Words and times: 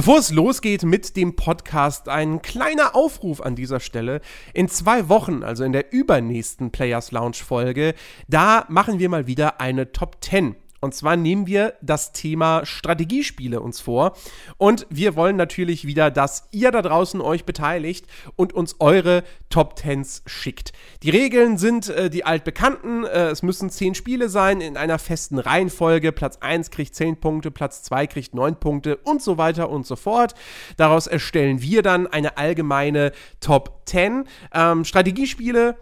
Bevor 0.00 0.18
es 0.18 0.30
losgeht 0.30 0.82
mit 0.82 1.14
dem 1.14 1.36
Podcast, 1.36 2.08
ein 2.08 2.40
kleiner 2.40 2.96
Aufruf 2.96 3.42
an 3.42 3.54
dieser 3.54 3.80
Stelle. 3.80 4.22
In 4.54 4.66
zwei 4.66 5.10
Wochen, 5.10 5.42
also 5.42 5.62
in 5.62 5.72
der 5.72 5.92
übernächsten 5.92 6.70
Players 6.70 7.12
Lounge 7.12 7.36
Folge, 7.44 7.92
da 8.26 8.64
machen 8.70 8.98
wir 8.98 9.10
mal 9.10 9.26
wieder 9.26 9.60
eine 9.60 9.92
Top 9.92 10.16
10 10.22 10.56
und 10.80 10.94
zwar 10.94 11.16
nehmen 11.16 11.46
wir 11.46 11.74
das 11.82 12.12
Thema 12.12 12.64
Strategiespiele 12.64 13.60
uns 13.60 13.80
vor. 13.80 14.16
Und 14.56 14.86
wir 14.88 15.14
wollen 15.14 15.36
natürlich 15.36 15.86
wieder, 15.86 16.10
dass 16.10 16.48
ihr 16.52 16.70
da 16.70 16.82
draußen 16.82 17.20
euch 17.20 17.44
beteiligt 17.44 18.06
und 18.36 18.52
uns 18.52 18.76
eure 18.78 19.22
Top 19.50 19.76
Tens 19.76 20.22
schickt. 20.26 20.72
Die 21.02 21.10
Regeln 21.10 21.58
sind 21.58 21.88
äh, 21.88 22.08
die 22.08 22.24
altbekannten. 22.24 23.04
Äh, 23.04 23.28
es 23.28 23.42
müssen 23.42 23.70
zehn 23.70 23.94
Spiele 23.94 24.28
sein 24.28 24.60
in 24.60 24.76
einer 24.76 24.98
festen 24.98 25.38
Reihenfolge. 25.38 26.12
Platz 26.12 26.38
1 26.40 26.70
kriegt 26.70 26.94
10 26.94 27.20
Punkte, 27.20 27.50
Platz 27.50 27.82
2 27.82 28.06
kriegt 28.06 28.34
9 28.34 28.56
Punkte 28.56 28.96
und 28.96 29.22
so 29.22 29.38
weiter 29.38 29.68
und 29.68 29.86
so 29.86 29.96
fort. 29.96 30.34
Daraus 30.76 31.06
erstellen 31.06 31.60
wir 31.60 31.82
dann 31.82 32.06
eine 32.06 32.38
allgemeine 32.38 33.12
Top 33.40 33.82
10. 33.86 34.24
Ähm, 34.54 34.84
Strategiespiele 34.84 35.76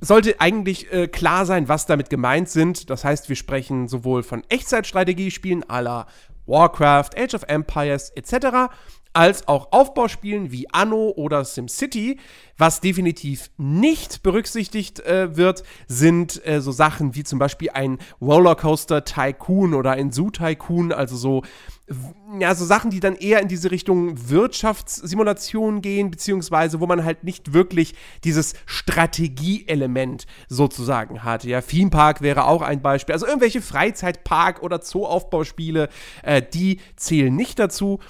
sollte 0.00 0.40
eigentlich 0.40 0.92
äh, 0.92 1.08
klar 1.08 1.46
sein, 1.46 1.68
was 1.68 1.86
damit 1.86 2.10
gemeint 2.10 2.48
sind. 2.48 2.90
Das 2.90 3.04
heißt, 3.04 3.28
wir 3.28 3.36
sprechen 3.36 3.88
sowohl 3.88 4.22
von 4.22 4.42
Echtzeitstrategiespielen 4.48 5.64
à 5.64 5.80
la 5.80 6.06
Warcraft, 6.46 7.10
Age 7.16 7.34
of 7.34 7.42
Empires 7.48 8.10
etc., 8.10 8.72
als 9.12 9.48
auch 9.48 9.72
Aufbauspielen 9.72 10.52
wie 10.52 10.68
Anno 10.72 11.12
oder 11.16 11.44
SimCity. 11.44 12.18
Was 12.56 12.80
definitiv 12.80 13.50
nicht 13.56 14.22
berücksichtigt 14.22 15.00
äh, 15.00 15.36
wird, 15.36 15.62
sind 15.86 16.44
äh, 16.46 16.60
so 16.60 16.72
Sachen 16.72 17.14
wie 17.14 17.22
zum 17.22 17.38
Beispiel 17.38 17.70
ein 17.70 17.98
Rollercoaster 18.20 19.04
Tycoon 19.04 19.74
oder 19.74 19.92
ein 19.92 20.10
Zoo 20.10 20.30
Tycoon, 20.30 20.92
also 20.92 21.16
so 21.16 21.42
ja, 22.38 22.54
so 22.54 22.64
Sachen, 22.64 22.90
die 22.90 23.00
dann 23.00 23.16
eher 23.16 23.40
in 23.40 23.48
diese 23.48 23.70
Richtung 23.70 24.28
Wirtschaftssimulation 24.28 25.80
gehen, 25.80 26.10
beziehungsweise 26.10 26.80
wo 26.80 26.86
man 26.86 27.04
halt 27.04 27.24
nicht 27.24 27.54
wirklich 27.54 27.94
dieses 28.24 28.54
Strategieelement 28.66 30.26
sozusagen 30.48 31.24
hat. 31.24 31.44
Ja, 31.44 31.62
Theme 31.62 31.90
Park 31.90 32.20
wäre 32.20 32.44
auch 32.44 32.60
ein 32.60 32.82
Beispiel. 32.82 33.14
Also 33.14 33.26
irgendwelche 33.26 33.62
Freizeitpark- 33.62 34.60
oder 34.60 34.82
Zooaufbauspiele, 34.82 35.88
äh, 36.22 36.42
die 36.42 36.80
zählen 36.96 37.34
nicht 37.34 37.58
dazu. 37.58 38.00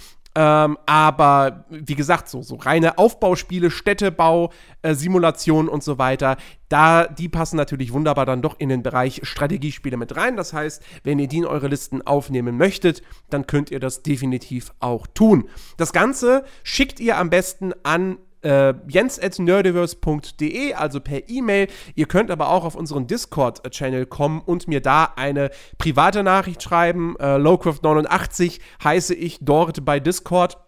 Ähm, 0.41 0.78
aber 0.86 1.64
wie 1.69 1.97
gesagt, 1.97 2.28
so, 2.28 2.42
so 2.42 2.55
reine 2.55 2.97
Aufbauspiele, 2.97 3.72
Städtebau, 3.72 4.53
äh, 4.83 4.94
Simulationen 4.94 5.69
und 5.69 5.83
so 5.83 5.98
weiter, 5.98 6.36
da, 6.69 7.08
die 7.08 7.28
passen 7.28 7.56
natürlich 7.56 7.92
wunderbar 7.92 8.25
dann 8.25 8.41
doch 8.41 8.55
in 8.61 8.69
den 8.69 8.84
Bereich 8.84 9.20
Strategiespiele 9.25 9.97
mit 9.97 10.14
rein. 10.14 10.36
Das 10.36 10.53
heißt, 10.53 10.81
wenn 11.03 11.19
ihr 11.19 11.27
die 11.27 11.39
in 11.39 11.44
eure 11.44 11.66
Listen 11.66 12.06
aufnehmen 12.06 12.56
möchtet, 12.56 13.03
dann 13.31 13.48
könnt 13.48 13.72
ihr 13.72 13.81
das 13.81 14.05
definitiv 14.05 14.72
auch 14.78 15.09
tun. 15.09 15.48
Das 15.77 15.92
Ganze 15.92 16.44
schickt 16.62 17.00
ihr 17.00 17.16
am 17.16 17.31
besten 17.31 17.72
an 17.83 18.19
äh, 18.42 18.75
jens.nerdiverse.de, 18.89 20.75
also 20.75 21.00
per 21.00 21.28
E-Mail. 21.28 21.69
Ihr 21.94 22.06
könnt 22.06 22.31
aber 22.31 22.50
auch 22.50 22.64
auf 22.64 22.75
unseren 22.75 23.06
Discord-Channel 23.06 24.06
kommen 24.06 24.41
und 24.41 24.69
mir 24.69 24.81
da 24.81 25.12
eine 25.17 25.50
private 25.78 26.22
Nachricht 26.22 26.62
schreiben. 26.62 27.16
Äh, 27.19 27.36
Lowcraft89 27.36 28.61
heiße 28.83 29.14
ich 29.14 29.39
dort 29.41 29.84
bei 29.84 30.00
Discord. 30.00 30.59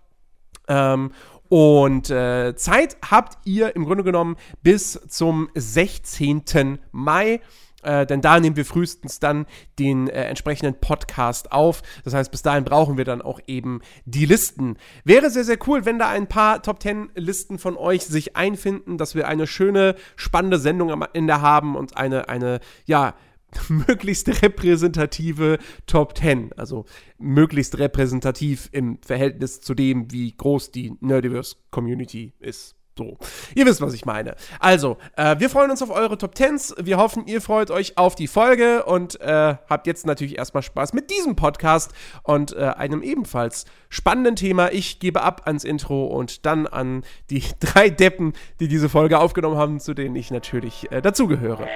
Ähm, 0.69 1.13
und 1.48 2.11
äh, 2.11 2.55
Zeit 2.55 2.97
habt 3.09 3.39
ihr 3.45 3.75
im 3.75 3.85
Grunde 3.85 4.05
genommen 4.05 4.37
bis 4.63 4.93
zum 5.09 5.48
16. 5.57 6.79
Mai. 6.93 7.41
Äh, 7.83 8.06
denn 8.06 8.20
da 8.20 8.39
nehmen 8.39 8.56
wir 8.56 8.64
frühestens 8.64 9.20
dann 9.20 9.47
den 9.78 10.09
äh, 10.09 10.25
entsprechenden 10.25 10.75
Podcast 10.81 11.53
auf. 11.53 11.83
Das 12.05 12.14
heißt, 12.14 12.31
bis 12.31 12.42
dahin 12.42 12.64
brauchen 12.64 12.97
wir 12.97 13.05
dann 13.05 13.23
auch 13.23 13.41
eben 13.47 13.81
die 14.05 14.27
Listen. 14.27 14.77
Wäre 15.05 15.31
sehr, 15.31 15.45
sehr 15.45 15.59
cool, 15.67 15.84
wenn 15.84 15.98
da 15.98 16.08
ein 16.08 16.28
paar 16.28 16.62
Top 16.62 16.83
10 16.83 17.11
Listen 17.14 17.58
von 17.58 17.77
euch 17.77 18.05
sich 18.05 18.36
einfinden, 18.36 18.98
dass 18.98 19.14
wir 19.14 19.28
eine 19.28 19.47
schöne, 19.47 19.95
spannende 20.17 20.58
Sendung 20.58 20.91
am 20.91 21.05
Ende 21.12 21.41
haben 21.41 21.77
und 21.77 21.97
eine, 21.97 22.28
eine, 22.28 22.61
ja, 22.86 23.14
möglichst 23.68 24.42
repräsentative 24.42 25.58
Top 25.86 26.17
10. 26.17 26.52
Also 26.57 26.85
möglichst 27.18 27.79
repräsentativ 27.79 28.68
im 28.73 28.98
Verhältnis 29.02 29.61
zu 29.61 29.74
dem, 29.74 30.11
wie 30.12 30.33
groß 30.36 30.70
die 30.70 30.95
Nerdiverse 31.01 31.57
Community 31.70 32.33
ist. 32.39 32.77
So, 33.00 33.16
ihr 33.55 33.64
wisst, 33.64 33.80
was 33.80 33.94
ich 33.94 34.05
meine. 34.05 34.34
Also, 34.58 34.98
äh, 35.16 35.36
wir 35.38 35.48
freuen 35.48 35.70
uns 35.70 35.80
auf 35.80 35.88
eure 35.88 36.18
Top 36.18 36.34
Tens. 36.34 36.74
Wir 36.78 36.98
hoffen, 36.98 37.27
ihr 37.27 37.40
freut 37.40 37.70
euch 37.70 37.96
auf 37.96 38.14
die 38.14 38.27
Folge 38.27 38.84
und 38.84 39.18
äh, 39.22 39.55
habt 39.70 39.86
jetzt 39.86 40.05
natürlich 40.05 40.36
erstmal 40.36 40.62
Spaß 40.62 40.92
mit 40.92 41.11
diesem 41.11 41.34
Podcast 41.34 41.92
und 42.24 42.52
äh, 42.52 42.58
einem 42.58 43.02
ebenfalls 43.02 43.64
spannenden 43.88 44.36
Thema. 44.36 44.70
Ich 44.70 45.00
gebe 45.00 45.22
ab 45.22 45.46
ans 45.46 45.64
Intro 45.64 46.08
und 46.08 46.44
dann 46.44 46.66
an 46.66 47.02
die 47.30 47.42
drei 47.61 47.88
Deppen, 47.88 48.34
die 48.61 48.68
diese 48.68 48.90
Folge 48.90 49.18
aufgenommen 49.18 49.56
haben, 49.56 49.80
zu 49.80 49.94
denen 49.94 50.14
ich 50.14 50.30
natürlich 50.30 50.92
äh, 50.92 51.00
dazugehöre. 51.00 51.68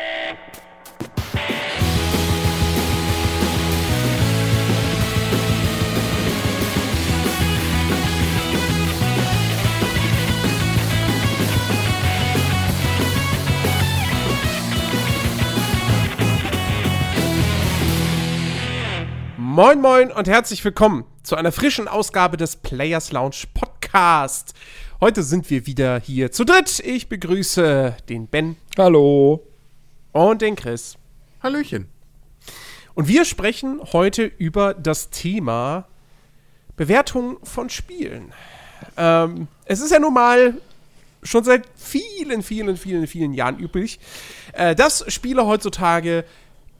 Moin 19.54 19.80
Moin 19.80 20.10
und 20.10 20.26
herzlich 20.26 20.64
willkommen 20.64 21.04
zu 21.22 21.36
einer 21.36 21.52
frischen 21.52 21.86
Ausgabe 21.86 22.36
des 22.36 22.56
Players 22.56 23.12
Lounge 23.12 23.44
Podcast. 23.54 24.52
Heute 25.00 25.22
sind 25.22 25.48
wir 25.48 25.64
wieder 25.68 26.00
hier 26.00 26.32
zu 26.32 26.44
dritt. 26.44 26.80
Ich 26.80 27.08
begrüße 27.08 27.96
den 28.08 28.26
Ben. 28.26 28.56
Hallo. 28.76 29.46
Und 30.10 30.42
den 30.42 30.56
Chris. 30.56 30.96
Hallöchen. 31.40 31.86
Und 32.94 33.06
wir 33.06 33.24
sprechen 33.24 33.80
heute 33.92 34.24
über 34.24 34.74
das 34.74 35.10
Thema 35.10 35.86
Bewertung 36.74 37.36
von 37.44 37.70
Spielen. 37.70 38.32
Ähm, 38.96 39.46
es 39.66 39.80
ist 39.80 39.92
ja 39.92 40.00
nun 40.00 40.14
mal 40.14 40.54
schon 41.22 41.44
seit 41.44 41.62
vielen, 41.76 42.42
vielen, 42.42 42.76
vielen, 42.76 43.06
vielen 43.06 43.32
Jahren 43.32 43.60
üblich, 43.60 44.00
äh, 44.54 44.74
dass 44.74 45.04
Spiele 45.12 45.46
heutzutage 45.46 46.24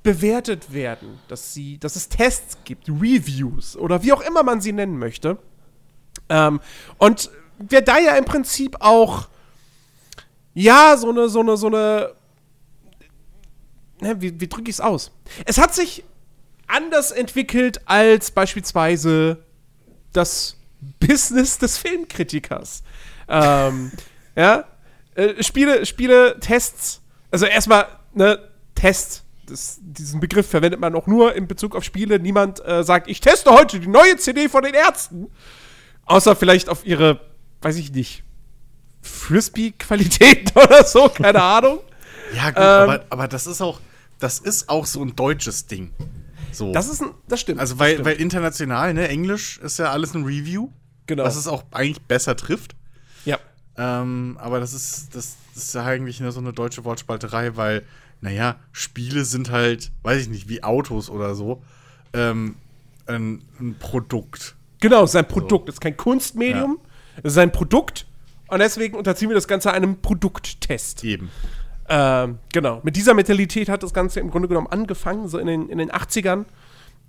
bewertet 0.05 0.73
werden, 0.73 1.19
dass, 1.29 1.55
sie, 1.55 1.79
dass 1.79 1.97
es 1.97 2.09
Tests 2.09 2.59
gibt, 2.65 2.89
Reviews 2.89 3.77
oder 3.77 4.05
wie 4.05 4.13
auch 4.13 4.21
immer 4.21 4.45
man 4.45 4.61
sie 4.61 4.73
nennen 4.73 4.99
möchte. 4.99 5.39
Ähm, 6.29 6.61
und 6.99 7.31
wir 7.59 7.81
da 7.81 7.99
ja 7.99 8.15
im 8.15 8.27
Prinzip 8.27 8.77
auch, 8.81 9.29
ja, 10.53 10.97
so 10.97 11.09
eine, 11.09 11.29
so 11.29 11.41
eine, 11.41 11.57
so 11.57 11.69
eine, 11.69 12.13
ne, 14.01 14.21
wie, 14.21 14.39
wie 14.39 14.47
drücke 14.47 14.71
ich 14.71 14.77
es 14.77 14.81
aus? 14.81 15.11
Es 15.47 15.57
hat 15.57 15.75
sich 15.75 16.05
anders 16.67 17.11
entwickelt 17.11 17.81
als 17.87 18.31
beispielsweise 18.31 19.43
das 20.13 20.59
Business 21.01 21.59
des 21.59 21.79
Filmkritikers. 21.79 22.83
ähm, 23.27 23.91
ja, 24.37 24.65
äh, 25.15 25.43
Spiele, 25.43 25.87
Spiele, 25.87 26.39
Tests, 26.41 27.01
also 27.31 27.47
erstmal, 27.47 27.87
ne, 28.13 28.39
Tests 28.75 29.24
das, 29.47 29.78
diesen 29.81 30.21
Begriff 30.21 30.49
verwendet 30.49 30.81
man 30.81 30.94
auch 30.94 31.06
nur 31.06 31.34
in 31.34 31.47
Bezug 31.47 31.75
auf 31.77 31.84
Spiele. 31.84 32.19
Niemand 32.19 32.65
äh, 32.65 32.84
sagt, 32.84 33.09
ich 33.09 33.21
teste 33.21 33.50
heute 33.50 33.81
die 33.81 33.88
neue 33.88 34.16
CD 34.16 34.49
von 34.49 34.62
den 34.62 34.75
Ärzten. 34.75 35.31
Außer 36.06 36.37
vielleicht 36.37 36.69
auf 36.69 36.84
ihre, 36.84 37.21
weiß 37.62 37.77
ich 37.77 37.93
nicht, 37.93 38.25
Frisbee-Qualität 39.03 40.55
oder 40.56 40.84
so, 40.84 41.09
keine 41.09 41.43
Ahnung. 41.43 41.81
Ja, 42.34 42.50
gut, 42.50 42.59
ähm, 42.59 42.62
aber, 42.62 43.05
aber 43.10 43.28
das 43.28 43.47
ist 43.47 43.60
auch, 43.60 43.81
das 44.19 44.38
ist 44.38 44.69
auch 44.69 44.87
so 44.87 45.03
ein 45.03 45.15
deutsches 45.15 45.66
Ding. 45.66 45.93
So. 46.53 46.72
Das 46.72 46.88
ist 46.88 47.03
ein, 47.03 47.11
das 47.28 47.41
stimmt. 47.41 47.61
Also, 47.61 47.78
weil, 47.78 47.93
stimmt. 47.93 48.06
weil 48.06 48.16
international, 48.16 48.94
ne, 48.94 49.09
Englisch 49.09 49.59
ist 49.59 49.78
ja 49.78 49.91
alles 49.91 50.15
ein 50.15 50.25
Review. 50.25 50.71
Genau. 51.06 51.25
Was 51.25 51.37
es 51.37 51.47
auch 51.47 51.65
eigentlich 51.71 52.00
besser 52.02 52.37
trifft. 52.37 52.75
Ja. 53.25 53.38
Ähm, 53.76 54.38
aber 54.40 54.61
das 54.61 54.73
ist, 54.73 55.14
das, 55.14 55.37
das 55.55 55.64
ist 55.64 55.75
ja 55.75 55.85
eigentlich 55.85 56.20
nur 56.20 56.32
so 56.32 56.40
eine 56.40 56.52
deutsche 56.52 56.85
Wortspalterei, 56.85 57.56
weil 57.56 57.82
naja, 58.25 58.56
Spiele 58.73 59.26
sind 59.26 59.50
halt, 59.50 59.93
weiß 60.03 60.23
ich 60.23 60.29
nicht, 60.31 60.49
wie 60.49 60.65
Autos 60.65 61.11
oder 61.11 61.35
so, 61.35 61.62
ähm, 62.15 62.56
ein, 63.06 63.43
ein, 63.61 63.76
Produkt. 63.79 64.56
Genau, 64.81 65.05
es 65.05 65.11
ist 65.11 65.17
ein 65.17 65.29
Produkt. 65.29 65.69
Es 65.69 65.75
ist 65.75 65.81
kein 65.81 65.97
Kunstmedium, 65.97 66.79
ja. 66.82 67.21
es 67.23 67.32
ist 67.32 67.38
ein 67.38 67.53
Produkt. 67.53 68.06
Und 68.49 68.61
deswegen 68.61 68.97
unterziehen 68.97 69.29
wir 69.29 69.35
das 69.35 69.47
Ganze 69.47 69.73
einem 69.73 70.00
Produkttest. 70.00 71.05
Eben. 71.05 71.31
Ähm, 71.91 72.38
genau. 72.50 72.81
Mit 72.82 72.97
dieser 72.97 73.12
Mentalität 73.12 73.69
hat 73.69 73.82
das 73.82 73.93
Ganze 73.93 74.21
im 74.21 74.31
Grunde 74.31 74.49
genommen 74.49 74.69
angefangen, 74.69 75.29
so 75.29 75.38
in 75.38 75.47
den, 75.47 75.69
in 75.69 75.76
den 75.76 75.91
80ern. 75.91 76.47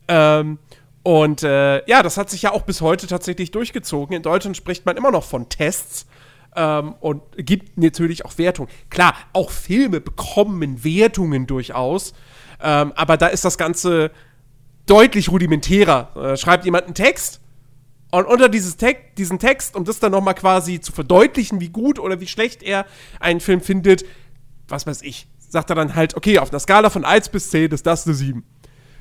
Ähm, 0.09 0.59
und 1.01 1.44
äh, 1.44 1.88
ja, 1.88 2.03
das 2.03 2.17
hat 2.17 2.29
sich 2.29 2.41
ja 2.41 2.51
auch 2.51 2.63
bis 2.63 2.81
heute 2.81 3.07
tatsächlich 3.07 3.51
durchgezogen. 3.51 4.17
In 4.17 4.21
Deutschland 4.21 4.57
spricht 4.57 4.85
man 4.85 4.97
immer 4.97 5.12
noch 5.12 5.23
von 5.23 5.47
Tests 5.47 6.07
ähm, 6.55 6.95
und 6.99 7.21
gibt 7.37 7.77
natürlich 7.77 8.25
auch 8.25 8.37
Wertungen. 8.37 8.69
Klar, 8.89 9.15
auch 9.33 9.51
Filme 9.51 10.01
bekommen 10.01 10.83
Wertungen 10.83 11.47
durchaus, 11.47 12.13
ähm, 12.61 12.93
aber 12.95 13.17
da 13.17 13.27
ist 13.27 13.45
das 13.45 13.57
Ganze 13.57 14.11
deutlich 14.85 15.29
rudimentärer. 15.29 16.11
Äh, 16.15 16.37
schreibt 16.37 16.65
jemand 16.65 16.85
einen 16.85 16.95
Text 16.95 17.41
Und 18.11 18.25
unter 18.25 18.49
dieses 18.49 18.77
Teg 18.77 19.15
diesen 19.17 19.39
Text, 19.39 19.75
um 19.75 19.83
das 19.83 19.99
dann 19.99 20.11
nochmal 20.11 20.35
quasi 20.35 20.79
zu 20.79 20.91
verdeutlichen, 20.91 21.59
wie 21.59 21.69
gut 21.69 21.99
oder 21.99 22.19
wie 22.19 22.27
schlecht 22.27 22.63
er 22.63 22.85
einen 23.19 23.39
Film 23.39 23.61
findet, 23.61 24.05
was 24.67 24.87
weiß 24.87 25.01
ich, 25.01 25.27
sagt 25.49 25.69
er 25.69 25.75
dann 25.75 25.95
halt, 25.95 26.15
okay, 26.15 26.39
auf 26.39 26.51
einer 26.51 26.59
Skala 26.59 26.89
von 26.89 27.03
1 27.03 27.29
bis 27.29 27.49
10 27.49 27.71
ist 27.71 27.85
das 27.85 28.05
eine 28.05 28.15
7. 28.15 28.43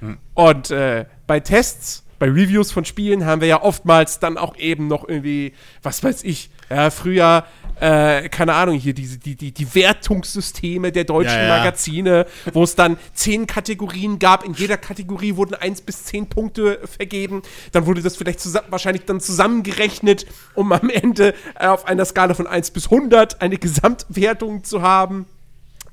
Hm. 0.01 0.19
Und 0.35 0.71
äh, 0.71 1.05
bei 1.27 1.41
Tests, 1.41 2.05
bei 2.19 2.27
Reviews 2.27 2.73
von 2.73 2.85
Spielen 2.85 3.25
haben 3.25 3.41
wir 3.41 3.49
ja 3.49 3.63
oftmals 3.63 4.19
dann 4.19 4.39
auch 4.39 4.57
eben 4.57 4.89
noch 4.89 5.09
irgendwie, 5.09 5.53
was 5.83 6.03
weiß 6.03 6.25
ich, 6.25 6.51
ja, 6.71 6.91
früher 6.91 7.45
äh, 7.81 8.29
keine 8.29 8.55
Ahnung, 8.55 8.79
hier 8.79 8.95
diese, 8.95 9.19
die, 9.19 9.35
die, 9.35 9.53
die 9.53 9.75
Wertungssysteme 9.75 10.93
der 10.93 11.05
deutschen 11.05 11.39
ja, 11.39 11.49
ja. 11.49 11.59
Magazine, 11.59 12.27
wo 12.53 12.63
es 12.63 12.77
dann 12.77 12.97
zehn 13.15 13.47
Kategorien 13.47 14.19
gab. 14.19 14.45
In 14.45 14.55
jeder 14.55 14.77
Kategorie 14.77 15.37
wurden 15.37 15.55
eins 15.55 15.81
bis 15.81 16.05
zehn 16.05 16.29
Punkte 16.29 16.81
vergeben. 16.85 17.43
Dann 17.73 17.87
wurde 17.87 18.01
das 18.03 18.17
vielleicht 18.17 18.41
wahrscheinlich 18.71 19.05
dann 19.07 19.21
zusammengerechnet, 19.21 20.27
um 20.55 20.73
am 20.73 20.89
Ende 20.89 21.35
äh, 21.59 21.67
auf 21.67 21.87
einer 21.87 22.05
Skala 22.05 22.35
von 22.35 22.47
1 22.47 22.71
bis 22.71 22.91
100 22.91 23.43
eine 23.43 23.59
Gesamtwertung 23.59 24.63
zu 24.63 24.83
haben. 24.83 25.27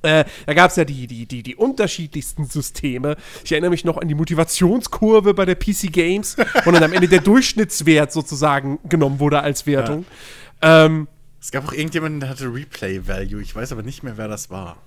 Äh, 0.04 0.26
da 0.48 0.54
gab 0.54 0.72
es 0.72 0.78
ja 0.78 0.86
die, 0.86 1.06
die, 1.06 1.26
die, 1.28 1.44
die 1.44 1.56
unterschiedlichsten 1.56 2.46
Systeme. 2.46 3.18
Ich 3.44 3.52
erinnere 3.52 3.70
mich 3.70 3.86
noch 3.86 3.98
an 3.98 4.08
die 4.08 4.16
Motivationskurve 4.16 5.34
bei 5.34 5.46
der 5.46 5.56
PC 5.56 5.92
Games, 5.92 6.38
wo 6.64 6.72
dann 6.72 6.84
am 6.84 6.94
Ende 6.94 7.08
der 7.08 7.22
Durchschnittswert 7.22 8.12
sozusagen 8.12 8.80
genommen 8.88 9.20
wurde 9.20 9.42
als 9.42 9.68
Wertung. 9.68 10.00
Ja. 10.00 10.16
Ähm, 10.62 11.08
es 11.40 11.52
gab 11.52 11.68
auch 11.68 11.74
irgendjemanden, 11.74 12.20
der 12.20 12.30
hatte 12.30 12.54
Replay-Value. 12.54 13.42
Ich 13.42 13.56
weiß 13.56 13.72
aber 13.72 13.84
nicht 13.84 14.04
mehr, 14.04 14.18
wer 14.18 14.28
das 14.28 14.50
war. 14.50 14.78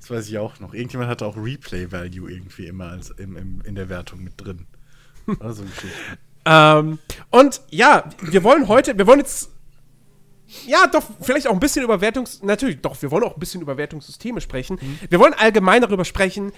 Das 0.00 0.10
weiß 0.10 0.28
ich 0.28 0.38
auch 0.38 0.60
noch. 0.60 0.74
Irgendjemand 0.74 1.10
hatte 1.10 1.26
auch 1.26 1.36
Replay-Value 1.36 2.30
irgendwie 2.30 2.66
immer 2.66 2.90
als 2.90 3.10
im, 3.10 3.36
im, 3.36 3.62
in 3.62 3.74
der 3.74 3.88
Wertung 3.88 4.22
mit 4.22 4.34
drin. 4.36 4.66
Also 5.40 5.64
ähm, 6.44 6.98
und 7.30 7.60
ja, 7.70 8.08
wir 8.20 8.44
wollen 8.44 8.68
heute, 8.68 8.96
wir 8.96 9.06
wollen 9.06 9.18
jetzt 9.18 9.50
ja, 10.66 10.86
doch, 10.86 11.02
vielleicht 11.20 11.48
auch 11.48 11.52
ein 11.52 11.60
bisschen 11.60 11.82
über 11.82 12.00
Wertungs... 12.00 12.42
Natürlich, 12.42 12.80
doch, 12.80 13.00
wir 13.02 13.10
wollen 13.10 13.24
auch 13.24 13.34
ein 13.34 13.40
bisschen 13.40 13.62
über 13.62 13.76
Wertungssysteme 13.76 14.40
sprechen. 14.40 14.78
Mhm. 14.80 14.98
Wir 15.08 15.18
wollen 15.18 15.34
allgemein 15.34 15.82
darüber 15.82 16.04
sprechen, 16.04 16.52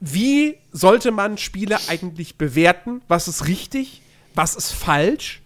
wie 0.00 0.56
sollte 0.70 1.10
man 1.10 1.38
Spiele 1.38 1.78
eigentlich 1.88 2.38
bewerten? 2.38 3.02
Was 3.08 3.26
ist 3.26 3.48
richtig? 3.48 4.02
Was 4.34 4.54
ist 4.54 4.70
falsch? 4.70 5.42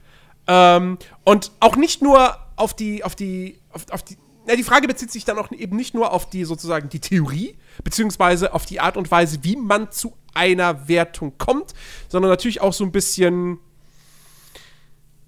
Ähm, 0.47 0.99
und 1.25 1.53
auch 1.61 1.77
nicht 1.77 2.03
nur 2.03 2.37
auf 2.57 2.75
die, 2.75 3.05
auf 3.05 3.15
die, 3.15 3.59
auf, 3.71 3.89
auf 3.91 4.03
die, 4.03 4.17
na, 4.47 4.57
die 4.57 4.65
Frage 4.65 4.89
bezieht 4.89 5.11
sich 5.11 5.25
dann 5.25 5.39
auch 5.39 5.51
eben 5.53 5.77
nicht 5.77 5.95
nur 5.95 6.13
auf 6.13 6.29
die 6.29 6.45
sozusagen 6.45 6.89
die 6.89 7.01
Theorie, 7.01 7.57
beziehungsweise 7.85 8.53
auf 8.55 8.67
die 8.67 8.81
Art 8.81 8.97
und 8.97 9.11
Weise, 9.11 9.39
wie 9.43 9.57
man 9.57 9.91
zu 9.91 10.17
einer 10.35 10.89
Wertung 10.89 11.39
kommt, 11.39 11.75
sondern 12.09 12.31
natürlich 12.31 12.61
auch 12.61 12.73
so 12.73 12.85
ein 12.85 12.93
bisschen, 12.93 13.59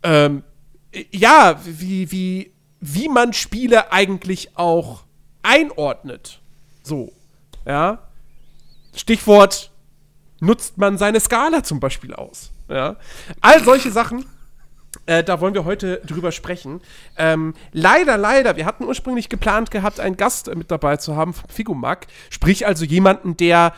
ähm, 0.03 0.43
ja, 1.13 1.61
wie, 1.65 2.11
wie, 2.11 2.53
wie 2.81 3.09
man 3.09 3.33
Spiele 3.33 3.93
eigentlich 3.93 4.57
auch 4.57 5.05
einordnet. 5.43 6.41
So, 6.83 7.13
ja. 7.65 8.09
Stichwort, 8.95 9.71
nutzt 10.41 10.79
man 10.79 10.99
seine 10.99 11.21
Skala 11.21 11.63
zum 11.63 11.81
Beispiel 11.81 12.15
aus. 12.15 12.53
Ja. 12.69 12.97
All 13.41 13.63
solche 13.65 13.91
Sachen 13.91 14.27
äh, 15.07 15.23
da 15.25 15.41
wollen 15.41 15.55
wir 15.55 15.65
heute 15.65 16.01
drüber 16.07 16.33
sprechen. 16.33 16.81
Ähm, 17.17 17.55
leider, 17.73 18.17
leider, 18.17 18.57
wir 18.57 18.67
hatten 18.67 18.85
ursprünglich 18.85 19.29
geplant 19.29 19.71
gehabt, 19.71 20.01
einen 20.01 20.17
Gast 20.17 20.49
äh, 20.49 20.55
mit 20.55 20.71
dabei 20.71 20.97
zu 20.97 21.17
haben 21.17 21.35
vom 21.35 21.49
Figumac. 21.49 22.07
Sprich 22.31 22.67
also 22.67 22.85
jemanden, 22.85 23.37
der 23.37 23.75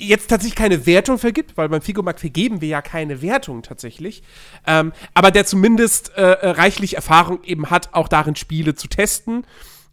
jetzt 0.00 0.28
tatsächlich 0.28 0.56
keine 0.56 0.86
Wertung 0.86 1.18
vergibt, 1.18 1.56
weil 1.56 1.68
beim 1.68 1.82
Figumac 1.82 2.18
vergeben 2.18 2.60
wir 2.60 2.68
ja 2.68 2.82
keine 2.82 3.22
Wertung 3.22 3.62
tatsächlich. 3.62 4.22
Ähm, 4.66 4.92
aber 5.14 5.30
der 5.30 5.44
zumindest 5.44 6.16
äh, 6.16 6.22
äh, 6.22 6.50
reichlich 6.50 6.96
Erfahrung 6.96 7.44
eben 7.44 7.70
hat, 7.70 7.90
auch 7.92 8.08
darin 8.08 8.36
Spiele 8.36 8.74
zu 8.74 8.88
testen. 8.88 9.44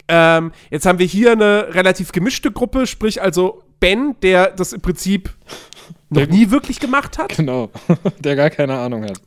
Ähm, 0.07 0.53
jetzt 0.69 0.85
haben 0.85 0.99
wir 0.99 1.05
hier 1.05 1.33
eine 1.33 1.73
relativ 1.73 2.13
gemischte 2.13 2.51
Gruppe, 2.51 2.87
sprich 2.87 3.21
also 3.21 3.63
Ben, 3.79 4.15
der 4.21 4.51
das 4.51 4.73
im 4.73 4.81
Prinzip 4.81 5.33
noch 6.09 6.27
nie 6.27 6.51
wirklich 6.51 6.79
gemacht 6.79 7.17
hat. 7.17 7.35
Genau, 7.35 7.69
der 8.19 8.35
gar 8.35 8.49
keine 8.49 8.77
Ahnung 8.77 9.03
hat 9.03 9.21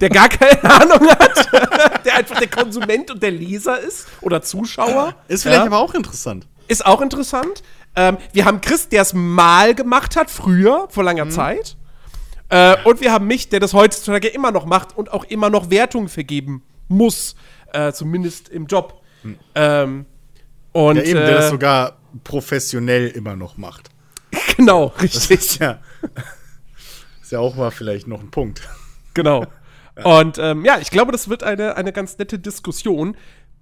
der 0.00 0.08
gar 0.08 0.28
keine 0.28 0.62
Ahnung 0.70 1.08
hat, 1.08 2.04
der 2.04 2.16
einfach 2.16 2.38
der 2.38 2.48
Konsument 2.48 3.10
und 3.10 3.22
der 3.22 3.30
Leser 3.30 3.80
ist 3.80 4.06
oder 4.20 4.42
Zuschauer. 4.42 5.14
Ist 5.28 5.42
vielleicht 5.42 5.60
ja. 5.60 5.66
aber 5.66 5.78
auch 5.78 5.94
interessant. 5.94 6.46
Ist 6.68 6.84
auch 6.86 7.00
interessant. 7.00 7.62
Ähm, 7.96 8.18
wir 8.32 8.44
haben 8.44 8.60
Chris, 8.60 8.88
der 8.88 9.02
es 9.02 9.14
mal 9.14 9.74
gemacht 9.74 10.16
hat, 10.16 10.30
früher, 10.30 10.88
vor 10.90 11.04
langer 11.04 11.26
mhm. 11.26 11.30
Zeit. 11.30 11.76
Äh, 12.48 12.76
und 12.84 13.00
wir 13.00 13.12
haben 13.12 13.26
mich, 13.26 13.48
der 13.48 13.60
das 13.60 13.72
heutzutage 13.72 14.28
immer 14.28 14.50
noch 14.50 14.66
macht 14.66 14.96
und 14.96 15.12
auch 15.12 15.24
immer 15.24 15.50
noch 15.50 15.70
Wertungen 15.70 16.08
vergeben 16.08 16.62
muss. 16.88 17.34
Äh, 17.72 17.92
zumindest 17.92 18.48
im 18.48 18.66
Job. 18.66 19.02
Mhm. 19.22 19.38
Ähm, 19.54 20.06
und, 20.72 20.96
ja, 20.96 21.02
eben, 21.02 21.20
der 21.20 21.34
das 21.34 21.46
äh, 21.46 21.50
sogar 21.50 21.98
professionell 22.24 23.08
immer 23.08 23.36
noch 23.36 23.56
macht. 23.56 23.90
Genau, 24.56 24.86
richtig. 25.00 25.28
Das 25.28 25.30
ist 25.30 25.58
ja, 25.58 25.80
ist 27.22 27.32
ja 27.32 27.38
auch 27.38 27.54
mal 27.54 27.70
vielleicht 27.70 28.06
noch 28.06 28.20
ein 28.20 28.30
Punkt. 28.30 28.68
Genau. 29.14 29.46
Und 30.02 30.38
ähm, 30.38 30.64
ja, 30.64 30.78
ich 30.78 30.90
glaube, 30.90 31.12
das 31.12 31.28
wird 31.28 31.42
eine, 31.42 31.76
eine 31.76 31.92
ganz 31.92 32.18
nette 32.18 32.38
Diskussion. 32.38 33.16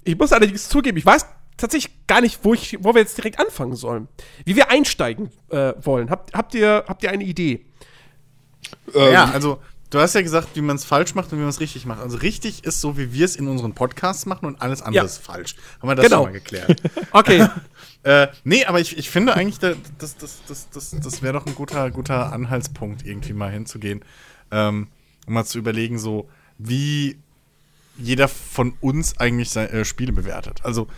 Ich 0.04 0.16
muss 0.16 0.32
allerdings 0.32 0.68
zugeben, 0.68 0.96
ich 0.96 1.06
weiß 1.06 1.26
tatsächlich 1.56 2.06
gar 2.06 2.20
nicht, 2.20 2.40
wo, 2.42 2.54
ich, 2.54 2.78
wo 2.80 2.94
wir 2.94 3.00
jetzt 3.00 3.16
direkt 3.18 3.38
anfangen 3.38 3.76
sollen. 3.76 4.08
Wie 4.44 4.56
wir 4.56 4.70
einsteigen 4.70 5.30
äh, 5.50 5.74
wollen. 5.80 6.10
Habt, 6.10 6.34
habt, 6.34 6.54
ihr, 6.54 6.84
habt 6.88 7.02
ihr 7.02 7.10
eine 7.10 7.24
Idee? 7.24 7.66
Ähm, 8.94 9.12
ja, 9.12 9.24
also 9.26 9.60
du 9.90 10.00
hast 10.00 10.14
ja 10.14 10.22
gesagt, 10.22 10.48
wie 10.54 10.62
man 10.62 10.76
es 10.76 10.84
falsch 10.84 11.14
macht 11.14 11.32
und 11.32 11.38
wie 11.38 11.42
man 11.42 11.50
es 11.50 11.60
richtig 11.60 11.86
macht. 11.86 12.00
Also 12.00 12.16
richtig 12.18 12.64
ist 12.64 12.80
so, 12.80 12.96
wie 12.96 13.12
wir 13.12 13.24
es 13.24 13.36
in 13.36 13.46
unseren 13.48 13.74
Podcasts 13.74 14.26
machen 14.26 14.46
und 14.46 14.60
alles 14.62 14.80
andere 14.82 15.04
ja. 15.04 15.04
ist 15.04 15.18
falsch. 15.18 15.54
Haben 15.80 15.88
wir 15.88 15.94
das 15.94 16.06
genau. 16.06 16.24
schon 16.24 16.32
mal 16.32 16.32
geklärt. 16.32 16.82
okay. 17.12 17.46
Äh, 18.04 18.28
nee, 18.44 18.64
aber 18.64 18.80
ich, 18.80 18.98
ich 18.98 19.10
finde 19.10 19.34
eigentlich, 19.34 19.58
das, 19.58 19.76
das, 20.16 20.42
das, 20.46 20.68
das, 20.70 20.90
das 20.90 21.22
wäre 21.22 21.34
doch 21.34 21.46
ein 21.46 21.54
guter, 21.54 21.90
guter 21.90 22.32
Anhaltspunkt, 22.32 23.06
irgendwie 23.06 23.32
mal 23.32 23.50
hinzugehen. 23.50 24.04
Ähm, 24.50 24.88
um 25.26 25.34
mal 25.34 25.44
zu 25.44 25.58
überlegen, 25.58 25.98
so 25.98 26.28
wie 26.58 27.16
jeder 27.96 28.28
von 28.28 28.74
uns 28.80 29.18
eigentlich 29.18 29.50
seine 29.50 29.70
äh, 29.70 29.84
Spiele 29.84 30.12
bewertet. 30.12 30.60
Also, 30.64 30.88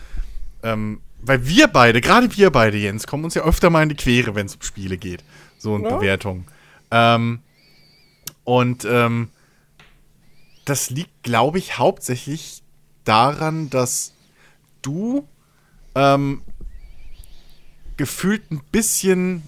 ähm, 0.63 1.01
weil 1.21 1.47
wir 1.47 1.67
beide, 1.67 2.01
gerade 2.01 2.35
wir 2.35 2.51
beide, 2.51 2.77
Jens, 2.77 3.07
kommen 3.07 3.23
uns 3.23 3.35
ja 3.35 3.43
öfter 3.43 3.69
mal 3.69 3.83
in 3.83 3.89
die 3.89 3.95
Quere, 3.95 4.35
wenn 4.35 4.45
es 4.45 4.55
um 4.55 4.61
Spiele 4.61 4.97
geht. 4.97 5.23
So 5.57 5.73
und 5.73 5.83
ja. 5.83 5.95
Bewertungen. 5.95 6.47
Ähm, 6.91 7.39
und 8.43 8.85
ähm, 8.85 9.29
das 10.65 10.89
liegt, 10.89 11.23
glaube 11.23 11.57
ich, 11.57 11.77
hauptsächlich 11.77 12.63
daran, 13.03 13.69
dass 13.69 14.13
du 14.81 15.27
ähm, 15.95 16.41
gefühlt 17.97 18.51
ein 18.51 18.61
bisschen 18.71 19.43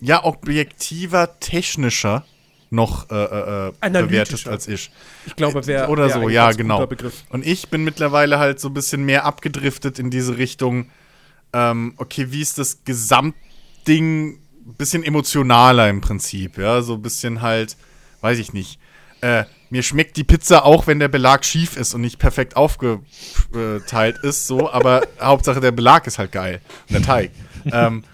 ja 0.00 0.24
objektiver, 0.24 1.38
technischer 1.40 2.24
noch 2.70 3.10
äh, 3.10 3.14
äh, 3.14 3.72
äh 3.80 3.90
bewertet 3.90 4.46
als 4.46 4.66
ich. 4.68 4.90
Ich 5.26 5.36
glaube, 5.36 5.66
wer 5.66 5.88
oder 5.88 6.10
so, 6.10 6.28
ja, 6.28 6.52
genau. 6.52 6.86
Und 7.30 7.46
ich 7.46 7.68
bin 7.68 7.84
mittlerweile 7.84 8.38
halt 8.38 8.60
so 8.60 8.68
ein 8.68 8.74
bisschen 8.74 9.04
mehr 9.04 9.24
abgedriftet 9.24 9.98
in 9.98 10.10
diese 10.10 10.36
Richtung. 10.36 10.90
Ähm, 11.52 11.94
okay, 11.96 12.32
wie 12.32 12.42
ist 12.42 12.58
das 12.58 12.84
Gesamtding? 12.84 14.38
Bisschen 14.78 15.04
emotionaler 15.04 15.88
im 15.88 16.00
Prinzip, 16.00 16.58
ja, 16.58 16.82
so 16.82 16.94
ein 16.94 17.02
bisschen 17.02 17.40
halt, 17.40 17.76
weiß 18.20 18.40
ich 18.40 18.52
nicht. 18.52 18.80
Äh, 19.20 19.44
mir 19.70 19.84
schmeckt 19.84 20.16
die 20.16 20.24
Pizza 20.24 20.64
auch, 20.64 20.88
wenn 20.88 20.98
der 20.98 21.06
Belag 21.06 21.44
schief 21.44 21.76
ist 21.76 21.94
und 21.94 22.00
nicht 22.00 22.18
perfekt 22.18 22.56
aufgeteilt 22.56 24.18
ist, 24.22 24.48
so, 24.48 24.68
aber 24.70 25.02
Hauptsache 25.20 25.60
der 25.60 25.70
Belag 25.70 26.08
ist 26.08 26.18
halt 26.18 26.32
geil 26.32 26.60
und 26.88 26.94
der 26.94 27.02
Teig. 27.02 27.30
Ähm, 27.72 28.04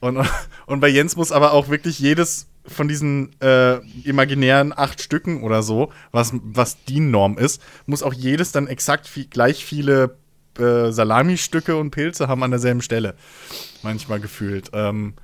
und, 0.00 0.18
und 0.66 0.80
bei 0.80 0.88
Jens 0.88 1.16
muss 1.16 1.32
aber 1.32 1.52
auch 1.52 1.68
wirklich 1.68 1.98
jedes 1.98 2.48
von 2.66 2.88
diesen 2.88 3.30
äh, 3.40 3.76
imaginären 4.02 4.72
acht 4.76 5.00
Stücken 5.00 5.42
oder 5.42 5.62
so, 5.62 5.92
was, 6.10 6.32
was 6.42 6.84
DIN-Norm 6.84 7.38
ist, 7.38 7.62
muss 7.86 8.02
auch 8.02 8.12
jedes 8.12 8.52
dann 8.52 8.66
exakt 8.66 9.06
viel, 9.06 9.26
gleich 9.26 9.64
viele 9.64 10.16
äh, 10.58 10.90
Salami-Stücke 10.90 11.76
und 11.76 11.90
Pilze 11.90 12.28
haben 12.28 12.42
an 12.42 12.50
derselben 12.50 12.82
Stelle. 12.82 13.14
Manchmal 13.82 14.20
gefühlt. 14.20 14.70
Ähm, 14.72 15.14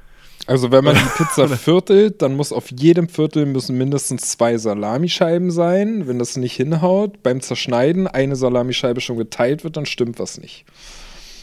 also 0.46 0.70
wenn 0.70 0.84
man 0.84 0.96
die 0.96 1.00
Pizza 1.16 1.48
viertelt, 1.48 2.22
dann 2.22 2.34
muss 2.34 2.52
auf 2.52 2.70
jedem 2.70 3.08
Viertel 3.08 3.46
müssen 3.46 3.78
mindestens 3.78 4.30
zwei 4.30 4.58
Salamischeiben 4.58 5.50
sein. 5.50 6.06
Wenn 6.06 6.18
das 6.18 6.36
nicht 6.36 6.56
hinhaut, 6.56 7.22
beim 7.22 7.40
Zerschneiden 7.40 8.06
eine 8.06 8.36
Salamischeibe 8.36 9.00
schon 9.00 9.18
geteilt 9.18 9.64
wird, 9.64 9.76
dann 9.76 9.86
stimmt 9.86 10.18
was 10.18 10.38
nicht. 10.38 10.64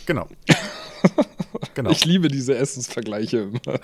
Genau. 0.05 0.27
genau. 1.73 1.91
Ich 1.91 2.05
liebe 2.05 2.27
diese 2.27 2.55
Essensvergleiche 2.55 3.37
immer. 3.37 3.59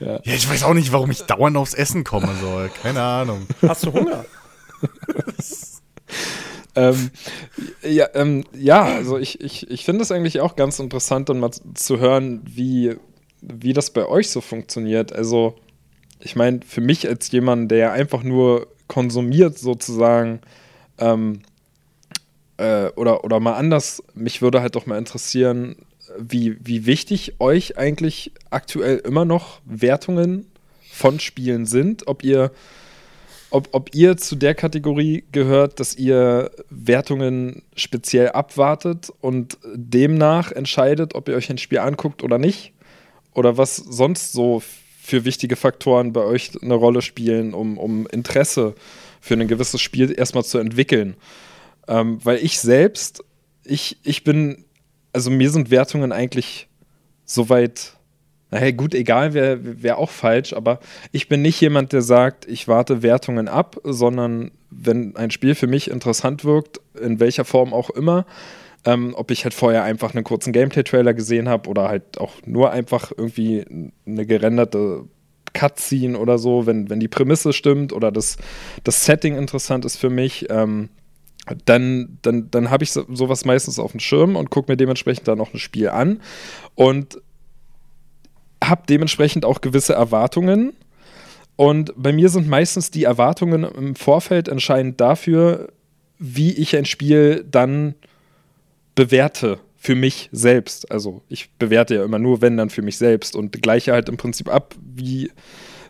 ja. 0.00 0.14
ja. 0.14 0.20
ich 0.24 0.48
weiß 0.48 0.64
auch 0.64 0.74
nicht, 0.74 0.92
warum 0.92 1.10
ich 1.10 1.22
dauernd 1.22 1.56
aufs 1.56 1.74
Essen 1.74 2.04
komme 2.04 2.34
soll. 2.40 2.70
Keine 2.82 3.02
Ahnung. 3.02 3.46
Hast 3.62 3.86
du 3.86 3.92
Hunger? 3.92 4.24
ähm, 6.74 7.10
ja, 7.82 8.08
ähm, 8.14 8.44
ja, 8.54 8.84
also 8.84 9.18
ich, 9.18 9.40
ich, 9.40 9.70
ich 9.70 9.84
finde 9.84 10.02
es 10.02 10.12
eigentlich 10.12 10.40
auch 10.40 10.56
ganz 10.56 10.78
interessant, 10.78 11.28
dann 11.28 11.40
mal 11.40 11.50
zu 11.50 11.98
hören, 11.98 12.42
wie, 12.44 12.96
wie 13.40 13.72
das 13.72 13.90
bei 13.90 14.06
euch 14.06 14.30
so 14.30 14.40
funktioniert. 14.40 15.12
Also, 15.12 15.56
ich 16.20 16.36
meine, 16.36 16.60
für 16.66 16.80
mich 16.80 17.08
als 17.08 17.30
jemand, 17.30 17.70
der 17.70 17.92
einfach 17.92 18.22
nur 18.22 18.68
konsumiert 18.88 19.58
sozusagen, 19.58 20.40
ähm, 20.98 21.42
äh, 22.60 22.92
oder, 22.94 23.24
oder 23.24 23.40
mal 23.40 23.54
anders, 23.54 24.02
mich 24.14 24.42
würde 24.42 24.60
halt 24.60 24.76
doch 24.76 24.86
mal 24.86 24.98
interessieren, 24.98 25.76
wie, 26.18 26.56
wie 26.60 26.86
wichtig 26.86 27.34
euch 27.38 27.78
eigentlich 27.78 28.32
aktuell 28.50 28.98
immer 28.98 29.24
noch 29.24 29.60
Wertungen 29.64 30.46
von 30.92 31.20
Spielen 31.20 31.66
sind, 31.66 32.06
ob 32.06 32.22
ihr 32.22 32.50
ob, 33.52 33.68
ob 33.72 33.96
ihr 33.96 34.16
zu 34.16 34.36
der 34.36 34.54
Kategorie 34.54 35.24
gehört, 35.32 35.80
dass 35.80 35.96
ihr 35.96 36.52
Wertungen 36.70 37.62
speziell 37.74 38.28
abwartet 38.28 39.12
und 39.20 39.58
demnach 39.74 40.52
entscheidet, 40.52 41.16
ob 41.16 41.28
ihr 41.28 41.34
euch 41.34 41.50
ein 41.50 41.58
Spiel 41.58 41.78
anguckt 41.78 42.22
oder 42.22 42.38
nicht. 42.38 42.72
Oder 43.34 43.56
was 43.56 43.74
sonst 43.74 44.32
so 44.32 44.62
für 45.02 45.24
wichtige 45.24 45.56
Faktoren 45.56 46.12
bei 46.12 46.22
euch 46.22 46.52
eine 46.62 46.74
Rolle 46.74 47.02
spielen, 47.02 47.52
um, 47.52 47.76
um 47.76 48.06
Interesse 48.06 48.76
für 49.20 49.34
ein 49.34 49.48
gewisses 49.48 49.80
Spiel 49.80 50.14
erstmal 50.16 50.44
zu 50.44 50.58
entwickeln. 50.58 51.16
Ähm, 51.90 52.18
weil 52.24 52.38
ich 52.38 52.60
selbst, 52.60 53.22
ich, 53.64 53.98
ich 54.04 54.24
bin, 54.24 54.64
also 55.12 55.30
mir 55.30 55.50
sind 55.50 55.70
Wertungen 55.70 56.12
eigentlich 56.12 56.68
soweit 57.26 57.94
naja, 58.52 58.72
gut, 58.72 58.94
egal, 58.94 59.32
wäre 59.32 59.82
wär 59.82 59.98
auch 59.98 60.10
falsch, 60.10 60.52
aber 60.52 60.80
ich 61.12 61.28
bin 61.28 61.40
nicht 61.40 61.60
jemand, 61.60 61.92
der 61.92 62.02
sagt, 62.02 62.48
ich 62.48 62.66
warte 62.66 63.02
Wertungen 63.02 63.46
ab, 63.46 63.76
sondern 63.84 64.50
wenn 64.70 65.14
ein 65.16 65.30
Spiel 65.30 65.54
für 65.54 65.68
mich 65.68 65.88
interessant 65.88 66.44
wirkt, 66.44 66.80
in 67.00 67.20
welcher 67.20 67.44
Form 67.44 67.72
auch 67.72 67.90
immer, 67.90 68.26
ähm, 68.84 69.14
ob 69.14 69.30
ich 69.30 69.44
halt 69.44 69.54
vorher 69.54 69.84
einfach 69.84 70.14
einen 70.14 70.24
kurzen 70.24 70.52
Gameplay-Trailer 70.52 71.14
gesehen 71.14 71.48
habe 71.48 71.68
oder 71.68 71.88
halt 71.88 72.18
auch 72.18 72.34
nur 72.44 72.72
einfach 72.72 73.12
irgendwie 73.16 73.64
eine 74.04 74.26
gerenderte 74.26 75.04
Cutscene 75.52 76.18
oder 76.18 76.38
so, 76.38 76.66
wenn, 76.66 76.90
wenn 76.90 77.00
die 77.00 77.08
Prämisse 77.08 77.52
stimmt 77.52 77.92
oder 77.92 78.10
das, 78.10 78.36
das 78.82 79.04
Setting 79.04 79.36
interessant 79.36 79.84
ist 79.84 79.96
für 79.96 80.10
mich, 80.10 80.46
ähm, 80.50 80.88
dann, 81.64 82.18
dann, 82.22 82.50
dann 82.50 82.70
habe 82.70 82.84
ich 82.84 82.92
so, 82.92 83.04
sowas 83.12 83.44
meistens 83.44 83.78
auf 83.78 83.92
dem 83.92 84.00
Schirm 84.00 84.36
und 84.36 84.50
gucke 84.50 84.70
mir 84.70 84.76
dementsprechend 84.76 85.28
dann 85.28 85.38
noch 85.38 85.52
ein 85.52 85.58
Spiel 85.58 85.88
an. 85.88 86.20
Und 86.74 87.20
habe 88.62 88.82
dementsprechend 88.88 89.44
auch 89.44 89.60
gewisse 89.60 89.94
Erwartungen. 89.94 90.74
Und 91.56 91.92
bei 91.96 92.12
mir 92.12 92.28
sind 92.28 92.48
meistens 92.48 92.90
die 92.90 93.04
Erwartungen 93.04 93.64
im 93.64 93.94
Vorfeld 93.94 94.48
entscheidend 94.48 95.00
dafür, 95.00 95.72
wie 96.18 96.52
ich 96.52 96.76
ein 96.76 96.84
Spiel 96.84 97.44
dann 97.50 97.94
bewerte 98.94 99.58
für 99.76 99.94
mich 99.94 100.28
selbst. 100.30 100.90
Also 100.90 101.22
ich 101.28 101.50
bewerte 101.52 101.94
ja 101.94 102.04
immer 102.04 102.18
nur, 102.18 102.42
wenn 102.42 102.56
dann 102.56 102.68
für 102.68 102.82
mich 102.82 102.98
selbst 102.98 103.34
und 103.34 103.62
gleiche 103.62 103.92
halt 103.92 104.10
im 104.10 104.18
Prinzip 104.18 104.48
ab, 104.48 104.74
wie, 104.80 105.30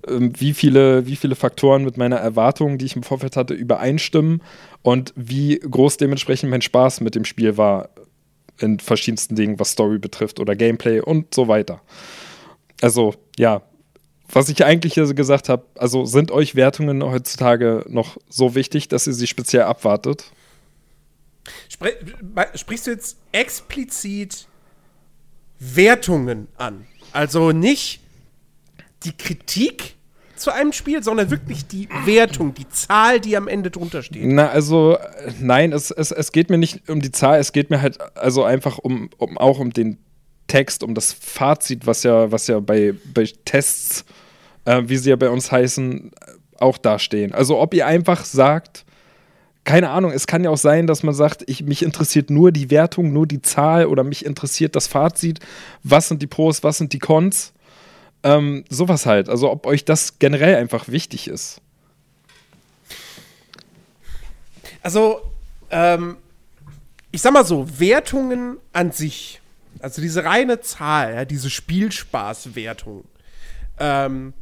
wie, 0.07 0.55
viele, 0.55 1.07
wie 1.07 1.17
viele 1.17 1.35
Faktoren 1.35 1.85
mit 1.85 1.97
meiner 1.97 2.17
Erwartung, 2.17 2.79
die 2.79 2.87
ich 2.87 2.97
im 2.97 3.03
Vorfeld 3.03 3.37
hatte, 3.37 3.55
übereinstimmen 3.55 4.43
und 4.83 5.13
wie 5.17 5.59
groß 5.59 5.97
dementsprechend 5.99 6.51
mein 6.51 6.63
Spaß 6.63 7.01
mit 7.01 7.15
dem 7.15 7.25
Spiel 7.25 7.57
war 7.57 7.91
in 8.59 8.79
verschiedensten 8.79 9.37
Dingen, 9.37 9.59
was 9.59 9.73
Story 9.73 9.99
betrifft 9.99 10.41
oder 10.41 10.55
Gameplay 10.57 11.01
und 11.01 11.35
so 11.35 11.49
weiter. 11.49 11.81
Also, 12.81 13.15
ja, 13.39 13.63
was 14.33 14.49
ich 14.49 14.65
eigentlich 14.65 14.95
hier 14.95 15.13
gesagt 15.13 15.49
habe, 15.49 15.65
also 15.77 16.05
sind 16.05 16.31
euch 16.31 16.55
Wertungen 16.55 17.03
heutzutage 17.03 17.85
noch 17.89 18.17
so 18.29 18.55
wichtig, 18.55 18.89
dass 18.89 19.07
ihr 19.07 19.13
sie 19.13 19.27
speziell 19.27 19.63
abwartet? 19.63 20.25
Sprichst 22.55 22.87
du 22.87 22.91
jetzt 22.91 23.17
explizit 23.33 24.47
Wertungen 25.59 26.49
an? 26.57 26.87
Also 27.13 27.51
nicht 27.51 28.01
die 29.05 29.13
Kritik 29.17 29.95
zu 30.37 30.53
einem 30.53 30.73
Spiel, 30.73 31.03
sondern 31.03 31.31
wirklich 31.31 31.67
die 31.67 31.89
Wertung, 32.05 32.55
die 32.55 32.69
Zahl, 32.69 33.21
die 33.21 33.37
am 33.37 33.47
Ende 33.47 33.71
drunter 33.71 34.03
steht. 34.03 34.25
Na, 34.25 34.49
also 34.49 34.97
nein, 35.39 35.73
es, 35.73 35.91
es, 35.91 36.11
es 36.11 36.33
geht 36.33 36.49
mir 36.51 36.59
nicht 36.59 36.89
um 36.89 37.01
die 37.01 37.13
Zahl, 37.13 37.39
es 37.39 37.53
geht 37.53 37.71
mir 37.71 37.83
halt 37.83 37.99
also 38.17 38.43
einfach 38.43 38.79
um, 38.79 39.11
um 39.19 39.37
auch 39.37 39.59
um 39.59 39.73
den 39.73 39.99
Text, 40.47 40.83
um 40.83 40.95
das 40.95 41.13
Fazit, 41.13 41.87
was 41.87 42.03
ja, 42.03 42.33
was 42.33 42.47
ja 42.47 42.59
bei, 42.61 42.95
bei 43.15 43.29
Tests, 43.45 44.05
äh, 44.65 44.83
wie 44.87 44.97
sie 44.97 45.11
ja 45.11 45.17
bei 45.17 45.31
uns 45.31 45.53
heißen, 45.53 46.11
auch 46.59 46.79
dastehen. 46.79 47.33
Also 47.33 47.59
ob 47.59 47.75
ihr 47.75 47.87
einfach 47.87 48.25
sagt, 48.25 48.85
keine 49.65 49.91
Ahnung, 49.91 50.11
es 50.11 50.27
kann 50.27 50.43
ja 50.43 50.51
auch 50.51 50.59
sein, 50.59 50.87
dass 50.87 51.03
man 51.03 51.15
sagt, 51.15 51.45
ich, 51.47 51.63
mich 51.63 51.83
interessiert 51.83 52.31
nur 52.31 52.51
die 52.51 52.71
Wertung, 52.71 53.13
nur 53.13 53.27
die 53.27 53.43
Zahl 53.43 53.87
oder 53.87 54.05
mich 54.05 54.25
interessiert 54.25 54.75
das 54.75 54.87
Fazit, 54.87 55.39
was 55.83 56.09
sind 56.09 56.23
die 56.23 56.27
Pros, 56.27 56.65
was 56.65 56.79
sind 56.79 56.93
die 56.93 56.99
Cons. 56.99 57.53
Ähm, 58.23 58.65
sowas 58.69 59.07
halt. 59.07 59.29
Also 59.29 59.51
ob 59.51 59.67
euch 59.67 59.85
das 59.85 60.19
generell 60.19 60.57
einfach 60.57 60.89
wichtig 60.89 61.29
ist. 61.29 61.61
Also, 64.83 65.21
ähm, 65.71 66.17
ich 67.13 67.23
sag 67.23 67.33
mal 67.33 67.45
so, 67.45 67.79
Wertungen 67.79 68.59
an 68.73 68.93
sich 68.93 69.41
also 69.81 70.03
diese 70.03 70.25
reine 70.25 70.61
Zahl, 70.61 71.15
ja, 71.15 71.25
diese 71.25 71.51
Spielspaßwertung, 71.51 73.05
ähm, 73.79 74.35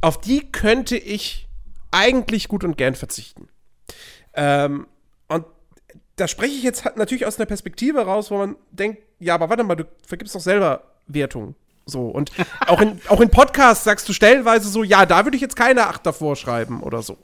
auf 0.00 0.20
die 0.20 0.50
könnte 0.50 0.96
ich 0.96 1.46
eigentlich 1.90 2.48
gut 2.48 2.64
und 2.64 2.76
gern 2.76 2.94
verzichten. 2.94 3.48
Ähm, 4.34 4.86
und 5.28 5.44
da 6.16 6.26
spreche 6.26 6.54
ich 6.54 6.62
jetzt 6.62 6.84
halt 6.84 6.96
natürlich 6.96 7.26
aus 7.26 7.38
einer 7.38 7.46
Perspektive 7.46 8.00
raus, 8.00 8.30
wo 8.30 8.38
man 8.38 8.56
denkt, 8.70 9.02
ja, 9.20 9.34
aber 9.34 9.48
warte 9.50 9.62
mal, 9.62 9.76
du 9.76 9.84
vergibst 10.06 10.34
doch 10.34 10.40
selber 10.40 10.82
Wertung. 11.06 11.54
So, 11.84 12.06
und 12.08 12.30
auch 12.66 12.80
in, 12.80 13.00
auch 13.08 13.20
in 13.20 13.30
Podcasts 13.30 13.84
sagst 13.84 14.08
du 14.08 14.12
stellenweise 14.12 14.68
so, 14.68 14.84
ja, 14.84 15.04
da 15.06 15.24
würde 15.24 15.36
ich 15.36 15.40
jetzt 15.40 15.56
keine 15.56 15.86
Acht 15.86 16.06
davor 16.06 16.36
schreiben 16.36 16.82
oder 16.82 17.02
so. 17.02 17.18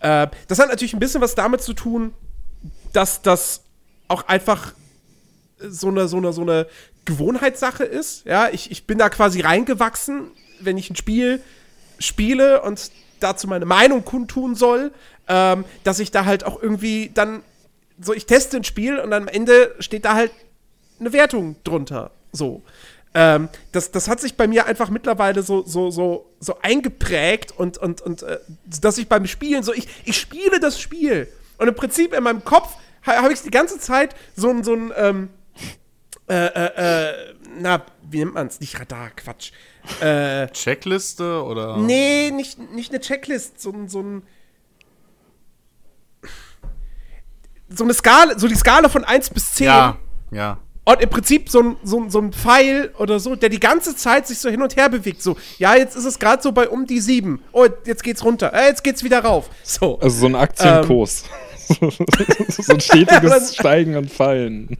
Äh, 0.00 0.28
das 0.46 0.58
hat 0.58 0.68
natürlich 0.68 0.94
ein 0.94 1.00
bisschen 1.00 1.20
was 1.20 1.34
damit 1.34 1.62
zu 1.62 1.72
tun, 1.72 2.12
dass 2.92 3.22
das 3.22 3.62
auch 4.08 4.28
einfach 4.28 4.72
so 5.58 5.88
eine, 5.88 6.08
so 6.08 6.18
eine, 6.18 6.32
so 6.32 6.42
eine 6.42 6.66
Gewohnheitssache 7.04 7.84
ist. 7.84 8.24
Ja, 8.26 8.48
ich, 8.50 8.70
ich 8.70 8.86
bin 8.86 8.98
da 8.98 9.08
quasi 9.08 9.40
reingewachsen, 9.40 10.30
wenn 10.60 10.76
ich 10.76 10.90
ein 10.90 10.96
Spiel 10.96 11.42
spiele 11.98 12.62
und 12.62 12.90
dazu 13.20 13.48
meine 13.48 13.64
Meinung 13.64 14.04
kundtun 14.04 14.54
soll, 14.54 14.92
ähm, 15.26 15.64
dass 15.84 15.98
ich 15.98 16.10
da 16.10 16.24
halt 16.24 16.44
auch 16.44 16.62
irgendwie 16.62 17.10
dann 17.12 17.42
so, 18.00 18.12
ich 18.12 18.26
teste 18.26 18.58
ein 18.58 18.64
Spiel 18.64 18.98
und 18.98 19.12
am 19.12 19.26
Ende 19.26 19.74
steht 19.80 20.04
da 20.04 20.14
halt 20.14 20.30
eine 21.00 21.12
Wertung 21.12 21.56
drunter. 21.64 22.12
So. 22.32 22.62
Ähm, 23.14 23.48
das, 23.72 23.90
das 23.90 24.08
hat 24.08 24.20
sich 24.20 24.36
bei 24.36 24.46
mir 24.46 24.66
einfach 24.66 24.90
mittlerweile 24.90 25.42
so, 25.42 25.64
so, 25.64 25.90
so, 25.90 26.30
so 26.40 26.58
eingeprägt 26.60 27.52
und, 27.56 27.78
und, 27.78 28.00
und 28.00 28.22
äh, 28.22 28.38
dass 28.80 28.98
ich 28.98 29.08
beim 29.08 29.26
Spielen 29.26 29.62
so, 29.62 29.72
ich, 29.72 29.88
ich 30.04 30.18
spiele 30.18 30.60
das 30.60 30.80
Spiel. 30.80 31.28
Und 31.56 31.68
im 31.68 31.74
Prinzip 31.74 32.12
in 32.12 32.22
meinem 32.22 32.44
Kopf 32.44 32.76
habe 33.02 33.32
ich 33.32 33.42
die 33.42 33.50
ganze 33.50 33.78
Zeit 33.78 34.14
so 34.36 34.50
ein, 34.50 34.62
so 34.62 34.74
ein, 34.74 34.92
ähm, 34.96 35.30
äh, 36.28 36.34
äh, 36.34 37.08
äh, 37.08 37.34
na, 37.58 37.82
wie 38.02 38.18
nennt 38.18 38.34
man 38.34 38.46
es? 38.48 38.60
Nicht 38.60 38.78
Radar, 38.78 39.10
Quatsch. 39.10 39.52
Äh, 40.00 40.48
Checkliste 40.48 41.42
oder? 41.42 41.78
Nee, 41.78 42.30
nicht, 42.30 42.58
nicht 42.58 42.90
eine 42.90 43.00
Checklist, 43.00 43.60
so, 43.60 43.74
so 43.86 44.02
ein. 44.02 44.22
So 47.70 47.84
eine 47.84 47.94
Skala, 47.94 48.38
so 48.38 48.48
die 48.48 48.54
Skala 48.54 48.88
von 48.88 49.04
1 49.04 49.30
bis 49.30 49.54
10. 49.54 49.66
Ja, 49.66 49.98
ja. 50.30 50.58
Und 50.88 51.02
im 51.02 51.10
Prinzip 51.10 51.50
so 51.50 51.60
ein, 51.60 51.76
so, 51.82 52.08
so 52.08 52.18
ein 52.18 52.32
Pfeil 52.32 52.94
oder 52.96 53.20
so, 53.20 53.36
der 53.36 53.50
die 53.50 53.60
ganze 53.60 53.94
Zeit 53.94 54.26
sich 54.26 54.38
so 54.38 54.48
hin 54.48 54.62
und 54.62 54.74
her 54.74 54.88
bewegt. 54.88 55.22
So, 55.22 55.36
ja, 55.58 55.74
jetzt 55.74 55.94
ist 55.96 56.06
es 56.06 56.18
gerade 56.18 56.42
so 56.42 56.50
bei 56.50 56.66
um 56.66 56.86
die 56.86 57.00
7. 57.00 57.42
Oh, 57.52 57.66
jetzt 57.84 58.02
geht's 58.02 58.24
runter. 58.24 58.54
Äh, 58.54 58.68
jetzt 58.68 58.82
geht's 58.82 59.04
wieder 59.04 59.18
rauf. 59.22 59.50
So. 59.62 59.98
Also 59.98 60.20
so 60.20 60.26
ein 60.26 60.34
Aktienkurs. 60.34 61.24
Ähm. 61.82 61.90
so 62.48 62.72
ein 62.72 62.80
stetiges 62.80 63.54
Steigen 63.54 63.96
und 63.96 64.10
Fallen. 64.10 64.78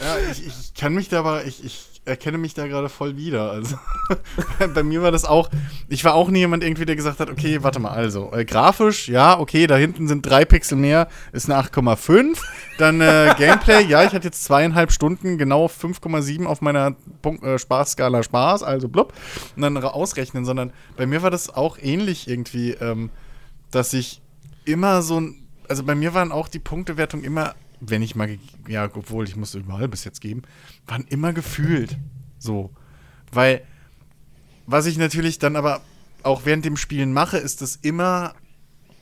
Ja, 0.00 0.16
ich, 0.32 0.44
ich 0.48 0.74
kann 0.74 0.94
mich 0.94 1.08
da 1.08 1.20
aber, 1.20 1.44
ich, 1.44 1.64
ich 1.64 1.89
erkenne 2.10 2.36
mich 2.36 2.54
da 2.54 2.66
gerade 2.66 2.88
voll 2.88 3.16
wieder. 3.16 3.50
Also 3.50 3.78
bei 4.74 4.82
mir 4.82 5.00
war 5.02 5.12
das 5.12 5.24
auch, 5.24 5.48
ich 5.88 6.04
war 6.04 6.14
auch 6.14 6.28
nie 6.28 6.40
jemand 6.40 6.62
irgendwie, 6.62 6.84
der 6.84 6.96
gesagt 6.96 7.20
hat, 7.20 7.30
okay, 7.30 7.62
warte 7.62 7.80
mal, 7.80 7.92
also 7.92 8.32
äh, 8.32 8.44
grafisch, 8.44 9.08
ja, 9.08 9.38
okay, 9.38 9.66
da 9.66 9.76
hinten 9.76 10.08
sind 10.08 10.26
drei 10.26 10.44
Pixel 10.44 10.76
mehr, 10.76 11.08
ist 11.32 11.48
eine 11.48 11.62
8,5. 11.62 12.36
Dann 12.78 13.00
äh, 13.00 13.34
Gameplay, 13.38 13.84
ja, 13.84 14.02
ich 14.04 14.12
hatte 14.12 14.26
jetzt 14.26 14.44
zweieinhalb 14.44 14.92
Stunden, 14.92 15.38
genau 15.38 15.66
5,7 15.66 16.44
auf 16.44 16.60
meiner 16.60 16.96
Punkt, 17.22 17.44
äh, 17.44 17.58
Spaßskala 17.58 18.22
Spaß, 18.22 18.62
also 18.62 18.88
blub, 18.88 19.14
und 19.56 19.62
dann 19.62 19.76
ausrechnen, 19.78 20.44
sondern 20.44 20.72
bei 20.96 21.06
mir 21.06 21.22
war 21.22 21.30
das 21.30 21.54
auch 21.54 21.78
ähnlich 21.80 22.28
irgendwie, 22.28 22.72
ähm, 22.72 23.10
dass 23.70 23.92
ich 23.92 24.20
immer 24.64 25.02
so 25.02 25.20
ein, 25.20 25.46
also 25.68 25.84
bei 25.84 25.94
mir 25.94 26.12
waren 26.12 26.32
auch 26.32 26.48
die 26.48 26.58
Punktewertung 26.58 27.22
immer 27.22 27.54
wenn 27.80 28.02
ich 28.02 28.14
mal, 28.14 28.38
ja, 28.68 28.84
obwohl 28.94 29.26
ich 29.26 29.36
musste 29.36 29.58
überall 29.58 29.88
bis 29.88 30.04
jetzt 30.04 30.20
geben, 30.20 30.42
waren 30.86 31.04
immer 31.08 31.32
gefühlt 31.32 31.96
so. 32.38 32.70
Weil, 33.32 33.62
was 34.66 34.86
ich 34.86 34.98
natürlich 34.98 35.38
dann 35.38 35.56
aber 35.56 35.80
auch 36.22 36.44
während 36.44 36.64
dem 36.64 36.76
Spielen 36.76 37.12
mache, 37.12 37.38
ist 37.38 37.62
es 37.62 37.76
immer 37.76 38.34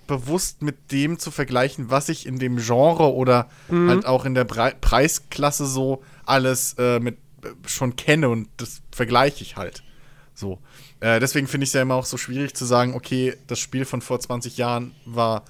bewusst 0.07 0.63
mit 0.63 0.91
dem 0.91 1.19
zu 1.19 1.31
vergleichen, 1.31 1.91
was 1.91 2.09
ich 2.09 2.27
in 2.27 2.39
dem 2.39 2.57
Genre 2.57 3.13
oder 3.13 3.49
mhm. 3.69 3.89
halt 3.91 4.07
auch 4.07 4.25
in 4.25 4.35
der 4.35 4.45
Pre 4.45 4.75
Preisklasse 4.81 5.67
so 5.67 6.03
alles 6.25 6.75
äh, 6.79 6.99
mit 6.99 7.19
äh, 7.43 7.49
schon 7.67 7.97
kenne 7.97 8.29
und 8.29 8.49
das 8.57 8.81
vergleiche 8.91 9.43
ich 9.43 9.57
halt. 9.57 9.83
So. 10.35 10.61
Äh, 11.01 11.21
deswegen 11.21 11.47
finde 11.47 11.65
ich 11.65 11.71
es 11.71 11.75
ja 11.75 11.83
immer 11.83 11.95
auch 11.95 12.07
so 12.07 12.17
schwierig 12.17 12.55
zu 12.55 12.65
sagen, 12.65 12.95
okay, 12.95 13.37
das 13.47 13.59
Spiel 13.59 13.85
von 13.85 14.01
vor 14.01 14.19
20 14.19 14.57
Jahren 14.57 14.93
war 15.05 15.45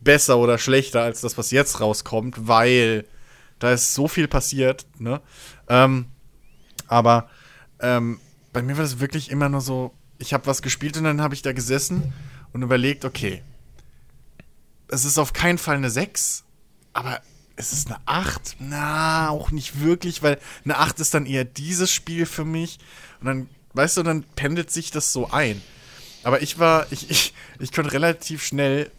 besser 0.00 0.38
oder 0.38 0.58
schlechter 0.58 1.02
als 1.02 1.20
das, 1.20 1.36
was 1.38 1.50
jetzt 1.50 1.80
rauskommt, 1.80 2.48
weil 2.48 3.04
da 3.58 3.72
ist 3.72 3.94
so 3.94 4.08
viel 4.08 4.28
passiert, 4.28 4.86
ne? 4.98 5.20
Ähm, 5.68 6.06
aber 6.88 7.28
ähm, 7.80 8.20
bei 8.52 8.62
mir 8.62 8.76
war 8.76 8.82
das 8.82 9.00
wirklich 9.00 9.30
immer 9.30 9.48
nur 9.48 9.60
so, 9.60 9.92
ich 10.18 10.32
habe 10.32 10.46
was 10.46 10.62
gespielt 10.62 10.96
und 10.96 11.04
dann 11.04 11.20
habe 11.20 11.34
ich 11.34 11.42
da 11.42 11.52
gesessen 11.52 12.12
und 12.52 12.62
überlegt, 12.62 13.04
okay, 13.04 13.42
es 14.88 15.04
ist 15.04 15.18
auf 15.18 15.32
keinen 15.32 15.58
Fall 15.58 15.76
eine 15.76 15.90
6, 15.90 16.44
aber 16.92 17.20
es 17.56 17.72
ist 17.72 17.88
eine 17.88 17.98
8. 18.06 18.56
Na, 18.58 19.28
auch 19.28 19.50
nicht 19.50 19.80
wirklich, 19.80 20.22
weil 20.22 20.38
eine 20.64 20.78
8 20.78 20.98
ist 21.00 21.14
dann 21.14 21.26
eher 21.26 21.44
dieses 21.44 21.92
Spiel 21.92 22.26
für 22.26 22.44
mich. 22.44 22.78
Und 23.20 23.26
dann, 23.26 23.48
weißt 23.74 23.98
du, 23.98 24.02
dann 24.02 24.24
pendelt 24.34 24.70
sich 24.70 24.90
das 24.90 25.12
so 25.12 25.30
ein. 25.30 25.62
Aber 26.22 26.42
ich 26.42 26.58
war, 26.58 26.86
ich, 26.90 27.10
ich, 27.10 27.34
ich 27.58 27.72
konnte 27.72 27.92
relativ 27.92 28.42
schnell 28.42 28.90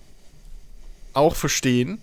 auch 1.14 1.36
verstehen, 1.36 2.02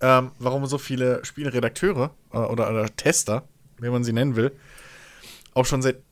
ähm, 0.00 0.32
warum 0.38 0.66
so 0.66 0.78
viele 0.78 1.24
Spielredakteure 1.24 2.10
äh, 2.32 2.38
oder, 2.38 2.70
oder 2.70 2.94
Tester, 2.96 3.44
wie 3.78 3.88
man 3.90 4.04
sie 4.04 4.12
nennen 4.12 4.36
will, 4.36 4.52
auch 5.54 5.66
schon 5.66 5.82
seit 5.82 6.02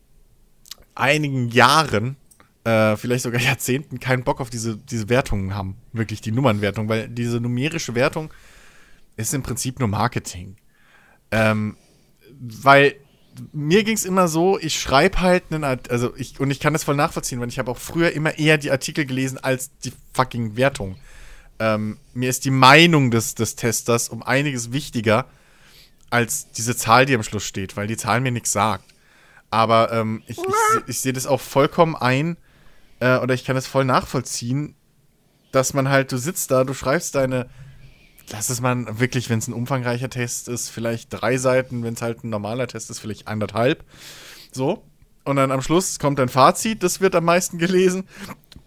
einigen 0.95 1.49
Jahren, 1.49 2.17
äh, 2.65 2.97
vielleicht 2.97 3.25
sogar 3.25 3.41
Jahrzehnten, 3.43 4.01
keinen 4.01 4.25
Bock 4.25 4.41
auf 4.41 4.51
diese, 4.51 4.77
diese 4.77 5.09
Wertungen 5.09 5.55
haben. 5.55 5.77
Wirklich 5.93 6.21
die 6.21 6.33
Nummernwertung, 6.33 6.89
weil 6.89 7.09
diese 7.09 7.41
numerische 7.41 7.95
Wertung 7.95 8.33
ist 9.17 9.35
im 9.35 9.43
Prinzip 9.43 9.79
nur 9.79 9.89
Marketing. 9.89 10.57
Ähm, 11.31 11.77
weil 12.41 12.97
mir 13.53 13.85
ging 13.85 13.95
es 13.95 14.05
immer 14.05 14.29
so, 14.29 14.59
ich 14.59 14.81
schreibe 14.81 15.21
halt 15.21 15.45
einen, 15.51 15.65
Art- 15.65 15.91
also 15.91 16.15
ich, 16.17 16.41
und 16.41 16.51
ich 16.51 16.61
kann 16.61 16.73
das 16.73 16.85
voll 16.85 16.97
nachvollziehen, 16.97 17.41
weil 17.41 17.49
ich 17.49 17.59
habe 17.59 17.71
auch 17.71 17.79
früher 17.79 18.13
immer 18.13 18.39
eher 18.39 18.59
die 18.59 18.71
Artikel 18.71 19.05
gelesen 19.05 19.39
als 19.39 19.77
die 19.79 19.93
fucking 20.15 20.57
Wertung. 20.57 20.97
Ähm, 21.59 21.99
mir 22.13 22.29
ist 22.29 22.45
die 22.45 22.51
Meinung 22.51 23.11
des, 23.11 23.35
des 23.35 23.57
Testers 23.57 24.09
um 24.09 24.23
einiges 24.23 24.73
wichtiger 24.73 25.27
als 26.11 26.51
diese 26.53 26.77
Zahl, 26.77 27.07
die 27.07 27.15
am 27.15 27.23
Schluss 27.23 27.45
steht, 27.45 27.77
weil 27.77 27.87
die 27.87 27.97
Zahl 27.97 28.21
mir 28.21 28.31
nichts 28.31 28.53
sagt. 28.53 28.85
Aber 29.51 29.93
ähm, 29.93 30.23
ich, 30.27 30.39
ich, 30.39 30.45
ich 30.87 31.01
sehe 31.01 31.13
das 31.13 31.27
auch 31.27 31.41
vollkommen 31.41 31.97
ein, 31.97 32.37
äh, 33.01 33.19
oder 33.19 33.35
ich 33.35 33.45
kann 33.45 33.57
es 33.57 33.67
voll 33.67 33.85
nachvollziehen, 33.85 34.75
dass 35.53 35.75
man 35.75 35.89
halt, 35.89 36.13
du 36.13 36.19
sitzt 36.19 36.51
da, 36.51 36.65
du 36.65 36.75
schreibst 36.75 37.15
deine, 37.15 37.49
lass 38.31 38.51
es 38.51 38.61
mal 38.61 38.99
wirklich, 38.99 39.31
wenn 39.31 39.39
es 39.39 39.49
ein 39.49 39.55
umfangreicher 39.55 40.11
Test 40.11 40.49
ist, 40.49 40.69
vielleicht 40.69 41.09
drei 41.11 41.37
Seiten, 41.39 41.83
wenn 41.83 41.95
es 41.95 42.03
halt 42.03 42.25
ein 42.25 42.31
normaler 42.31 42.67
Test 42.67 42.91
ist, 42.91 42.99
vielleicht 42.99 43.29
anderthalb. 43.29 43.85
So. 44.53 44.85
Und 45.25 45.37
dann 45.37 45.51
am 45.51 45.63
Schluss 45.63 45.99
kommt 45.99 46.21
ein 46.21 46.29
Fazit, 46.29 46.83
das 46.83 47.01
wird 47.01 47.15
am 47.15 47.25
meisten 47.25 47.59
gelesen, 47.59 48.05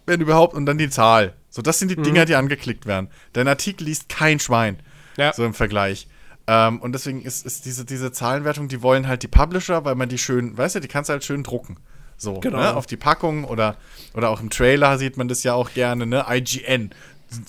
wenn 0.06 0.20
überhaupt, 0.20 0.54
und 0.54 0.66
dann 0.66 0.76
die 0.76 0.90
Zahl. 0.90 1.34
So, 1.50 1.62
das 1.62 1.78
sind 1.78 1.90
die 1.90 1.96
Dinger, 1.96 2.24
die 2.24 2.36
angeklickt 2.36 2.86
werden. 2.86 3.08
Dein 3.32 3.48
Artikel 3.48 3.84
liest 3.84 4.08
kein 4.08 4.38
Schwein. 4.38 4.78
Ja. 5.16 5.32
So 5.32 5.44
im 5.44 5.52
Vergleich. 5.52 6.06
Ähm, 6.46 6.80
und 6.80 6.92
deswegen 6.92 7.22
ist, 7.22 7.44
ist 7.44 7.64
diese, 7.66 7.84
diese 7.84 8.12
Zahlenwertung, 8.12 8.68
die 8.68 8.82
wollen 8.82 9.06
halt 9.08 9.22
die 9.22 9.28
Publisher, 9.28 9.84
weil 9.84 9.94
man 9.96 10.08
die 10.08 10.18
schön, 10.18 10.56
weißt 10.56 10.76
du, 10.76 10.80
die 10.80 10.88
kannst 10.88 11.08
du 11.08 11.12
halt 11.12 11.24
schön 11.24 11.42
drucken. 11.42 11.76
So, 12.16 12.34
Genau. 12.40 12.58
ne, 12.58 12.74
auf 12.74 12.86
die 12.86 12.96
Packung 12.96 13.44
oder, 13.44 13.76
oder 14.14 14.30
auch 14.30 14.40
im 14.40 14.50
Trailer 14.50 14.98
sieht 14.98 15.16
man 15.16 15.28
das 15.28 15.42
ja 15.42 15.54
auch 15.54 15.72
gerne, 15.72 16.06
ne? 16.06 16.24
IGN, 16.28 16.90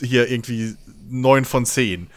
hier 0.01 0.29
irgendwie 0.29 0.75
9 1.10 1.46
von 1.46 1.65
10. 1.65 2.08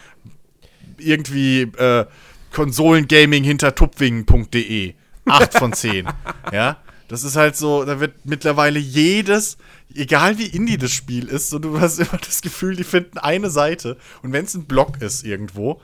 Irgendwie 0.99 1.63
äh, 1.63 2.07
Konsolengaming 2.53 3.43
hinter 3.45 3.75
tupwingen.de, 3.75 4.95
8 5.27 5.55
von 5.55 5.73
10. 5.73 6.07
ja, 6.53 6.77
das 7.09 7.25
ist 7.25 7.37
halt 7.37 7.57
so, 7.57 7.85
da 7.85 7.99
wird 8.01 8.25
mittlerweile 8.25 8.79
jedes, 8.79 9.59
egal 9.95 10.39
wie 10.39 10.47
indie 10.47 10.79
das 10.79 10.93
Spiel 10.93 11.29
ist, 11.29 11.51
so 11.51 11.59
du 11.59 11.81
hast 11.81 11.99
immer 11.99 12.19
das 12.19 12.43
Gefühl, 12.43 12.77
die 12.77 12.85
finden 12.85 13.19
eine 13.19 13.51
Seite 13.51 13.97
und 14.23 14.33
wenn 14.33 14.45
es 14.45 14.55
ein 14.55 14.65
Blog 14.65 15.01
ist 15.03 15.25
irgendwo 15.25 15.81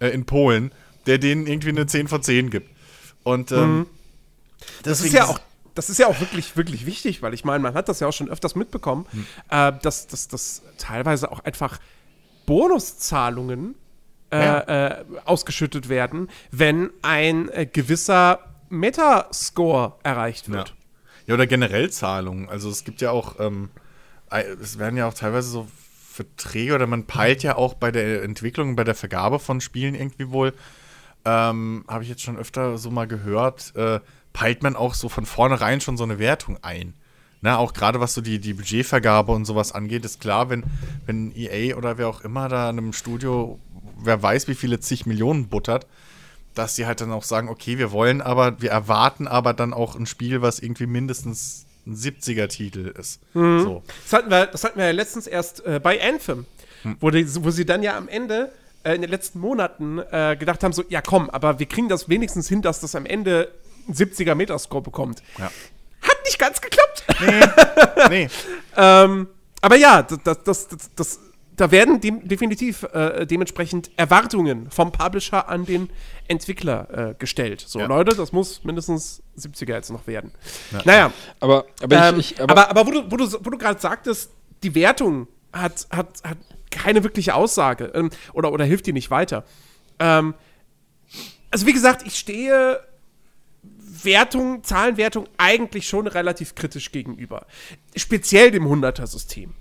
äh, 0.00 0.08
in 0.08 0.24
Polen, 0.26 0.72
der 1.06 1.18
denen 1.18 1.46
irgendwie 1.46 1.68
eine 1.70 1.86
10 1.86 2.08
von 2.08 2.22
10 2.22 2.50
gibt. 2.50 2.70
Und 3.22 3.52
ähm, 3.52 3.86
Das 4.82 5.00
ist 5.00 5.12
ja 5.12 5.24
auch, 5.26 5.38
das 5.74 5.90
ist 5.90 5.98
ja 5.98 6.06
auch 6.06 6.20
wirklich, 6.20 6.56
wirklich 6.56 6.86
wichtig, 6.86 7.20
weil 7.22 7.34
ich 7.34 7.44
meine, 7.44 7.62
man 7.62 7.74
hat 7.74 7.88
das 7.88 8.00
ja 8.00 8.06
auch 8.08 8.12
schon 8.12 8.28
öfters 8.30 8.54
mitbekommen, 8.54 9.06
Hm. 9.10 9.26
äh, 9.50 9.72
dass, 9.82 10.06
dass, 10.06 10.28
dass 10.28 10.62
teilweise 10.78 11.30
auch 11.32 11.40
einfach 11.40 11.78
Bonuszahlungen 12.46 13.74
äh, 14.30 14.38
Ja. 14.44 14.58
äh, 14.60 15.04
ausgeschüttet 15.24 15.88
werden, 15.88 16.28
wenn 16.50 16.90
ein 17.02 17.48
äh, 17.50 17.66
gewisser 17.66 18.40
Metascore 18.68 19.94
erreicht 20.02 20.50
wird. 20.50 20.73
Ja, 21.26 21.34
oder 21.34 21.46
generell 21.46 21.90
Zahlungen. 21.90 22.48
Also 22.48 22.70
es 22.70 22.84
gibt 22.84 23.00
ja 23.00 23.10
auch, 23.10 23.40
ähm, 23.40 23.70
es 24.60 24.78
werden 24.78 24.96
ja 24.96 25.08
auch 25.08 25.14
teilweise 25.14 25.48
so 25.48 25.68
Verträge 26.14 26.74
oder 26.74 26.86
man 26.86 27.06
peilt 27.06 27.42
ja 27.42 27.56
auch 27.56 27.74
bei 27.74 27.90
der 27.90 28.22
Entwicklung, 28.22 28.76
bei 28.76 28.84
der 28.84 28.94
Vergabe 28.94 29.38
von 29.38 29.60
Spielen 29.60 29.94
irgendwie 29.94 30.30
wohl, 30.30 30.52
ähm, 31.24 31.84
habe 31.88 32.04
ich 32.04 32.10
jetzt 32.10 32.22
schon 32.22 32.36
öfter 32.36 32.78
so 32.78 32.90
mal 32.90 33.06
gehört, 33.06 33.74
äh, 33.74 34.00
peilt 34.32 34.62
man 34.62 34.76
auch 34.76 34.94
so 34.94 35.08
von 35.08 35.26
vornherein 35.26 35.80
schon 35.80 35.96
so 35.96 36.04
eine 36.04 36.18
Wertung 36.18 36.58
ein. 36.62 36.94
Na, 37.40 37.58
auch 37.58 37.72
gerade 37.72 38.00
was 38.00 38.14
so 38.14 38.20
die, 38.20 38.38
die 38.38 38.54
Budgetvergabe 38.54 39.32
und 39.32 39.44
sowas 39.44 39.72
angeht, 39.72 40.04
ist 40.04 40.20
klar, 40.20 40.48
wenn, 40.48 40.64
wenn 41.04 41.30
EA 41.36 41.76
oder 41.76 41.98
wer 41.98 42.08
auch 42.08 42.22
immer 42.22 42.48
da 42.48 42.70
in 42.70 42.78
einem 42.78 42.92
Studio, 42.92 43.58
wer 43.98 44.22
weiß, 44.22 44.48
wie 44.48 44.54
viele 44.54 44.80
zig 44.80 45.04
Millionen 45.04 45.48
buttert, 45.48 45.86
dass 46.54 46.76
sie 46.76 46.86
halt 46.86 47.00
dann 47.00 47.12
auch 47.12 47.24
sagen, 47.24 47.48
okay, 47.48 47.78
wir 47.78 47.92
wollen 47.92 48.20
aber, 48.20 48.60
wir 48.60 48.70
erwarten 48.70 49.26
aber 49.26 49.52
dann 49.52 49.72
auch 49.72 49.96
ein 49.96 50.06
Spiel, 50.06 50.42
was 50.42 50.58
irgendwie 50.58 50.86
mindestens 50.86 51.66
ein 51.86 51.94
70er-Titel 51.96 52.94
ist. 52.98 53.20
So. 53.34 53.82
Das 54.04 54.12
hatten 54.12 54.30
wir, 54.30 54.46
das 54.46 54.64
hatten 54.64 54.78
wir 54.78 54.86
ja 54.86 54.92
letztens 54.92 55.26
erst 55.26 55.64
äh, 55.66 55.80
bei 55.82 56.00
Anthem, 56.02 56.46
Hm. 56.84 56.96
wo, 57.00 57.10
die, 57.10 57.26
wo 57.44 57.50
sie 57.50 57.64
dann 57.64 57.82
ja 57.82 57.96
am 57.96 58.08
Ende 58.08 58.52
äh, 58.84 58.94
in 58.94 59.00
den 59.00 59.10
letzten 59.10 59.40
Monaten 59.40 59.98
äh, 59.98 60.36
gedacht 60.38 60.62
haben, 60.62 60.72
so, 60.72 60.84
ja 60.88 61.00
komm, 61.00 61.30
aber 61.30 61.58
wir 61.58 61.66
kriegen 61.66 61.88
das 61.88 62.08
wenigstens 62.08 62.48
hin, 62.48 62.62
dass 62.62 62.80
das 62.80 62.94
am 62.94 63.06
Ende 63.06 63.50
einen 63.86 63.96
70er 63.96 64.34
Metascore 64.34 64.82
bekommt. 64.82 65.22
Ja. 65.38 65.46
Hat 66.02 66.16
nicht 66.24 66.38
ganz 66.38 66.60
geklappt. 66.60 67.04
Nee, 68.10 68.28
ähm, 68.76 69.28
aber 69.62 69.76
ja, 69.76 70.02
das, 70.02 70.18
das, 70.44 70.68
das, 70.68 70.68
das 70.94 71.20
da 71.56 71.70
werden 71.70 72.00
dem, 72.00 72.26
definitiv 72.26 72.82
äh, 72.92 73.26
dementsprechend 73.26 73.90
Erwartungen 73.96 74.70
vom 74.70 74.92
Publisher 74.92 75.48
an 75.48 75.64
den 75.64 75.90
Entwickler 76.26 77.10
äh, 77.10 77.14
gestellt. 77.14 77.64
So, 77.66 77.78
Ja. 77.78 77.86
Leute, 77.86 78.16
das 78.16 78.32
muss 78.32 78.64
mindestens 78.64 79.22
70er 79.38 79.72
jetzt 79.72 79.90
noch 79.90 80.06
werden. 80.06 80.32
Naja, 80.84 81.12
Aber, 81.40 81.66
aber, 81.82 82.08
ähm, 82.08 82.20
ich, 82.20 82.32
ich, 82.32 82.40
aber, 82.40 82.70
aber, 82.70 82.86
wo 82.86 82.90
du, 82.90 83.10
wo 83.10 83.16
du, 83.16 83.30
wo 83.32 83.50
du 83.50 83.58
gerade 83.58 83.80
sagtest, 83.80 84.30
die 84.62 84.74
Wertung 84.74 85.28
hat, 85.52 85.86
hat, 85.90 86.22
hat 86.24 86.38
keine 86.70 87.04
wirkliche 87.04 87.34
Aussage 87.34 87.92
ähm, 87.94 88.10
oder, 88.32 88.52
oder 88.52 88.64
hilft 88.64 88.86
dir 88.86 88.94
nicht 88.94 89.10
weiter. 89.10 89.44
Ähm, 89.98 90.34
also 91.50 91.66
wie 91.66 91.72
gesagt, 91.72 92.04
ich 92.06 92.18
stehe 92.18 92.80
Wertung, 94.02 94.64
Zahlenwertung 94.64 95.28
eigentlich 95.36 95.86
schon 95.86 96.06
relativ 96.06 96.54
kritisch 96.54 96.90
gegenüber. 96.90 97.46
Speziell 97.94 98.50
dem 98.50 98.64
100er-System. 98.64 99.54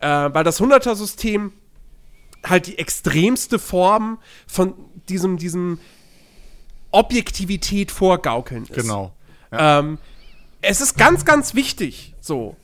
Äh, 0.00 0.06
weil 0.32 0.44
das 0.44 0.60
100er-System 0.60 1.52
halt 2.44 2.66
die 2.66 2.78
extremste 2.78 3.58
Form 3.58 4.18
von 4.46 4.74
diesem, 5.08 5.38
diesem 5.38 5.78
Objektivität 6.90 7.90
vorgaukeln 7.90 8.64
ist. 8.64 8.74
genau. 8.74 9.12
Ähm, 9.50 9.98
es 10.60 10.80
ist 10.80 10.96
ganz, 10.96 11.24
ganz 11.24 11.54
wichtig, 11.54 12.14
so, 12.20 12.56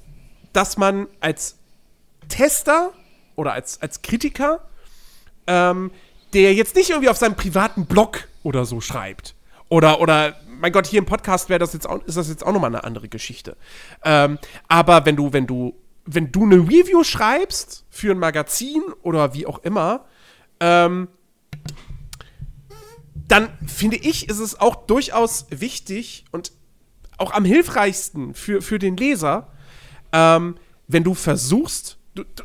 dass 0.53 0.77
man 0.77 1.07
als 1.21 1.57
Tester 2.29 2.93
oder 3.37 3.53
als, 3.53 3.81
als 3.81 4.03
Kritiker, 4.03 4.61
ähm, 5.47 5.91
der 6.33 6.55
jetzt 6.55 6.75
nicht 6.77 6.91
irgendwie 6.91 7.09
auf 7.09 7.17
seinem 7.17 7.37
privaten 7.37 7.87
Blog 7.87 8.29
oder 8.43 8.65
so 8.65 8.81
schreibt. 8.81 9.35
Oder, 9.69 10.01
oder, 10.01 10.37
mein 10.47 10.73
Gott, 10.73 10.87
hier 10.87 10.99
im 10.99 11.07
Podcast 11.07 11.49
wäre 11.49 11.59
das 11.59 11.73
jetzt 11.73 11.89
auch, 11.89 12.03
ist 12.05 12.17
das 12.17 12.29
jetzt 12.29 12.45
auch 12.45 12.53
nochmal 12.53 12.71
eine 12.71 12.85
andere 12.85 13.09
Geschichte. 13.09 13.57
Ähm, 14.05 14.39
aber 14.69 15.07
wenn 15.07 15.17
du, 15.17 15.33
wenn 15.33 15.47
du, 15.47 15.75
wenn 16.05 16.33
du 16.33 16.45
eine 16.45 16.57
Review 16.57 17.05
schreibst 17.05 17.85
für 17.91 18.13
ein 18.13 18.19
Magazin 18.19 18.83
oder 19.03 19.35
wie 19.35 19.47
auch 19.47 19.59
immer, 19.61 20.07
ähm, 20.61 21.09
dann 23.29 23.49
finde 23.67 23.97
ich, 23.97 24.29
ist 24.29 24.39
es 24.39 24.61
auch 24.61 24.87
durchaus 24.87 25.47
wichtig 25.51 26.25
und 26.31 26.53
auch 27.17 27.33
am 27.33 27.45
hilfreichsten 27.45 28.35
für, 28.35 28.61
für 28.61 28.79
den 28.79 28.97
Leser, 28.97 29.53
ähm, 30.13 30.57
wenn 30.89 31.05
du 31.05 31.15
versuchst, 31.15 31.99
du, 32.15 32.25
du, 32.25 32.45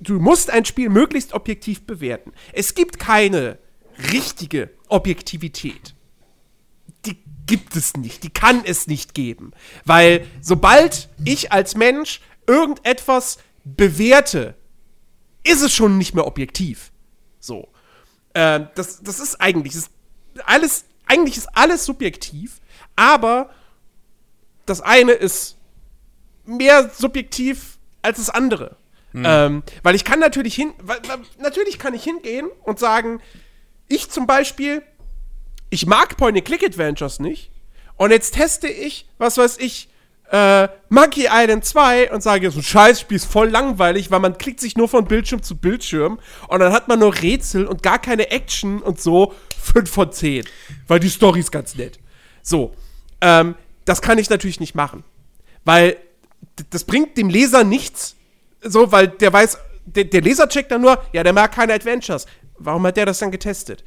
du 0.00 0.18
musst 0.18 0.50
ein 0.50 0.64
Spiel 0.64 0.88
möglichst 0.88 1.32
objektiv 1.32 1.86
bewerten. 1.86 2.32
Es 2.52 2.74
gibt 2.74 2.98
keine 2.98 3.58
richtige 4.12 4.70
Objektivität. 4.88 5.94
Die 7.06 7.18
gibt 7.46 7.76
es 7.76 7.94
nicht, 7.96 8.24
die 8.24 8.30
kann 8.30 8.62
es 8.64 8.86
nicht 8.86 9.14
geben. 9.14 9.52
Weil 9.84 10.26
sobald 10.40 11.10
ich 11.24 11.52
als 11.52 11.76
Mensch 11.76 12.20
irgendetwas 12.46 13.38
bewerte, 13.64 14.54
ist 15.44 15.62
es 15.62 15.72
schon 15.72 15.98
nicht 15.98 16.14
mehr 16.14 16.26
objektiv. 16.26 16.90
So. 17.40 17.68
Ähm, 18.34 18.68
das, 18.74 19.02
das 19.02 19.20
ist 19.20 19.40
eigentlich, 19.40 19.74
das 19.74 19.84
ist 19.84 19.90
alles, 20.44 20.84
eigentlich 21.06 21.36
ist 21.36 21.48
alles 21.54 21.84
subjektiv, 21.84 22.60
aber 22.96 23.50
das 24.66 24.80
eine 24.80 25.12
ist 25.12 25.56
mehr 26.44 26.90
subjektiv 26.90 27.78
als 28.02 28.18
das 28.18 28.30
andere. 28.30 28.76
Ähm, 29.16 29.62
weil 29.84 29.94
ich 29.94 30.04
kann 30.04 30.18
natürlich 30.18 30.56
hin, 30.56 30.72
weil, 30.82 30.98
weil, 31.06 31.20
natürlich 31.38 31.78
kann 31.78 31.94
ich 31.94 32.02
hingehen 32.02 32.48
und 32.64 32.80
sagen, 32.80 33.20
ich 33.86 34.10
zum 34.10 34.26
Beispiel, 34.26 34.82
ich 35.70 35.86
mag 35.86 36.16
Point-and-Click-Adventures 36.16 37.20
nicht. 37.20 37.52
Und 37.96 38.10
jetzt 38.10 38.34
teste 38.34 38.66
ich, 38.66 39.08
was 39.18 39.38
weiß 39.38 39.58
ich, 39.58 39.88
äh, 40.34 40.68
Monkey 40.88 41.28
Island 41.30 41.64
2 41.64 42.10
und 42.10 42.20
sage, 42.20 42.50
so 42.50 42.58
ein 42.58 42.64
Scheißspiel 42.64 43.14
ist 43.14 43.24
voll 43.24 43.50
langweilig, 43.50 44.10
weil 44.10 44.18
man 44.18 44.36
klickt 44.36 44.58
sich 44.58 44.76
nur 44.76 44.88
von 44.88 45.04
Bildschirm 45.04 45.44
zu 45.44 45.56
Bildschirm 45.56 46.18
und 46.48 46.58
dann 46.58 46.72
hat 46.72 46.88
man 46.88 46.98
nur 46.98 47.14
Rätsel 47.14 47.66
und 47.66 47.84
gar 47.84 48.00
keine 48.00 48.32
Action 48.32 48.82
und 48.82 49.00
so 49.00 49.32
5 49.62 49.88
von 49.88 50.10
10. 50.10 50.44
Weil 50.88 50.98
die 50.98 51.08
Story 51.08 51.38
ist 51.38 51.52
ganz 51.52 51.76
nett. 51.76 52.00
So, 52.42 52.74
ähm, 53.20 53.54
das 53.84 54.02
kann 54.02 54.18
ich 54.18 54.28
natürlich 54.28 54.58
nicht 54.58 54.74
machen. 54.74 55.04
Weil 55.64 55.98
das 56.70 56.82
bringt 56.82 57.16
dem 57.16 57.28
Leser 57.28 57.62
nichts, 57.62 58.16
so, 58.60 58.90
weil 58.90 59.06
der 59.06 59.32
weiß, 59.32 59.56
der, 59.84 60.02
der 60.02 60.20
Leser 60.20 60.48
checkt 60.48 60.72
dann 60.72 60.80
nur, 60.80 61.00
ja, 61.12 61.22
der 61.22 61.32
mag 61.32 61.52
keine 61.52 61.74
Adventures. 61.74 62.26
Warum 62.58 62.84
hat 62.84 62.96
der 62.96 63.06
das 63.06 63.20
dann 63.20 63.30
getestet? 63.30 63.84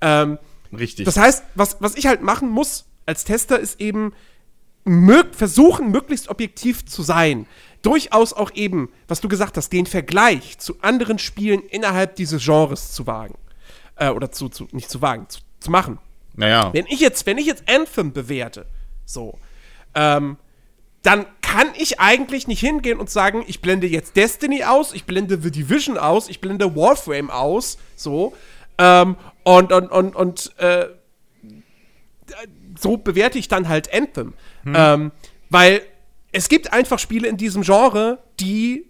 Ähm, 0.00 0.38
Richtig. 0.72 1.06
das 1.06 1.16
heißt, 1.16 1.42
was, 1.56 1.78
was 1.80 1.96
ich 1.96 2.06
halt 2.06 2.22
machen 2.22 2.48
muss 2.50 2.84
als 3.04 3.24
Tester, 3.24 3.58
ist 3.58 3.80
eben 3.80 4.12
mög 4.84 5.34
versuchen, 5.34 5.90
möglichst 5.90 6.28
objektiv 6.28 6.86
zu 6.86 7.02
sein. 7.02 7.46
Durchaus 7.82 8.32
auch 8.32 8.50
eben, 8.54 8.90
was 9.06 9.20
du 9.20 9.28
gesagt 9.28 9.56
hast, 9.56 9.72
den 9.72 9.86
Vergleich 9.86 10.58
zu 10.58 10.80
anderen 10.80 11.18
Spielen 11.18 11.62
innerhalb 11.62 12.16
dieses 12.16 12.44
Genres 12.44 12.92
zu 12.92 13.06
wagen. 13.06 13.36
Äh, 13.96 14.10
oder 14.10 14.32
zu, 14.32 14.48
zu, 14.48 14.68
nicht 14.72 14.90
zu 14.90 15.02
wagen, 15.02 15.28
zu, 15.28 15.40
zu 15.60 15.70
machen. 15.70 15.98
naja. 16.34 16.72
Wenn 16.72 16.86
ich 16.86 17.00
jetzt, 17.00 17.26
wenn 17.26 17.38
ich 17.38 17.46
jetzt 17.46 17.68
Anthem 17.68 18.12
bewerte, 18.12 18.66
so, 19.04 19.38
ähm, 19.94 20.36
dann 21.02 21.26
kann 21.42 21.68
ich 21.76 22.00
eigentlich 22.00 22.46
nicht 22.46 22.60
hingehen 22.60 22.98
und 22.98 23.10
sagen, 23.10 23.44
ich 23.46 23.60
blende 23.60 23.86
jetzt 23.86 24.16
Destiny 24.16 24.64
aus, 24.64 24.92
ich 24.92 25.04
blende 25.04 25.40
The 25.40 25.50
Division 25.50 25.96
aus, 25.96 26.28
ich 26.28 26.40
blende 26.40 26.74
Warframe 26.76 27.30
aus, 27.30 27.78
so, 27.96 28.34
ähm, 28.78 29.16
und, 29.44 29.72
und, 29.72 29.90
und, 29.90 30.14
und, 30.14 30.58
äh, 30.58 30.88
so 32.78 32.96
bewerte 32.96 33.38
ich 33.38 33.48
dann 33.48 33.68
halt 33.68 33.92
Anthem. 33.92 34.34
Ähm, 34.66 35.12
weil 35.50 35.82
es 36.32 36.48
gibt 36.48 36.72
einfach 36.72 36.98
Spiele 36.98 37.28
in 37.28 37.36
diesem 37.36 37.62
Genre, 37.62 38.18
die 38.40 38.88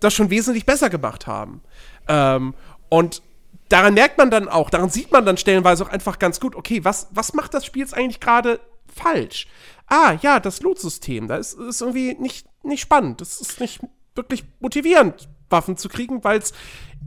das 0.00 0.14
schon 0.14 0.30
wesentlich 0.30 0.66
besser 0.66 0.90
gemacht 0.90 1.26
haben. 1.26 1.62
Ähm, 2.08 2.54
und 2.88 3.22
daran 3.68 3.94
merkt 3.94 4.18
man 4.18 4.30
dann 4.30 4.48
auch, 4.48 4.70
daran 4.70 4.90
sieht 4.90 5.12
man 5.12 5.24
dann 5.24 5.36
stellenweise 5.36 5.84
auch 5.84 5.90
einfach 5.90 6.18
ganz 6.18 6.40
gut, 6.40 6.54
okay, 6.54 6.84
was, 6.84 7.08
was 7.12 7.34
macht 7.34 7.54
das 7.54 7.64
Spiel 7.64 7.82
jetzt 7.82 7.94
eigentlich 7.94 8.20
gerade 8.20 8.60
falsch? 8.94 9.46
Ah, 9.86 10.16
ja, 10.22 10.40
das 10.40 10.60
Loot-System, 10.60 11.28
da 11.28 11.36
ist, 11.36 11.54
ist 11.54 11.80
irgendwie 11.80 12.14
nicht, 12.14 12.46
nicht 12.62 12.80
spannend. 12.80 13.20
Das 13.20 13.40
ist 13.40 13.60
nicht 13.60 13.80
wirklich 14.14 14.44
motivierend, 14.60 15.28
Waffen 15.50 15.76
zu 15.76 15.88
kriegen, 15.88 16.24
weil 16.24 16.38
es 16.38 16.52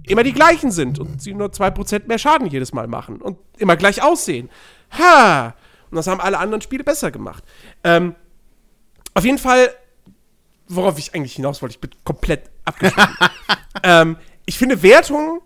immer 0.08 0.24
die 0.24 0.34
gleichen 0.34 0.72
sind 0.72 1.00
und 1.00 1.22
sie 1.22 1.34
nur 1.34 1.50
2% 1.50 2.08
mehr 2.08 2.18
Schaden 2.18 2.48
jedes 2.48 2.74
Mal 2.74 2.88
machen 2.88 3.22
und 3.22 3.38
immer 3.58 3.76
gleich 3.76 4.02
aussehen. 4.04 4.50
Ha! 4.98 5.56
Und 5.90 5.96
das 5.96 6.08
haben 6.08 6.22
alle 6.22 6.38
anderen 6.38 6.62
Spiele 6.62 6.84
besser 6.84 7.12
gemacht. 7.12 7.44
Ähm, 7.84 8.16
auf 9.14 9.26
jeden 9.26 9.38
Fall, 9.38 9.74
worauf 10.68 10.98
ich 11.00 11.16
eigentlich 11.16 11.36
hinaus 11.36 11.62
wollte, 11.62 11.76
ich 11.76 11.82
bin 11.82 11.92
komplett 12.04 12.50
abgeschlossen. 12.66 13.16
ähm, 13.84 14.18
ich 14.46 14.58
finde 14.58 14.82
Wertungen 14.84 15.42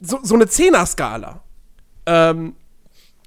so, 0.00 0.18
so 0.22 0.34
eine 0.34 0.46
Zehner-Skala, 0.46 1.42
ähm, 2.06 2.54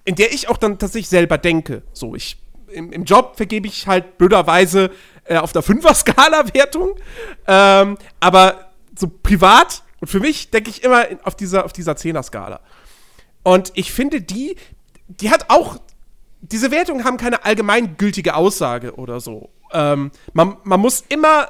in 0.05 0.15
der 0.15 0.33
ich 0.33 0.49
auch 0.49 0.57
dann 0.57 0.77
tatsächlich 0.77 1.09
selber 1.09 1.37
denke. 1.37 1.83
So, 1.93 2.15
ich 2.15 2.37
im, 2.71 2.91
im 2.91 3.03
Job 3.03 3.35
vergebe 3.35 3.67
ich 3.67 3.87
halt 3.87 4.17
blöderweise 4.17 4.91
äh, 5.25 5.37
auf 5.37 5.53
der 5.53 5.61
Fünfer-Skala 5.61 6.53
Wertung, 6.53 6.95
ähm, 7.47 7.97
aber 8.19 8.71
so 8.95 9.07
privat 9.07 9.83
und 10.01 10.07
für 10.07 10.19
mich 10.19 10.49
denke 10.51 10.69
ich 10.69 10.83
immer 10.83 11.05
auf 11.23 11.35
dieser, 11.35 11.65
auf 11.65 11.73
dieser 11.73 11.95
Zehner-Skala. 11.95 12.61
Und 13.43 13.71
ich 13.75 13.91
finde 13.91 14.21
die, 14.21 14.55
die 15.09 15.29
hat 15.29 15.49
auch, 15.49 15.77
diese 16.41 16.71
Wertungen 16.71 17.03
haben 17.03 17.17
keine 17.17 17.43
allgemeingültige 17.43 18.35
Aussage 18.35 18.95
oder 18.95 19.19
so. 19.19 19.49
Ähm, 19.73 20.11
man, 20.33 20.57
man 20.63 20.79
muss 20.79 21.03
immer, 21.09 21.49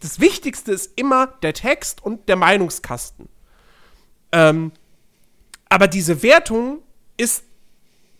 das 0.00 0.20
Wichtigste 0.20 0.72
ist 0.72 0.98
immer 0.98 1.26
der 1.42 1.52
Text 1.52 2.02
und 2.02 2.28
der 2.28 2.36
Meinungskasten. 2.36 3.28
Ähm, 4.32 4.72
aber 5.68 5.88
diese 5.88 6.22
Wertung 6.22 6.78
ist, 7.16 7.44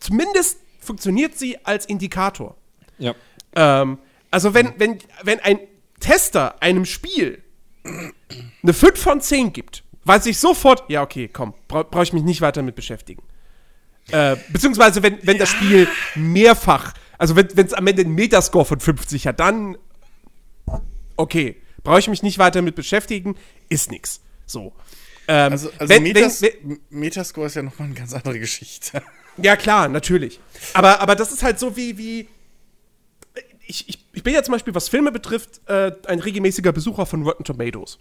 zumindest 0.00 0.58
funktioniert 0.80 1.36
sie 1.38 1.64
als 1.64 1.86
Indikator. 1.86 2.56
Ja. 2.98 3.14
Ähm, 3.54 3.98
also 4.30 4.54
wenn, 4.54 4.74
wenn, 4.78 4.98
wenn 5.22 5.40
ein 5.40 5.60
Tester 6.00 6.60
einem 6.62 6.84
Spiel 6.84 7.42
eine 8.62 8.74
5 8.74 9.00
von 9.00 9.20
10 9.20 9.52
gibt, 9.52 9.84
weiß 10.04 10.26
ich 10.26 10.38
sofort, 10.38 10.88
ja, 10.88 11.02
okay, 11.02 11.28
komm, 11.28 11.54
bra 11.68 11.82
brauche 11.82 12.02
ich 12.02 12.12
mich 12.12 12.22
nicht 12.22 12.40
weiter 12.40 12.62
mit 12.62 12.74
beschäftigen. 12.74 13.22
Äh, 14.10 14.36
beziehungsweise, 14.50 15.02
wenn, 15.02 15.18
wenn 15.22 15.38
das 15.38 15.48
Spiel 15.50 15.86
mehrfach, 16.14 16.94
also 17.18 17.36
wenn 17.36 17.46
es 17.54 17.72
am 17.74 17.86
Ende 17.86 18.02
einen 18.02 18.14
Metascore 18.14 18.64
von 18.64 18.80
50 18.80 19.26
hat, 19.26 19.40
dann 19.40 19.76
okay, 21.16 21.56
brauche 21.82 21.98
ich 21.98 22.08
mich 22.08 22.22
nicht 22.22 22.38
weiter 22.38 22.62
mit 22.62 22.74
beschäftigen, 22.74 23.36
ist 23.68 23.90
nix. 23.90 24.20
So. 24.46 24.72
Ähm, 25.26 25.52
Also, 25.52 25.70
also 25.78 25.88
wenn- 25.92 26.02
Metas 26.04 26.42
wenn- 26.42 26.80
Metascore 26.90 27.46
ist 27.48 27.56
ja 27.56 27.62
nochmal 27.62 27.86
eine 27.88 27.94
ganz 27.96 28.12
andere 28.14 28.38
Geschichte. 28.38 29.02
ja, 29.36 29.56
klar, 29.56 29.88
natürlich. 29.88 30.40
Aber, 30.74 31.00
aber 31.00 31.14
das 31.14 31.32
ist 31.32 31.42
halt 31.42 31.58
so 31.58 31.76
wie, 31.76 31.98
wie 31.98 32.28
ich, 33.66 33.88
ich, 33.88 33.98
ich 34.14 34.22
bin 34.22 34.32
ja 34.32 34.42
zum 34.42 34.52
Beispiel, 34.52 34.74
was 34.74 34.88
Filme 34.88 35.12
betrifft, 35.12 35.60
äh, 35.66 35.92
ein 36.06 36.20
regelmäßiger 36.20 36.72
Besucher 36.72 37.04
von 37.04 37.22
Rotten 37.22 37.44
Tomatoes. 37.44 37.98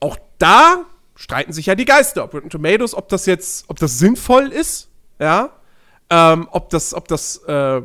Auch 0.00 0.18
da 0.38 0.84
streiten 1.16 1.52
sich 1.52 1.66
ja 1.66 1.74
die 1.74 1.84
Geister, 1.84 2.22
ob 2.24 2.34
Rotten 2.34 2.50
Tomatoes, 2.50 2.94
ob 2.94 3.08
das 3.08 3.26
jetzt, 3.26 3.64
ob 3.68 3.78
das 3.78 3.98
sinnvoll 3.98 4.52
ist, 4.52 4.88
ja, 5.18 5.50
ähm, 6.10 6.46
ob 6.52 6.70
das, 6.70 6.94
ob 6.94 7.08
das, 7.08 7.38
äh, 7.48 7.82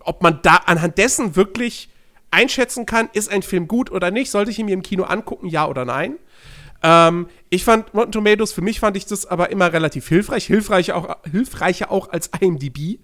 ob 0.00 0.22
man 0.22 0.40
da 0.42 0.56
anhand 0.66 0.98
dessen 0.98 1.34
wirklich 1.34 1.88
einschätzen 2.30 2.86
kann, 2.86 3.08
ist 3.12 3.30
ein 3.30 3.42
Film 3.42 3.66
gut 3.66 3.90
oder 3.90 4.10
nicht, 4.10 4.30
sollte 4.30 4.50
ich 4.50 4.58
ihn 4.58 4.66
mir 4.66 4.74
im 4.74 4.82
Kino 4.82 5.04
angucken, 5.04 5.48
ja 5.48 5.66
oder 5.66 5.84
nein. 5.84 6.16
Ähm, 6.82 7.28
ich 7.48 7.64
fand 7.64 7.92
Rotten 7.94 8.12
Tomatoes, 8.12 8.52
für 8.52 8.60
mich 8.60 8.80
fand 8.80 8.96
ich 8.96 9.06
das 9.06 9.24
aber 9.26 9.50
immer 9.50 9.72
relativ 9.72 10.06
hilfreich, 10.06 10.46
hilfreicher 10.46 10.96
auch, 10.96 11.16
hilfreicher 11.30 11.90
auch 11.90 12.10
als 12.10 12.30
IMDb, 12.38 13.00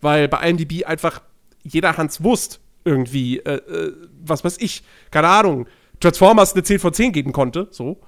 weil 0.00 0.28
bei 0.28 0.48
IMDb 0.48 0.86
einfach 0.86 1.22
jeder 1.64 1.96
Hans 1.96 2.22
Wurst 2.22 2.60
irgendwie, 2.84 3.38
äh, 3.40 3.56
äh, 3.56 3.92
was 4.24 4.44
weiß 4.44 4.58
ich, 4.60 4.84
keine 5.10 5.26
Ahnung, 5.26 5.66
Transformers 5.98 6.52
eine 6.52 6.62
10 6.62 6.78
von 6.78 6.94
10 6.94 7.12
geben 7.12 7.32
konnte, 7.32 7.66
so. 7.70 8.00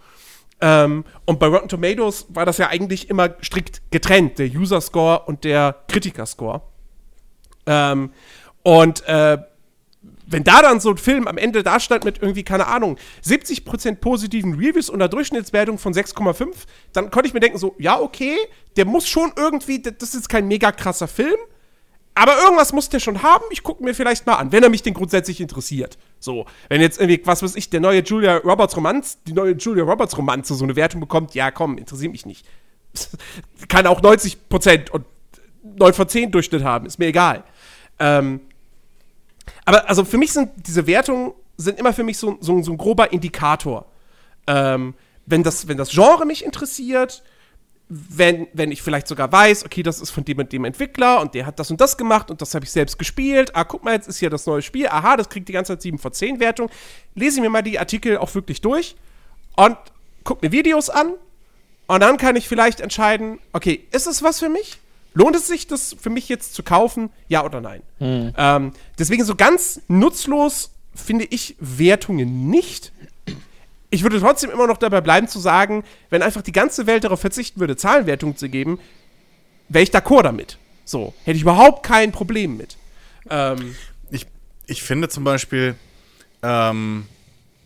Ähm, 0.61 1.05
und 1.25 1.38
bei 1.38 1.47
Rotten 1.47 1.68
Tomatoes 1.68 2.27
war 2.31 2.44
das 2.44 2.59
ja 2.59 2.68
eigentlich 2.68 3.11
immer 3.11 3.35
strikt 3.42 3.83
getrennt, 3.90 4.38
der 4.38 4.49
User-Score 4.49 5.25
und 5.27 5.44
der 5.44 5.77
Kritiker-Score. 5.88 6.62
Ähm, 7.66 8.11
und 8.62 9.07
äh, 9.07 9.38
wenn 10.27 10.44
da 10.44 10.61
dann 10.62 10.81
so 10.81 10.90
ein 10.90 10.99
Film 10.99 11.27
am 11.27 11.38
Ende 11.38 11.62
da 11.62 11.81
stand 11.81 12.05
mit 12.05 12.21
irgendwie, 12.21 12.42
keine 12.42 12.66
Ahnung, 12.66 12.99
70% 13.25 13.97
positiven 13.97 14.55
Reviews 14.55 14.90
und 14.90 14.97
einer 14.97 15.09
Durchschnittswertung 15.09 15.79
von 15.79 15.94
6,5, 15.94 16.49
dann 16.92 17.11
konnte 17.11 17.29
ich 17.29 17.35
mir 17.35 17.40
denken, 17.40 17.59
so, 17.59 17.75
ja, 17.79 17.99
okay, 17.99 18.37
der 18.77 18.85
muss 18.85 19.09
schon 19.09 19.33
irgendwie, 19.37 19.81
das 19.81 20.14
ist 20.14 20.29
kein 20.29 20.47
mega 20.47 20.71
krasser 20.73 21.09
Film, 21.09 21.38
aber 22.18 22.37
irgendwas 22.42 22.72
muss 22.72 22.88
der 22.88 22.98
schon 22.98 23.22
haben, 23.22 23.44
ich 23.50 23.62
gucke 23.62 23.85
mir 23.85 23.94
vielleicht 23.94 24.26
mal 24.26 24.35
an, 24.35 24.50
wenn 24.50 24.64
er 24.64 24.70
mich 24.70 24.83
denn 24.83 24.92
grundsätzlich 24.92 25.40
interessiert. 25.40 25.98
So, 26.18 26.46
wenn 26.68 26.81
jetzt 26.81 26.98
irgendwie, 26.98 27.22
was 27.24 27.44
weiß 27.44 27.54
ich, 27.54 27.70
der 27.70 27.78
neue 27.78 28.02
Julia 28.02 28.38
Roberts 28.38 28.76
Romanz, 28.76 29.18
die 29.24 29.33
neue 29.33 29.52
Julia 29.52 29.85
Roberts 29.85 30.18
Romanze 30.18 30.57
so 30.57 30.64
eine 30.64 30.74
Wertung 30.74 31.00
bekommt, 31.00 31.37
ja, 31.37 31.52
komm, 31.52 31.78
interessiert 31.78 32.11
mich 32.11 32.26
nicht. 32.26 32.44
Kann 33.68 33.87
auch 33.87 34.02
90% 34.02 34.90
und 34.90 35.07
9 35.62 35.92
von 35.92 36.09
10 36.09 36.33
Durchschnitt 36.33 36.64
haben, 36.64 36.87
ist 36.87 36.98
mir 36.98 37.07
egal. 37.07 37.44
Ähm, 38.00 38.40
aber 39.64 39.88
also 39.88 40.04
für 40.04 40.18
mich 40.18 40.33
sind 40.33 40.50
diese 40.57 40.88
Wertungen 40.88 41.35
sind 41.57 41.78
immer 41.78 41.92
für 41.92 42.02
mich 42.02 42.18
so, 42.18 42.37
so, 42.40 42.61
so 42.62 42.72
ein 42.72 42.78
grober 42.78 43.12
Indikator. 43.12 43.87
Ähm, 44.48 44.94
wenn, 45.24 45.44
das, 45.44 45.68
wenn 45.68 45.76
das 45.76 45.90
Genre 45.90 46.26
mich 46.26 46.44
interessiert, 46.44 47.22
wenn, 47.88 48.48
wenn 48.53 48.70
ich 48.70 48.83
vielleicht 48.83 49.09
sogar 49.09 49.33
weiß, 49.33 49.64
okay, 49.64 49.83
das 49.83 50.01
ist 50.01 50.11
von 50.11 50.24
dem 50.24 50.38
und 50.38 50.53
dem 50.53 50.64
Entwickler 50.64 51.20
und 51.20 51.35
der 51.35 51.46
hat 51.46 51.59
das 51.59 51.70
und 51.70 51.81
das 51.81 51.96
gemacht 51.96 52.31
und 52.31 52.42
das 52.42 52.55
habe 52.55 52.64
ich 52.64 52.70
selbst 52.70 52.98
gespielt. 52.98 53.55
Ah, 53.55 53.64
guck 53.64 53.83
mal, 53.83 53.94
jetzt 53.94 54.09
ist 54.09 54.18
hier 54.18 54.29
das 54.31 54.46
neue 54.46 54.61
Spiel. 54.61 54.88
Aha, 54.88 55.16
das 55.16 55.29
kriegt 55.29 55.48
die 55.48 55.53
ganze 55.53 55.72
Zeit 55.72 55.83
7 55.83 55.98
von 55.98 56.12
10 56.12 56.38
Wertung. 56.38 56.70
Lese 57.14 57.37
ich 57.37 57.42
mir 57.42 57.51
mal 57.51 57.62
die 57.62 57.79
Artikel 57.79 58.18
auch 58.18 58.35
wirklich 58.35 58.61
durch 58.61 58.94
und 59.57 59.77
guck 60.24 60.42
mir 60.42 60.53
Videos 60.53 60.90
an. 60.90 61.14
Und 61.87 62.01
dann 62.01 62.18
kann 62.18 62.37
ich 62.37 62.46
vielleicht 62.46 62.81
entscheiden, 62.81 63.38
okay, 63.55 63.87
ist 63.92 64.07
es 64.07 64.22
was 64.22 64.40
für 64.40 64.51
mich? 64.51 64.79
Lohnt 65.14 65.35
es 65.35 65.46
sich, 65.46 65.66
das 65.66 65.96
für 65.98 66.11
mich 66.11 66.29
jetzt 66.29 66.55
zu 66.55 66.62
kaufen? 66.62 67.09
Ja 67.29 67.44
oder 67.44 67.62
nein? 67.62 67.83
Ähm, 68.37 68.72
deswegen 68.98 69.24
so 69.24 69.35
ganz 69.35 69.81
nutzlos 69.88 70.70
finde 70.94 71.24
ich 71.24 71.57
Wertungen 71.59 72.51
nicht. 72.51 72.92
Ich 73.90 74.03
würde 74.03 74.20
trotzdem 74.20 74.51
immer 74.51 74.66
noch 74.66 74.77
dabei 74.77 75.01
bleiben 75.01 75.29
zu 75.29 75.38
sagen, 75.38 75.85
wenn 76.11 76.22
einfach 76.22 76.42
die 76.42 76.53
ganze 76.53 76.87
Welt 76.87 77.05
darauf 77.05 77.20
verzichten 77.20 77.61
würde, 77.61 77.77
Zahlenwertungen 77.77 78.37
zu 78.37 78.48
geben, 78.48 78.79
wäre 79.68 79.83
ich 79.83 79.90
d'accord 79.90 80.22
damit. 80.22 80.59
So, 80.85 81.14
hätte 81.24 81.37
ich 81.37 81.42
überhaupt 81.42 81.85
kein 81.85 82.12
Problem 82.12 82.57
mit. 82.57 82.77
Ähm, 83.31 83.74
ich, 84.11 84.27
ich 84.66 84.83
finde 84.83 85.09
zum 85.09 85.24
Beispiel 85.24 85.74
ähm, 86.42 87.07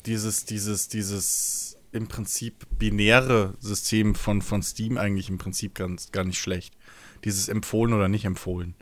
dieses, 0.07 0.45
dieses, 0.45 0.89
dieses 0.89 1.77
im 1.93 2.09
Prinzip 2.09 2.67
binäre 2.79 3.55
System 3.61 4.15
von, 4.15 4.43
von 4.43 4.63
Steam 4.63 4.99
eigentlich 4.99 5.29
im 5.29 5.39
Prinzip 5.39 5.75
ganz, 5.75 6.11
gar 6.11 6.25
nicht 6.25 6.41
schlecht. 6.41 6.75
Dieses 7.25 7.49
empfohlen 7.49 7.93
oder 7.93 8.09
nicht 8.09 8.25
empfohlen. 8.25 8.75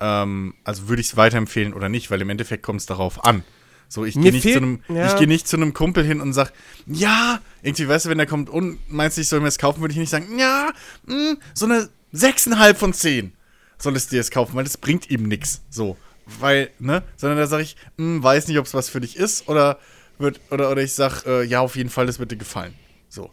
Ähm, 0.00 0.54
also 0.64 0.88
würde 0.88 1.00
ich 1.00 1.08
es 1.08 1.16
weiterempfehlen 1.16 1.72
oder 1.72 1.88
nicht, 1.88 2.10
weil 2.10 2.20
im 2.20 2.30
Endeffekt 2.30 2.62
kommt 2.62 2.80
es 2.80 2.86
darauf 2.86 3.24
an. 3.24 3.44
So, 3.92 4.06
ich 4.06 4.14
gehe 4.14 4.32
nicht, 4.32 4.42
zu 4.42 4.56
einem, 4.56 4.80
ja. 4.88 5.06
ich 5.06 5.18
geh 5.18 5.26
nicht 5.26 5.46
zu 5.46 5.54
einem 5.54 5.74
Kumpel 5.74 6.02
hin 6.02 6.22
und 6.22 6.32
sag, 6.32 6.54
ja, 6.86 7.42
irgendwie, 7.62 7.86
weißt 7.86 8.06
du, 8.06 8.08
wenn 8.08 8.16
der 8.16 8.26
kommt 8.26 8.48
und 8.48 8.78
meinst, 8.90 9.18
ich 9.18 9.28
soll 9.28 9.40
mir 9.40 9.48
das 9.48 9.58
kaufen, 9.58 9.82
würde 9.82 9.92
ich 9.92 9.98
nicht 9.98 10.08
sagen, 10.08 10.38
ja, 10.38 10.72
mh, 11.04 11.14
hm, 11.14 11.38
so 11.52 11.66
eine 11.66 11.90
6,5 12.14 12.74
von 12.74 12.94
10 12.94 13.34
soll 13.76 13.94
es 13.94 14.06
dir 14.06 14.16
jetzt 14.16 14.30
kaufen, 14.30 14.54
weil 14.54 14.64
das 14.64 14.78
bringt 14.78 15.10
ihm 15.10 15.28
nichts. 15.28 15.60
So, 15.68 15.98
weil, 16.40 16.70
ne, 16.78 17.02
sondern 17.18 17.36
da 17.36 17.46
sage 17.46 17.64
ich, 17.64 17.76
mh, 17.98 18.04
hm, 18.06 18.22
weiß 18.22 18.48
nicht, 18.48 18.58
ob 18.58 18.64
es 18.64 18.72
was 18.72 18.88
für 18.88 19.02
dich 19.02 19.14
ist 19.14 19.46
oder 19.46 19.78
wird, 20.16 20.40
oder, 20.50 20.70
oder 20.70 20.80
ich 20.80 20.94
sag, 20.94 21.26
äh, 21.26 21.44
ja, 21.44 21.60
auf 21.60 21.76
jeden 21.76 21.90
Fall, 21.90 22.06
das 22.06 22.18
wird 22.18 22.32
dir 22.32 22.38
gefallen. 22.38 22.72
So. 23.10 23.28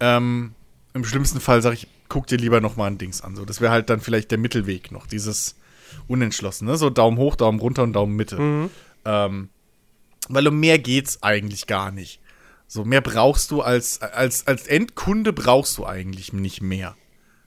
Ähm, 0.00 0.56
Im 0.94 1.04
schlimmsten 1.04 1.38
Fall 1.38 1.62
sage 1.62 1.76
ich, 1.76 1.86
guck 2.08 2.26
dir 2.26 2.38
lieber 2.38 2.60
noch 2.60 2.74
mal 2.74 2.88
ein 2.88 2.98
Dings 2.98 3.20
an. 3.20 3.36
So, 3.36 3.44
das 3.44 3.60
wäre 3.60 3.70
halt 3.70 3.88
dann 3.88 4.00
vielleicht 4.00 4.32
der 4.32 4.38
Mittelweg 4.38 4.90
noch, 4.90 5.06
dieses 5.06 5.54
Unentschlossene, 6.08 6.76
so 6.76 6.90
Daumen 6.90 7.18
hoch, 7.18 7.36
Daumen 7.36 7.60
runter 7.60 7.84
und 7.84 7.92
Daumen 7.92 8.16
Mitte. 8.16 8.40
Mhm. 8.40 8.70
Ähm, 9.04 9.48
weil 10.34 10.48
um 10.48 10.58
mehr 10.58 10.78
geht's 10.78 11.22
eigentlich 11.22 11.66
gar 11.66 11.90
nicht. 11.90 12.20
So, 12.66 12.84
mehr 12.84 13.02
brauchst 13.02 13.50
du 13.50 13.60
als, 13.60 14.00
als, 14.00 14.46
als 14.46 14.66
Endkunde 14.66 15.32
brauchst 15.32 15.76
du 15.76 15.86
eigentlich 15.86 16.32
nicht 16.32 16.62
mehr. 16.62 16.96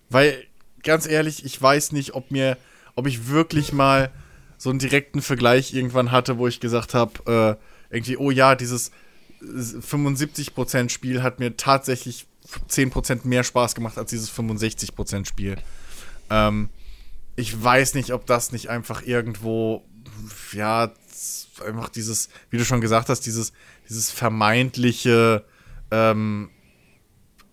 Weil, 0.09 0.45
ganz 0.83 1.07
ehrlich, 1.07 1.43
ich 1.43 1.59
weiß 1.59 1.93
nicht, 1.93 2.13
ob 2.13 2.29
mir, 2.29 2.57
ob 2.95 3.07
ich 3.07 3.27
wirklich 3.27 3.73
mal 3.73 4.11
so 4.57 4.69
einen 4.69 4.79
direkten 4.79 5.21
Vergleich 5.21 5.73
irgendwann 5.73 6.11
hatte, 6.11 6.37
wo 6.37 6.47
ich 6.47 6.59
gesagt 6.59 6.93
habe, 6.93 7.57
äh, 7.91 7.95
irgendwie, 7.95 8.17
oh 8.17 8.29
ja, 8.29 8.55
dieses 8.55 8.91
75% 9.41 10.89
Spiel 10.89 11.23
hat 11.23 11.39
mir 11.39 11.57
tatsächlich 11.57 12.27
10% 12.69 13.21
mehr 13.25 13.43
Spaß 13.43 13.75
gemacht 13.75 13.97
als 13.97 14.11
dieses 14.11 14.31
65% 14.31 15.25
Spiel. 15.25 15.57
Ähm, 16.29 16.69
ich 17.35 17.63
weiß 17.63 17.95
nicht, 17.95 18.11
ob 18.11 18.25
das 18.25 18.51
nicht 18.51 18.69
einfach 18.69 19.01
irgendwo, 19.01 19.83
ja, 20.53 20.93
einfach 21.65 21.89
dieses, 21.89 22.29
wie 22.49 22.57
du 22.57 22.65
schon 22.65 22.81
gesagt 22.81 23.09
hast, 23.09 23.21
dieses, 23.21 23.53
dieses 23.87 24.11
vermeintliche, 24.11 25.45
ähm, 25.91 26.49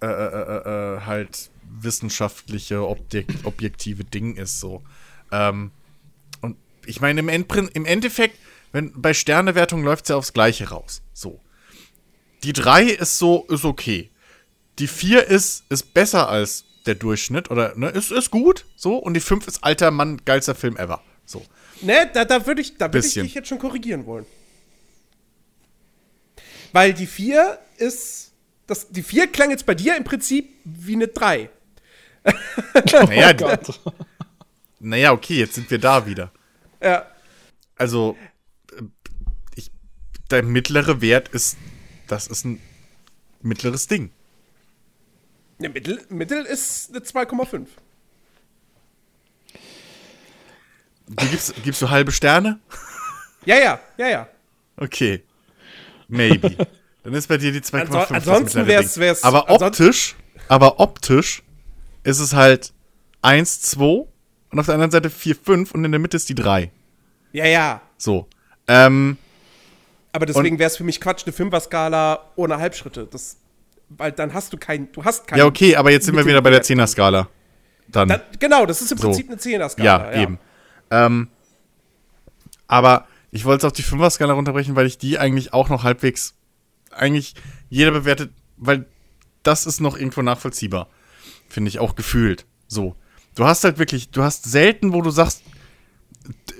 äh, 0.01 0.07
äh, 0.07 0.11
äh, 0.11 0.96
äh 0.96 1.01
halt 1.03 1.51
wissenschaftliche, 1.81 2.87
objekt, 2.87 3.44
objektive 3.44 4.05
Ding 4.05 4.37
ist 4.37 4.61
so. 4.61 4.83
Ähm, 5.31 5.70
und 6.40 6.57
ich 6.87 7.01
meine, 7.01 7.20
im, 7.20 7.29
im 7.29 7.85
Endeffekt, 7.85 8.38
wenn 8.72 8.92
bei 9.01 9.14
Sternewertung 9.14 9.83
läuft 9.83 10.05
es 10.05 10.09
ja 10.11 10.16
aufs 10.16 10.33
Gleiche 10.33 10.68
raus. 10.68 11.03
So. 11.12 11.40
Die 12.42 12.53
3 12.53 12.85
ist 12.85 13.18
so, 13.18 13.46
ist 13.48 13.64
okay. 13.64 14.11
Die 14.79 14.88
4 14.88 15.27
ist, 15.27 15.64
ist 15.68 15.94
besser 15.94 16.29
als 16.29 16.64
der 16.87 16.96
Durchschnitt 16.96 17.51
oder 17.51 17.77
ne, 17.77 17.88
ist, 17.88 18.11
ist 18.11 18.31
gut, 18.31 18.66
so. 18.77 18.96
Und 18.96 19.14
die 19.14 19.20
5 19.20 19.46
ist 19.46 19.62
alter 19.62 19.90
Mann, 19.90 20.20
geilster 20.25 20.55
Film 20.55 20.77
ever. 20.77 21.03
So. 21.25 21.44
Ne, 21.83 22.11
da, 22.12 22.25
da 22.25 22.47
würde 22.47 22.61
ich, 22.61 22.79
würd 22.79 22.95
ich 22.95 23.14
dich 23.14 23.35
jetzt 23.35 23.49
schon 23.49 23.59
korrigieren 23.59 24.07
wollen. 24.07 24.27
Weil 26.73 26.95
die 26.95 27.07
4 27.07 27.59
ist. 27.77 28.33
Das, 28.66 28.88
die 28.88 29.03
4 29.03 29.27
klang 29.27 29.51
jetzt 29.51 29.66
bei 29.66 29.75
dir 29.75 29.97
im 29.97 30.05
Prinzip 30.05 30.55
wie 30.64 30.95
eine 30.95 31.09
3. 31.09 31.51
naja, 32.92 33.35
oh 33.42 33.92
naja, 34.79 35.12
okay, 35.12 35.38
jetzt 35.38 35.55
sind 35.55 35.71
wir 35.71 35.79
da 35.79 36.07
wieder. 36.07 36.33
Ja. 36.81 37.07
Also, 37.77 38.16
ich, 39.57 39.71
der 40.31 40.42
mittlere 40.42 41.01
Wert 41.01 41.29
ist. 41.29 41.57
Das 42.07 42.29
ist 42.29 42.45
ein 42.45 42.61
mittleres 43.42 43.87
Ding. 43.88 44.11
Ne, 45.59 45.68
Mittel, 45.68 46.01
Mittel 46.09 46.45
ist 46.45 46.90
eine 46.90 47.01
2,5. 47.01 47.66
Du 51.16 51.27
gibst, 51.27 51.55
gibst 51.62 51.83
du 51.83 51.90
halbe 51.90 52.12
Sterne? 52.12 52.59
Ja, 53.44 53.57
ja, 53.57 53.81
ja, 53.98 54.09
ja. 54.09 54.29
Okay. 54.77 55.22
Maybe. 56.09 56.57
Dann 57.05 57.14
ist 57.14 57.29
bei 57.29 57.37
dir 57.37 57.53
die 57.53 57.61
2,5. 57.61 57.81
Anso 57.81 57.98
ansonsten 58.14 58.66
wäre 58.66 58.83
es. 58.83 59.25
Aber 59.25 59.51
optisch, 59.51 60.14
aber 60.48 60.79
optisch 60.81 61.42
ist 62.05 62.20
es 62.20 62.35
halt 62.35 62.72
1, 63.22 63.62
2 63.62 64.07
und 64.51 64.59
auf 64.59 64.66
der 64.66 64.75
anderen 64.75 64.90
Seite 64.90 65.11
4, 65.11 65.37
5 65.37 65.72
und 65.72 65.85
in 65.85 65.92
der 65.92 65.98
Mitte 65.98 66.16
ist 66.16 66.29
die 66.29 66.35
3. 66.35 66.70
Ja, 67.33 67.46
ja. 67.46 67.81
So. 67.96 68.29
Ähm, 68.68 69.16
aber 70.12 70.27
deswegen 70.27 70.59
wäre 70.59 70.68
es 70.68 70.77
für 70.77 70.85
mich 70.85 71.01
Quatsch, 71.01 71.25
eine 71.25 71.33
Fünfer-Skala 71.33 72.31
ohne 72.37 72.59
Halbschritte. 72.59 73.09
Das, 73.11 73.38
weil 73.88 74.12
dann 74.12 74.35
hast 74.35 74.53
du 74.53 74.59
kein, 74.59 74.92
du 74.92 75.05
hast 75.05 75.27
keinen. 75.27 75.38
Ja, 75.38 75.46
okay, 75.46 75.75
aber 75.77 75.90
jetzt 75.90 76.07
sind 76.07 76.16
wir 76.16 76.27
wieder 76.27 76.42
bei 76.42 76.51
der 76.51 76.62
Zehner-Skala. 76.62 77.29
Dann. 77.88 78.09
dann. 78.09 78.20
Genau, 78.38 78.66
das 78.66 78.83
ist 78.83 78.92
im 78.92 78.98
Prinzip 78.98 79.27
so. 79.27 79.33
eine 79.33 79.38
Zehner-Skala. 79.40 79.85
Ja, 79.85 80.12
ja, 80.12 80.22
eben. 80.22 80.38
Ähm, 80.92 81.28
aber 82.68 83.07
ich 83.31 83.46
wollte 83.46 83.66
es 83.66 83.70
auf 83.70 83.76
die 83.76 83.83
Fünfer-Skala 83.83 84.35
runterbrechen, 84.35 84.76
weil 84.76 84.87
ich 84.87 84.98
die 84.98 85.18
eigentlich 85.18 85.55
auch 85.55 85.70
noch 85.70 85.85
halbwegs, 85.85 86.35
eigentlich 86.90 87.35
jeder 87.70 87.90
bewertet, 87.90 88.31
weil 88.59 88.85
das 89.42 89.66
ist 89.66 89.81
noch 89.81 89.96
irgendwo 89.96 90.20
nachvollziehbar. 90.20 90.88
Finde 91.48 91.70
ich 91.70 91.78
auch 91.78 91.94
gefühlt. 91.94 92.44
So. 92.68 92.94
Du 93.35 93.46
hast 93.46 93.64
halt 93.64 93.78
wirklich, 93.78 94.11
du 94.11 94.22
hast 94.22 94.44
selten, 94.44 94.92
wo 94.92 95.00
du 95.00 95.11
sagst, 95.11 95.42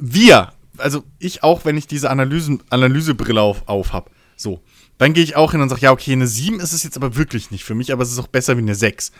wir, 0.01 0.55
also 0.79 1.05
ich 1.19 1.43
auch, 1.43 1.67
wenn 1.67 1.77
ich 1.77 1.87
diese 1.87 2.09
Analysen, 2.09 2.63
Analysebrille 2.71 3.43
auf, 3.43 3.69
auf 3.69 3.93
habe, 3.93 4.11
so, 4.37 4.63
dann 4.97 5.13
gehe 5.13 5.25
ich 5.25 5.37
auch 5.37 5.53
hin 5.53 5.61
und 5.61 5.69
sage, 5.69 5.83
ja, 5.83 5.93
okay, 5.93 6.13
eine 6.13 6.27
7 6.27 6.59
ist 6.59 6.73
es 6.73 6.83
jetzt 6.85 6.97
aber 6.97 7.17
wirklich 7.17 7.51
nicht 7.51 7.65
für 7.65 7.75
mich, 7.75 7.93
aber 7.93 8.03
es 8.03 8.11
ist 8.11 8.19
auch 8.19 8.29
besser 8.29 8.57
wie 8.57 8.63
eine 8.63 8.75
6. 8.75 9.13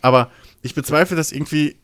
Aber 0.00 0.30
ich 0.62 0.74
bezweifle, 0.76 1.16
dass 1.16 1.32
irgendwie 1.32 1.76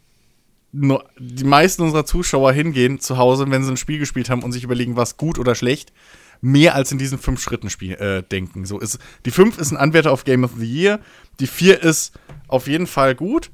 die 0.72 1.44
meisten 1.44 1.82
unserer 1.82 2.04
Zuschauer 2.04 2.52
hingehen 2.52 3.00
zu 3.00 3.16
Hause, 3.16 3.50
wenn 3.50 3.64
sie 3.64 3.70
ein 3.70 3.76
Spiel 3.76 3.98
gespielt 3.98 4.28
haben 4.28 4.42
und 4.42 4.52
sich 4.52 4.64
überlegen, 4.64 4.96
was 4.96 5.16
gut 5.16 5.38
oder 5.38 5.54
schlecht, 5.54 5.92
mehr 6.40 6.74
als 6.74 6.92
in 6.92 6.98
diesen 6.98 7.18
fünf 7.18 7.40
Schritten 7.40 7.70
Spiel, 7.70 7.94
äh, 7.94 8.22
denken. 8.22 8.66
So 8.66 8.78
ist 8.78 8.98
die 9.24 9.30
fünf 9.30 9.58
ist 9.58 9.70
ein 9.70 9.76
Anwärter 9.76 10.12
auf 10.12 10.24
Game 10.24 10.44
of 10.44 10.52
the 10.58 10.66
Year, 10.66 11.00
die 11.40 11.46
vier 11.46 11.82
ist 11.82 12.12
auf 12.48 12.66
jeden 12.66 12.86
Fall 12.86 13.14
gut, 13.14 13.50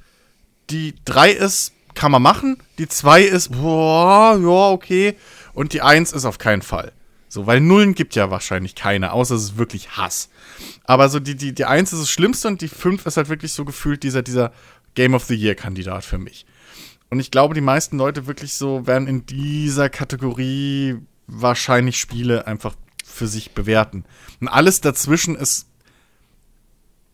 die 0.71 0.95
drei 1.05 1.31
ist 1.31 1.73
kann 1.95 2.11
man 2.11 2.23
machen, 2.23 2.57
die 2.79 2.89
zwei 2.89 3.23
ist 3.23 3.53
boah, 3.53 4.39
ja 4.41 4.71
okay 4.71 5.15
und 5.53 5.75
die 5.75 5.83
eins 5.83 6.13
ist 6.13 6.25
auf 6.25 6.39
keinen 6.39 6.63
Fall. 6.63 6.93
So, 7.29 7.47
weil 7.47 7.61
Nullen 7.61 7.95
gibt 7.95 8.15
ja 8.15 8.31
wahrscheinlich 8.31 8.75
keine, 8.75 9.13
außer 9.13 9.35
es 9.35 9.45
ist 9.45 9.59
wirklich 9.59 9.97
Hass. 9.97 10.29
Aber 10.85 11.09
so 11.09 11.19
die, 11.19 11.35
die, 11.35 11.55
die 11.55 11.65
Eins 11.65 11.91
ist 11.95 12.03
das 12.03 12.11
Schlimmste 12.11 12.47
und 12.47 12.61
die 12.61 12.69
fünf 12.69 13.07
ist 13.07 13.17
halt 13.17 13.31
wirklich 13.31 13.55
so 13.55 13.65
gefühlt 13.65 14.03
dieser, 14.03 14.21
dieser 14.21 14.53
Game 14.95 15.15
of 15.15 15.25
the 15.25 15.35
Year-Kandidat 15.35 16.05
für 16.05 16.19
mich. 16.19 16.45
Und 17.13 17.21
ich 17.21 17.31
glaube, 17.31 17.53
die 17.53 17.61
meisten 17.61 17.99
Leute 17.99 18.27
wirklich 18.27 18.55
so 18.55 18.87
werden 18.87 19.07
in 19.07 19.27
dieser 19.27 19.91
Kategorie 19.91 20.97
wahrscheinlich 21.27 21.99
Spiele 21.99 22.47
einfach 22.47 22.75
für 23.05 23.27
sich 23.27 23.51
bewerten. 23.51 24.07
Und 24.41 24.49
alles 24.49 24.81
dazwischen 24.81 25.37
ist 25.37 25.67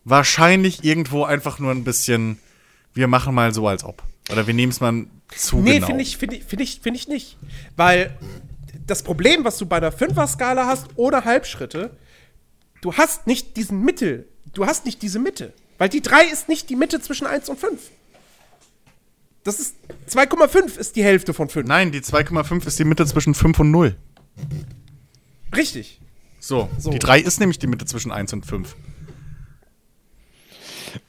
wahrscheinlich 0.05 0.85
irgendwo 0.85 1.25
einfach 1.25 1.59
nur 1.59 1.71
ein 1.71 1.83
bisschen, 1.83 2.39
wir 2.93 3.09
machen 3.09 3.35
mal 3.35 3.53
so, 3.53 3.67
als 3.67 3.83
ob. 3.83 4.01
Oder 4.31 4.47
wir 4.47 4.53
nehmen 4.53 4.71
es 4.71 4.79
mal 4.79 5.05
zu 5.35 5.57
nee, 5.57 5.73
genau. 5.73 5.87
Finde 5.87 6.03
ich, 6.03 6.15
find 6.15 6.31
ich, 6.31 6.45
find 6.45 6.61
ich, 6.61 6.79
find 6.79 6.95
ich 6.95 7.09
nicht. 7.09 7.37
Weil 7.75 8.17
das 8.87 9.03
Problem, 9.03 9.43
was 9.43 9.57
du 9.57 9.65
bei 9.65 9.81
der 9.81 9.91
Fünfer-Skala 9.91 10.65
hast 10.65 10.87
oder 10.95 11.25
Halbschritte, 11.25 11.97
du 12.79 12.93
hast 12.93 13.27
nicht 13.27 13.57
diesen 13.57 13.81
Mittel. 13.81 14.29
Du 14.53 14.65
hast 14.65 14.85
nicht 14.85 15.01
diese 15.01 15.19
Mitte. 15.19 15.51
Weil 15.77 15.89
die 15.89 16.01
3 16.01 16.23
ist 16.23 16.47
nicht 16.47 16.69
die 16.69 16.77
Mitte 16.77 17.01
zwischen 17.01 17.27
1 17.27 17.49
und 17.49 17.59
5. 17.59 17.81
Das 19.43 19.59
ist 19.59 19.75
2,5 20.09 20.77
ist 20.77 20.95
die 20.95 21.03
Hälfte 21.03 21.33
von 21.33 21.49
5. 21.49 21.67
Nein, 21.67 21.91
die 21.91 22.01
2,5 22.01 22.67
ist 22.67 22.79
die 22.79 22.83
Mitte 22.83 23.05
zwischen 23.05 23.33
5 23.33 23.59
und 23.59 23.71
0. 23.71 23.95
Richtig. 25.55 26.01
So, 26.39 26.69
so. 26.77 26.91
die 26.91 26.99
3 26.99 27.19
ist 27.19 27.39
nämlich 27.39 27.59
die 27.59 27.67
Mitte 27.67 27.85
zwischen 27.85 28.11
1 28.11 28.33
und 28.33 28.45
5. 28.45 28.75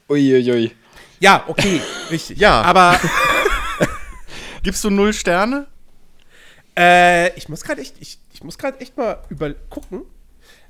Uiuiui. 0.09 0.71
Ja, 1.19 1.43
okay, 1.47 1.81
richtig. 2.11 2.37
Ja. 2.37 2.61
Aber. 2.61 2.99
Gibst 4.63 4.83
du 4.83 4.89
0 4.89 5.13
Sterne? 5.13 5.67
Äh, 6.77 7.35
ich 7.37 7.49
muss 7.49 7.63
gerade 7.63 7.81
echt, 7.81 7.95
ich, 7.99 8.19
ich 8.33 8.43
muss 8.43 8.57
gerade 8.57 8.79
echt 8.79 8.97
mal 8.97 9.21
übergucken. 9.29 10.01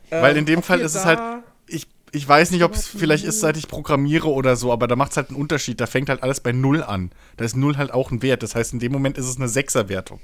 Weil 0.09 0.35
in 0.35 0.45
dem 0.45 0.57
ähm, 0.57 0.63
Fall 0.63 0.81
ist 0.81 0.95
es 0.95 1.05
halt, 1.05 1.19
ich 1.67 1.87
ich 2.11 2.27
weiß 2.27 2.51
nicht, 2.51 2.63
ob 2.63 2.73
es 2.73 2.87
vielleicht 2.87 3.23
ist, 3.23 3.39
seit 3.39 3.55
ich 3.57 3.67
programmiere 3.67 4.29
oder 4.29 4.55
so, 4.55 4.71
aber 4.73 4.87
da 4.87 4.95
macht 4.95 5.11
es 5.11 5.17
halt 5.17 5.29
einen 5.29 5.39
Unterschied. 5.39 5.79
Da 5.79 5.87
fängt 5.87 6.09
halt 6.09 6.23
alles 6.23 6.41
bei 6.41 6.51
Null 6.51 6.83
an. 6.83 7.11
Da 7.37 7.45
ist 7.45 7.55
Null 7.55 7.77
halt 7.77 7.91
auch 7.91 8.11
ein 8.11 8.21
Wert. 8.21 8.43
Das 8.43 8.53
heißt, 8.53 8.73
in 8.73 8.79
dem 8.79 8.91
Moment 8.91 9.17
ist 9.17 9.27
es 9.27 9.37
eine 9.37 9.47
Sechserwertung. 9.47 10.19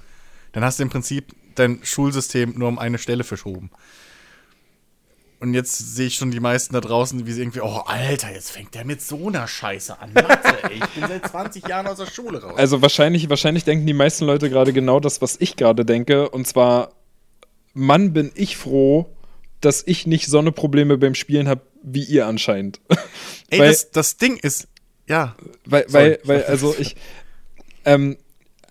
Dann 0.51 0.65
hast 0.65 0.79
du 0.79 0.83
im 0.83 0.89
Prinzip 0.89 1.33
dein 1.55 1.79
Schulsystem 1.83 2.53
nur 2.57 2.67
um 2.67 2.77
eine 2.77 2.97
Stelle 2.97 3.23
verschoben. 3.23 3.71
Und 5.39 5.53
jetzt 5.53 5.77
sehe 5.95 6.07
ich 6.07 6.15
schon 6.15 6.31
die 6.31 6.39
meisten 6.39 6.73
da 6.73 6.81
draußen, 6.81 7.25
wie 7.25 7.31
sie 7.31 7.41
irgendwie, 7.41 7.61
oh, 7.61 7.83
Alter, 7.85 8.33
jetzt 8.33 8.49
fängt 8.49 8.73
der 8.73 8.85
mit 8.85 9.01
so 9.01 9.27
einer 9.27 9.47
Scheiße 9.47 9.99
an. 10.01 10.11
Mathe, 10.13 10.63
ey, 10.63 10.77
ich 10.77 10.89
bin 10.89 11.07
seit 11.07 11.29
20 11.29 11.67
Jahren 11.67 11.85
aus 11.85 11.97
der 11.97 12.07
Schule 12.07 12.41
raus. 12.41 12.57
Also 12.57 12.81
wahrscheinlich, 12.81 13.29
wahrscheinlich 13.29 13.63
denken 13.63 13.85
die 13.85 13.93
meisten 13.93 14.25
Leute 14.25 14.49
gerade 14.49 14.73
genau 14.73 14.99
das, 14.99 15.21
was 15.21 15.37
ich 15.39 15.55
gerade 15.55 15.85
denke. 15.85 16.29
Und 16.29 16.47
zwar, 16.47 16.91
Mann, 17.73 18.13
bin 18.13 18.31
ich 18.33 18.57
froh, 18.57 19.15
dass 19.61 19.83
ich 19.85 20.07
nicht 20.07 20.27
so 20.27 20.39
eine 20.39 20.51
Probleme 20.51 20.97
beim 20.97 21.15
Spielen 21.15 21.47
habe, 21.47 21.61
wie 21.83 22.03
ihr 22.03 22.27
anscheinend. 22.27 22.79
ey, 23.49 23.59
weil, 23.59 23.69
das, 23.69 23.91
das 23.91 24.17
Ding 24.17 24.37
ist, 24.37 24.67
ja. 25.07 25.35
Weil, 25.65 25.85
weil, 25.89 26.19
weil, 26.23 26.43
also 26.45 26.75
ich, 26.77 26.95
ähm, 27.85 28.17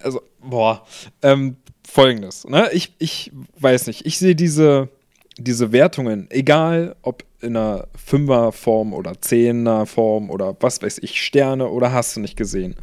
also, 0.03 0.23
boah, 0.41 0.87
ähm, 1.23 1.57
folgendes, 1.87 2.47
ne? 2.47 2.71
Ich, 2.73 2.95
ich 2.99 3.33
weiß 3.59 3.87
nicht, 3.87 4.07
ich 4.07 4.19
sehe 4.19 4.35
diese 4.35 4.91
diese 5.39 5.73
Wertungen, 5.73 6.29
egal 6.31 6.97
ob 7.03 7.25
in 7.41 7.57
einer 7.57 7.89
Fünfer-Form 7.95 8.95
oder 8.95 9.21
Zehner-Form 9.21 10.31
oder 10.31 10.57
was 10.61 10.81
weiß 10.81 10.99
ich, 10.99 11.23
Sterne 11.23 11.69
oder 11.69 11.93
hast 11.93 12.17
du 12.17 12.21
nicht 12.21 12.37
gesehen, 12.37 12.75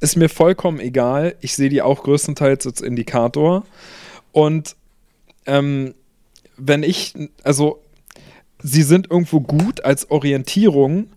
ist 0.00 0.16
mir 0.16 0.28
vollkommen 0.28 0.80
egal. 0.80 1.36
Ich 1.40 1.54
sehe 1.54 1.68
die 1.68 1.82
auch 1.82 2.02
größtenteils 2.02 2.66
als 2.66 2.80
Indikator. 2.80 3.64
Und 4.32 4.76
ähm, 5.46 5.94
wenn 6.58 6.82
ich, 6.82 7.14
also 7.42 7.82
sie 8.62 8.82
sind 8.82 9.10
irgendwo 9.10 9.40
gut 9.40 9.84
als 9.84 10.10
Orientierung, 10.10 11.08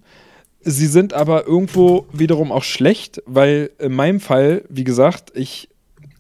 sie 0.62 0.88
sind 0.88 1.14
aber 1.14 1.48
irgendwo 1.48 2.06
wiederum 2.14 2.52
auch 2.52 2.64
schlecht, 2.64 3.22
weil 3.26 3.72
in 3.80 3.94
meinem 3.94 4.20
Fall, 4.20 4.64
wie 4.70 4.84
gesagt, 4.84 5.32
ich, 5.36 5.70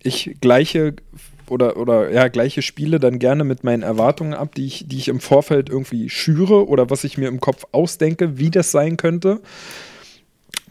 ich 0.03 0.37
gleiche 0.41 0.95
oder, 1.51 1.75
oder 1.77 2.11
ja, 2.11 2.29
gleiche 2.29 2.61
Spiele 2.61 2.99
dann 2.99 3.19
gerne 3.19 3.43
mit 3.43 3.63
meinen 3.63 3.83
Erwartungen 3.83 4.33
ab, 4.33 4.55
die 4.55 4.65
ich, 4.65 4.85
die 4.87 4.97
ich 4.97 5.09
im 5.09 5.19
Vorfeld 5.19 5.69
irgendwie 5.69 6.09
schüre 6.09 6.67
oder 6.67 6.89
was 6.89 7.03
ich 7.03 7.17
mir 7.17 7.27
im 7.27 7.41
Kopf 7.41 7.65
ausdenke, 7.73 8.37
wie 8.37 8.49
das 8.49 8.71
sein 8.71 8.95
könnte. 8.95 9.41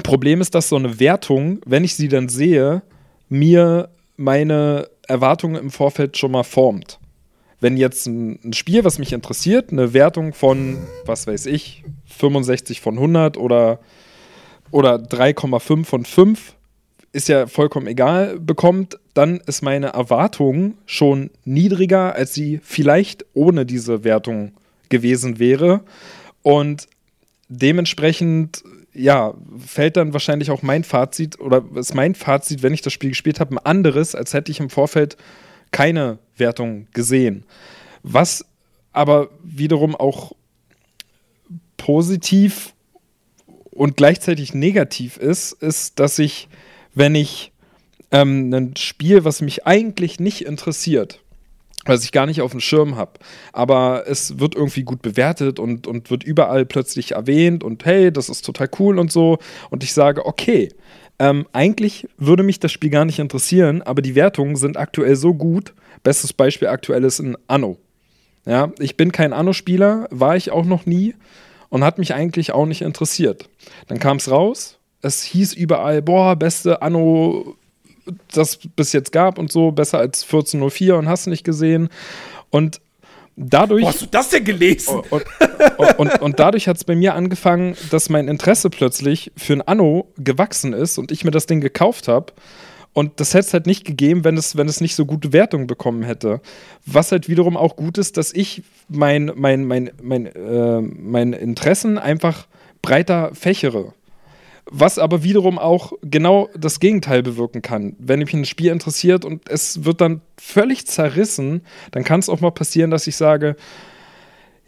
Problem 0.02 0.40
ist, 0.40 0.54
dass 0.54 0.70
so 0.70 0.76
eine 0.76 0.98
Wertung, 0.98 1.60
wenn 1.66 1.84
ich 1.84 1.94
sie 1.94 2.08
dann 2.08 2.30
sehe, 2.30 2.82
mir 3.28 3.90
meine 4.16 4.88
Erwartungen 5.06 5.56
im 5.56 5.70
Vorfeld 5.70 6.16
schon 6.16 6.32
mal 6.32 6.44
formt. 6.44 6.98
Wenn 7.60 7.76
jetzt 7.76 8.06
ein, 8.06 8.52
Spiel, 8.54 8.84
was 8.84 8.98
mich 8.98 9.12
interessiert, 9.12 9.70
eine 9.70 9.92
Wertung 9.92 10.32
von, 10.32 10.78
was 11.04 11.26
weiß 11.26 11.46
ich, 11.46 11.84
65 12.06 12.80
von 12.80 12.94
100 12.94 13.36
oder, 13.36 13.80
oder 14.70 14.96
3,5 14.96 15.84
von 15.84 16.04
5 16.04 16.54
ist 17.12 17.28
ja 17.28 17.46
vollkommen 17.46 17.86
egal, 17.86 18.38
bekommt, 18.38 18.98
dann 19.14 19.40
ist 19.46 19.62
meine 19.62 19.88
Erwartung 19.88 20.74
schon 20.86 21.30
niedriger, 21.44 22.14
als 22.14 22.34
sie 22.34 22.60
vielleicht 22.62 23.26
ohne 23.34 23.66
diese 23.66 24.04
Wertung 24.04 24.52
gewesen 24.88 25.38
wäre. 25.38 25.80
Und 26.42 26.86
dementsprechend, 27.48 28.62
ja, 28.94 29.34
fällt 29.58 29.96
dann 29.96 30.12
wahrscheinlich 30.12 30.50
auch 30.50 30.62
mein 30.62 30.84
Fazit 30.84 31.40
oder 31.40 31.64
ist 31.74 31.94
mein 31.94 32.14
Fazit, 32.14 32.62
wenn 32.62 32.74
ich 32.74 32.82
das 32.82 32.92
Spiel 32.92 33.10
gespielt 33.10 33.40
habe, 33.40 33.56
ein 33.56 33.58
anderes, 33.58 34.14
als 34.14 34.32
hätte 34.32 34.52
ich 34.52 34.60
im 34.60 34.70
Vorfeld 34.70 35.16
keine 35.70 36.18
Wertung 36.36 36.86
gesehen. 36.92 37.44
Was 38.02 38.44
aber 38.92 39.30
wiederum 39.42 39.94
auch 39.94 40.32
positiv 41.76 42.74
und 43.70 43.96
gleichzeitig 43.96 44.52
negativ 44.54 45.16
ist, 45.16 45.52
ist, 45.52 45.98
dass 45.98 46.18
ich 46.18 46.48
wenn 46.94 47.14
ich 47.14 47.52
ähm, 48.10 48.52
ein 48.52 48.76
Spiel, 48.76 49.24
was 49.24 49.40
mich 49.40 49.66
eigentlich 49.66 50.20
nicht 50.20 50.44
interessiert, 50.44 51.20
was 51.84 52.04
ich 52.04 52.12
gar 52.12 52.26
nicht 52.26 52.42
auf 52.42 52.50
dem 52.50 52.60
Schirm 52.60 52.96
habe, 52.96 53.12
aber 53.52 54.04
es 54.06 54.38
wird 54.38 54.54
irgendwie 54.54 54.82
gut 54.82 55.02
bewertet 55.02 55.58
und, 55.58 55.86
und 55.86 56.10
wird 56.10 56.24
überall 56.24 56.66
plötzlich 56.66 57.12
erwähnt 57.12 57.64
und 57.64 57.84
hey, 57.84 58.12
das 58.12 58.28
ist 58.28 58.44
total 58.44 58.68
cool 58.78 58.98
und 58.98 59.10
so. 59.10 59.38
Und 59.70 59.82
ich 59.82 59.94
sage, 59.94 60.26
okay, 60.26 60.68
ähm, 61.20 61.46
eigentlich 61.52 62.08
würde 62.16 62.42
mich 62.42 62.60
das 62.60 62.72
Spiel 62.72 62.88
gar 62.88 63.04
nicht 63.04 63.18
interessieren, 63.18 63.82
aber 63.82 64.00
die 64.00 64.14
Wertungen 64.14 64.56
sind 64.56 64.78
aktuell 64.78 65.16
so 65.16 65.34
gut. 65.34 65.74
Bestes 66.02 66.32
Beispiel 66.32 66.68
aktuell 66.68 67.04
ist 67.04 67.18
ein 67.18 67.36
Anno. 67.46 67.76
Ja, 68.46 68.72
ich 68.78 68.96
bin 68.96 69.12
kein 69.12 69.34
Anno-Spieler, 69.34 70.08
war 70.10 70.34
ich 70.34 70.50
auch 70.50 70.64
noch 70.64 70.86
nie 70.86 71.14
und 71.68 71.84
hat 71.84 71.98
mich 71.98 72.14
eigentlich 72.14 72.52
auch 72.52 72.64
nicht 72.64 72.80
interessiert. 72.80 73.50
Dann 73.86 73.98
kam 73.98 74.16
es 74.16 74.30
raus, 74.30 74.78
es 75.02 75.22
hieß 75.22 75.52
überall, 75.52 76.00
boah, 76.00 76.36
beste 76.36 76.80
Anno, 76.80 77.54
das 78.32 78.58
bis 78.74 78.94
jetzt 78.94 79.12
gab 79.12 79.38
und 79.38 79.52
so, 79.52 79.72
besser 79.72 79.98
als 79.98 80.22
1404 80.22 80.96
und 80.96 81.06
hast 81.06 81.26
nicht 81.26 81.44
gesehen. 81.44 81.90
Und 82.48 82.80
dadurch. 83.48 83.84
Wo 83.84 83.88
hast 83.88 84.02
du 84.02 84.06
das 84.06 84.30
denn 84.30 84.44
gelesen? 84.44 85.00
Und, 85.10 85.24
und, 85.78 85.98
und, 85.98 86.22
und 86.22 86.38
dadurch 86.38 86.68
hat 86.68 86.76
es 86.76 86.84
bei 86.84 86.94
mir 86.94 87.14
angefangen, 87.14 87.76
dass 87.90 88.10
mein 88.10 88.28
Interesse 88.28 88.70
plötzlich 88.70 89.32
für 89.36 89.54
ein 89.54 89.62
Anno 89.62 90.12
gewachsen 90.18 90.72
ist 90.72 90.98
und 90.98 91.10
ich 91.10 91.24
mir 91.24 91.30
das 91.30 91.46
Ding 91.46 91.60
gekauft 91.60 92.08
habe. 92.08 92.32
Und 92.92 93.20
das 93.20 93.34
hätte 93.34 93.46
es 93.46 93.52
halt 93.52 93.66
nicht 93.66 93.84
gegeben, 93.84 94.24
wenn 94.24 94.36
es, 94.36 94.56
wenn 94.56 94.68
es 94.68 94.80
nicht 94.80 94.96
so 94.96 95.06
gute 95.06 95.32
Wertungen 95.32 95.66
bekommen 95.66 96.02
hätte. 96.02 96.40
Was 96.86 97.12
halt 97.12 97.28
wiederum 97.28 97.56
auch 97.56 97.76
gut 97.76 97.98
ist, 97.98 98.16
dass 98.16 98.32
ich 98.32 98.62
mein, 98.88 99.30
mein, 99.36 99.64
mein, 99.64 99.90
mein, 100.02 100.26
äh, 100.26 100.80
mein 100.80 101.32
Interessen 101.32 101.98
einfach 101.98 102.46
breiter 102.82 103.30
fächere. 103.34 103.92
Was 104.70 104.98
aber 104.98 105.24
wiederum 105.24 105.58
auch 105.58 105.92
genau 106.02 106.48
das 106.56 106.78
Gegenteil 106.78 107.22
bewirken 107.22 107.60
kann. 107.60 107.96
Wenn 107.98 108.20
mich 108.20 108.32
ein 108.32 108.44
Spiel 108.44 108.70
interessiert 108.70 109.24
und 109.24 109.48
es 109.48 109.84
wird 109.84 110.00
dann 110.00 110.20
völlig 110.38 110.86
zerrissen, 110.86 111.62
dann 111.90 112.04
kann 112.04 112.20
es 112.20 112.28
auch 112.28 112.40
mal 112.40 112.52
passieren, 112.52 112.90
dass 112.90 113.06
ich 113.06 113.16
sage, 113.16 113.56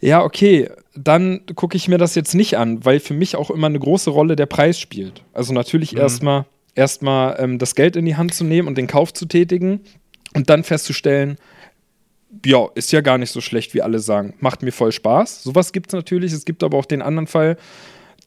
ja, 0.01 0.21
okay, 0.21 0.69
dann 0.95 1.41
gucke 1.55 1.77
ich 1.77 1.87
mir 1.87 1.97
das 1.97 2.15
jetzt 2.15 2.35
nicht 2.35 2.57
an, 2.57 2.83
weil 2.83 2.99
für 2.99 3.13
mich 3.13 3.37
auch 3.37 3.49
immer 3.49 3.67
eine 3.67 3.79
große 3.79 4.09
Rolle 4.09 4.35
der 4.35 4.45
Preis 4.45 4.77
spielt. 4.77 5.23
Also 5.31 5.53
natürlich 5.53 5.93
mhm. 5.93 5.99
erstmal 5.99 6.45
erstmal 6.75 7.35
ähm, 7.39 7.59
das 7.59 7.75
Geld 7.75 7.95
in 7.95 8.05
die 8.05 8.15
Hand 8.15 8.33
zu 8.33 8.43
nehmen 8.43 8.67
und 8.67 8.77
den 8.77 8.87
Kauf 8.87 9.13
zu 9.13 9.25
tätigen 9.25 9.81
und 10.35 10.49
dann 10.49 10.63
festzustellen, 10.63 11.37
ja, 12.45 12.67
ist 12.75 12.91
ja 12.91 13.01
gar 13.01 13.17
nicht 13.17 13.29
so 13.29 13.41
schlecht, 13.41 13.73
wie 13.73 13.81
alle 13.81 13.99
sagen. 13.99 14.33
Macht 14.39 14.63
mir 14.63 14.71
voll 14.71 14.91
Spaß. 14.91 15.43
Sowas 15.43 15.71
gibt 15.71 15.89
es 15.89 15.93
natürlich. 15.93 16.33
Es 16.33 16.45
gibt 16.45 16.63
aber 16.63 16.77
auch 16.77 16.85
den 16.85 17.01
anderen 17.01 17.27
Fall, 17.27 17.57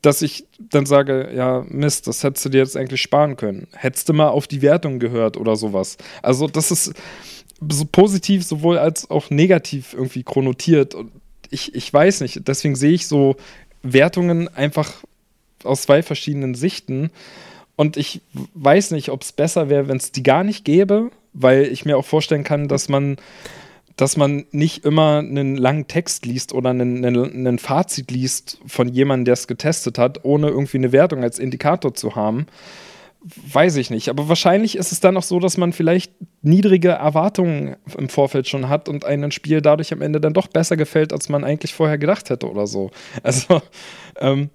dass 0.07 0.23
ich 0.23 0.47
dann 0.61 0.87
sage, 0.87 1.33
ja, 1.35 1.64
Mist, 1.69 2.07
das 2.07 2.23
hättest 2.23 2.45
du 2.45 2.49
dir 2.51 2.59
jetzt 2.59 2.77
eigentlich 2.77 3.03
sparen 3.03 3.37
können. 3.37 3.66
Hättest 3.75 4.09
du 4.09 4.12
mal 4.12 4.29
auf 4.29 4.47
die 4.47 4.62
Wertung 4.62 5.01
gehört 5.01 5.37
oder 5.37 5.57
sowas. 5.57 5.97
Also 6.23 6.47
das 6.47 6.71
ist 6.71 6.95
so 7.69 7.85
positiv 7.85 8.45
sowohl 8.45 8.79
als 8.79 9.11
auch 9.11 9.31
negativ 9.31 9.95
irgendwie 9.95 10.23
chronotiert. 10.23 10.95
Und 10.95 11.11
ich, 11.51 11.75
ich 11.75 11.92
weiß 11.92 12.21
nicht, 12.21 12.47
deswegen 12.47 12.77
sehe 12.77 12.92
ich 12.92 13.09
so 13.09 13.35
Wertungen 13.83 14.47
einfach 14.47 14.92
aus 15.64 15.83
zwei 15.83 16.05
verschiedenen 16.05 16.55
Sichten. 16.55 17.11
Und 17.75 17.97
ich 17.97 18.21
weiß 18.55 18.92
nicht, 18.92 19.09
ob 19.09 19.23
es 19.23 19.33
besser 19.33 19.69
wäre, 19.69 19.88
wenn 19.88 19.97
es 19.97 20.12
die 20.12 20.23
gar 20.23 20.45
nicht 20.45 20.64
gäbe, 20.64 21.11
weil 21.33 21.64
ich 21.64 21.85
mir 21.85 21.99
auch 21.99 22.05
vorstellen 22.05 22.45
kann, 22.45 22.69
dass 22.69 22.88
man 22.88 23.16
dass 23.96 24.16
man 24.18 24.44
nicht 24.50 24.85
immer 24.85 25.18
einen 25.18 25.56
langen 25.56 25.88
Text 25.88 26.26
liest 26.26 26.52
oder 26.52 26.70
einen, 26.70 27.04
einen, 27.04 27.32
einen 27.32 27.59
Fazit 27.59 28.11
liest 28.11 28.61
von 28.66 28.88
jemandem, 28.88 29.24
der 29.24 29.35
es 29.35 29.46
getestet 29.46 29.98
hat, 29.98 30.24
ohne 30.24 30.48
irgendwie 30.48 30.76
eine 30.76 30.92
Wertung 30.92 31.22
als 31.22 31.38
Indikator 31.38 31.94
zu 31.94 32.14
haben. 32.14 32.46
Weiß 33.50 33.76
ich 33.76 33.90
nicht. 33.90 34.09
Aber 34.09 34.28
wahrscheinlich 34.28 34.76
ist 34.76 34.92
es 34.92 35.00
dann 35.00 35.16
auch 35.16 35.22
so, 35.22 35.40
dass 35.40 35.56
man 35.56 35.72
vielleicht 35.72 36.12
niedrige 36.42 36.90
Erwartungen 36.90 37.76
im 37.96 38.09
Vorfeld 38.09 38.46
schon 38.46 38.68
hat 38.68 38.88
und 38.88 39.04
einem 39.04 39.30
Spiel 39.30 39.62
dadurch 39.62 39.92
am 39.92 40.02
Ende 40.02 40.20
dann 40.20 40.35
doch 40.35 40.46
besser 40.46 40.76
gefällt, 40.76 41.12
als 41.12 41.28
man 41.28 41.42
eigentlich 41.42 41.74
vorher 41.74 41.98
gedacht 41.98 42.30
hätte 42.30 42.48
oder 42.48 42.66
so. 42.66 42.90
Also, 43.22 43.62
ähm, 44.20 44.50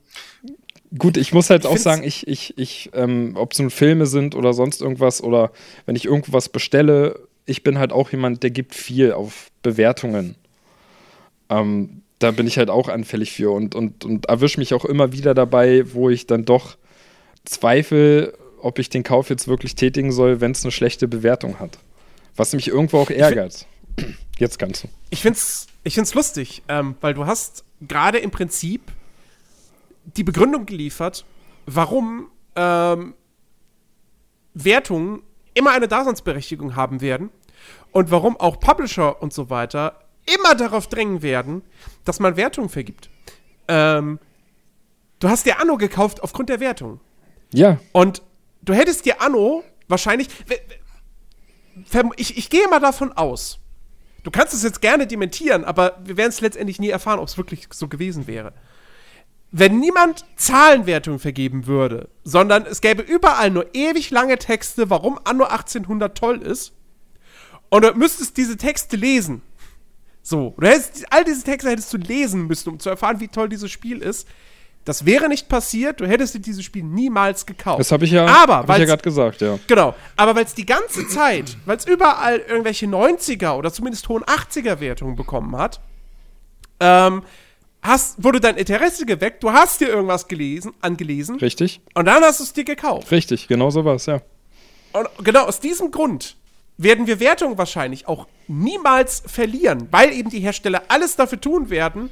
gut, 0.97 1.17
ich 1.17 1.33
muss 1.33 1.49
halt 1.49 1.65
ich 1.65 1.69
auch 1.69 1.77
sagen, 1.77 2.03
ich, 2.03 2.27
ich, 2.27 2.57
ich, 2.57 2.91
ähm, 2.93 3.33
ob 3.35 3.53
es 3.53 3.59
nun 3.59 3.71
Filme 3.71 4.05
sind 4.05 4.35
oder 4.35 4.53
sonst 4.53 4.81
irgendwas 4.81 5.21
oder 5.21 5.51
wenn 5.85 5.95
ich 5.95 6.05
irgendwas 6.05 6.47
bestelle, 6.47 7.27
ich 7.51 7.63
bin 7.63 7.77
halt 7.77 7.91
auch 7.91 8.11
jemand, 8.11 8.41
der 8.43 8.49
gibt 8.49 8.73
viel 8.73 9.11
auf 9.11 9.51
Bewertungen. 9.61 10.35
Ähm, 11.49 12.01
da 12.17 12.31
bin 12.31 12.47
ich 12.47 12.57
halt 12.57 12.69
auch 12.69 12.87
anfällig 12.87 13.33
für 13.33 13.51
und, 13.51 13.75
und, 13.75 14.05
und 14.05 14.27
erwische 14.27 14.59
mich 14.59 14.73
auch 14.73 14.85
immer 14.85 15.11
wieder 15.11 15.33
dabei, 15.33 15.83
wo 15.93 16.09
ich 16.09 16.27
dann 16.27 16.45
doch 16.45 16.77
zweifle, 17.45 18.33
ob 18.59 18.79
ich 18.79 18.89
den 18.89 19.03
Kauf 19.03 19.29
jetzt 19.29 19.47
wirklich 19.47 19.75
tätigen 19.75 20.11
soll, 20.11 20.39
wenn 20.39 20.51
es 20.51 20.63
eine 20.63 20.71
schlechte 20.71 21.07
Bewertung 21.07 21.59
hat. 21.59 21.77
Was 22.35 22.53
mich 22.53 22.69
irgendwo 22.69 22.99
auch 22.99 23.09
ärgert. 23.09 23.67
Jetzt 24.39 24.57
kannst 24.57 24.85
du. 24.85 24.87
Ich 25.09 25.21
find's, 25.21 25.67
ich 25.83 25.95
find's 25.95 26.13
lustig, 26.13 26.63
ähm, 26.69 26.95
weil 27.01 27.13
du 27.13 27.25
hast 27.25 27.65
gerade 27.81 28.19
im 28.19 28.31
Prinzip 28.31 28.81
die 30.15 30.23
Begründung 30.23 30.65
geliefert, 30.65 31.25
warum 31.65 32.29
ähm, 32.55 33.13
Wertungen 34.53 35.21
immer 35.53 35.71
eine 35.71 35.87
Daseinsberechtigung 35.87 36.75
haben 36.75 37.01
werden 37.01 37.29
und 37.91 38.11
warum 38.11 38.37
auch 38.37 38.59
Publisher 38.59 39.21
und 39.21 39.33
so 39.33 39.49
weiter 39.49 39.99
immer 40.25 40.55
darauf 40.55 40.87
drängen 40.87 41.21
werden, 41.21 41.63
dass 42.05 42.19
man 42.19 42.37
Wertungen 42.37 42.69
vergibt. 42.69 43.09
Ähm, 43.67 44.19
du 45.19 45.29
hast 45.29 45.45
dir 45.45 45.59
Anno 45.59 45.77
gekauft 45.77 46.23
aufgrund 46.23 46.49
der 46.49 46.59
Wertung. 46.59 46.99
Ja. 47.53 47.79
Und 47.91 48.21
du 48.61 48.73
hättest 48.73 49.05
dir 49.05 49.21
Anno 49.21 49.63
wahrscheinlich. 49.87 50.27
Ich, 52.17 52.37
ich 52.37 52.49
gehe 52.49 52.67
mal 52.67 52.79
davon 52.79 53.13
aus, 53.13 53.61
Du 54.23 54.29
kannst 54.29 54.53
es 54.53 54.63
jetzt 54.63 54.81
gerne 54.81 55.07
dementieren, 55.07 55.65
aber 55.65 55.97
wir 56.03 56.17
werden 56.17 56.29
es 56.29 56.41
letztendlich 56.41 56.79
nie 56.79 56.89
erfahren, 56.89 57.19
ob 57.19 57.27
es 57.27 57.37
wirklich 57.37 57.67
so 57.71 57.87
gewesen 57.87 58.27
wäre. 58.27 58.53
Wenn 59.51 59.79
niemand 59.79 60.25
Zahlenwertungen 60.35 61.19
vergeben 61.19 61.65
würde, 61.65 62.09
sondern 62.23 62.65
es 62.65 62.81
gäbe 62.81 63.01
überall 63.01 63.49
nur 63.49 63.73
ewig 63.73 64.11
lange 64.11 64.37
Texte, 64.37 64.89
warum 64.89 65.19
Anno 65.23 65.45
1800 65.45 66.17
toll 66.17 66.41
ist, 66.41 66.73
und 67.71 67.83
du 67.83 67.93
müsstest 67.93 68.37
diese 68.37 68.57
Texte 68.57 68.97
lesen. 68.97 69.41
So, 70.21 70.53
du 70.59 70.67
hättest, 70.67 71.11
all 71.11 71.23
diese 71.23 71.43
Texte 71.43 71.69
hättest 71.69 71.91
du 71.91 71.97
lesen 71.97 72.45
müssen, 72.45 72.69
um 72.69 72.79
zu 72.79 72.89
erfahren, 72.89 73.19
wie 73.19 73.27
toll 73.27 73.49
dieses 73.49 73.71
Spiel 73.71 73.99
ist. 73.99 74.27
Das 74.83 75.05
wäre 75.05 75.29
nicht 75.29 75.47
passiert, 75.47 76.01
du 76.01 76.07
hättest 76.07 76.33
dir 76.33 76.39
dieses 76.39 76.63
Spiel 76.63 76.83
niemals 76.83 77.45
gekauft. 77.45 77.79
Das 77.79 77.91
habe 77.91 78.05
ich 78.05 78.11
ja, 78.11 78.25
aber, 78.25 78.57
hab 78.57 78.69
ich 78.71 78.77
ja 78.79 78.85
gerade 78.85 79.03
gesagt, 79.03 79.41
ja. 79.41 79.57
Genau, 79.67 79.95
aber 80.17 80.35
weil 80.35 80.45
es 80.45 80.53
die 80.53 80.65
ganze 80.65 81.07
Zeit, 81.07 81.55
weil 81.65 81.77
es 81.77 81.85
überall 81.85 82.39
irgendwelche 82.39 82.87
90er 82.87 83.53
oder 83.53 83.71
zumindest 83.71 84.09
hohen 84.09 84.23
80er 84.23 84.79
Wertungen 84.79 85.15
bekommen 85.15 85.55
hat, 85.55 85.79
ähm, 86.79 87.21
hast, 87.81 88.23
wurde 88.23 88.39
dein 88.39 88.57
Interesse 88.57 89.05
geweckt, 89.05 89.43
du 89.43 89.51
hast 89.51 89.81
dir 89.81 89.87
irgendwas 89.87 90.27
gelesen, 90.27 90.73
angelesen 90.81 91.37
Richtig, 91.37 91.79
und 91.93 92.05
dann 92.05 92.23
hast 92.23 92.39
du 92.39 92.43
es 92.43 92.53
dir 92.53 92.65
gekauft. 92.65 93.11
richtig, 93.11 93.47
genau 93.47 93.69
so 93.69 93.85
war's, 93.85 94.07
ja. 94.07 94.21
Und 94.93 95.07
genau 95.23 95.45
aus 95.45 95.59
diesem 95.59 95.91
Grund 95.91 96.35
werden 96.83 97.07
wir 97.07 97.19
Wertungen 97.19 97.57
wahrscheinlich 97.57 98.07
auch 98.07 98.27
niemals 98.47 99.23
verlieren, 99.25 99.87
weil 99.91 100.11
eben 100.11 100.29
die 100.29 100.39
Hersteller 100.39 100.83
alles 100.87 101.15
dafür 101.15 101.39
tun 101.39 101.69
werden, 101.69 102.09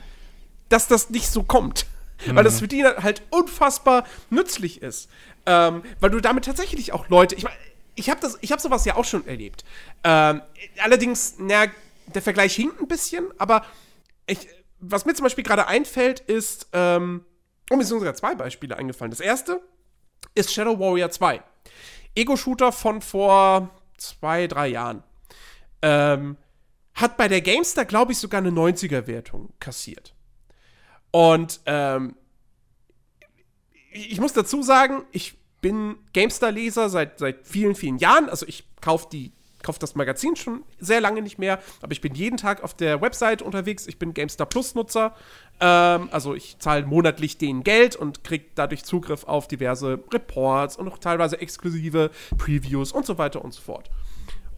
dass 0.69 0.87
das 0.87 1.09
nicht 1.09 1.27
so 1.27 1.43
kommt. 1.43 1.85
Weil 2.25 2.43
das 2.43 2.59
für 2.59 2.67
die 2.67 2.83
halt 2.83 3.21
unfassbar 3.29 4.03
nützlich 4.29 4.81
ist. 4.81 5.09
Ähm, 5.45 5.83
weil 6.01 6.09
du 6.09 6.19
damit 6.19 6.43
tatsächlich 6.43 6.91
auch 6.91 7.07
Leute, 7.07 7.33
ich 7.33 7.45
meine, 7.45 7.55
ich 7.95 8.09
habe 8.09 8.27
habe 8.27 8.61
sowas 8.61 8.83
ja 8.83 8.97
auch 8.97 9.05
schon 9.05 9.25
erlebt. 9.25 9.63
Ähm, 10.03 10.41
allerdings, 10.83 11.35
na, 11.37 11.67
der 12.13 12.21
Vergleich 12.21 12.55
hinkt 12.55 12.81
ein 12.81 12.89
bisschen, 12.89 13.27
aber 13.37 13.65
ich, 14.27 14.49
was 14.81 15.05
mir 15.05 15.13
zum 15.13 15.23
Beispiel 15.23 15.45
gerade 15.45 15.67
einfällt, 15.67 16.19
ist, 16.19 16.67
ähm, 16.73 17.23
oh, 17.71 17.77
mir 17.77 17.85
sind 17.85 17.99
sogar 17.99 18.15
zwei 18.15 18.35
Beispiele 18.35 18.75
eingefallen. 18.75 19.11
Das 19.11 19.21
erste 19.21 19.61
ist 20.35 20.53
Shadow 20.53 20.77
Warrior 20.77 21.09
2. 21.09 21.41
Ego-Shooter 22.15 22.73
von 22.73 23.01
vor 23.01 23.69
zwei, 23.99 24.47
drei 24.47 24.67
Jahren. 24.67 25.03
Ähm, 25.81 26.37
hat 26.93 27.17
bei 27.17 27.27
der 27.27 27.41
Gamestar, 27.41 27.85
glaube 27.85 28.11
ich, 28.11 28.17
sogar 28.17 28.39
eine 28.39 28.51
90er-Wertung 28.51 29.53
kassiert. 29.59 30.13
Und 31.11 31.61
ähm, 31.65 32.15
ich 33.91 34.19
muss 34.19 34.33
dazu 34.33 34.61
sagen, 34.61 35.03
ich 35.11 35.37
bin 35.61 35.97
GameStar-Leser 36.13 36.89
seit, 36.89 37.19
seit 37.19 37.47
vielen, 37.47 37.75
vielen 37.75 37.97
Jahren. 37.97 38.29
Also 38.29 38.45
ich 38.47 38.65
kaufe 38.81 39.07
die 39.11 39.31
kauf 39.63 39.79
das 39.79 39.95
Magazin 39.95 40.35
schon 40.35 40.63
sehr 40.79 41.01
lange 41.01 41.21
nicht 41.21 41.37
mehr, 41.37 41.59
aber 41.81 41.91
ich 41.91 42.01
bin 42.01 42.15
jeden 42.15 42.37
Tag 42.37 42.63
auf 42.63 42.73
der 42.73 43.01
Website 43.01 43.41
unterwegs. 43.41 43.87
Ich 43.87 43.99
bin 43.99 44.13
GameStar 44.13 44.47
Plus-Nutzer. 44.47 45.13
Ähm, 45.59 46.09
also 46.11 46.33
ich 46.35 46.57
zahle 46.59 46.85
monatlich 46.85 47.37
denen 47.37 47.63
Geld 47.63 47.95
und 47.95 48.23
kriege 48.23 48.45
dadurch 48.55 48.83
Zugriff 48.83 49.25
auf 49.25 49.47
diverse 49.47 49.99
Reports 50.13 50.77
und 50.77 50.87
auch 50.87 50.97
teilweise 50.97 51.39
exklusive 51.41 52.11
Previews 52.37 52.91
und 52.91 53.05
so 53.05 53.17
weiter 53.17 53.43
und 53.43 53.53
so 53.53 53.61
fort. 53.61 53.89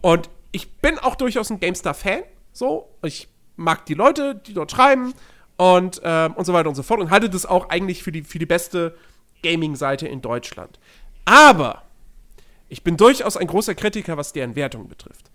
Und 0.01 0.29
ich 0.51 0.71
bin 0.77 0.99
auch 0.99 1.15
durchaus 1.15 1.49
ein 1.49 1.59
GameStar-Fan. 1.59 2.23
So, 2.53 2.89
ich 3.03 3.27
mag 3.55 3.85
die 3.85 3.93
Leute, 3.93 4.35
die 4.35 4.53
dort 4.53 4.71
schreiben 4.71 5.13
und, 5.57 6.01
ähm, 6.03 6.33
und 6.33 6.45
so 6.45 6.53
weiter 6.53 6.69
und 6.69 6.75
so 6.75 6.83
fort 6.83 6.99
und 6.99 7.09
halte 7.09 7.29
das 7.29 7.45
auch 7.45 7.69
eigentlich 7.69 8.03
für 8.03 8.11
die, 8.11 8.23
für 8.23 8.39
die 8.39 8.45
beste 8.45 8.95
Gaming-Seite 9.43 10.07
in 10.07 10.21
Deutschland. 10.21 10.79
Aber 11.25 11.83
ich 12.71 12.83
bin 12.83 12.95
durchaus 12.95 13.35
ein 13.35 13.47
großer 13.47 13.75
Kritiker, 13.75 14.15
was 14.15 14.31
deren 14.31 14.55
Wertung 14.55 14.87
betrifft. 14.87 15.29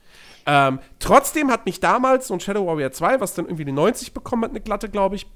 Ähm, 0.47 0.81
trotzdem 0.99 1.51
hat 1.51 1.67
mich 1.67 1.81
damals 1.81 2.29
so 2.29 2.35
ein 2.35 2.41
Shadow 2.41 2.67
Warrior 2.67 2.93
2, 2.93 3.21
was 3.21 3.35
dann 3.35 3.45
irgendwie 3.45 3.65
eine 3.65 3.75
90 3.75 4.15
bekommen 4.15 4.45
hat, 4.45 4.51
eine 4.51 4.63
glatte, 4.63 4.89
glaube 4.89 5.17
ich, 5.17 5.27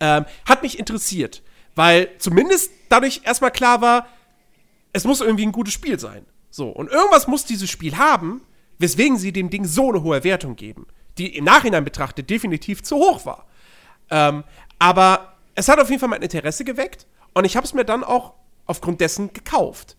ähm, 0.00 0.24
hat 0.46 0.62
mich 0.62 0.78
interessiert. 0.78 1.42
Weil 1.74 2.08
zumindest 2.18 2.72
dadurch 2.88 3.20
erstmal 3.24 3.50
klar 3.50 3.82
war, 3.82 4.06
es 4.94 5.04
muss 5.04 5.20
irgendwie 5.20 5.44
ein 5.44 5.52
gutes 5.52 5.74
Spiel 5.74 6.00
sein. 6.00 6.24
So, 6.50 6.70
und 6.70 6.90
irgendwas 6.90 7.28
muss 7.28 7.44
dieses 7.44 7.68
Spiel 7.68 7.98
haben, 7.98 8.40
weswegen 8.78 9.18
sie 9.18 9.30
dem 9.30 9.50
Ding 9.50 9.66
so 9.66 9.90
eine 9.90 10.02
hohe 10.02 10.24
Wertung 10.24 10.56
geben, 10.56 10.86
die 11.18 11.36
im 11.36 11.44
Nachhinein 11.44 11.84
betrachtet 11.84 12.30
definitiv 12.30 12.82
zu 12.82 12.96
hoch 12.96 13.26
war. 13.26 13.46
Ähm, 14.10 14.42
aber 14.78 15.34
es 15.54 15.68
hat 15.68 15.78
auf 15.78 15.90
jeden 15.90 16.00
Fall 16.00 16.08
mein 16.08 16.22
Interesse 16.22 16.64
geweckt 16.64 17.06
und 17.34 17.44
ich 17.44 17.56
habe 17.56 17.66
es 17.66 17.74
mir 17.74 17.84
dann 17.84 18.04
auch 18.04 18.32
aufgrund 18.64 19.02
dessen 19.02 19.34
gekauft 19.34 19.96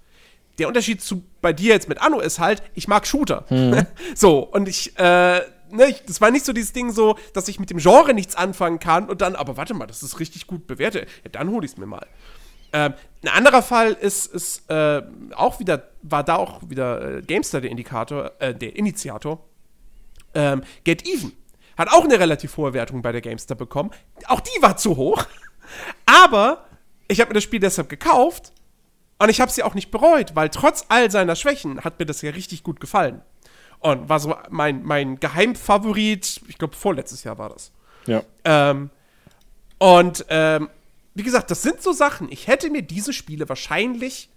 der 0.57 0.67
Unterschied 0.67 1.01
zu 1.01 1.23
bei 1.41 1.53
dir 1.53 1.73
jetzt 1.73 1.89
mit 1.89 2.01
Anno 2.01 2.19
ist 2.19 2.39
halt, 2.39 2.61
ich 2.73 2.87
mag 2.87 3.07
Shooter. 3.07 3.45
Mhm. 3.49 3.85
so, 4.15 4.39
und 4.39 4.67
ich, 4.67 4.97
äh, 4.97 5.41
ne, 5.71 5.87
ich, 5.89 6.03
das 6.05 6.21
war 6.21 6.31
nicht 6.31 6.45
so 6.45 6.53
dieses 6.53 6.73
Ding 6.73 6.91
so, 6.91 7.17
dass 7.33 7.47
ich 7.47 7.59
mit 7.59 7.69
dem 7.69 7.79
Genre 7.79 8.13
nichts 8.13 8.35
anfangen 8.35 8.79
kann 8.79 9.09
und 9.09 9.21
dann, 9.21 9.35
aber 9.35 9.57
warte 9.57 9.73
mal, 9.73 9.87
das 9.87 10.03
ist 10.03 10.19
richtig 10.19 10.47
gut 10.47 10.67
bewertet. 10.67 11.07
Ja, 11.23 11.31
dann 11.31 11.49
hole 11.49 11.65
ich 11.65 11.71
es 11.71 11.77
mir 11.77 11.87
mal. 11.87 12.05
Ähm, 12.73 12.93
ein 13.23 13.27
anderer 13.29 13.61
Fall 13.61 13.93
ist, 13.93 14.27
ist 14.27 14.69
äh, 14.69 15.01
auch 15.35 15.59
wieder, 15.59 15.89
war 16.03 16.23
da 16.23 16.35
auch 16.37 16.61
wieder 16.69 17.17
äh, 17.17 17.21
Gamestar 17.21 17.61
der 17.61 17.69
Indikator, 17.69 18.31
äh, 18.39 18.55
der 18.55 18.75
Initiator. 18.75 19.43
Ähm, 20.33 20.63
Get 20.83 21.05
Even 21.07 21.33
hat 21.77 21.89
auch 21.91 22.03
eine 22.03 22.19
relativ 22.19 22.55
hohe 22.57 22.73
Wertung 22.73 23.01
bei 23.01 23.11
der 23.11 23.21
Gamestar 23.21 23.57
bekommen. 23.57 23.91
Auch 24.27 24.39
die 24.39 24.61
war 24.61 24.77
zu 24.77 24.95
hoch. 24.95 25.25
Aber 26.05 26.65
ich 27.07 27.19
habe 27.19 27.29
mir 27.29 27.35
das 27.35 27.43
Spiel 27.43 27.59
deshalb 27.59 27.89
gekauft, 27.89 28.53
und 29.21 29.29
ich 29.29 29.39
habe 29.39 29.51
sie 29.51 29.61
auch 29.61 29.75
nicht 29.75 29.91
bereut, 29.91 30.35
weil 30.35 30.49
trotz 30.49 30.85
all 30.89 31.11
seiner 31.11 31.35
Schwächen 31.35 31.83
hat 31.83 31.99
mir 31.99 32.07
das 32.07 32.23
ja 32.23 32.31
richtig 32.31 32.63
gut 32.63 32.79
gefallen. 32.79 33.21
Und 33.77 34.09
war 34.09 34.19
so 34.19 34.35
mein, 34.49 34.81
mein 34.81 35.19
Geheimfavorit, 35.19 36.41
ich 36.47 36.57
glaube, 36.57 36.75
vorletztes 36.75 37.23
Jahr 37.23 37.37
war 37.37 37.49
das. 37.49 37.71
Ja. 38.07 38.23
Ähm, 38.45 38.89
und 39.77 40.25
ähm, 40.29 40.71
wie 41.13 41.21
gesagt, 41.21 41.51
das 41.51 41.61
sind 41.61 41.83
so 41.83 41.91
Sachen. 41.91 42.31
Ich 42.31 42.47
hätte 42.47 42.71
mir 42.71 42.81
diese 42.81 43.13
Spiele 43.13 43.47
wahrscheinlich. 43.47 44.29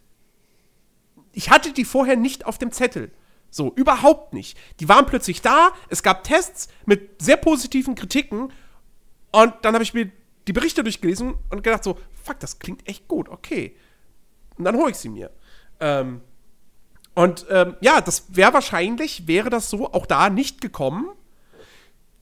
Ich 1.32 1.48
hatte 1.48 1.72
die 1.72 1.86
vorher 1.86 2.16
nicht 2.16 2.44
auf 2.44 2.58
dem 2.58 2.70
Zettel. 2.70 3.10
So, 3.50 3.72
überhaupt 3.76 4.34
nicht. 4.34 4.58
Die 4.80 4.88
waren 4.90 5.06
plötzlich 5.06 5.40
da, 5.40 5.72
es 5.88 6.02
gab 6.02 6.24
Tests 6.24 6.68
mit 6.84 7.22
sehr 7.22 7.38
positiven 7.38 7.94
Kritiken 7.94 8.52
und 9.32 9.54
dann 9.62 9.72
habe 9.72 9.82
ich 9.82 9.94
mir 9.94 10.12
die 10.46 10.52
Berichte 10.52 10.82
durchgelesen 10.82 11.36
und 11.48 11.64
gedacht 11.64 11.84
so, 11.84 11.98
fuck, 12.22 12.38
das 12.40 12.58
klingt 12.58 12.86
echt 12.86 13.08
gut, 13.08 13.30
okay. 13.30 13.74
Und 14.56 14.64
dann 14.64 14.76
hole 14.76 14.90
ich 14.90 14.96
sie 14.96 15.08
mir. 15.08 15.30
Ähm, 15.80 16.20
und 17.14 17.46
ähm, 17.50 17.76
ja, 17.80 18.00
das 18.00 18.24
wäre 18.28 18.52
wahrscheinlich, 18.52 19.26
wäre 19.26 19.50
das 19.50 19.70
so 19.70 19.92
auch 19.92 20.06
da 20.06 20.30
nicht 20.30 20.60
gekommen, 20.60 21.08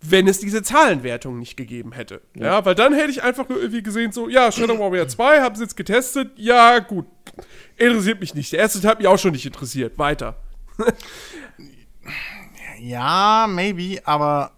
wenn 0.03 0.27
es 0.27 0.41
diese 0.41 0.63
Zahlenwertung 0.63 1.39
nicht 1.39 1.57
gegeben 1.57 1.93
hätte. 1.93 2.23
Ja. 2.35 2.45
ja, 2.45 2.65
weil 2.65 2.75
dann 2.75 2.93
hätte 2.93 3.11
ich 3.11 3.23
einfach 3.23 3.49
nur 3.49 3.59
irgendwie 3.59 3.83
gesehen, 3.83 4.13
so, 4.13 4.29
ja, 4.29 4.51
Shadow 4.51 4.79
Warrior 4.79 5.09
2, 5.09 5.41
haben 5.41 5.55
sie 5.55 5.63
jetzt 5.63 5.77
getestet, 5.77 6.33
ja, 6.37 6.81
gut. 6.81 7.07
Interessiert 7.77 8.21
mich 8.21 8.35
nicht. 8.35 8.53
Der 8.53 8.61
erste 8.61 8.81
Teil 8.81 8.91
hat 8.93 8.99
mich 8.99 9.07
auch 9.07 9.19
schon 9.19 9.33
nicht 9.33 9.47
interessiert. 9.47 9.99
Weiter. 9.99 10.37
ja, 12.81 13.47
maybe, 13.49 14.01
aber 14.05 14.53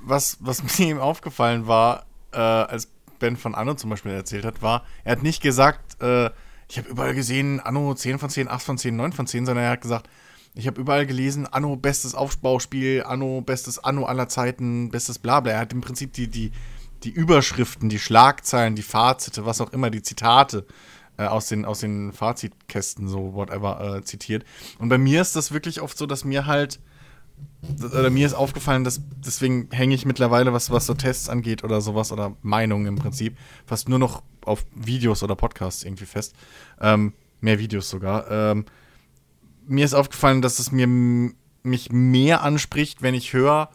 was, 0.00 0.38
was 0.40 0.78
mir 0.78 0.88
eben 0.88 1.00
aufgefallen 1.00 1.66
war, 1.66 2.06
äh, 2.32 2.38
als 2.38 2.88
Ben 3.20 3.36
von 3.36 3.54
Anno 3.54 3.74
zum 3.74 3.90
Beispiel 3.90 4.12
erzählt 4.12 4.44
hat, 4.44 4.60
war, 4.60 4.84
er 5.04 5.12
hat 5.12 5.22
nicht 5.22 5.40
gesagt, 5.40 6.02
äh, 6.02 6.30
ich 6.70 6.78
habe 6.78 6.88
überall 6.88 7.14
gesehen, 7.14 7.60
Anno 7.60 7.94
10 7.94 8.18
von 8.18 8.30
10, 8.30 8.48
8 8.48 8.62
von 8.62 8.78
10, 8.78 8.94
9 8.94 9.12
von 9.12 9.26
10, 9.26 9.46
sondern 9.46 9.64
er 9.64 9.70
hat 9.70 9.80
gesagt, 9.80 10.08
ich 10.54 10.66
habe 10.66 10.80
überall 10.80 11.06
gelesen, 11.06 11.46
Anno 11.46 11.76
bestes 11.76 12.14
Aufbauspiel, 12.14 13.04
Anno 13.04 13.40
bestes 13.40 13.78
Anno 13.78 14.06
aller 14.06 14.28
Zeiten, 14.28 14.90
bestes 14.90 15.18
Blabla. 15.18 15.52
Er 15.52 15.60
hat 15.60 15.72
im 15.72 15.80
Prinzip 15.80 16.12
die, 16.14 16.28
die, 16.28 16.52
die 17.04 17.10
Überschriften, 17.10 17.88
die 17.88 17.98
Schlagzeilen, 17.98 18.74
die 18.74 18.82
Fazite, 18.82 19.46
was 19.46 19.60
auch 19.60 19.72
immer, 19.72 19.90
die 19.90 20.02
Zitate 20.02 20.66
äh, 21.16 21.26
aus, 21.26 21.46
den, 21.46 21.64
aus 21.64 21.80
den 21.80 22.12
Fazitkästen, 22.12 23.08
so 23.08 23.34
whatever, 23.34 23.98
äh, 23.98 24.02
zitiert. 24.02 24.44
Und 24.78 24.88
bei 24.88 24.98
mir 24.98 25.20
ist 25.20 25.36
das 25.36 25.52
wirklich 25.52 25.80
oft 25.80 25.96
so, 25.96 26.06
dass 26.06 26.24
mir 26.24 26.46
halt 26.46 26.80
oder 27.82 28.10
mir 28.10 28.26
ist 28.26 28.34
aufgefallen, 28.34 28.84
dass 28.84 29.00
deswegen 29.16 29.68
hänge 29.72 29.94
ich 29.94 30.06
mittlerweile, 30.06 30.52
was, 30.52 30.70
was 30.70 30.86
so 30.86 30.94
Tests 30.94 31.28
angeht 31.28 31.64
oder 31.64 31.80
sowas 31.80 32.12
oder 32.12 32.36
Meinungen 32.42 32.86
im 32.86 32.96
Prinzip, 32.96 33.36
fast 33.66 33.88
nur 33.88 33.98
noch 33.98 34.22
auf 34.44 34.64
Videos 34.74 35.22
oder 35.22 35.34
Podcasts 35.34 35.82
irgendwie 35.82 36.06
fest. 36.06 36.34
Ähm, 36.80 37.12
mehr 37.40 37.58
Videos 37.58 37.90
sogar. 37.90 38.30
Ähm, 38.30 38.64
mir 39.66 39.84
ist 39.84 39.94
aufgefallen, 39.94 40.40
dass 40.40 40.58
es 40.58 40.72
mir 40.72 40.86
mich 41.62 41.90
mehr 41.90 42.42
anspricht, 42.42 43.02
wenn 43.02 43.14
ich 43.14 43.32
höre, 43.32 43.68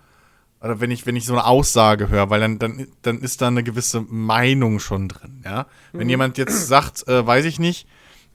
oder 0.61 0.79
wenn 0.79 0.91
ich, 0.91 1.05
wenn 1.05 1.17
ich 1.17 1.25
so 1.25 1.34
eine 1.34 1.45
Aussage 1.45 2.07
höre, 2.07 2.29
weil 2.29 2.39
dann, 2.39 2.57
dann, 2.57 2.88
dann 3.01 3.19
ist 3.19 3.41
da 3.41 3.47
eine 3.47 3.63
gewisse 3.63 3.99
Meinung 4.01 4.79
schon 4.79 5.09
drin, 5.09 5.41
ja. 5.43 5.67
Mhm. 5.91 5.99
Wenn 5.99 6.09
jemand 6.09 6.38
jetzt 6.38 6.67
sagt, 6.67 7.05
äh, 7.07 7.27
weiß 7.27 7.43
ich 7.45 7.59
nicht, 7.59 7.86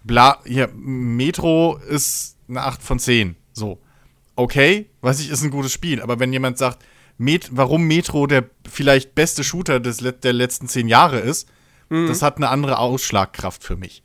bla, 0.05 0.39
hier, 0.45 0.69
Metro 0.75 1.79
ist 1.89 2.37
eine 2.49 2.63
8 2.63 2.83
von 2.83 2.99
10, 2.99 3.35
so 3.55 3.81
okay, 4.39 4.89
weiß 5.01 5.19
ich, 5.21 5.31
ist 5.31 5.43
ein 5.43 5.51
gutes 5.51 5.73
Spiel. 5.73 6.01
Aber 6.01 6.21
wenn 6.21 6.33
jemand 6.33 6.59
sagt, 6.59 6.85
Met 7.21 7.51
warum 7.53 7.89
Metro 7.89 8.29
der 8.29 8.49
vielleicht 8.71 9.17
beste 9.17 9.43
Shooter 9.43 9.81
des, 9.81 9.99
der 9.99 10.33
letzten 10.33 10.69
zehn 10.69 10.87
Jahre 10.87 11.19
ist, 11.19 11.49
mhm. 11.89 12.07
das 12.07 12.23
hat 12.23 12.37
eine 12.37 12.49
andere 12.49 12.79
Ausschlagkraft 12.79 13.65
für 13.65 13.75
mich. 13.75 14.05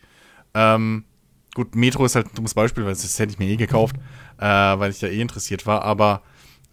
Ähm, 0.56 1.06
gut, 1.54 1.76
Metro 1.76 2.04
ist 2.06 2.16
halt 2.16 2.28
ein 2.28 2.36
dummes 2.36 2.56
Beispiel, 2.56 2.84
weil 2.84 2.94
das 2.94 3.20
hätte 3.20 3.32
ich 3.32 3.38
mir 3.38 3.48
eh 3.48 3.58
gekauft, 3.58 3.96
äh, 4.40 4.46
weil 4.46 4.90
ich 4.90 5.00
da 5.00 5.06
eh 5.06 5.22
interessiert 5.22 5.68
war. 5.68 5.84
Aber 5.84 6.24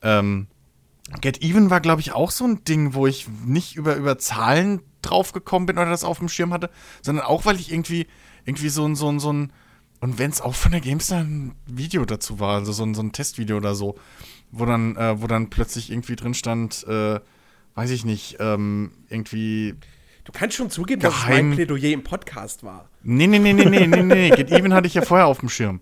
ähm, 0.01 0.47
Get 1.21 1.43
Even 1.43 1.69
war, 1.69 1.83
glaube 1.83 2.01
ich, 2.01 2.13
auch 2.13 2.31
so 2.31 2.47
ein 2.47 2.65
Ding, 2.65 2.95
wo 2.95 3.07
ich 3.07 3.29
nicht 3.45 3.77
über, 3.77 3.97
über 3.97 4.17
Zahlen 4.17 4.81
draufgekommen 5.03 5.67
bin 5.67 5.77
oder 5.77 5.91
das 5.91 6.05
auf 6.05 6.19
dem 6.19 6.31
Schirm 6.31 6.55
hatte, 6.55 6.71
sondern 7.03 7.27
auch, 7.27 7.45
weil 7.45 7.57
ich 7.57 7.71
irgendwie, 7.71 8.07
irgendwie 8.47 8.71
so 8.71 8.87
ein, 8.87 8.97
so 8.97 9.13
ein, 9.13 9.21
so 9.21 9.31
ein, 9.31 9.53
und 10.01 10.19
wenn 10.19 10.31
es 10.31 10.41
auch 10.41 10.55
von 10.55 10.73
der 10.73 10.81
GameStar 10.81 11.21
ein 11.21 11.53
Video 11.67 12.05
dazu 12.05 12.41
war, 12.41 12.55
also 12.57 12.73
so 12.73 12.83
ein, 12.85 12.95
so 12.95 13.03
ein 13.03 13.13
Testvideo 13.13 13.57
oder 13.59 13.75
so, 13.75 13.97
wo 14.51 14.65
dann, 14.65 14.97
äh, 14.97 15.21
wo 15.21 15.27
dann 15.27 15.51
plötzlich 15.51 15.91
irgendwie 15.91 16.17
drin 16.17 16.35
stand, 16.35 16.85
äh, 16.89 17.21
weiß 17.75 17.91
ich 17.91 18.05
nicht, 18.05 18.37
ähm, 18.41 18.93
irgendwie. 19.09 19.75
Du 20.25 20.33
kannst 20.33 20.57
schon 20.57 20.71
zugeben, 20.71 21.01
dass 21.03 21.15
Geheim- 21.15 21.49
mein 21.49 21.57
Plädoyer 21.57 21.93
im 21.93 22.03
Podcast 22.03 22.63
war. 22.63 22.89
Nee, 23.03 23.27
nee, 23.27 23.39
nee, 23.39 23.53
nee, 23.53 23.65
nee, 23.65 23.87
nee, 23.87 24.03
nee. 24.03 24.31
Get 24.37 24.51
Even 24.51 24.75
hatte 24.75 24.87
ich 24.87 24.95
ja 24.95 25.03
vorher 25.03 25.27
auf 25.27 25.41
dem 25.41 25.49
Schirm. 25.49 25.81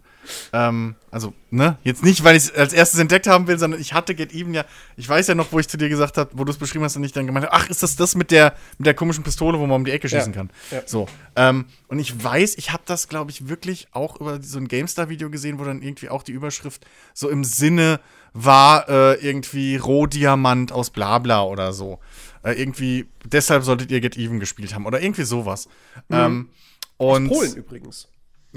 Ähm, 0.52 0.94
also, 1.10 1.32
ne, 1.50 1.78
jetzt 1.84 2.02
nicht, 2.04 2.24
weil 2.24 2.36
ich 2.36 2.44
es 2.44 2.54
als 2.54 2.72
erstes 2.72 3.00
entdeckt 3.00 3.26
haben 3.26 3.46
will, 3.46 3.58
sondern 3.58 3.80
ich 3.80 3.92
hatte 3.94 4.14
Get 4.14 4.32
Even 4.34 4.54
ja, 4.54 4.64
ich 4.96 5.08
weiß 5.08 5.26
ja 5.28 5.34
noch, 5.34 5.52
wo 5.52 5.58
ich 5.58 5.68
zu 5.68 5.76
dir 5.78 5.88
gesagt 5.88 6.18
habe, 6.18 6.30
wo 6.34 6.44
du 6.44 6.52
es 6.52 6.58
beschrieben 6.58 6.84
hast 6.84 6.96
und 6.96 7.04
ich 7.04 7.12
dann 7.12 7.26
gemeint 7.26 7.46
habe, 7.46 7.54
ach, 7.54 7.68
ist 7.70 7.82
das 7.82 7.96
das 7.96 8.14
mit 8.14 8.30
der, 8.30 8.54
mit 8.78 8.86
der 8.86 8.94
komischen 8.94 9.24
Pistole, 9.24 9.58
wo 9.58 9.66
man 9.66 9.76
um 9.76 9.84
die 9.84 9.90
Ecke 9.92 10.08
schießen 10.08 10.32
Ja, 10.32 10.38
kann? 10.38 10.50
ja. 10.70 10.82
So, 10.86 11.06
ähm, 11.36 11.64
und 11.88 11.98
ich 11.98 12.22
weiß, 12.22 12.56
ich 12.58 12.72
habe 12.72 12.82
das, 12.86 13.08
glaube 13.08 13.30
ich, 13.30 13.48
wirklich 13.48 13.88
auch 13.92 14.20
über 14.20 14.42
so 14.42 14.58
ein 14.58 14.68
GameStar-Video 14.68 15.30
gesehen, 15.30 15.58
wo 15.58 15.64
dann 15.64 15.82
irgendwie 15.82 16.08
auch 16.08 16.22
die 16.22 16.32
Überschrift 16.32 16.84
so 17.14 17.28
im 17.28 17.44
Sinne 17.44 18.00
war, 18.34 18.88
äh, 18.88 19.14
irgendwie 19.26 19.76
Rohdiamant 19.76 20.72
aus 20.72 20.90
Blabla 20.90 21.42
oder 21.44 21.72
so. 21.72 21.98
Äh, 22.44 22.52
irgendwie, 22.52 23.06
deshalb 23.24 23.64
solltet 23.64 23.90
ihr 23.90 24.00
Get 24.00 24.16
Even 24.16 24.38
gespielt 24.40 24.74
haben 24.74 24.86
oder 24.86 25.00
irgendwie 25.02 25.24
sowas. 25.24 25.68
Ähm, 26.10 26.50
und 26.98 27.24
Mhm. 27.24 27.28
Polen 27.28 27.54
übrigens. 27.54 28.08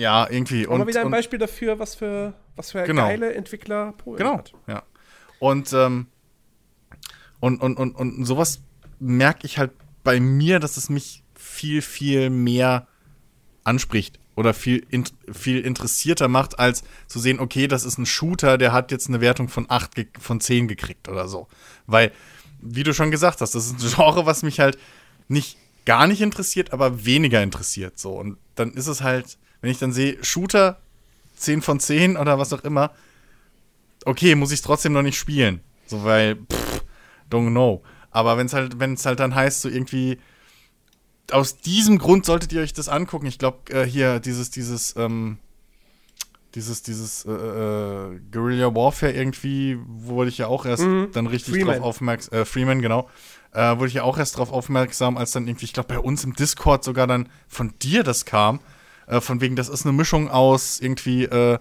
Ja, 0.02 0.28
irgendwie. 0.30 0.66
Und, 0.66 0.82
Und, 0.82 0.88
wieder 0.88 1.02
ein 1.02 1.06
und, 1.08 1.12
Beispiel 1.12 1.40
dafür, 1.40 1.80
was 1.80 1.96
für, 1.96 2.34
was 2.56 2.72
für 2.72 2.84
Genau. 2.84 3.04
geile 3.08 3.34
Entwickler 3.34 3.94
Polen 3.94 4.18
Genau, 4.18 4.38
hat. 4.38 4.54
ja. 4.68 4.84
Und, 5.40 5.72
ähm, 5.74 6.08
und, 7.40 7.62
und, 7.62 7.78
und, 7.78 7.96
und 7.96 8.26
sowas 8.26 8.62
merke 9.00 9.46
ich 9.46 9.58
halt 9.58 9.72
bei 10.04 10.20
mir, 10.20 10.60
dass 10.60 10.78
es 10.78 10.90
mich 10.90 11.24
viel, 11.36 11.82
viel 11.82 12.30
mehr 12.30 12.88
anspricht 13.64 14.20
oder 14.36 14.54
viel, 14.54 14.86
in, 14.90 15.04
viel 15.32 15.60
interessierter 15.62 16.28
macht, 16.28 16.60
als 16.60 16.84
zu 17.08 17.20
sehen, 17.20 17.40
okay, 17.40 17.68
das 17.68 17.84
ist 17.84 17.98
ein 17.98 18.06
Shooter, 18.06 18.58
der 18.58 18.72
hat 18.72 18.92
jetzt 18.92 19.08
eine 19.08 19.22
Wertung 19.22 19.50
von 19.50 19.66
8 19.70 19.96
ge- 19.96 20.08
von 20.20 20.40
10 20.40 20.68
gekriegt 20.68 21.08
oder 21.10 21.28
so. 21.28 21.48
Weil, 21.88 22.12
wie 22.62 22.84
du 22.84 22.94
schon 22.94 23.12
gesagt 23.12 23.42
hast, 23.42 23.56
das 23.56 23.66
ist 23.66 23.74
ein 23.84 23.90
Genre, 23.96 24.26
was 24.26 24.44
mich 24.44 24.60
halt 24.60 24.78
nicht 25.28 25.58
gar 25.86 26.06
nicht 26.08 26.22
interessiert, 26.22 26.74
aber 26.74 27.06
weniger 27.06 27.42
interessiert. 27.42 27.98
So. 28.00 28.14
Und 28.20 28.38
dann 28.56 28.72
ist 28.74 28.88
es 28.88 29.02
halt, 29.02 29.38
wenn 29.62 29.72
ich 29.72 29.80
dann 29.80 29.94
sehe, 29.94 30.24
Shooter 30.24 30.80
10 31.36 31.62
von 31.62 31.80
10 31.80 32.18
oder 32.18 32.38
was 32.40 32.54
auch 32.54 32.64
immer, 32.64 32.92
okay, 34.06 34.36
muss 34.36 34.52
ich 34.52 34.62
trotzdem 34.62 34.94
noch 34.94 35.02
nicht 35.02 35.18
spielen. 35.18 35.62
So, 35.88 36.04
weil, 36.04 36.36
pff, 36.36 36.84
don't 37.30 37.52
know. 37.52 37.84
Aber 38.12 38.38
wenn 38.38 38.48
es 38.48 38.54
halt, 38.54 38.80
wenn 38.80 38.94
es 38.94 39.06
halt 39.06 39.20
dann 39.20 39.36
heißt, 39.36 39.62
so 39.62 39.70
irgendwie, 39.70 40.20
aus 41.32 41.58
diesem 41.58 41.98
Grund 41.98 42.26
solltet 42.26 42.52
ihr 42.54 42.62
euch 42.62 42.74
das 42.74 42.90
angucken. 42.90 43.26
Ich 43.26 43.40
glaube, 43.40 43.72
äh, 43.72 43.86
hier, 43.86 44.20
dieses, 44.20 44.52
dieses, 44.52 44.96
ähm, 44.98 45.38
dieses, 46.56 46.84
dieses 46.84 47.26
äh, 47.26 47.32
äh, 47.32 48.20
Guerilla 48.32 48.76
Warfare 48.76 49.14
irgendwie, 49.14 49.78
wurde 49.86 50.30
ich 50.30 50.38
ja 50.38 50.48
auch 50.48 50.66
erst 50.66 50.84
dann 50.84 51.28
richtig 51.28 51.56
Freeman. 51.56 51.78
drauf 51.78 51.86
aufmerksam, 51.86 52.40
äh, 52.40 52.46
Freeman, 52.46 52.82
genau, 52.82 53.10
äh, 53.54 53.78
wurde 53.78 53.88
ich 53.88 53.94
ja 53.94 54.04
auch 54.04 54.18
erst 54.18 54.38
drauf 54.38 54.52
aufmerksam, 54.52 55.18
als 55.18 55.32
dann 55.32 55.48
irgendwie, 55.48 55.66
ich 55.66 55.74
glaube, 55.74 55.88
bei 55.88 56.00
uns 56.00 56.24
im 56.24 56.34
Discord 56.34 56.84
sogar 56.84 57.08
dann 57.08 57.30
von 57.48 57.74
dir 57.82 58.04
das 58.04 58.26
kam, 58.26 58.60
äh, 59.12 59.22
von 59.22 59.42
wegen, 59.42 59.56
das 59.56 59.70
ist 59.70 59.86
eine 59.86 59.94
Mischung 59.94 60.30
aus 60.30 60.80
irgendwie, 60.80 61.26
äh, 61.26 61.60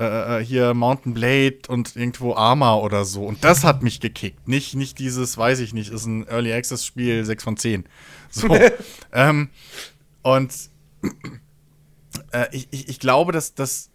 äh, 0.00 0.40
äh, 0.40 0.44
hier 0.44 0.74
Mountain 0.74 1.14
Blade 1.14 1.60
und 1.68 1.94
irgendwo 1.94 2.34
Arma 2.34 2.74
oder 2.74 3.04
so. 3.04 3.24
Und 3.24 3.44
das 3.44 3.62
hat 3.62 3.82
mich 3.82 4.00
gekickt. 4.00 4.48
Nicht, 4.48 4.74
nicht 4.74 4.98
dieses, 4.98 5.38
weiß 5.38 5.60
ich 5.60 5.74
nicht, 5.74 5.92
ist 5.92 6.06
ein 6.06 6.26
Early 6.26 6.52
Access 6.52 6.84
Spiel 6.84 7.24
6 7.24 7.44
von 7.44 7.56
10. 7.56 7.84
So. 8.30 8.48
ähm, 9.12 9.50
und 10.22 10.52
äh, 12.32 12.46
ich, 12.50 12.68
ich, 12.72 12.88
ich 12.88 12.98
glaube, 12.98 13.30
dass 13.30 13.54
das 13.54 13.90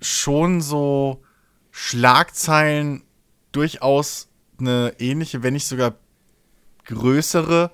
schon 0.00 0.60
so 0.60 1.22
Schlagzeilen 1.70 3.04
durchaus 3.52 4.28
eine 4.58 4.94
ähnliche, 4.98 5.44
wenn 5.44 5.52
nicht 5.52 5.66
sogar 5.66 5.94
größere 6.86 7.70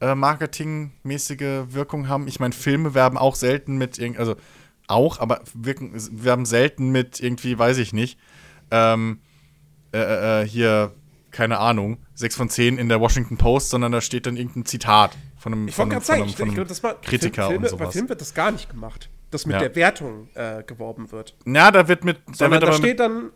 äh, 0.00 0.14
marketingmäßige 0.14 1.72
Wirkung 1.72 2.08
haben. 2.08 2.28
Ich 2.28 2.40
meine, 2.40 2.52
Filme 2.54 2.94
werben 2.94 3.18
auch 3.18 3.34
selten 3.34 3.76
mit 3.76 3.98
also 4.18 4.36
auch, 4.86 5.20
aber 5.20 5.42
wirken, 5.54 5.92
werben 6.12 6.46
selten 6.46 6.90
mit 6.90 7.20
irgendwie, 7.20 7.58
weiß 7.58 7.78
ich 7.78 7.92
nicht, 7.92 8.18
ähm, 8.70 9.20
äh, 9.92 10.42
äh, 10.42 10.46
hier, 10.46 10.92
keine 11.30 11.58
Ahnung, 11.58 11.98
6 12.14 12.36
von 12.36 12.48
10 12.48 12.78
in 12.78 12.88
der 12.88 13.00
Washington 13.00 13.36
Post, 13.36 13.70
sondern 13.70 13.92
da 13.92 14.00
steht 14.00 14.26
dann 14.26 14.36
irgendein 14.36 14.64
Zitat 14.64 15.12
von 15.36 15.52
einem, 15.52 15.68
Ich 15.68 15.74
von 15.74 15.90
wollte 15.90 15.96
einem, 15.96 16.04
von 16.04 16.14
einem, 16.14 16.24
ich, 16.24 16.36
von 16.36 16.46
ich 16.46 16.48
einem 16.48 16.54
glaube, 16.54 16.68
das 16.68 16.82
war 16.82 17.00
Kritiker 17.00 17.48
Film, 17.48 17.62
Filme, 17.62 17.70
und 17.70 17.78
Bei 17.78 17.84
sowas. 17.84 17.94
Film 17.94 18.08
wird 18.08 18.20
das 18.20 18.34
gar 18.34 18.50
nicht 18.50 18.70
gemacht, 18.70 19.10
dass 19.30 19.46
mit 19.46 19.54
Ja. 19.54 19.60
der 19.60 19.74
Wertung 19.76 20.28
äh, 20.34 20.62
geworben 20.62 21.12
wird. 21.12 21.36
Ja, 21.46 21.70
da 21.70 21.86
wird 21.88 22.04
mit, 22.04 22.18
da 22.38 22.50
wird 22.50 22.62
da 22.62 22.72
steht 22.72 23.00
dann. 23.00 23.30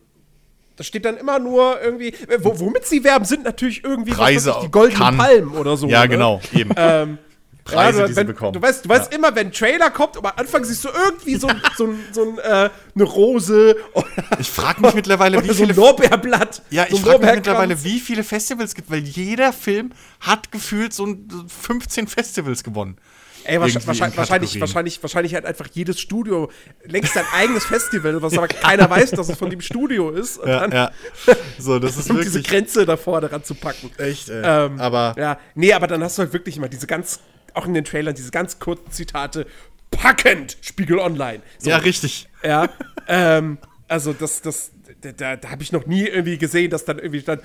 Da 0.77 0.85
steht 0.85 1.05
dann 1.05 1.17
immer 1.19 1.39
nur 1.39 1.81
irgendwie, 1.83 2.09
äh, 2.09 2.39
wo, 2.41 2.59
womit 2.59 2.87
sie 2.87 3.05
werben, 3.05 3.25
sind 3.25 3.45
natürlich 3.45 3.85
irgendwie 3.85 4.13
was 4.13 4.19
Preise 4.19 4.51
weiß 4.51 4.57
ich, 4.59 4.63
die 4.65 4.71
goldenen 4.71 5.03
kann. 5.03 5.17
Palmen 5.19 5.57
oder 5.57 5.77
so. 5.77 5.87
ja, 5.89 6.03
ne? 6.03 6.09
genau, 6.09 6.41
eben. 6.55 6.71
Ähm, 6.77 7.19
Preise, 7.65 8.01
ja, 8.01 8.07
die 8.07 8.13
sie 8.13 8.17
wenn, 8.17 8.27
bekommen. 8.27 8.55
Du 8.55 8.61
weißt, 8.61 8.85
du 8.85 8.89
weißt 8.89 9.15
immer, 9.15 9.33
wenn 9.37 9.47
ein 9.47 9.53
Trailer 9.53 9.91
kommt 9.91 10.17
am 10.17 10.27
Anfang 10.35 10.65
siehst 10.65 10.83
du 10.85 10.89
irgendwie 10.89 11.37
so, 11.37 11.49
so, 11.77 11.87
ein- 11.87 12.01
so 12.11 12.23
ein, 12.25 12.39
äh, 12.39 12.71
eine 12.97 13.05
Rose 13.05 13.77
oder, 13.95 14.07
Ich 14.41 14.51
frage 14.51 14.81
mich 14.81 14.95
mittlerweile, 14.95 15.37
wie 15.39 15.45
oder 15.45 15.55
so 15.55 15.63
ein 15.63 15.69
viele 15.69 15.81
Lorbeerblatt. 15.81 16.61
Ja, 16.71 16.87
so 16.91 16.97
ich 16.97 17.03
ein 17.03 17.07
frage 17.07 17.25
mich 17.25 17.35
mittlerweile, 17.37 17.85
wie 17.85 18.01
viele 18.01 18.25
Festivals 18.25 18.71
es 18.71 18.75
gibt, 18.75 18.91
weil 18.91 18.99
jeder 19.05 19.53
Film 19.53 19.93
hat 20.19 20.51
gefühlt 20.51 20.93
so 20.93 21.07
ein 21.07 21.29
15 21.47 22.09
Festivals 22.09 22.65
gewonnen. 22.65 22.97
Ey, 23.45 23.61
wahrscheinlich, 23.61 23.87
wahrscheinlich, 23.87 24.61
wahrscheinlich, 24.61 25.03
wahrscheinlich, 25.03 25.35
hat 25.35 25.45
einfach 25.45 25.69
jedes 25.73 26.01
Studio 26.01 26.51
längst 26.85 27.15
sein 27.15 27.25
eigenes 27.35 27.65
Festival, 27.65 28.23
was 28.23 28.37
aber 28.37 28.49
keiner 28.49 28.89
weiß, 28.89 29.11
dass 29.13 29.29
es 29.29 29.37
von 29.37 29.51
dem 29.51 29.61
Studio 29.61 30.11
ist. 30.11 30.41
Ja, 30.45 30.69
ja. 30.69 30.91
So, 31.59 31.79
das 31.79 31.97
ist 31.97 32.11
um 32.11 32.17
diese 32.19 32.35
wirklich 32.35 32.47
Grenze 32.47 32.87
da 32.87 32.97
vorne 32.97 33.31
ranzupacken. 33.31 33.91
echt, 33.99 34.29
ey. 34.29 34.43
Ähm, 34.45 34.81
aber 34.81 35.15
Ja, 35.19 35.39
nee, 35.55 35.73
aber 35.73 35.87
dann 35.87 36.03
hast 36.03 36.19
du 36.19 36.23
halt 36.23 36.33
wirklich 36.33 36.57
immer 36.57 36.69
diese 36.69 36.87
ganz, 36.87 37.21
auch 37.55 37.67
in 37.67 37.75
den 37.75 37.85
Trailern, 37.85 38.15
diese 38.15 38.31
ganz 38.31 38.59
kurzen 38.59 38.91
Zitate. 38.91 39.47
Packend, 39.91 40.57
Spiegel 40.63 40.99
Online. 40.99 41.43
So, 41.59 41.71
ja, 41.71 41.77
richtig. 41.77 42.29
Ja, 42.43 42.69
ähm, 43.09 43.59
also 43.89 44.13
das, 44.13 44.41
das, 44.41 44.73
da, 45.03 45.13
da, 45.13 45.37
da 45.37 45.51
habe 45.51 45.63
ich 45.63 45.71
noch 45.71 45.87
nie 45.87 46.07
irgendwie 46.07 46.39
gesehen, 46.39 46.71
dass 46.71 46.85
dann 46.85 46.99
irgendwie 46.99 47.21
stand 47.21 47.43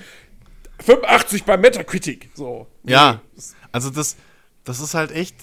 85 0.84 1.44
bei 1.44 1.56
Metacritic. 1.56 2.30
So. 2.34 2.66
Ja, 2.84 3.20
also 3.72 3.90
das, 3.90 4.16
das 4.64 4.80
ist 4.80 4.94
halt 4.94 5.12
echt. 5.12 5.34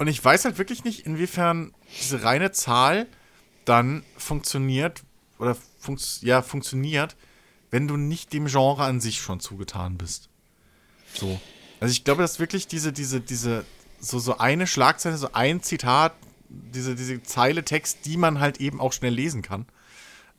Und 0.00 0.06
ich 0.06 0.24
weiß 0.24 0.46
halt 0.46 0.56
wirklich 0.56 0.82
nicht, 0.82 1.04
inwiefern 1.04 1.74
diese 2.00 2.22
reine 2.22 2.52
Zahl 2.52 3.06
dann 3.66 4.02
funktioniert 4.16 5.02
oder 5.38 5.54
funks 5.78 6.20
ja, 6.22 6.40
funktioniert, 6.40 7.16
wenn 7.70 7.86
du 7.86 7.98
nicht 7.98 8.32
dem 8.32 8.46
Genre 8.46 8.84
an 8.84 9.02
sich 9.02 9.20
schon 9.20 9.40
zugetan 9.40 9.98
bist. 9.98 10.30
So. 11.12 11.38
Also 11.80 11.92
ich 11.92 12.02
glaube, 12.02 12.22
dass 12.22 12.38
wirklich 12.38 12.66
diese, 12.66 12.94
diese, 12.94 13.20
diese, 13.20 13.66
so, 14.00 14.18
so 14.18 14.38
eine 14.38 14.66
Schlagzeile, 14.66 15.18
so 15.18 15.34
ein 15.34 15.62
Zitat, 15.62 16.14
diese, 16.48 16.94
diese 16.94 17.22
Zeile 17.22 17.62
Text, 17.62 18.06
die 18.06 18.16
man 18.16 18.40
halt 18.40 18.58
eben 18.58 18.80
auch 18.80 18.94
schnell 18.94 19.12
lesen 19.12 19.42
kann, 19.42 19.66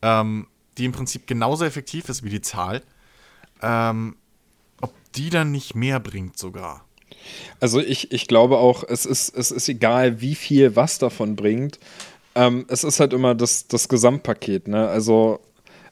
ähm, 0.02 0.48
die 0.80 0.86
im 0.86 0.92
Prinzip 0.92 1.28
genauso 1.28 1.66
effektiv 1.66 2.10
ist 2.10 2.24
wie 2.24 2.32
die 2.32 2.42
Zahl, 2.42 2.82
ähm, 3.62 4.16
ob 4.82 4.92
die 5.14 5.30
dann 5.30 5.52
nicht 5.52 5.76
mehr 5.76 6.00
bringt 6.00 6.40
sogar. 6.40 6.84
Also 7.60 7.80
ich, 7.80 8.12
ich 8.12 8.28
glaube 8.28 8.58
auch, 8.58 8.84
es 8.88 9.06
ist, 9.06 9.36
es 9.36 9.52
ist 9.52 9.70
egal, 9.70 10.22
wie 10.22 10.36
viel 10.36 10.76
was 10.76 10.98
davon 10.98 11.36
bringt. 11.36 11.80
Ähm, 12.36 12.66
es 12.70 12.84
ist 12.84 13.00
halt 13.00 13.14
immer 13.14 13.36
das, 13.36 13.68
das 13.68 13.90
Gesamtpaket. 13.90 14.68
Ne? 14.68 14.88
Also 14.88 15.40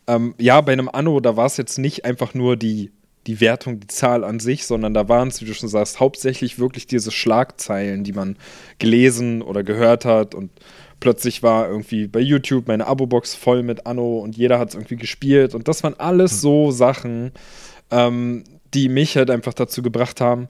ähm, 0.08 0.34
ja, 0.40 0.60
bei 0.62 0.74
einem 0.74 0.90
Anno, 0.92 1.20
da 1.20 1.38
war 1.38 1.46
es 1.46 1.58
jetzt 1.58 1.78
nicht 1.78 2.06
einfach 2.06 2.34
nur 2.34 2.58
die, 2.58 2.92
die 3.28 3.42
Wertung, 3.42 3.80
die 3.80 3.88
Zahl 3.88 4.24
an 4.24 4.40
sich, 4.40 4.66
sondern 4.66 4.94
da 4.94 5.08
waren 5.08 5.28
es, 5.28 5.42
wie 5.42 5.46
du 5.46 5.54
schon 5.54 5.70
sagst, 5.70 6.00
hauptsächlich 6.00 6.58
wirklich 6.58 6.88
diese 6.88 7.12
Schlagzeilen, 7.12 8.04
die 8.04 8.14
man 8.14 8.38
gelesen 8.80 9.44
oder 9.44 9.64
gehört 9.64 10.06
hat 10.06 10.34
und 10.34 10.50
plötzlich 11.00 11.44
war 11.44 11.68
irgendwie 11.68 12.08
bei 12.08 12.20
YouTube 12.20 12.68
meine 12.68 12.88
Abo-Box 12.88 13.36
voll 13.36 13.62
mit 13.62 13.86
Anno 13.86 14.20
und 14.20 14.36
jeder 14.36 14.58
hat 14.60 14.70
es 14.70 14.76
irgendwie 14.76 14.96
gespielt 14.96 15.54
und 15.54 15.68
das 15.68 15.84
waren 15.84 16.00
alles 16.00 16.42
so 16.42 16.72
Sachen, 16.72 17.32
ähm, 17.92 18.44
die 18.74 18.90
mich 18.90 19.16
halt 19.16 19.30
einfach 19.30 19.54
dazu 19.54 19.82
gebracht 19.82 20.22
haben, 20.22 20.48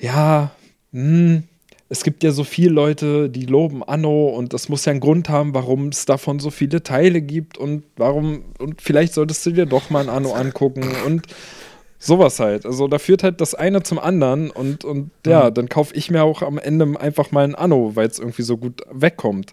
ja, 0.00 0.50
hm, 0.92 1.44
es 1.88 2.04
gibt 2.04 2.22
ja 2.22 2.30
so 2.30 2.44
viele 2.44 2.70
Leute, 2.70 3.28
die 3.28 3.46
loben 3.46 3.82
Anno 3.82 4.28
und 4.28 4.52
das 4.52 4.68
muss 4.68 4.84
ja 4.84 4.92
einen 4.92 5.00
Grund 5.00 5.28
haben, 5.28 5.54
warum 5.54 5.88
es 5.88 6.06
davon 6.06 6.38
so 6.38 6.50
viele 6.50 6.82
Teile 6.82 7.20
gibt 7.20 7.58
und 7.58 7.82
warum, 7.96 8.44
und 8.58 8.80
vielleicht 8.80 9.12
solltest 9.12 9.44
du 9.44 9.50
dir 9.50 9.66
doch 9.66 9.90
mal 9.90 10.00
ein 10.00 10.08
Anno 10.08 10.32
angucken 10.32 10.84
und 11.04 11.26
sowas 11.98 12.38
halt. 12.38 12.64
Also 12.64 12.86
da 12.88 12.98
führt 12.98 13.22
halt 13.22 13.40
das 13.40 13.54
eine 13.54 13.82
zum 13.82 13.98
anderen 13.98 14.50
und, 14.50 14.84
und 14.84 15.10
ja, 15.26 15.50
dann 15.50 15.68
kaufe 15.68 15.94
ich 15.94 16.10
mir 16.10 16.22
auch 16.22 16.42
am 16.42 16.58
Ende 16.58 16.98
einfach 17.00 17.32
mal 17.32 17.44
ein 17.44 17.56
Anno, 17.56 17.96
weil 17.96 18.06
es 18.06 18.18
irgendwie 18.18 18.42
so 18.42 18.56
gut 18.56 18.82
wegkommt. 18.90 19.52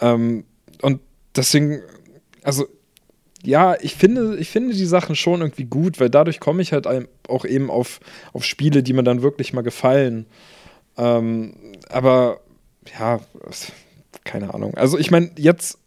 Ähm, 0.00 0.44
und 0.82 1.00
deswegen, 1.34 1.80
also 2.42 2.66
ja, 3.42 3.76
ich 3.80 3.94
finde, 3.94 4.36
ich 4.36 4.48
finde 4.50 4.74
die 4.74 4.86
Sachen 4.86 5.14
schon 5.14 5.40
irgendwie 5.40 5.64
gut, 5.64 6.00
weil 6.00 6.10
dadurch 6.10 6.40
komme 6.40 6.62
ich 6.62 6.72
halt 6.72 6.86
auch 7.28 7.44
eben 7.44 7.70
auf, 7.70 8.00
auf 8.32 8.44
Spiele, 8.44 8.82
die 8.82 8.92
mir 8.92 9.04
dann 9.04 9.22
wirklich 9.22 9.52
mal 9.52 9.62
gefallen. 9.62 10.26
Ähm, 10.96 11.54
aber 11.88 12.40
ja, 12.98 13.20
keine 14.24 14.54
Ahnung. 14.54 14.74
Also 14.74 14.98
ich 14.98 15.10
meine, 15.10 15.30
jetzt 15.36 15.78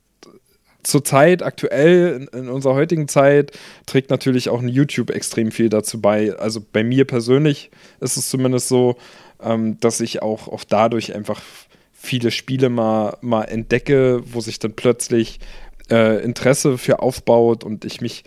zur 0.83 1.03
Zeit, 1.03 1.43
aktuell, 1.43 2.27
in, 2.33 2.39
in, 2.39 2.49
unserer 2.49 2.73
heutigen 2.73 3.07
Zeit, 3.07 3.51
trägt 3.85 4.09
natürlich 4.09 4.49
auch 4.49 4.61
ein 4.61 4.69
YouTube 4.69 5.11
extrem 5.11 5.51
viel 5.51 5.69
dazu 5.69 6.01
bei. 6.01 6.33
Also 6.37 6.61
bei 6.71 6.83
mir 6.83 7.05
persönlich 7.05 7.69
ist 7.99 8.17
es 8.17 8.29
zumindest 8.29 8.69
so, 8.69 8.95
ähm, 9.41 9.79
dass 9.79 9.99
ich 9.99 10.21
auch, 10.21 10.47
auch 10.47 10.63
dadurch 10.63 11.13
einfach 11.15 11.41
viele 11.91 12.31
Spiele 12.31 12.69
mal, 12.69 13.17
mal 13.21 13.43
entdecke, 13.43 14.21
wo 14.25 14.39
sich 14.39 14.59
dann 14.59 14.73
plötzlich 14.73 15.39
äh, 15.89 16.23
Interesse 16.23 16.77
für 16.77 16.99
aufbaut 16.99 17.63
und 17.63 17.85
ich 17.85 18.01
mich, 18.01 18.23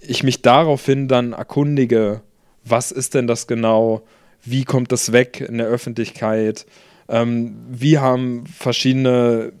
ich 0.00 0.22
mich 0.22 0.42
daraufhin 0.42 1.08
dann 1.08 1.32
erkundige, 1.32 2.22
was 2.64 2.92
ist 2.92 3.14
denn 3.14 3.26
das 3.26 3.46
genau, 3.46 4.02
wie 4.42 4.64
kommt 4.64 4.92
das 4.92 5.12
weg 5.12 5.40
in 5.40 5.58
der 5.58 5.66
Öffentlichkeit, 5.66 6.66
ähm, 7.08 7.56
wie 7.68 7.98
haben 7.98 8.46
verschiedene 8.46 9.52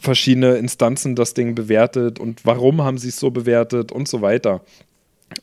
verschiedene 0.00 0.56
Instanzen 0.56 1.14
das 1.14 1.32
Ding 1.34 1.54
bewertet 1.54 2.18
und 2.18 2.44
warum 2.44 2.82
haben 2.82 2.98
sie 2.98 3.08
es 3.08 3.18
so 3.18 3.30
bewertet 3.30 3.92
und 3.92 4.08
so 4.08 4.20
weiter. 4.20 4.62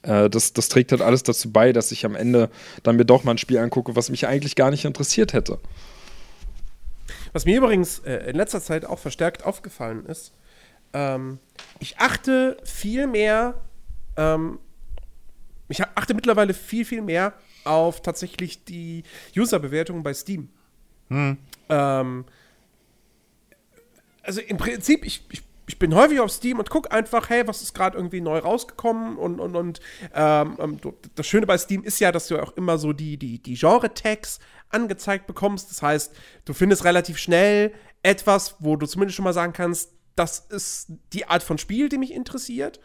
Äh, 0.03 0.29
das, 0.29 0.53
das 0.53 0.69
trägt 0.69 0.91
halt 0.91 1.01
alles 1.01 1.23
dazu 1.23 1.51
bei, 1.51 1.73
dass 1.73 1.91
ich 1.91 2.05
am 2.05 2.15
Ende 2.15 2.49
dann 2.83 2.95
mir 2.95 3.05
doch 3.05 3.23
mal 3.23 3.31
ein 3.31 3.37
Spiel 3.37 3.57
angucke, 3.57 3.95
was 3.95 4.09
mich 4.09 4.27
eigentlich 4.27 4.55
gar 4.55 4.71
nicht 4.71 4.85
interessiert 4.85 5.33
hätte. 5.33 5.59
Was 7.31 7.45
mir 7.45 7.57
übrigens 7.57 7.99
äh, 7.99 8.29
in 8.29 8.35
letzter 8.35 8.61
Zeit 8.61 8.85
auch 8.85 8.99
verstärkt 8.99 9.45
aufgefallen 9.45 10.05
ist, 10.05 10.33
ähm, 10.93 11.39
ich 11.79 11.97
achte 11.99 12.57
viel 12.63 13.07
mehr, 13.07 13.55
ähm, 14.15 14.59
ich 15.67 15.83
achte 15.83 16.13
mittlerweile 16.13 16.53
viel, 16.53 16.85
viel 16.85 17.01
mehr 17.01 17.33
auf 17.63 18.01
tatsächlich 18.01 18.63
die 18.65 19.03
User-Bewertungen 19.35 20.03
bei 20.03 20.13
Steam. 20.13 20.49
Hm. 21.09 21.37
Ähm, 21.69 22.25
also 24.21 24.41
im 24.41 24.57
Prinzip, 24.57 25.05
ich, 25.05 25.25
ich, 25.31 25.43
ich 25.67 25.79
bin 25.79 25.95
häufig 25.95 26.19
auf 26.19 26.31
Steam 26.31 26.59
und 26.59 26.69
gucke 26.69 26.91
einfach, 26.91 27.29
hey, 27.29 27.47
was 27.47 27.61
ist 27.61 27.73
gerade 27.73 27.97
irgendwie 27.97 28.21
neu 28.21 28.39
rausgekommen 28.39 29.17
und, 29.17 29.39
und, 29.39 29.55
und 29.55 29.79
ähm, 30.13 30.57
ähm 30.59 30.79
das 31.15 31.27
Schöne 31.27 31.45
bei 31.45 31.57
Steam 31.57 31.83
ist 31.83 31.99
ja, 31.99 32.11
dass 32.11 32.27
du 32.27 32.41
auch 32.41 32.55
immer 32.55 32.77
so 32.77 32.93
die, 32.93 33.17
die, 33.17 33.41
die 33.41 33.55
Genre-Tags 33.55 34.39
angezeigt 34.69 35.27
bekommst. 35.27 35.69
Das 35.69 35.81
heißt, 35.81 36.15
du 36.45 36.53
findest 36.53 36.83
relativ 36.83 37.17
schnell 37.17 37.73
etwas, 38.01 38.55
wo 38.59 38.75
du 38.75 38.85
zumindest 38.85 39.15
schon 39.15 39.23
mal 39.23 39.33
sagen 39.33 39.53
kannst, 39.53 39.91
das 40.15 40.39
ist 40.49 40.87
die 41.13 41.25
Art 41.25 41.43
von 41.43 41.57
Spiel, 41.57 41.89
die 41.89 41.97
mich 41.97 42.13
interessiert. 42.13 42.79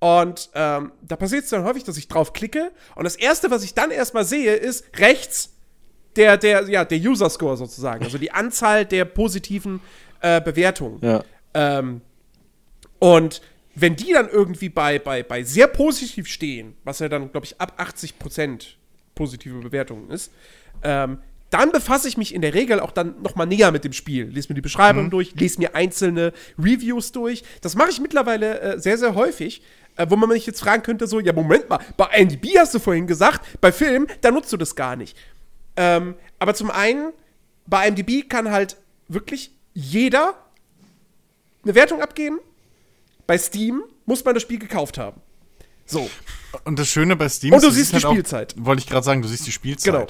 Und 0.00 0.50
ähm, 0.54 0.92
da 1.02 1.16
passiert 1.16 1.44
es 1.44 1.50
dann 1.50 1.64
häufig, 1.64 1.82
dass 1.84 1.96
ich 1.96 2.06
drauf 2.06 2.32
klicke 2.32 2.70
und 2.94 3.02
das 3.04 3.16
erste, 3.16 3.50
was 3.50 3.64
ich 3.64 3.74
dann 3.74 3.90
erstmal 3.90 4.24
sehe, 4.24 4.54
ist 4.54 4.84
rechts 4.96 5.54
der, 6.14 6.36
der, 6.36 6.68
ja, 6.68 6.84
der 6.84 6.98
User-Score 6.98 7.56
sozusagen, 7.56 8.04
also 8.04 8.16
die 8.16 8.30
Anzahl 8.30 8.84
der 8.84 9.04
positiven 9.04 9.80
äh, 10.20 10.40
Bewertungen. 10.40 11.00
Ja. 11.02 11.24
Ähm, 11.54 12.00
und 13.00 13.42
wenn 13.74 13.96
die 13.96 14.12
dann 14.12 14.28
irgendwie 14.28 14.68
bei, 14.68 14.98
bei, 14.98 15.22
bei 15.22 15.42
sehr 15.42 15.68
positiv 15.68 16.28
stehen, 16.28 16.74
was 16.84 16.98
ja 16.98 17.08
dann, 17.08 17.30
glaube 17.30 17.46
ich, 17.46 17.60
ab 17.60 17.80
80% 17.80 18.74
positive 19.14 19.60
Bewertungen 19.60 20.10
ist, 20.10 20.32
ähm, 20.82 21.18
dann 21.50 21.72
befasse 21.72 22.08
ich 22.08 22.16
mich 22.16 22.34
in 22.34 22.42
der 22.42 22.54
Regel 22.54 22.80
auch 22.80 22.90
dann 22.90 23.20
noch 23.22 23.34
mal 23.34 23.46
näher 23.46 23.72
mit 23.72 23.84
dem 23.84 23.92
Spiel. 23.92 24.24
Lese 24.24 24.48
mir 24.50 24.54
die 24.54 24.60
Beschreibung 24.60 25.04
mhm. 25.04 25.10
durch, 25.10 25.34
lese 25.34 25.58
mir 25.58 25.74
einzelne 25.74 26.32
Reviews 26.58 27.12
durch. 27.12 27.42
Das 27.62 27.74
mache 27.74 27.90
ich 27.90 28.00
mittlerweile 28.00 28.60
äh, 28.60 28.78
sehr, 28.78 28.98
sehr 28.98 29.14
häufig, 29.14 29.62
äh, 29.96 30.06
wo 30.08 30.16
man 30.16 30.28
mich 30.28 30.46
jetzt 30.46 30.60
fragen 30.60 30.82
könnte, 30.82 31.06
so, 31.06 31.20
ja, 31.20 31.32
Moment 31.32 31.68
mal, 31.68 31.80
bei 31.96 32.06
IMDb 32.16 32.58
hast 32.58 32.74
du 32.74 32.78
vorhin 32.78 33.06
gesagt, 33.06 33.60
bei 33.60 33.72
Filmen, 33.72 34.06
da 34.20 34.30
nutzt 34.30 34.52
du 34.52 34.56
das 34.56 34.76
gar 34.76 34.96
nicht. 34.96 35.16
Ähm, 35.76 36.16
aber 36.38 36.54
zum 36.54 36.70
einen, 36.70 37.12
bei 37.66 37.88
IMDb 37.88 38.28
kann 38.28 38.50
halt 38.50 38.76
wirklich 39.08 39.52
jeder 39.72 40.34
eine 41.64 41.74
Wertung 41.74 42.02
abgeben. 42.02 42.40
Bei 43.26 43.38
Steam 43.38 43.82
muss 44.06 44.24
man 44.24 44.34
das 44.34 44.42
Spiel 44.42 44.58
gekauft 44.58 44.98
haben. 44.98 45.20
So. 45.86 46.10
Und 46.64 46.78
das 46.78 46.88
Schöne 46.88 47.16
bei 47.16 47.28
Steam 47.28 47.54
ist, 47.54 47.62
Und 47.62 47.70
du 47.70 47.74
siehst 47.74 47.92
die 47.92 47.96
halt 47.96 48.04
Spielzeit. 48.04 48.54
Wollte 48.58 48.80
ich 48.80 48.86
gerade 48.86 49.04
sagen, 49.04 49.22
du 49.22 49.28
siehst 49.28 49.46
die 49.46 49.52
Spielzeit. 49.52 49.92
Genau. 49.92 50.06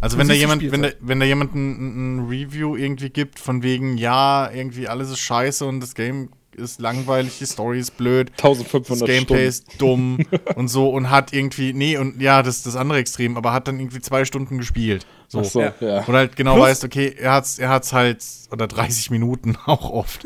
Also 0.00 0.18
wenn 0.18 0.28
da 0.28 0.34
jemand, 0.34 0.70
wenn 0.70 0.82
da, 0.82 0.88
wenn 1.00 1.20
da 1.20 1.26
jemand 1.26 1.54
ein, 1.54 2.18
ein, 2.18 2.28
Review 2.28 2.76
irgendwie 2.76 3.10
gibt, 3.10 3.38
von 3.38 3.62
wegen, 3.62 3.96
ja, 3.96 4.50
irgendwie 4.50 4.88
alles 4.88 5.10
ist 5.10 5.20
scheiße 5.20 5.64
und 5.64 5.80
das 5.80 5.94
Game 5.94 6.30
ist 6.58 6.80
langweilig, 6.80 7.38
die 7.38 7.46
Story 7.46 7.78
ist 7.78 7.96
blöd, 7.96 8.30
1500 8.32 8.90
das 8.90 9.06
Gameplay 9.06 9.20
Stunden. 9.20 9.46
ist 9.48 9.80
dumm 9.80 10.18
und 10.56 10.68
so 10.68 10.88
und 10.90 11.10
hat 11.10 11.32
irgendwie, 11.32 11.72
nee, 11.72 11.96
und 11.96 12.20
ja, 12.20 12.42
das 12.42 12.58
ist 12.58 12.66
das 12.66 12.76
andere 12.76 12.98
Extrem, 12.98 13.36
aber 13.36 13.52
hat 13.52 13.68
dann 13.68 13.78
irgendwie 13.78 14.00
zwei 14.00 14.24
Stunden 14.24 14.58
gespielt. 14.58 15.06
So. 15.28 15.42
so 15.42 15.60
ja. 15.62 16.04
Und 16.06 16.14
halt 16.14 16.36
genau 16.36 16.54
Plus, 16.54 16.66
weißt, 16.66 16.84
okay, 16.84 17.14
er 17.18 17.32
hat's, 17.32 17.58
er 17.58 17.68
hat's 17.68 17.92
halt, 17.92 18.24
oder 18.50 18.66
30 18.66 19.10
Minuten 19.10 19.56
auch 19.66 19.90
oft. 19.90 20.22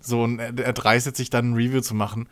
so, 0.00 0.22
und 0.22 0.38
er, 0.38 0.58
er 0.58 0.72
dreistet 0.72 1.16
sich 1.16 1.30
dann 1.30 1.52
ein 1.52 1.54
Review 1.54 1.80
zu 1.80 1.94
machen. 1.94 2.28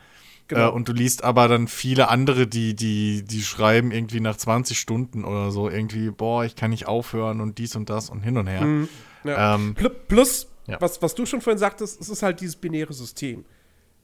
Genau. 0.49 0.69
Äh, 0.69 0.73
und 0.73 0.89
du 0.89 0.93
liest 0.93 1.25
aber 1.25 1.49
dann 1.49 1.69
viele 1.69 2.09
andere, 2.09 2.47
die, 2.47 2.75
die, 2.75 3.25
die 3.25 3.43
schreiben 3.43 3.91
irgendwie 3.91 4.21
nach 4.21 4.37
20 4.37 4.79
Stunden 4.79 5.25
oder 5.25 5.51
so, 5.51 5.69
irgendwie, 5.69 6.11
boah, 6.11 6.45
ich 6.45 6.57
kann 6.57 6.71
nicht 6.71 6.87
aufhören 6.87 7.41
und 7.41 7.59
dies 7.59 7.75
und 7.75 7.91
das 7.91 8.11
und 8.11 8.21
hin 8.21 8.37
und 8.37 8.47
her. 8.47 8.63
Mhm. 8.63 8.89
Ja. 9.25 9.55
Ähm, 9.55 9.75
Plus, 10.09 10.49
ja. 10.67 10.81
was, 10.81 11.03
was 11.03 11.15
du 11.15 11.27
schon 11.27 11.41
vorhin 11.41 11.59
sagtest, 11.59 12.01
es 12.01 12.09
ist 12.09 12.23
halt 12.23 12.41
dieses 12.41 12.57
binäre 12.57 12.93
System. 12.93 13.45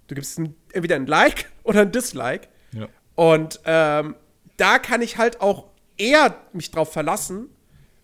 Du 0.09 0.15
gibst 0.15 0.39
ein, 0.39 0.55
entweder 0.73 0.97
ein 0.97 1.07
Like 1.07 1.51
oder 1.63 1.83
ein 1.83 1.93
Dislike. 1.93 2.49
Ja. 2.73 2.89
Und 3.15 3.61
ähm, 3.65 4.17
da 4.57 4.79
kann 4.79 5.03
ich 5.03 5.19
halt 5.19 5.41
auch 5.41 5.67
eher 5.97 6.37
mich 6.53 6.71
drauf 6.71 6.93
verlassen, 6.93 7.49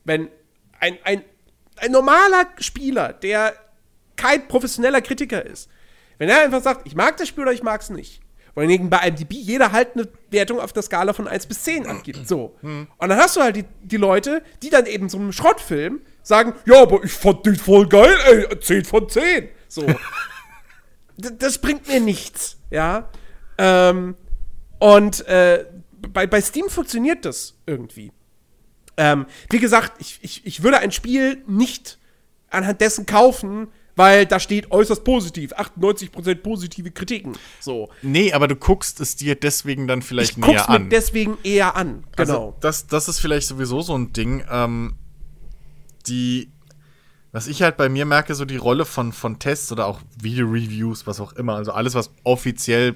wenn 0.05 0.29
ein, 0.79 0.97
ein, 1.03 1.23
ein 1.77 1.91
normaler 1.91 2.47
Spieler, 2.59 3.13
der 3.13 3.55
kein 4.17 4.47
professioneller 4.47 5.01
Kritiker 5.01 5.45
ist, 5.45 5.69
wenn 6.19 6.29
er 6.29 6.43
einfach 6.43 6.63
sagt, 6.63 6.87
ich 6.87 6.95
mag 6.95 7.17
das 7.17 7.29
Spiel 7.29 7.45
oder 7.45 7.53
ich 7.53 7.63
mag 7.63 7.81
es 7.81 7.91
nicht. 7.91 8.21
Weil 8.55 8.79
bei 8.79 9.09
IMDb 9.09 9.33
jeder 9.33 9.73
halt 9.73 9.95
eine 9.95 10.09
Wertung 10.31 10.61
auf 10.61 10.73
der 10.73 10.83
Skala 10.83 11.13
von 11.13 11.29
1 11.29 11.47
bis 11.47 11.63
10 11.63 11.87
angibt. 11.87 12.27
So. 12.27 12.57
Und 12.63 13.09
dann 13.09 13.19
hast 13.19 13.37
du 13.37 13.41
halt 13.41 13.57
die, 13.57 13.65
die 13.83 13.97
Leute, 13.97 14.43
die 14.63 14.71
dann 14.71 14.87
eben 14.87 15.09
so 15.09 15.19
einem 15.19 15.33
Schrottfilm 15.33 16.01
sagen, 16.23 16.55
ja, 16.67 16.83
aber 16.83 17.03
ich 17.05 17.13
fand 17.13 17.47
den 17.47 17.57
voll 17.57 17.89
geil, 17.89 18.15
ey, 18.27 18.61
10 18.61 18.85
von 18.85 19.09
10. 19.09 19.49
So. 19.69 19.87
das 21.17 21.59
bringt 21.59 21.89
mir 21.89 22.01
nichts, 22.01 22.59
ja. 22.71 23.11
Ähm, 23.59 24.15
und 24.79 25.27
äh, 25.27 25.67
bei, 26.13 26.27
bei 26.27 26.41
Steam 26.41 26.69
funktioniert 26.69 27.25
das 27.25 27.55
irgendwie. 27.67 28.13
Ähm, 28.97 29.27
wie 29.51 29.59
gesagt, 29.59 30.01
ich, 30.01 30.19
ich, 30.23 30.47
ich 30.47 30.63
würde 30.63 30.79
ein 30.79 30.93
Spiel 30.93 31.43
nicht 31.47 31.99
anhand 32.51 32.81
dessen 32.81 33.07
kaufen, 33.07 33.69
weil 33.99 34.27
da 34.27 34.39
steht 34.39 34.71
äußerst 34.71 35.03
positiv, 35.03 35.53
98% 35.53 36.37
positive 36.37 36.93
Kritiken. 36.93 37.37
So. 37.59 37.91
Nee, 38.01 38.33
aber 38.33 38.47
du 38.47 38.55
guckst 38.55 39.01
es 39.01 39.17
dir 39.17 39.35
deswegen 39.35 39.89
dann 39.89 40.03
vielleicht 40.03 40.39
ich 40.39 40.47
näher 40.47 40.71
an. 40.71 40.89
Deswegen 40.89 41.37
eher 41.43 41.75
an, 41.75 42.05
also 42.17 42.33
genau. 42.33 42.47
Also 42.47 42.57
das, 42.61 42.87
das 42.87 43.09
ist 43.09 43.19
vielleicht 43.19 43.49
sowieso 43.49 43.81
so 43.81 43.99
ein 43.99 44.13
Ding, 44.13 44.45
ähm, 44.49 44.95
die, 46.07 46.53
was 47.33 47.49
ich 47.49 47.61
halt 47.63 47.77
bei 47.77 47.89
mir 47.89 48.07
merke, 48.07 48.37
so 48.37 48.45
die 48.45 48.57
Rolle 48.57 48.85
von, 48.85 49.13
von 49.13 49.41
Tests 49.41 49.73
oder 49.73 49.87
auch 49.87 50.01
Video-Reviews, 50.23 51.09
was 51.09 51.21
auch 51.21 51.33
immer, 51.33 51.57
also 51.57 51.73
alles, 51.73 51.97
was 51.97 52.13
offiziell 52.23 52.95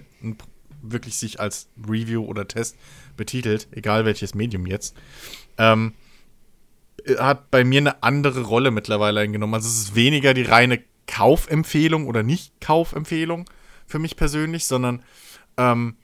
wirklich 0.82 1.16
sich 1.16 1.40
als 1.40 1.68
Review 1.84 2.24
oder 2.24 2.46
Test 2.46 2.76
betitelt, 3.16 3.66
egal 3.72 4.04
welches 4.04 4.36
Medium 4.36 4.66
jetzt, 4.66 4.96
ähm, 5.58 5.94
hat 7.18 7.50
bei 7.50 7.64
mir 7.64 7.80
eine 7.80 8.04
andere 8.04 8.42
Rolle 8.42 8.70
mittlerweile 8.70 9.18
eingenommen. 9.18 9.54
Also 9.54 9.68
es 9.68 9.80
ist 9.80 9.94
weniger 9.96 10.32
die 10.34 10.42
reine 10.42 10.80
Kaufempfehlung 11.06 12.06
oder 12.06 12.22
Nicht-Kaufempfehlung 12.22 13.48
für 13.86 13.98
mich 13.98 14.16
persönlich, 14.16 14.66
sondern 14.66 15.02
ähm, 15.56 15.96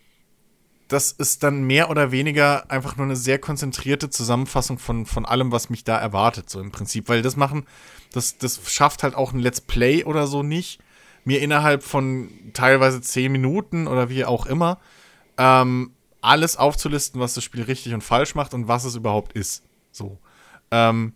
das 0.89 1.13
ist 1.13 1.43
dann 1.43 1.65
mehr 1.65 1.91
oder 1.91 2.13
weniger 2.13 2.71
einfach 2.71 2.97
nur 2.97 3.07
eine 3.07 3.17
sehr 3.17 3.39
konzentrierte 3.39 4.09
Zusammenfassung 4.09 4.79
von, 4.79 5.05
von 5.05 5.27
allem, 5.27 5.53
was 5.53 5.69
mich 5.69 5.85
da 5.85 5.99
erwartet, 5.99 6.49
so 6.49 6.61
im 6.61 6.73
Prinzip. 6.73 7.09
Weil 7.09 7.21
das 7.21 7.37
machen, 7.37 7.67
das, 8.13 8.39
das 8.39 8.61
schafft 8.71 9.03
halt 9.03 9.15
auch 9.15 9.33
ein 9.33 9.39
Let's 9.39 9.61
Play 9.61 10.05
oder 10.05 10.27
so 10.27 10.43
nicht, 10.43 10.81
mir 11.25 11.43
innerhalb 11.43 11.83
von 11.83 12.31
teilweise 12.55 13.03
zehn 13.03 13.31
Minuten 13.31 13.87
oder 13.87 14.09
wie 14.09 14.25
auch 14.25 14.47
immer 14.47 14.81
ähm, 15.37 15.93
alles 16.23 16.57
aufzulisten, 16.57 17.21
was 17.21 17.35
das 17.35 17.45
Spiel 17.45 17.63
richtig 17.63 17.93
und 17.93 18.03
falsch 18.03 18.35
macht 18.35 18.55
und 18.55 18.67
was 18.67 18.85
es 18.85 18.97
überhaupt 18.97 19.35
ist. 19.35 19.63
So. 19.93 20.19
Ähm, 20.71 21.15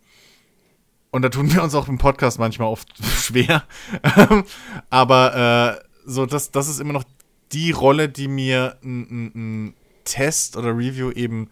und 1.12 1.22
da 1.22 1.28
tun 1.28 1.52
wir 1.52 1.62
uns 1.62 1.74
auch 1.74 1.88
im 1.88 1.98
Podcast 1.98 2.38
manchmal 2.38 2.68
oft 2.68 2.88
schwer. 3.20 3.64
Aber 4.90 5.78
äh, 5.78 5.84
so, 6.04 6.26
das, 6.26 6.50
das 6.50 6.68
ist 6.68 6.80
immer 6.80 6.94
noch 6.94 7.04
die 7.52 7.70
Rolle, 7.70 8.08
die 8.08 8.28
mir 8.28 8.78
ein, 8.82 9.02
ein, 9.02 9.32
ein 9.34 9.74
Test 10.04 10.56
oder 10.56 10.76
Review 10.76 11.12
eben 11.12 11.50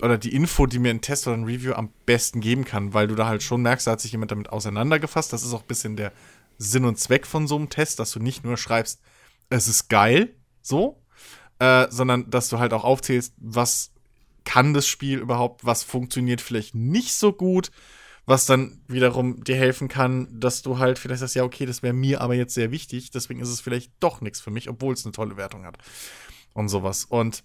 oder 0.00 0.18
die 0.18 0.34
Info, 0.34 0.66
die 0.66 0.78
mir 0.78 0.90
ein 0.90 1.00
Test 1.00 1.26
oder 1.26 1.36
ein 1.36 1.44
Review 1.44 1.72
am 1.72 1.90
besten 2.06 2.40
geben 2.40 2.64
kann, 2.64 2.92
weil 2.92 3.06
du 3.06 3.14
da 3.14 3.26
halt 3.26 3.42
schon 3.42 3.62
merkst, 3.62 3.86
da 3.86 3.92
hat 3.92 4.00
sich 4.00 4.12
jemand 4.12 4.32
damit 4.32 4.50
auseinandergefasst. 4.50 5.32
Das 5.32 5.44
ist 5.44 5.54
auch 5.54 5.62
ein 5.62 5.68
bisschen 5.68 5.96
der 5.96 6.12
Sinn 6.58 6.84
und 6.84 6.98
Zweck 6.98 7.26
von 7.26 7.46
so 7.46 7.56
einem 7.56 7.70
Test, 7.70 8.00
dass 8.00 8.10
du 8.10 8.20
nicht 8.20 8.44
nur 8.44 8.56
schreibst, 8.56 9.00
es 9.48 9.68
ist 9.68 9.88
geil, 9.88 10.34
so, 10.60 11.00
äh, 11.58 11.86
sondern 11.88 12.28
dass 12.30 12.48
du 12.48 12.58
halt 12.58 12.74
auch 12.74 12.84
aufzählst, 12.84 13.34
was 13.38 13.92
kann 14.44 14.74
das 14.74 14.86
Spiel 14.86 15.18
überhaupt, 15.18 15.64
was 15.64 15.84
funktioniert 15.84 16.40
vielleicht 16.40 16.74
nicht 16.74 17.14
so 17.14 17.32
gut, 17.32 17.70
was 18.24 18.46
dann 18.46 18.80
wiederum 18.86 19.42
dir 19.42 19.56
helfen 19.56 19.88
kann, 19.88 20.28
dass 20.38 20.62
du 20.62 20.78
halt 20.78 20.98
vielleicht 20.98 21.20
sagst, 21.20 21.34
ja, 21.34 21.44
okay, 21.44 21.66
das 21.66 21.82
wäre 21.82 21.92
mir 21.92 22.20
aber 22.20 22.34
jetzt 22.34 22.54
sehr 22.54 22.70
wichtig, 22.70 23.10
deswegen 23.10 23.40
ist 23.40 23.48
es 23.48 23.60
vielleicht 23.60 23.92
doch 24.00 24.20
nichts 24.20 24.40
für 24.40 24.50
mich, 24.50 24.68
obwohl 24.68 24.94
es 24.94 25.04
eine 25.04 25.12
tolle 25.12 25.36
Wertung 25.36 25.64
hat. 25.64 25.78
Und 26.54 26.68
sowas. 26.68 27.04
Und 27.04 27.42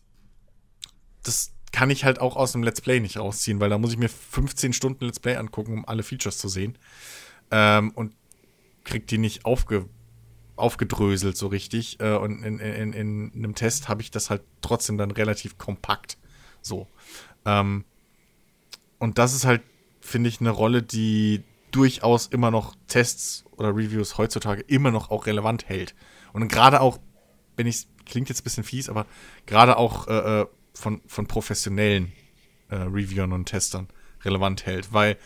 das 1.24 1.54
kann 1.72 1.90
ich 1.90 2.06
halt 2.06 2.20
auch 2.20 2.36
aus 2.36 2.54
einem 2.54 2.64
Let's 2.64 2.82
Play 2.82 3.00
nicht 3.00 3.18
rausziehen, 3.18 3.60
weil 3.60 3.70
da 3.70 3.78
muss 3.78 3.92
ich 3.92 3.98
mir 3.98 4.10
15 4.10 4.74
Stunden 4.74 5.06
Let's 5.06 5.20
Play 5.20 5.36
angucken, 5.36 5.74
um 5.74 5.88
alle 5.88 6.04
Features 6.04 6.38
zu 6.38 6.48
sehen. 6.50 6.78
Ähm, 7.52 7.92
und 7.92 8.14
krieg 8.84 9.08
die 9.08 9.18
nicht 9.18 9.46
aufge 9.46 9.88
aufgedröselt 10.56 11.38
so 11.38 11.48
richtig. 11.48 12.00
Äh, 12.00 12.16
und 12.16 12.44
in, 12.44 12.60
in, 12.60 12.94
in, 12.94 13.32
einem 13.36 13.56
Test 13.56 13.90
habe 13.90 14.02
ich 14.02 14.12
das 14.12 14.30
halt 14.30 14.42
trotzdem 14.62 14.98
dann 14.98 15.12
relativ 15.12 15.58
kompakt. 15.58 16.18
So. 16.62 16.88
Ähm, 17.46 17.86
und 18.98 19.20
das 19.20 19.34
ist 19.34 19.46
halt, 19.46 19.62
finde 20.08 20.30
ich, 20.30 20.40
eine 20.40 20.50
Rolle, 20.50 20.84
die 20.84 21.44
durchaus 21.72 22.28
immer 22.28 22.50
noch 22.50 22.76
Tests 22.88 23.44
oder 23.58 23.70
Reviews 23.70 24.18
heutzutage 24.18 24.62
immer 24.62 24.92
noch 24.92 25.12
auch 25.12 25.26
relevant 25.26 25.68
hält. 25.68 25.96
Und 26.34 26.48
gerade 26.48 26.82
auch, 26.82 27.00
wenn 27.56 27.68
ich 27.68 27.88
klingt 28.06 28.30
jetzt 28.30 28.42
ein 28.42 28.44
bisschen 28.46 28.64
fies, 28.64 28.90
aber 28.90 29.06
gerade 29.46 29.78
auch 29.78 30.08
äh, 30.08 30.42
äh, 30.42 30.46
von, 30.74 31.02
von 31.08 31.28
professionellen 31.28 32.14
äh, 32.70 32.76
Reviewern 32.76 33.34
und 33.34 33.46
Testern 33.46 33.88
relevant 34.24 34.66
hält, 34.66 34.94
weil 34.94 35.18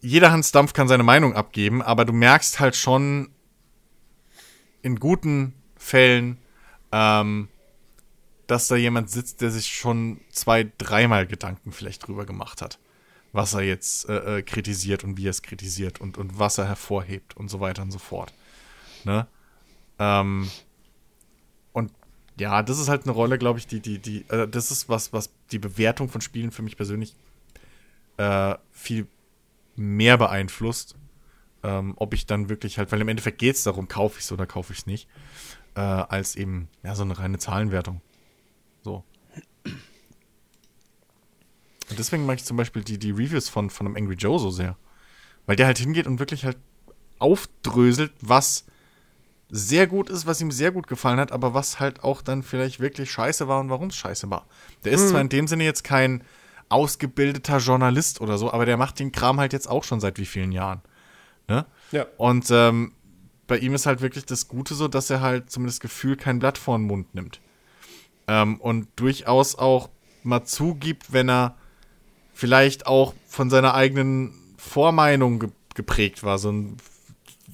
jeder 0.00 0.30
Hans 0.30 0.52
Dampf 0.52 0.72
kann 0.74 0.88
seine 0.88 1.02
Meinung 1.02 1.34
abgeben, 1.34 1.82
aber 1.82 2.04
du 2.04 2.12
merkst 2.12 2.60
halt 2.60 2.76
schon 2.76 3.30
in 4.82 5.00
guten 5.00 5.54
Fällen, 5.76 6.38
ähm, 6.92 7.48
dass 8.46 8.68
da 8.68 8.76
jemand 8.76 9.10
sitzt, 9.10 9.40
der 9.40 9.50
sich 9.50 9.66
schon 9.68 10.20
zwei, 10.30 10.70
dreimal 10.78 11.26
Gedanken 11.26 11.72
vielleicht 11.72 12.06
drüber 12.06 12.26
gemacht 12.26 12.62
hat, 12.62 12.78
was 13.36 13.52
er 13.52 13.60
jetzt 13.60 14.08
äh, 14.08 14.38
äh, 14.38 14.42
kritisiert 14.42 15.04
und 15.04 15.18
wie 15.18 15.26
er 15.26 15.30
es 15.30 15.42
kritisiert 15.42 16.00
und, 16.00 16.16
und 16.16 16.38
was 16.38 16.56
er 16.56 16.66
hervorhebt 16.66 17.36
und 17.36 17.50
so 17.50 17.60
weiter 17.60 17.82
und 17.82 17.90
so 17.90 17.98
fort. 17.98 18.32
Ne? 19.04 19.26
Ähm, 19.98 20.50
und 21.72 21.92
ja, 22.40 22.62
das 22.62 22.78
ist 22.78 22.88
halt 22.88 23.02
eine 23.02 23.12
Rolle, 23.12 23.36
glaube 23.36 23.58
ich, 23.58 23.66
die, 23.66 23.80
die, 23.80 23.98
die, 23.98 24.24
äh, 24.30 24.48
das 24.48 24.70
ist 24.70 24.88
was, 24.88 25.12
was 25.12 25.30
die 25.52 25.58
Bewertung 25.58 26.08
von 26.08 26.22
Spielen 26.22 26.50
für 26.50 26.62
mich 26.62 26.78
persönlich 26.78 27.14
äh, 28.16 28.54
viel 28.72 29.06
mehr 29.76 30.16
beeinflusst, 30.16 30.96
ähm, 31.62 31.92
ob 31.96 32.14
ich 32.14 32.24
dann 32.24 32.48
wirklich 32.48 32.78
halt, 32.78 32.90
weil 32.90 33.02
im 33.02 33.08
Endeffekt 33.08 33.38
geht 33.38 33.56
es 33.56 33.64
darum, 33.64 33.86
kaufe 33.86 34.18
ich 34.18 34.24
es 34.24 34.32
oder 34.32 34.46
kaufe 34.46 34.72
ich 34.72 34.78
es 34.78 34.86
nicht, 34.86 35.08
äh, 35.74 35.80
als 35.80 36.36
eben 36.36 36.68
ja 36.82 36.94
so 36.94 37.02
eine 37.02 37.18
reine 37.18 37.38
Zahlenwertung. 37.38 38.00
So. 38.82 39.04
Und 41.90 41.98
deswegen 41.98 42.26
mag 42.26 42.38
ich 42.38 42.44
zum 42.44 42.56
Beispiel 42.56 42.82
die, 42.82 42.98
die 42.98 43.10
Reviews 43.10 43.48
von, 43.48 43.70
von 43.70 43.86
einem 43.86 43.96
Angry 43.96 44.14
Joe 44.14 44.38
so 44.38 44.50
sehr. 44.50 44.76
Weil 45.46 45.56
der 45.56 45.66
halt 45.66 45.78
hingeht 45.78 46.06
und 46.06 46.18
wirklich 46.18 46.44
halt 46.44 46.58
aufdröselt, 47.18 48.12
was 48.20 48.64
sehr 49.48 49.86
gut 49.86 50.10
ist, 50.10 50.26
was 50.26 50.40
ihm 50.40 50.50
sehr 50.50 50.72
gut 50.72 50.88
gefallen 50.88 51.20
hat, 51.20 51.30
aber 51.30 51.54
was 51.54 51.78
halt 51.78 52.02
auch 52.02 52.20
dann 52.20 52.42
vielleicht 52.42 52.80
wirklich 52.80 53.10
scheiße 53.12 53.46
war 53.46 53.60
und 53.60 53.70
warum 53.70 53.88
es 53.88 53.96
scheiße 53.96 54.28
war. 54.28 54.46
Der 54.84 54.92
ist 54.92 55.04
mhm. 55.04 55.08
zwar 55.08 55.20
in 55.20 55.28
dem 55.28 55.46
Sinne 55.46 55.64
jetzt 55.64 55.84
kein 55.84 56.24
ausgebildeter 56.68 57.58
Journalist 57.58 58.20
oder 58.20 58.38
so, 58.38 58.52
aber 58.52 58.66
der 58.66 58.76
macht 58.76 58.98
den 58.98 59.12
Kram 59.12 59.38
halt 59.38 59.52
jetzt 59.52 59.68
auch 59.68 59.84
schon 59.84 60.00
seit 60.00 60.18
wie 60.18 60.26
vielen 60.26 60.50
Jahren. 60.50 60.82
Ne? 61.46 61.64
Ja. 61.92 62.06
Und 62.16 62.50
ähm, 62.50 62.92
bei 63.46 63.58
ihm 63.58 63.74
ist 63.74 63.86
halt 63.86 64.00
wirklich 64.00 64.26
das 64.26 64.48
Gute 64.48 64.74
so, 64.74 64.88
dass 64.88 65.10
er 65.10 65.20
halt 65.20 65.50
zumindest 65.50 65.80
Gefühl 65.80 66.16
kein 66.16 66.40
Blatt 66.40 66.58
vor 66.58 66.76
den 66.76 66.86
Mund 66.86 67.14
nimmt. 67.14 67.40
Ähm, 68.26 68.60
und 68.60 68.88
durchaus 68.96 69.54
auch 69.54 69.90
mal 70.24 70.44
zugibt, 70.44 71.12
wenn 71.12 71.30
er 71.30 71.56
vielleicht 72.36 72.86
auch 72.86 73.14
von 73.26 73.48
seiner 73.48 73.72
eigenen 73.74 74.34
Vormeinung 74.58 75.38
ge 75.40 75.48
geprägt 75.74 76.22
war. 76.22 76.38
So 76.38 76.50
ein, 76.50 76.78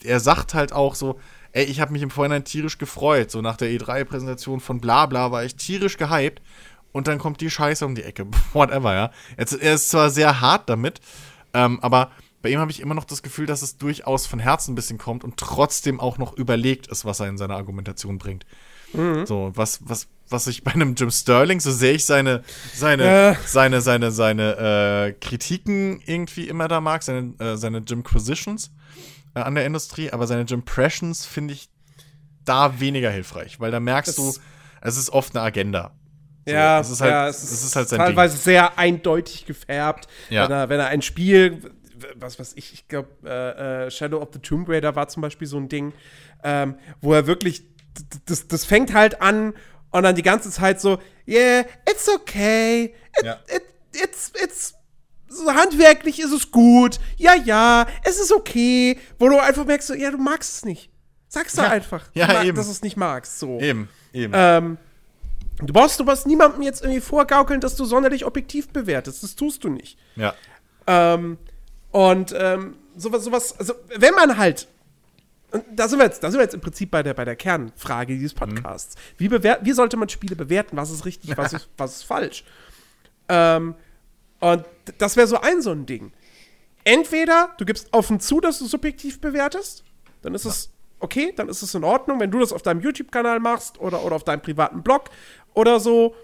er 0.04 0.20
sagt 0.20 0.54
halt 0.54 0.72
auch 0.72 0.94
so, 0.94 1.18
ey, 1.50 1.64
ich 1.64 1.80
habe 1.80 1.92
mich 1.92 2.02
im 2.02 2.10
Vorhinein 2.10 2.44
tierisch 2.44 2.78
gefreut. 2.78 3.32
So 3.32 3.40
nach 3.40 3.56
der 3.56 3.70
E3-Präsentation 3.70 4.60
von 4.60 4.80
Blabla 4.80 5.32
war 5.32 5.44
ich 5.44 5.56
tierisch 5.56 5.96
gehypt. 5.96 6.40
Und 6.92 7.08
dann 7.08 7.18
kommt 7.18 7.40
die 7.40 7.50
Scheiße 7.50 7.84
um 7.84 7.96
die 7.96 8.04
Ecke. 8.04 8.26
Whatever, 8.52 8.94
ja. 8.94 9.10
Er 9.36 9.74
ist 9.74 9.88
zwar 9.90 10.10
sehr 10.10 10.40
hart 10.40 10.68
damit, 10.68 11.00
ähm, 11.52 11.80
aber 11.80 12.12
bei 12.42 12.50
ihm 12.50 12.58
habe 12.58 12.70
ich 12.70 12.80
immer 12.80 12.94
noch 12.94 13.04
das 13.04 13.22
Gefühl, 13.22 13.46
dass 13.46 13.62
es 13.62 13.76
durchaus 13.76 14.26
von 14.26 14.38
Herzen 14.38 14.72
ein 14.72 14.76
bisschen 14.76 14.98
kommt 14.98 15.24
und 15.24 15.36
trotzdem 15.36 16.00
auch 16.00 16.18
noch 16.18 16.36
überlegt 16.36 16.88
ist, 16.88 17.04
was 17.04 17.20
er 17.20 17.28
in 17.28 17.38
seiner 17.38 17.56
Argumentation 17.56 18.18
bringt. 18.18 18.46
Mhm. 18.92 19.26
So, 19.26 19.52
was, 19.54 19.80
was, 19.84 20.08
was 20.32 20.46
ich 20.46 20.64
bei 20.64 20.72
einem 20.72 20.94
Jim 20.94 21.10
Sterling, 21.10 21.60
so 21.60 21.70
sehe 21.70 21.92
ich 21.92 22.04
seine, 22.04 22.42
seine, 22.74 23.32
äh. 23.32 23.34
seine, 23.44 23.80
seine, 23.80 24.10
seine, 24.10 24.56
äh, 24.56 25.12
Kritiken 25.12 26.00
irgendwie 26.06 26.48
immer 26.48 26.68
da 26.68 26.80
mag, 26.80 27.02
seine, 27.02 27.34
äh, 27.38 27.56
seine 27.56 27.78
Jimquisitions 27.78 28.72
äh, 29.34 29.40
an 29.40 29.54
der 29.54 29.66
Industrie, 29.66 30.10
aber 30.10 30.26
seine 30.26 30.42
Jimpressions 30.42 31.26
finde 31.26 31.54
ich 31.54 31.68
da 32.44 32.80
weniger 32.80 33.10
hilfreich, 33.10 33.60
weil 33.60 33.70
da 33.70 33.80
merkst 33.80 34.18
du, 34.18 34.34
es 34.80 34.96
ist 34.96 35.10
oft 35.10 35.36
eine 35.36 35.44
Agenda. 35.44 35.92
So, 36.44 36.52
ja, 36.52 36.80
es 36.80 36.90
ist 36.90 37.00
halt, 37.00 37.12
ja, 37.12 37.28
es 37.28 37.42
ist, 37.42 37.52
es 37.52 37.64
ist 37.64 37.76
halt 37.76 37.88
teilweise 37.88 38.34
Ding. 38.34 38.42
sehr 38.42 38.76
eindeutig 38.76 39.46
gefärbt. 39.46 40.08
Ja. 40.28 40.44
Wenn, 40.44 40.50
er, 40.50 40.68
wenn 40.70 40.80
er 40.80 40.88
ein 40.88 41.02
Spiel, 41.02 41.70
was 42.16 42.38
weiß 42.40 42.54
ich, 42.56 42.72
ich 42.72 42.88
glaube, 42.88 43.10
äh, 43.24 43.86
äh, 43.86 43.90
Shadow 43.90 44.20
of 44.20 44.30
the 44.32 44.40
Tomb 44.40 44.68
Raider 44.68 44.96
war 44.96 45.06
zum 45.06 45.22
Beispiel 45.22 45.46
so 45.46 45.56
ein 45.56 45.68
Ding, 45.68 45.92
ähm, 46.42 46.74
wo 47.00 47.14
er 47.14 47.28
wirklich, 47.28 47.64
das, 48.26 48.48
das 48.48 48.64
fängt 48.64 48.92
halt 48.92 49.22
an 49.22 49.54
und 49.92 50.02
dann 50.02 50.14
die 50.14 50.22
ganze 50.22 50.50
Zeit 50.50 50.80
so, 50.80 50.98
yeah, 51.26 51.64
it's 51.88 52.08
okay, 52.08 52.94
it, 53.18 53.24
ja. 53.24 53.38
it, 53.48 53.62
it's, 53.94 54.32
it's 54.42 54.74
so 55.28 55.52
handwerklich 55.52 56.20
ist 56.20 56.32
es 56.32 56.50
gut. 56.50 56.98
Ja, 57.16 57.34
ja, 57.34 57.86
es 58.04 58.20
ist 58.20 58.32
okay. 58.32 58.98
Wo 59.18 59.28
du 59.28 59.38
einfach 59.38 59.64
merkst, 59.64 59.88
so, 59.88 59.94
ja, 59.94 60.10
du 60.10 60.18
magst 60.18 60.56
es 60.56 60.64
nicht. 60.64 60.90
Sag's 61.28 61.54
doch 61.54 61.62
ja, 61.62 61.70
einfach, 61.70 62.10
ja, 62.12 62.26
mag, 62.26 62.44
eben. 62.44 62.56
dass 62.56 62.66
du 62.66 62.72
es 62.72 62.82
nicht 62.82 62.96
magst. 62.96 63.38
So. 63.38 63.58
Eben, 63.58 63.88
eben. 64.12 64.32
Ähm, 64.36 64.78
du 65.58 65.72
brauchst 65.72 65.98
du 65.98 66.06
was 66.06 66.26
niemandem 66.26 66.62
jetzt 66.62 66.82
irgendwie 66.82 67.00
vorgaukeln, 67.00 67.60
dass 67.60 67.76
du 67.76 67.84
sonderlich 67.84 68.26
objektiv 68.26 68.68
bewertest. 68.68 69.22
Das 69.22 69.34
tust 69.34 69.64
du 69.64 69.70
nicht. 69.70 69.98
Ja. 70.16 70.34
Ähm, 70.86 71.38
und 71.90 72.34
ähm, 72.36 72.76
sowas, 72.96 73.24
sowas, 73.24 73.58
also 73.58 73.74
wenn 73.96 74.14
man 74.14 74.36
halt 74.36 74.68
und 75.52 75.64
da 75.74 75.88
sind 75.88 75.98
wir 75.98 76.06
jetzt, 76.06 76.22
da 76.22 76.30
sind 76.30 76.38
wir 76.38 76.44
jetzt 76.44 76.54
im 76.54 76.60
Prinzip 76.60 76.90
bei 76.90 77.02
der, 77.02 77.14
bei 77.14 77.24
der 77.24 77.36
Kernfrage 77.36 78.14
dieses 78.14 78.34
Podcasts. 78.34 78.96
Mhm. 78.96 79.00
Wie, 79.18 79.28
bewert, 79.28 79.60
wie 79.64 79.72
sollte 79.72 79.96
man 79.96 80.08
Spiele 80.08 80.36
bewerten? 80.36 80.76
Was 80.76 80.90
ist 80.90 81.04
richtig, 81.04 81.36
was 81.36 81.52
ist, 81.52 81.68
was 81.76 81.96
ist 81.96 82.02
falsch? 82.04 82.44
Ähm, 83.28 83.74
und 84.40 84.64
das 84.98 85.16
wäre 85.16 85.26
so 85.26 85.40
ein 85.40 85.62
so 85.62 85.70
ein 85.70 85.86
Ding. 85.86 86.12
Entweder 86.84 87.50
du 87.58 87.64
gibst 87.64 87.88
offen 87.92 88.18
zu, 88.18 88.40
dass 88.40 88.58
du 88.58 88.66
subjektiv 88.66 89.20
bewertest, 89.20 89.84
dann 90.22 90.34
ist 90.34 90.44
ja. 90.44 90.50
es 90.50 90.70
okay, 91.02 91.32
dann 91.34 91.48
ist 91.48 91.62
es 91.62 91.74
in 91.74 91.84
Ordnung, 91.84 92.20
wenn 92.20 92.30
du 92.30 92.38
das 92.38 92.52
auf 92.52 92.62
deinem 92.62 92.80
YouTube-Kanal 92.80 93.40
machst 93.40 93.80
oder, 93.80 94.04
oder 94.04 94.16
auf 94.16 94.24
deinem 94.24 94.40
privaten 94.40 94.82
Blog 94.82 95.10
oder 95.52 95.80
so. 95.80 96.14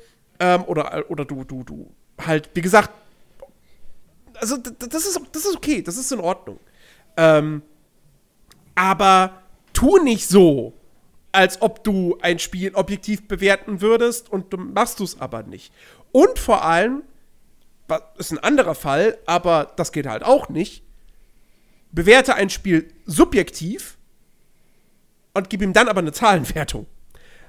Ähm, 0.41 0.65
oder, 0.65 1.05
oder 1.09 1.25
du, 1.25 1.43
du, 1.45 1.65
du 1.65 1.91
halt, 2.25 2.49
wie 2.55 2.61
gesagt, 2.61 2.91
also 4.41 4.57
das 4.57 5.05
ist, 5.05 5.21
das 5.33 5.45
ist 5.45 5.57
okay, 5.57 5.83
das 5.83 5.97
ist 5.97 6.13
in 6.13 6.21
Ordnung. 6.21 6.61
Ähm, 7.17 7.63
aber 8.79 9.43
tu 9.73 9.99
nicht 9.99 10.29
so, 10.29 10.73
als 11.33 11.61
ob 11.61 11.83
du 11.83 12.17
ein 12.23 12.39
Spiel 12.39 12.75
objektiv 12.75 13.27
bewerten 13.27 13.81
würdest 13.81 14.31
und 14.31 14.53
du 14.53 14.57
machst 14.57 15.01
du 15.01 15.05
es 15.05 15.21
aber 15.21 15.43
nicht. 15.43 15.73
Und 16.13 16.39
vor 16.39 16.65
allem, 16.65 17.03
ist 18.19 18.31
ein 18.31 18.39
anderer 18.39 18.77
Fall, 18.77 19.19
aber 19.27 19.73
das 19.77 19.91
geht 19.91 20.07
halt 20.07 20.23
auch 20.23 20.49
nicht. 20.49 20.85
Bewerte 21.91 22.37
ein 22.37 22.51
Spiel 22.51 22.93
subjektiv 23.05 23.99
und 25.35 25.51
gib 25.51 25.61
ihm 25.61 25.73
dann 25.73 25.89
aber 25.89 26.01
eine 26.01 26.13
Zahlenwertung. 26.13 26.87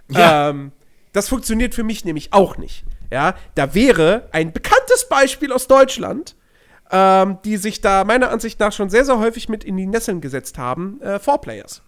Ja. 0.10 0.50
Ähm, 0.50 0.72
das 1.14 1.30
funktioniert 1.30 1.76
für 1.76 1.84
mich 1.84 2.06
nämlich 2.06 2.34
auch 2.34 2.58
nicht. 2.58 2.86
Ja, 3.12 3.36
da 3.54 3.76
wäre 3.76 4.30
ein 4.32 4.52
bekanntes 4.52 5.08
Beispiel 5.10 5.52
aus 5.52 5.68
Deutschland, 5.68 6.36
ähm, 6.92 7.38
die 7.46 7.58
sich 7.58 7.82
da 7.82 8.04
meiner 8.04 8.32
Ansicht 8.32 8.60
nach 8.60 8.72
schon 8.72 8.90
sehr, 8.90 9.06
sehr 9.06 9.20
häufig 9.20 9.50
mit 9.50 9.64
in 9.64 9.78
die 9.78 9.86
Nesseln 9.86 10.22
gesetzt 10.22 10.58
haben, 10.58 11.02
äh, 11.02 11.20
Four 11.20 11.42
Players. 11.42 11.82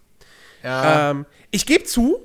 Ja. 0.62 1.10
Ähm, 1.10 1.26
ich 1.50 1.66
gebe 1.66 1.84
zu, 1.84 2.20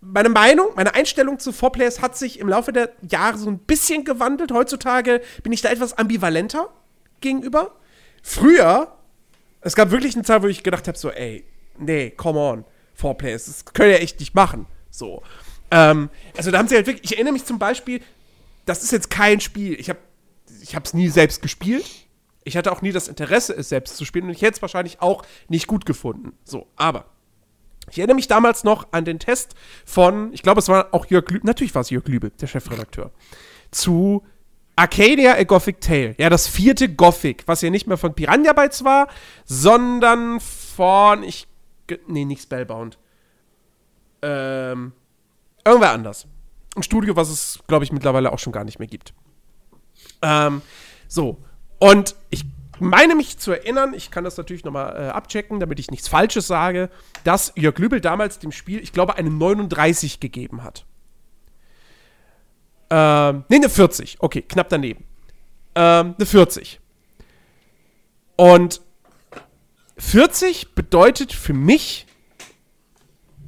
meine 0.00 0.28
Meinung, 0.28 0.68
meine 0.76 0.94
Einstellung 0.94 1.38
zu 1.38 1.52
Four 1.52 1.72
Players 1.72 2.00
hat 2.00 2.16
sich 2.16 2.38
im 2.38 2.48
Laufe 2.48 2.72
der 2.72 2.90
Jahre 3.08 3.38
so 3.38 3.50
ein 3.50 3.58
bisschen 3.58 4.04
gewandelt. 4.04 4.52
Heutzutage 4.52 5.20
bin 5.42 5.52
ich 5.52 5.62
da 5.62 5.70
etwas 5.70 5.98
ambivalenter 5.98 6.68
gegenüber. 7.20 7.72
Früher, 8.22 8.92
es 9.60 9.74
gab 9.74 9.90
wirklich 9.90 10.14
eine 10.14 10.24
Zeit, 10.24 10.42
wo 10.42 10.46
ich 10.46 10.62
gedacht 10.62 10.86
habe, 10.86 10.96
so, 10.96 11.10
ey, 11.10 11.44
nee, 11.78 12.10
come 12.10 12.38
on, 12.38 12.64
Four 12.94 13.18
Players, 13.18 13.46
das 13.46 13.64
können 13.64 13.90
ja 13.90 13.98
echt 13.98 14.20
nicht 14.20 14.34
machen. 14.34 14.66
So. 14.90 15.22
Ähm, 15.70 16.10
also 16.36 16.50
da 16.50 16.58
haben 16.58 16.68
sie 16.68 16.76
halt 16.76 16.86
wirklich, 16.86 17.04
ich 17.04 17.14
erinnere 17.14 17.32
mich 17.32 17.44
zum 17.44 17.58
Beispiel, 17.58 18.00
das 18.66 18.82
ist 18.82 18.92
jetzt 18.92 19.10
kein 19.10 19.40
Spiel, 19.40 19.78
ich 19.78 19.88
habe 19.88 19.98
ich 20.66 20.74
es 20.76 20.94
nie 20.94 21.08
selbst 21.08 21.42
gespielt. 21.42 21.86
Ich 22.44 22.56
hatte 22.56 22.72
auch 22.72 22.82
nie 22.82 22.92
das 22.92 23.08
Interesse, 23.08 23.54
es 23.54 23.68
selbst 23.68 23.96
zu 23.96 24.04
spielen 24.04 24.26
und 24.26 24.30
ich 24.30 24.42
hätte 24.42 24.56
es 24.56 24.62
wahrscheinlich 24.62 25.00
auch 25.00 25.24
nicht 25.48 25.66
gut 25.66 25.86
gefunden. 25.86 26.32
So, 26.44 26.66
aber 26.76 27.06
Ich 27.88 27.98
erinnere 27.98 28.16
mich 28.16 28.26
damals 28.26 28.64
noch 28.64 28.88
an 28.92 29.04
den 29.04 29.18
Test 29.20 29.54
von, 29.84 30.32
ich 30.32 30.42
glaube, 30.42 30.58
es 30.58 30.68
war 30.68 30.88
auch 30.92 31.06
Jörg 31.06 31.28
Lübel, 31.30 31.46
natürlich 31.46 31.74
war 31.74 31.82
es 31.82 31.90
Jörg 31.90 32.06
Lübel, 32.08 32.30
der 32.40 32.48
Chefredakteur, 32.48 33.12
zu 33.70 34.24
Arcadia 34.74 35.34
A 35.34 35.44
Gothic 35.44 35.80
Tale. 35.80 36.14
Ja, 36.18 36.28
das 36.28 36.48
vierte 36.48 36.92
Gothic, 36.92 37.44
was 37.46 37.62
ja 37.62 37.70
nicht 37.70 37.86
mehr 37.86 37.96
von 37.96 38.14
Piranha 38.14 38.52
Bytes 38.52 38.84
war, 38.84 39.08
sondern 39.44 40.40
von, 40.40 41.22
ich, 41.22 41.46
nee, 42.08 42.24
nicht 42.24 42.42
Spellbound. 42.42 42.98
Ähm, 44.22 44.92
irgendwer 45.64 45.92
anders. 45.92 46.26
Ein 46.74 46.82
Studio, 46.82 47.16
was 47.16 47.30
es, 47.30 47.60
glaube 47.68 47.84
ich, 47.84 47.92
mittlerweile 47.92 48.32
auch 48.32 48.38
schon 48.38 48.52
gar 48.52 48.64
nicht 48.64 48.78
mehr 48.78 48.88
gibt. 48.88 49.14
Ähm, 50.22 50.62
so. 51.08 51.38
Und 51.78 52.16
ich 52.30 52.44
meine 52.78 53.14
mich 53.14 53.38
zu 53.38 53.52
erinnern, 53.52 53.94
ich 53.94 54.10
kann 54.10 54.24
das 54.24 54.36
natürlich 54.36 54.64
nochmal 54.64 54.96
äh, 54.96 55.08
abchecken, 55.08 55.60
damit 55.60 55.78
ich 55.78 55.90
nichts 55.90 56.08
Falsches 56.08 56.46
sage, 56.46 56.90
dass 57.24 57.52
Jörg 57.56 57.78
Lübel 57.78 58.00
damals 58.00 58.38
dem 58.38 58.52
Spiel, 58.52 58.80
ich 58.80 58.92
glaube, 58.92 59.16
eine 59.16 59.30
39 59.30 60.20
gegeben 60.20 60.62
hat. 60.62 60.84
Ähm, 62.90 63.44
nee, 63.48 63.56
eine 63.56 63.68
40. 63.68 64.18
Okay, 64.20 64.42
knapp 64.42 64.68
daneben. 64.68 65.04
Ähm, 65.74 66.14
eine 66.16 66.26
40. 66.26 66.80
Und 68.36 68.80
40 69.98 70.74
bedeutet 70.74 71.32
für 71.32 71.54
mich 71.54 72.06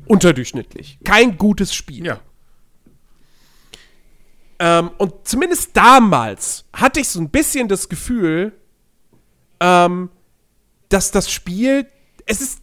unterdurchschnittlich. 0.07 0.99
Kein 1.05 1.37
gutes 1.37 1.75
Spiel. 1.75 2.07
Ja. 2.07 2.21
Ähm, 4.59 4.91
und 4.99 5.27
zumindest 5.27 5.77
damals 5.77 6.65
hatte 6.73 7.01
ich 7.01 7.09
so 7.09 7.21
ein 7.21 7.31
bisschen 7.31 7.69
das 7.69 7.89
Gefühl, 7.89 8.53
ähm, 9.61 10.11
dass 10.89 11.11
das 11.11 11.31
Spiel, 11.31 11.87
es 12.27 12.41
ist, 12.41 12.61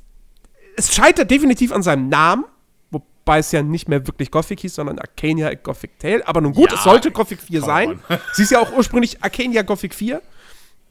es 0.76 0.94
scheitert 0.94 1.32
definitiv 1.32 1.72
an 1.72 1.84
seinem 1.84 2.10
Namen, 2.10 2.46
wobei 2.92 3.40
es 3.40 3.52
ja 3.52 3.62
nicht 3.62 3.88
mehr 3.88 4.06
wirklich 4.08 4.30
Gothic 4.30 4.60
hieß, 4.60 4.76
sondern 4.76 5.00
Arcania 5.00 5.54
Gothic 5.54 5.98
Tale. 6.00 6.28
Aber 6.28 6.42
nun 6.42 6.54
gut, 6.54 6.72
Ja, 6.72 6.78
es 6.78 6.84
sollte 6.84 7.12
Gothic 7.12 7.42
4 7.42 7.62
come 7.62 7.72
sein. 7.72 8.00
Sie 8.34 8.44
ist 8.44 8.52
ja 8.52 8.60
auch 8.60 8.74
ursprünglich 8.74 9.24
Arcania 9.24 9.62
Gothic 9.62 9.94
4. 9.94 10.22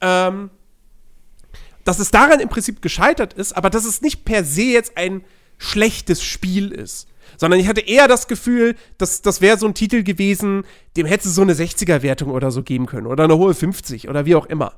Ähm, 0.01 0.51
dass 1.85 1.99
es 1.99 2.11
daran 2.11 2.41
im 2.41 2.49
Prinzip 2.49 2.81
gescheitert 2.81 3.35
ist, 3.35 3.53
aber 3.53 3.69
dass 3.69 3.85
es 3.85 4.01
nicht 4.01 4.25
per 4.25 4.43
se 4.43 4.63
jetzt 4.63 4.97
ein 4.97 5.23
schlechtes 5.59 6.23
Spiel 6.23 6.73
ist. 6.73 7.09
Sondern 7.37 7.61
ich 7.61 7.69
hatte 7.69 7.81
eher 7.81 8.09
das 8.09 8.29
Gefühl, 8.29 8.77
dass 8.99 9.23
das 9.23 9.41
wäre 9.41 9.59
so 9.59 9.67
ein 9.67 9.75
Titel 9.75 10.03
gewesen, 10.03 10.65
dem 10.97 11.07
hätte 11.07 11.29
so 11.29 11.43
eine 11.43 11.55
60er-Wertung 11.55 12.31
oder 12.31 12.51
so 12.51 12.63
geben 12.63 12.87
können. 12.87 13.07
Oder 13.07 13.25
eine 13.25 13.37
hohe 13.37 13.55
50 13.55 14.09
oder 14.09 14.27
wie 14.27 14.35
auch 14.35 14.47
immer. 14.47 14.75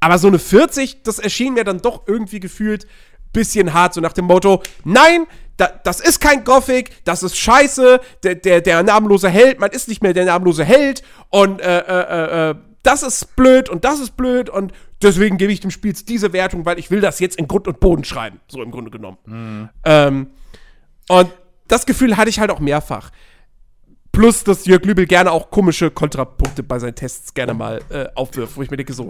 Aber 0.00 0.18
so 0.18 0.26
eine 0.26 0.38
40, 0.38 1.04
das 1.04 1.18
erschien 1.18 1.54
mir 1.54 1.64
dann 1.64 1.78
doch 1.78 2.08
irgendwie 2.08 2.40
gefühlt 2.40 2.86
bisschen 3.32 3.72
hart, 3.72 3.94
so 3.94 4.00
nach 4.00 4.12
dem 4.12 4.26
Motto, 4.26 4.62
nein, 4.84 5.26
da, 5.56 5.68
das 5.84 6.00
ist 6.00 6.20
kein 6.20 6.44
Gothic, 6.44 7.04
das 7.04 7.22
ist 7.22 7.36
scheiße, 7.36 8.00
der, 8.22 8.34
der, 8.34 8.60
der 8.60 8.82
namenlose 8.82 9.28
Held, 9.28 9.60
man 9.60 9.70
ist 9.70 9.88
nicht 9.88 10.02
mehr 10.02 10.12
der 10.12 10.24
namenlose 10.24 10.64
Held 10.64 11.02
und 11.30 11.60
äh, 11.60 11.78
äh, 11.78 12.50
äh, 12.50 12.54
das 12.82 13.02
ist 13.02 13.36
blöd 13.36 13.68
und 13.68 13.84
das 13.84 14.00
ist 14.00 14.16
blöd 14.16 14.50
und 14.50 14.72
deswegen 15.02 15.38
gebe 15.38 15.52
ich 15.52 15.60
dem 15.60 15.70
Spiel 15.70 15.92
diese 15.92 16.32
Wertung, 16.32 16.64
weil 16.66 16.78
ich 16.78 16.90
will 16.90 17.00
das 17.00 17.20
jetzt 17.20 17.36
in 17.36 17.46
Grund 17.46 17.68
und 17.68 17.80
Boden 17.80 18.04
schreiben, 18.04 18.40
so 18.48 18.62
im 18.62 18.70
Grunde 18.70 18.90
genommen. 18.90 19.70
Ähm, 19.84 20.30
und 21.08 21.32
das 21.72 21.86
Gefühl 21.86 22.16
hatte 22.16 22.28
ich 22.30 22.38
halt 22.38 22.50
auch 22.50 22.60
mehrfach. 22.60 23.10
Plus, 24.12 24.44
dass 24.44 24.66
Jörg 24.66 24.84
Lübel 24.84 25.06
gerne 25.06 25.30
auch 25.32 25.50
komische 25.50 25.90
Kontrapunkte 25.90 26.62
bei 26.62 26.78
seinen 26.78 26.94
Tests 26.94 27.32
gerne 27.32 27.54
mal 27.54 27.80
äh, 27.88 28.08
aufwirft, 28.14 28.56
wo 28.56 28.62
ich 28.62 28.70
mir 28.70 28.76
denke, 28.76 28.92
so, 28.92 29.08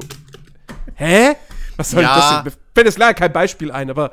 hä? 0.95 1.35
Was 1.77 1.91
soll 1.91 2.03
Ja. 2.03 2.15
das 2.15 2.29
denn? 2.31 2.45
Mir 2.45 2.53
fällt 2.75 2.87
jetzt 2.87 2.99
leider 2.99 3.15
kein 3.15 3.33
Beispiel 3.33 3.73
ein, 3.73 3.91
aber 3.91 4.13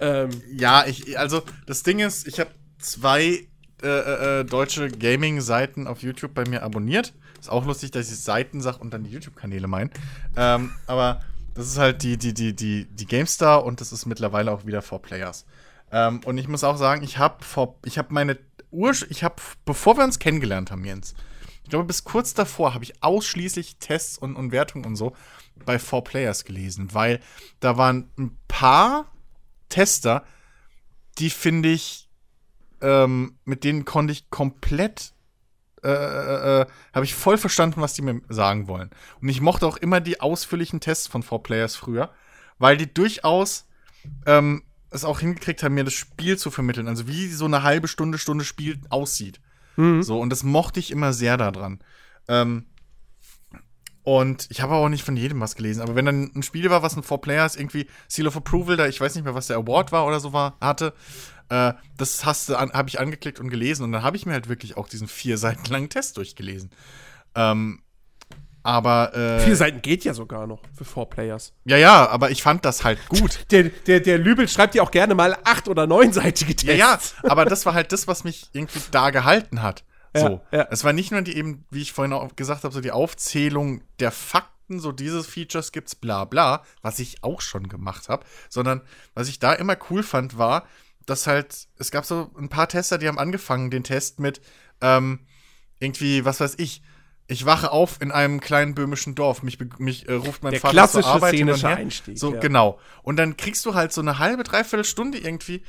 ähm, 0.00 0.28
Ja, 0.52 0.84
ich, 0.86 1.18
also 1.18 1.42
das 1.66 1.82
Ding 1.82 2.00
ist, 2.00 2.26
ich 2.28 2.38
habe 2.38 2.50
zwei 2.78 3.46
äh, 3.82 4.40
äh, 4.40 4.44
deutsche 4.44 4.88
Gaming-Seiten 4.90 5.86
auf 5.86 6.02
YouTube 6.02 6.34
bei 6.34 6.44
mir 6.46 6.62
abonniert. 6.62 7.14
Ist 7.40 7.50
auch 7.50 7.64
lustig, 7.64 7.92
dass 7.92 8.10
ich 8.10 8.18
Seiten 8.18 8.60
sag 8.60 8.78
und 8.80 8.92
dann 8.92 9.04
die 9.04 9.10
YouTube-Kanäle 9.10 9.68
meine. 9.68 9.90
Ähm, 10.36 10.72
aber 10.86 11.22
das 11.54 11.66
ist 11.68 11.78
halt 11.78 12.02
die, 12.02 12.18
die, 12.18 12.34
die, 12.34 12.54
die, 12.54 12.84
die 12.84 13.06
GameStar 13.06 13.64
und 13.64 13.80
das 13.80 13.92
ist 13.92 14.04
mittlerweile 14.04 14.52
auch 14.52 14.66
wieder 14.66 14.80
4Players. 14.80 15.44
Ähm, 15.90 16.20
und 16.24 16.38
ich 16.38 16.48
muss 16.48 16.64
auch 16.64 16.76
sagen, 16.76 17.02
ich 17.02 17.18
habe 17.18 17.44
vor, 17.44 17.78
ich 17.84 17.98
habe 17.98 18.12
meine 18.12 18.38
Ur, 18.70 18.92
ich 19.08 19.24
habe, 19.24 19.36
bevor 19.64 19.96
wir 19.96 20.04
uns 20.04 20.18
kennengelernt 20.18 20.70
haben, 20.70 20.84
Jens, 20.84 21.14
ich 21.62 21.70
glaube, 21.70 21.84
bis 21.84 22.04
kurz 22.04 22.34
davor 22.34 22.74
habe 22.74 22.84
ich 22.84 23.02
ausschließlich 23.02 23.78
Tests 23.78 24.18
und, 24.18 24.36
und 24.36 24.52
Wertungen 24.52 24.86
und 24.86 24.96
so 24.96 25.16
bei 25.64 25.76
4Players 25.76 26.44
gelesen, 26.44 26.94
weil 26.94 27.20
da 27.60 27.76
waren 27.76 28.10
ein 28.18 28.38
paar 28.46 29.10
Tester, 29.68 30.24
die 31.18 31.30
finde 31.30 31.70
ich, 31.70 32.08
ähm, 32.80 33.38
mit 33.44 33.64
denen 33.64 33.84
konnte 33.84 34.12
ich 34.12 34.30
komplett, 34.30 35.12
äh, 35.82 35.88
äh, 35.88 36.60
äh, 36.60 36.66
habe 36.94 37.04
ich 37.04 37.14
voll 37.14 37.38
verstanden, 37.38 37.80
was 37.80 37.94
die 37.94 38.02
mir 38.02 38.20
sagen 38.28 38.68
wollen. 38.68 38.90
Und 39.20 39.28
ich 39.28 39.40
mochte 39.40 39.66
auch 39.66 39.76
immer 39.76 40.00
die 40.00 40.20
ausführlichen 40.20 40.80
Tests 40.80 41.06
von 41.06 41.22
4Players 41.22 41.76
früher, 41.76 42.10
weil 42.58 42.76
die 42.76 42.92
durchaus 42.92 43.66
ähm, 44.26 44.62
es 44.96 45.04
auch 45.04 45.20
hingekriegt 45.20 45.62
haben, 45.62 45.74
mir 45.74 45.84
das 45.84 45.94
Spiel 45.94 46.36
zu 46.38 46.50
vermitteln. 46.50 46.88
Also 46.88 47.06
wie 47.06 47.28
so 47.28 47.44
eine 47.44 47.62
halbe 47.62 47.88
Stunde, 47.88 48.18
Stunde 48.18 48.44
Spiel 48.44 48.80
aussieht. 48.90 49.40
So, 50.02 50.18
und 50.18 50.30
das 50.30 50.42
mochte 50.42 50.80
ich 50.80 50.90
immer 50.90 51.12
sehr 51.12 51.36
daran. 51.36 51.80
Ähm, 52.28 52.66
und 54.02 54.46
ich 54.50 54.62
habe 54.62 54.74
auch 54.74 54.88
nicht 54.88 55.04
von 55.04 55.16
jedem 55.16 55.40
was 55.40 55.56
gelesen, 55.56 55.80
aber 55.80 55.96
wenn 55.96 56.06
dann 56.06 56.30
ein 56.34 56.42
Spiel 56.44 56.70
war, 56.70 56.82
was 56.82 56.96
ein 56.96 57.02
Four 57.02 57.20
Players 57.20 57.56
irgendwie 57.56 57.88
Seal 58.06 58.28
of 58.28 58.36
Approval, 58.36 58.76
da 58.76 58.86
ich 58.86 59.00
weiß 59.00 59.16
nicht 59.16 59.24
mehr, 59.24 59.34
was 59.34 59.48
der 59.48 59.56
Award 59.56 59.90
war 59.90 60.06
oder 60.06 60.20
so 60.20 60.32
war, 60.32 60.56
hatte, 60.60 60.94
äh, 61.48 61.72
das 61.96 62.24
hast 62.24 62.48
du 62.48 62.56
an, 62.56 62.70
habe 62.72 62.88
ich 62.88 63.00
angeklickt 63.00 63.40
und 63.40 63.50
gelesen 63.50 63.82
und 63.82 63.92
dann 63.92 64.04
habe 64.04 64.16
ich 64.16 64.24
mir 64.24 64.32
halt 64.32 64.48
wirklich 64.48 64.76
auch 64.76 64.88
diesen 64.88 65.08
vier 65.08 65.38
Seiten 65.38 65.64
langen 65.72 65.88
Test 65.88 66.16
durchgelesen. 66.16 66.70
Ähm, 67.34 67.82
aber 68.66 69.14
äh, 69.14 69.40
vier 69.40 69.56
Seiten 69.56 69.80
geht 69.80 70.04
ja 70.04 70.12
sogar 70.12 70.46
noch 70.46 70.60
für 70.76 70.84
Four 70.84 71.08
Players. 71.08 71.52
ja, 71.64 71.76
ja, 71.76 72.08
aber 72.08 72.30
ich 72.30 72.42
fand 72.42 72.64
das 72.64 72.84
halt 72.84 72.98
gut. 73.08 73.46
Der, 73.50 73.64
der, 73.64 74.00
der 74.00 74.18
Lübel 74.18 74.48
schreibt 74.48 74.74
ja 74.74 74.82
auch 74.82 74.90
gerne 74.90 75.14
mal 75.14 75.36
acht- 75.44 75.68
oder 75.68 75.86
neunseitige 75.86 76.56
Tests. 76.56 76.64
Ja, 76.64 76.74
ja, 76.74 76.98
aber 77.30 77.44
das 77.44 77.64
war 77.64 77.74
halt 77.74 77.92
das, 77.92 78.08
was 78.08 78.24
mich 78.24 78.48
irgendwie 78.52 78.80
da 78.90 79.10
gehalten 79.10 79.62
hat. 79.62 79.84
So. 80.14 80.40
Ja, 80.50 80.58
ja. 80.58 80.68
Es 80.70 80.82
war 80.82 80.92
nicht 80.92 81.12
nur 81.12 81.22
die 81.22 81.36
eben, 81.36 81.64
wie 81.70 81.82
ich 81.82 81.92
vorhin 81.92 82.12
auch 82.12 82.34
gesagt 82.34 82.64
habe, 82.64 82.74
so 82.74 82.80
die 82.80 82.90
Aufzählung 82.90 83.82
der 84.00 84.10
Fakten, 84.10 84.80
so 84.80 84.90
diese 84.90 85.22
Features 85.22 85.70
gibt's, 85.72 85.94
bla 85.94 86.24
bla, 86.24 86.62
was 86.82 86.98
ich 86.98 87.22
auch 87.22 87.40
schon 87.40 87.68
gemacht 87.68 88.08
habe, 88.08 88.24
sondern 88.48 88.82
was 89.14 89.28
ich 89.28 89.38
da 89.38 89.52
immer 89.52 89.76
cool 89.90 90.02
fand, 90.02 90.38
war, 90.38 90.66
dass 91.04 91.26
halt, 91.26 91.68
es 91.78 91.90
gab 91.90 92.04
so 92.04 92.30
ein 92.36 92.48
paar 92.48 92.68
Tester, 92.68 92.98
die 92.98 93.06
haben 93.06 93.18
angefangen, 93.18 93.70
den 93.70 93.84
Test 93.84 94.18
mit, 94.18 94.40
ähm, 94.80 95.20
irgendwie, 95.78 96.24
was 96.24 96.40
weiß 96.40 96.54
ich, 96.58 96.82
ich 97.28 97.44
wache 97.44 97.72
auf 97.72 98.00
in 98.00 98.12
einem 98.12 98.40
kleinen 98.40 98.74
böhmischen 98.74 99.14
Dorf. 99.14 99.42
Mich, 99.42 99.58
mich 99.78 100.08
äh, 100.08 100.12
ruft 100.12 100.42
mein 100.42 100.52
Der 100.52 100.60
Vater 100.60 100.72
klassische 100.72 101.02
zur 101.02 101.12
Arbeit 101.14 101.34
hin 101.34 101.48
und 101.48 101.56
szenische 101.56 101.68
her. 101.68 101.76
Einstieg, 101.76 102.18
So, 102.18 102.34
ja. 102.34 102.40
genau. 102.40 102.78
Und 103.02 103.16
dann 103.16 103.36
kriegst 103.36 103.66
du 103.66 103.74
halt 103.74 103.92
so 103.92 104.00
eine 104.00 104.18
halbe, 104.18 104.44
dreiviertel 104.44 104.84
Stunde 104.84 105.18
irgendwie 105.18 105.62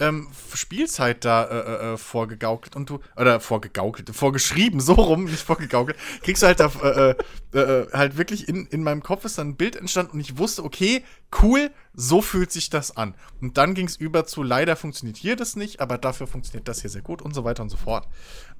ähm, 0.00 0.28
Spielzeit 0.54 1.24
da 1.24 1.44
äh, 1.44 1.92
äh, 1.92 1.96
vorgegaukelt 1.98 2.74
und 2.74 2.88
du, 2.88 3.00
oder 3.16 3.38
vorgegaukelt, 3.38 4.08
vorgeschrieben, 4.14 4.80
so 4.80 4.94
rum, 4.94 5.24
nicht 5.24 5.42
vorgegaukelt, 5.42 5.96
kriegst 6.22 6.42
du 6.42 6.46
halt 6.46 6.58
da, 6.58 6.70
äh, 6.82 7.14
äh, 7.54 7.60
äh, 7.60 7.86
halt 7.92 8.16
wirklich 8.16 8.48
in, 8.48 8.66
in 8.66 8.82
meinem 8.82 9.02
Kopf 9.02 9.24
ist 9.26 9.36
dann 9.36 9.50
ein 9.50 9.56
Bild 9.56 9.76
entstanden 9.76 10.12
und 10.12 10.20
ich 10.20 10.38
wusste, 10.38 10.64
okay, 10.64 11.04
cool, 11.42 11.70
so 11.92 12.22
fühlt 12.22 12.50
sich 12.50 12.70
das 12.70 12.96
an. 12.96 13.14
Und 13.42 13.58
dann 13.58 13.74
ging 13.74 13.86
es 13.86 13.96
über 13.96 14.24
zu, 14.24 14.42
leider 14.42 14.74
funktioniert 14.74 15.18
hier 15.18 15.36
das 15.36 15.54
nicht, 15.54 15.80
aber 15.80 15.98
dafür 15.98 16.26
funktioniert 16.26 16.66
das 16.66 16.80
hier 16.80 16.90
sehr 16.90 17.02
gut 17.02 17.20
und 17.20 17.34
so 17.34 17.44
weiter 17.44 17.62
und 17.62 17.68
so 17.68 17.76
fort. 17.76 18.08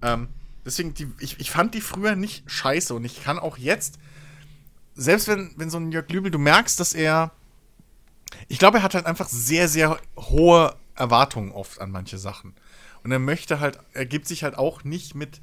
Ähm, 0.02 0.28
deswegen, 0.64 0.94
die, 0.94 1.10
ich, 1.18 1.38
ich 1.40 1.50
fand 1.50 1.74
die 1.74 1.80
früher 1.80 2.16
nicht 2.16 2.50
scheiße 2.50 2.94
und 2.94 3.04
ich 3.04 3.22
kann 3.22 3.38
auch 3.38 3.58
jetzt, 3.58 3.98
selbst 4.94 5.28
wenn, 5.28 5.52
wenn 5.56 5.70
so 5.70 5.78
ein 5.78 5.92
Jörg 5.92 6.08
Lübel, 6.10 6.30
du 6.30 6.38
merkst, 6.38 6.78
dass 6.78 6.92
er, 6.92 7.32
ich 8.48 8.58
glaube, 8.58 8.78
er 8.78 8.82
hat 8.82 8.94
halt 8.94 9.06
einfach 9.06 9.28
sehr, 9.28 9.68
sehr 9.68 9.98
hohe 10.16 10.76
Erwartungen 10.94 11.52
oft 11.52 11.80
an 11.80 11.90
manche 11.90 12.18
Sachen. 12.18 12.54
Und 13.02 13.12
er 13.12 13.18
möchte 13.18 13.60
halt, 13.60 13.78
er 13.94 14.06
gibt 14.06 14.26
sich 14.26 14.44
halt 14.44 14.56
auch 14.56 14.84
nicht 14.84 15.14
mit, 15.14 15.40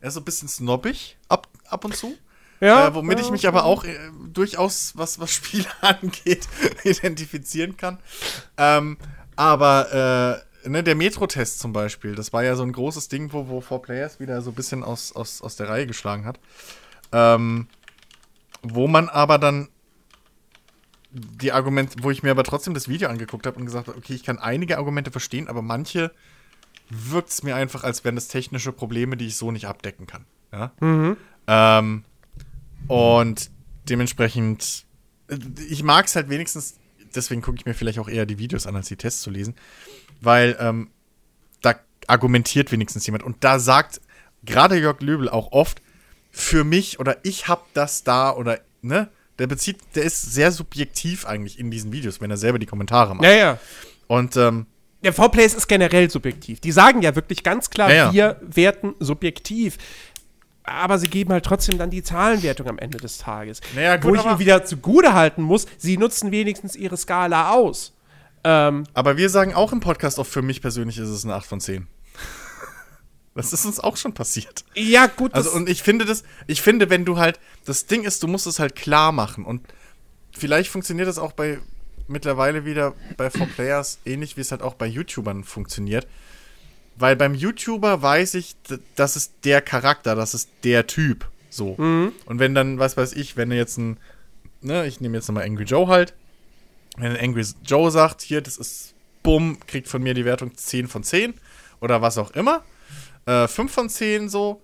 er 0.00 0.08
ist 0.08 0.14
so 0.14 0.20
ein 0.20 0.24
bisschen 0.24 0.48
snobbig 0.48 1.16
ab, 1.28 1.48
ab 1.68 1.84
und 1.84 1.96
zu. 1.96 2.16
Ja, 2.60 2.88
äh, 2.88 2.94
womit 2.94 3.18
ja, 3.18 3.24
ich 3.24 3.30
mich 3.30 3.46
aber 3.46 3.64
auch 3.64 3.84
äh, 3.84 3.96
durchaus, 4.32 4.92
was, 4.96 5.18
was 5.18 5.30
Spiele 5.32 5.66
angeht, 5.80 6.48
identifizieren 6.84 7.76
kann. 7.76 7.98
Ähm, 8.56 8.98
aber 9.36 10.42
äh, 10.42 10.47
ne, 10.68 10.82
der 10.82 10.94
Metro-Test 10.94 11.58
zum 11.60 11.72
Beispiel, 11.72 12.14
das 12.14 12.32
war 12.32 12.44
ja 12.44 12.56
so 12.56 12.62
ein 12.62 12.72
großes 12.72 13.08
Ding, 13.08 13.32
wo, 13.32 13.48
wo 13.48 13.60
4Players 13.60 14.20
wieder 14.20 14.42
so 14.42 14.50
ein 14.50 14.54
bisschen 14.54 14.82
aus, 14.84 15.14
aus, 15.14 15.42
aus 15.42 15.56
der 15.56 15.68
Reihe 15.68 15.86
geschlagen 15.86 16.24
hat. 16.24 16.38
Ähm, 17.12 17.68
wo 18.62 18.88
man 18.88 19.08
aber 19.08 19.38
dann 19.38 19.68
die 21.10 21.52
Argumente, 21.52 22.02
wo 22.02 22.10
ich 22.10 22.22
mir 22.22 22.30
aber 22.30 22.44
trotzdem 22.44 22.74
das 22.74 22.88
Video 22.88 23.08
angeguckt 23.08 23.46
habe 23.46 23.58
und 23.58 23.64
gesagt 23.64 23.88
habe, 23.88 23.96
okay, 23.96 24.14
ich 24.14 24.24
kann 24.24 24.38
einige 24.38 24.78
Argumente 24.78 25.10
verstehen, 25.10 25.48
aber 25.48 25.62
manche 25.62 26.12
wirkt 26.90 27.30
es 27.30 27.42
mir 27.42 27.56
einfach, 27.56 27.84
als 27.84 28.04
wären 28.04 28.14
das 28.14 28.28
technische 28.28 28.72
Probleme, 28.72 29.16
die 29.16 29.26
ich 29.26 29.36
so 29.36 29.50
nicht 29.50 29.66
abdecken 29.66 30.06
kann. 30.06 30.24
Ja? 30.52 30.72
Ähm, 31.46 32.04
und 32.86 33.50
dementsprechend, 33.88 34.86
ich 35.68 35.82
mag 35.82 36.06
es 36.06 36.16
halt 36.16 36.28
wenigstens, 36.28 36.78
deswegen 37.14 37.42
gucke 37.42 37.58
ich 37.58 37.66
mir 37.66 37.74
vielleicht 37.74 37.98
auch 37.98 38.08
eher 38.08 38.26
die 38.26 38.38
Videos 38.38 38.66
an, 38.66 38.76
als 38.76 38.88
die 38.88 38.96
Tests 38.96 39.22
zu 39.22 39.30
lesen, 39.30 39.54
weil 40.20 40.56
ähm, 40.60 40.90
argumentiert 42.08 42.72
wenigstens 42.72 43.06
jemand. 43.06 43.22
Und 43.22 43.44
da 43.44 43.60
sagt 43.60 44.00
gerade 44.44 44.76
Jörg 44.76 45.00
Löbel 45.00 45.28
auch 45.28 45.52
oft, 45.52 45.80
für 46.30 46.64
mich 46.64 46.98
oder 46.98 47.16
ich 47.22 47.48
hab 47.48 47.72
das 47.74 48.02
da 48.02 48.34
oder, 48.34 48.58
ne? 48.82 49.08
Der 49.38 49.46
bezieht, 49.46 49.78
der 49.94 50.02
ist 50.02 50.32
sehr 50.32 50.50
subjektiv 50.50 51.24
eigentlich 51.24 51.60
in 51.60 51.70
diesen 51.70 51.92
Videos, 51.92 52.20
wenn 52.20 52.30
er 52.30 52.36
selber 52.36 52.58
die 52.58 52.66
Kommentare 52.66 53.14
macht. 53.14 53.24
Ja, 53.24 53.32
ja. 53.32 53.58
Und 54.08 54.36
ähm, 54.36 54.66
Der 55.04 55.12
V-Plays 55.12 55.54
ist 55.54 55.68
generell 55.68 56.10
subjektiv. 56.10 56.58
Die 56.58 56.72
sagen 56.72 57.02
ja 57.02 57.14
wirklich 57.14 57.44
ganz 57.44 57.70
klar, 57.70 57.88
Ja, 57.88 58.06
ja. 58.06 58.12
wir 58.12 58.40
werten 58.40 58.96
subjektiv. 58.98 59.78
Aber 60.64 60.98
sie 60.98 61.08
geben 61.08 61.32
halt 61.32 61.44
trotzdem 61.44 61.78
dann 61.78 61.88
die 61.88 62.02
Zahlenwertung 62.02 62.66
am 62.66 62.78
Ende 62.78 62.98
des 62.98 63.18
Tages. 63.18 63.60
Naja, 63.76 63.96
gut, 63.96 64.10
Wo 64.10 64.14
ich 64.16 64.24
ihnen 64.24 64.38
wieder 64.40 64.64
zugute 64.64 65.14
halten 65.14 65.42
muss, 65.42 65.66
sie 65.78 65.96
nutzen 65.96 66.32
wenigstens 66.32 66.74
ihre 66.74 66.96
Skala 66.96 67.52
aus. 67.52 67.94
Ähm, 68.50 68.84
Aber 68.94 69.18
wir 69.18 69.28
sagen 69.28 69.52
auch 69.52 69.72
im 69.72 69.80
Podcast 69.80 70.18
oft, 70.18 70.32
für 70.32 70.40
mich 70.40 70.62
persönlich 70.62 70.96
ist 70.96 71.10
es 71.10 71.24
eine 71.24 71.34
8 71.34 71.46
von 71.46 71.60
10. 71.60 71.86
Das 73.34 73.52
ist 73.52 73.64
uns 73.66 73.78
auch 73.78 73.96
schon 73.96 74.14
passiert. 74.14 74.64
ja, 74.74 75.06
gut, 75.06 75.32
Also, 75.32 75.52
und 75.52 75.68
ich 75.68 75.84
finde 75.84 76.04
das, 76.04 76.24
ich 76.48 76.60
finde, 76.60 76.90
wenn 76.90 77.04
du 77.04 77.18
halt, 77.18 77.38
das 77.66 77.86
Ding 77.86 78.02
ist, 78.02 78.20
du 78.24 78.26
musst 78.26 78.48
es 78.48 78.58
halt 78.58 78.74
klar 78.74 79.12
machen. 79.12 79.44
Und 79.44 79.60
vielleicht 80.32 80.70
funktioniert 80.70 81.06
das 81.06 81.18
auch 81.18 81.30
bei 81.32 81.58
mittlerweile 82.08 82.64
wieder 82.64 82.94
bei 83.16 83.28
4Players 83.28 83.98
ähnlich, 84.04 84.36
wie 84.36 84.40
es 84.40 84.50
halt 84.50 84.62
auch 84.62 84.74
bei 84.74 84.86
YouTubern 84.86 85.44
funktioniert. 85.44 86.08
Weil 86.96 87.14
beim 87.14 87.34
YouTuber 87.34 88.02
weiß 88.02 88.34
ich, 88.34 88.56
das 88.96 89.14
ist 89.14 89.34
der 89.44 89.60
Charakter, 89.60 90.16
das 90.16 90.34
ist 90.34 90.48
der 90.64 90.88
Typ. 90.88 91.28
So. 91.48 91.74
Und 92.26 92.38
wenn 92.40 92.56
dann, 92.56 92.80
was 92.80 92.96
weiß 92.96 93.12
ich, 93.12 93.36
wenn 93.36 93.50
du 93.50 93.56
jetzt 93.56 93.76
ein, 93.76 93.98
ne, 94.62 94.84
ich 94.86 95.00
nehme 95.00 95.16
jetzt 95.16 95.28
nochmal 95.28 95.44
Angry 95.44 95.64
Joe 95.64 95.86
halt, 95.86 96.12
wenn 97.00 97.16
Angry 97.16 97.44
Joe 97.64 97.90
sagt, 97.90 98.22
hier, 98.22 98.40
das 98.40 98.56
ist, 98.56 98.94
bumm, 99.22 99.58
kriegt 99.66 99.88
von 99.88 100.02
mir 100.02 100.14
die 100.14 100.24
Wertung 100.24 100.56
10 100.56 100.88
von 100.88 101.02
10 101.02 101.34
oder 101.80 102.02
was 102.02 102.18
auch 102.18 102.30
immer, 102.32 102.64
äh, 103.26 103.46
5 103.46 103.72
von 103.72 103.88
10 103.88 104.28
so, 104.28 104.62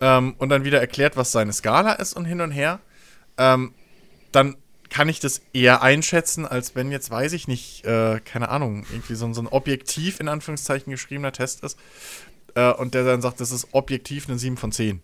ähm, 0.00 0.34
und 0.38 0.48
dann 0.48 0.64
wieder 0.64 0.80
erklärt, 0.80 1.16
was 1.16 1.32
seine 1.32 1.52
Skala 1.52 1.94
ist 1.94 2.14
und 2.14 2.24
hin 2.24 2.40
und 2.40 2.50
her, 2.50 2.80
ähm, 3.38 3.74
dann 4.32 4.56
kann 4.90 5.08
ich 5.08 5.18
das 5.18 5.42
eher 5.52 5.82
einschätzen, 5.82 6.46
als 6.46 6.76
wenn 6.76 6.92
jetzt, 6.92 7.10
weiß 7.10 7.32
ich 7.32 7.48
nicht, 7.48 7.84
äh, 7.84 8.20
keine 8.20 8.48
Ahnung, 8.48 8.86
irgendwie 8.92 9.14
so, 9.14 9.32
so 9.32 9.40
ein 9.40 9.48
objektiv 9.48 10.20
in 10.20 10.28
Anführungszeichen 10.28 10.90
geschriebener 10.90 11.32
Test 11.32 11.64
ist 11.64 11.78
äh, 12.54 12.70
und 12.70 12.94
der 12.94 13.04
dann 13.04 13.22
sagt, 13.22 13.40
das 13.40 13.50
ist 13.50 13.68
objektiv 13.72 14.28
eine 14.28 14.38
7 14.38 14.56
von 14.56 14.72
10. 14.72 15.02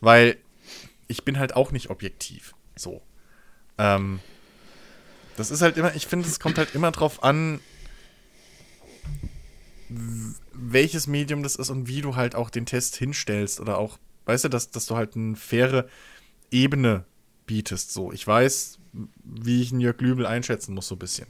Weil 0.00 0.36
ich 1.08 1.24
bin 1.24 1.38
halt 1.38 1.54
auch 1.56 1.72
nicht 1.72 1.90
objektiv. 1.90 2.54
So. 2.74 3.02
Ähm, 3.78 4.20
das 5.36 5.50
ist 5.50 5.62
halt 5.62 5.76
immer, 5.76 5.94
ich 5.94 6.06
finde, 6.06 6.28
es 6.28 6.40
kommt 6.40 6.58
halt 6.58 6.74
immer 6.74 6.90
drauf 6.90 7.22
an, 7.22 7.60
welches 10.52 11.06
Medium 11.06 11.42
das 11.42 11.56
ist 11.56 11.70
und 11.70 11.86
wie 11.86 12.00
du 12.00 12.16
halt 12.16 12.34
auch 12.34 12.50
den 12.50 12.66
Test 12.66 12.96
hinstellst 12.96 13.60
oder 13.60 13.78
auch, 13.78 13.98
weißt 14.24 14.44
du, 14.44 14.48
dass, 14.48 14.70
dass 14.70 14.86
du 14.86 14.96
halt 14.96 15.14
eine 15.16 15.36
faire 15.36 15.86
Ebene 16.50 17.04
bietest. 17.46 17.92
So, 17.92 18.12
ich 18.12 18.26
weiß, 18.26 18.78
wie 19.22 19.62
ich 19.62 19.70
einen 19.70 19.80
Jörg 19.80 20.00
Lübel 20.00 20.26
einschätzen 20.26 20.74
muss, 20.74 20.88
so 20.88 20.96
ein 20.96 20.98
bisschen. 20.98 21.28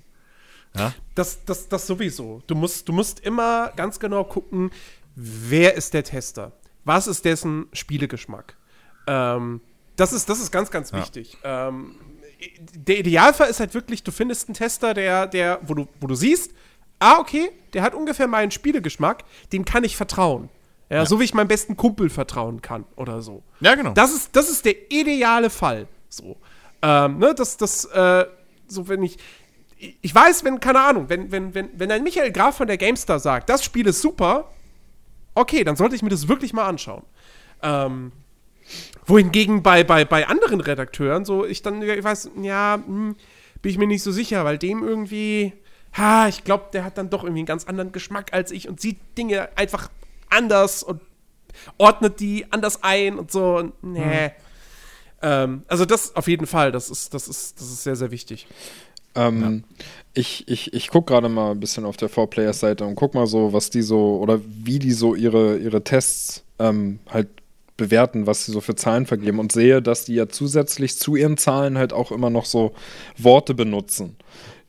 Ja? 0.74 0.94
das, 1.14 1.44
das, 1.44 1.68
das 1.68 1.86
sowieso. 1.86 2.42
Du 2.46 2.54
musst, 2.54 2.88
du 2.88 2.92
musst 2.92 3.20
immer 3.20 3.72
ganz 3.76 3.98
genau 3.98 4.24
gucken, 4.24 4.70
wer 5.14 5.74
ist 5.74 5.94
der 5.94 6.04
Tester? 6.04 6.52
Was 6.84 7.06
ist 7.06 7.24
dessen 7.24 7.66
Spielegeschmack? 7.72 8.56
Ähm, 9.06 9.60
das, 9.96 10.12
ist, 10.12 10.28
das 10.28 10.40
ist 10.40 10.50
ganz, 10.50 10.70
ganz 10.70 10.90
Ja. 10.90 10.98
wichtig. 11.00 11.36
Ähm, 11.44 11.96
der 12.74 12.98
Idealfall 12.98 13.48
ist 13.48 13.60
halt 13.60 13.74
wirklich, 13.74 14.02
du 14.02 14.12
findest 14.12 14.48
einen 14.48 14.54
Tester, 14.54 14.94
der, 14.94 15.26
der, 15.26 15.60
wo 15.62 15.74
du, 15.74 15.88
wo 16.00 16.06
du 16.06 16.14
siehst, 16.14 16.52
ah, 16.98 17.18
okay, 17.18 17.50
der 17.72 17.82
hat 17.82 17.94
ungefähr 17.94 18.26
meinen 18.26 18.50
Spielegeschmack, 18.50 19.24
dem 19.52 19.64
kann 19.64 19.84
ich 19.84 19.96
vertrauen. 19.96 20.48
Ja, 20.88 21.04
so 21.04 21.18
wie 21.18 21.24
ich 21.24 21.34
meinem 21.34 21.48
besten 21.48 21.76
Kumpel 21.76 22.10
vertrauen 22.10 22.62
kann 22.62 22.84
oder 22.94 23.20
so. 23.20 23.42
Ja, 23.60 23.74
genau. 23.74 23.92
Das 23.92 24.14
ist, 24.14 24.36
das 24.36 24.48
ist 24.48 24.64
der 24.64 24.90
ideale 24.92 25.50
Fall. 25.50 25.88
So. 26.08 26.36
Ähm, 26.80 27.18
ne, 27.18 27.34
das, 27.34 27.56
das, 27.56 27.86
äh, 27.86 28.26
so 28.68 28.88
wenn 28.88 29.02
ich. 29.02 29.18
Ich 30.00 30.14
weiß, 30.14 30.42
wenn, 30.44 30.58
keine 30.58 30.80
Ahnung, 30.80 31.10
wenn, 31.10 31.30
wenn, 31.30 31.54
wenn, 31.54 31.68
wenn 31.74 31.90
ein 31.90 32.02
Michael 32.02 32.32
Graf 32.32 32.56
von 32.56 32.66
der 32.66 32.78
GameStar 32.78 33.18
sagt, 33.20 33.50
das 33.50 33.62
Spiel 33.62 33.86
ist 33.86 34.00
super, 34.00 34.50
okay, 35.34 35.64
dann 35.64 35.76
sollte 35.76 35.94
ich 35.94 36.02
mir 36.02 36.08
das 36.08 36.28
wirklich 36.28 36.54
mal 36.54 36.66
anschauen. 36.66 37.02
Ähm, 37.62 38.12
wohingegen 39.06 39.62
bei, 39.62 39.84
bei, 39.84 40.04
bei 40.04 40.26
anderen 40.26 40.60
Redakteuren, 40.60 41.24
so 41.24 41.44
ich 41.44 41.62
dann, 41.62 41.82
ich 41.82 42.04
weiß, 42.04 42.30
ja, 42.42 42.82
hm, 42.84 43.16
bin 43.62 43.70
ich 43.70 43.78
mir 43.78 43.86
nicht 43.86 44.02
so 44.02 44.12
sicher, 44.12 44.44
weil 44.44 44.58
dem 44.58 44.82
irgendwie, 44.82 45.52
ha, 45.96 46.28
ich 46.28 46.44
glaube, 46.44 46.66
der 46.72 46.84
hat 46.84 46.98
dann 46.98 47.10
doch 47.10 47.22
irgendwie 47.22 47.40
einen 47.40 47.46
ganz 47.46 47.64
anderen 47.64 47.92
Geschmack 47.92 48.32
als 48.32 48.50
ich 48.50 48.68
und 48.68 48.80
sieht 48.80 48.98
Dinge 49.16 49.48
einfach 49.56 49.90
anders 50.28 50.82
und 50.82 51.00
ordnet 51.78 52.20
die 52.20 52.46
anders 52.50 52.82
ein 52.82 53.18
und 53.18 53.30
so. 53.30 53.56
Und, 53.56 53.82
nee. 53.82 54.30
Ähm, 55.22 55.62
also 55.68 55.84
das 55.84 56.14
auf 56.14 56.28
jeden 56.28 56.46
Fall, 56.46 56.72
das 56.72 56.90
ist, 56.90 57.14
das 57.14 57.28
ist, 57.28 57.60
das 57.60 57.68
ist 57.68 57.82
sehr, 57.82 57.96
sehr 57.96 58.10
wichtig. 58.10 58.46
Ähm, 59.14 59.64
Ich, 60.12 60.46
ich, 60.48 60.72
ich 60.74 60.88
gucke 60.88 61.12
gerade 61.12 61.28
mal 61.28 61.52
ein 61.52 61.60
bisschen 61.60 61.84
auf 61.84 61.96
der 61.96 62.10
4Players-Seite 62.10 62.84
und 62.84 62.94
guck 62.94 63.14
mal 63.14 63.26
so, 63.26 63.52
was 63.52 63.70
die 63.70 63.82
so 63.82 64.18
oder 64.18 64.40
wie 64.44 64.78
die 64.78 64.92
so 64.92 65.14
ihre, 65.14 65.56
ihre 65.58 65.82
Tests 65.82 66.44
ähm, 66.58 67.00
halt 67.08 67.28
bewerten, 67.76 68.26
was 68.26 68.46
sie 68.46 68.52
so 68.52 68.60
für 68.60 68.74
Zahlen 68.74 69.06
vergeben 69.06 69.38
und 69.38 69.52
sehe, 69.52 69.82
dass 69.82 70.04
die 70.04 70.14
ja 70.14 70.28
zusätzlich 70.28 70.98
zu 70.98 71.16
ihren 71.16 71.36
Zahlen 71.36 71.78
halt 71.78 71.92
auch 71.92 72.12
immer 72.12 72.30
noch 72.30 72.44
so 72.44 72.74
Worte 73.18 73.54
benutzen, 73.54 74.16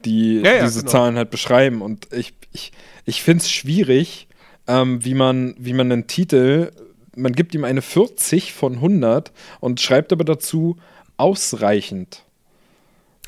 die 0.06 0.42
Ja, 0.42 0.56
ja, 0.56 0.66
diese 0.66 0.82
genau. 0.82 0.92
Zahlen 0.92 1.16
halt 1.16 1.30
beschreiben. 1.30 1.82
Und 1.82 2.14
ich, 2.14 2.34
ich, 2.52 2.72
ich 3.06 3.22
finde 3.22 3.44
es 3.44 3.52
schwierig, 3.52 4.28
ähm, 4.68 5.04
wie, 5.04 5.14
man, 5.14 5.56
wie 5.58 5.74
man 5.74 5.92
einen 5.92 6.08
Titel, 6.08 6.72
man 7.16 7.34
gibt 7.34 7.56
ihm 7.56 7.64
eine 7.64 7.82
40 7.82 8.54
von 8.54 8.76
100 8.76 9.32
und 9.60 9.82
schreibt 9.82 10.12
aber 10.12 10.24
dazu 10.24 10.78
ausreichend. 11.18 12.24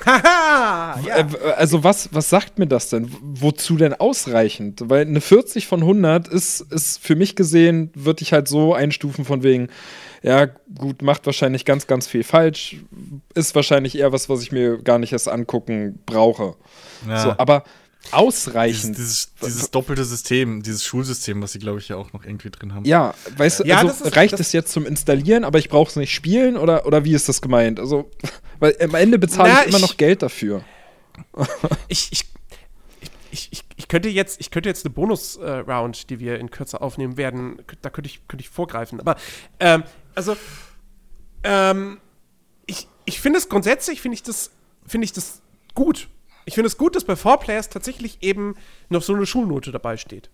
Haha! 0.05 0.99
ja. 1.05 1.17
Äh, 1.19 1.25
Also 1.57 1.83
was, 1.83 2.09
was 2.13 2.29
sagt 2.29 2.59
mir 2.59 2.67
das 2.67 2.89
denn? 2.89 3.11
Wozu 3.21 3.75
denn 3.77 3.93
ausreichend? 3.93 4.81
Weil 4.85 5.05
eine 5.05 5.21
40 5.21 5.67
von 5.67 5.81
100 5.81 6.27
ist, 6.27 6.61
ist 6.71 6.99
für 7.03 7.15
mich 7.15 7.35
gesehen, 7.35 7.91
würde 7.95 8.21
ich 8.21 8.33
halt 8.33 8.47
so 8.47 8.73
einstufen 8.73 9.25
von 9.25 9.43
wegen, 9.43 9.67
ja 10.21 10.45
gut, 10.77 11.01
macht 11.01 11.25
wahrscheinlich 11.25 11.65
ganz, 11.65 11.87
ganz 11.87 12.07
viel 12.07 12.23
falsch, 12.23 12.77
ist 13.35 13.55
wahrscheinlich 13.55 13.97
eher 13.97 14.11
was, 14.11 14.29
was 14.29 14.41
ich 14.41 14.51
mir 14.51 14.77
gar 14.81 14.99
nicht 14.99 15.13
erst 15.13 15.27
angucken 15.29 15.99
brauche. 16.05 16.55
Ja. 17.07 17.21
So, 17.23 17.29
aber 17.37 17.63
dieses, 18.01 18.13
ausreichend. 18.13 18.97
dieses, 18.97 19.33
dieses 19.45 19.71
doppelte 19.71 20.05
System, 20.05 20.63
dieses 20.63 20.85
Schulsystem, 20.85 21.41
was 21.41 21.51
sie, 21.51 21.59
glaube 21.59 21.79
ich, 21.79 21.89
ja 21.89 21.97
auch 21.97 22.13
noch 22.13 22.23
irgendwie 22.23 22.49
drin 22.49 22.73
haben. 22.73 22.85
ja, 22.85 23.13
weißt 23.37 23.59
du, 23.61 23.63
Ja, 23.65 23.79
also 23.79 24.05
ist- 24.05 24.15
reicht 24.15 24.39
es 24.39 24.51
jetzt 24.53 24.71
zum 24.71 24.85
Installieren, 24.85 25.43
aber 25.43 25.59
ich 25.59 25.67
brauche 25.69 25.89
es 25.89 25.95
nicht 25.97 26.13
spielen 26.13 26.55
oder, 26.57 26.85
oder 26.85 27.03
wie 27.05 27.13
ist 27.13 27.27
das 27.29 27.41
gemeint? 27.41 27.79
Also, 27.79 28.09
weil 28.59 28.75
am 28.81 28.95
Ende 28.95 29.19
bezahle 29.19 29.53
Na, 29.53 29.61
ich 29.61 29.69
immer 29.69 29.79
noch 29.79 29.97
Geld 29.97 30.21
dafür. 30.21 30.63
ich, 31.87 32.09
ich, 32.11 32.25
ich, 33.31 33.49
ich, 33.51 33.63
ich 33.75 33.87
könnte 33.87 34.09
jetzt, 34.09 34.39
ich 34.39 34.51
könnte 34.51 34.69
jetzt 34.69 34.85
eine 34.85 34.93
Bonus-Round, 34.93 36.09
die 36.09 36.19
wir 36.19 36.39
in 36.39 36.49
Kürze 36.51 36.81
aufnehmen 36.81 37.17
werden, 37.17 37.61
da 37.81 37.89
könnte 37.89 38.09
ich, 38.09 38.27
könnte 38.27 38.43
ich 38.43 38.49
vorgreifen. 38.49 38.99
Aber 38.99 39.15
ähm, 39.59 39.83
also 40.15 40.35
ähm, 41.43 41.99
ich, 42.65 42.87
ich 43.05 43.19
finde 43.21 43.39
es 43.39 43.49
grundsätzlich 43.49 44.01
finde 44.01 44.15
ich 44.15 44.23
das 44.23 44.51
finde 44.85 45.05
ich 45.05 45.13
das 45.13 45.41
gut. 45.75 46.09
Ich 46.45 46.55
finde 46.55 46.67
es 46.67 46.77
gut, 46.77 46.95
dass 46.95 47.05
bei 47.05 47.13
4Players 47.13 47.69
tatsächlich 47.69 48.17
eben 48.21 48.55
noch 48.89 49.03
so 49.03 49.13
eine 49.13 49.25
Schulnote 49.25 49.71
dabei 49.71 49.97
steht. 49.97 50.29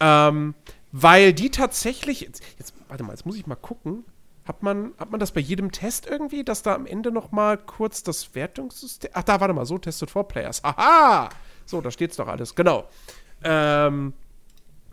Ähm, 0.00 0.54
weil 0.90 1.32
die 1.32 1.50
tatsächlich, 1.50 2.22
jetzt, 2.22 2.42
jetzt, 2.58 2.72
warte 2.88 3.04
mal, 3.04 3.12
jetzt 3.12 3.26
muss 3.26 3.36
ich 3.36 3.46
mal 3.46 3.56
gucken. 3.56 4.04
Hat 4.44 4.62
man, 4.62 4.92
hat 4.98 5.10
man 5.10 5.20
das 5.20 5.32
bei 5.32 5.40
jedem 5.40 5.72
Test 5.72 6.06
irgendwie, 6.06 6.44
dass 6.44 6.62
da 6.62 6.74
am 6.74 6.86
Ende 6.86 7.10
noch 7.10 7.32
mal 7.32 7.56
kurz 7.56 8.02
das 8.02 8.34
Wertungssystem. 8.34 9.10
Ach, 9.14 9.22
da, 9.22 9.40
warte 9.40 9.54
mal, 9.54 9.64
so 9.64 9.78
testet 9.78 10.10
4Players. 10.10 10.60
Aha! 10.62 11.30
So, 11.64 11.80
da 11.80 11.90
steht's 11.90 12.16
doch 12.16 12.28
alles, 12.28 12.54
genau. 12.54 12.86
Ähm, 13.42 14.12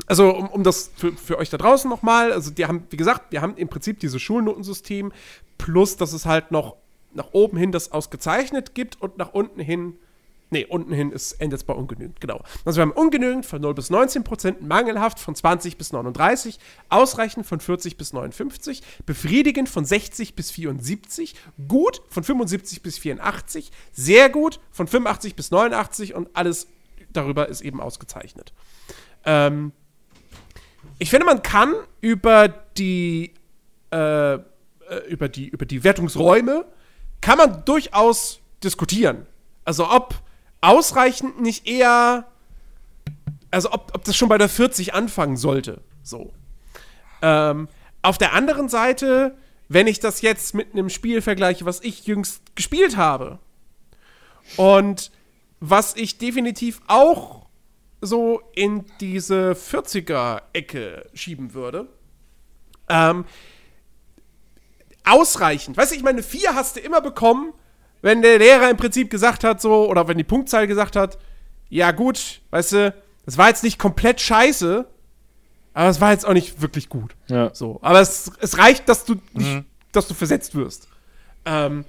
also, 0.08 0.30
um, 0.34 0.48
um 0.48 0.64
das 0.64 0.92
für, 0.96 1.12
für 1.12 1.38
euch 1.38 1.50
da 1.50 1.58
draußen 1.58 1.90
nochmal, 1.90 2.32
also 2.32 2.50
die 2.52 2.66
haben, 2.66 2.88
wie 2.90 2.98
gesagt, 2.98 3.32
wir 3.32 3.42
haben 3.42 3.58
im 3.58 3.68
Prinzip 3.68 4.00
dieses 4.00 4.22
Schulnotensystem, 4.22 5.12
plus 5.58 5.98
dass 5.98 6.14
es 6.14 6.26
halt 6.26 6.52
noch 6.52 6.78
nach 7.14 7.34
oben 7.34 7.58
hin 7.58 7.72
das 7.72 7.92
ausgezeichnet 7.92 8.74
gibt 8.74 9.02
und 9.02 9.18
nach 9.18 9.34
unten 9.34 9.60
hin, 9.60 9.98
nee, 10.52 10.66
unten 10.66 10.94
hin 10.94 11.12
ist 11.12 11.34
endet 11.34 11.62
es 11.62 11.64
bei 11.64 11.74
ungenügend, 11.74 12.22
genau. 12.22 12.44
Also 12.66 12.78
wir 12.78 12.82
haben 12.84 12.92
ungenügend 12.92 13.46
von 13.46 13.62
0 13.62 13.74
bis 13.74 13.90
19 13.90 14.24
Prozent, 14.24 14.62
mangelhaft 14.62 15.20
von 15.20 15.34
20 15.34 15.78
bis 15.78 15.92
39, 15.94 16.60
ausreichend 16.90 17.46
von 17.46 17.60
40 17.60 17.98
bis 17.98 18.14
59, 18.14 18.84
befriedigend 19.06 19.70
von 19.70 19.86
60 19.86 20.36
bis 20.36 20.52
74, 20.52 21.36
gut 21.68 22.02
von 22.10 22.24
75 22.24 22.82
bis 22.84 23.00
84, 23.00 23.72
sehr 23.92 24.30
gut 24.30 24.60
von 24.72 24.88
85 24.88 25.36
bis 25.36 25.52
89 25.52 26.14
und 26.14 26.30
alles 26.34 26.68
darüber 27.14 27.50
ist 27.50 27.62
eben 27.62 27.82
ausgezeichnet. 27.82 28.54
Ähm, 29.26 29.72
ich 31.00 31.10
finde, 31.10 31.26
man 31.26 31.42
kann 31.42 31.74
über 32.02 32.48
die, 32.48 33.34
äh, 33.92 34.34
äh, 34.34 34.40
über 35.10 35.30
die, 35.30 35.48
über 35.48 35.66
die 35.66 35.84
Wertungsräume 35.84 36.66
kann 37.22 37.38
man 37.38 37.64
durchaus 37.66 38.40
diskutieren. 38.64 39.26
Also 39.64 39.90
ob 39.90 40.16
ausreichend 40.62 41.42
nicht 41.42 41.68
eher 41.68 42.26
Also 43.52 43.72
ob, 43.72 43.92
ob 43.94 44.04
das 44.04 44.16
schon 44.16 44.30
bei 44.30 44.38
der 44.38 44.50
40 44.50 44.94
anfangen 44.94 45.38
sollte. 45.38 45.82
So. 46.04 46.32
Ähm, 47.22 47.68
auf 48.02 48.18
der 48.18 48.34
anderen 48.34 48.70
Seite, 48.70 49.38
wenn 49.70 49.88
ich 49.88 50.00
das 50.00 50.22
jetzt 50.22 50.54
mit 50.54 50.74
einem 50.74 50.90
Spiel 50.90 51.22
vergleiche, 51.22 51.66
was 51.66 51.82
ich 51.82 52.08
jüngst 52.08 52.56
gespielt 52.56 52.98
habe 52.98 53.40
und 54.58 55.12
was 55.60 55.96
ich 55.96 56.18
definitiv 56.18 56.82
auch 56.88 57.46
so 58.02 58.42
in 58.56 58.86
diese 59.00 59.52
40er-Ecke 59.52 61.08
schieben 61.14 61.54
würde, 61.54 61.88
ähm, 62.90 63.26
ausreichend. 65.06 65.78
Weißt 65.78 65.92
du, 65.92 65.96
ich 65.96 66.04
meine, 66.04 66.24
4 66.24 66.56
hast 66.56 66.76
du 66.76 66.80
immer 66.80 67.02
bekommen, 67.02 67.54
wenn 68.02 68.22
der 68.22 68.40
Lehrer 68.40 68.70
im 68.70 68.78
Prinzip 68.78 69.10
gesagt 69.10 69.44
hat, 69.44 69.62
so, 69.62 69.90
oder 69.90 70.08
wenn 70.08 70.18
die 70.18 70.24
Punktzahl 70.24 70.68
gesagt 70.68 70.96
hat, 70.96 71.18
ja 71.70 71.92
gut, 71.92 72.42
weißt 72.50 72.72
du, 72.74 72.94
das 73.26 73.38
war 73.38 73.48
jetzt 73.50 73.64
nicht 73.64 73.80
komplett 73.80 74.20
scheiße, 74.20 74.88
aber 75.74 75.90
es 75.90 76.02
war 76.02 76.12
jetzt 76.12 76.26
auch 76.26 76.34
nicht 76.34 76.62
wirklich 76.62 76.90
gut. 76.90 77.16
Ja. 77.28 77.54
So, 77.54 77.80
aber 77.82 78.02
es, 78.02 78.32
es 78.40 78.58
reicht, 78.58 78.90
dass 78.90 79.06
du 79.06 79.16
nicht, 79.34 79.64
dass 79.92 80.08
du 80.08 80.14
versetzt 80.14 80.56
wirst. 80.56 80.88
Ähm, 81.46 81.86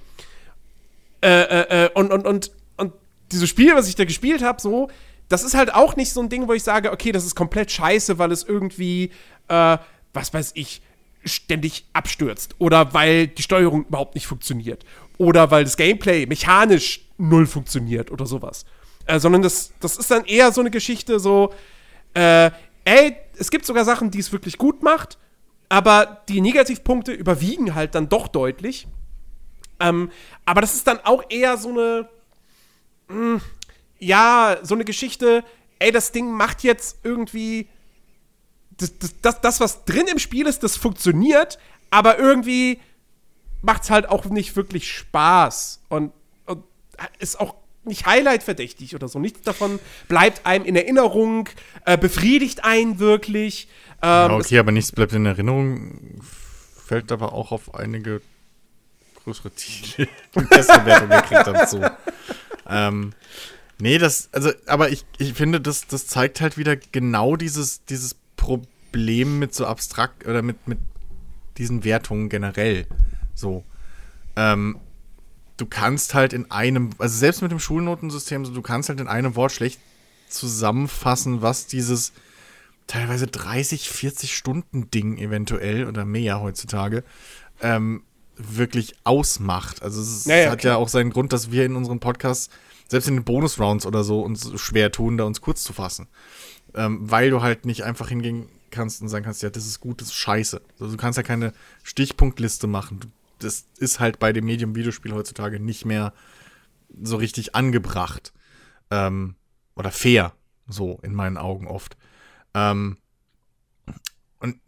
äh, 1.21 1.27
äh, 1.29 1.85
äh, 1.85 1.89
und, 1.93 2.11
und, 2.11 2.25
und, 2.25 2.51
und 2.77 2.93
dieses 3.31 3.49
Spiel, 3.49 3.75
was 3.75 3.87
ich 3.87 3.95
da 3.95 4.05
gespielt 4.05 4.43
habe, 4.43 4.61
so, 4.61 4.89
das 5.29 5.43
ist 5.43 5.55
halt 5.55 5.73
auch 5.73 5.95
nicht 5.95 6.11
so 6.11 6.21
ein 6.21 6.29
Ding, 6.29 6.47
wo 6.47 6.53
ich 6.53 6.63
sage, 6.63 6.91
okay, 6.91 7.11
das 7.11 7.25
ist 7.25 7.35
komplett 7.35 7.71
scheiße, 7.71 8.19
weil 8.19 8.31
es 8.31 8.43
irgendwie, 8.43 9.11
äh, 9.47 9.77
was 10.13 10.33
weiß 10.33 10.51
ich, 10.55 10.81
ständig 11.25 11.85
abstürzt. 11.93 12.55
Oder 12.59 12.93
weil 12.93 13.27
die 13.27 13.41
Steuerung 13.41 13.85
überhaupt 13.85 14.15
nicht 14.15 14.27
funktioniert. 14.27 14.83
Oder 15.17 15.51
weil 15.51 15.63
das 15.63 15.77
Gameplay 15.77 16.25
mechanisch 16.25 17.01
null 17.17 17.45
funktioniert 17.45 18.11
oder 18.11 18.25
sowas. 18.25 18.65
Äh, 19.05 19.19
sondern 19.19 19.41
das, 19.41 19.73
das 19.79 19.97
ist 19.97 20.09
dann 20.11 20.25
eher 20.25 20.51
so 20.51 20.61
eine 20.61 20.71
Geschichte, 20.71 21.19
so, 21.19 21.53
äh, 22.13 22.51
ey, 22.85 23.15
es 23.37 23.51
gibt 23.51 23.65
sogar 23.65 23.85
Sachen, 23.85 24.11
die 24.11 24.19
es 24.19 24.31
wirklich 24.31 24.57
gut 24.57 24.81
macht, 24.81 25.17
aber 25.69 26.23
die 26.29 26.41
Negativpunkte 26.41 27.11
überwiegen 27.11 27.75
halt 27.75 27.95
dann 27.95 28.09
doch 28.09 28.27
deutlich. 28.27 28.87
Ähm, 29.79 30.11
aber 30.45 30.61
das 30.61 30.75
ist 30.75 30.87
dann 30.87 30.99
auch 31.03 31.23
eher 31.29 31.57
so 31.57 31.69
eine, 31.69 32.09
mh, 33.09 33.41
ja, 33.99 34.57
so 34.61 34.75
eine 34.75 34.85
Geschichte, 34.85 35.43
ey, 35.79 35.91
das 35.91 36.11
Ding 36.11 36.31
macht 36.31 36.63
jetzt 36.63 36.99
irgendwie, 37.03 37.67
das, 38.77 38.93
das, 39.21 39.41
das, 39.41 39.59
was 39.59 39.83
drin 39.85 40.07
im 40.07 40.19
Spiel 40.19 40.47
ist, 40.47 40.63
das 40.63 40.77
funktioniert, 40.77 41.59
aber 41.89 42.19
irgendwie 42.19 42.79
macht 43.63 43.83
es 43.83 43.89
halt 43.89 44.07
auch 44.07 44.25
nicht 44.25 44.55
wirklich 44.55 44.91
Spaß 44.91 45.81
und, 45.89 46.11
und 46.45 46.63
ist 47.17 47.39
auch 47.39 47.55
nicht 47.85 48.05
Highlight-verdächtig 48.05 48.95
oder 48.95 49.07
so. 49.07 49.19
Nichts 49.19 49.41
davon 49.41 49.79
bleibt 50.07 50.45
einem 50.45 50.65
in 50.65 50.75
Erinnerung, 50.75 51.49
äh, 51.85 51.97
befriedigt 51.97 52.63
einen 52.63 52.99
wirklich. 52.99 53.67
Ähm, 54.01 54.31
Ja, 54.31 54.35
okay, 54.35 54.59
aber 54.59 54.71
nichts 54.71 54.91
bleibt 54.91 55.13
in 55.13 55.25
Erinnerung. 55.25 56.21
Fällt 56.85 57.11
aber 57.11 57.33
auch 57.33 57.51
auf 57.51 57.73
einige 57.73 58.21
größere 59.23 59.51
Titel, 59.51 60.07
die 60.35 60.45
Testbewertung 60.45 61.09
gekriegt 61.09 61.45
haben, 61.45 61.67
so. 61.67 61.81
Ähm, 62.67 63.13
nee, 63.79 63.97
das, 63.97 64.29
also, 64.33 64.51
aber 64.65 64.89
ich, 64.89 65.05
ich 65.17 65.33
finde, 65.33 65.61
das, 65.61 65.87
das 65.87 66.07
zeigt 66.07 66.41
halt 66.41 66.57
wieder 66.57 66.75
genau 66.75 67.35
dieses, 67.37 67.85
dieses 67.85 68.15
Problem 68.35 69.39
mit 69.39 69.55
so 69.55 69.65
abstrakt 69.65 70.27
oder 70.27 70.41
mit, 70.41 70.67
mit 70.67 70.79
diesen 71.57 71.83
Wertungen 71.83 72.29
generell. 72.29 72.85
So. 73.35 73.63
Ähm, 74.35 74.77
du 75.57 75.65
kannst 75.65 76.13
halt 76.13 76.33
in 76.33 76.49
einem, 76.51 76.91
also 76.97 77.15
selbst 77.17 77.41
mit 77.41 77.51
dem 77.51 77.59
Schulnotensystem, 77.59 78.45
so, 78.45 78.53
du 78.53 78.61
kannst 78.61 78.89
halt 78.89 78.99
in 78.99 79.07
einem 79.07 79.35
Wort 79.35 79.51
schlecht 79.51 79.79
zusammenfassen, 80.29 81.41
was 81.41 81.67
dieses 81.67 82.11
teilweise 82.87 83.27
30, 83.27 83.89
40 83.89 84.35
Stunden 84.35 84.89
Ding 84.91 85.17
eventuell 85.17 85.87
oder 85.87 86.05
mehr 86.05 86.41
heutzutage 86.41 87.03
ähm, 87.61 88.03
wirklich 88.35 88.95
ausmacht. 89.03 89.83
Also 89.83 90.01
es 90.01 90.09
ist, 90.09 90.25
Ja, 90.25 90.35
ja, 90.35 90.51
hat 90.51 90.59
klar. 90.59 90.73
ja 90.73 90.77
auch 90.77 90.89
seinen 90.89 91.11
Grund, 91.11 91.31
dass 91.33 91.51
wir 91.51 91.65
in 91.65 91.75
unseren 91.75 91.99
Podcasts, 91.99 92.49
selbst 92.89 93.07
in 93.07 93.15
den 93.15 93.23
Bonus-Rounds 93.23 93.85
oder 93.85 94.03
so, 94.03 94.21
uns 94.21 94.59
schwer 94.59 94.91
tun, 94.91 95.17
da 95.17 95.23
uns 95.23 95.39
kurz 95.39 95.63
zu 95.63 95.71
fassen. 95.71 96.07
Ähm, 96.75 96.99
weil 97.09 97.29
du 97.29 97.41
halt 97.41 97.65
nicht 97.65 97.83
einfach 97.83 98.09
hingehen 98.09 98.47
kannst 98.71 99.01
und 99.01 99.07
sagen 99.07 99.23
kannst, 99.23 99.43
ja, 99.43 99.49
das 99.51 99.67
ist 99.67 99.79
gut, 99.79 100.01
das 100.01 100.07
ist 100.09 100.15
scheiße. 100.15 100.61
Also 100.79 100.91
du 100.91 100.97
kannst 100.97 101.17
ja 101.17 101.23
keine 101.23 101.53
Stichpunktliste 101.83 102.65
machen. 102.67 102.99
Du, 102.99 103.07
das 103.43 103.67
ist 103.77 103.99
halt 103.99 104.19
bei 104.19 104.33
dem 104.33 104.45
Medium 104.45 104.75
Videospiel 104.75 105.13
heutzutage 105.13 105.59
nicht 105.59 105.85
mehr 105.85 106.13
so 107.01 107.17
richtig 107.17 107.55
angebracht. 107.55 108.33
Ähm, 108.91 109.35
oder 109.75 109.91
fair, 109.91 110.33
so 110.67 110.99
in 111.03 111.13
meinen 111.13 111.37
Augen 111.37 111.67
oft. 111.67 111.97
Ähm, 112.53 112.97
und 114.39 114.59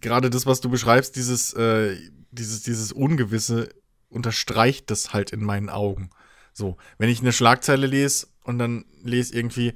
gerade 0.00 0.30
das, 0.30 0.46
was 0.46 0.60
du 0.60 0.68
beschreibst, 0.68 1.16
dieses, 1.16 1.52
äh, 1.54 1.96
dieses, 2.30 2.62
dieses 2.62 2.92
Ungewisse, 2.92 3.68
unterstreicht 4.08 4.90
das 4.90 5.12
halt 5.12 5.30
in 5.30 5.44
meinen 5.44 5.68
Augen. 5.68 6.10
So, 6.52 6.76
wenn 6.98 7.08
ich 7.08 7.20
eine 7.20 7.32
Schlagzeile 7.32 7.86
lese 7.86 8.26
und 8.42 8.58
dann 8.58 8.84
lese 9.02 9.34
irgendwie 9.34 9.74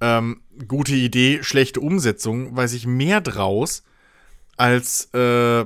ähm, 0.00 0.42
gute 0.68 0.94
Idee, 0.94 1.42
schlechte 1.42 1.80
Umsetzung, 1.80 2.54
weiß 2.54 2.74
ich 2.74 2.86
mehr 2.86 3.20
draus, 3.20 3.82
als 4.56 5.06
äh, 5.14 5.64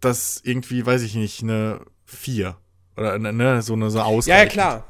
das 0.00 0.40
irgendwie, 0.44 0.84
weiß 0.84 1.02
ich 1.02 1.14
nicht, 1.14 1.42
eine 1.42 1.80
4 2.06 2.56
oder 2.96 3.18
ne, 3.18 3.62
so 3.62 3.74
eine 3.74 3.90
so 3.90 3.98
ja, 3.98 4.04
ja, 4.04 4.10
ausreichend. 4.10 4.52
klar. 4.52 4.84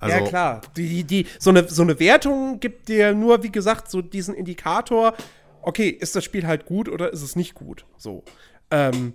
Also, 0.00 0.16
ja, 0.16 0.26
klar. 0.28 0.60
Die, 0.76 1.02
die, 1.04 1.26
so, 1.40 1.50
eine, 1.50 1.68
so 1.68 1.82
eine 1.82 1.98
Wertung 1.98 2.60
gibt 2.60 2.88
dir 2.88 3.14
nur, 3.14 3.42
wie 3.42 3.50
gesagt, 3.50 3.90
so 3.90 4.00
diesen 4.00 4.34
Indikator, 4.34 5.14
okay, 5.62 5.88
ist 5.88 6.14
das 6.14 6.24
Spiel 6.24 6.46
halt 6.46 6.66
gut 6.66 6.88
oder 6.88 7.12
ist 7.12 7.22
es 7.22 7.34
nicht 7.34 7.54
gut? 7.54 7.84
So. 7.96 8.22
Ähm, 8.70 9.14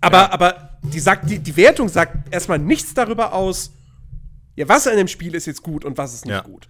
aber, 0.00 0.32
aber 0.32 0.78
die, 0.82 0.98
sagt, 1.00 1.30
die, 1.30 1.38
die 1.38 1.56
Wertung 1.56 1.88
sagt 1.88 2.32
erstmal 2.32 2.58
nichts 2.58 2.92
darüber 2.94 3.32
aus, 3.32 3.72
ja, 4.56 4.68
was 4.68 4.86
an 4.88 4.96
dem 4.96 5.06
Spiel 5.08 5.34
ist 5.36 5.46
jetzt 5.46 5.62
gut 5.62 5.84
und 5.84 5.96
was 5.96 6.12
ist 6.14 6.24
nicht 6.26 6.34
Ja. 6.34 6.40
gut. 6.42 6.68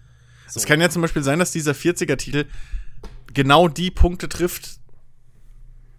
Es 0.55 0.65
kann 0.67 0.81
ja 0.81 0.89
zum 0.89 1.03
Beispiel 1.03 1.23
sein, 1.23 1.39
dass 1.39 1.51
dieser 1.53 1.73
40er-Titel 1.73 2.47
genau 3.33 3.69
die 3.69 3.91
Punkte 3.91 4.29
trifft, 4.29 4.81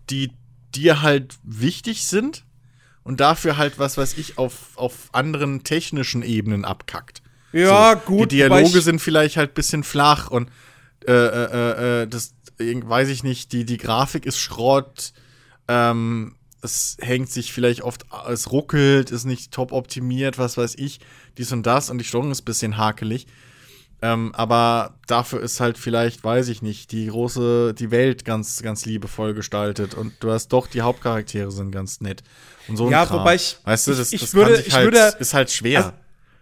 die 0.09 0.32
dir 0.76 1.01
halt 1.01 1.38
wichtig 1.43 2.05
sind 2.05 2.45
und 3.03 3.20
dafür 3.20 3.57
halt, 3.57 3.80
was 3.80 3.97
weiß 3.97 4.17
ich, 4.17 4.38
auf, 4.38 4.78
auf 4.78 5.09
anderen 5.13 5.63
technischen 5.63 6.22
Ebenen 6.24 6.65
abkackt. 6.65 7.22
Ja, 7.51 7.93
So, 7.93 7.99
gut. 8.05 8.32
Die 8.32 8.38
Dialoge 8.38 8.82
sind 8.82 8.99
vielleicht 8.99 9.38
halt 9.38 9.53
bisschen 9.55 9.84
flach 9.84 10.30
und 10.30 10.49
äh, 11.07 11.11
äh, 11.11 12.01
äh, 12.03 12.07
das, 12.07 12.34
irgend- 12.57 12.88
weiß 12.88 13.09
ich 13.09 13.24
nicht, 13.24 13.51
die, 13.53 13.65
die 13.65 13.78
Grafik 13.78 14.26
ist 14.26 14.38
Schrott, 14.39 15.13
ähm, 15.67 16.36
es 16.61 16.97
hängt 16.99 17.32
sich 17.32 17.53
vielleicht 17.53 17.82
oft, 17.84 18.05
es 18.28 18.51
ruckelt, 18.51 19.11
ist 19.11 19.26
nicht 19.26 19.51
top 19.51 19.72
optimiert, 19.72 20.38
was 20.38 20.57
weiß 20.57 20.76
ich, 20.78 20.99
dies 21.38 21.51
und 21.53 21.65
das 21.65 21.89
und 21.89 21.97
die 21.99 22.03
Steuerung 22.03 22.32
ist 22.32 22.41
ein 22.41 22.45
bisschen 22.45 22.78
hakelig. 22.78 23.28
Ähm, 24.01 24.34
aber 24.34 24.96
dafür 25.08 25.42
ist 25.42 25.59
halt 25.59 25.78
vielleicht, 25.78 26.24
weiß 26.24 26.47
ich 26.47 26.62
nicht, 26.62 26.92
die 26.93 27.08
große, 27.08 27.74
die 27.74 27.92
Welt 27.92 28.24
ganz, 28.24 28.62
ganz 28.62 28.86
liebevoll 28.86 29.34
gestaltet 29.34 29.93
und 29.93 30.13
du 30.21 30.32
hast 30.32 30.50
doch, 30.50 30.67
die 30.67 30.82
Hauptcharaktere 30.82 31.51
sind 31.51 31.71
ganz 31.71 32.00
nett. 32.00 32.24
Und 32.70 32.78
so 32.78 32.86
ein 32.86 32.92
Ja, 32.92 33.05
Kram. 33.05 33.20
wobei 33.20 33.36
ich- 33.36 33.58
weißt 33.66 33.88
du, 33.88 33.93
das, 33.96 34.13
ich 34.13 34.21
das 34.21 34.34
würde- 34.34 34.62
ich 34.66 34.74
halt, 34.74 34.86
würde- 34.86 35.17
ist 35.20 35.34
halt 35.34 35.51
schwer. 35.51 35.80
Also, 35.80 35.92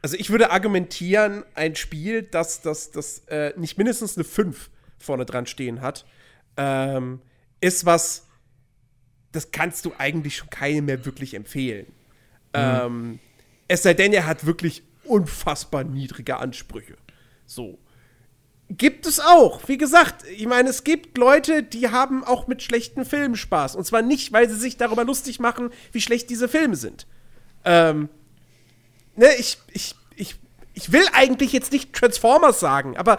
also 0.03 0.17
ich 0.17 0.29
würde 0.29 0.51
argumentieren, 0.51 1.43
ein 1.55 1.75
Spiel, 1.75 2.21
das, 2.21 2.61
das, 2.61 2.91
das 2.91 3.19
äh, 3.27 3.53
nicht 3.57 3.77
mindestens 3.77 4.15
eine 4.17 4.23
5 4.23 4.69
vorne 4.99 5.25
dran 5.25 5.47
stehen 5.47 5.81
hat, 5.81 6.05
ähm, 6.57 7.21
ist 7.59 7.87
was, 7.87 8.27
das 9.31 9.49
kannst 9.51 9.83
du 9.85 9.93
eigentlich 9.97 10.37
schon 10.37 10.49
keinem 10.51 10.85
mehr 10.85 11.05
wirklich 11.05 11.33
empfehlen. 11.33 11.87
Ähm, 12.53 13.17
es 13.67 13.81
sei 13.83 13.93
denn, 13.95 14.13
er 14.13 14.27
hat 14.27 14.45
wirklich 14.45 14.83
unfassbar 15.05 15.83
niedrige 15.83 16.37
Ansprüche. 16.37 16.95
So. 17.47 17.79
Gibt 18.69 19.05
es 19.07 19.19
auch. 19.19 19.61
Wie 19.67 19.77
gesagt, 19.77 20.25
ich 20.27 20.45
meine, 20.45 20.69
es 20.69 20.83
gibt 20.83 21.17
Leute, 21.17 21.63
die 21.63 21.89
haben 21.89 22.25
auch 22.25 22.47
mit 22.47 22.61
schlechten 22.61 23.05
Filmen 23.05 23.37
Spaß. 23.37 23.75
Und 23.75 23.85
zwar 23.85 24.01
nicht, 24.01 24.33
weil 24.33 24.49
sie 24.49 24.57
sich 24.57 24.75
darüber 24.75 25.05
lustig 25.05 25.39
machen, 25.39 25.71
wie 25.93 26.01
schlecht 26.01 26.29
diese 26.29 26.49
Filme 26.49 26.75
sind. 26.75 27.07
Ähm, 27.63 28.09
ne, 29.15 29.33
ich, 29.39 29.57
ich, 29.71 29.95
ich, 30.17 30.35
ich 30.73 30.91
will 30.91 31.05
eigentlich 31.13 31.53
jetzt 31.53 31.71
nicht 31.71 31.93
Transformers 31.93 32.59
sagen, 32.59 32.97
aber 32.97 33.17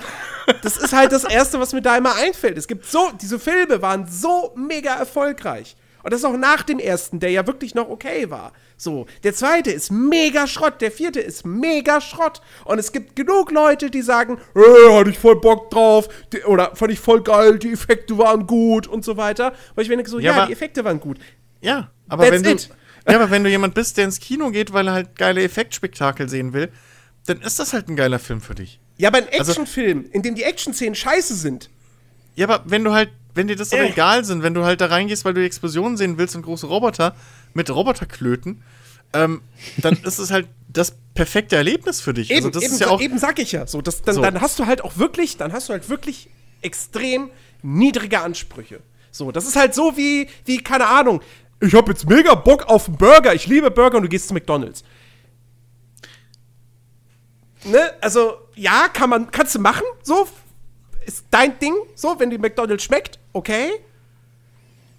das 0.63 0.77
ist 0.77 0.93
halt 0.93 1.13
das 1.13 1.25
Erste, 1.25 1.59
was 1.59 1.73
mir 1.73 1.83
da 1.83 1.97
immer 1.97 2.15
einfällt. 2.15 2.59
Es 2.59 2.69
gibt 2.69 2.85
so, 2.85 3.11
diese 3.21 3.39
Filme 3.39 3.81
waren 3.81 4.07
so 4.07 4.53
mega 4.55 4.95
erfolgreich. 4.95 5.77
Und 6.09 6.13
das 6.15 6.25
auch 6.25 6.39
nach 6.39 6.63
dem 6.63 6.79
ersten, 6.79 7.21
der 7.21 7.29
ja 7.31 7.47
wirklich 7.47 7.75
noch 7.75 7.91
okay 7.91 8.31
war. 8.31 8.55
So, 8.79 9.05
der 9.25 9.35
zweite 9.35 9.71
ist 9.71 9.91
mega 9.93 10.47
Schrott, 10.47 10.81
der 10.81 10.91
vierte 10.91 11.21
ist 11.21 11.45
mega 11.45 12.01
Schrott. 12.01 12.41
Und 12.65 12.79
es 12.79 12.93
gibt 12.93 13.15
genug 13.15 13.51
Leute, 13.53 13.91
die 13.91 14.01
sagen, 14.01 14.39
äh, 14.57 14.95
hatte 14.99 15.11
ich 15.11 15.19
voll 15.19 15.39
Bock 15.39 15.69
drauf, 15.71 16.09
die, 16.33 16.43
oder 16.45 16.75
fand 16.75 16.93
ich 16.93 16.99
voll 16.99 17.23
geil, 17.23 17.59
die 17.59 17.73
Effekte 17.73 18.17
waren 18.17 18.47
gut 18.47 18.87
und 18.87 19.05
so 19.05 19.19
weiter. 19.19 19.53
Weil 19.75 19.83
ich 19.83 19.91
mir 19.91 19.97
denke 19.97 20.11
so, 20.11 20.19
Ja, 20.19 20.31
ja, 20.33 20.37
aber- 20.39 20.47
die 20.47 20.55
Effekte 20.55 20.83
waren 20.83 20.99
gut. 20.99 21.19
Ja, 21.61 21.91
aber 22.09 22.23
That's 22.25 22.37
wenn 22.37 22.43
du, 22.45 22.51
it. 22.53 22.71
ja, 23.07 23.15
aber 23.17 23.31
wenn 23.31 23.45
du 23.45 23.51
jemand 23.51 23.75
bist, 23.75 23.99
der 23.99 24.07
ins 24.07 24.19
Kino 24.19 24.51
geht, 24.51 24.73
weil 24.73 24.87
er 24.87 24.95
halt 24.95 25.15
geile 25.17 25.43
Effektspektakel 25.43 26.27
sehen 26.31 26.55
will, 26.55 26.71
dann 27.27 27.43
ist 27.43 27.59
das 27.59 27.75
halt 27.75 27.89
ein 27.91 27.97
geiler 27.97 28.19
Film 28.19 28.41
für 28.41 28.55
dich. 28.55 28.81
Ja, 28.97 29.09
aber 29.11 29.19
ein 29.19 29.25
Also- 29.39 29.51
Actionfilm, 29.53 30.07
in 30.11 30.23
dem 30.23 30.35
die 30.37 30.45
Action-Szenen 30.45 30.95
scheiße 30.95 31.35
sind. 31.35 31.69
Ja, 32.35 32.49
aber 32.49 32.63
wenn 32.65 32.83
du 32.83 32.95
halt, 32.95 33.11
wenn 33.39 33.49
dir 33.49 33.57
das 33.57 33.73
aber 33.73 33.83
Äh. 33.85 33.91
egal 33.91 34.25
sind, 34.25 34.43
wenn 34.43 34.53
du 34.53 34.65
halt 34.65 34.81
da 34.81 34.87
reingehst, 34.87 35.25
weil 35.25 35.33
du 35.33 35.41
die 35.41 35.47
Explosionen 35.47 35.97
sehen 35.97 36.19
willst 36.19 36.37
und 36.37 36.43
große 36.43 36.67
Roboter 36.67 37.15
mit 37.55 37.71
Roboterklöten, 37.71 38.63
ähm, 39.15 39.41
dann 39.79 39.95
ist 40.05 40.19
es 40.19 40.31
halt 40.31 40.49
das 40.69 40.95
perfekte 41.15 41.57
Erlebnis 41.57 42.01
für 42.01 42.13
dich. 42.13 42.31
Eben, 42.31 42.39
also 42.47 42.51
das 42.51 42.63
eben, 42.65 42.73
ist 42.75 42.81
ja 42.81 42.89
auch. 42.89 43.01
eben 43.01 43.19
sag 43.19 43.39
ich 43.39 43.53
ja. 43.53 43.67
So, 43.67 43.81
das, 43.81 44.03
dann, 44.03 44.17
So. 44.17 44.23
dann 44.23 44.41
hast 44.41 44.59
du 44.59 44.67
halt 44.67 44.83
auch 44.85 44.99
wirklich, 44.99 45.37
dann 45.39 45.53
hast 45.53 45.69
du 45.69 45.73
halt 45.73 45.89
wirklich 45.89 46.29
extrem 46.61 47.31
niedrige 47.63 48.21
Ansprüche. 48.21 48.81
So, 49.11 49.33
das 49.33 49.47
ist 49.47 49.57
halt 49.57 49.75
so 49.75 49.97
wie, 49.97 50.29
wie 50.45 50.59
keine 50.59 50.87
Ahnung. 50.89 51.23
Ich 51.61 51.75
habe 51.75 51.91
jetzt 51.91 52.09
mega 52.09 52.35
Bock 52.35 52.67
auf 52.67 52.87
einen 52.89 52.99
Burger. 52.99 53.35
Ich 53.35 53.47
liebe 53.47 53.71
Burger 53.71 53.97
und 53.97 54.03
du 54.05 54.09
gehst 54.09 54.29
zu 54.29 54.35
McDonald's. 54.35 54.85
Ne? 57.65 57.93
Also, 58.01 58.35
ja, 58.55 58.89
kann 58.93 59.11
man, 59.11 59.31
kannst 59.31 59.55
du 59.55 59.59
machen, 59.59 59.85
so. 60.03 60.29
Ist 61.09 61.25
dein 61.31 61.59
Ding, 61.59 61.73
so, 61.95 62.17
wenn 62.19 62.29
die 62.29 62.37
McDonald's 62.37 62.85
schmeckt, 62.85 63.19
okay. 63.33 63.71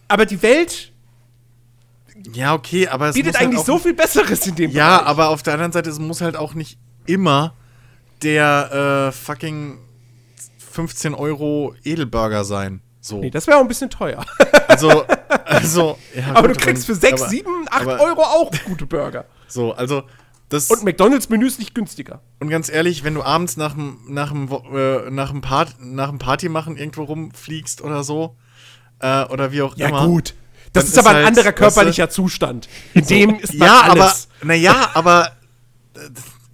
Aber 0.08 0.26
die 0.26 0.42
Welt 0.42 0.92
Ja, 2.34 2.56
okay, 2.56 2.88
aber 2.88 3.10
es 3.10 3.16
bietet 3.16 3.36
halt 3.36 3.46
eigentlich 3.46 3.60
auch, 3.60 3.66
so 3.66 3.78
viel 3.78 3.94
Besseres 3.94 4.48
in 4.48 4.56
dem 4.56 4.72
Ja, 4.72 4.98
Bereich. 4.98 5.08
aber 5.08 5.30
auf 5.30 5.44
der 5.44 5.54
anderen 5.54 5.72
Seite, 5.72 5.88
es 5.92 6.00
muss 6.00 6.22
halt 6.22 6.36
auch 6.36 6.56
nicht 6.56 6.80
immer 7.06 7.54
der 8.24 9.10
äh, 9.10 9.12
fucking 9.12 9.78
15 10.72 11.14
Euro 11.14 11.76
Edelburger 11.84 12.44
sein. 12.44 12.82
So. 13.02 13.20
Nee, 13.20 13.30
das 13.30 13.46
wäre 13.46 13.58
auch 13.58 13.62
ein 13.62 13.68
bisschen 13.68 13.92
teuer. 13.92 14.26
also, 14.68 15.06
also, 15.46 15.98
ja, 16.16 16.34
aber 16.34 16.48
gut, 16.48 16.58
du 16.60 16.66
kriegst 16.66 16.88
für 16.88 16.96
6, 16.96 17.22
aber- 17.22 17.30
7, 17.30 17.50
8 17.70 17.82
aber- 17.82 18.00
Euro 18.02 18.22
auch 18.24 18.52
gute 18.66 18.88
Burger. 18.88 19.26
So, 19.48 19.74
also, 19.74 20.02
das. 20.50 20.70
Und 20.70 20.84
McDonalds-Menü 20.84 21.48
ist 21.48 21.60
nicht 21.60 21.74
günstiger. 21.76 22.22
Und 22.40 22.50
ganz 22.50 22.70
ehrlich, 22.70 23.04
wenn 23.04 23.14
du 23.14 23.24
abends 23.24 23.56
nach 23.58 23.74
dem 23.74 24.00
nach 24.08 24.30
dem 24.32 24.50
äh, 24.74 25.10
nach 25.10 25.30
dem 25.32 25.42
Part 25.42 25.76
nach 25.80 26.10
dem 26.10 26.20
Party 26.20 26.50
machen 26.50 26.76
irgendwo 26.78 27.04
rumfliegst 27.04 27.82
oder 27.82 28.04
so 28.04 28.36
äh, 29.00 29.24
oder 29.26 29.52
wie 29.52 29.62
auch 29.62 29.76
immer. 29.78 30.22
Das 30.72 30.74
Dann 30.74 30.84
ist, 30.84 30.90
ist 30.92 30.98
aber 31.00 31.10
ein 31.10 31.16
halt, 31.18 31.28
anderer 31.28 31.46
weißt 31.46 31.56
du- 31.58 31.60
körperlicher 31.60 32.10
Zustand. 32.10 32.70
In 32.94 33.06
dem 33.06 33.40
ist 33.40 33.54
man 33.56 33.68
Ja, 33.68 33.82
aber 33.84 34.04
alles. 34.04 34.28
naja, 34.44 34.92
aber 34.94 35.32
äh, 35.96 36.00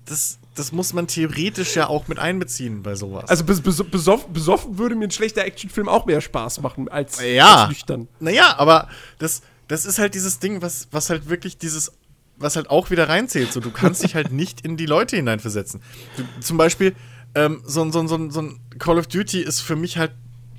das 0.06 0.40
das 0.56 0.72
muss 0.72 0.94
man 0.94 1.08
theoretisch 1.08 1.76
ja 1.76 1.88
auch 1.88 2.08
mit 2.08 2.18
einbeziehen 2.18 2.82
bei 2.82 2.96
sowas. 2.96 3.26
Also 3.30 3.44
bes 3.44 3.60
bes 3.60 3.84
besoffen, 3.84 4.32
besoffen 4.32 4.78
würde 4.78 4.96
mir 4.96 5.06
ein 5.08 5.12
schlechter 5.12 5.44
Actionfilm 5.44 5.90
auch 5.90 6.06
mehr 6.06 6.22
Spaß 6.22 6.62
machen 6.62 6.88
als, 6.88 7.20
ja. 7.22 7.56
als 7.64 7.70
nüchtern. 7.70 8.08
Naja, 8.22 8.56
aber 8.58 8.88
das 9.20 9.42
das 9.68 9.86
ist 9.86 10.00
halt 10.00 10.14
dieses 10.16 10.40
Ding, 10.40 10.62
was 10.62 10.88
was 10.92 11.10
halt 11.10 11.28
wirklich 11.30 11.58
dieses 11.58 11.92
was 12.38 12.56
halt 12.56 12.70
auch 12.70 12.90
wieder 12.92 13.08
reinzählt. 13.10 13.52
So, 13.54 13.60
du 13.60 13.72
kannst 13.72 14.04
dich 14.04 14.16
halt 14.16 14.32
nicht 14.32 14.62
in 14.62 14.78
die 14.78 14.86
Leute 14.86 15.16
hineinversetzen. 15.16 15.82
Du, 16.18 16.24
zum 16.42 16.58
Beispiel, 16.58 16.96
ähm, 17.34 17.62
so, 17.66 17.82
ein- 17.82 17.92
so, 17.92 18.06
so, 18.08 18.30
so 18.30 18.42
ein 18.42 18.60
Call 18.80 18.98
of 18.98 19.08
Duty 19.08 19.42
ist 19.42 19.62
für 19.62 19.76
mich 19.76 19.98
halt 19.98 20.12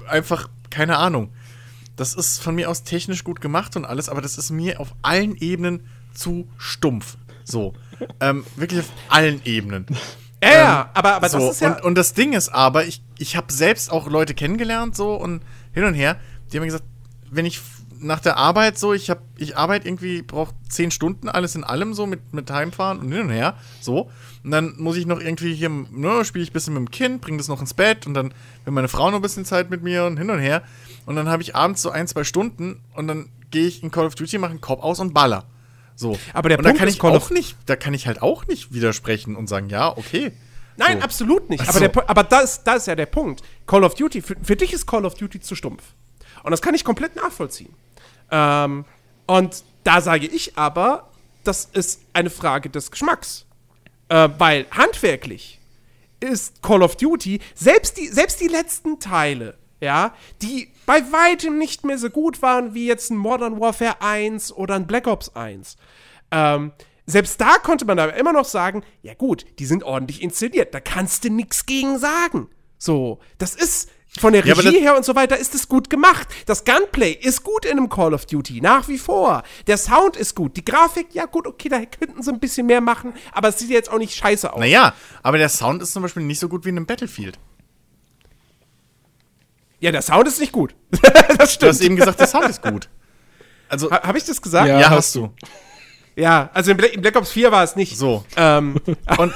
einfach, 0.09 0.49
keine 0.71 0.99
Ahnung. 0.99 1.33
Das 1.97 2.13
ist 2.15 2.43
von 2.43 2.55
mir 2.55 2.69
aus 2.71 2.83
technisch 2.83 3.25
gut 3.25 3.41
gemacht 3.41 3.77
und 3.77 3.85
alles, 3.85 4.09
aber 4.09 4.21
das 4.21 4.37
ist 4.39 4.51
mir 4.51 4.81
auf 4.81 4.95
allen 5.03 5.37
Ebenen 5.37 5.87
zu 6.15 6.47
stumpf. 6.59 7.17
So. 7.45 7.75
ähm, 8.21 8.45
wirklich 8.57 8.81
auf 8.81 8.91
allen 9.09 9.41
Ebenen. 9.45 9.87
Ja, 10.43 10.51
ja, 10.53 10.91
aber, 10.93 11.15
aber 11.15 11.29
so, 11.31 11.39
das 11.39 11.53
ist 11.57 11.61
ja. 11.61 11.75
und, 11.77 11.83
und 11.85 11.95
das 11.95 12.13
Ding 12.13 12.35
ist 12.35 12.51
aber, 12.51 12.85
ich, 12.85 13.03
ich 13.19 13.37
habe 13.37 13.51
selbst 13.53 13.91
auch 13.91 14.07
Leute 14.09 14.35
kennengelernt, 14.35 14.95
so 14.95 15.15
und 15.15 15.43
hin 15.73 15.85
und 15.85 15.95
her, 15.95 16.21
die 16.53 16.57
haben 16.59 16.63
mir 16.63 16.67
gesagt, 16.67 16.85
wenn 17.31 17.47
ich 17.47 17.59
nach 17.99 18.21
der 18.21 18.37
Arbeit 18.37 18.79
so, 18.79 18.93
ich 18.93 19.11
habe, 19.11 19.21
ich 19.37 19.57
arbeite 19.57 19.87
irgendwie, 19.89 20.23
brauche 20.23 20.55
zehn 20.69 20.91
Stunden, 20.91 21.29
alles 21.29 21.55
in 21.55 21.65
allem 21.65 21.95
so 21.95 22.07
mit, 22.07 22.33
mit 22.33 22.51
Heimfahren 22.51 22.99
und 23.01 23.11
hin 23.13 23.23
und 23.23 23.31
her, 23.31 23.57
so. 23.81 24.11
Und 24.45 24.51
dann 24.51 24.75
muss 24.79 24.97
ich 24.97 25.07
noch 25.07 25.21
irgendwie 25.21 25.55
hier, 25.55 25.69
ne, 25.69 26.25
spiele 26.25 26.43
ich 26.45 26.51
ein 26.51 26.53
bisschen 26.53 26.75
mit 26.75 26.81
dem 26.81 26.91
Kind, 26.91 27.21
bringe 27.21 27.39
das 27.39 27.49
noch 27.49 27.61
ins 27.61 27.75
Bett 27.75 28.07
und 28.07 28.15
dann 28.15 28.33
will 28.65 28.73
meine 28.73 28.89
Frau 28.89 29.11
noch 29.11 29.17
ein 29.19 29.23
bisschen 29.23 29.45
Zeit 29.45 29.71
mit 29.71 29.83
mir 29.83 30.05
und 30.05 30.17
hin 30.19 30.31
und 30.31 30.39
her. 30.39 30.63
Und 31.05 31.17
dann 31.17 31.29
habe 31.29 31.43
ich 31.43 31.55
abends 31.57 31.83
so 31.83 31.91
ein, 31.91 32.07
zwei 32.07 32.25
Stunden 32.25 32.81
und 32.95 33.09
dann 33.09 33.29
gehe 33.51 33.67
ich 33.67 33.83
in 33.83 33.91
Call 33.91 34.07
of 34.07 34.15
Duty, 34.15 34.39
mache 34.39 34.51
einen 34.53 34.61
Kopf 34.61 34.83
aus 34.83 35.01
und 35.01 35.15
baller. 35.15 35.45
So. 35.97 36.19
Aber 36.35 36.49
der 36.49 36.59
und 36.59 36.65
da 36.65 36.71
Punkt 36.71 36.79
kann 36.81 36.89
ist, 36.89 36.95
ich 36.95 37.01
Call 37.01 37.13
auch 37.13 37.17
of- 37.17 37.31
nicht, 37.31 37.57
da 37.67 37.75
kann 37.77 37.95
ich 37.95 38.07
halt 38.07 38.23
auch 38.23 38.47
nicht 38.47 38.73
widersprechen 38.73 39.35
und 39.37 39.49
sagen, 39.49 39.69
ja, 39.69 39.97
okay. 39.97 40.33
Nein, 40.77 40.99
so. 40.99 41.05
absolut 41.05 41.49
nicht. 41.49 41.63
Ach 41.63 41.69
Aber, 41.71 41.79
so. 41.79 41.87
der, 41.89 42.11
aber 42.11 42.23
da, 42.23 42.41
ist, 42.41 42.65
da 42.65 42.75
ist 42.75 42.87
ja 42.87 42.95
der 42.95 43.07
Punkt. 43.07 43.43
Call 43.67 43.83
of 43.83 43.95
Duty, 43.95 44.21
für, 44.21 44.37
für 44.43 44.57
dich 44.57 44.73
ist 44.75 44.87
Call 44.87 45.07
of 45.07 45.15
Duty 45.15 45.41
zu 45.41 45.55
stumpf. 45.55 45.83
Und 46.43 46.51
das 46.51 46.61
kann 46.61 46.75
ich 46.75 46.85
komplett 46.85 47.17
nachvollziehen. 47.17 47.75
Ähm, 48.31 48.85
und 49.27 49.65
da 49.85 50.01
sage 50.01 50.27
ich 50.27 50.57
aber, 50.59 51.11
das 51.45 51.67
ist 51.73 52.03
eine 52.13 52.31
Frage 52.31 52.71
des 52.71 52.91
Geschmacks. 52.91 53.47
Äh, 54.09 54.29
weil 54.39 54.67
handwerklich 54.71 55.61
ist 56.21 56.63
Call 56.63 56.83
of 56.83 56.97
Duty, 56.97 57.41
selbst 57.55 57.97
die, 57.99 58.07
selbst 58.07 58.41
die 58.41 58.49
letzten 58.49 59.01
Teile, 59.01 59.59
ja, 59.81 60.15
die 60.43 60.73
bei 60.87 61.01
weitem 61.13 61.59
nicht 61.59 61.85
mehr 61.85 61.99
so 61.99 62.09
gut 62.09 62.41
waren 62.43 62.75
wie 62.75 62.87
jetzt 62.87 63.11
ein 63.11 63.17
Modern 63.17 63.61
Warfare 63.61 64.01
1 64.01 64.53
oder 64.53 64.77
ein 64.77 64.87
Black 64.87 65.07
Ops 65.07 65.35
1. 65.35 65.77
Ähm, 66.31 66.73
selbst 67.07 67.41
da 67.41 67.59
konnte 67.59 67.85
man 67.85 67.99
aber 67.99 68.15
immer 68.15 68.33
noch 68.33 68.45
sagen, 68.45 68.83
ja 69.03 69.15
gut, 69.15 69.45
die 69.59 69.67
sind 69.67 69.85
ordentlich 69.85 70.23
inszeniert, 70.23 70.75
da 70.75 70.81
kannst 70.81 71.25
du 71.25 71.31
nichts 71.31 71.67
gegen 71.67 71.99
sagen. 71.99 72.49
So, 72.79 73.21
das 73.39 73.55
ist 73.55 73.91
von 74.21 74.33
der 74.33 74.45
Ja, 74.47 74.55
Regie 74.55 74.73
das- 74.73 74.81
her 74.83 74.97
und 74.97 75.05
so 75.05 75.15
weiter 75.15 75.37
ist 75.37 75.55
es 75.55 75.69
gut 75.69 75.91
gemacht. 75.91 76.29
Das 76.47 76.65
Gunplay 76.65 77.13
ist 77.13 77.43
gut 77.43 77.65
in 77.65 77.73
einem 77.73 77.89
Call 77.89 78.15
of 78.15 78.27
Duty, 78.27 78.61
nach 78.61 78.89
wie 78.89 78.99
vor. 78.99 79.43
Der 79.67 79.77
Sound 79.79 80.17
ist 80.17 80.35
gut. 80.35 80.57
Die 80.57 80.65
Grafik, 80.65 81.09
ja 81.13 81.27
gut, 81.27 81.47
okay, 81.47 81.69
da 81.69 81.85
könnten 81.85 82.23
sie 82.23 82.31
ein 82.31 82.41
bisschen 82.41 82.67
mehr 82.67 82.81
machen, 82.81 83.13
aber 83.33 83.49
es 83.49 83.59
sieht 83.59 83.71
jetzt 83.71 83.91
auch 83.91 83.99
nicht 83.99 84.15
scheiße 84.15 84.53
aus. 84.53 84.61
Naja, 84.61 84.95
aber 85.23 85.39
der 85.39 85.49
Sound 85.49 85.83
ist 85.83 85.93
zum 85.93 86.03
Beispiel 86.03 86.23
nicht 86.23 86.39
so 86.41 86.49
gut 86.49 86.65
wie 86.65 86.71
in 86.71 86.77
einem 86.77 86.87
Battlefield. 86.87 87.39
Ja, 89.81 89.93
der 89.93 90.03
Sound 90.03 90.27
ist 90.27 90.41
nicht 90.41 90.53
gut. 90.53 90.75
das 90.91 91.59
Du 91.59 91.67
hast 91.67 91.77
stimmt. 91.77 91.81
eben 91.83 91.97
gesagt, 91.97 92.19
der 92.19 92.27
Sound 92.27 92.49
ist 92.49 92.63
gut. 92.63 92.89
Also, 93.69 93.91
Ha- 93.91 94.03
Habe 94.05 94.17
ich 94.19 94.25
das 94.25 94.41
gesagt? 94.41 94.69
Ja. 94.69 94.81
ja, 94.81 94.91
hast 94.91 94.97
hast 94.97 95.15
du. 95.17 95.31
Ja, 96.17 96.49
also 96.55 96.71
in 96.71 96.77
Black, 96.79 96.95
in 96.95 97.03
Black 97.03 97.17
Ops 97.17 97.31
4 97.33 97.53
war 97.53 97.63
es 97.63 97.77
nicht. 97.77 97.99
So. 97.99 98.25
Ähm, 98.37 98.77
Und, 99.19 99.35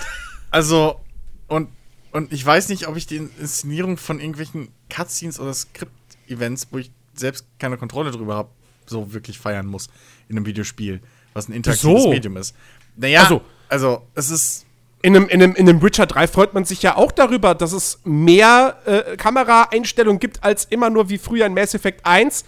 also, 0.50 1.00
und, 1.48 1.68
und 2.12 2.32
ich 2.32 2.44
weiß 2.44 2.68
nicht, 2.68 2.88
ob 2.88 2.96
ich 2.96 3.06
die 3.06 3.16
Inszenierung 3.16 3.96
von 3.96 4.18
irgendwelchen 4.18 4.68
Cutscenes 4.88 5.38
oder 5.38 5.54
Skript-Events, 5.54 6.68
wo 6.70 6.78
ich 6.78 6.90
selbst 7.14 7.44
keine 7.58 7.76
Kontrolle 7.76 8.10
drüber 8.10 8.34
habe, 8.34 8.50
so 8.86 9.12
wirklich 9.12 9.38
feiern 9.38 9.66
muss 9.66 9.88
in 10.28 10.36
einem 10.36 10.46
Videospiel, 10.46 11.00
was 11.34 11.48
ein 11.48 11.52
interaktives 11.52 12.02
So. 12.02 12.10
Medium 12.10 12.36
ist. 12.36 12.54
Naja, 12.96 13.22
Ach 13.24 13.28
so. 13.28 13.42
also, 13.68 14.02
es 14.14 14.30
ist. 14.30 14.66
in, 15.02 15.16
einem, 15.16 15.28
in, 15.28 15.42
einem, 15.42 15.54
in 15.54 15.68
einem 15.68 15.82
Witcher 15.82 16.06
3 16.06 16.26
freut 16.26 16.54
man 16.54 16.64
sich 16.64 16.82
ja 16.82 16.96
auch 16.96 17.12
darüber, 17.12 17.54
dass 17.54 17.72
es 17.72 18.00
mehr 18.04 18.78
äh, 18.84 19.16
Kameraeinstellungen 19.16 20.18
gibt 20.18 20.42
als 20.42 20.64
immer 20.64 20.90
nur 20.90 21.08
wie 21.08 21.18
früher 21.18 21.46
in 21.46 21.54
Mass 21.54 21.74
Effect 21.74 22.04
1. 22.04 22.44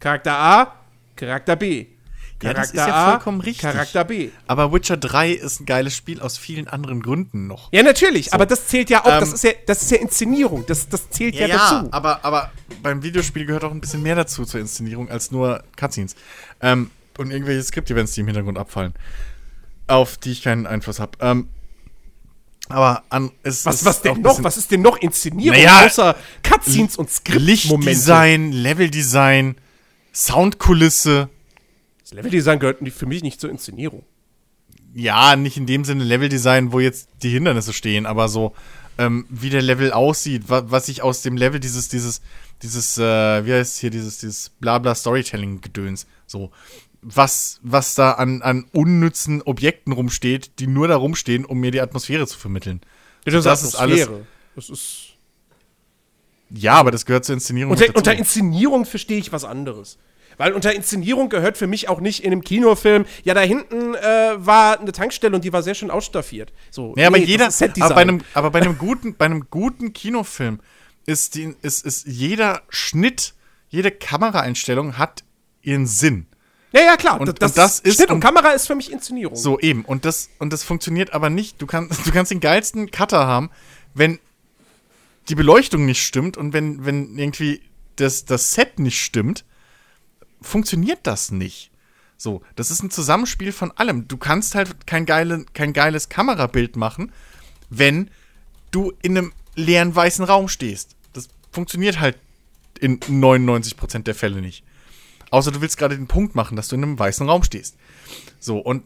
Charakter 0.00 0.32
A, 0.32 0.76
Charakter 1.14 1.56
B. 1.56 1.86
Ja, 2.42 2.52
Charakter 2.52 2.76
das 2.76 2.82
ist 2.82 2.88
ja 2.88 2.94
A, 2.94 3.10
vollkommen 3.12 3.40
richtig. 3.40 3.62
Charakter 3.62 4.04
B. 4.04 4.28
Aber 4.46 4.72
Witcher 4.72 4.98
3 4.98 5.32
ist 5.32 5.60
ein 5.60 5.66
geiles 5.66 5.96
Spiel 5.96 6.20
aus 6.20 6.36
vielen 6.36 6.68
anderen 6.68 7.00
Gründen 7.00 7.46
noch. 7.46 7.72
Ja, 7.72 7.82
natürlich, 7.82 8.34
aber 8.34 8.44
das 8.44 8.66
zählt 8.66 8.90
ja 8.90 9.00
auch, 9.00 9.20
das, 9.20 9.30
Ähm, 9.30 9.34
ist 9.34 9.44
ja, 9.44 9.50
das 9.66 9.82
ist 9.82 9.90
ja 9.90 9.96
Inszenierung, 9.98 10.64
das, 10.66 10.88
das 10.88 11.08
zählt 11.08 11.34
ja, 11.34 11.48
dazu. 11.48 11.88
aber, 11.92 12.24
aber 12.24 12.52
beim 12.82 13.02
Videospiel 13.02 13.46
gehört 13.46 13.64
auch 13.64 13.70
ein 13.70 13.80
bisschen 13.80 14.02
mehr 14.02 14.16
dazu 14.16 14.44
zur 14.44 14.60
Inszenierung 14.60 15.08
als 15.08 15.30
nur 15.30 15.62
Cutscenes. 15.76 16.14
Ähm, 16.60 16.90
und 17.16 17.30
irgendwelche 17.30 17.62
Skript-Events, 17.62 18.12
die 18.12 18.20
im 18.20 18.26
Hintergrund 18.26 18.58
abfallen. 18.58 18.92
Auf 19.86 20.18
die 20.18 20.32
ich 20.32 20.42
keinen 20.42 20.66
Einfluss 20.66 21.00
habe. 21.00 21.12
Ähm, 21.20 21.48
aber 22.68 23.04
an, 23.10 23.30
es 23.42 23.64
Was, 23.64 23.76
ist 23.76 23.84
was 23.84 23.98
auch 23.98 24.02
denn 24.02 24.20
noch? 24.20 24.42
Was 24.42 24.56
ist 24.56 24.70
denn 24.70 24.82
noch 24.82 24.98
Inszenierung 24.98 25.56
Naja, 25.56 25.86
außer 25.86 26.16
Cutscenes 26.42 26.96
und 26.96 27.10
Skriptmomente? 27.10 27.90
Lichtdesign, 27.90 28.52
Leveldesign, 28.52 29.56
Soundkulisse. 30.12 31.28
Das 32.06 32.14
Leveldesign 32.14 32.60
gehört 32.60 32.88
für 32.92 33.06
mich 33.06 33.24
nicht 33.24 33.40
zur 33.40 33.50
Inszenierung. 33.50 34.04
Ja, 34.94 35.34
nicht 35.34 35.56
in 35.56 35.66
dem 35.66 35.84
Sinne 35.84 36.04
Leveldesign, 36.04 36.70
wo 36.70 36.78
jetzt 36.78 37.08
die 37.24 37.30
Hindernisse 37.30 37.72
stehen, 37.72 38.06
aber 38.06 38.28
so, 38.28 38.54
ähm, 38.96 39.26
wie 39.28 39.50
der 39.50 39.60
Level 39.60 39.92
aussieht, 39.92 40.48
wa 40.48 40.62
was 40.68 40.88
ich 40.88 41.02
aus 41.02 41.22
dem 41.22 41.36
Level 41.36 41.58
dieses, 41.58 41.88
dieses, 41.88 42.22
dieses, 42.62 42.96
äh, 42.96 43.44
wie 43.44 43.52
heißt 43.52 43.78
hier, 43.78 43.90
dieses, 43.90 44.18
dieses 44.18 44.50
Blabla 44.50 44.94
Storytelling-Gedöns, 44.94 46.06
so, 46.28 46.52
was, 47.02 47.58
was 47.64 47.96
da 47.96 48.12
an, 48.12 48.40
an 48.40 48.66
unnützen 48.72 49.42
Objekten 49.42 49.92
rumsteht, 49.92 50.60
die 50.60 50.68
nur 50.68 50.86
da 50.86 50.94
rumstehen, 50.94 51.44
um 51.44 51.58
mir 51.58 51.72
die 51.72 51.80
Atmosphäre 51.80 52.28
zu 52.28 52.38
vermitteln. 52.38 52.82
Das, 53.24 53.42
Das 53.42 53.64
ist 53.64 53.74
alles-. 53.74 54.08
Das 54.54 54.70
ist 54.70 55.14
Ja, 56.50 56.74
aber 56.74 56.92
das 56.92 57.04
gehört 57.04 57.24
zur 57.24 57.34
Inszenierung. 57.34 57.72
Unter, 57.72 57.96
unter 57.96 58.14
Inszenierung 58.14 58.86
verstehe 58.86 59.18
ich 59.18 59.32
was 59.32 59.42
anderes. 59.42 59.98
Weil 60.38 60.52
unter 60.52 60.74
Inszenierung 60.74 61.28
gehört 61.28 61.56
für 61.56 61.66
mich 61.66 61.88
auch 61.88 62.00
nicht 62.00 62.22
in 62.22 62.32
einem 62.32 62.42
Kinofilm, 62.42 63.06
ja, 63.24 63.32
da 63.34 63.40
hinten 63.40 63.94
äh, 63.94 64.34
war 64.36 64.78
eine 64.80 64.92
Tankstelle 64.92 65.34
und 65.34 65.44
die 65.44 65.52
war 65.52 65.62
sehr 65.62 65.74
schön 65.74 65.90
ausstaffiert. 65.90 66.52
So, 66.70 66.94
Ja, 66.96 67.06
aber 67.08 67.18
nee, 67.18 67.36
das 67.36 67.58
jeder, 67.60 67.84
aber 67.84 67.94
bei 67.94 68.00
einem, 68.02 68.20
aber 68.34 68.50
bei 68.50 68.60
einem 68.60 68.76
guten, 68.78 69.14
bei 69.16 69.24
einem 69.24 69.46
guten 69.50 69.92
Kinofilm 69.92 70.60
ist 71.06 71.34
die, 71.36 71.54
ist, 71.62 71.86
ist 71.86 72.06
jeder 72.06 72.62
Schnitt, 72.68 73.34
jede 73.68 73.90
Kameraeinstellung 73.90 74.98
hat 74.98 75.24
ihren 75.62 75.86
Sinn. 75.86 76.26
Ja, 76.72 76.82
ja, 76.82 76.96
klar. 76.96 77.20
Und- 77.20 77.40
das, 77.40 77.52
und 77.52 77.58
das 77.58 77.80
ist- 77.80 77.96
Schnitt 77.96 78.10
und 78.10 78.16
und- 78.16 78.20
Kamera 78.20 78.50
ist 78.50 78.66
für 78.66 78.74
mich 78.74 78.92
Inszenierung. 78.92 79.36
So, 79.36 79.58
eben. 79.58 79.84
Und 79.84 80.04
das, 80.04 80.28
und 80.38 80.52
das 80.52 80.62
funktioniert 80.64 81.14
aber 81.14 81.30
nicht. 81.30 81.62
Du, 81.62 81.66
kannst 81.66 82.06
du 82.06 82.10
kannst 82.12 82.30
den 82.30 82.40
geilsten 82.40 82.90
Cutter 82.90 83.26
haben, 83.26 83.50
wenn 83.94 84.18
die 85.30 85.34
Beleuchtung 85.34 85.86
nicht 85.86 86.02
stimmt 86.02 86.36
und 86.36 86.52
wenn, 86.52 86.84
wenn 86.84 87.16
irgendwie 87.18 87.62
das, 87.96 88.26
das 88.26 88.52
Set 88.52 88.78
nicht 88.78 89.00
stimmt, 89.00 89.44
funktioniert 90.40 91.00
das 91.04 91.30
nicht. 91.30 91.70
So, 92.16 92.42
das 92.54 92.70
ist 92.70 92.82
ein 92.82 92.90
Zusammenspiel 92.90 93.52
von 93.52 93.72
allem. 93.72 94.08
Du 94.08 94.16
kannst 94.16 94.54
halt 94.54 94.86
kein, 94.86 95.04
geile, 95.04 95.44
kein 95.52 95.72
geiles 95.72 96.08
Kamerabild 96.08 96.76
machen, 96.76 97.12
wenn 97.68 98.10
du 98.70 98.92
in 99.02 99.18
einem 99.18 99.32
leeren 99.54 99.94
weißen 99.94 100.24
Raum 100.24 100.48
stehst. 100.48 100.96
Das 101.12 101.28
funktioniert 101.50 102.00
halt 102.00 102.18
in 102.80 103.00
99% 103.00 104.02
der 104.02 104.14
Fälle 104.14 104.40
nicht. 104.40 104.64
Außer 105.30 105.50
du 105.50 105.60
willst 105.60 105.76
gerade 105.76 105.96
den 105.96 106.06
Punkt 106.06 106.34
machen, 106.34 106.56
dass 106.56 106.68
du 106.68 106.76
in 106.76 106.82
einem 106.82 106.98
weißen 106.98 107.28
Raum 107.28 107.42
stehst. 107.42 107.76
So, 108.38 108.58
und 108.58 108.84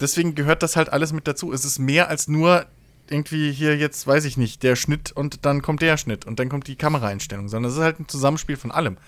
deswegen 0.00 0.34
gehört 0.34 0.62
das 0.62 0.76
halt 0.76 0.88
alles 0.90 1.12
mit 1.12 1.26
dazu. 1.26 1.52
Es 1.52 1.64
ist 1.64 1.78
mehr 1.78 2.08
als 2.08 2.28
nur 2.28 2.66
irgendwie 3.10 3.52
hier 3.52 3.76
jetzt, 3.76 4.06
weiß 4.06 4.24
ich 4.24 4.36
nicht, 4.36 4.62
der 4.62 4.76
Schnitt 4.76 5.12
und 5.12 5.44
dann 5.46 5.62
kommt 5.62 5.82
der 5.82 5.96
Schnitt 5.96 6.26
und 6.26 6.38
dann 6.38 6.48
kommt 6.48 6.66
die 6.66 6.76
Kameraeinstellung, 6.76 7.48
sondern 7.48 7.70
es 7.70 7.76
ist 7.76 7.82
halt 7.82 8.00
ein 8.00 8.08
Zusammenspiel 8.08 8.56
von 8.56 8.70
allem. 8.70 8.98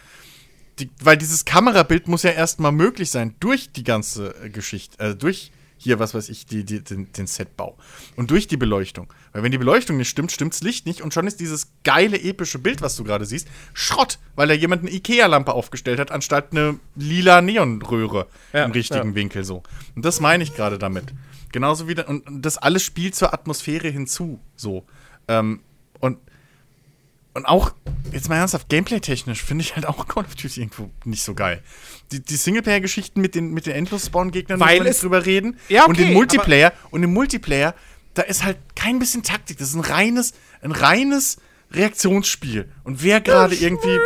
Die, 0.80 0.90
weil 1.02 1.16
dieses 1.16 1.44
Kamerabild 1.44 2.08
muss 2.08 2.22
ja 2.22 2.30
erstmal 2.30 2.72
möglich 2.72 3.10
sein 3.10 3.34
durch 3.40 3.70
die 3.72 3.84
ganze 3.84 4.34
äh, 4.42 4.50
Geschichte, 4.50 4.98
äh, 4.98 5.14
durch 5.14 5.52
hier, 5.76 5.98
was 5.98 6.12
weiß 6.12 6.28
ich, 6.28 6.44
die, 6.44 6.64
die, 6.64 6.84
den, 6.84 7.10
den 7.12 7.26
Setbau 7.26 7.78
und 8.16 8.30
durch 8.30 8.46
die 8.46 8.58
Beleuchtung. 8.58 9.10
Weil 9.32 9.42
wenn 9.42 9.50
die 9.50 9.58
Beleuchtung 9.58 9.96
nicht 9.96 10.10
stimmt, 10.10 10.30
stimmt's 10.30 10.62
Licht 10.62 10.84
nicht 10.84 11.00
und 11.00 11.14
schon 11.14 11.26
ist 11.26 11.40
dieses 11.40 11.68
geile, 11.84 12.20
epische 12.20 12.58
Bild, 12.58 12.82
was 12.82 12.96
du 12.96 13.04
gerade 13.04 13.24
siehst, 13.24 13.48
Schrott, 13.72 14.18
weil 14.36 14.48
da 14.48 14.54
jemand 14.54 14.82
eine 14.82 14.90
Ikea-Lampe 14.90 15.54
aufgestellt 15.54 15.98
hat, 15.98 16.10
anstatt 16.10 16.52
eine 16.52 16.78
lila 16.96 17.40
Neonröhre 17.40 18.26
Ja, 18.52 18.64
im 18.64 18.72
richtigen 18.72 19.10
ja. 19.10 19.14
Winkel 19.14 19.42
so. 19.42 19.62
Und 19.96 20.04
das 20.04 20.20
meine 20.20 20.42
ich 20.42 20.54
gerade 20.54 20.78
damit. 20.78 21.14
Genauso 21.50 21.88
wie, 21.88 21.94
da, 21.94 22.02
und 22.02 22.26
und 22.26 22.42
das 22.42 22.58
alles 22.58 22.82
spielt 22.82 23.14
zur 23.14 23.32
Atmosphäre 23.32 23.88
hinzu, 23.88 24.38
so. 24.56 24.84
Ähm, 25.28 25.60
und, 25.98 26.18
und 27.34 27.46
auch, 27.46 27.72
jetzt 28.12 28.28
mal 28.28 28.36
ernsthaft, 28.36 28.68
gameplay-technisch 28.68 29.42
finde 29.42 29.62
ich 29.62 29.74
halt 29.76 29.86
auch 29.86 30.06
Call 30.08 30.24
of 30.24 30.34
Duty 30.34 30.60
irgendwo 30.60 30.90
nicht 31.04 31.22
so 31.22 31.34
geil. 31.34 31.62
Die, 32.12 32.20
die 32.20 32.36
Singleplayer-Geschichten 32.36 33.20
mit 33.20 33.34
den, 33.34 33.52
mit 33.52 33.66
den 33.66 33.72
Endlos-Spawn-Gegnern 33.74 34.58
Weil 34.60 34.80
es- 34.82 34.86
nicht 34.88 35.02
drüber 35.02 35.24
reden. 35.26 35.56
Ja, 35.68 35.84
und 35.84 35.92
okay, 35.96 36.04
den 36.06 36.14
Multiplayer, 36.14 36.72
und 36.90 37.02
im 37.02 37.12
Multiplayer, 37.12 37.74
da 38.14 38.22
ist 38.22 38.42
halt 38.44 38.58
kein 38.74 38.98
bisschen 38.98 39.22
Taktik. 39.22 39.58
Das 39.58 39.68
ist 39.68 39.74
ein 39.74 39.80
reines, 39.80 40.32
ein 40.62 40.72
reines 40.72 41.38
Reaktionsspiel. 41.72 42.68
Und 42.84 43.02
wer 43.02 43.20
gerade 43.20 43.54
irgendwie, 43.54 43.98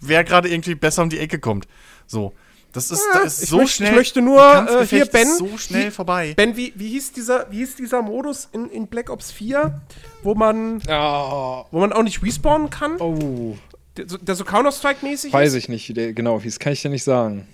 wer 0.00 0.24
gerade 0.24 0.48
irgendwie 0.48 0.74
besser 0.74 1.02
um 1.02 1.10
die 1.10 1.18
Ecke 1.18 1.38
kommt. 1.38 1.66
So. 2.06 2.34
Das 2.72 2.90
ist, 2.90 3.02
da 3.12 3.20
ist 3.20 3.42
ich 3.42 3.48
so 3.50 3.56
möchte- 3.58 3.68
ich 3.70 3.74
schnell. 3.88 3.94
möchte 3.94 4.22
nur, 4.22 4.40
äh, 4.40 4.86
hier, 4.86 5.02
ist 5.02 5.12
Ben, 5.12 5.28
so 5.36 5.58
schnell 5.58 5.88
wie- 5.88 5.90
vorbei. 5.90 6.32
Ben, 6.34 6.56
wie, 6.56 6.72
wie, 6.74 6.88
hieß 6.88 7.12
dieser, 7.12 7.46
wie 7.50 7.58
hieß 7.58 7.76
dieser 7.76 8.00
Modus 8.02 8.48
in, 8.52 8.68
in 8.70 8.86
Black 8.86 9.10
Ops 9.10 9.30
4, 9.30 9.80
wo 10.22 10.34
man, 10.34 10.80
Ja. 10.88 11.64
wo 11.70 11.78
man 11.80 11.92
auch 11.92 12.02
nicht 12.02 12.22
respawnen 12.22 12.70
kann? 12.70 12.98
Oh. 13.00 13.56
Der, 13.98 14.08
so- 14.08 14.16
der 14.16 14.34
so 14.34 14.44
Counter-Strike-mäßig 14.44 15.32
Weiß 15.34 15.50
ist? 15.50 15.54
ich 15.64 15.68
nicht, 15.68 15.86
wie 15.90 15.92
der 15.92 16.12
genau 16.14 16.40
hieß. 16.40 16.58
Kann 16.58 16.72
ich 16.72 16.80
dir 16.80 16.88
nicht 16.88 17.04
sagen. 17.04 17.46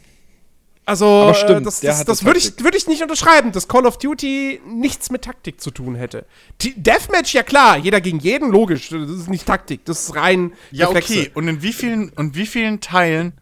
Also, 0.86 1.04
Aber 1.04 1.34
stimmt, 1.34 1.60
äh, 1.60 1.64
das, 1.64 1.80
das, 1.80 2.04
das 2.06 2.24
würde 2.24 2.38
ich, 2.38 2.58
würd 2.64 2.74
ich 2.74 2.86
nicht 2.86 3.02
unterschreiben, 3.02 3.52
dass 3.52 3.68
Call 3.68 3.84
of 3.84 3.98
Duty 3.98 4.60
nichts 4.66 5.10
mit 5.10 5.22
Taktik 5.22 5.60
zu 5.60 5.70
tun 5.70 5.96
hätte. 5.96 6.24
Die 6.62 6.80
Deathmatch, 6.80 7.34
ja 7.34 7.42
klar, 7.42 7.76
jeder 7.76 8.00
gegen 8.00 8.20
jeden, 8.20 8.50
logisch. 8.50 8.88
Das 8.88 9.10
ist 9.10 9.28
nicht 9.28 9.44
Taktik, 9.46 9.84
das 9.84 10.04
ist 10.04 10.14
rein 10.16 10.52
Ja, 10.70 10.86
Reflexe. 10.86 11.12
okay. 11.12 11.30
Und 11.34 11.48
in 11.48 11.60
wie 11.60 11.74
vielen, 11.74 12.08
und 12.10 12.36
wie 12.36 12.46
vielen 12.46 12.80
Teilen 12.80 13.34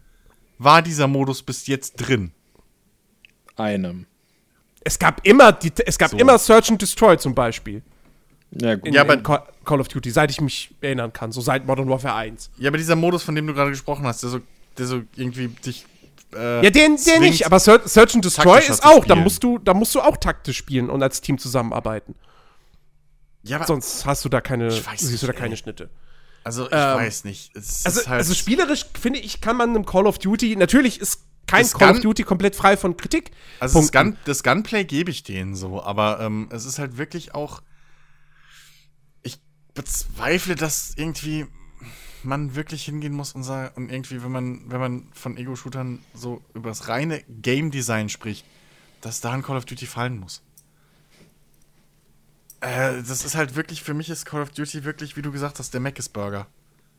war 0.57 0.81
dieser 0.81 1.07
Modus 1.07 1.41
bis 1.43 1.67
jetzt 1.67 1.95
drin? 1.95 2.31
Einem. 3.55 4.05
Es 4.83 4.97
gab 4.99 5.25
immer, 5.25 5.51
die, 5.51 5.71
es 5.85 5.97
gab 5.97 6.11
So. 6.11 6.17
immer 6.17 6.37
Search 6.37 6.69
and 6.71 6.81
Destroy 6.81 7.17
zum 7.17 7.35
Beispiel. 7.35 7.81
Ja, 8.51 8.75
gut. 8.75 8.87
In, 8.87 8.93
Ja, 8.93 9.01
aber- 9.01 9.15
in 9.15 9.23
Call, 9.23 9.43
Call 9.65 9.81
of 9.81 9.87
Duty, 9.89 10.09
seit 10.11 10.31
ich 10.31 10.39
mich 10.39 10.73
erinnern 10.81 11.11
kann, 11.11 11.31
so 11.31 11.41
seit 11.41 11.65
Modern 11.65 11.89
Warfare 11.89 12.15
1. 12.15 12.49
Ja, 12.57 12.69
aber 12.69 12.77
dieser 12.77 12.95
Modus, 12.95 13.23
von 13.23 13.35
dem 13.35 13.45
du 13.47 13.53
gerade 13.53 13.71
gesprochen 13.71 14.05
hast, 14.05 14.23
der 14.23 14.29
so, 14.29 14.39
der 14.77 14.85
so 14.85 15.01
irgendwie 15.15 15.47
dich. 15.49 15.85
Äh, 16.33 16.63
Ja, 16.63 16.69
den, 16.69 16.97
der 17.05 17.19
nicht, 17.19 17.45
aber 17.45 17.59
Search, 17.59 18.15
and 18.15 18.23
Destroy 18.23 18.59
ist 18.59 18.85
auch, 18.85 19.03
da 19.05 19.15
musst 19.15 19.43
du, 19.43 19.57
da 19.59 19.73
musst 19.73 19.93
du 19.95 20.01
auch 20.01 20.17
taktisch 20.17 20.57
spielen 20.57 20.89
und 20.89 21.01
als 21.03 21.19
Team 21.21 21.37
zusammenarbeiten. 21.37 22.15
Ja, 23.43 23.57
aber, 23.57 23.65
Sonst 23.65 24.05
hast 24.05 24.23
du 24.25 24.29
da 24.29 24.39
keine, 24.41 24.67
Ich 24.69 24.85
weiß 24.85 24.99
siehst 25.01 25.23
du 25.23 25.27
da 25.27 25.33
keine. 25.33 25.55
Schnitte. 25.57 25.89
Also 26.47 26.65
ich 26.65 26.71
ähm, 26.73 26.77
weiß 26.97 27.23
nicht. 27.25 27.51
Also, 27.55 27.99
halt, 28.07 28.07
also 28.07 28.33
spielerisch 28.33 28.85
finde 28.99 29.19
ich, 29.19 29.39
kann 29.41 29.55
man 29.57 29.69
einem 29.69 29.85
Call 29.85 30.07
of 30.07 30.17
Duty, 30.19 30.55
natürlich 30.55 30.99
ist 30.99 31.21
kein 31.45 31.65
Call 31.67 31.89
of 31.91 31.95
Gun- 31.97 32.01
Duty 32.03 32.23
komplett 32.23 32.55
frei 32.55 32.75
von 32.75 32.97
Kritik. 32.97 33.31
also 33.59 33.79
das. 33.79 33.91
Gun, 33.91 34.17
das 34.25 34.43
Gunplay 34.43 34.83
gebe 34.83 35.11
ich 35.11 35.23
denen 35.23 35.55
so, 35.55 35.81
aber 35.81 36.19
ähm, 36.19 36.49
es 36.51 36.65
ist 36.65 36.79
halt 36.79 36.97
wirklich 36.97 37.33
auch. 37.35 37.61
Ich 39.23 39.39
bezweifle, 39.73 40.55
dass 40.55 40.93
irgendwie 40.97 41.45
man 42.23 42.55
wirklich 42.55 42.83
hingehen 42.83 43.13
muss 43.13 43.33
und, 43.33 43.43
sa- 43.43 43.71
und 43.75 43.91
irgendwie, 43.91 44.21
wenn 44.23 44.31
man, 44.31 44.63
wenn 44.69 44.79
man 44.79 45.07
von 45.13 45.37
Ego-Shootern 45.37 45.99
so 46.13 46.41
über 46.53 46.69
das 46.69 46.87
reine 46.89 47.23
Game-Design 47.29 48.09
spricht, 48.09 48.43
dass 49.01 49.21
da 49.21 49.31
ein 49.31 49.43
Call 49.43 49.55
of 49.57 49.65
Duty 49.65 49.85
fallen 49.85 50.19
muss. 50.19 50.41
Äh, 52.61 53.03
das 53.07 53.23
ist 53.23 53.35
halt 53.35 53.55
wirklich, 53.55 53.83
für 53.83 53.93
mich 53.93 54.09
ist 54.09 54.25
Call 54.25 54.41
of 54.41 54.49
Duty 54.49 54.83
wirklich, 54.83 55.15
wie 55.15 55.21
du 55.21 55.31
gesagt 55.31 55.59
hast, 55.59 55.73
der 55.73 55.81
Mc's 55.81 56.09
Burger. 56.09 56.47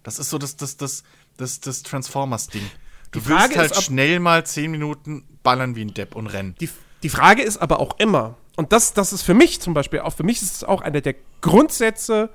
Das 0.02 0.18
ist 0.18 0.30
so 0.30 0.38
das, 0.38 0.56
das, 0.56 0.76
das, 0.76 1.02
das, 1.36 1.60
das 1.60 1.82
Transformers-Ding. 1.82 2.70
Du 3.10 3.24
willst 3.26 3.56
halt 3.56 3.72
ist, 3.72 3.82
schnell 3.82 4.20
mal 4.20 4.44
10 4.44 4.70
Minuten 4.70 5.24
ballern 5.42 5.74
wie 5.74 5.82
ein 5.82 5.94
Depp 5.94 6.14
und 6.14 6.26
rennen. 6.26 6.54
Die, 6.60 6.68
die 7.02 7.08
Frage 7.08 7.42
ist 7.42 7.56
aber 7.58 7.80
auch 7.80 7.98
immer, 7.98 8.36
und 8.56 8.72
das, 8.72 8.92
das 8.92 9.12
ist 9.12 9.22
für 9.22 9.34
mich 9.34 9.60
zum 9.60 9.74
Beispiel, 9.74 10.00
auch 10.00 10.12
für 10.12 10.24
mich 10.24 10.42
ist 10.42 10.54
es 10.56 10.64
auch 10.64 10.82
einer 10.82 11.00
der 11.00 11.14
Grundsätze, 11.40 12.30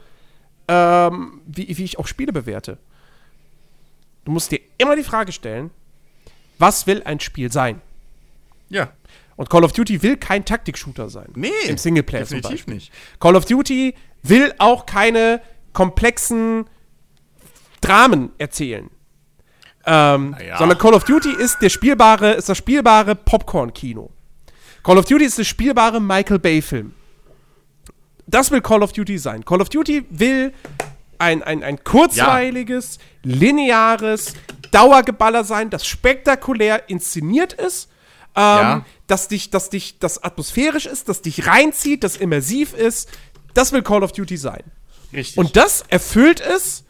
ähm, 0.67 1.41
wie, 1.45 1.77
wie 1.77 1.83
ich 1.83 1.99
auch 1.99 2.07
Spiele 2.07 2.33
bewerte. 2.33 2.77
Du 4.25 4.31
musst 4.31 4.51
dir 4.51 4.61
immer 4.77 4.95
die 4.95 5.03
Frage 5.03 5.31
stellen, 5.31 5.69
was 6.59 6.87
will 6.87 7.03
ein 7.03 7.19
Spiel 7.19 7.51
sein? 7.51 7.81
Ja. 8.69 8.91
Und 9.35 9.49
Call 9.49 9.64
of 9.64 9.73
Duty 9.73 10.01
will 10.03 10.18
kein 10.18 10.45
Taktik-Shooter 10.45 11.10
sein. 11.10 11.30
Nee, 11.35 11.49
Im 11.68 11.77
Singleplayer 11.77 12.22
definitiv 12.22 12.68
nicht. 12.68 12.91
Call 13.19 13.35
of 13.35 13.45
Duty 13.45 13.95
will 14.22 14.53
auch 14.60 14.85
keine 14.85 15.41
komplexen 15.73 16.65
Dramen 17.81 18.31
erzählen. 18.38 18.89
Ähm, 19.85 20.31
Naja. 20.31 20.57
Sondern 20.57 20.77
Call 20.77 20.93
of 20.93 21.03
Duty 21.03 21.31
ist 21.31 21.61
der 21.61 21.69
spielbare, 21.69 22.34
ist 22.34 22.47
das 22.47 22.57
spielbare 22.57 23.15
Popcorn-Kino. 23.15 24.11
Call 24.84 24.97
of 24.97 25.05
Duty 25.05 25.26
ist 25.26 25.38
der 25.38 25.43
spielbare 25.43 25.99
Michael 25.99 26.39
Bay-Film. 26.39 26.93
Das 28.27 28.51
will 28.51 28.61
Call 28.61 28.84
of 28.84 28.93
Duty 28.93 29.18
sein. 29.18 29.43
Call 29.43 29.61
of 29.61 29.69
Duty 29.69 30.05
will 30.10 30.53
ein, 31.18 31.43
ein, 31.43 31.64
ein 31.64 31.84
kurzweiliges, 31.84 32.99
lineares 33.23 34.34
Dauergeballer 34.72 35.43
sein, 35.43 35.69
das 35.69 35.85
spektakulär 35.85 36.89
inszeniert 36.89 37.53
ist, 37.53 37.89
ähm, 38.35 38.41
Ja. 38.60 38.85
dass 39.07 39.27
dich, 39.27 39.49
dass 39.49 39.69
dich, 39.69 39.99
das 39.99 40.23
atmosphärisch 40.23 40.85
ist, 40.85 41.10
das 41.10 41.22
dich 41.22 41.45
reinzieht, 41.47 42.03
das 42.03 42.18
immersiv 42.18 42.73
ist. 42.73 43.10
Das 43.53 43.72
will 43.72 43.84
Call 43.84 44.03
of 44.03 44.11
Duty 44.11 44.38
sein. 44.38 44.64
Richtig. 45.11 45.38
Und 45.38 45.55
das 45.55 45.84
erfüllt 45.89 46.41
es 46.41 46.84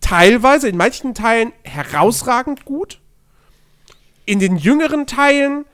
teilweise, 0.00 0.68
in 0.68 0.76
manchen 0.76 1.14
Teilen 1.14 1.52
herausragend 1.62 2.64
gut. 2.64 3.00
In 4.24 4.38
den 4.40 4.56
jüngeren 4.56 5.06
Teilen 5.06 5.64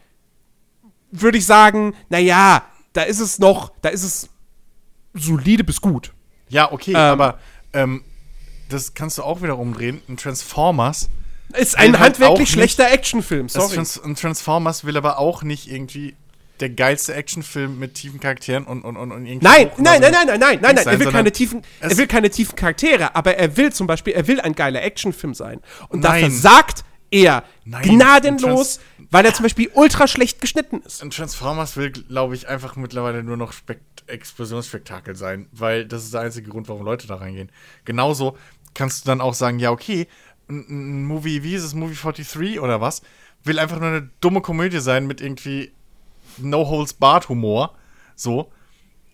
würde 1.10 1.38
ich 1.38 1.46
sagen, 1.46 1.94
naja, 2.10 2.62
da 2.92 3.02
ist 3.02 3.20
es 3.20 3.38
noch, 3.38 3.72
da 3.82 3.88
ist 3.88 4.02
es 4.02 4.28
solide 5.14 5.64
bis 5.64 5.80
gut. 5.80 6.12
ja, 6.48 6.70
okay, 6.70 6.90
Ähm, 6.90 6.96
aber 6.96 7.38
ähm, 7.72 8.04
das 8.68 8.92
kannst 8.94 9.16
du 9.18 9.22
auch 9.22 9.42
wieder 9.42 9.58
umdrehen. 9.58 10.02
Ein 10.08 10.16
Transformers. 10.18 11.08
Ist 11.58 11.76
ein 11.78 11.92
halt 11.98 12.00
handwerklich 12.18 12.40
nicht- 12.40 12.52
schlechter 12.52 12.90
Actionfilm, 12.90 13.48
Das 13.48 13.70
sorry. 13.70 13.78
Ein 14.04 14.14
Transformers 14.16 14.84
will 14.84 14.96
aber 14.96 15.18
auch 15.18 15.42
nicht 15.42 15.70
irgendwie 15.70 16.14
der 16.60 16.70
geilste 16.70 17.14
Actionfilm 17.14 17.78
mit 17.78 17.94
tiefen 17.94 18.18
Charakteren 18.18 18.64
und, 18.64 18.82
und, 18.82 18.96
und, 18.96 19.12
und 19.12 19.26
irgendwie. 19.26 19.46
Nein, 19.46 19.70
nein, 19.76 20.00
nein, 20.00 20.10
nein, 20.12 20.26
nein, 20.26 20.38
nein, 20.40 20.58
nein, 20.62 20.74
nein. 20.74 20.86
Er 20.86 20.98
will 20.98 21.12
keine 21.12 21.30
tiefen, 21.32 21.62
er 21.80 21.96
will 21.98 22.06
keine 22.06 22.30
tiefen 22.30 22.56
Charaktere, 22.56 23.14
aber 23.14 23.36
er 23.36 23.56
will 23.58 23.72
zum 23.72 23.86
Beispiel, 23.86 24.14
er 24.14 24.26
will 24.26 24.40
ein 24.40 24.54
geiler 24.54 24.82
Actionfilm 24.82 25.34
sein. 25.34 25.60
Und 25.90 26.02
da 26.02 26.10
Nein. 26.10 26.20
versagt 26.30 26.84
er 27.10 27.44
Nein, 27.66 27.82
gnadenlos, 27.82 28.80
weil 29.10 29.24
er 29.26 29.34
zum 29.34 29.42
Beispiel 29.44 29.70
ultra 29.74 30.08
schlecht 30.08 30.40
geschnitten 30.40 30.80
ist. 30.84 31.02
Ein 31.02 31.10
Transformers 31.10 31.76
will, 31.76 31.90
glaube 31.90 32.34
ich, 32.34 32.48
einfach 32.48 32.74
mittlerweile 32.76 33.22
nur 33.22 33.36
noch 33.36 33.52
Spekt 33.52 33.82
Explosionsspektakel 34.08 35.14
sein, 35.16 35.48
weil 35.52 35.84
das 35.86 36.04
ist 36.04 36.14
der 36.14 36.22
einzige 36.22 36.48
Grund, 36.50 36.68
warum 36.68 36.84
Leute 36.84 37.06
da 37.06 37.16
reingehen. 37.16 37.50
Genauso 37.84 38.36
kannst 38.74 39.04
du 39.04 39.08
dann 39.08 39.20
auch 39.20 39.34
sagen, 39.34 39.58
ja, 39.58 39.70
okay, 39.70 40.06
ein, 40.48 41.04
Movie, 41.04 41.42
wie 41.42 41.54
ist 41.54 41.64
es, 41.64 41.74
Movie 41.74 41.94
43 41.94 42.60
oder 42.60 42.80
was, 42.80 43.02
will 43.44 43.58
einfach 43.58 43.78
nur 43.78 43.88
eine 43.88 44.10
dumme 44.20 44.40
Komödie 44.40 44.80
sein 44.80 45.06
mit 45.06 45.20
irgendwie 45.20 45.72
No-Holds-Barred-Humor, 46.38 47.74
so, 48.14 48.50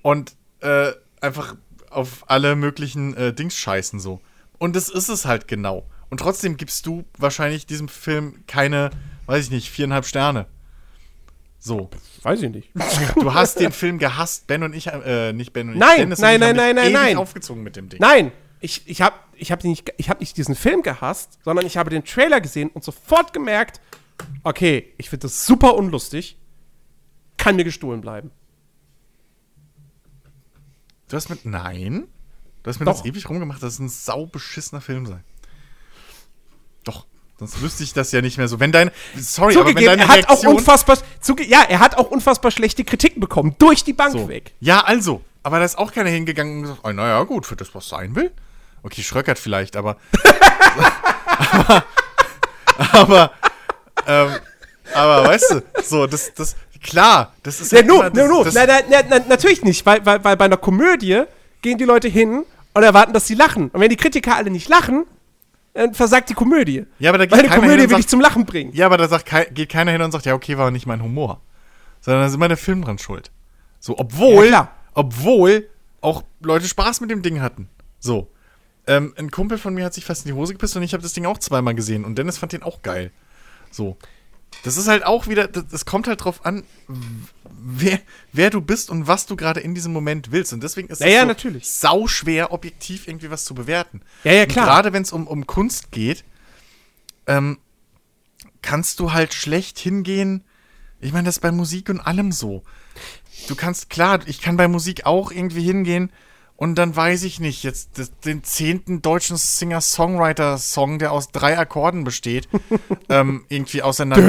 und 0.03 0.35
äh, 0.61 0.93
einfach 1.21 1.57
auf 1.91 2.25
alle 2.29 2.57
möglichen 2.57 3.15
äh, 3.17 3.33
Dings 3.33 3.57
scheißen, 3.57 4.01
so. 4.01 4.21
Und 4.59 4.77
das 4.77 4.89
ist 4.89 5.09
es 5.09 5.25
halt 5.25 5.49
genau. 5.49 5.87
Und 6.09 6.19
trotzdem 6.19 6.57
gibst 6.57 6.87
du 6.87 7.05
wahrscheinlich 7.19 7.67
diesem 7.67 7.89
Film 7.89 8.45
keine, 8.47 8.91
weiß 9.27 9.47
ich 9.47 9.51
nicht, 9.51 9.71
viereinhalb 9.71 10.05
Sterne. 10.05 10.47
So. 11.59 11.91
Weiß 12.23 12.43
ich 12.43 12.51
nicht. 12.51 12.71
Du 13.15 13.33
hast 13.33 13.61
den 13.61 13.73
Film 13.73 13.99
gehasst, 13.99 14.47
Ben 14.47 14.63
und 14.63 14.75
ich, 14.75 14.89
äh, 14.89 15.33
nicht 15.33 15.53
Ben 15.53 15.69
und 15.69 15.75
ich. 15.75 15.81
Nein, 15.81 15.99
Dennis 15.99 16.19
und 16.19 16.25
nein, 16.25 16.35
ich 16.35 16.41
nein, 16.41 16.57
nein, 16.57 16.75
nein, 16.77 16.93
nein. 16.93 17.17
aufgezogen 17.17 17.63
mit 17.63 17.77
dem 17.77 17.89
Ding. 17.89 18.01
Nein, 18.01 18.33
ich, 18.63 18.89
ich 18.89 19.03
habe 19.03 19.17
ich 19.35 19.53
hab 19.53 19.65
nicht, 19.65 19.93
ich 19.97 20.09
hab 20.09 20.21
nicht 20.21 20.37
diesen 20.37 20.55
Film 20.55 20.83
gehasst, 20.83 21.39
sondern 21.45 21.67
ich 21.67 21.77
habe 21.77 21.91
den 21.91 22.05
Trailer 22.05 22.41
gesehen 22.41 22.71
und 22.71 22.85
sofort 22.85 23.33
gemerkt, 23.33 23.81
okay, 24.45 24.95
ich 24.99 25.11
finde 25.11 25.27
das 25.27 25.45
super 25.45 25.75
unlustig, 25.75 26.39
kann 27.37 27.57
mir 27.57 27.65
gestohlen 27.65 28.01
bleiben. 28.01 28.31
Du 31.09 31.17
hast 31.17 31.29
mit, 31.29 31.45
nein. 31.45 32.07
Du 32.63 32.71
hast 32.71 32.79
mir 32.79 32.87
Doch. 32.87 32.97
das 32.97 33.05
ewig 33.05 33.29
rumgemacht, 33.29 33.63
dass 33.63 33.75
es 33.75 33.79
ein 33.81 33.89
saubeschissener 33.89 34.81
Film 34.81 35.07
sei. 35.07 35.23
Doch. 36.85 37.07
Sonst 37.39 37.61
wüsste 37.61 37.83
ich 37.83 37.93
das 37.93 38.13
ja 38.13 38.23
nicht 38.23 38.39
mehr 38.39 38.47
so. 38.47 38.61
Wenn 38.61 38.71
dein, 38.71 38.93
sorry, 39.17 39.57
aber 39.57 39.67
wenn 39.67 39.75
Zugegeben, 39.75 39.99
deine 39.99 40.03
er 40.03 40.09
hat 40.09 40.25
auch 40.27 40.31
Reaktion, 40.31 40.57
unfassbar, 40.57 40.99
zuge 41.21 41.45
ja, 41.45 41.63
er 41.63 41.81
hat 41.81 41.99
auch 41.99 42.11
unfassbar 42.11 42.53
schlechte 42.53 42.85
Kritiken 42.85 43.21
bekommen, 43.21 43.57
durch 43.59 43.83
die 43.83 43.93
Bank 43.93 44.13
so. 44.13 44.29
weg. 44.29 44.53
Ja, 44.61 44.85
also. 44.85 45.23
Aber 45.43 45.59
da 45.59 45.65
ist 45.65 45.77
auch 45.77 45.91
keiner 45.91 46.11
hingegangen 46.11 46.59
und 46.59 46.63
gesagt, 46.63 46.81
oh, 46.85 46.93
naja, 46.93 47.21
gut, 47.25 47.47
für 47.47 47.57
das, 47.57 47.75
was 47.75 47.89
sein 47.89 48.15
will. 48.15 48.31
Okay, 48.83 49.03
Schröckert 49.03 49.39
vielleicht, 49.39 49.77
aber. 49.77 49.97
aber. 51.53 51.85
Aber. 52.93 53.31
Ähm, 54.07 54.29
aber 54.95 55.25
weißt 55.29 55.51
du, 55.53 55.63
so, 55.85 56.07
das, 56.07 56.35
das, 56.35 56.57
klar, 56.83 57.33
das 57.43 57.61
ist 57.61 57.73
Ja, 57.73 57.83
no, 57.83 58.03
no, 58.03 58.27
no, 58.27 58.45
na, 58.53 58.67
na, 58.67 59.03
na, 59.09 59.19
natürlich 59.29 59.63
nicht, 59.63 59.87
weil, 59.87 60.05
weil, 60.05 60.23
weil 60.25 60.37
bei 60.37 60.45
einer 60.47 60.57
Komödie 60.57 61.23
gehen 61.63 61.79
die 61.79 61.85
Leute 61.85 62.09
hin 62.09 62.45
und 62.75 62.83
erwarten, 62.83 63.13
dass 63.13 63.27
sie 63.27 63.35
lachen. 63.35 63.69
Und 63.71 63.81
wenn 63.81 63.91
die 63.91 63.97
Kritiker 63.97 64.35
alle 64.37 64.51
nicht 64.51 64.69
lachen, 64.69 65.05
dann 65.75 65.95
versagt 65.95 66.29
die 66.31 66.35
Komödie. 66.35 66.85
Ja, 66.99 67.11
aber 67.11 67.19
da 67.19 67.25
geht 67.27 67.33
weil 67.33 67.39
eine 67.41 67.49
keiner 67.49 67.61
hin 67.63 67.69
Komödie 67.71 67.83
und 67.85 67.91
will 67.91 67.97
sagt- 67.97 68.03
dich 68.05 68.09
zum 68.09 68.21
Lachen 68.21 68.45
bringen. 68.45 68.73
Ja, 68.75 68.87
aber 68.87 68.97
da 68.99 69.09
sagt, 69.09 69.31
geht 69.55 69.69
keiner 69.71 69.93
hin 69.93 70.03
und 70.03 70.11
sagt, 70.13 70.27
ja, 70.27 70.35
okay, 70.35 70.59
war 70.59 70.71
nicht 70.71 70.87
mein 70.87 71.03
Humor. 71.03 71.41
Sondern 72.01 72.23
da 72.23 72.27
ist 72.27 72.35
immer 72.35 72.49
der 72.49 72.57
Film 72.57 72.83
dran 72.85 72.99
schuld. 72.99 73.31
So, 73.79 73.97
obwohl, 73.99 74.45
Ja, 74.47 74.51
klar. 74.51 74.73
obwohl 74.95 75.69
auch 76.01 76.25
Leute 76.41 76.67
Spaß 76.67 77.01
mit 77.01 77.11
dem 77.11 77.23
Ding 77.23 77.41
hatten. 77.41 77.69
So. 78.01 78.29
Ähm, 78.87 79.15
ein 79.17 79.31
Kumpel 79.31 79.59
von 79.59 79.75
mir 79.75 79.85
hat 79.85 79.95
sich 79.95 80.05
fast 80.05 80.27
in 80.27 80.33
die 80.33 80.39
Hose 80.39 80.53
gepisst 80.55 80.77
und 80.77 80.83
ich 80.83 80.93
habe 80.93 81.03
das 81.03 81.13
Ding 81.13 81.25
auch 81.27 81.39
zweimal 81.39 81.75
gesehen 81.75 82.05
und 82.05 82.17
Dennis 82.17 82.39
fand 82.39 82.53
den 82.53 82.63
auch 82.63 82.83
geil. 82.83 83.13
So. 83.71 83.97
Das 84.65 84.77
ist 84.77 84.87
halt 84.89 85.05
auch 85.07 85.29
wieder, 85.29 85.49
das, 85.49 85.67
das 85.69 85.85
kommt 85.87 86.07
halt 86.07 86.25
drauf 86.25 86.45
an, 86.45 86.65
wer, 87.49 87.99
wer 88.33 88.51
du 88.51 88.61
bist 88.61 88.91
und 88.91 89.07
was 89.07 89.27
du 89.27 89.35
gerade 89.37 89.61
in 89.61 89.75
diesem 89.75 89.93
Moment 89.93 90.31
willst. 90.31 90.53
Und 90.53 90.63
deswegen 90.63 90.89
ist 90.89 91.01
Ja, 91.01 91.07
es 91.07 91.13
ja, 91.15 91.21
so 91.23 91.27
natürlich. 91.27 91.69
sau 91.69 92.07
schwer, 92.07 92.53
objektiv 92.53 93.09
irgendwie 93.09 93.31
was 93.31 93.45
zu 93.45 93.55
bewerten. 93.55 94.03
Ja, 94.25 94.33
ja, 94.33 94.47
klar. 94.47 94.67
Gerade 94.67 94.93
wenn 94.93 95.03
es 95.03 95.13
um, 95.13 95.27
um 95.27 95.47
Kunst 95.47 95.91
geht, 95.91 96.25
ähm, 97.27 97.59
kannst 98.61 99.01
du 99.01 99.13
halt 99.13 99.33
schlecht 99.33 99.79
hingehen. 99.79 100.45
Ich 101.01 101.13
meine, 101.13 101.27
das 101.27 101.37
ist 101.37 101.41
bei 101.41 101.53
Musik 101.53 101.89
und 101.89 102.01
allem 102.01 102.31
so. 102.31 102.63
Du 103.49 103.55
kannst, 103.55 103.91
klar, 103.91 104.21
ich 104.27 104.41
kann 104.41 104.57
bei 104.57 104.69
Musik 104.69 105.07
auch 105.07 105.33
irgendwie 105.33 105.63
hingehen 105.65 106.13
und 106.63 106.77
dann 106.77 106.95
weiß 106.95 107.25
ich 107.25 107.41
nicht, 107.41 107.65
jetzt 107.65 107.99
das, 107.99 108.17
den 108.21 108.45
zehnten 108.45 109.03
deutschen 109.03 109.37
Singer-Songwriter-Song, 109.37 111.01
der 111.01 111.11
aus 111.11 111.33
drei 111.33 111.59
Akkorden 111.59 112.05
besteht, 112.05 112.49
ähm, 113.09 113.45
irgendwie 113.49 113.83
auseinander. 113.83 114.25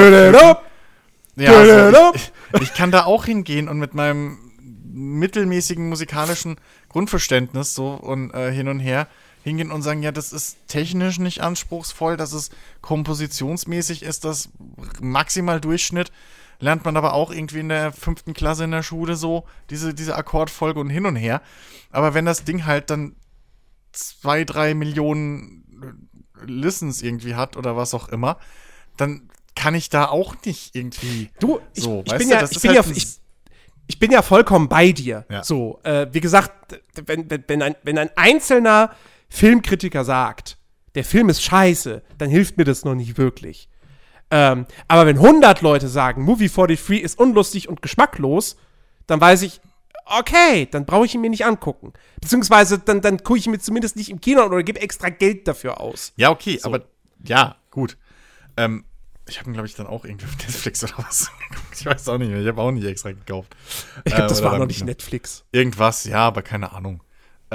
Ja, 1.35 1.51
also 1.55 2.11
ich, 2.15 2.31
ich 2.59 2.73
kann 2.73 2.89
da 2.89 3.03
auch 3.03 3.25
hingehen 3.25 3.69
und 3.69 3.77
mit 3.77 3.93
meinem 3.93 4.39
mittelmäßigen 4.91 5.87
musikalischen 5.87 6.55
Grundverständnis 6.89 7.75
so 7.75 7.89
und 7.89 8.33
äh, 8.33 8.51
hin 8.51 8.67
und 8.67 8.79
her 8.79 9.07
hingehen 9.43 9.71
und 9.71 9.83
sagen, 9.83 10.01
ja, 10.01 10.11
das 10.11 10.33
ist 10.33 10.57
technisch 10.67 11.19
nicht 11.19 11.41
anspruchsvoll, 11.41 12.17
dass 12.17 12.33
es 12.33 12.49
kompositionsmäßig 12.81 14.01
ist, 14.01 14.25
das 14.25 14.49
maximal 14.99 15.61
Durchschnitt. 15.61 16.11
Lernt 16.59 16.85
man 16.85 16.97
aber 16.97 17.13
auch 17.13 17.31
irgendwie 17.31 17.59
in 17.59 17.69
der 17.69 17.91
fünften 17.91 18.33
Klasse 18.33 18.63
in 18.63 18.71
der 18.71 18.83
Schule 18.83 19.15
so, 19.15 19.45
diese, 19.69 19.93
diese 19.93 20.15
Akkordfolge 20.15 20.79
und 20.79 20.89
hin 20.89 21.05
und 21.05 21.15
her. 21.15 21.41
Aber 21.91 22.13
wenn 22.13 22.25
das 22.25 22.43
Ding 22.43 22.65
halt 22.65 22.89
dann 22.89 23.15
zwei, 23.91 24.43
drei 24.43 24.73
Millionen 24.73 26.09
Listens 26.45 27.01
irgendwie 27.01 27.35
hat 27.35 27.57
oder 27.57 27.77
was 27.77 27.93
auch 27.93 28.09
immer, 28.09 28.37
dann 28.97 29.29
kann 29.55 29.75
ich 29.75 29.89
da 29.89 30.07
auch 30.07 30.35
nicht 30.45 30.75
irgendwie. 30.75 31.29
Du, 31.39 31.59
ich, 31.73 31.83
so, 31.83 32.03
ich 32.05 32.11
weißt 32.11 32.19
bin 32.19 32.29
du, 32.29 32.35
ja, 32.35 32.43
ich 32.43 32.61
bin 32.61 32.75
halt 32.75 32.85
ja, 32.85 32.91
ich, 32.95 33.07
ich 33.87 33.99
bin 33.99 34.11
ja 34.11 34.21
vollkommen 34.21 34.67
bei 34.67 34.91
dir. 34.91 35.25
Ja. 35.29 35.43
So, 35.43 35.79
äh, 35.83 36.07
wie 36.11 36.21
gesagt, 36.21 36.81
wenn, 37.05 37.29
wenn, 37.29 37.43
wenn, 37.47 37.61
ein, 37.61 37.75
wenn 37.83 37.97
ein 37.97 38.09
einzelner 38.15 38.91
Filmkritiker 39.29 40.03
sagt, 40.03 40.57
der 40.95 41.03
Film 41.03 41.29
ist 41.29 41.41
scheiße, 41.41 42.03
dann 42.17 42.29
hilft 42.29 42.57
mir 42.57 42.65
das 42.65 42.85
noch 42.85 42.95
nicht 42.95 43.17
wirklich. 43.17 43.69
Ähm, 44.35 44.65
aber 44.87 45.05
wenn 45.05 45.17
100 45.17 45.61
Leute 45.61 45.87
sagen, 45.87 46.23
Movie 46.23 46.49
43 46.49 47.03
ist 47.03 47.19
unlustig 47.19 47.69
und 47.69 47.83
geschmacklos, 47.83 48.57
dann 49.05 49.21
weiß 49.21 49.43
ich, 49.43 49.61
okay, 50.05 50.67
dann 50.71 50.87
brauche 50.87 51.05
ich 51.05 51.13
ihn 51.13 51.21
mir 51.21 51.29
nicht 51.29 51.45
angucken. 51.45 51.93
Beziehungsweise 52.19 52.79
dann, 52.79 53.01
dann 53.01 53.19
gucke 53.23 53.37
ich 53.37 53.45
ihn 53.45 53.51
mir 53.51 53.59
zumindest 53.59 53.95
nicht 53.95 54.09
im 54.09 54.19
Kino 54.19 54.41
an 54.41 54.51
oder 54.51 54.63
gebe 54.63 54.81
extra 54.81 55.09
Geld 55.09 55.47
dafür 55.47 55.79
aus. 55.79 56.13
Ja, 56.15 56.31
okay, 56.31 56.59
aber 56.63 56.81
ja, 57.23 57.57
gut. 57.69 57.95
Ähm, 58.57 58.85
ich 59.29 59.39
habe 59.39 59.51
ihn, 59.51 59.53
glaube 59.53 59.67
ich, 59.67 59.75
dann 59.75 59.85
auch 59.85 60.03
irgendwie 60.03 60.25
auf 60.25 60.35
Netflix 60.37 60.83
oder 60.83 60.93
was. 60.97 61.29
ich 61.79 61.85
weiß 61.85 62.09
auch 62.09 62.17
nicht 62.17 62.31
mehr. 62.31 62.41
Ich 62.41 62.47
habe 62.47 62.59
auch 62.59 62.71
nicht 62.71 62.87
extra 62.87 63.11
gekauft. 63.11 63.55
Ich 64.03 64.13
glaube, 64.13 64.23
Äh, 64.23 64.27
das 64.29 64.41
oder 64.41 64.51
war 64.51 64.57
noch 64.57 64.65
nicht 64.65 64.83
Netflix. 64.83 65.45
Irgendwas, 65.51 66.05
ja, 66.05 66.25
aber 66.25 66.41
keine 66.41 66.71
Ahnung. 66.73 67.03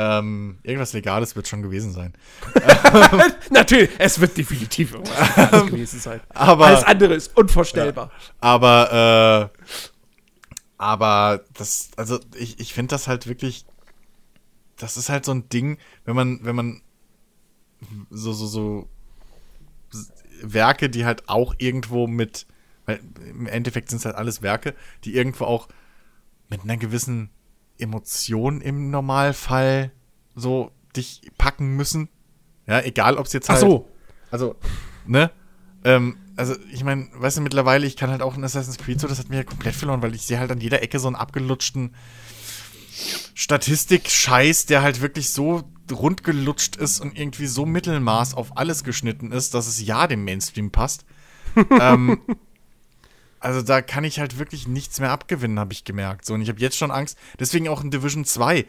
Ähm, 0.00 0.58
irgendwas 0.62 0.92
Legales 0.92 1.34
wird 1.34 1.48
schon 1.48 1.60
gewesen 1.60 1.90
sein. 1.92 2.12
Natürlich, 3.50 3.90
es 3.98 4.20
wird 4.20 4.36
definitiv 4.36 4.92
irgendwas 4.94 5.66
gewesen 5.66 5.98
sein. 5.98 6.20
Aber- 6.28 6.66
Alles 6.66 6.84
andere 6.84 7.14
ist 7.14 7.36
unvorstellbar. 7.36 8.12
Aber, 8.38 9.50
äh, 9.52 9.62
aber 10.76 11.42
das, 11.54 11.90
also 11.96 12.20
ich, 12.36 12.60
ich 12.60 12.72
finde 12.74 12.90
das 12.94 13.08
halt 13.08 13.26
wirklich, 13.26 13.66
das 14.76 14.96
ist 14.96 15.08
halt 15.08 15.24
so 15.24 15.32
ein 15.32 15.48
Ding, 15.48 15.78
wenn 16.04 16.14
man, 16.14 16.38
wenn 16.44 16.54
man 16.54 16.80
so, 18.10 18.32
so, 18.32 18.46
so 18.46 18.88
Werke, 20.42 20.88
die 20.90 21.04
halt 21.04 21.28
auch 21.28 21.54
irgendwo 21.58 22.06
mit, 22.06 22.46
weil 22.86 23.00
im 23.28 23.46
Endeffekt 23.48 23.90
sind 23.90 23.98
es 23.98 24.04
halt 24.04 24.14
alles 24.14 24.42
Werke, 24.42 24.74
die 25.04 25.16
irgendwo 25.16 25.44
auch 25.44 25.66
mit 26.48 26.62
einer 26.62 26.76
gewissen 26.76 27.30
Emotion 27.78 28.60
im 28.60 28.90
Normalfall 28.90 29.92
so 30.34 30.72
dich 30.96 31.22
packen 31.38 31.76
müssen. 31.76 32.08
Ja, 32.66 32.80
egal 32.80 33.16
ob 33.16 33.26
es 33.26 33.32
jetzt 33.32 33.48
Ach 33.50 33.54
halt. 33.54 33.60
so. 33.60 33.88
Also, 34.30 34.56
ne? 35.06 35.30
Ähm, 35.84 36.16
also, 36.36 36.54
ich 36.72 36.84
meine, 36.84 37.08
weißt 37.14 37.38
du, 37.38 37.40
mittlerweile, 37.40 37.86
ich 37.86 37.96
kann 37.96 38.10
halt 38.10 38.22
auch 38.22 38.36
in 38.36 38.44
Assassin's 38.44 38.78
Creed 38.78 39.00
so, 39.00 39.08
das 39.08 39.18
hat 39.18 39.28
mir 39.28 39.36
ja 39.36 39.44
komplett 39.44 39.74
verloren, 39.74 40.02
weil 40.02 40.14
ich 40.14 40.22
sehe 40.22 40.38
halt 40.38 40.50
an 40.50 40.60
jeder 40.60 40.82
Ecke 40.82 40.98
so 40.98 41.08
einen 41.08 41.16
abgelutschten 41.16 41.94
Statistik-Scheiß, 43.34 44.66
der 44.66 44.82
halt 44.82 45.00
wirklich 45.00 45.30
so 45.30 45.62
rundgelutscht 45.90 46.76
ist 46.76 47.00
und 47.00 47.18
irgendwie 47.18 47.46
so 47.46 47.64
Mittelmaß 47.64 48.34
auf 48.34 48.56
alles 48.56 48.84
geschnitten 48.84 49.32
ist, 49.32 49.54
dass 49.54 49.66
es 49.66 49.84
ja 49.84 50.06
dem 50.06 50.24
Mainstream 50.24 50.70
passt. 50.70 51.04
ähm, 51.80 52.20
also 53.40 53.62
da 53.62 53.82
kann 53.82 54.04
ich 54.04 54.18
halt 54.18 54.38
wirklich 54.38 54.66
nichts 54.66 55.00
mehr 55.00 55.10
abgewinnen, 55.10 55.58
habe 55.58 55.72
ich 55.72 55.84
gemerkt. 55.84 56.24
So, 56.24 56.34
und 56.34 56.42
ich 56.42 56.48
habe 56.48 56.60
jetzt 56.60 56.76
schon 56.76 56.90
Angst, 56.90 57.18
deswegen 57.38 57.68
auch 57.68 57.82
in 57.82 57.90
Division 57.90 58.24
2. 58.24 58.66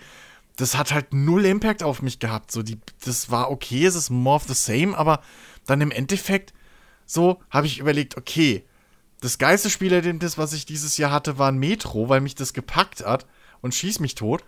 Das 0.55 0.77
hat 0.77 0.93
halt 0.93 1.13
null 1.13 1.45
Impact 1.45 1.83
auf 1.83 2.01
mich 2.01 2.19
gehabt. 2.19 2.51
So, 2.51 2.63
die, 2.63 2.79
das 3.05 3.31
war 3.31 3.49
okay, 3.49 3.85
es 3.85 3.95
ist 3.95 4.09
more 4.09 4.35
of 4.35 4.43
the 4.43 4.53
same, 4.53 4.97
aber 4.97 5.21
dann 5.65 5.81
im 5.81 5.91
Endeffekt 5.91 6.53
so 7.09 7.41
habe 7.49 7.65
ich 7.65 7.79
überlegt, 7.79 8.17
okay, 8.17 8.63
das 9.19 9.39
geilste 9.39 9.71
Spielerlebnis, 9.71 10.37
was 10.37 10.53
ich 10.53 10.67
dieses 10.67 10.97
Jahr 10.97 11.11
hatte, 11.11 11.39
war 11.39 11.51
ein 11.51 11.57
Metro, 11.57 12.07
weil 12.07 12.21
mich 12.21 12.35
das 12.35 12.53
gepackt 12.53 13.03
hat 13.03 13.25
und 13.61 13.73
schieß 13.73 13.99
mich 13.99 14.13
tot. 14.13 14.43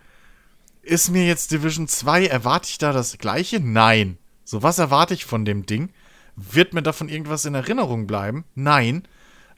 Ist 0.80 1.10
mir 1.10 1.26
jetzt 1.26 1.50
Division 1.50 1.88
2, 1.88 2.26
erwarte 2.26 2.68
ich 2.68 2.78
da 2.78 2.92
das 2.92 3.18
gleiche? 3.18 3.58
Nein. 3.58 4.16
So, 4.44 4.62
was 4.62 4.78
erwarte 4.78 5.12
ich 5.12 5.24
von 5.24 5.44
dem 5.44 5.66
Ding? 5.66 5.90
Wird 6.36 6.72
mir 6.72 6.82
davon 6.82 7.08
irgendwas 7.08 7.44
in 7.44 7.56
Erinnerung 7.56 8.06
bleiben? 8.06 8.44
Nein. 8.54 9.08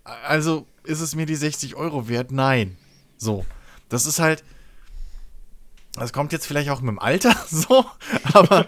Also 0.05 0.67
ist 0.85 1.01
es 1.01 1.15
mir 1.15 1.27
die 1.27 1.35
60 1.35 1.75
Euro 1.77 2.09
wert? 2.09 2.31
Nein. 2.31 2.77
So. 3.17 3.45
Das 3.89 4.07
ist 4.07 4.19
halt. 4.19 4.45
Das 5.95 6.13
kommt 6.13 6.33
jetzt 6.33 6.47
vielleicht 6.47 6.71
auch 6.71 6.81
mit 6.81 6.89
dem 6.91 6.99
Alter 6.99 7.35
so, 7.51 7.85
aber 8.33 8.67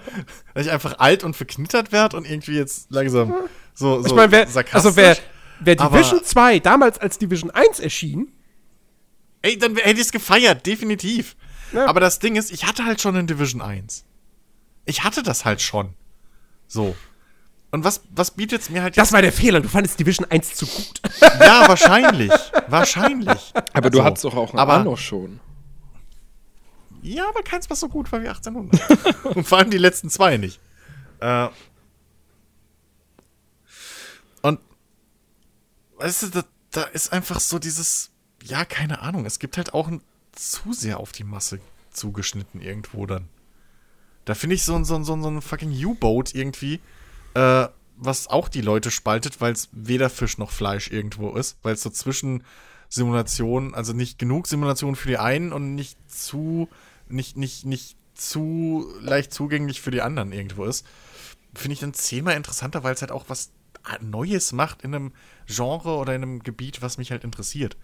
dass 0.54 0.66
ich 0.66 0.70
einfach 0.72 0.98
alt 1.00 1.24
und 1.24 1.34
verknittert 1.34 1.90
werde 1.90 2.16
und 2.16 2.24
irgendwie 2.24 2.52
jetzt 2.56 2.90
langsam 2.92 3.34
so, 3.74 4.00
so 4.00 4.06
Ich 4.06 4.14
meine, 4.14 4.30
wer, 4.30 4.46
sarkastisch. 4.46 4.74
also 4.86 4.96
wer, 4.96 5.16
wer 5.58 5.80
aber- 5.80 5.98
Division 5.98 6.22
2 6.22 6.60
damals 6.60 6.98
als 6.98 7.18
Division 7.18 7.50
1 7.50 7.80
erschien, 7.80 8.32
Ey, 9.42 9.58
dann 9.58 9.76
hätte 9.76 10.00
ich 10.00 10.06
es 10.06 10.12
gefeiert, 10.12 10.66
definitiv. 10.66 11.36
Ja. 11.72 11.86
Aber 11.86 12.00
das 12.00 12.18
Ding 12.20 12.36
ist, 12.36 12.50
ich 12.52 12.64
hatte 12.64 12.84
halt 12.84 13.00
schon 13.00 13.14
in 13.16 13.26
Division 13.26 13.60
1. 13.60 14.04
Ich 14.86 15.04
hatte 15.04 15.22
das 15.22 15.44
halt 15.44 15.60
schon. 15.62 15.94
So. 16.68 16.96
Und 17.72 17.84
was, 17.84 18.02
was 18.10 18.30
bietet 18.30 18.62
es 18.62 18.70
mir 18.70 18.82
halt 18.82 18.96
das 18.96 19.12
war 19.12 19.20
der 19.22 19.32
Fehler, 19.32 19.60
du 19.60 19.68
fandest 19.68 19.98
Division 19.98 20.26
1 20.30 20.54
zu 20.54 20.66
gut. 20.66 21.00
Ja, 21.40 21.68
wahrscheinlich. 21.68 22.32
wahrscheinlich. 22.68 23.52
Aber 23.72 23.90
du 23.90 23.98
So. 23.98 24.04
hattest 24.04 24.24
doch 24.24 24.34
auch 24.36 24.54
Aber- 24.54 24.74
Anno 24.74 24.96
schon. 24.96 25.40
Ja, 27.02 27.28
aber 27.28 27.42
keins, 27.42 27.68
was 27.70 27.80
so 27.80 27.88
gut 27.88 28.10
war 28.12 28.22
wie 28.22 28.28
1800. 28.28 29.24
Und 29.36 29.46
vor 29.46 29.58
allem 29.58 29.70
die 29.70 29.78
letzten 29.78 30.10
zwei 30.10 30.36
nicht. 30.38 30.58
Äh, 31.20 31.48
und 34.42 34.60
weißt 35.98 36.22
du, 36.24 36.26
da, 36.28 36.44
da 36.72 36.82
ist 36.84 37.12
einfach 37.12 37.40
so 37.40 37.58
dieses 37.58 38.10
ja, 38.42 38.64
keine 38.64 39.00
Ahnung, 39.00 39.26
es 39.26 39.38
gibt 39.38 39.56
halt 39.56 39.74
auch 39.74 39.88
ein, 39.88 40.00
zu 40.32 40.72
sehr 40.72 41.00
auf 41.00 41.10
die 41.12 41.24
Masse 41.24 41.58
zugeschnitten 41.90 42.60
irgendwo 42.60 43.06
dann. 43.06 43.28
Da 44.24 44.34
finde 44.34 44.54
ich 44.54 44.64
so 44.64 44.74
ein, 44.76 44.84
so 44.84 44.94
ein, 44.94 45.04
so 45.04 45.14
ein, 45.14 45.22
so 45.22 45.28
ein 45.30 45.40
fucking 45.42 45.72
U-Boat 45.84 46.34
irgendwie, 46.34 46.80
äh, 47.36 47.68
was 47.98 48.28
auch 48.28 48.48
die 48.48 48.62
Leute 48.62 48.90
spaltet, 48.90 49.40
weil 49.40 49.52
es 49.52 49.68
weder 49.72 50.10
Fisch 50.10 50.38
noch 50.38 50.50
Fleisch 50.50 50.90
irgendwo 50.90 51.34
ist, 51.36 51.58
weil 51.62 51.74
es 51.74 51.82
so 51.82 51.90
zwischen 51.90 52.44
Simulationen, 52.88 53.74
also 53.74 53.92
nicht 53.92 54.18
genug 54.18 54.46
Simulationen 54.46 54.96
für 54.96 55.08
die 55.08 55.18
einen 55.18 55.52
und 55.52 55.74
nicht 55.74 55.98
zu, 56.10 56.68
nicht, 57.08 57.36
nicht, 57.36 57.66
nicht 57.66 57.96
zu 58.14 58.86
leicht 59.00 59.32
zugänglich 59.32 59.80
für 59.80 59.90
die 59.90 60.02
anderen 60.02 60.32
irgendwo 60.32 60.64
ist. 60.64 60.86
Finde 61.54 61.74
ich 61.74 61.80
dann 61.80 61.94
zehnmal 61.94 62.36
interessanter, 62.36 62.84
weil 62.84 62.94
es 62.94 63.00
halt 63.02 63.12
auch 63.12 63.24
was 63.28 63.50
Neues 64.00 64.52
macht 64.52 64.82
in 64.82 64.94
einem 64.94 65.12
Genre 65.46 65.96
oder 65.96 66.14
in 66.14 66.22
einem 66.22 66.42
Gebiet, 66.42 66.82
was 66.82 66.98
mich 66.98 67.10
halt 67.10 67.24
interessiert. 67.24 67.76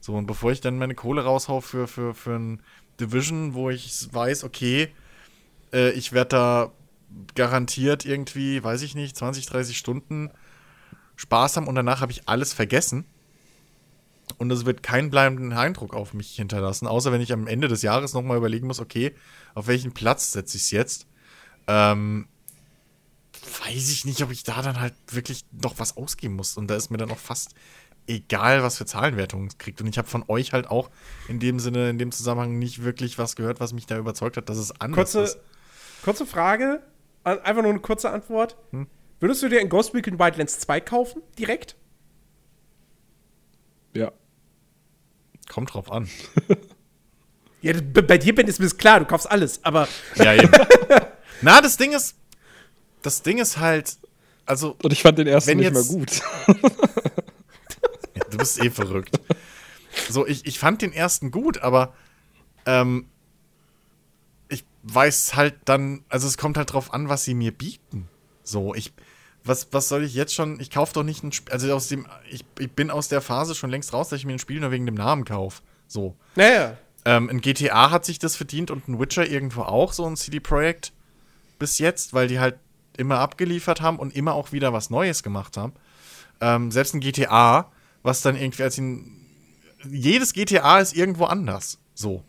So, 0.00 0.14
und 0.14 0.26
bevor 0.26 0.52
ich 0.52 0.60
dann 0.60 0.78
meine 0.78 0.94
Kohle 0.94 1.24
raushau 1.24 1.60
für, 1.60 1.88
für, 1.88 2.14
für 2.14 2.36
ein 2.36 2.62
Division, 3.00 3.54
wo 3.54 3.70
ich 3.70 4.08
weiß, 4.12 4.44
okay, 4.44 4.92
äh, 5.72 5.90
ich 5.90 6.12
werde 6.12 6.28
da 6.28 6.72
garantiert 7.34 8.04
irgendwie, 8.04 8.62
weiß 8.62 8.82
ich 8.82 8.94
nicht, 8.94 9.16
20, 9.16 9.46
30 9.46 9.78
Stunden 9.78 10.30
Spaß 11.16 11.56
haben 11.56 11.66
und 11.66 11.74
danach 11.74 12.00
habe 12.00 12.12
ich 12.12 12.28
alles 12.28 12.52
vergessen. 12.52 13.06
Und 14.38 14.50
es 14.50 14.66
wird 14.66 14.82
keinen 14.82 15.10
bleibenden 15.10 15.52
Eindruck 15.52 15.94
auf 15.94 16.12
mich 16.12 16.34
hinterlassen, 16.34 16.86
außer 16.86 17.12
wenn 17.12 17.20
ich 17.20 17.32
am 17.32 17.46
Ende 17.46 17.68
des 17.68 17.82
Jahres 17.82 18.12
nochmal 18.12 18.36
überlegen 18.36 18.66
muss, 18.66 18.80
okay, 18.80 19.14
auf 19.54 19.68
welchen 19.68 19.92
Platz 19.92 20.32
setze 20.32 20.56
ich 20.56 20.64
es 20.64 20.70
jetzt? 20.72 21.06
Ähm, 21.68 22.26
weiß 23.64 23.90
ich 23.90 24.04
nicht, 24.04 24.22
ob 24.22 24.30
ich 24.32 24.42
da 24.42 24.62
dann 24.62 24.80
halt 24.80 24.94
wirklich 25.10 25.44
noch 25.52 25.78
was 25.78 25.96
ausgeben 25.96 26.34
muss. 26.34 26.56
Und 26.56 26.68
da 26.68 26.74
ist 26.74 26.90
mir 26.90 26.98
dann 26.98 27.10
auch 27.10 27.18
fast 27.18 27.54
egal, 28.06 28.62
was 28.62 28.78
für 28.78 28.86
Zahlenwertungen 28.86 29.48
es 29.48 29.58
kriegt. 29.58 29.80
Und 29.80 29.86
ich 29.86 29.98
habe 29.98 30.08
von 30.08 30.24
euch 30.28 30.52
halt 30.52 30.68
auch 30.68 30.90
in 31.28 31.38
dem 31.38 31.58
Sinne, 31.60 31.90
in 31.90 31.98
dem 31.98 32.12
Zusammenhang 32.12 32.58
nicht 32.58 32.82
wirklich 32.82 33.18
was 33.18 33.36
gehört, 33.36 33.60
was 33.60 33.72
mich 33.72 33.86
da 33.86 33.98
überzeugt 33.98 34.36
hat, 34.36 34.48
dass 34.48 34.58
es 34.58 34.80
anders 34.80 35.12
kurze, 35.12 35.20
ist. 35.20 35.38
Kurze 36.04 36.26
Frage, 36.26 36.82
einfach 37.26 37.62
nur 37.62 37.72
eine 37.72 37.80
kurze 37.80 38.10
Antwort. 38.10 38.56
Hm? 38.70 38.86
Würdest 39.18 39.42
du 39.42 39.48
dir 39.48 39.60
in 39.60 39.68
Ghost 39.68 39.94
Recon 39.94 40.18
Wildlands 40.18 40.60
2 40.60 40.80
kaufen, 40.80 41.22
direkt? 41.38 41.76
Ja. 43.94 44.12
Kommt 45.48 45.74
drauf 45.74 45.90
an. 45.90 46.08
ja, 47.62 47.72
bei 47.82 48.18
dir 48.18 48.34
bin 48.34 48.46
ist 48.46 48.60
mir 48.60 48.68
klar, 48.70 49.00
du 49.00 49.06
kaufst 49.06 49.30
alles, 49.30 49.64
aber. 49.64 49.88
Ja, 50.16 50.34
eben. 50.34 50.50
Na, 51.40 51.60
das 51.60 51.76
Ding 51.76 51.92
ist, 51.92 52.16
das 53.02 53.22
Ding 53.22 53.38
ist 53.38 53.58
halt, 53.58 53.96
also. 54.44 54.76
Und 54.82 54.92
ich 54.92 55.02
fand 55.02 55.18
den 55.18 55.26
ersten 55.26 55.56
nicht 55.56 55.72
mal 55.72 55.84
gut. 55.84 56.20
ja, 58.14 58.24
du 58.30 58.38
bist 58.38 58.62
eh 58.62 58.70
verrückt. 58.70 59.18
So, 60.10 60.26
ich, 60.26 60.46
ich 60.46 60.58
fand 60.58 60.82
den 60.82 60.92
ersten 60.92 61.30
gut, 61.30 61.58
aber 61.58 61.94
ähm, 62.66 63.08
weiß 64.94 65.34
halt 65.34 65.56
dann, 65.64 66.04
also 66.08 66.26
es 66.26 66.38
kommt 66.38 66.56
halt 66.56 66.72
drauf 66.72 66.94
an, 66.94 67.08
was 67.08 67.24
sie 67.24 67.34
mir 67.34 67.52
bieten. 67.52 68.08
So, 68.42 68.74
ich, 68.74 68.92
was, 69.44 69.68
was 69.72 69.88
soll 69.88 70.04
ich 70.04 70.14
jetzt 70.14 70.34
schon, 70.34 70.60
ich 70.60 70.70
kaufe 70.70 70.94
doch 70.94 71.02
nicht 71.02 71.22
ein 71.24 71.32
Spiel, 71.32 71.52
also 71.52 71.72
aus 71.74 71.88
dem, 71.88 72.06
ich, 72.30 72.44
ich 72.58 72.70
bin 72.70 72.90
aus 72.90 73.08
der 73.08 73.20
Phase 73.20 73.54
schon 73.54 73.70
längst 73.70 73.92
raus, 73.92 74.08
dass 74.08 74.18
ich 74.18 74.26
mir 74.26 74.34
ein 74.34 74.38
Spiel 74.38 74.60
nur 74.60 74.70
wegen 74.70 74.86
dem 74.86 74.94
Namen 74.94 75.24
kaufe. 75.24 75.62
So. 75.88 76.16
Naja. 76.36 76.76
Ähm, 77.04 77.28
ein 77.28 77.40
GTA 77.40 77.90
hat 77.90 78.04
sich 78.04 78.18
das 78.18 78.36
verdient 78.36 78.70
und 78.70 78.88
ein 78.88 78.98
Witcher 78.98 79.26
irgendwo 79.26 79.62
auch, 79.62 79.92
so 79.92 80.06
ein 80.06 80.16
CD-Projekt 80.16 80.92
bis 81.58 81.78
jetzt, 81.78 82.14
weil 82.14 82.28
die 82.28 82.40
halt 82.40 82.58
immer 82.96 83.18
abgeliefert 83.18 83.80
haben 83.80 83.98
und 83.98 84.14
immer 84.14 84.34
auch 84.34 84.52
wieder 84.52 84.72
was 84.72 84.90
Neues 84.90 85.22
gemacht 85.22 85.56
haben. 85.56 85.72
Ähm, 86.40 86.70
selbst 86.70 86.94
ein 86.94 87.00
GTA, 87.00 87.70
was 88.02 88.22
dann 88.22 88.36
irgendwie 88.36 88.62
als 88.62 88.78
ihn. 88.78 89.12
Jedes 89.88 90.32
GTA 90.32 90.80
ist 90.80 90.96
irgendwo 90.96 91.24
anders. 91.24 91.78
So. 91.94 92.24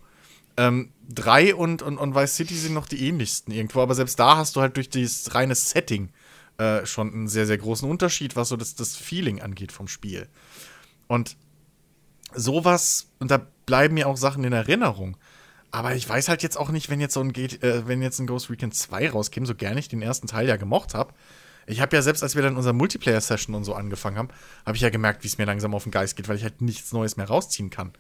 Ähm, 0.58 0.92
drei 1.08 1.56
und, 1.56 1.82
und, 1.82 1.98
und 1.98 2.16
Vice 2.16 2.36
City 2.36 2.56
sind 2.56 2.74
noch 2.74 2.88
die 2.88 3.08
ähnlichsten 3.08 3.54
irgendwo, 3.54 3.82
aber 3.82 3.96
selbst 3.96 4.20
da 4.20 4.38
hast 4.38 4.56
du 4.56 4.62
halt 4.62 4.76
durch 4.76 4.90
dieses 4.90 5.34
reine 5.34 5.56
Setting 5.56 6.10
äh, 6.58 6.86
schon 6.86 7.14
einen 7.14 7.28
sehr, 7.28 7.46
sehr 7.46 7.58
großen 7.58 7.90
Unterschied, 7.90 8.36
was 8.36 8.50
so 8.50 8.58
das, 8.58 8.76
das 8.76 8.96
Feeling 8.96 9.42
angeht 9.42 9.72
vom 9.72 9.88
Spiel. 9.88 10.28
Und 11.08 11.38
sowas, 12.34 13.08
und 13.20 13.32
da 13.32 13.46
bleiben 13.66 13.94
mir 13.94 14.08
auch 14.08 14.18
Sachen 14.18 14.44
in 14.44 14.54
Erinnerung. 14.54 15.18
Aber 15.72 15.96
ich 15.96 16.08
weiß 16.08 16.30
halt 16.30 16.44
jetzt 16.44 16.58
auch 16.58 16.70
nicht, 16.70 16.90
wenn 16.90 17.02
jetzt 17.02 17.14
so 17.14 17.22
ein, 17.22 17.34
äh, 17.36 17.88
wenn 17.88 18.02
jetzt 18.02 18.20
ein 18.20 18.28
Ghost 18.28 18.50
Recon 18.50 18.72
2 18.72 19.10
rauskäme, 19.10 19.46
so 19.46 19.56
gerne 19.56 19.80
ich 19.80 19.90
den 19.90 20.02
ersten 20.02 20.28
Teil 20.28 20.48
ja 20.48 20.56
gemocht 20.56 20.94
habe. 20.94 21.14
Ich 21.68 21.82
habe 21.82 21.96
ja 21.96 22.02
selbst, 22.02 22.24
als 22.24 22.36
wir 22.36 22.42
dann 22.42 22.56
unsere 22.56 22.74
Multiplayer-Session 22.74 23.54
und 23.54 23.66
so 23.66 23.74
angefangen 23.74 24.18
haben, 24.18 24.30
habe 24.66 24.78
ich 24.78 24.82
ja 24.82 24.90
gemerkt, 24.90 25.24
wie 25.24 25.28
es 25.28 25.38
mir 25.38 25.46
langsam 25.46 25.76
auf 25.76 25.84
den 25.84 25.92
Geist 25.92 26.16
geht, 26.16 26.30
weil 26.30 26.38
ich 26.38 26.44
halt 26.44 26.62
nichts 26.62 26.94
Neues 26.94 27.18
mehr 27.18 27.28
rausziehen 27.28 27.70
kann. 27.70 27.92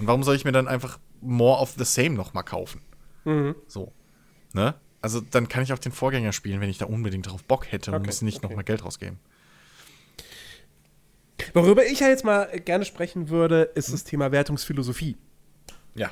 Und 0.00 0.06
warum 0.06 0.22
soll 0.22 0.34
ich 0.34 0.44
mir 0.44 0.52
dann 0.52 0.66
einfach 0.66 0.98
more 1.20 1.60
of 1.60 1.74
the 1.76 1.84
same 1.84 2.10
nochmal 2.10 2.44
kaufen? 2.44 2.80
Mhm. 3.24 3.54
So. 3.66 3.92
Ne? 4.52 4.74
Also 5.02 5.20
dann 5.20 5.48
kann 5.48 5.62
ich 5.62 5.72
auch 5.72 5.78
den 5.78 5.92
Vorgänger 5.92 6.32
spielen, 6.32 6.60
wenn 6.60 6.70
ich 6.70 6.78
da 6.78 6.86
unbedingt 6.86 7.26
darauf 7.26 7.44
Bock 7.44 7.70
hätte 7.70 7.90
und 7.90 7.98
okay, 7.98 8.06
muss 8.06 8.22
nicht 8.22 8.38
okay. 8.38 8.48
nochmal 8.48 8.64
Geld 8.64 8.84
rausgeben. 8.84 9.18
Worüber 11.54 11.84
ich 11.86 12.00
ja 12.00 12.08
jetzt 12.08 12.24
mal 12.24 12.46
gerne 12.60 12.84
sprechen 12.84 13.28
würde, 13.28 13.62
ist 13.74 13.88
hm. 13.88 13.94
das 13.94 14.04
Thema 14.04 14.32
Wertungsphilosophie. 14.32 15.16
Ja. 15.94 16.10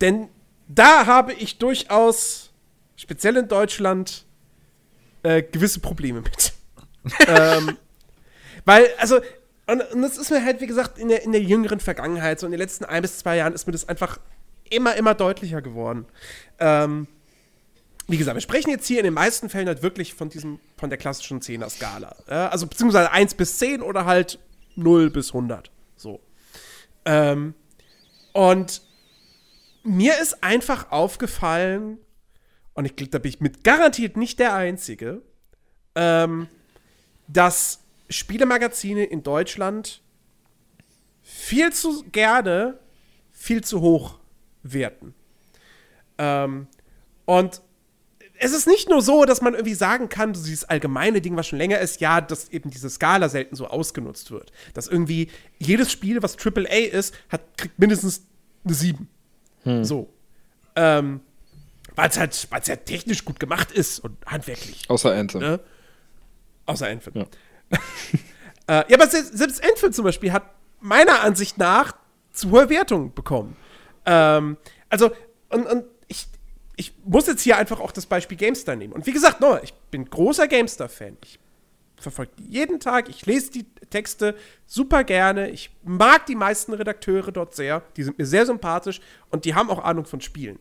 Denn 0.00 0.28
da 0.68 1.06
habe 1.06 1.32
ich 1.32 1.58
durchaus, 1.58 2.52
speziell 2.96 3.36
in 3.36 3.48
Deutschland, 3.48 4.24
äh, 5.22 5.42
gewisse 5.42 5.80
Probleme 5.80 6.22
mit. 6.22 6.52
ähm, 7.28 7.76
weil, 8.64 8.88
also, 8.98 9.20
und, 9.70 9.80
und, 9.92 10.02
das 10.02 10.18
ist 10.18 10.30
mir 10.30 10.44
halt, 10.44 10.60
wie 10.60 10.66
gesagt, 10.66 10.98
in 10.98 11.08
der, 11.08 11.22
in 11.22 11.32
der 11.32 11.42
jüngeren 11.42 11.80
Vergangenheit, 11.80 12.40
so 12.40 12.46
in 12.46 12.52
den 12.52 12.60
letzten 12.60 12.84
ein 12.84 13.02
bis 13.02 13.18
zwei 13.18 13.36
Jahren, 13.36 13.52
ist 13.52 13.66
mir 13.66 13.72
das 13.72 13.88
einfach 13.88 14.18
immer, 14.68 14.94
immer 14.96 15.14
deutlicher 15.14 15.62
geworden. 15.62 16.06
Ähm, 16.58 17.06
wie 18.08 18.16
gesagt, 18.16 18.34
wir 18.34 18.40
sprechen 18.40 18.70
jetzt 18.70 18.86
hier 18.86 18.98
in 18.98 19.04
den 19.04 19.14
meisten 19.14 19.48
Fällen 19.48 19.68
halt 19.68 19.82
wirklich 19.82 20.14
von 20.14 20.28
diesem, 20.28 20.58
von 20.76 20.90
der 20.90 20.98
klassischen 20.98 21.40
10er-Skala. 21.40 22.16
Ja, 22.28 22.48
also 22.48 22.66
beziehungsweise 22.66 23.10
1 23.12 23.34
bis 23.34 23.58
10 23.58 23.82
oder 23.82 24.04
halt 24.04 24.38
0 24.76 25.10
bis 25.10 25.28
100. 25.28 25.70
So. 25.96 26.20
Ähm, 27.04 27.54
und 28.32 28.82
mir 29.82 30.18
ist 30.20 30.42
einfach 30.42 30.90
aufgefallen, 30.90 31.98
und 32.74 32.84
ich 32.84 32.96
glaube, 32.96 33.10
da 33.10 33.18
bin 33.18 33.30
ich 33.30 33.40
mit 33.40 33.64
garantiert 33.64 34.16
nicht 34.16 34.38
der 34.38 34.54
Einzige, 34.54 35.22
ähm, 35.94 36.48
dass 37.28 37.80
Spielemagazine 38.10 39.04
in 39.04 39.22
Deutschland 39.22 40.02
viel 41.22 41.72
zu 41.72 42.04
gerne 42.10 42.78
viel 43.30 43.64
zu 43.64 43.80
hoch 43.80 44.18
werten. 44.62 45.14
Ähm, 46.18 46.66
und 47.24 47.62
es 48.38 48.52
ist 48.52 48.66
nicht 48.66 48.88
nur 48.88 49.02
so, 49.02 49.24
dass 49.24 49.42
man 49.42 49.54
irgendwie 49.54 49.74
sagen 49.74 50.08
kann, 50.08 50.34
so 50.34 50.42
dieses 50.42 50.64
allgemeine 50.64 51.20
Ding, 51.20 51.36
was 51.36 51.46
schon 51.46 51.58
länger 51.58 51.78
ist, 51.78 52.00
ja, 52.00 52.20
dass 52.20 52.48
eben 52.48 52.70
diese 52.70 52.88
Skala 52.88 53.28
selten 53.28 53.54
so 53.54 53.66
ausgenutzt 53.66 54.30
wird. 54.30 54.50
Dass 54.74 54.88
irgendwie 54.88 55.30
jedes 55.58 55.92
Spiel, 55.92 56.22
was 56.22 56.36
AAA 56.38 56.88
ist, 56.90 57.14
hat, 57.28 57.42
kriegt 57.56 57.78
mindestens 57.78 58.26
eine 58.64 58.74
7. 58.74 59.08
Hm. 59.64 59.84
So. 59.84 60.12
Ähm, 60.74 61.20
weil 61.96 62.08
es 62.08 62.18
halt, 62.18 62.46
weil's 62.50 62.66
ja 62.66 62.76
technisch 62.76 63.24
gut 63.24 63.40
gemacht 63.40 63.72
ist 63.72 64.00
und 64.00 64.16
handwerklich. 64.26 64.88
Außer 64.88 65.12
Anthem. 65.12 65.40
Ne? 65.40 65.60
Außer 66.66 66.88
Anthem. 66.88 67.12
Ja. 67.14 67.26
äh, 68.66 68.84
ja, 68.88 68.94
aber 68.94 69.06
selbst, 69.06 69.64
Anthem 69.64 69.92
zum 69.92 70.04
Beispiel 70.04 70.32
hat 70.32 70.44
meiner 70.80 71.20
Ansicht 71.20 71.58
nach 71.58 71.94
zu 72.32 72.50
hohe 72.50 72.68
Wertungen 72.68 73.12
bekommen. 73.14 73.56
Ähm, 74.06 74.56
also, 74.88 75.10
und, 75.50 75.66
und 75.66 75.84
ich, 76.08 76.26
ich 76.76 76.94
muss 77.04 77.26
jetzt 77.26 77.42
hier 77.42 77.56
einfach 77.56 77.80
auch 77.80 77.92
das 77.92 78.06
Beispiel 78.06 78.36
GameStar 78.36 78.76
nehmen. 78.76 78.92
Und 78.92 79.06
wie 79.06 79.12
gesagt, 79.12 79.40
no, 79.40 79.58
ich 79.62 79.74
bin 79.90 80.04
großer 80.08 80.48
GameStar-Fan. 80.48 81.16
Ich 81.24 81.38
verfolge 81.96 82.32
die 82.38 82.44
jeden 82.44 82.80
Tag, 82.80 83.08
ich 83.08 83.26
lese 83.26 83.50
die 83.50 83.64
Texte 83.90 84.34
super 84.66 85.04
gerne. 85.04 85.50
Ich 85.50 85.70
mag 85.82 86.26
die 86.26 86.34
meisten 86.34 86.72
Redakteure 86.72 87.32
dort 87.32 87.54
sehr. 87.54 87.82
Die 87.96 88.02
sind 88.02 88.18
mir 88.18 88.26
sehr 88.26 88.46
sympathisch 88.46 89.00
und 89.30 89.44
die 89.44 89.54
haben 89.54 89.70
auch 89.70 89.84
Ahnung 89.84 90.06
von 90.06 90.20
Spielen. 90.20 90.58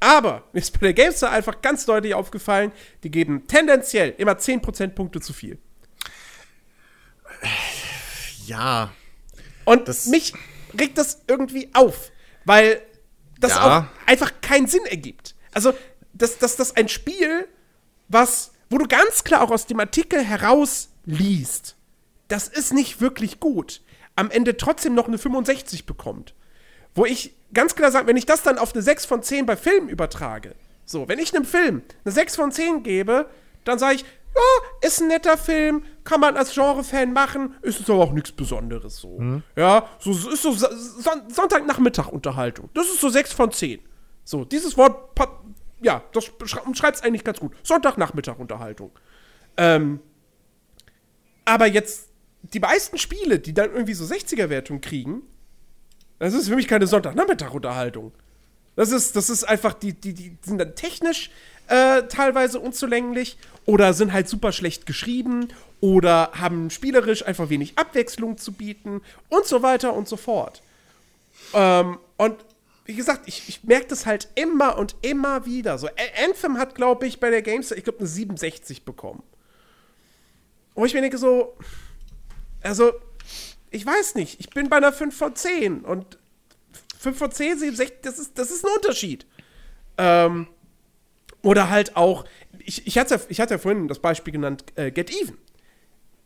Aber 0.00 0.44
mir 0.52 0.60
ist 0.60 0.72
bei 0.72 0.92
der 0.92 0.94
GameStar 0.94 1.30
einfach 1.30 1.60
ganz 1.60 1.84
deutlich 1.84 2.14
aufgefallen, 2.14 2.72
die 3.02 3.10
geben 3.10 3.46
tendenziell 3.46 4.14
immer 4.16 4.38
10 4.38 4.62
Prozentpunkte 4.62 5.20
zu 5.20 5.32
viel. 5.32 5.58
Ja. 8.50 8.92
Und 9.64 9.88
das 9.88 10.06
mich 10.06 10.32
regt 10.78 10.98
das 10.98 11.22
irgendwie 11.26 11.70
auf, 11.72 12.10
weil 12.44 12.82
das 13.38 13.52
ja. 13.52 13.78
auch 13.78 14.08
einfach 14.08 14.32
keinen 14.40 14.66
Sinn 14.66 14.84
ergibt. 14.86 15.34
Also, 15.52 15.72
dass 16.12 16.38
das, 16.38 16.56
das 16.56 16.76
ein 16.76 16.88
Spiel, 16.88 17.48
was 18.08 18.52
wo 18.68 18.78
du 18.78 18.86
ganz 18.86 19.24
klar 19.24 19.42
auch 19.42 19.50
aus 19.50 19.66
dem 19.66 19.80
Artikel 19.80 20.22
herausliest, 20.22 21.76
das 22.28 22.46
ist 22.46 22.72
nicht 22.72 23.00
wirklich 23.00 23.40
gut, 23.40 23.82
am 24.14 24.30
Ende 24.30 24.56
trotzdem 24.56 24.94
noch 24.94 25.08
eine 25.08 25.18
65 25.18 25.86
bekommt. 25.86 26.34
Wo 26.94 27.04
ich 27.04 27.34
ganz 27.52 27.74
klar 27.74 27.90
sage, 27.90 28.06
wenn 28.06 28.16
ich 28.16 28.26
das 28.26 28.42
dann 28.42 28.58
auf 28.58 28.72
eine 28.72 28.82
6 28.82 29.06
von 29.06 29.22
10 29.22 29.46
bei 29.46 29.56
Filmen 29.56 29.88
übertrage, 29.88 30.54
so, 30.84 31.08
wenn 31.08 31.18
ich 31.18 31.34
einem 31.34 31.44
Film 31.44 31.82
eine 32.04 32.12
6 32.12 32.36
von 32.36 32.52
10 32.52 32.82
gebe, 32.82 33.28
dann 33.64 33.78
sage 33.78 33.96
ich, 33.96 34.04
ja, 34.34 34.86
ist 34.86 35.00
ein 35.00 35.08
netter 35.08 35.36
Film, 35.36 35.84
kann 36.04 36.20
man 36.20 36.36
als 36.36 36.54
Genre-Fan 36.54 37.12
machen, 37.12 37.54
ist 37.62 37.80
es 37.80 37.90
aber 37.90 38.04
auch 38.04 38.12
nichts 38.12 38.32
Besonderes 38.32 38.96
so. 38.96 39.18
Ja, 39.56 39.88
so 39.98 40.12
es 40.12 40.26
ist 40.26 40.42
so 40.42 40.52
Son 40.52 41.28
Sonntagnachmittag-Unterhaltung. 41.28 42.70
Das 42.74 42.86
ist 42.86 43.00
so 43.00 43.08
6 43.08 43.32
von 43.32 43.50
10. 43.50 43.80
So, 44.24 44.44
dieses 44.44 44.76
Wort, 44.76 45.18
ja, 45.82 46.02
das 46.12 46.30
schreibt 46.44 46.96
es 46.96 47.02
eigentlich 47.02 47.24
ganz 47.24 47.40
gut. 47.40 47.52
Sonntagnachmittag-Unterhaltung. 47.62 48.92
Ähm, 49.56 50.00
aber 51.44 51.66
jetzt 51.66 52.08
die 52.42 52.60
meisten 52.60 52.98
Spiele, 52.98 53.38
die 53.38 53.52
dann 53.52 53.72
irgendwie 53.72 53.94
so 53.94 54.04
60er-Wertung 54.04 54.80
kriegen, 54.80 55.22
das 56.18 56.34
ist 56.34 56.48
für 56.48 56.56
mich 56.56 56.68
keine 56.68 56.86
Sonntagnachmittag-Unterhaltung. 56.86 58.12
Das 58.76 58.92
ist, 58.92 59.16
das 59.16 59.30
ist 59.30 59.44
einfach, 59.44 59.74
die, 59.74 59.92
die, 59.92 60.14
die 60.14 60.38
sind 60.42 60.58
dann 60.58 60.74
technisch 60.74 61.30
äh, 61.66 62.02
teilweise 62.04 62.60
unzulänglich 62.60 63.36
oder 63.70 63.94
sind 63.94 64.12
halt 64.12 64.28
super 64.28 64.50
schlecht 64.50 64.84
geschrieben 64.84 65.46
oder 65.80 66.32
haben 66.34 66.70
spielerisch 66.70 67.24
einfach 67.24 67.50
wenig 67.50 67.78
Abwechslung 67.78 68.36
zu 68.36 68.50
bieten 68.50 69.00
und 69.28 69.46
so 69.46 69.62
weiter 69.62 69.94
und 69.94 70.08
so 70.08 70.16
fort. 70.16 70.60
Ähm, 71.54 71.98
und 72.16 72.34
wie 72.84 72.96
gesagt, 72.96 73.28
ich, 73.28 73.48
ich 73.48 73.62
merke 73.62 73.86
das 73.86 74.06
halt 74.06 74.28
immer 74.34 74.76
und 74.76 74.96
immer 75.02 75.46
wieder. 75.46 75.78
So, 75.78 75.88
Anthem 76.26 76.58
hat, 76.58 76.74
glaube 76.74 77.06
ich, 77.06 77.20
bei 77.20 77.30
der 77.30 77.42
Games, 77.42 77.70
ich 77.70 77.84
glaube, 77.84 78.00
eine 78.00 78.08
67 78.08 78.84
bekommen. 78.84 79.22
Wo 80.74 80.84
ich 80.84 80.92
mir 80.92 81.00
denke, 81.00 81.18
so, 81.18 81.56
also, 82.64 82.92
ich 83.70 83.86
weiß 83.86 84.16
nicht, 84.16 84.40
ich 84.40 84.50
bin 84.50 84.68
bei 84.68 84.78
einer 84.78 84.92
5 84.92 85.16
von 85.16 85.36
10 85.36 85.82
und 85.82 86.18
5 86.98 87.16
von 87.16 87.30
10, 87.30 87.60
67, 87.60 87.98
das 88.02 88.18
ist, 88.18 88.36
das 88.36 88.50
ist 88.50 88.64
ein 88.66 88.74
Unterschied. 88.74 89.26
Ähm, 89.96 90.48
oder 91.42 91.70
halt 91.70 91.96
auch, 91.96 92.24
ich, 92.64 92.86
ich, 92.86 92.98
hatte, 92.98 93.20
ich 93.28 93.40
hatte 93.40 93.54
ja 93.54 93.58
vorhin 93.58 93.88
das 93.88 93.98
Beispiel 93.98 94.32
genannt, 94.32 94.64
äh, 94.76 94.90
Get 94.90 95.10
Even. 95.10 95.38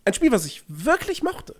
Ein 0.05 0.15
Spiel, 0.15 0.33
was 0.33 0.45
ich 0.47 0.63
wirklich 0.69 1.23
mochte. 1.23 1.57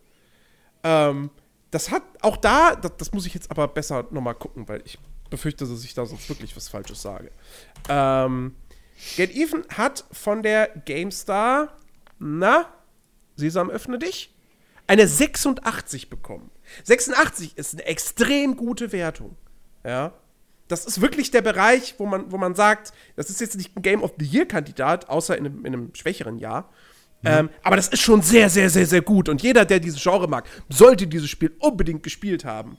Ähm, 0.83 1.31
das 1.71 1.91
hat 1.91 2.03
auch 2.21 2.37
da, 2.37 2.77
das, 2.77 2.93
das 2.99 3.13
muss 3.13 3.27
ich 3.27 3.35
jetzt 3.35 3.51
aber 3.51 3.69
besser 3.69 4.07
nochmal 4.11 4.35
gucken, 4.35 4.69
weil 4.69 4.83
ich 4.85 4.99
befürchte, 5.31 5.67
dass 5.67 5.85
ich 5.85 5.95
da 5.95 6.07
sonst 6.07 6.29
wirklich 6.29 6.57
was 6.57 6.69
Falsches 6.69 7.03
sage. 7.03 7.31
Ähm, 7.89 8.55
Get 9.17 9.35
Even 9.35 9.65
hat 9.71 10.05
von 10.13 10.43
der 10.43 10.69
GameStar, 10.85 11.77
na, 12.19 12.67
Sesam, 13.37 13.71
öffne 13.71 13.99
dich, 13.99 14.33
eine 14.87 15.09
86 15.09 16.11
bekommen. 16.11 16.51
86 16.85 17.57
ist 17.57 17.75
eine 17.75 17.85
extrem 17.87 18.57
gute 18.57 18.93
Wertung. 18.93 19.37
Ja. 19.85 20.13
Das 20.69 20.87
ist 20.87 21.01
wirklich 21.01 21.31
der 21.31 21.43
Bereich, 21.43 21.95
wo 21.99 22.07
man, 22.07 22.33
wo 22.33 22.39
man 22.39 22.55
sagt, 22.55 22.93
das 23.17 23.29
ist 23.29 23.41
jetzt 23.41 23.57
nicht 23.57 23.77
ein 23.77 23.83
Game 23.83 24.03
of 24.03 24.15
the 24.19 24.25
Year-Kandidat, 24.25 25.09
außer 25.09 25.37
in 25.37 25.47
einem, 25.47 25.65
in 25.67 25.73
einem 25.75 25.95
schwächeren 25.95 26.39
Jahr. 26.39 26.71
Ähm, 27.25 27.51
aber 27.63 27.77
das 27.77 27.89
ist 27.89 28.01
schon 28.01 28.23
sehr, 28.23 28.51
sehr, 28.51 28.69
sehr, 28.69 28.87
sehr 28.87 29.01
gut. 29.01 29.29
Und 29.29 29.43
jeder, 29.43 29.65
der 29.65 29.81
dieses 29.81 30.03
Genre 30.03 30.29
mag, 30.29 30.47
sollte 30.69 31.07
dieses 31.07 31.31
Spiel 31.31 31.53
unbedingt 31.59 32.03
gespielt 32.03 32.45
haben. 32.45 32.77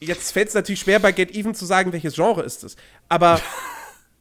Jetzt 0.00 0.32
fällt 0.32 0.48
es 0.48 0.54
natürlich 0.54 0.80
schwer, 0.80 0.98
bei 0.98 1.12
Get 1.12 1.34
Even 1.34 1.54
zu 1.54 1.64
sagen, 1.64 1.92
welches 1.92 2.14
Genre 2.14 2.42
ist 2.42 2.64
es. 2.64 2.76
Aber 3.08 3.40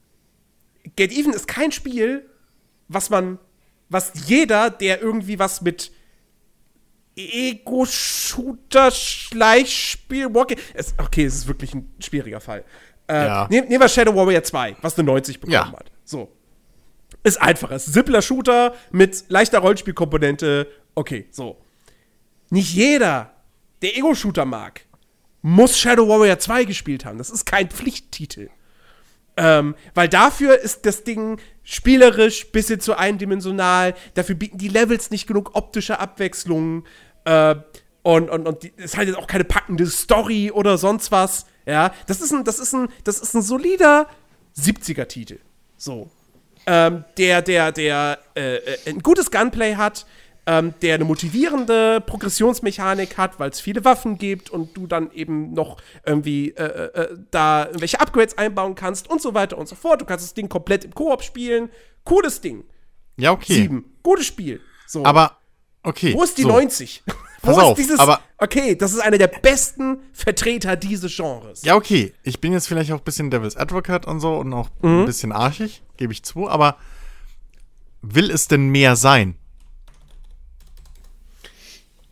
Get 0.95 1.11
Even 1.11 1.33
ist 1.33 1.47
kein 1.47 1.71
Spiel, 1.71 2.29
was 2.87 3.09
man, 3.09 3.39
was 3.89 4.11
jeder, 4.27 4.69
der 4.69 5.01
irgendwie 5.01 5.39
was 5.39 5.61
mit 5.61 5.91
Ego-Shooter, 7.15 8.91
Schleichspiel, 8.91 10.33
Walking. 10.33 10.57
Es, 10.73 10.93
okay, 10.97 11.25
es 11.25 11.35
ist 11.35 11.47
wirklich 11.47 11.73
ein 11.73 11.93
schwieriger 11.99 12.39
Fall. 12.41 12.63
Äh, 13.07 13.13
Ja. 13.25 13.47
nehmen, 13.49 13.67
nehmen 13.67 13.81
wir 13.81 13.89
Shadow 13.89 14.15
Warrior 14.15 14.43
2, 14.43 14.77
was 14.81 14.97
eine 14.97 15.05
90 15.05 15.39
bekommen 15.39 15.53
Ja. 15.53 15.71
hat. 15.71 15.91
So. 16.03 16.31
Ist 17.23 17.41
einfacher. 17.41 17.75
Ist 17.75 17.87
ein 17.87 17.93
simpler 17.93 18.21
Shooter 18.21 18.73
mit 18.91 19.25
leichter 19.29 19.59
Rollenspielkomponente. 19.59 20.67
Okay, 20.95 21.27
so. 21.31 21.57
Nicht 22.49 22.73
jeder, 22.73 23.33
der 23.81 23.97
Ego-Shooter 23.97 24.45
mag, 24.45 24.81
muss 25.41 25.77
Shadow 25.77 26.07
Warrior 26.07 26.39
2 26.39 26.63
gespielt 26.65 27.05
haben. 27.05 27.17
Das 27.17 27.29
ist 27.29 27.45
kein 27.45 27.69
Pflichttitel. 27.69 28.49
Ähm, 29.35 29.75
weil 29.95 30.07
dafür 30.09 30.59
ist 30.59 30.85
das 30.85 31.03
Ding 31.03 31.39
spielerisch 31.63 32.51
bisschen 32.51 32.79
zu 32.79 32.97
eindimensional. 32.97 33.95
Dafür 34.13 34.35
bieten 34.35 34.57
die 34.57 34.67
Levels 34.67 35.11
nicht 35.11 35.27
genug 35.27 35.55
optische 35.55 35.99
Abwechslung. 35.99 36.85
Äh, 37.25 37.55
und 38.01 38.29
und, 38.29 38.47
und 38.47 38.63
die, 38.63 38.73
ist 38.77 38.97
halt 38.97 39.07
jetzt 39.07 39.17
auch 39.17 39.27
keine 39.27 39.45
packende 39.45 39.85
Story 39.87 40.51
oder 40.51 40.77
sonst 40.77 41.11
was. 41.11 41.45
Ja, 41.65 41.93
das 42.07 42.21
ist 42.21 42.33
ein, 42.33 42.43
das 42.43 42.59
ist 42.59 42.73
ein, 42.73 42.89
das 43.03 43.19
ist 43.19 43.33
ein 43.33 43.41
solider 43.41 44.07
70er-Titel. 44.57 45.39
So. 45.77 46.09
Ähm, 46.65 47.03
der, 47.17 47.41
der, 47.41 47.71
der 47.71 48.19
äh, 48.35 48.55
äh, 48.55 48.77
ein 48.87 48.99
gutes 48.99 49.31
Gunplay 49.31 49.75
hat, 49.75 50.05
ähm, 50.45 50.73
der 50.81 50.95
eine 50.95 51.05
motivierende 51.05 52.01
Progressionsmechanik 52.01 53.17
hat, 53.17 53.39
weil 53.39 53.49
es 53.49 53.59
viele 53.61 53.85
Waffen 53.85 54.17
gibt 54.17 54.49
und 54.49 54.75
du 54.75 54.87
dann 54.87 55.11
eben 55.11 55.53
noch 55.53 55.77
irgendwie 56.05 56.49
äh, 56.51 56.63
äh, 56.63 57.01
äh, 57.01 57.17
da 57.31 57.65
irgendwelche 57.67 57.99
Upgrades 58.01 58.37
einbauen 58.37 58.75
kannst 58.75 59.09
und 59.09 59.21
so 59.21 59.33
weiter 59.33 59.57
und 59.57 59.67
so 59.69 59.75
fort. 59.75 60.01
Du 60.01 60.05
kannst 60.05 60.25
das 60.25 60.33
Ding 60.33 60.49
komplett 60.49 60.83
im 60.83 60.93
Koop 60.93 61.23
spielen. 61.23 61.69
Cooles 62.03 62.41
Ding. 62.41 62.65
Ja, 63.17 63.31
okay. 63.31 63.53
Sieben. 63.53 63.85
Gutes 64.03 64.25
Spiel. 64.25 64.59
So. 64.87 65.05
Aber, 65.05 65.37
okay. 65.83 66.13
Wo 66.13 66.23
ist 66.23 66.37
die 66.37 66.41
so. 66.41 66.49
90? 66.49 67.03
Pass 67.05 67.15
Wo 67.55 67.61
auf, 67.61 67.77
ist 67.79 67.85
dieses. 67.85 67.99
aber- 67.99 68.19
okay, 68.39 68.75
das 68.75 68.91
ist 68.93 68.99
einer 68.99 69.17
der 69.17 69.27
besten 69.27 69.99
Vertreter 70.11 70.75
dieses 70.75 71.15
Genres. 71.15 71.61
Ja, 71.63 71.75
okay. 71.75 72.13
Ich 72.23 72.41
bin 72.41 72.51
jetzt 72.51 72.67
vielleicht 72.67 72.91
auch 72.91 72.97
ein 72.97 73.03
bisschen 73.03 73.31
Devil's 73.31 73.55
Advocate 73.55 74.05
und 74.07 74.19
so 74.19 74.35
und 74.37 74.51
auch 74.53 74.69
Mhm. 74.81 75.01
ein 75.01 75.05
bisschen 75.05 75.31
arschig, 75.31 75.83
gebe 75.95 76.11
ich 76.11 76.23
zu, 76.23 76.49
aber 76.49 76.75
will 78.01 78.29
es 78.31 78.47
denn 78.49 78.67
mehr 78.69 78.95
sein? 78.97 79.35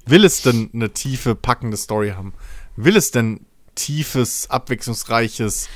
Will 0.06 0.26
es 0.26 0.42
denn 0.42 0.70
eine 0.74 0.92
tiefe, 0.92 1.36
packende 1.36 1.78
Story 1.78 2.12
haben? 2.12 2.34
Will 2.76 2.98
es 2.98 3.12
denn 3.12 3.46
tiefes, 3.76 4.50
abwechslungsreiches 4.50 5.70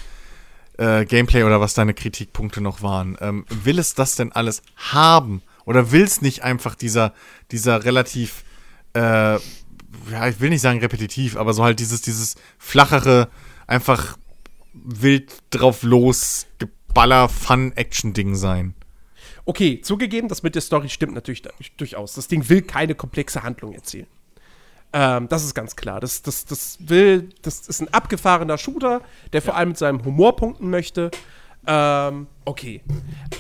äh, 0.77 1.06
Gameplay 1.06 1.43
oder 1.43 1.61
was 1.61 1.73
deine 1.73 1.93
Kritikpunkte 1.93 2.61
noch 2.61 2.81
waren? 2.81 3.18
Ähm, 3.22 3.45
will 3.49 3.80
es 3.80 3.93
das 3.93 4.15
denn 4.15 4.31
alles 4.31 4.61
haben? 4.76 5.41
Oder 5.65 5.91
will 5.91 6.03
es 6.03 6.22
nicht 6.22 6.43
einfach 6.43 6.76
dieser, 6.76 7.14
dieser 7.52 7.84
relativ, 7.85 8.43
äh, 8.93 9.35
ja, 9.39 10.27
ich 10.27 10.39
will 10.39 10.49
nicht 10.49 10.61
sagen 10.61 10.80
repetitiv, 10.80 11.38
aber 11.38 11.53
so 11.53 11.64
halt 11.64 11.80
dieses, 11.80 12.02
dieses 12.02 12.35
flachere, 12.57 13.30
einfach 13.68 14.18
wild 14.73 15.31
drauf 15.49 15.84
los, 15.84 16.45
Geballer, 16.60 17.30
Fun-Action-Ding 17.30 18.35
sein? 18.35 18.76
Okay, 19.45 19.80
zugegeben, 19.81 20.27
das 20.27 20.41
mit 20.41 20.55
der 20.55 20.61
Story 20.61 20.89
stimmt 20.89 21.13
natürlich 21.13 21.43
durchaus. 21.77 22.13
Das 22.13 22.27
Ding 22.27 22.49
will 22.49 22.63
keine 22.63 22.95
komplexe 22.95 23.43
Handlung 23.43 23.73
erzählen. 23.73 24.07
Ähm, 24.91 25.27
das 25.30 25.43
ist 25.43 25.53
ganz 25.53 25.76
klar. 25.76 25.99
Das, 25.99 26.23
das, 26.23 26.45
das 26.45 26.77
will, 26.80 27.30
das 27.43 27.67
ist 27.67 27.81
ein 27.81 27.93
abgefahrener 27.93 28.57
Shooter, 28.57 29.01
der 29.34 29.41
vor 29.41 29.55
allem 29.55 29.69
mit 29.69 29.77
seinem 29.77 30.03
Humor 30.03 30.35
punkten 30.35 30.69
möchte. 30.69 31.11
Ähm, 31.67 32.27
okay. 32.43 32.81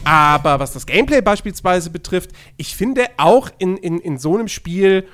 Aber 0.03 0.59
was 0.59 0.73
das 0.73 0.85
Gameplay 0.85 1.21
beispielsweise 1.21 1.89
betrifft, 1.89 2.31
ich 2.57 2.75
finde 2.75 3.07
auch 3.17 3.49
in, 3.57 3.77
in, 3.77 3.99
in 3.99 4.17
so 4.17 4.35
einem 4.35 4.47
Spiel 4.47 5.07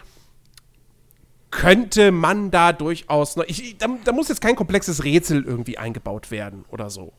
könnte 1.52 2.12
man 2.12 2.50
da 2.50 2.74
durchaus 2.74 3.36
noch. 3.36 3.44
Ich, 3.46 3.78
da, 3.78 3.88
da 4.04 4.12
muss 4.12 4.30
jetzt 4.30 4.42
kein 4.42 4.56
komplexes 4.56 5.04
Rätsel 5.04 5.44
irgendwie 5.44 5.78
eingebaut 5.78 6.32
werden 6.32 6.66
oder 6.70 6.90
so. 6.90 7.14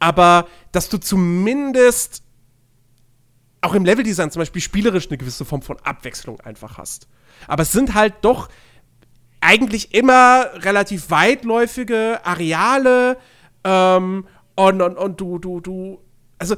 Aber 0.00 0.46
dass 0.72 0.88
du 0.88 0.98
zumindest 0.98 2.24
auch 3.60 3.74
im 3.74 3.84
Leveldesign 3.84 4.30
zum 4.30 4.40
Beispiel 4.40 4.62
spielerisch 4.62 5.08
eine 5.08 5.18
gewisse 5.18 5.44
Form 5.44 5.62
von 5.62 5.78
Abwechslung 5.80 6.40
einfach 6.40 6.78
hast. 6.78 7.08
Aber 7.46 7.62
es 7.62 7.72
sind 7.72 7.94
halt 7.94 8.14
doch 8.22 8.48
eigentlich 9.40 9.94
immer 9.94 10.50
relativ 10.54 11.10
weitläufige 11.10 12.20
Areale 12.24 13.16
ähm, 13.64 14.26
und, 14.54 14.82
und, 14.82 14.96
und 14.96 15.20
du, 15.20 15.38
du, 15.38 15.60
du, 15.60 16.00
also 16.38 16.56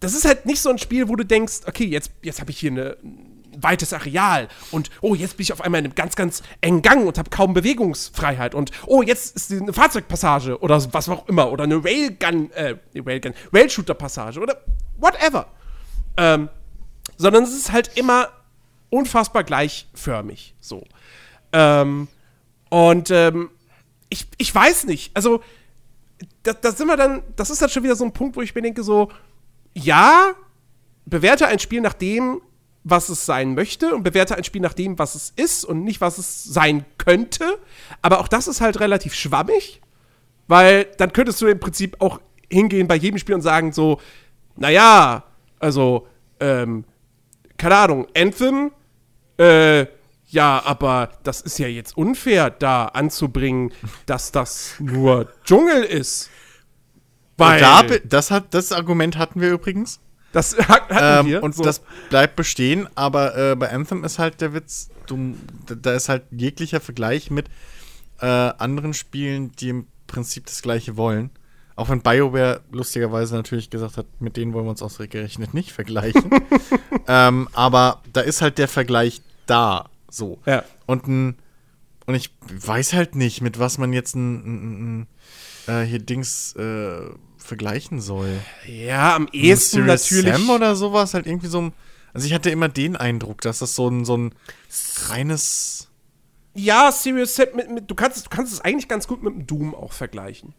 das 0.00 0.14
ist 0.14 0.24
halt 0.24 0.46
nicht 0.46 0.60
so 0.60 0.70
ein 0.70 0.78
Spiel, 0.78 1.08
wo 1.08 1.16
du 1.16 1.24
denkst, 1.24 1.60
okay, 1.66 1.84
jetzt, 1.84 2.12
jetzt 2.22 2.40
habe 2.40 2.50
ich 2.50 2.58
hier 2.58 2.70
eine, 2.70 2.96
ein 3.02 3.38
weites 3.60 3.92
Areal 3.92 4.48
und 4.70 4.90
oh, 5.00 5.16
jetzt 5.16 5.36
bin 5.36 5.42
ich 5.42 5.52
auf 5.52 5.60
einmal 5.60 5.80
in 5.80 5.86
einem 5.86 5.94
ganz, 5.96 6.14
ganz 6.14 6.42
engen 6.60 6.82
Gang 6.82 7.06
und 7.06 7.18
habe 7.18 7.30
kaum 7.30 7.54
Bewegungsfreiheit 7.54 8.54
und 8.54 8.70
oh, 8.86 9.02
jetzt 9.02 9.34
ist 9.34 9.50
eine 9.50 9.72
Fahrzeugpassage 9.72 10.60
oder 10.60 10.80
was 10.92 11.08
auch 11.08 11.28
immer 11.28 11.50
oder 11.50 11.64
eine 11.64 11.82
Railgun, 11.82 12.52
äh, 12.52 12.76
Railgun, 12.94 13.34
Railshooter-Passage 13.52 14.40
oder 14.40 14.62
whatever. 14.98 15.48
Ähm, 16.18 16.50
sondern 17.16 17.44
es 17.44 17.54
ist 17.54 17.72
halt 17.72 17.96
immer 17.96 18.28
unfassbar 18.90 19.44
gleichförmig. 19.44 20.54
So. 20.60 20.84
Ähm, 21.52 22.08
und 22.68 23.10
ähm, 23.10 23.50
ich, 24.10 24.26
ich 24.36 24.54
weiß 24.54 24.84
nicht, 24.86 25.16
also 25.16 25.42
da, 26.42 26.52
da 26.52 26.72
sind 26.72 26.88
wir 26.88 26.96
dann, 26.96 27.22
das 27.36 27.50
ist 27.50 27.60
halt 27.62 27.70
schon 27.70 27.84
wieder 27.84 27.96
so 27.96 28.04
ein 28.04 28.12
Punkt, 28.12 28.36
wo 28.36 28.42
ich 28.42 28.54
mir 28.54 28.62
denke, 28.62 28.82
so, 28.82 29.10
ja, 29.74 30.34
bewerte 31.06 31.46
ein 31.46 31.58
Spiel 31.58 31.80
nach 31.80 31.94
dem, 31.94 32.40
was 32.84 33.08
es 33.08 33.26
sein 33.26 33.54
möchte 33.54 33.94
und 33.94 34.02
bewerte 34.02 34.36
ein 34.36 34.44
Spiel 34.44 34.60
nach 34.60 34.74
dem, 34.74 34.98
was 34.98 35.14
es 35.14 35.32
ist 35.36 35.64
und 35.64 35.84
nicht, 35.84 36.00
was 36.00 36.18
es 36.18 36.44
sein 36.44 36.84
könnte. 36.96 37.58
Aber 38.02 38.20
auch 38.20 38.28
das 38.28 38.48
ist 38.48 38.60
halt 38.60 38.80
relativ 38.80 39.14
schwammig, 39.14 39.80
weil 40.46 40.86
dann 40.96 41.12
könntest 41.12 41.40
du 41.40 41.46
im 41.46 41.60
Prinzip 41.60 41.96
auch 42.00 42.20
hingehen 42.50 42.88
bei 42.88 42.96
jedem 42.96 43.18
Spiel 43.18 43.34
und 43.34 43.42
sagen 43.42 43.72
so, 43.72 44.00
naja, 44.56 45.24
Also, 45.58 46.06
ähm, 46.40 46.84
keine 47.56 47.76
Ahnung, 47.76 48.06
Anthem, 48.16 48.70
äh, 49.38 49.86
ja, 50.26 50.62
aber 50.64 51.10
das 51.22 51.40
ist 51.40 51.58
ja 51.58 51.68
jetzt 51.68 51.96
unfair, 51.96 52.50
da 52.50 52.86
anzubringen, 52.86 53.72
dass 54.06 54.30
das 54.30 54.74
nur 54.78 55.32
Dschungel 55.44 55.82
ist. 55.84 56.28
Weil 57.38 57.60
da, 57.60 57.82
das, 58.04 58.30
hat, 58.30 58.52
das 58.52 58.72
Argument 58.72 59.16
hatten 59.16 59.40
wir 59.40 59.50
übrigens. 59.50 60.00
das 60.32 60.56
hat- 60.58 60.90
hatten 60.90 61.26
Ähm, 61.26 61.32
wir. 61.32 61.42
und 61.42 61.54
so. 61.54 61.62
das 61.62 61.82
bleibt 62.10 62.36
bestehen, 62.36 62.88
aber 62.94 63.36
äh, 63.36 63.56
bei 63.56 63.70
Anthem 63.70 64.04
ist 64.04 64.18
halt 64.18 64.40
der 64.40 64.52
Witz, 64.52 64.90
du, 65.06 65.34
da- 65.66 65.74
da 65.76 65.92
ist 65.94 66.08
halt 66.08 66.24
jeglicher 66.30 66.80
Vergleich 66.80 67.30
mit 67.30 67.46
äh, 68.20 68.26
anderen 68.26 68.92
Spielen, 68.94 69.52
die 69.52 69.68
im 69.70 69.86
Prinzip 70.08 70.46
das 70.46 70.60
gleiche 70.62 70.96
wollen. 70.96 71.30
Auch 71.78 71.90
wenn 71.90 72.00
BioWare 72.00 72.60
lustigerweise 72.72 73.36
natürlich 73.36 73.70
gesagt 73.70 73.98
hat, 73.98 74.06
mit 74.18 74.36
denen 74.36 74.52
wollen 74.52 74.66
wir 74.66 74.70
uns 74.70 74.82
ausgerechnet 74.82 75.54
nicht 75.54 75.70
vergleichen. 75.70 76.28
ähm, 77.06 77.48
aber 77.52 78.02
da 78.12 78.20
ist 78.20 78.42
halt 78.42 78.58
der 78.58 78.66
Vergleich 78.66 79.22
da. 79.46 79.88
So. 80.10 80.40
Ja. 80.44 80.64
Und 80.86 81.06
ein, 81.06 81.36
und 82.04 82.16
ich 82.16 82.34
weiß 82.50 82.94
halt 82.94 83.14
nicht, 83.14 83.42
mit 83.42 83.60
was 83.60 83.78
man 83.78 83.92
jetzt 83.92 84.16
ein, 84.16 84.34
ein, 84.34 85.06
ein 85.68 85.82
äh, 85.82 85.84
hier 85.84 86.00
Dings 86.00 86.56
äh, 86.56 87.10
vergleichen 87.36 88.00
soll. 88.00 88.40
ja, 88.66 89.14
am 89.14 89.28
ehesten 89.30 89.86
natürlich. 89.86 90.34
Sam 90.34 90.50
oder 90.50 90.74
sowas, 90.74 91.14
halt 91.14 91.28
irgendwie 91.28 91.46
so 91.46 91.60
ein. 91.60 91.72
Also 92.12 92.26
ich 92.26 92.34
hatte 92.34 92.50
immer 92.50 92.68
den 92.68 92.96
Eindruck, 92.96 93.40
dass 93.42 93.60
das 93.60 93.76
so 93.76 93.88
ein, 93.88 94.04
so 94.04 94.16
ein 94.16 94.34
reines. 95.10 95.92
Ja, 96.54 96.90
Serious 96.90 97.36
Sam, 97.36 97.46
mit, 97.54 97.70
mit, 97.70 97.88
du, 97.88 97.94
kannst, 97.94 98.26
du 98.26 98.30
kannst 98.30 98.52
es 98.52 98.60
eigentlich 98.60 98.88
ganz 98.88 99.06
gut 99.06 99.22
mit 99.22 99.32
dem 99.32 99.46
Doom 99.46 99.76
auch 99.76 99.92
vergleichen. 99.92 100.54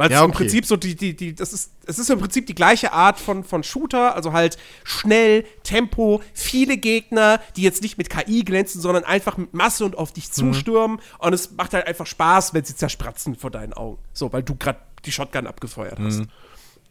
Weil 0.00 0.08
es 0.08 0.12
Ja, 0.14 0.24
im 0.24 0.30
okay. 0.30 0.38
Prinzip 0.38 0.64
so 0.64 0.76
die, 0.78 0.94
die, 0.96 1.14
die, 1.14 1.34
das 1.34 1.52
ist, 1.52 1.72
es 1.84 1.98
ist 1.98 2.08
im 2.08 2.18
Prinzip 2.18 2.46
die 2.46 2.54
gleiche 2.54 2.94
Art 2.94 3.20
von, 3.20 3.44
von 3.44 3.62
Shooter, 3.62 4.14
also 4.16 4.32
halt 4.32 4.56
schnell, 4.82 5.44
Tempo, 5.62 6.22
viele 6.32 6.78
Gegner, 6.78 7.38
die 7.56 7.60
jetzt 7.60 7.82
nicht 7.82 7.98
mit 7.98 8.08
KI 8.08 8.42
glänzen, 8.42 8.80
sondern 8.80 9.04
einfach 9.04 9.36
mit 9.36 9.52
Masse 9.52 9.84
und 9.84 9.98
auf 9.98 10.10
dich 10.12 10.28
Mhm. 10.28 10.32
zustürmen. 10.54 11.00
Und 11.18 11.34
es 11.34 11.50
macht 11.52 11.74
halt 11.74 11.86
einfach 11.86 12.06
Spaß, 12.06 12.54
wenn 12.54 12.64
sie 12.64 12.74
zerspratzen 12.74 13.34
vor 13.36 13.50
deinen 13.50 13.74
Augen. 13.74 13.98
So, 14.14 14.32
weil 14.32 14.42
du 14.42 14.54
gerade 14.56 14.78
die 15.04 15.12
Shotgun 15.12 15.46
abgefeuert 15.46 15.98
hast. 16.00 16.20
Mhm. 16.20 16.28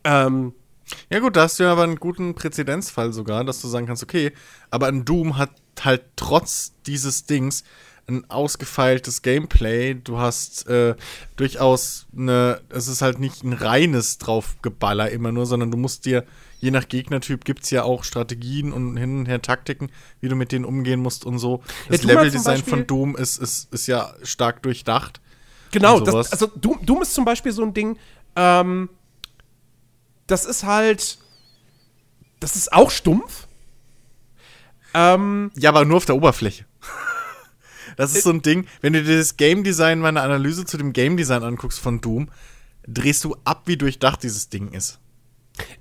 Ähm, 0.03 0.53
Ja, 1.11 1.17
gut, 1.19 1.35
da 1.35 1.41
hast 1.43 1.57
du 1.57 1.63
ja 1.63 1.71
aber 1.71 1.83
einen 1.83 1.95
guten 1.95 2.35
Präzedenzfall 2.35 3.11
sogar, 3.11 3.43
dass 3.43 3.59
du 3.61 3.67
sagen 3.67 3.87
kannst, 3.87 4.03
okay, 4.03 4.33
aber 4.69 4.85
ein 4.87 5.03
Doom 5.03 5.37
hat 5.37 5.49
halt 5.83 6.03
trotz 6.15 6.73
dieses 6.85 7.25
Dings 7.25 7.63
ein 8.09 8.29
ausgefeiltes 8.29 9.21
Gameplay. 9.21 9.93
Du 9.95 10.17
hast 10.17 10.67
äh, 10.67 10.95
durchaus 11.35 12.07
eine, 12.15 12.61
es 12.69 12.87
ist 12.87 13.01
halt 13.01 13.19
nicht 13.19 13.43
ein 13.43 13.53
reines 13.53 14.17
Draufgeballer 14.17 15.09
immer 15.11 15.31
nur, 15.31 15.45
sondern 15.45 15.71
du 15.71 15.77
musst 15.77 16.05
dir, 16.05 16.25
je 16.59 16.71
nach 16.71 16.87
Gegnertyp, 16.87 17.45
gibt 17.45 17.63
es 17.63 17.69
ja 17.69 17.83
auch 17.83 18.03
Strategien 18.03 18.73
und 18.73 18.97
hin 18.97 19.19
und 19.19 19.25
her 19.27 19.41
Taktiken, 19.41 19.91
wie 20.19 20.27
du 20.27 20.35
mit 20.35 20.51
denen 20.51 20.65
umgehen 20.65 20.99
musst 20.99 21.25
und 21.25 21.39
so. 21.39 21.63
Das 21.87 22.01
zum 22.01 22.09
Leveldesign 22.09 22.63
von 22.63 22.85
Doom 22.85 23.15
ist, 23.15 23.37
ist, 23.37 23.73
ist 23.73 23.87
ja 23.87 24.13
stark 24.23 24.61
durchdacht. 24.63 25.21
Genau, 25.71 25.99
das, 25.99 26.31
also 26.31 26.47
Doom, 26.47 26.85
Doom 26.85 27.01
ist 27.03 27.13
zum 27.13 27.25
Beispiel 27.25 27.51
so 27.51 27.63
ein 27.63 27.73
Ding, 27.73 27.97
ähm, 28.35 28.89
das 30.27 30.45
ist 30.45 30.63
halt, 30.63 31.17
das 32.39 32.55
ist 32.55 32.73
auch 32.73 32.91
stumpf. 32.91 33.47
Ähm, 34.93 35.51
Ja, 35.55 35.69
aber 35.69 35.85
nur 35.85 35.97
auf 35.97 36.05
der 36.05 36.15
Oberfläche. 36.15 36.65
Das 37.99 38.15
ist 38.15 38.23
so 38.23 38.29
ein 38.31 38.41
Ding, 38.41 38.65
wenn 38.81 38.93
du 38.93 39.03
dir 39.03 39.17
das 39.17 39.37
Game 39.37 39.63
Design, 39.63 39.99
meine 39.99 40.21
Analyse 40.21 40.65
zu 40.65 40.77
dem 40.77 40.93
Game 40.93 41.17
Design 41.17 41.43
anguckst 41.43 41.79
von 41.79 42.01
Doom, 42.01 42.29
drehst 42.87 43.23
du 43.23 43.35
ab, 43.43 43.63
wie 43.65 43.77
durchdacht 43.77 44.23
dieses 44.23 44.49
Ding 44.49 44.69
ist. 44.71 44.99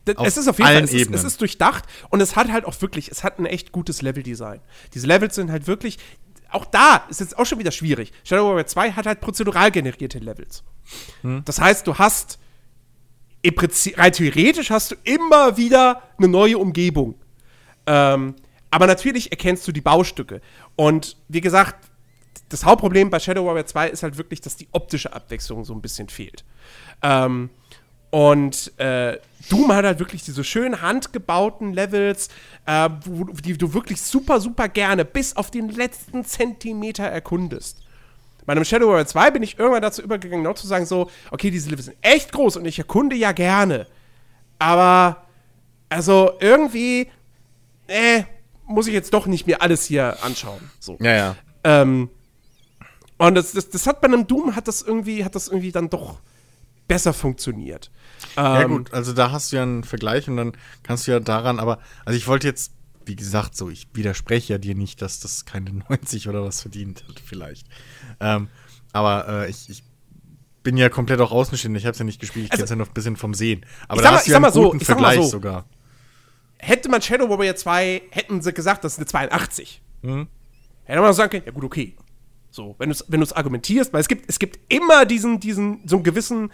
d- 0.07 0.17
Auf 0.17 0.27
es 0.27 0.37
ist 0.37 0.49
auf 0.49 0.59
jeden 0.59 0.69
Fall, 0.71 0.83
es 0.85 0.93
ist, 0.93 1.15
es 1.15 1.25
ist 1.25 1.41
durchdacht 1.41 1.85
und 2.11 2.21
es 2.21 2.35
hat 2.37 2.51
halt 2.51 2.65
auch 2.65 2.81
wirklich, 2.83 3.11
es 3.11 3.23
hat 3.25 3.39
ein 3.39 3.47
echt 3.47 3.73
gutes 3.73 4.03
Leveldesign. 4.03 4.61
Diese 4.95 5.07
Levels 5.07 5.37
sind 5.37 5.51
halt 5.51 5.67
wirklich, 5.67 5.99
auch 6.51 6.65
da 6.65 7.05
ist 7.09 7.21
jetzt 7.21 7.39
auch 7.39 7.47
schon 7.47 7.59
wieder 7.61 7.71
schwierig. 7.71 8.13
Shadow 8.25 8.49
Warrior 8.49 8.67
2 8.67 8.93
hat 8.93 9.07
halt 9.07 9.21
prozedural 9.21 9.71
generierte 9.71 10.19
Levels. 10.19 10.65
Hm. 11.23 11.43
Das 11.45 11.61
heißt, 11.61 11.87
du 11.87 11.97
hast 11.99 12.39
im 13.43 13.55
Prinzip, 13.55 13.97
rein 13.97 14.13
theoretisch 14.13 14.71
hast 14.71 14.91
du 14.91 14.97
immer 15.05 15.57
wieder 15.57 16.03
eine 16.19 16.27
neue 16.29 16.59
Umgebung. 16.59 17.15
Ähm, 17.87 18.35
aber 18.71 18.87
natürlich 18.87 19.31
erkennst 19.31 19.67
du 19.69 19.73
die 19.73 19.81
Baustücke. 19.81 20.41
Und 20.77 21.17
wie 21.29 21.41
gesagt, 21.41 21.88
das 22.49 22.65
Hauptproblem 22.65 23.11
bei 23.11 23.19
Shadow 23.19 23.45
Warrior 23.47 23.67
2 23.67 23.89
ist 23.89 24.03
halt 24.03 24.17
wirklich, 24.17 24.41
dass 24.41 24.57
die 24.57 24.69
optische 24.73 25.13
Abwechslung 25.13 25.65
so 25.65 25.75
ein 25.75 25.81
bisschen 25.81 26.09
fehlt. 26.09 26.45
Ähm, 27.03 27.51
und 28.11 28.73
äh, 28.79 29.19
Doom 29.51 29.73
hat 29.73 29.85
halt 29.85 29.99
wirklich 29.99 30.25
diese 30.25 30.43
schön 30.43 30.81
handgebauten 30.81 31.75
Levels, 31.75 32.29
äh, 32.67 32.89
wo, 33.05 33.25
die 33.25 33.57
du 33.57 33.75
wirklich 33.75 34.01
super, 34.01 34.41
super 34.41 34.69
gerne 34.69 35.05
bis 35.05 35.37
auf 35.37 35.51
den 35.51 35.69
letzten 35.69 36.25
Zentimeter 36.25 37.05
erkundest. 37.05 37.83
Bei 38.47 38.53
einem 38.53 38.65
Shadow 38.65 38.89
Warrior 38.89 39.07
2 39.07 39.31
bin 39.33 39.43
ich 39.43 39.59
irgendwann 39.59 39.83
dazu 39.83 40.01
übergegangen, 40.01 40.43
noch 40.43 40.55
zu 40.55 40.67
sagen, 40.67 40.87
so, 40.87 41.11
okay, 41.31 41.51
diese 41.51 41.69
Levels 41.69 41.87
sind 41.87 41.99
echt 42.01 42.33
groß 42.33 42.57
und 42.57 42.65
ich 42.65 42.79
erkunde 42.79 43.15
ja 43.15 43.33
gerne. 43.33 43.87
Aber, 44.59 45.27
also 45.91 46.33
irgendwie, 46.41 47.11
äh, 47.89 48.23
muss 48.67 48.87
ich 48.87 48.95
jetzt 48.95 49.13
doch 49.13 49.27
nicht 49.27 49.47
mir 49.47 49.61
alles 49.61 49.85
hier 49.85 50.17
anschauen. 50.23 50.71
So. 50.81 50.97
Ja, 51.01 51.13
ja. 51.13 51.37
Ähm, 51.65 52.09
und 53.19 53.35
das, 53.35 53.53
das, 53.53 53.69
das 53.71 53.87
hat 53.87 54.01
bei 54.01 54.09
einem 54.09 54.27
Doom 54.27 54.55
hat 54.57 54.69
das 54.69 54.83
irgendwie, 54.83 55.25
hat 55.25 55.35
das 55.35 55.49
irgendwie 55.49 55.73
dann 55.73 55.91
doch 55.91 56.21
besser 56.87 57.13
funktioniert. 57.13 57.91
Ja, 58.37 58.63
Ähm, 58.63 58.69
gut, 58.71 58.95
also 58.95 59.13
da 59.13 59.31
hast 59.31 59.53
du 59.53 59.57
ja 59.57 59.63
einen 59.63 59.85
Vergleich 59.85 60.29
und 60.29 60.37
dann 60.37 60.53
kannst 60.83 61.07
du 61.07 61.11
ja 61.11 61.21
daran, 61.21 61.59
aber, 61.61 61.79
also 62.05 62.17
ich 62.17 62.27
wollte 62.27 62.47
jetzt, 62.47 62.73
wie 63.05 63.17
gesagt, 63.17 63.57
so, 63.57 63.69
ich 63.69 63.89
widerspreche 63.93 64.55
ja 64.55 64.59
dir 64.59 64.75
nicht, 64.75 65.03
dass 65.03 65.21
das 65.21 65.45
keine 65.45 65.71
90 65.89 66.29
oder 66.29 66.43
was 66.45 66.63
verdient 66.63 67.05
hat, 67.09 67.21
vielleicht. 67.21 67.67
Ähm, 68.21 68.49
aber 68.93 69.29
äh, 69.29 69.51
ich, 69.51 69.69
ich 69.69 69.85
bin 70.63 70.77
ja 70.77 70.89
komplett 70.89 71.21
auch 71.21 71.31
außenstehend, 71.31 71.77
ich 71.77 71.85
habe 71.85 71.93
es 71.93 71.99
ja 71.99 72.05
nicht 72.05 72.21
gespielt, 72.21 72.47
ich 72.47 72.53
Also- 72.53 72.61
kenne 72.61 72.65
es 72.65 72.71
ja 72.71 72.77
noch 72.77 72.89
ein 72.89 72.95
bisschen 72.95 73.17
vom 73.17 73.35
Sehen. 73.35 73.65
Aber 73.87 74.01
Ich 74.01 74.07
da 74.07 74.09
sag 74.09 74.11
mal- 74.13 74.17
hast 74.19 74.27
du 74.27 74.31
ja 74.33 74.37
einen 74.39 74.53
so, 74.53 74.63
guten 74.71 74.81
Vergleich 74.85 75.17
so. 75.17 75.23
sogar. 75.29 75.65
hätte 76.59 76.89
man 76.89 77.01
Shadow 77.03 77.29
Warrior 77.29 77.55
2, 77.57 78.03
hätten 78.11 78.41
sie 78.43 78.53
gesagt, 78.53 78.83
das 78.85 78.93
ist 78.95 78.99
eine 78.99 79.07
82. 79.07 79.83
Mhm. 80.03 80.27
Hätte 80.85 81.01
man 81.01 81.13
sagen 81.13 81.31
können, 81.31 81.43
ja 81.47 81.53
gut, 81.53 81.65
okay. 81.65 81.95
So, 82.59 82.75
wenn 82.79 82.89
du 82.89 82.93
es 82.93 83.05
wenn 83.07 83.21
du's 83.21 83.33
argumentierst, 83.33 83.93
weil 83.93 84.01
es 84.01 84.09
gibt, 84.09 84.29
es 84.29 84.41
gibt 84.41 84.59
immer 84.69 85.05
diesen, 85.05 85.39
diesen, 85.39 85.79
so 85.87 85.95
einen 85.95 86.03
gewissen 86.03 86.51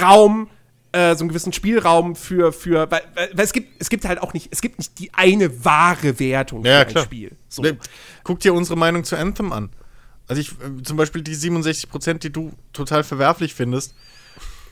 Raum, 0.00 0.48
äh, 0.92 1.16
so 1.16 1.22
einen 1.24 1.28
gewissen 1.30 1.52
Spielraum 1.52 2.14
für, 2.14 2.52
für 2.52 2.88
weil, 2.88 3.02
weil, 3.34 3.44
es 3.44 3.52
gibt, 3.52 3.80
es 3.80 3.90
gibt 3.90 4.04
halt 4.04 4.22
auch 4.22 4.32
nicht, 4.32 4.46
es 4.52 4.60
gibt 4.60 4.78
nicht 4.78 4.96
die 5.00 5.12
eine 5.12 5.64
wahre 5.64 6.20
Wertung 6.20 6.64
Ja, 6.64 6.84
für 6.84 6.86
klar. 6.86 7.02
ein 7.02 7.06
Spiel. 7.06 7.36
So. 7.48 7.64
Guck 8.22 8.38
dir 8.38 8.54
unsere 8.54 8.78
Meinung 8.78 9.02
zu 9.02 9.16
Anthem 9.16 9.52
an. 9.52 9.70
Also 10.28 10.40
ich, 10.40 10.52
äh, 10.52 10.80
zum 10.84 10.96
Beispiel 10.96 11.22
die 11.22 11.34
67%, 11.34 12.18
die 12.18 12.30
du 12.30 12.52
total 12.72 13.02
verwerflich 13.02 13.54
findest. 13.56 13.92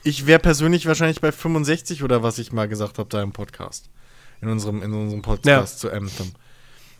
Ich 0.05 0.27
wäre 0.27 0.39
persönlich 0.39 0.85
wahrscheinlich 0.85 1.19
bei 1.19 1.33
65 1.33 2.03
oder 2.03 2.23
was 2.23 2.37
ich 2.37 2.53
mal 2.53 2.69
gesagt 2.69 2.99
habe 2.99 3.09
da 3.09 3.21
im 3.21 3.33
Podcast. 3.33 3.89
In 4.39 4.47
unserem, 4.47 4.81
in 4.81 4.93
unserem 4.93 5.21
Podcast 5.23 5.79
zu 5.79 5.91
Anthem. 5.91 6.31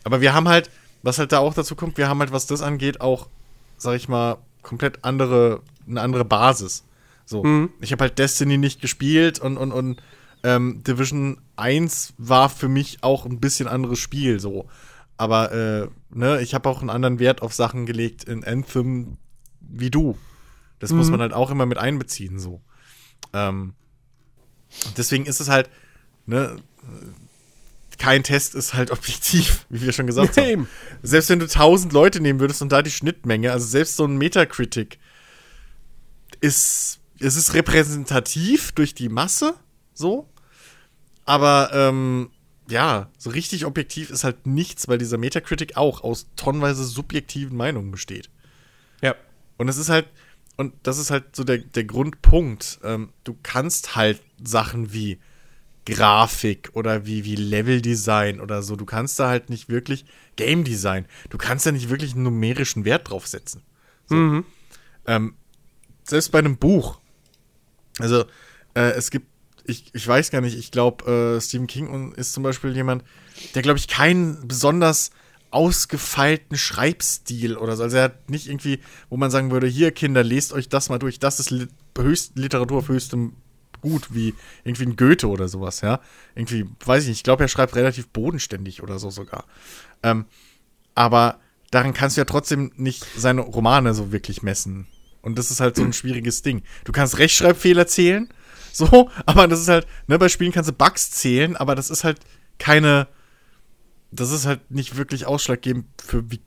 Aber 0.04 0.20
wir 0.20 0.34
haben 0.34 0.50
halt, 0.50 0.70
was 1.06 1.20
halt 1.20 1.32
da 1.32 1.38
auch 1.38 1.54
dazu 1.54 1.76
kommt, 1.76 1.98
wir 2.00 2.10
haben 2.10 2.20
halt, 2.20 2.32
was 2.32 2.48
das 2.48 2.64
angeht, 2.64 3.00
auch, 3.00 3.30
sag 3.78 3.96
ich 3.96 4.10
mal, 4.10 4.38
komplett 4.64 5.06
andere, 5.06 5.62
eine 5.88 6.02
andere 6.02 6.26
Basis. 6.26 6.84
So. 7.26 7.44
Ich 7.80 7.92
habe 7.92 8.06
halt 8.06 8.18
Destiny 8.18 8.58
nicht 8.58 8.82
gespielt 8.82 9.38
und, 9.38 9.58
und, 9.58 9.72
und 9.72 10.02
ähm, 10.44 10.82
Division 10.84 11.40
1 11.58 12.16
war 12.18 12.50
für 12.50 12.68
mich 12.68 13.04
auch 13.04 13.28
ein 13.28 13.40
bisschen 13.40 13.68
anderes 13.68 14.00
Spiel, 14.00 14.40
so. 14.40 14.68
Aber, 15.16 15.52
äh, 15.52 15.88
ne, 16.10 16.42
ich 16.42 16.56
habe 16.56 16.68
auch 16.68 16.82
einen 16.82 16.90
anderen 16.90 17.20
Wert 17.20 17.44
auf 17.44 17.54
Sachen 17.54 17.86
gelegt 17.86 18.24
in 18.24 18.44
Anthem 18.44 19.18
wie 19.62 19.92
du. 19.92 20.18
Das 20.80 20.92
muss 20.92 21.12
man 21.12 21.22
halt 21.22 21.34
auch 21.34 21.52
immer 21.52 21.68
mit 21.68 21.78
einbeziehen, 21.78 22.40
so. 22.40 22.62
Ähm, 23.32 23.76
deswegen 24.98 25.28
ist 25.28 25.40
es 25.40 25.50
halt, 25.50 25.70
ne, 26.26 26.58
kein 27.98 28.24
Test 28.24 28.56
ist 28.56 28.74
halt 28.74 28.92
objektiv, 28.92 29.66
wie 29.70 29.82
wir 29.82 29.92
schon 29.92 30.08
gesagt 30.08 30.38
haben. 30.38 30.48
Eben. 30.48 30.70
Selbst 31.04 31.30
wenn 31.30 31.40
du 31.40 31.46
1000 31.46 31.94
Leute 31.94 32.22
nehmen 32.22 32.40
würdest 32.40 32.62
und 32.62 32.72
da 32.72 32.82
die 32.82 32.92
Schnittmenge, 32.92 33.52
also 33.52 33.66
selbst 33.66 33.96
so 33.96 34.06
ein 34.06 34.18
Metacritic 34.18 35.00
ist, 36.42 37.00
es 37.20 37.36
ist 37.36 37.54
repräsentativ 37.54 38.72
durch 38.74 38.94
die 38.94 39.10
Masse, 39.10 39.56
so. 39.94 40.30
Aber, 41.26 41.72
ähm, 41.74 42.30
ja, 42.70 43.10
so 43.18 43.30
richtig 43.30 43.66
objektiv 43.66 44.10
ist 44.10 44.24
halt 44.24 44.48
nichts, 44.48 44.88
weil 44.88 44.98
dieser 44.98 45.18
Metacritic 45.18 45.78
auch 45.78 46.04
aus 46.04 46.28
tonnenweise 46.36 46.84
subjektiven 46.84 47.56
Meinungen 47.56 47.92
besteht. 47.92 48.30
Ja. 49.02 49.16
Und 49.58 49.70
es 49.70 49.78
ist 49.78 49.90
halt, 49.90 50.08
und 50.58 50.74
das 50.84 50.98
ist 50.98 51.12
halt 51.12 51.36
so 51.36 51.44
der, 51.44 51.60
der 51.60 51.84
Grundpunkt. 51.84 52.80
Ähm, 52.84 53.10
du 53.24 53.38
kannst 53.44 53.96
halt 53.96 54.22
Sachen 54.44 54.94
wie 54.94 55.20
Grafik 55.86 56.72
oder 56.74 57.06
wie, 57.06 57.26
wie 57.26 57.36
Leveldesign 57.36 58.40
oder 58.40 58.64
so, 58.64 58.76
du 58.76 58.86
kannst 58.86 59.20
da 59.20 59.30
halt 59.30 59.50
nicht 59.50 59.70
wirklich 59.70 60.06
Game 60.36 60.64
Design, 60.64 61.06
du 61.30 61.38
kannst 61.38 61.66
da 61.66 61.72
nicht 61.72 61.90
wirklich 61.90 62.14
einen 62.14 62.24
numerischen 62.24 62.86
Wert 62.86 63.10
draufsetzen. 63.10 63.62
So. 64.08 64.16
Ähm, 65.08 65.36
selbst 66.04 66.32
bei 66.32 66.40
einem 66.40 66.58
Buch. 66.58 67.00
Also, 68.00 68.26
äh, 68.74 68.92
es 68.92 69.12
gibt 69.12 69.28
ich, 69.68 69.86
ich 69.94 70.08
weiß 70.08 70.32
gar 70.32 70.42
nicht, 70.42 70.58
ich 70.58 70.72
glaube, 70.72 71.38
äh, 71.38 71.42
Stephen 71.42 71.68
King 71.68 72.12
ist 72.14 72.34
zum 72.34 72.44
Beispiel 72.44 72.76
jemand, 72.76 73.04
der, 73.56 73.62
glaube 73.62 73.80
ich, 73.80 73.88
keinen 73.88 74.48
besonders 74.48 75.12
ausgefeilten 75.52 76.58
Schreibstil 76.58 77.56
oder 77.58 77.76
so. 77.76 77.84
Also 77.84 77.98
er 77.98 78.04
hat 78.04 78.30
nicht 78.30 78.48
irgendwie, 78.48 78.80
wo 79.10 79.18
man 79.18 79.32
sagen 79.32 79.52
würde, 79.52 79.68
hier 79.68 79.92
Kinder, 79.92 80.24
lest 80.24 80.54
euch 80.54 80.70
das 80.70 80.90
mal 80.90 81.00
durch, 81.00 81.20
das 81.20 81.40
ist 81.40 81.50
Li 81.50 81.68
höchst, 81.98 82.38
Literatur 82.38 82.80
auf 82.80 82.90
höchstem 82.90 83.34
Gut, 83.86 84.16
wie 84.16 84.34
irgendwie 84.64 84.86
ein 84.86 84.96
Goethe 84.96 85.28
oder 85.28 85.48
sowas, 85.48 85.82
ja. 85.82 86.00
Irgendwie, 86.34 86.66
weiß 86.84 87.04
ich 87.04 87.10
nicht, 87.10 87.18
ich 87.20 87.24
glaube, 87.24 87.44
er 87.44 87.48
schreibt 87.48 87.76
relativ 87.76 88.08
bodenständig 88.08 88.82
oder 88.82 88.98
so 88.98 89.12
sogar. 89.12 89.46
Ähm, 90.02 90.26
aber 90.96 91.40
daran 91.70 91.94
kannst 91.94 92.18
du 92.18 92.22
ja 92.22 92.26
trotzdem 92.26 92.72
nicht 92.78 93.06
seine 93.16 93.42
Romane 93.42 93.94
so 93.94 94.12
wirklich 94.12 94.42
messen. 94.42 94.88
Und 95.22 95.38
das 95.38 95.52
ist 95.52 95.60
halt 95.60 95.76
so 95.76 95.84
ein 95.84 95.94
schwieriges 95.94 96.42
Ding. 96.42 96.64
Du 96.84 96.92
kannst 96.92 97.20
Rechtschreibfehler 97.20 97.86
zählen, 97.86 98.28
so, 98.74 99.12
aber 99.28 99.48
das 99.48 99.62
ist 99.62 99.68
halt, 99.68 99.86
ne, 100.08 100.18
bei 100.18 100.30
Spielen 100.30 100.52
kannst 100.52 100.72
du 100.72 100.74
Bugs 100.74 101.12
zählen, 101.12 101.56
aber 101.56 101.76
das 101.76 101.92
ist 101.92 102.04
halt 102.04 102.18
keine, 102.58 103.08
das 104.10 104.32
ist 104.32 104.48
halt 104.48 104.72
nicht 104.72 104.98
wirklich 104.98 105.28
ausschlaggebend 105.28 105.86
für 106.04 106.32
wie, 106.32 106.42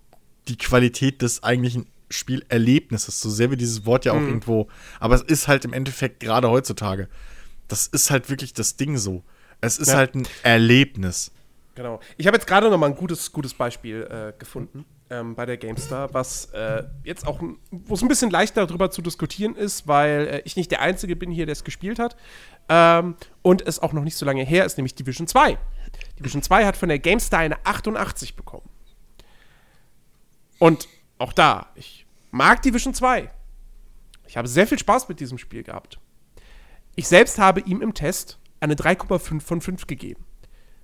die 0.48 0.58
Qualität 0.58 1.22
des 1.22 1.44
eigentlichen 1.44 1.86
Spielerlebnisses, 2.10 3.20
so 3.20 3.30
sehr 3.30 3.50
wie 3.50 3.56
dieses 3.56 3.86
Wort 3.86 4.04
ja 4.04 4.12
auch 4.12 4.20
mhm. 4.20 4.28
irgendwo, 4.28 4.68
aber 5.00 5.14
es 5.14 5.22
ist 5.22 5.48
halt 5.48 5.64
im 5.64 5.72
Endeffekt 5.72 6.20
gerade 6.20 6.48
heutzutage, 6.48 7.08
das 7.68 7.86
ist 7.86 8.10
halt 8.10 8.30
wirklich 8.30 8.52
das 8.52 8.76
Ding 8.76 8.96
so. 8.96 9.22
Es 9.60 9.78
ist 9.78 9.88
ja. 9.88 9.96
halt 9.96 10.14
ein 10.14 10.26
Erlebnis. 10.42 11.32
Genau. 11.74 12.00
Ich 12.16 12.26
habe 12.26 12.36
jetzt 12.36 12.46
gerade 12.46 12.70
noch 12.70 12.78
mal 12.78 12.86
ein 12.86 12.96
gutes, 12.96 13.32
gutes 13.32 13.54
Beispiel 13.54 14.02
äh, 14.02 14.38
gefunden 14.38 14.84
ähm, 15.10 15.34
bei 15.34 15.46
der 15.46 15.56
GameStar, 15.56 16.12
was 16.12 16.46
äh, 16.46 16.84
jetzt 17.04 17.26
auch, 17.26 17.40
wo 17.70 17.94
es 17.94 18.02
ein 18.02 18.08
bisschen 18.08 18.30
leichter 18.30 18.66
darüber 18.66 18.90
zu 18.90 19.02
diskutieren 19.02 19.54
ist, 19.54 19.86
weil 19.86 20.26
äh, 20.26 20.42
ich 20.44 20.56
nicht 20.56 20.70
der 20.70 20.80
Einzige 20.80 21.16
bin 21.16 21.30
hier, 21.30 21.46
der 21.46 21.52
es 21.52 21.64
gespielt 21.64 21.98
hat. 21.98 22.16
Ähm, 22.68 23.16
und 23.42 23.66
es 23.66 23.78
auch 23.78 23.92
noch 23.92 24.04
nicht 24.04 24.16
so 24.16 24.26
lange 24.26 24.44
her 24.44 24.64
ist, 24.64 24.76
nämlich 24.76 24.94
Division 24.94 25.26
2. 25.26 25.58
Division 26.18 26.42
2 26.42 26.66
hat 26.66 26.76
von 26.76 26.88
der 26.88 26.98
GameStar 26.98 27.40
eine 27.40 27.64
88 27.64 28.36
bekommen. 28.36 28.68
Und 30.58 30.88
auch 31.18 31.32
da, 31.32 31.66
ich 31.74 32.06
mag 32.30 32.62
Division 32.62 32.94
2. 32.94 33.30
Ich 34.26 34.36
habe 34.36 34.48
sehr 34.48 34.66
viel 34.66 34.78
Spaß 34.78 35.08
mit 35.08 35.20
diesem 35.20 35.38
Spiel 35.38 35.62
gehabt. 35.62 35.98
Ich 36.96 37.08
selbst 37.08 37.38
habe 37.38 37.60
ihm 37.60 37.80
im 37.80 37.94
Test 37.94 38.38
eine 38.60 38.74
3,5 38.74 39.40
von 39.40 39.60
5 39.60 39.86
gegeben. 39.86 40.24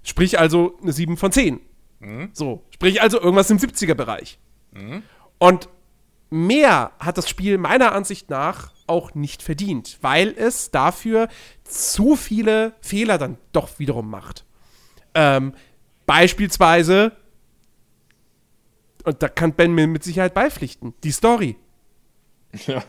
Sprich 0.02 0.38
also 0.38 0.78
eine 0.82 0.92
7 0.92 1.16
von 1.16 1.32
10. 1.32 1.60
Mhm. 2.00 2.30
So, 2.32 2.64
sprich 2.70 3.02
also 3.02 3.20
irgendwas 3.20 3.50
im 3.50 3.58
70er-Bereich. 3.58 4.38
Mhm. 4.72 5.02
Und 5.38 5.68
mehr 6.30 6.92
hat 6.98 7.18
das 7.18 7.28
Spiel 7.28 7.58
meiner 7.58 7.92
Ansicht 7.92 8.30
nach 8.30 8.72
auch 8.86 9.14
nicht 9.14 9.42
verdient, 9.42 9.98
weil 10.02 10.34
es 10.36 10.70
dafür 10.70 11.28
zu 11.64 12.16
viele 12.16 12.74
Fehler 12.80 13.18
dann 13.18 13.38
doch 13.52 13.78
wiederum 13.78 14.10
macht. 14.10 14.44
Ähm, 15.14 15.54
beispielsweise, 16.06 17.12
und 19.04 19.22
da 19.22 19.28
kann 19.28 19.52
Ben 19.52 19.74
mir 19.74 19.86
mit 19.86 20.02
Sicherheit 20.02 20.34
beipflichten, 20.34 20.94
die 21.02 21.12
Story. 21.12 21.56
Ja. 22.66 22.84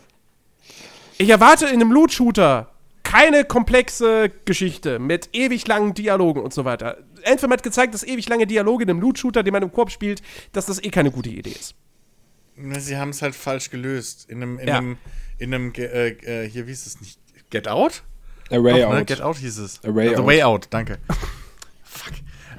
Ich 1.18 1.28
erwarte 1.28 1.66
in 1.66 1.74
einem 1.74 1.92
Loot-Shooter 1.92 2.70
keine 3.02 3.44
komplexe 3.44 4.30
Geschichte 4.44 4.98
mit 4.98 5.30
ewig 5.32 5.66
langen 5.66 5.94
Dialogen 5.94 6.42
und 6.42 6.52
so 6.52 6.64
weiter. 6.64 6.98
Anthem 7.24 7.52
hat 7.52 7.62
gezeigt, 7.62 7.94
dass 7.94 8.02
ewig 8.02 8.28
lange 8.28 8.46
Dialoge 8.46 8.84
in 8.84 8.90
einem 8.90 9.00
Loot-Shooter, 9.00 9.42
den 9.42 9.52
man 9.52 9.62
im 9.62 9.72
Korb 9.72 9.90
spielt, 9.90 10.22
dass 10.52 10.66
das 10.66 10.82
eh 10.82 10.90
keine 10.90 11.10
gute 11.10 11.30
Idee 11.30 11.50
ist. 11.50 11.74
Sie 12.78 12.96
haben 12.96 13.10
es 13.10 13.22
halt 13.22 13.34
falsch 13.34 13.70
gelöst. 13.70 14.28
In 14.28 14.42
einem, 14.42 14.58
in 14.58 14.68
ja. 14.68 14.78
einem, 14.78 14.98
in 15.38 15.54
einem 15.54 15.72
äh, 15.76 16.08
äh, 16.08 16.48
hier, 16.48 16.66
wie 16.66 16.72
ist 16.72 16.86
es 16.86 17.00
nicht? 17.00 17.20
Get 17.50 17.68
Out? 17.68 18.02
A 18.50 18.62
Way 18.62 18.82
Doch, 18.82 18.90
ne? 18.90 19.00
Out. 19.00 19.06
Get 19.06 19.20
Out 19.20 19.36
hieß 19.36 19.58
es. 19.58 19.84
A 19.84 19.94
Way 19.94 20.08
The 20.08 20.16
Out. 20.16 20.26
Way 20.26 20.42
Out, 20.42 20.66
danke. 20.70 20.98
Fuck. 21.84 22.14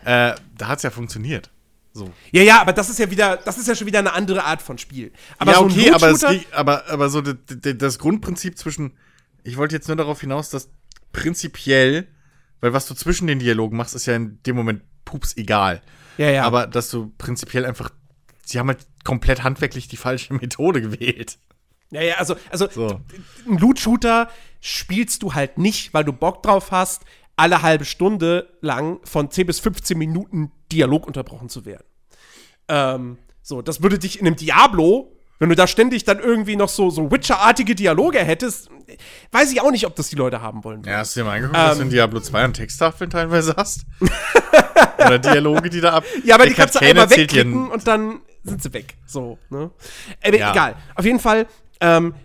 Äh, 0.06 0.36
da 0.58 0.68
hat 0.68 0.78
es 0.78 0.84
ja 0.84 0.90
funktioniert. 0.90 1.50
So. 1.98 2.14
Ja, 2.32 2.44
ja, 2.44 2.61
aber 2.61 2.74
das 2.74 2.90
ist 2.90 2.99
ja 2.99 3.10
wieder, 3.10 3.38
das 3.38 3.57
ist 3.57 3.68
ja 3.68 3.76
schon 3.76 3.88
wieder 3.88 3.99
eine 3.99 4.14
andere 4.14 4.44
Art 4.44 4.61
von 4.61 4.78
Spiel. 4.78 5.11
Aber 5.40 5.52
ja, 5.52 5.57
so 5.57 5.65
okay, 5.65 5.91
aber, 5.91 6.10
es, 6.10 6.24
aber, 6.53 6.88
aber 6.88 7.10
so 7.10 7.22
das 7.22 7.99
Grundprinzip 7.99 8.57
zwischen, 8.57 8.94
ich 9.44 9.57
wollte 9.57 9.76
jetzt 9.76 9.88
nur 9.88 9.98
darauf 9.98 10.22
hinaus, 10.22 10.49
dass 10.49 10.69
prinzipiell, 11.11 12.07
weil 12.61 12.74
was 12.74 12.88
du 12.88 12.94
zwischen 12.94 13.28
den 13.28 13.40
Dialogen 13.40 13.76
machst, 13.78 13.95
ist 13.95 14.06
ja 14.06 14.15
in 14.15 14.41
dem 14.44 14.56
Moment 14.56 14.84
pups 15.06 15.36
egal. 15.38 15.82
Ja, 16.18 16.30
ja. 16.30 16.44
Aber 16.44 16.68
dass 16.68 16.90
du 16.91 17.11
prinzipiell 17.18 17.65
einfach, 17.65 17.90
sie 18.45 18.60
haben 18.60 18.68
halt 18.68 18.86
komplett 19.03 19.44
handwerklich 19.44 19.88
die 19.88 19.98
falsche 19.98 20.34
Methode 20.36 20.82
gewählt. 20.82 21.40
Ja, 21.90 22.02
ja, 22.02 22.15
also, 22.15 22.36
also 22.52 22.69
so. 22.69 23.02
ein 23.48 23.57
Loot-Shooter 23.57 24.30
spielst 24.60 25.24
du 25.24 25.34
halt 25.34 25.57
nicht, 25.57 25.94
weil 25.94 26.03
du 26.03 26.11
Bock 26.14 26.44
drauf 26.44 26.72
hast, 26.72 27.03
alle 27.38 27.61
halbe 27.61 27.85
Stunde 27.85 28.49
lang 28.61 28.99
von 29.05 29.31
10 29.31 29.47
bis 29.47 29.59
15 29.59 29.97
Minuten 29.97 30.51
Dialog 30.72 31.07
unterbrochen 31.07 31.49
zu 31.49 31.65
werden. 31.65 31.85
Ähm, 32.68 33.18
so, 33.41 33.61
das 33.61 33.81
würde 33.81 33.97
dich 33.97 34.19
in 34.19 34.27
einem 34.27 34.35
Diablo, 34.35 35.15
wenn 35.39 35.49
du 35.49 35.55
da 35.55 35.68
ständig 35.68 36.03
dann 36.03 36.19
irgendwie 36.19 36.55
noch 36.55 36.68
so, 36.68 36.89
so 36.89 37.11
Witcher-artige 37.11 37.76
Dialoge 37.76 38.19
hättest, 38.19 38.69
weiß 39.31 39.51
ich 39.51 39.61
auch 39.61 39.72
nicht, 39.72 39.85
ob 39.85 39.95
das 39.95 40.09
die 40.09 40.15
Leute 40.15 40.41
haben 40.41 40.64
wollen. 40.64 40.84
Ja, 40.84 40.97
hast 40.97 41.15
du 41.15 41.22
dir 41.22 41.26
mal 41.26 41.35
angeguckt, 41.35 41.57
ähm, 41.57 41.68
dass 41.68 41.77
du 41.77 41.84
in 41.84 41.89
Diablo 41.91 42.19
2 42.19 42.43
an 42.43 42.53
Texttafeln 42.53 43.09
teilweise 43.09 43.53
hast? 43.55 43.85
Oder 44.97 45.19
Dialoge, 45.19 45.69
die 45.69 45.80
da 45.80 45.93
ab. 45.93 46.03
Ja, 46.26 46.35
aber 46.35 46.47
die 46.47 46.53
kannst 46.53 46.76
du 46.76 46.80
einmal 46.80 47.09
wegklicken 47.09 47.69
und 47.69 47.88
dann 47.88 48.22
sind 48.43 48.64
sie 48.64 48.73
weg. 48.73 48.97
So, 49.05 49.38
ne? 49.49 49.72
Aber 50.23 50.38
ja. 50.38 50.51
egal. 50.51 50.76
Auf 50.95 51.05
jeden 51.05 51.19
Fall, 51.19 51.45
ähm, 51.80 52.15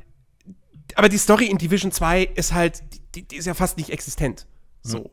aber 0.95 1.09
die 1.09 1.19
Story 1.19 1.47
in 1.47 1.59
Division 1.59 1.93
2 1.93 2.23
ist 2.35 2.53
halt, 2.55 2.83
die, 3.15 3.29
die 3.29 3.37
ist 3.37 3.47
ja 3.47 3.55
fast 3.55 3.77
nicht 3.77 3.91
existent. 3.91 4.47
So. 4.83 5.11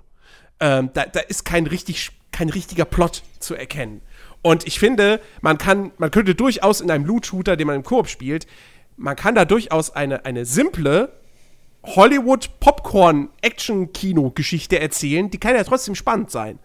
Ähm, 0.60 0.90
da, 0.94 1.06
da 1.06 1.22
ist 1.22 1.46
kein, 1.46 1.68
richtig, 1.68 2.12
kein 2.32 2.50
richtiger 2.50 2.86
Plot 2.86 3.24
zu 3.40 3.56
erkennen. 3.56 4.02
Und 4.42 4.66
ich 4.68 4.80
finde, 4.80 5.22
man 5.42 5.58
kann, 5.58 5.92
man 5.98 6.12
könnte 6.12 6.36
durchaus 6.36 6.82
in 6.82 6.92
einem 6.92 7.06
Loot-Shooter, 7.06 7.56
den 7.58 7.68
man 7.68 7.78
im 7.78 7.84
Koop 7.84 8.08
spielt, 8.08 8.48
man 8.96 9.16
kann 9.16 9.36
da 9.36 9.46
durchaus 9.46 9.92
eine, 9.92 10.26
eine 10.26 10.46
simple 10.46 11.14
Hollywood-Popcorn-Action-Kino-Geschichte 11.84 14.80
erzählen, 14.80 15.30
die 15.30 15.38
kann 15.38 15.56
ja 15.56 15.64
trotzdem 15.64 15.94
spannend 15.96 16.32
sein. 16.32 16.60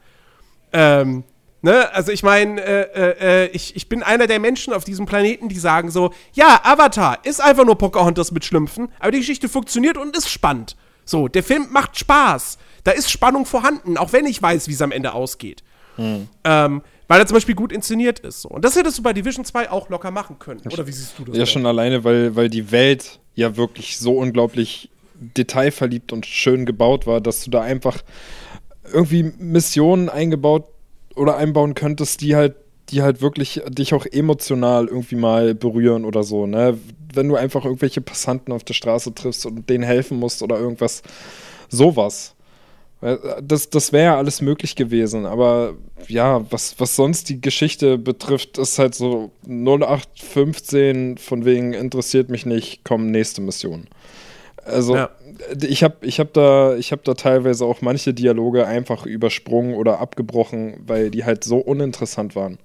Ähm, 0.73 1.23
ne? 1.63 1.93
Also 1.93 2.11
ich 2.11 2.25
meine, 2.25 2.61
äh, 2.61 3.45
äh, 3.45 3.47
ich, 3.51 3.77
ich 3.77 3.89
bin 3.89 4.03
einer 4.03 4.27
der 4.27 4.41
Menschen 4.41 4.75
auf 4.75 4.83
diesem 4.85 5.07
Planeten, 5.07 5.49
die 5.49 5.59
sagen 5.59 5.91
so, 5.91 6.13
ja, 6.33 6.61
Avatar 6.65 7.25
ist 7.25 7.41
einfach 7.41 7.65
nur 7.65 7.79
Pocahontas 7.79 8.33
mit 8.33 8.45
Schlümpfen, 8.45 8.89
aber 8.99 9.13
die 9.13 9.21
Geschichte 9.21 9.49
funktioniert 9.49 9.97
und 9.97 10.17
ist 10.17 10.29
spannend. 10.29 10.77
So, 11.05 11.29
der 11.29 11.45
Film 11.45 11.69
macht 11.71 11.97
Spaß. 11.99 12.59
Da 12.85 12.93
ist 12.93 13.11
Spannung 13.11 13.47
vorhanden, 13.47 13.97
auch 13.97 14.12
wenn 14.12 14.27
ich 14.27 14.40
weiß, 14.40 14.69
wie 14.69 14.73
es 14.73 14.82
am 14.82 14.93
Ende 14.93 15.15
ausgeht. 15.15 15.62
Hm. 15.97 16.28
Ähm, 16.44 16.82
weil 17.09 17.20
er 17.20 17.27
zum 17.27 17.35
Beispiel 17.35 17.55
gut 17.55 17.73
inszeniert 17.73 18.20
ist. 18.20 18.43
So. 18.43 18.48
Und 18.48 18.65
das 18.65 18.77
hättest 18.77 18.98
du 18.98 19.02
bei 19.02 19.12
Division 19.12 19.44
2 19.44 19.70
auch 19.70 19.89
locker 19.89 20.11
machen 20.11 20.39
können. 20.39 20.61
Oder 20.73 20.86
wie 20.86 20.93
siehst 20.93 21.19
du 21.19 21.24
das? 21.24 21.36
Ja, 21.36 21.43
oder? 21.43 21.47
schon 21.47 21.66
alleine, 21.66 22.05
weil, 22.05 22.35
weil 22.36 22.48
die 22.48 22.70
Welt 22.70 23.20
ja 23.35 23.56
wirklich 23.56 23.98
so 23.98 24.19
unglaublich 24.19 24.90
detailverliebt 25.15 26.12
und 26.12 26.27
schön 26.27 26.66
gebaut 26.66 27.06
war, 27.06 27.20
dass 27.20 27.44
du 27.44 27.51
da 27.51 27.62
einfach 27.62 28.02
irgendwie 28.93 29.32
Missionen 29.39 30.09
eingebaut 30.09 30.65
oder 31.15 31.36
einbauen 31.36 31.74
könntest, 31.74 32.20
die 32.20 32.36
halt, 32.36 32.56
die 32.90 33.02
halt 33.02 33.23
wirklich 33.23 33.62
dich 33.69 33.94
auch 33.94 34.06
emotional 34.06 34.86
irgendwie 34.86 35.16
mal 35.16 35.55
berühren 35.55 36.05
oder 36.05 36.23
so, 36.23 36.47
ne? 36.47 36.78
Wenn 37.15 37.28
du 37.28 37.36
einfach 37.36 37.65
irgendwelche 37.65 38.01
Passanten 38.01 38.52
auf 38.52 38.65
der 38.65 38.74
Straße 38.74 39.15
triffst 39.15 39.47
und 39.47 39.70
denen 39.70 39.85
helfen 39.85 40.19
musst 40.19 40.43
oder 40.43 40.59
irgendwas, 40.59 41.02
sowas. 41.69 42.34
Das, 43.43 43.69
das 43.69 43.93
wäre 43.93 44.05
ja 44.05 44.17
alles 44.17 44.41
möglich 44.41 44.77
gewesen, 44.77 45.27
aber 45.27 45.75
ja, 46.09 46.51
was, 46.51 46.81
was 46.81 46.97
sonst 46.97 47.29
die 47.29 47.39
Geschichte 47.39 47.99
betrifft, 47.99 48.57
ist 48.57 48.79
halt 48.79 48.95
so 48.95 49.31
0815 49.47 51.19
von 51.19 51.45
wegen 51.45 51.75
interessiert 51.75 52.31
mich 52.31 52.47
nicht, 52.47 52.83
kommen 52.83 53.11
nächste 53.11 53.43
Mission. 53.43 53.89
Also 54.65 54.97
ja. 54.97 55.11
ich 55.61 55.85
habe 55.85 55.97
ich 56.01 56.19
hab 56.19 56.33
da, 56.33 56.77
hab 56.79 57.05
da 57.05 57.13
teilweise 57.13 57.67
auch 57.67 57.83
manche 57.83 58.15
Dialoge 58.15 58.67
einfach 58.67 59.05
übersprungen 59.05 59.75
oder 59.75 60.01
abgebrochen, 60.01 60.77
weil 60.87 61.11
die 61.11 61.25
halt 61.25 61.45
so 61.45 61.59
uninteressant 61.59 62.35
waren. 62.35 62.59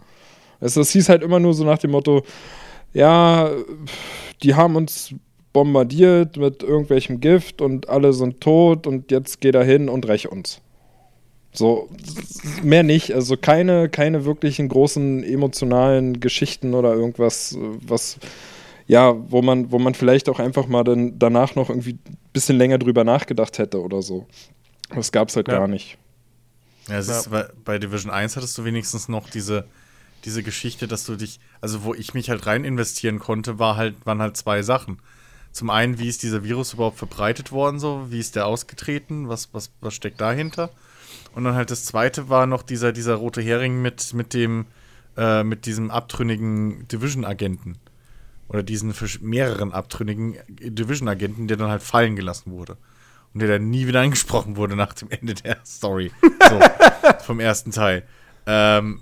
Also 0.61 0.79
es 0.79 0.91
hieß 0.91 1.09
halt 1.09 1.21
immer 1.21 1.41
nur 1.41 1.53
so 1.53 1.65
nach 1.65 1.79
dem 1.79 1.91
Motto, 1.91 2.23
ja, 2.93 3.51
die 4.41 4.55
haben 4.55 4.77
uns 4.77 5.13
bombardiert 5.53 6.37
mit 6.37 6.63
irgendwelchem 6.63 7.19
Gift 7.19 7.61
und 7.61 7.89
alle 7.89 8.13
sind 8.13 8.41
tot 8.41 8.85
und 8.85 9.11
jetzt 9.11 9.41
geht 9.41 9.55
er 9.55 9.63
hin 9.63 9.89
und 9.89 10.07
rächt 10.07 10.27
uns. 10.27 10.61
So, 11.51 11.89
mehr 12.61 12.83
nicht. 12.83 13.13
Also 13.13 13.35
keine, 13.35 13.89
keine 13.89 14.25
wirklichen 14.25 14.69
großen 14.69 15.23
emotionalen 15.23 16.19
Geschichten 16.19 16.73
oder 16.75 16.93
irgendwas, 16.93 17.57
was, 17.81 18.19
ja, 18.87 19.15
wo 19.31 19.41
man, 19.41 19.71
wo 19.71 19.79
man 19.79 19.95
vielleicht 19.95 20.29
auch 20.29 20.39
einfach 20.39 20.67
mal 20.67 20.83
dann 20.83 21.17
danach 21.17 21.55
noch 21.55 21.69
irgendwie 21.69 21.93
ein 21.93 22.17
bisschen 22.33 22.57
länger 22.57 22.77
drüber 22.77 23.03
nachgedacht 23.03 23.57
hätte 23.57 23.81
oder 23.81 24.01
so. 24.03 24.27
Das 24.93 25.11
gab 25.11 25.29
es 25.29 25.35
halt 25.35 25.47
ja. 25.47 25.57
gar 25.57 25.67
nicht. 25.67 25.97
Ja, 26.87 26.97
es 26.97 27.07
ist, 27.07 27.31
bei, 27.31 27.47
bei 27.65 27.79
Division 27.79 28.11
1 28.11 28.35
hattest 28.35 28.57
du 28.57 28.63
wenigstens 28.63 29.09
noch 29.09 29.29
diese, 29.29 29.65
diese 30.25 30.43
Geschichte, 30.43 30.87
dass 30.87 31.05
du 31.05 31.15
dich, 31.15 31.39
also 31.61 31.83
wo 31.83 31.95
ich 31.95 32.13
mich 32.13 32.29
halt 32.29 32.45
rein 32.45 32.63
investieren 32.63 33.19
konnte, 33.19 33.57
war 33.57 33.75
halt, 33.75 33.95
waren 34.05 34.21
halt 34.21 34.37
zwei 34.37 34.61
Sachen 34.61 34.99
zum 35.51 35.69
einen, 35.69 35.99
wie 35.99 36.07
ist 36.07 36.23
dieser 36.23 36.43
Virus 36.43 36.73
überhaupt 36.73 36.97
verbreitet 36.97 37.51
worden, 37.51 37.79
so, 37.79 38.07
wie 38.09 38.19
ist 38.19 38.35
der 38.35 38.45
ausgetreten, 38.45 39.29
was, 39.29 39.53
was, 39.53 39.71
was 39.81 39.93
steckt 39.93 40.21
dahinter? 40.21 40.69
Und 41.33 41.43
dann 41.43 41.55
halt 41.55 41.71
das 41.71 41.85
zweite 41.85 42.29
war 42.29 42.45
noch 42.45 42.63
dieser, 42.63 42.91
dieser 42.91 43.15
rote 43.15 43.41
Hering 43.41 43.81
mit, 43.81 44.13
mit 44.13 44.33
dem, 44.33 44.65
äh, 45.17 45.43
mit 45.43 45.65
diesem 45.65 45.91
abtrünnigen 45.91 46.87
Division-Agenten. 46.87 47.77
Oder 48.47 48.63
diesen 48.63 48.93
mehreren 49.21 49.73
abtrünnigen 49.73 50.37
Division-Agenten, 50.49 51.47
der 51.47 51.57
dann 51.57 51.69
halt 51.69 51.83
fallen 51.83 52.15
gelassen 52.15 52.51
wurde. 52.51 52.77
Und 53.33 53.41
der 53.41 53.49
dann 53.49 53.69
nie 53.69 53.85
wieder 53.85 54.01
angesprochen 54.01 54.55
wurde 54.55 54.75
nach 54.75 54.93
dem 54.93 55.11
Ende 55.11 55.35
der 55.35 55.57
Story. 55.65 56.11
So, 56.49 56.59
vom 57.25 57.39
ersten 57.39 57.71
Teil. 57.71 58.03
Ähm, 58.47 59.01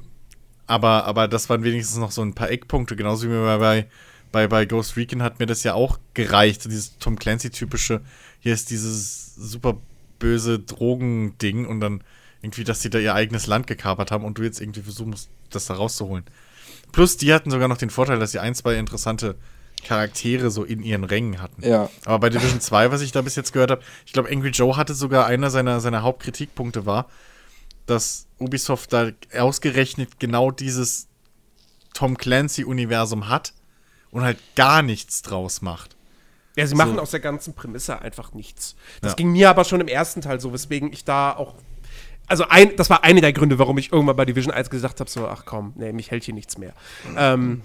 aber, 0.66 1.06
aber 1.06 1.30
das 1.30 1.50
waren 1.50 1.64
wenigstens 1.64 1.98
noch 1.98 2.12
so 2.12 2.22
ein 2.22 2.34
paar 2.34 2.52
Eckpunkte, 2.52 2.98
genauso 2.98 3.30
wie 3.30 3.58
bei, 3.60 3.88
bei, 4.32 4.48
bei 4.48 4.66
Ghost 4.66 4.98
Recon 4.98 5.24
hat 5.24 5.40
mir 5.40 5.46
das 5.46 5.64
ja 5.64 5.74
auch 5.74 6.00
gereicht. 6.14 6.66
Dieses 6.66 6.98
Tom 7.00 7.18
Clancy-typische, 7.18 8.02
hier 8.40 8.54
ist 8.54 8.70
dieses 8.70 9.36
super 9.36 9.78
böse 10.20 10.60
Drogending 10.60 11.66
und 11.66 11.80
dann 11.80 12.04
irgendwie, 12.42 12.64
dass 12.64 12.82
sie 12.82 12.90
da 12.90 13.00
ihr 13.00 13.14
eigenes 13.14 13.48
Land 13.48 13.68
gekapert 13.68 14.12
haben 14.12 14.24
und 14.24 14.38
du 14.38 14.44
jetzt 14.44 14.62
irgendwie 14.62 14.82
versuchst, 14.82 15.30
das 15.50 15.66
da 15.66 15.76
rauszuholen. 15.76 16.26
Plus, 16.92 17.18
die 17.18 17.34
hatten 17.34 17.52
sogar 17.52 17.68
noch 17.68 17.78
den 17.78 17.90
Vorteil, 17.90 18.20
dass 18.20 18.32
sie 18.32 18.40
ein, 18.40 18.56
zwei 18.56 18.76
interessante 18.76 19.36
Charaktere 19.84 20.52
so 20.52 20.64
in 20.64 20.82
ihren 20.82 21.04
Rängen 21.04 21.42
hatten. 21.42 21.64
Ja. 21.64 21.90
Aber 22.06 22.20
bei 22.20 22.30
Division 22.30 22.62
2, 22.62 22.92
was 22.92 23.02
ich 23.02 23.12
da 23.12 23.22
bis 23.22 23.36
jetzt 23.36 23.54
gehört 23.54 23.72
habe, 23.72 23.82
ich 24.06 24.14
glaube, 24.14 24.30
Angry 24.30 24.50
Joe 24.50 24.76
hatte 24.76 24.94
sogar 24.94 25.26
einer 25.26 25.50
seiner, 25.50 25.80
seiner 25.80 26.02
Hauptkritikpunkte 26.02 26.86
war, 26.86 27.10
dass 27.86 28.28
Ubisoft 28.40 28.94
da 28.94 29.12
ausgerechnet 29.38 30.20
genau 30.20 30.52
dieses 30.52 31.08
Tom 31.94 32.18
Clancy-Universum 32.18 33.30
hat 33.30 33.54
und 34.18 34.24
halt 34.24 34.40
gar 34.56 34.82
nichts 34.82 35.22
draus 35.22 35.62
macht. 35.62 35.96
Ja, 36.56 36.66
sie 36.66 36.74
machen 36.74 36.96
so. 36.96 37.02
aus 37.02 37.12
der 37.12 37.20
ganzen 37.20 37.54
Prämisse 37.54 38.02
einfach 38.02 38.34
nichts. 38.34 38.76
Das 39.02 39.12
ja. 39.12 39.16
ging 39.16 39.32
mir 39.32 39.48
aber 39.48 39.64
schon 39.64 39.80
im 39.80 39.88
ersten 39.88 40.22
Teil 40.22 40.42
so, 40.42 40.52
weswegen 40.52 40.92
ich 40.92 41.06
da 41.06 41.36
auch. 41.36 41.54
Also, 42.26 42.48
ein, 42.50 42.76
das 42.78 42.90
war 42.90 43.04
einer 43.04 43.22
der 43.22 43.32
Gründe, 43.32 43.60
warum 43.60 43.78
ich 43.78 43.92
irgendwann 43.92 44.16
bei 44.16 44.26
Division 44.26 44.52
1 44.52 44.72
gesagt 44.72 45.00
habe: 45.00 45.10
so, 45.10 45.28
ach 45.28 45.46
komm, 45.46 45.74
nee, 45.76 45.94
mich 45.94 46.10
hält 46.10 46.24
hier 46.24 46.34
nichts 46.34 46.58
mehr. 46.58 46.74
Ähm, 47.16 47.62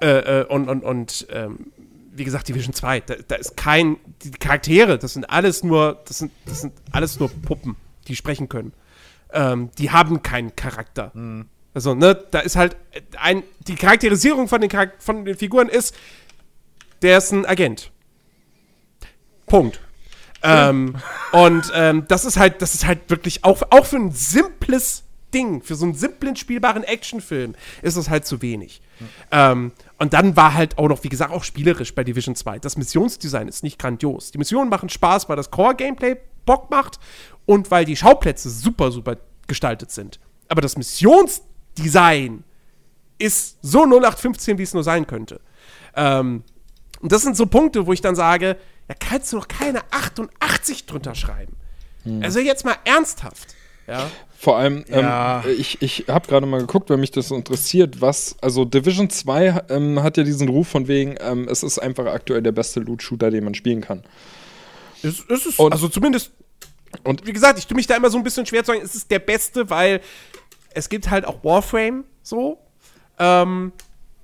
äh, 0.00 0.40
äh, 0.40 0.44
und, 0.46 0.70
und, 0.70 0.82
und, 0.82 1.26
ähm, 1.30 1.72
wie 2.10 2.24
gesagt, 2.24 2.48
Division 2.48 2.72
2, 2.72 3.00
da, 3.00 3.14
da, 3.28 3.34
ist 3.34 3.58
kein. 3.58 3.98
Die 4.22 4.30
Charaktere, 4.30 4.98
das 4.98 5.12
sind 5.12 5.28
alles 5.28 5.62
nur, 5.62 6.00
das 6.06 6.18
sind, 6.18 6.32
das 6.46 6.62
sind 6.62 6.72
alles 6.90 7.20
nur 7.20 7.28
Puppen, 7.28 7.76
die 8.08 8.16
sprechen 8.16 8.48
können. 8.48 8.72
Ähm, 9.30 9.70
die 9.76 9.90
haben 9.90 10.22
keinen 10.22 10.56
Charakter. 10.56 11.10
Mhm. 11.12 11.48
Also, 11.74 11.94
ne, 11.94 12.14
da 12.30 12.40
ist 12.40 12.56
halt 12.56 12.76
ein. 13.18 13.42
Die 13.66 13.76
Charakterisierung 13.76 14.48
von 14.48 14.60
den, 14.60 14.70
von 14.98 15.24
den 15.24 15.36
Figuren 15.36 15.68
ist, 15.68 15.94
der 17.00 17.18
ist 17.18 17.32
ein 17.32 17.46
Agent. 17.46 17.90
Punkt. 19.46 19.80
Ähm, 20.42 20.96
und 21.32 21.70
ähm, 21.74 22.04
das 22.08 22.24
ist 22.24 22.36
halt, 22.36 22.62
das 22.62 22.74
ist 22.74 22.86
halt 22.86 23.08
wirklich 23.08 23.44
auch, 23.44 23.62
auch 23.70 23.86
für 23.86 23.96
ein 23.96 24.10
simples 24.10 25.04
Ding, 25.32 25.62
für 25.62 25.74
so 25.74 25.84
einen 25.84 25.94
simplen 25.94 26.36
spielbaren 26.36 26.84
Actionfilm 26.84 27.54
ist 27.80 27.96
das 27.96 28.10
halt 28.10 28.26
zu 28.26 28.42
wenig. 28.42 28.82
Mhm. 29.00 29.06
Ähm, 29.30 29.72
und 29.98 30.12
dann 30.12 30.36
war 30.36 30.54
halt 30.54 30.78
auch 30.78 30.88
noch, 30.88 31.04
wie 31.04 31.08
gesagt, 31.08 31.32
auch 31.32 31.44
spielerisch 31.44 31.94
bei 31.94 32.04
Division 32.04 32.34
2. 32.34 32.58
Das 32.58 32.76
Missionsdesign 32.76 33.48
ist 33.48 33.62
nicht 33.62 33.78
grandios. 33.78 34.30
Die 34.30 34.38
Missionen 34.38 34.68
machen 34.68 34.88
Spaß, 34.88 35.28
weil 35.28 35.36
das 35.36 35.50
Core-Gameplay 35.50 36.16
Bock 36.44 36.70
macht 36.70 36.98
und 37.46 37.70
weil 37.70 37.84
die 37.84 37.96
Schauplätze 37.96 38.50
super, 38.50 38.90
super 38.90 39.16
gestaltet 39.46 39.90
sind. 39.90 40.18
Aber 40.48 40.60
das 40.60 40.76
Missionsdesign 41.78 42.44
ist 43.18 43.58
so 43.62 43.84
0815, 43.84 44.58
wie 44.58 44.62
es 44.62 44.74
nur 44.74 44.82
sein 44.82 45.06
könnte. 45.06 45.40
Ähm, 45.94 46.42
und 47.00 47.12
das 47.12 47.22
sind 47.22 47.36
so 47.36 47.46
Punkte, 47.46 47.86
wo 47.86 47.92
ich 47.92 48.00
dann 48.00 48.14
sage, 48.14 48.56
da 48.88 48.94
kannst 48.94 49.32
du 49.32 49.36
noch 49.36 49.48
keine 49.48 49.80
88 49.90 50.86
drunter 50.86 51.14
schreiben. 51.14 51.56
Hm. 52.04 52.22
Also 52.22 52.40
jetzt 52.40 52.64
mal 52.64 52.76
ernsthaft. 52.84 53.54
Ja. 53.86 54.10
Vor 54.38 54.56
allem, 54.56 54.84
ähm, 54.88 55.00
ja. 55.00 55.44
ich, 55.46 55.80
ich 55.82 56.06
habe 56.08 56.26
gerade 56.26 56.46
mal 56.46 56.60
geguckt, 56.60 56.90
weil 56.90 56.96
mich 56.96 57.12
das 57.12 57.30
interessiert, 57.30 58.00
was, 58.00 58.36
also 58.40 58.64
Division 58.64 59.08
2 59.08 59.66
ähm, 59.68 60.02
hat 60.02 60.16
ja 60.16 60.24
diesen 60.24 60.48
Ruf 60.48 60.68
von 60.68 60.88
wegen, 60.88 61.16
ähm, 61.20 61.46
es 61.48 61.62
ist 61.62 61.78
einfach 61.78 62.06
aktuell 62.06 62.42
der 62.42 62.52
beste 62.52 62.80
Loot-Shooter, 62.80 63.30
den 63.30 63.44
man 63.44 63.54
spielen 63.54 63.80
kann. 63.80 64.02
Es, 65.02 65.24
es 65.28 65.46
ist, 65.46 65.58
und, 65.58 65.72
also 65.72 65.88
zumindest, 65.88 66.32
und 67.04 67.24
wie 67.26 67.32
gesagt, 67.32 67.58
ich 67.58 67.66
tue 67.66 67.76
mich 67.76 67.86
da 67.86 67.96
immer 67.96 68.10
so 68.10 68.18
ein 68.18 68.24
bisschen 68.24 68.46
schwer 68.46 68.64
zu 68.64 68.72
sagen, 68.72 68.84
es 68.84 68.94
ist 68.94 69.10
der 69.10 69.20
beste, 69.20 69.68
weil 69.70 70.00
es 70.74 70.88
gibt 70.88 71.10
halt 71.10 71.24
auch 71.24 71.44
Warframe 71.44 72.04
so, 72.22 72.58
ähm, 73.18 73.72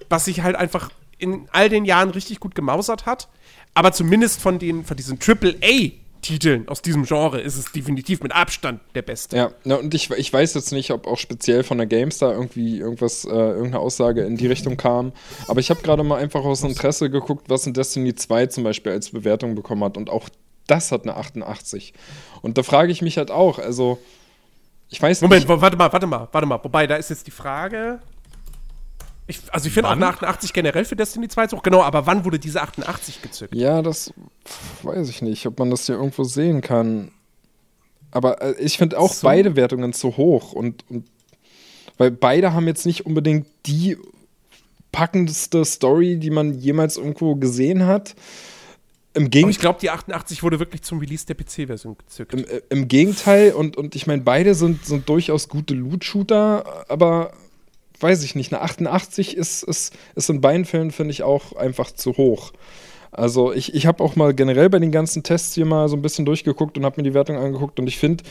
was 0.08 0.24
sich 0.24 0.42
halt 0.42 0.56
einfach 0.56 0.90
in 1.18 1.48
all 1.52 1.68
den 1.68 1.84
Jahren 1.84 2.10
richtig 2.10 2.40
gut 2.40 2.54
gemausert 2.54 3.06
hat. 3.06 3.28
Aber 3.74 3.92
zumindest 3.92 4.40
von, 4.40 4.58
den, 4.58 4.84
von 4.84 4.96
diesen 4.96 5.18
AAA 5.20 5.92
Titeln 6.20 6.68
aus 6.68 6.82
diesem 6.82 7.04
Genre 7.04 7.40
ist 7.40 7.56
es 7.56 7.70
definitiv 7.72 8.22
mit 8.22 8.32
Abstand 8.32 8.80
der 8.94 9.02
beste. 9.02 9.36
Ja, 9.36 9.50
ja 9.64 9.76
und 9.76 9.94
ich, 9.94 10.10
ich 10.10 10.32
weiß 10.32 10.54
jetzt 10.54 10.72
nicht, 10.72 10.90
ob 10.90 11.06
auch 11.06 11.18
speziell 11.18 11.62
von 11.62 11.78
der 11.78 11.86
GameStar 11.86 12.32
irgendwie 12.32 12.78
irgendwas, 12.78 13.24
äh, 13.24 13.28
irgendeine 13.28 13.78
Aussage 13.78 14.22
in 14.22 14.36
die 14.36 14.46
Richtung 14.46 14.76
kam. 14.76 15.12
Aber 15.46 15.60
ich 15.60 15.70
habe 15.70 15.80
gerade 15.82 16.02
mal 16.02 16.16
einfach 16.16 16.44
aus 16.44 16.62
Interesse 16.62 17.08
geguckt, 17.08 17.48
was 17.48 17.66
in 17.66 17.72
Destiny 17.72 18.14
2 18.14 18.46
zum 18.46 18.64
Beispiel 18.64 18.92
als 18.92 19.10
Bewertung 19.10 19.54
bekommen 19.54 19.84
hat. 19.84 19.96
Und 19.96 20.10
auch 20.10 20.28
das 20.66 20.92
hat 20.92 21.02
eine 21.04 21.16
88. 21.16 21.94
Und 22.42 22.58
da 22.58 22.62
frage 22.62 22.92
ich 22.92 23.00
mich 23.00 23.16
halt 23.16 23.30
auch, 23.30 23.58
also 23.58 23.98
ich 24.88 25.00
weiß 25.00 25.20
Moment, 25.20 25.40
nicht. 25.40 25.48
Moment, 25.48 25.62
warte 25.62 25.76
mal, 25.76 25.92
warte 25.92 26.06
mal, 26.06 26.28
warte 26.32 26.46
mal. 26.46 26.60
Wobei, 26.62 26.86
da 26.86 26.96
ist 26.96 27.10
jetzt 27.10 27.26
die 27.26 27.30
Frage, 27.30 28.00
ich, 29.26 29.40
also 29.52 29.66
ich 29.66 29.74
finde 29.74 29.88
auch 29.88 29.92
eine 29.92 30.06
88 30.06 30.54
generell 30.54 30.86
für 30.86 30.96
Destiny 30.96 31.28
2 31.28 31.48
hoch, 31.48 31.62
genau, 31.62 31.82
aber 31.82 32.06
wann 32.06 32.24
wurde 32.24 32.38
diese 32.38 32.62
88 32.62 33.20
gezückt? 33.20 33.54
Ja, 33.54 33.82
das 33.82 34.12
weiß 34.82 35.08
ich 35.10 35.20
nicht, 35.20 35.46
ob 35.46 35.58
man 35.58 35.70
das 35.70 35.84
hier 35.84 35.96
irgendwo 35.96 36.24
sehen 36.24 36.62
kann. 36.62 37.10
Aber 38.10 38.40
äh, 38.40 38.54
ich 38.58 38.78
finde 38.78 38.98
auch 38.98 39.12
so. 39.12 39.26
beide 39.26 39.54
Wertungen 39.54 39.92
zu 39.92 40.16
hoch 40.16 40.52
und, 40.52 40.82
und 40.88 41.06
weil 41.98 42.10
beide 42.10 42.54
haben 42.54 42.66
jetzt 42.66 42.86
nicht 42.86 43.04
unbedingt 43.04 43.46
die 43.66 43.98
packendste 44.92 45.64
Story, 45.66 46.16
die 46.16 46.30
man 46.30 46.58
jemals 46.58 46.96
irgendwo 46.96 47.34
gesehen 47.34 47.86
hat. 47.86 48.14
Im 49.18 49.30
Gegenteil. 49.30 49.42
Aber 49.42 49.50
ich 49.50 49.58
glaube, 49.58 49.80
die 49.80 49.90
88 49.90 50.42
wurde 50.42 50.58
wirklich 50.60 50.82
zum 50.82 51.00
Release 51.00 51.26
der 51.26 51.34
PC-Version 51.34 51.96
gezückt. 51.98 52.32
Im, 52.32 52.44
äh, 52.44 52.60
Im, 52.70 52.88
Gegenteil, 52.88 53.52
und, 53.52 53.76
und 53.76 53.96
ich 53.96 54.06
meine, 54.06 54.22
beide 54.22 54.54
sind, 54.54 54.86
sind 54.86 55.08
durchaus 55.08 55.48
gute 55.48 55.74
Loot-Shooter, 55.74 56.84
aber 56.88 57.32
weiß 58.00 58.22
ich 58.22 58.36
nicht, 58.36 58.52
eine 58.52 58.62
88 58.62 59.36
ist, 59.36 59.64
ist, 59.64 59.92
ist 60.14 60.30
in 60.30 60.40
beiden 60.40 60.64
Fällen, 60.64 60.92
finde 60.92 61.10
ich, 61.10 61.24
auch 61.24 61.54
einfach 61.54 61.90
zu 61.90 62.16
hoch. 62.16 62.52
Also 63.10 63.52
ich, 63.52 63.74
ich 63.74 63.86
habe 63.86 64.04
auch 64.04 64.14
mal 64.14 64.34
generell 64.34 64.70
bei 64.70 64.78
den 64.78 64.92
ganzen 64.92 65.24
Tests 65.24 65.54
hier 65.54 65.64
mal 65.64 65.88
so 65.88 65.96
ein 65.96 66.02
bisschen 66.02 66.24
durchgeguckt 66.24 66.78
und 66.78 66.84
habe 66.84 67.00
mir 67.00 67.08
die 67.08 67.14
Wertung 67.14 67.36
angeguckt 67.36 67.80
und 67.80 67.88
ich 67.88 67.98
finde, 67.98 68.22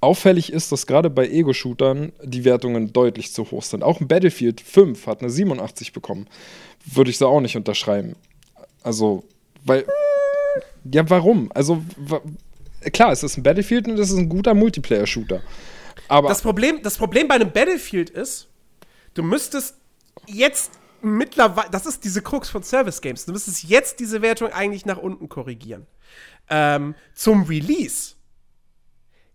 auffällig 0.00 0.52
ist, 0.52 0.72
dass 0.72 0.86
gerade 0.86 1.10
bei 1.10 1.28
Ego-Shootern 1.28 2.12
die 2.22 2.44
Wertungen 2.44 2.92
deutlich 2.92 3.32
zu 3.32 3.50
hoch 3.50 3.62
sind. 3.62 3.82
Auch 3.82 4.00
ein 4.00 4.08
Battlefield 4.08 4.60
5 4.60 5.06
hat 5.06 5.20
eine 5.20 5.30
87 5.30 5.92
bekommen. 5.92 6.26
Würde 6.84 7.10
ich 7.10 7.18
so 7.18 7.26
auch 7.26 7.40
nicht 7.40 7.56
unterschreiben. 7.56 8.14
Also, 8.82 9.24
weil. 9.66 9.86
Ja, 10.90 11.08
warum? 11.10 11.50
Also, 11.54 11.82
klar, 12.92 13.12
es 13.12 13.22
ist 13.22 13.36
ein 13.36 13.42
Battlefield 13.42 13.88
und 13.88 13.98
es 13.98 14.10
ist 14.10 14.16
ein 14.16 14.28
guter 14.28 14.54
Multiplayer-Shooter. 14.54 15.42
Aber 16.08 16.28
das 16.28 16.40
Problem, 16.40 16.80
das 16.82 16.96
Problem 16.96 17.28
bei 17.28 17.34
einem 17.34 17.52
Battlefield 17.52 18.10
ist, 18.10 18.48
du 19.14 19.22
müsstest 19.22 19.76
jetzt 20.26 20.72
mittlerweile, 21.02 21.70
das 21.70 21.86
ist 21.86 22.04
diese 22.04 22.22
Krux 22.22 22.48
von 22.48 22.62
Service 22.62 23.00
Games, 23.00 23.26
du 23.26 23.32
müsstest 23.32 23.64
jetzt 23.64 24.00
diese 24.00 24.22
Wertung 24.22 24.52
eigentlich 24.52 24.86
nach 24.86 24.98
unten 24.98 25.28
korrigieren. 25.28 25.86
Ähm, 26.48 26.94
zum 27.14 27.42
Release. 27.44 28.14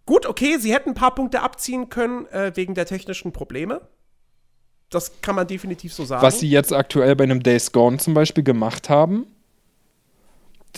Gut, 0.05 0.25
okay, 0.25 0.57
sie 0.57 0.73
hätten 0.73 0.89
ein 0.91 0.95
paar 0.95 1.13
Punkte 1.13 1.41
abziehen 1.41 1.89
können 1.89 2.25
äh, 2.27 2.51
wegen 2.55 2.73
der 2.73 2.85
technischen 2.85 3.31
Probleme. 3.31 3.81
Das 4.89 5.21
kann 5.21 5.35
man 5.35 5.47
definitiv 5.47 5.93
so 5.93 6.03
sagen. 6.03 6.21
Was 6.21 6.39
sie 6.39 6.49
jetzt 6.49 6.73
aktuell 6.73 7.15
bei 7.15 7.23
einem 7.23 7.43
Days 7.43 7.71
Gone 7.71 7.97
zum 7.97 8.13
Beispiel 8.13 8.43
gemacht 8.43 8.89
haben, 8.89 9.25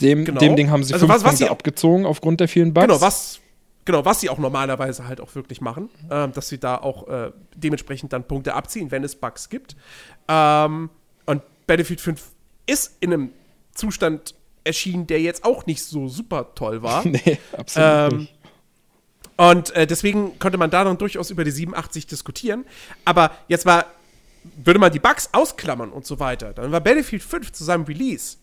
dem, 0.02 0.26
genau. 0.26 0.40
dem 0.40 0.56
Ding 0.56 0.70
haben 0.70 0.84
sie 0.84 0.94
also 0.94 1.08
fünf 1.08 1.16
was, 1.16 1.24
was 1.24 1.40
Punkte 1.40 1.52
abgezogen 1.52 2.06
aufgrund 2.06 2.40
der 2.40 2.48
vielen 2.48 2.74
Bugs. 2.74 2.88
Genau, 2.88 3.02
was, 3.02 3.40
Genau, 3.86 4.06
was 4.06 4.22
sie 4.22 4.30
auch 4.30 4.38
normalerweise 4.38 5.08
halt 5.08 5.20
auch 5.20 5.36
wirklich 5.36 5.60
machen, 5.60 5.90
äh, 6.10 6.30
dass 6.30 6.48
sie 6.48 6.58
da 6.58 6.78
auch 6.78 7.08
äh, 7.08 7.32
dementsprechend 7.56 8.14
dann 8.14 8.24
Punkte 8.26 8.54
abziehen, 8.54 8.92
wenn 8.92 9.04
es 9.04 9.16
Bugs 9.16 9.50
gibt. 9.50 9.76
Ähm, 10.30 10.90
und 11.26 11.42
Battlefield 11.68 12.00
5 12.00 12.24
ist 12.66 12.96
in 13.02 13.14
einem 13.14 13.30
Zustand 13.74 14.36
erschienen, 14.64 15.08
der 15.08 15.20
jetzt 15.20 15.44
auch 15.44 15.66
nicht 15.66 15.84
so 15.84 16.08
super 16.08 16.56
toll 16.56 16.82
war. 16.82 17.06
nee, 17.08 17.38
absolut 17.58 18.14
ähm, 18.14 18.20
nicht. 18.20 18.34
Und 19.36 19.76
äh, 19.76 19.86
deswegen 19.86 20.38
konnte 20.40 20.58
man 20.58 20.70
da 20.70 20.84
dann 20.84 20.98
durchaus 20.98 21.30
über 21.30 21.44
die 21.44 21.52
87 21.52 22.08
diskutieren. 22.08 22.66
Aber 23.04 23.32
jetzt 23.50 23.66
war, 23.66 23.88
würde 24.64 24.80
man 24.80 24.92
die 24.94 25.00
Bugs 25.00 25.30
ausklammern 25.34 25.90
und 25.90 26.06
so 26.06 26.20
weiter, 26.20 26.54
dann 26.54 26.72
war 26.72 26.80
Battlefield 26.80 27.24
5 27.24 27.52
zu 27.52 27.64
seinem 27.66 27.84
Release 27.84 28.38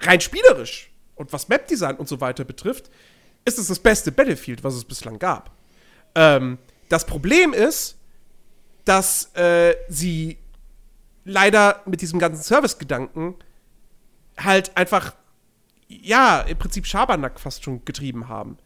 rein 0.00 0.20
spielerisch 0.20 0.90
und 1.14 1.32
was 1.32 1.48
Mapdesign 1.48 1.96
und 1.96 2.08
so 2.08 2.20
weiter 2.20 2.44
betrifft, 2.44 2.90
ist 3.44 3.58
es 3.58 3.68
das 3.68 3.78
beste 3.78 4.12
Battlefield, 4.12 4.62
was 4.64 4.74
es 4.74 4.84
bislang 4.84 5.18
gab. 5.18 5.50
Ähm, 6.14 6.58
das 6.88 7.06
Problem 7.06 7.52
ist, 7.52 7.96
dass 8.84 9.34
äh, 9.34 9.74
sie 9.88 10.38
leider 11.24 11.82
mit 11.86 12.00
diesem 12.00 12.18
ganzen 12.18 12.42
Service-Gedanken 12.42 13.34
halt 14.38 14.76
einfach, 14.76 15.14
ja, 15.88 16.40
im 16.40 16.58
Prinzip 16.58 16.86
Schabernack 16.86 17.38
fast 17.38 17.64
schon 17.64 17.84
getrieben 17.84 18.28
haben. 18.28 18.56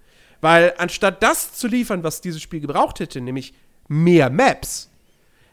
Weil 0.40 0.74
anstatt 0.78 1.22
das 1.22 1.54
zu 1.54 1.68
liefern, 1.68 2.02
was 2.02 2.20
dieses 2.20 2.42
Spiel 2.42 2.60
gebraucht 2.60 3.00
hätte, 3.00 3.20
nämlich 3.20 3.54
mehr 3.88 4.30
Maps, 4.30 4.90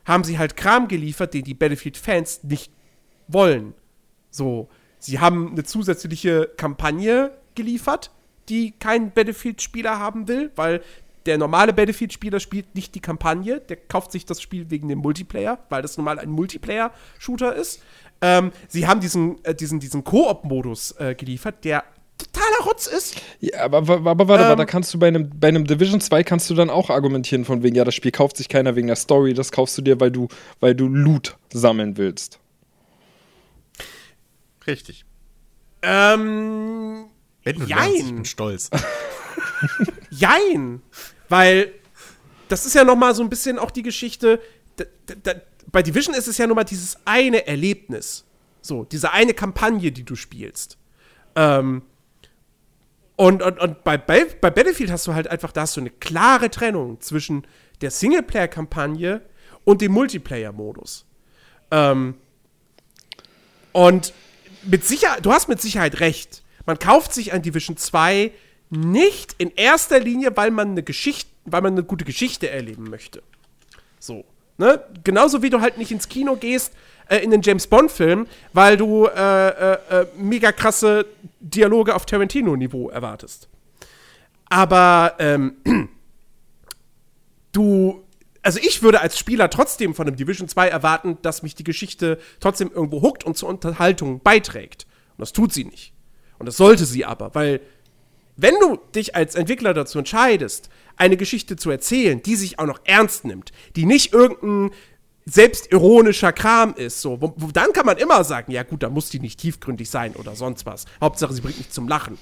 haben 0.05 0.23
sie 0.23 0.37
halt 0.39 0.57
Kram 0.57 0.87
geliefert, 0.87 1.33
den 1.33 1.43
die 1.43 1.53
Battlefield-Fans 1.53 2.43
nicht 2.43 2.71
wollen. 3.27 3.73
So, 4.31 4.69
sie 4.99 5.19
haben 5.19 5.51
eine 5.51 5.63
zusätzliche 5.63 6.49
Kampagne 6.57 7.31
geliefert, 7.55 8.11
die 8.49 8.71
kein 8.71 9.11
Battlefield-Spieler 9.11 9.99
haben 9.99 10.27
will, 10.27 10.51
weil 10.55 10.81
der 11.25 11.37
normale 11.37 11.73
Battlefield-Spieler 11.73 12.39
spielt 12.39 12.73
nicht 12.75 12.95
die 12.95 13.01
Kampagne, 13.01 13.59
der 13.59 13.77
kauft 13.77 14.11
sich 14.11 14.25
das 14.25 14.41
Spiel 14.41 14.69
wegen 14.69 14.87
dem 14.87 14.99
Multiplayer, 14.99 15.59
weil 15.69 15.81
das 15.81 15.97
normal 15.97 16.19
ein 16.19 16.29
Multiplayer-Shooter 16.29 17.55
ist. 17.55 17.81
Ähm, 18.21 18.51
sie 18.67 18.87
haben 18.87 18.99
diesen, 18.99 19.43
äh, 19.45 19.53
diesen, 19.53 19.79
diesen 19.79 20.03
Koop-Modus 20.03 20.95
äh, 20.99 21.15
geliefert, 21.15 21.63
der 21.63 21.83
totaler 22.17 22.65
Rotz 22.65 22.87
ist. 22.87 23.21
Ja, 23.39 23.61
aber, 23.61 23.77
aber, 23.77 24.09
aber 24.09 24.27
warte 24.27 24.43
ähm, 24.43 24.49
mal, 24.49 24.55
da 24.55 24.65
kannst 24.65 24.93
du 24.93 24.99
bei 24.99 25.07
einem, 25.07 25.29
bei 25.39 25.47
einem 25.47 25.65
Division 25.65 26.01
2 26.01 26.23
kannst 26.23 26.49
du 26.49 26.53
dann 26.53 26.69
auch 26.69 26.89
argumentieren 26.89 27.45
von 27.45 27.63
wegen, 27.63 27.75
ja, 27.75 27.83
das 27.83 27.95
Spiel 27.95 28.11
kauft 28.11 28.37
sich 28.37 28.49
keiner 28.49 28.75
wegen 28.75 28.87
der 28.87 28.95
Story, 28.95 29.33
das 29.33 29.51
kaufst 29.51 29.77
du 29.77 29.81
dir, 29.81 29.99
weil 29.99 30.11
du, 30.11 30.27
weil 30.59 30.75
du 30.75 30.87
Loot 30.87 31.37
sammeln 31.53 31.97
willst. 31.97 32.39
Richtig. 34.67 35.05
Ähm. 35.81 37.05
Wenn 37.43 37.59
du 37.59 37.65
jein. 37.65 37.77
lernst, 37.77 37.97
ich 37.97 38.15
bin 38.15 38.25
stolz. 38.25 38.69
jein. 40.09 40.81
Weil 41.29 41.73
das 42.49 42.65
ist 42.65 42.75
ja 42.75 42.83
noch 42.83 42.95
mal 42.95 43.15
so 43.15 43.23
ein 43.23 43.29
bisschen 43.29 43.59
auch 43.59 43.71
die 43.71 43.83
Geschichte. 43.83 44.41
Da, 44.75 44.85
da, 45.23 45.33
bei 45.71 45.83
Division 45.83 46.15
ist 46.15 46.27
es 46.27 46.37
ja 46.37 46.47
nur 46.47 46.55
mal 46.55 46.63
dieses 46.63 46.97
eine 47.05 47.47
Erlebnis. 47.47 48.25
So, 48.61 48.83
diese 48.83 49.13
eine 49.13 49.33
Kampagne, 49.33 49.91
die 49.91 50.03
du 50.03 50.15
spielst. 50.15 50.77
Ähm, 51.35 51.83
und, 53.15 53.41
und, 53.41 53.59
und 53.59 53.83
bei, 53.83 53.97
bei, 53.97 54.25
bei 54.39 54.49
Battlefield 54.49 54.91
hast 54.91 55.07
du 55.07 55.13
halt 55.13 55.27
einfach, 55.27 55.51
da 55.51 55.61
hast 55.61 55.75
du 55.77 55.81
eine 55.81 55.89
klare 55.89 56.49
Trennung 56.49 57.01
zwischen 57.01 57.45
der 57.81 57.91
Singleplayer-Kampagne 57.91 59.21
und 59.63 59.81
dem 59.81 59.91
Multiplayer-Modus. 59.91 61.05
Ähm, 61.71 62.15
und 63.71 64.13
mit 64.63 64.85
Sicherheit, 64.85 65.25
du 65.25 65.31
hast 65.31 65.47
mit 65.47 65.61
Sicherheit 65.61 65.99
recht. 65.99 66.43
Man 66.65 66.77
kauft 66.79 67.13
sich 67.13 67.33
ein 67.33 67.41
Division 67.41 67.77
2 67.77 68.31
nicht 68.69 69.35
in 69.37 69.51
erster 69.55 69.99
Linie, 69.99 70.35
weil 70.35 70.51
man 70.51 70.71
eine 70.71 70.83
Geschichte, 70.83 71.29
weil 71.45 71.61
man 71.61 71.73
eine 71.73 71.83
gute 71.83 72.05
Geschichte 72.05 72.49
erleben 72.49 72.89
möchte. 72.89 73.23
So. 73.99 74.25
Ne? 74.57 74.83
Genauso 75.03 75.41
wie 75.41 75.49
du 75.49 75.61
halt 75.61 75.77
nicht 75.77 75.91
ins 75.91 76.09
Kino 76.09 76.35
gehst, 76.35 76.73
äh, 77.07 77.17
in 77.17 77.31
den 77.31 77.41
James 77.41 77.65
Bond-Film, 77.67 78.27
weil 78.53 78.77
du 78.77 79.05
äh, 79.05 79.47
äh, 79.49 79.77
äh, 79.89 80.07
mega 80.17 80.51
krasse 80.51 81.05
Dialoge 81.39 81.95
auf 81.95 82.05
Tarantino-Niveau 82.05 82.89
erwartest. 82.89 83.47
Aber 84.49 85.15
ähm, 85.19 85.55
du 87.51 88.03
also 88.41 88.59
ich 88.59 88.81
würde 88.81 89.01
als 89.01 89.17
Spieler 89.17 89.49
trotzdem 89.49 89.93
von 89.93 90.07
einem 90.07 90.15
Division 90.15 90.47
2 90.47 90.67
erwarten, 90.67 91.17
dass 91.21 91.43
mich 91.43 91.55
die 91.55 91.63
Geschichte 91.63 92.19
trotzdem 92.39 92.71
irgendwo 92.73 93.01
huckt 93.01 93.23
und 93.23 93.37
zur 93.37 93.49
Unterhaltung 93.49 94.21
beiträgt. 94.21 94.87
Und 95.17 95.21
das 95.21 95.33
tut 95.33 95.53
sie 95.53 95.65
nicht. 95.65 95.93
Und 96.37 96.45
das 96.45 96.57
sollte 96.57 96.85
sie 96.85 97.03
aber, 97.03 97.35
weil 97.35 97.59
wenn 98.37 98.55
du 98.61 98.77
dich 98.95 99.15
als 99.15 99.35
Entwickler 99.35 99.73
dazu 99.73 99.99
entscheidest, 99.99 100.69
eine 100.95 101.17
Geschichte 101.17 101.57
zu 101.57 101.69
erzählen, 101.69 102.21
die 102.23 102.37
sich 102.37 102.57
auch 102.57 102.65
noch 102.65 102.79
ernst 102.85 103.25
nimmt, 103.25 103.51
die 103.75 103.85
nicht 103.85 104.13
irgendein 104.13 104.71
selbstironischer 105.25 106.31
Kram 106.31 106.73
ist, 106.73 107.01
so, 107.01 107.21
wo, 107.21 107.33
wo, 107.35 107.47
dann 107.51 107.73
kann 107.73 107.85
man 107.85 107.97
immer 107.97 108.23
sagen, 108.23 108.51
ja 108.53 108.63
gut, 108.63 108.81
da 108.81 108.89
muss 108.89 109.09
die 109.09 109.19
nicht 109.19 109.39
tiefgründig 109.39 109.89
sein 109.89 110.15
oder 110.15 110.35
sonst 110.35 110.65
was. 110.65 110.85
Hauptsache, 111.01 111.33
sie 111.33 111.41
bringt 111.41 111.57
mich 111.57 111.69
zum 111.69 111.89
Lachen. 111.89 112.17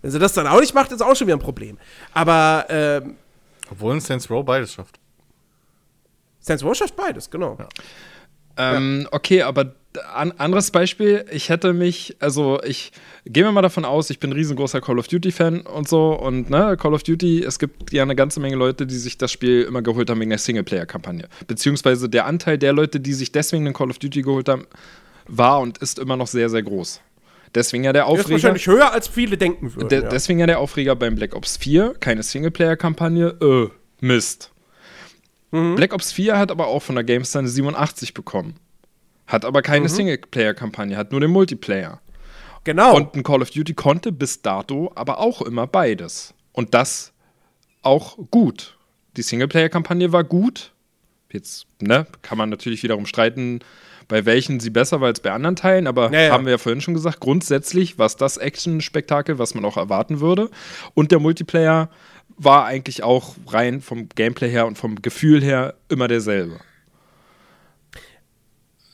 Wenn 0.00 0.12
sie 0.12 0.20
das 0.20 0.32
dann 0.32 0.46
auch 0.46 0.60
nicht 0.60 0.74
macht, 0.74 0.92
ist 0.92 1.02
auch 1.02 1.16
schon 1.16 1.26
wieder 1.26 1.36
ein 1.36 1.40
Problem. 1.40 1.76
Aber 2.14 2.66
ähm, 2.68 3.16
obwohl 3.70 3.94
ein 3.94 4.00
Saints 4.00 4.30
Row 4.30 4.44
beides 4.44 4.72
schafft. 4.72 4.98
Saints 6.48 6.64
Row 6.64 6.74
schafft 6.74 6.96
beides, 6.96 7.30
genau. 7.30 7.56
Ja. 7.58 7.68
Ähm, 8.58 9.02
ja. 9.02 9.08
Okay, 9.12 9.42
aber 9.42 9.74
an, 10.12 10.32
anderes 10.32 10.70
Beispiel, 10.70 11.24
ich 11.30 11.48
hätte 11.48 11.72
mich, 11.72 12.16
also 12.20 12.60
ich 12.62 12.92
gehe 13.24 13.44
mir 13.44 13.52
mal 13.52 13.62
davon 13.62 13.84
aus, 13.84 14.10
ich 14.10 14.20
bin 14.20 14.30
ein 14.30 14.34
riesengroßer 14.34 14.80
Call 14.80 14.98
of 14.98 15.08
Duty-Fan 15.08 15.60
und 15.62 15.88
so 15.88 16.12
und 16.12 16.50
ne, 16.50 16.76
Call 16.78 16.94
of 16.94 17.02
Duty, 17.02 17.42
es 17.42 17.58
gibt 17.58 17.92
ja 17.92 18.02
eine 18.02 18.16
ganze 18.16 18.40
Menge 18.40 18.56
Leute, 18.56 18.86
die 18.86 18.96
sich 18.96 19.16
das 19.16 19.32
Spiel 19.32 19.62
immer 19.62 19.82
geholt 19.82 20.10
haben 20.10 20.20
wegen 20.20 20.30
der 20.30 20.38
Singleplayer-Kampagne. 20.38 21.28
Beziehungsweise 21.46 22.08
der 22.08 22.26
Anteil 22.26 22.58
der 22.58 22.72
Leute, 22.72 23.00
die 23.00 23.12
sich 23.12 23.32
deswegen 23.32 23.64
den 23.64 23.74
Call 23.74 23.90
of 23.90 23.98
Duty 23.98 24.22
geholt 24.22 24.48
haben, 24.48 24.66
war 25.26 25.60
und 25.60 25.78
ist 25.78 25.98
immer 25.98 26.16
noch 26.16 26.26
sehr, 26.26 26.48
sehr 26.50 26.62
groß. 26.62 27.00
Deswegen 27.54 27.84
ja 27.84 27.92
der 27.92 28.06
Aufreger. 28.06 28.28
Der 28.28 28.36
ist 28.36 28.42
wahrscheinlich 28.42 28.66
höher, 28.66 28.92
als 28.92 29.08
viele 29.08 29.38
denken 29.38 29.74
würden. 29.74 29.88
De 29.88 30.02
ja. 30.02 30.08
Deswegen 30.08 30.38
ja 30.38 30.46
der 30.46 30.58
Aufreger 30.58 30.96
beim 30.96 31.14
Black 31.14 31.34
Ops 31.34 31.56
4, 31.56 31.94
keine 31.98 32.22
Singleplayer-Kampagne, 32.22 33.36
äh, 33.40 33.68
Mist. 34.00 34.52
Mhm. 35.50 35.76
Black 35.76 35.94
Ops 35.94 36.12
4 36.12 36.38
hat 36.38 36.50
aber 36.50 36.66
auch 36.66 36.82
von 36.82 36.94
der 36.94 37.04
GameStar 37.04 37.40
eine 37.40 37.48
87 37.48 38.14
bekommen. 38.14 38.56
Hat 39.26 39.44
aber 39.44 39.62
keine 39.62 39.84
mhm. 39.84 39.88
Singleplayer-Kampagne, 39.88 40.96
hat 40.96 41.12
nur 41.12 41.20
den 41.20 41.30
Multiplayer. 41.30 42.00
Genau. 42.64 42.96
Und 42.96 43.14
ein 43.14 43.22
Call 43.22 43.42
of 43.42 43.50
Duty 43.50 43.74
konnte 43.74 44.12
bis 44.12 44.42
dato 44.42 44.92
aber 44.94 45.18
auch 45.18 45.42
immer 45.42 45.66
beides. 45.66 46.34
Und 46.52 46.74
das 46.74 47.12
auch 47.82 48.18
gut. 48.30 48.76
Die 49.16 49.22
Singleplayer-Kampagne 49.22 50.12
war 50.12 50.24
gut. 50.24 50.72
Jetzt, 51.32 51.66
ne, 51.80 52.06
kann 52.22 52.38
man 52.38 52.48
natürlich 52.48 52.82
wiederum 52.82 53.06
streiten, 53.06 53.60
bei 54.08 54.24
welchen 54.24 54.58
sie 54.58 54.70
besser 54.70 55.00
war 55.00 55.08
als 55.08 55.20
bei 55.20 55.30
anderen 55.30 55.56
Teilen, 55.56 55.86
aber 55.86 56.10
ja, 56.10 56.22
ja. 56.22 56.32
haben 56.32 56.46
wir 56.46 56.52
ja 56.52 56.58
vorhin 56.58 56.80
schon 56.80 56.94
gesagt, 56.94 57.20
grundsätzlich 57.20 57.98
war 57.98 58.06
es 58.06 58.16
das 58.16 58.38
Action-Spektakel, 58.38 59.38
was 59.38 59.54
man 59.54 59.64
auch 59.66 59.76
erwarten 59.76 60.20
würde. 60.20 60.50
Und 60.94 61.12
der 61.12 61.20
Multiplayer 61.20 61.90
war 62.38 62.64
eigentlich 62.64 63.02
auch 63.02 63.34
rein 63.48 63.80
vom 63.80 64.08
Gameplay 64.08 64.50
her 64.50 64.66
und 64.66 64.78
vom 64.78 65.02
Gefühl 65.02 65.42
her 65.42 65.74
immer 65.88 66.08
derselbe. 66.08 66.58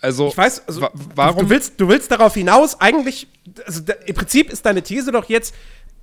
Also, 0.00 0.28
ich 0.28 0.36
weiß, 0.36 0.68
also, 0.68 0.86
warum? 1.14 1.44
Du 1.44 1.50
willst, 1.50 1.80
du 1.80 1.88
willst 1.88 2.10
darauf 2.10 2.34
hinaus, 2.34 2.78
eigentlich, 2.78 3.26
also 3.64 3.80
im 4.04 4.14
Prinzip 4.14 4.50
ist 4.50 4.66
deine 4.66 4.82
These 4.82 5.12
doch 5.12 5.28
jetzt, 5.30 5.54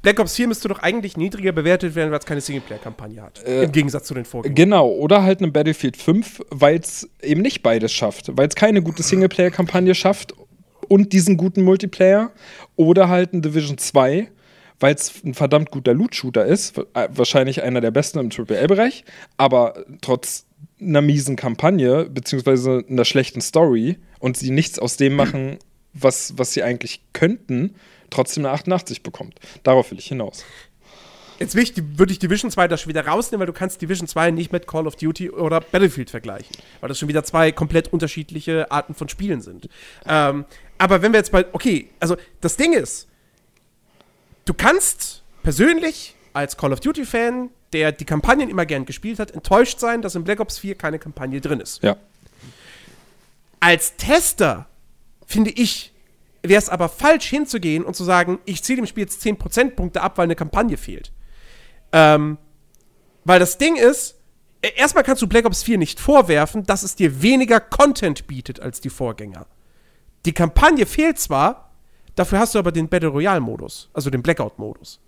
Black 0.02 0.20
Ops 0.20 0.36
4 0.36 0.48
müsste 0.48 0.68
doch 0.68 0.80
eigentlich 0.80 1.16
niedriger 1.16 1.52
bewertet 1.52 1.94
werden, 1.94 2.12
weil 2.12 2.18
es 2.18 2.26
keine 2.26 2.42
Singleplayer-Kampagne 2.42 3.22
hat. 3.22 3.44
Äh, 3.46 3.64
Im 3.64 3.72
Gegensatz 3.72 4.08
zu 4.08 4.16
den 4.16 4.26
Vorgängern. 4.26 4.56
Genau, 4.56 4.90
oder 4.90 5.22
halt 5.22 5.40
eine 5.40 5.52
Battlefield 5.52 5.96
5, 5.96 6.42
weil 6.50 6.80
es 6.80 7.08
eben 7.22 7.42
nicht 7.42 7.62
beides 7.62 7.92
schafft. 7.92 8.36
Weil 8.36 8.48
es 8.48 8.56
keine 8.56 8.82
gute 8.82 9.04
Singleplayer-Kampagne 9.04 9.94
schafft 9.94 10.34
und 10.88 11.14
diesen 11.14 11.38
guten 11.38 11.62
Multiplayer. 11.62 12.32
Oder 12.76 13.10
halt 13.10 13.34
ein 13.34 13.44
Division 13.44 13.78
2, 13.78 14.28
weil 14.82 14.96
es 14.96 15.24
ein 15.24 15.34
verdammt 15.34 15.72
guter 15.72 15.94
Loot-Shooter 15.94 16.46
ist, 16.46 16.78
äh, 16.78 17.08
wahrscheinlich 17.14 17.64
einer 17.64 17.80
der 17.80 17.92
besten 17.92 18.20
im 18.20 18.30
AAA-Bereich, 18.30 19.06
aber 19.38 19.86
trotz 20.02 20.46
einer 20.80 21.02
miesen 21.02 21.36
Kampagne, 21.36 22.06
beziehungsweise 22.06 22.84
einer 22.90 23.06
schlechten 23.06 23.42
Story 23.42 23.98
und 24.20 24.36
sie 24.36 24.52
nichts 24.52 24.80
aus 24.80 24.98
dem 24.98 25.16
machen, 25.16 25.58
was, 25.94 26.34
was 26.38 26.54
sie 26.54 26.64
eigentlich 26.64 27.02
könnten, 27.14 27.76
trotzdem 28.10 28.46
eine 28.46 28.54
88 28.54 29.04
bekommt. 29.04 29.40
Darauf 29.64 29.92
will 29.92 30.00
ich 30.00 30.08
hinaus. 30.08 30.44
Jetzt 31.40 31.56
will 31.56 31.64
ich, 31.64 31.74
würde 31.98 32.12
ich 32.12 32.20
Division 32.20 32.52
2 32.52 32.68
da 32.68 32.78
schon 32.78 32.90
wieder 32.90 33.08
rausnehmen, 33.08 33.40
weil 33.40 33.48
du 33.48 33.58
kannst 33.58 33.82
Division 33.82 34.08
2 34.08 34.30
nicht 34.30 34.52
mit 34.52 34.68
Call 34.68 34.86
of 34.86 34.96
Duty 34.96 35.32
oder 35.32 35.60
Battlefield 35.60 36.12
vergleichen. 36.12 36.56
Weil 36.80 36.90
das 36.90 37.00
schon 37.00 37.10
wieder 37.10 37.24
zwei 37.24 37.52
komplett 37.52 37.92
unterschiedliche 37.92 38.70
Arten 38.70 38.94
von 38.94 39.10
Spielen 39.10 39.42
sind. 39.42 39.68
Ähm, 40.06 40.46
aber 40.78 41.02
wenn 41.02 41.14
wir 41.14 41.18
jetzt 41.18 41.32
bei, 41.32 41.46
okay, 41.52 41.90
also 42.00 42.16
das 42.42 42.58
Ding 42.58 42.74
ist, 42.74 43.08
du 44.46 44.54
kannst 44.54 45.24
persönlich 45.44 46.16
als 46.34 46.58
Call 46.58 46.74
of 46.74 46.80
Duty-Fan, 46.80 47.50
der 47.74 47.92
die 47.92 48.06
Kampagnen 48.06 48.50
immer 48.50 48.66
gern 48.66 48.86
gespielt 48.86 49.20
hat, 49.20 49.32
enttäuscht 49.32 49.80
sein, 49.80 50.02
dass 50.02 50.16
in 50.16 50.24
Black 50.24 50.40
Ops 50.40 50.60
4 50.60 50.76
keine 50.76 51.00
Kampagne 51.00 51.42
drin 51.42 51.60
ist. 51.60 51.84
Ja. 51.84 51.98
Als 53.60 53.96
Tester 53.96 54.68
finde 55.26 55.52
ich, 55.52 55.94
wäre 56.42 56.60
es 56.60 56.70
aber 56.70 56.90
falsch 56.90 57.28
hinzugehen 57.28 57.84
und 57.86 57.96
zu 57.96 58.04
sagen, 58.04 58.40
ich 58.46 58.64
ziehe 58.64 58.76
dem 58.76 58.88
Spiel 58.88 59.04
jetzt 59.04 59.22
10 59.22 59.38
Prozentpunkte 59.38 60.02
ab, 60.02 60.18
weil 60.18 60.26
eine 60.26 60.36
Kampagne 60.36 60.78
fehlt. 60.78 61.12
Ähm, 61.92 62.38
weil 63.24 63.40
das 63.40 63.58
Ding 63.58 63.76
ist, 63.76 64.16
e, 64.62 64.70
erstmal 64.76 65.04
kannst 65.04 65.22
du 65.22 65.28
Black 65.28 65.46
Ops 65.46 65.64
4 65.64 65.78
nicht 65.78 66.00
vorwerfen, 66.00 66.64
dass 66.64 66.84
es 66.84 66.96
dir 66.96 67.22
weniger 67.22 67.60
Content 67.60 68.28
bietet 68.28 68.60
als 68.60 68.82
die 68.82 68.90
Vorgänger. 68.90 69.46
Die 70.26 70.34
Kampagne 70.34 70.86
fehlt 70.86 71.20
zwar, 71.20 71.71
Dafür 72.22 72.38
hast 72.38 72.54
du 72.54 72.60
aber 72.60 72.72
den 72.72 72.88
Battle 72.88 73.10
Royale-Modus, 73.10 73.90
also 73.94 74.12
den 74.12 74.22
Blackout-Modus. 74.22 75.00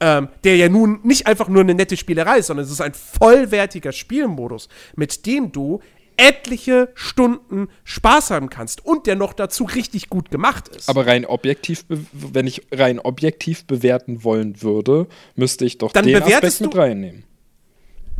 Ähm, 0.00 0.28
der 0.44 0.56
ja 0.56 0.70
nun 0.70 1.00
nicht 1.02 1.26
einfach 1.26 1.46
nur 1.46 1.60
eine 1.60 1.74
nette 1.74 1.94
Spielerei 1.98 2.38
ist, 2.38 2.46
sondern 2.46 2.64
es 2.64 2.72
ist 2.72 2.80
ein 2.80 2.94
vollwertiger 2.94 3.92
Spielmodus, 3.92 4.70
mit 4.96 5.26
dem 5.26 5.52
du 5.52 5.80
etliche 6.16 6.88
Stunden 6.94 7.68
Spaß 7.84 8.30
haben 8.30 8.48
kannst 8.48 8.82
und 8.82 9.06
der 9.06 9.14
noch 9.14 9.34
dazu 9.34 9.64
richtig 9.64 10.08
gut 10.08 10.30
gemacht 10.30 10.68
ist. 10.68 10.88
Aber 10.88 11.06
rein 11.06 11.26
objektiv, 11.26 11.84
wenn 11.88 12.46
ich 12.46 12.62
rein 12.72 12.98
objektiv 12.98 13.66
bewerten 13.66 14.24
wollen 14.24 14.62
würde, 14.62 15.08
müsste 15.36 15.66
ich 15.66 15.76
doch 15.76 15.92
Dann 15.92 16.06
den 16.06 16.22
Aspekt 16.22 16.62
mit 16.62 16.74
reinnehmen. 16.74 17.24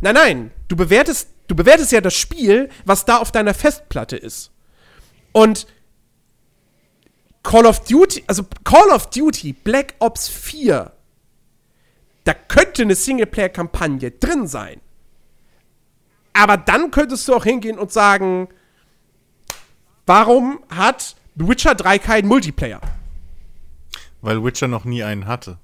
Nein, 0.01 0.13
nein, 0.13 0.51
du 0.67 0.75
bewertest, 0.75 1.29
du 1.47 1.55
bewertest 1.55 1.91
ja 1.91 1.99
das 2.01 2.13
Spiel, 2.13 2.69
was 2.85 3.05
da 3.05 3.17
auf 3.17 3.31
deiner 3.31 3.55
Festplatte 3.55 4.17
ist. 4.17 4.51
Und 5.31 5.65
Call 7.43 7.65
of 7.65 7.81
Duty, 7.81 8.23
also 8.27 8.43
Call 8.63 8.89
of 8.89 9.09
Duty 9.09 9.53
Black 9.53 9.95
Ops 9.99 10.29
4, 10.29 10.91
da 12.23 12.33
könnte 12.33 12.83
eine 12.83 12.95
Singleplayer-Kampagne 12.95 14.11
drin 14.11 14.47
sein. 14.47 14.79
Aber 16.31 16.57
dann 16.57 16.89
könntest 16.89 17.27
du 17.27 17.35
auch 17.35 17.43
hingehen 17.43 17.77
und 17.77 17.91
sagen, 17.91 18.47
warum 20.05 20.63
hat 20.73 21.15
The 21.35 21.47
Witcher 21.47 21.75
3 21.75 21.99
keinen 21.99 22.27
Multiplayer? 22.27 22.81
Weil 24.21 24.43
Witcher 24.43 24.69
noch 24.69 24.85
nie 24.85 25.03
einen 25.03 25.27
hatte. 25.27 25.57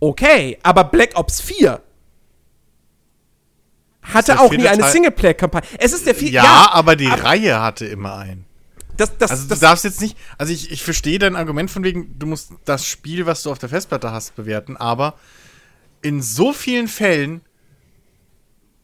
Okay, 0.00 0.58
aber 0.62 0.84
Black 0.84 1.18
Ops 1.18 1.40
4 1.40 1.82
hatte 4.02 4.40
auch 4.40 4.52
nie 4.52 4.68
eine 4.68 4.84
Singleplayer-Kampagne. 4.84 5.68
Es 5.78 5.92
ist 5.92 6.06
der 6.06 6.14
vierte. 6.14 6.36
Ja, 6.36 6.70
aber 6.72 6.94
die 6.96 7.08
Reihe 7.08 7.60
hatte 7.60 7.84
immer 7.84 8.16
einen. 8.16 8.47
Das, 8.98 9.16
das, 9.16 9.30
Also 9.30 9.48
das, 9.48 9.58
du 9.58 9.66
darfst 9.66 9.84
jetzt 9.84 10.00
nicht, 10.00 10.18
also 10.36 10.52
ich, 10.52 10.70
ich 10.70 10.82
verstehe 10.82 11.18
dein 11.18 11.36
Argument 11.36 11.70
von 11.70 11.84
wegen, 11.84 12.18
du 12.18 12.26
musst 12.26 12.52
das 12.64 12.84
Spiel, 12.84 13.24
was 13.24 13.42
du 13.42 13.50
auf 13.50 13.58
der 13.58 13.68
Festplatte 13.68 14.12
hast, 14.12 14.36
bewerten, 14.36 14.76
aber 14.76 15.14
in 16.02 16.20
so 16.22 16.52
vielen 16.52 16.88
Fällen 16.88 17.40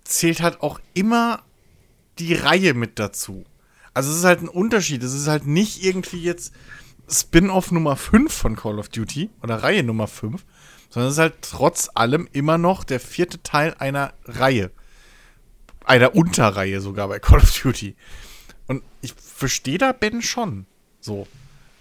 zählt 0.04 0.40
halt 0.40 0.62
auch 0.62 0.80
immer 0.94 1.42
die 2.18 2.34
Reihe 2.34 2.74
mit 2.74 2.98
dazu. 2.98 3.44
Also 3.92 4.10
es 4.10 4.18
ist 4.18 4.24
halt 4.24 4.42
ein 4.42 4.48
Unterschied. 4.48 5.02
Es 5.02 5.14
ist 5.14 5.28
halt 5.28 5.46
nicht 5.46 5.84
irgendwie 5.84 6.22
jetzt 6.22 6.52
Spin-off 7.08 7.70
Nummer 7.70 7.96
5 7.96 8.32
von 8.32 8.56
Call 8.56 8.78
of 8.78 8.88
Duty 8.88 9.30
oder 9.42 9.62
Reihe 9.62 9.82
Nummer 9.82 10.08
5, 10.08 10.44
sondern 10.90 11.08
es 11.08 11.14
ist 11.14 11.20
halt 11.20 11.34
trotz 11.42 11.90
allem 11.94 12.28
immer 12.32 12.58
noch 12.58 12.84
der 12.84 13.00
vierte 13.00 13.42
Teil 13.42 13.74
einer 13.78 14.14
Reihe. 14.24 14.70
Einer 15.84 16.14
Unterreihe 16.14 16.80
sogar 16.80 17.08
bei 17.08 17.18
Call 17.18 17.40
of 17.40 17.52
Duty. 17.60 17.94
Und 18.66 18.82
ich 19.02 19.14
verstehe 19.14 19.78
da 19.78 19.92
Ben 19.92 20.22
schon. 20.22 20.66
So. 21.00 21.26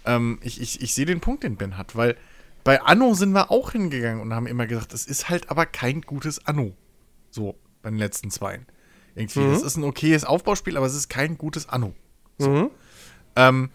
Ähm, 0.04 0.38
ich 0.42 0.60
ich, 0.60 0.82
ich 0.82 0.94
sehe 0.94 1.06
den 1.06 1.20
Punkt, 1.20 1.44
den 1.44 1.56
Ben 1.56 1.78
hat, 1.78 1.96
weil 1.96 2.16
bei 2.62 2.80
Anno 2.80 3.14
sind 3.14 3.32
wir 3.32 3.50
auch 3.50 3.72
hingegangen 3.72 4.20
und 4.20 4.34
haben 4.34 4.46
immer 4.46 4.66
gesagt, 4.66 4.94
es 4.94 5.06
ist 5.06 5.28
halt 5.28 5.50
aber 5.50 5.66
kein 5.66 6.00
gutes 6.00 6.46
Anno. 6.46 6.74
So, 7.30 7.56
bei 7.82 7.90
den 7.90 7.98
letzten 7.98 8.30
zweien. 8.30 8.66
Irgendwie. 9.14 9.40
Mhm. 9.40 9.52
Das 9.52 9.62
ist 9.62 9.76
ein 9.76 9.84
okayes 9.84 10.24
Aufbauspiel, 10.24 10.76
aber 10.76 10.86
es 10.86 10.94
ist 10.94 11.08
kein 11.08 11.38
gutes 11.38 11.68
Anno. 11.68 11.94
mhm. 12.38 12.70
Ähm, 13.36 13.70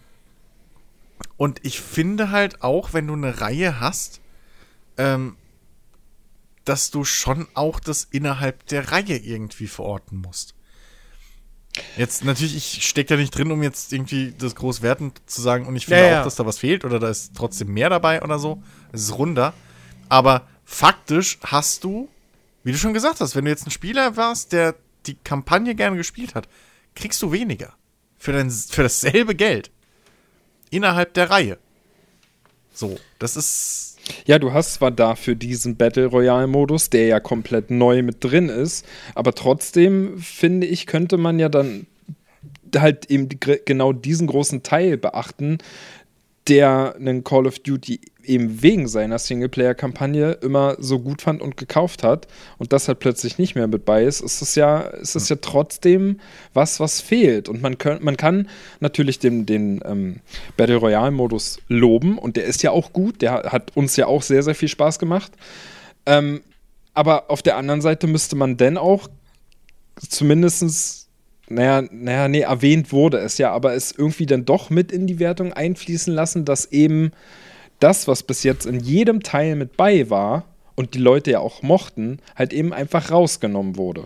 und 1.37 1.65
ich 1.65 1.79
finde 1.81 2.31
halt 2.31 2.63
auch, 2.63 2.93
wenn 2.93 3.07
du 3.07 3.13
eine 3.13 3.41
Reihe 3.41 3.79
hast, 3.79 4.19
ähm, 4.97 5.37
dass 6.65 6.91
du 6.91 7.03
schon 7.03 7.47
auch 7.53 7.79
das 7.79 8.03
innerhalb 8.03 8.65
der 8.67 8.91
Reihe 8.91 9.17
irgendwie 9.17 9.67
verorten 9.67 10.17
musst. 10.17 10.53
Jetzt 11.97 12.23
natürlich, 12.23 12.55
ich 12.55 12.87
stecke 12.87 13.15
da 13.15 13.15
nicht 13.15 13.37
drin, 13.37 13.51
um 13.51 13.61
jetzt 13.63 13.93
irgendwie 13.93 14.33
das 14.37 14.55
groß 14.55 14.81
wertend 14.81 15.21
zu 15.27 15.41
sagen 15.41 15.65
und 15.65 15.75
ich 15.75 15.85
finde 15.85 16.01
Ja, 16.01 16.09
ja. 16.09 16.19
auch, 16.19 16.23
dass 16.25 16.35
da 16.35 16.45
was 16.45 16.57
fehlt 16.57 16.83
oder 16.83 16.99
da 16.99 17.09
ist 17.09 17.35
trotzdem 17.35 17.73
mehr 17.73 17.89
dabei 17.89 18.21
oder 18.21 18.39
so. 18.39 18.61
Es 18.91 19.01
ist 19.03 19.17
runder. 19.17 19.53
Aber 20.09 20.47
faktisch 20.65 21.37
hast 21.43 21.83
du, 21.83 22.09
wie 22.63 22.71
du 22.71 22.77
schon 22.77 22.93
gesagt 22.93 23.21
hast, 23.21 23.35
wenn 23.35 23.45
du 23.45 23.51
jetzt 23.51 23.67
ein 23.67 23.71
Spieler 23.71 24.17
warst, 24.17 24.51
der 24.51 24.75
die 25.05 25.15
Kampagne 25.15 25.75
gerne 25.75 25.95
gespielt 25.97 26.35
hat, 26.35 26.47
kriegst 26.95 27.21
du 27.21 27.31
weniger. 27.31 27.73
Für, 28.17 28.33
dein, 28.33 28.51
für 28.51 28.83
dasselbe 28.83 29.35
Geld. 29.35 29.71
Innerhalb 30.71 31.13
der 31.13 31.29
Reihe. 31.29 31.57
So, 32.73 32.99
das 33.17 33.35
ist. 33.35 33.88
Ja, 34.25 34.39
du 34.39 34.53
hast 34.53 34.75
zwar 34.75 34.91
dafür 34.91 35.35
diesen 35.35 35.75
Battle 35.75 36.07
Royale-Modus, 36.07 36.89
der 36.89 37.07
ja 37.07 37.19
komplett 37.19 37.71
neu 37.71 38.01
mit 38.03 38.23
drin 38.23 38.49
ist, 38.49 38.85
aber 39.15 39.33
trotzdem 39.33 40.17
finde 40.19 40.67
ich, 40.67 40.85
könnte 40.85 41.17
man 41.17 41.39
ja 41.39 41.49
dann 41.49 41.87
halt 42.77 43.09
eben 43.09 43.29
genau 43.65 43.93
diesen 43.93 44.27
großen 44.27 44.63
Teil 44.63 44.97
beachten, 44.97 45.57
der 46.47 46.95
einen 46.95 47.23
Call 47.23 47.47
of 47.47 47.59
Duty 47.59 48.01
eben 48.29 48.61
wegen 48.61 48.87
seiner 48.87 49.19
Singleplayer-Kampagne 49.19 50.31
immer 50.41 50.75
so 50.79 50.99
gut 50.99 51.21
fand 51.21 51.41
und 51.41 51.57
gekauft 51.57 52.03
hat 52.03 52.27
und 52.57 52.71
das 52.71 52.87
halt 52.87 52.99
plötzlich 52.99 53.37
nicht 53.37 53.55
mehr 53.55 53.67
mit 53.67 53.83
bei 53.83 54.03
ist, 54.03 54.21
ist 54.21 54.41
es 54.41 54.55
ja, 54.55 54.81
ist 54.81 55.15
es 55.15 55.27
ja 55.27 55.37
trotzdem 55.41 56.19
was, 56.53 56.79
was 56.79 57.01
fehlt. 57.01 57.49
Und 57.49 57.61
man, 57.61 57.77
könnt, 57.77 58.03
man 58.03 58.15
kann 58.15 58.47
natürlich 58.79 59.19
den, 59.19 59.45
den 59.45 59.81
ähm, 59.83 60.21
Battle 60.55 60.77
Royale-Modus 60.77 61.59
loben 61.67 62.17
und 62.17 62.37
der 62.37 62.45
ist 62.45 62.63
ja 62.63 62.71
auch 62.71 62.93
gut, 62.93 63.21
der 63.21 63.51
hat 63.51 63.75
uns 63.75 63.95
ja 63.95 64.05
auch 64.07 64.21
sehr, 64.21 64.43
sehr 64.43 64.55
viel 64.55 64.69
Spaß 64.69 64.99
gemacht. 64.99 65.31
Ähm, 66.05 66.41
aber 66.93 67.29
auf 67.29 67.41
der 67.41 67.57
anderen 67.57 67.81
Seite 67.81 68.07
müsste 68.07 68.35
man 68.35 68.57
denn 68.57 68.77
auch 68.77 69.09
zumindestens 70.07 71.09
naja, 71.49 71.83
naja, 71.91 72.27
nee, 72.27 72.41
erwähnt 72.41 72.91
wurde 72.91 73.17
es 73.17 73.37
ja, 73.39 73.51
aber 73.51 73.73
es 73.73 73.91
irgendwie 73.91 74.27
dann 74.27 74.45
doch 74.45 74.69
mit 74.69 74.91
in 74.91 75.07
die 75.07 75.19
Wertung 75.19 75.51
einfließen 75.51 76.13
lassen, 76.13 76.45
dass 76.45 76.71
eben 76.71 77.11
das, 77.79 78.07
was 78.07 78.23
bis 78.23 78.43
jetzt 78.43 78.65
in 78.65 78.79
jedem 78.79 79.23
Teil 79.23 79.55
mit 79.55 79.77
bei 79.77 80.09
war 80.09 80.45
und 80.75 80.93
die 80.93 80.99
Leute 80.99 81.31
ja 81.31 81.39
auch 81.39 81.61
mochten, 81.61 82.19
halt 82.35 82.53
eben 82.53 82.73
einfach 82.73 83.11
rausgenommen 83.11 83.77
wurde. 83.77 84.05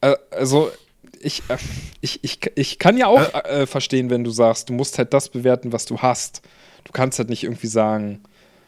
Äh, 0.00 0.16
also, 0.30 0.70
ich, 1.20 1.42
äh, 1.48 1.56
ich, 2.00 2.24
ich, 2.24 2.40
ich 2.54 2.78
kann 2.78 2.96
ja 2.96 3.06
auch 3.06 3.34
äh, 3.44 3.66
verstehen, 3.66 4.10
wenn 4.10 4.24
du 4.24 4.30
sagst, 4.30 4.68
du 4.68 4.72
musst 4.72 4.98
halt 4.98 5.12
das 5.12 5.28
bewerten, 5.28 5.72
was 5.72 5.84
du 5.84 5.98
hast. 5.98 6.42
Du 6.84 6.92
kannst 6.92 7.18
halt 7.18 7.28
nicht 7.28 7.44
irgendwie 7.44 7.66
sagen, 7.66 8.22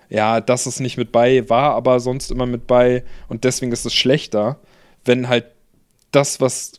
ja, 0.08 0.40
das 0.40 0.66
ist 0.66 0.80
nicht 0.80 0.98
mit 0.98 1.10
bei, 1.10 1.48
war 1.48 1.74
aber 1.74 1.98
sonst 1.98 2.30
immer 2.30 2.44
mit 2.44 2.66
bei 2.66 3.02
und 3.28 3.44
deswegen 3.44 3.72
ist 3.72 3.86
es 3.86 3.94
schlechter, 3.94 4.58
wenn 5.06 5.28
halt 5.28 5.46
das, 6.10 6.40
was, 6.40 6.72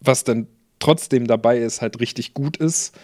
was 0.00 0.24
dann 0.24 0.46
trotzdem 0.78 1.26
dabei 1.26 1.58
ist, 1.58 1.82
halt 1.82 2.00
richtig 2.00 2.32
gut 2.32 2.56
ist. 2.56 2.96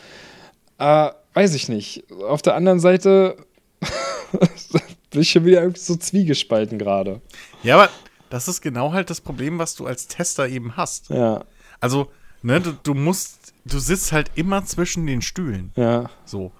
Äh, 0.78 1.10
weiß 1.36 1.54
ich 1.54 1.68
nicht. 1.68 2.10
Auf 2.10 2.40
der 2.40 2.54
anderen 2.54 2.80
Seite 2.80 3.36
bin 5.10 5.20
ich 5.20 5.30
schon 5.30 5.44
wieder 5.44 5.60
irgendwie 5.60 5.80
so 5.80 5.94
zwiegespalten 5.96 6.78
gerade. 6.78 7.20
Ja, 7.62 7.74
aber 7.76 7.90
das 8.30 8.48
ist 8.48 8.62
genau 8.62 8.92
halt 8.92 9.10
das 9.10 9.20
Problem, 9.20 9.58
was 9.58 9.74
du 9.74 9.86
als 9.86 10.08
Tester 10.08 10.48
eben 10.48 10.76
hast. 10.76 11.10
Ja, 11.10 11.44
Also, 11.80 12.10
ne, 12.42 12.60
du, 12.60 12.72
du 12.72 12.94
musst, 12.94 13.52
du 13.66 13.78
sitzt 13.78 14.12
halt 14.12 14.30
immer 14.34 14.64
zwischen 14.64 15.06
den 15.06 15.20
Stühlen. 15.22 15.72
ja. 15.76 16.10
So. 16.24 16.52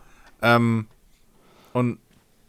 Ähm, 0.42 0.86
und 1.72 1.98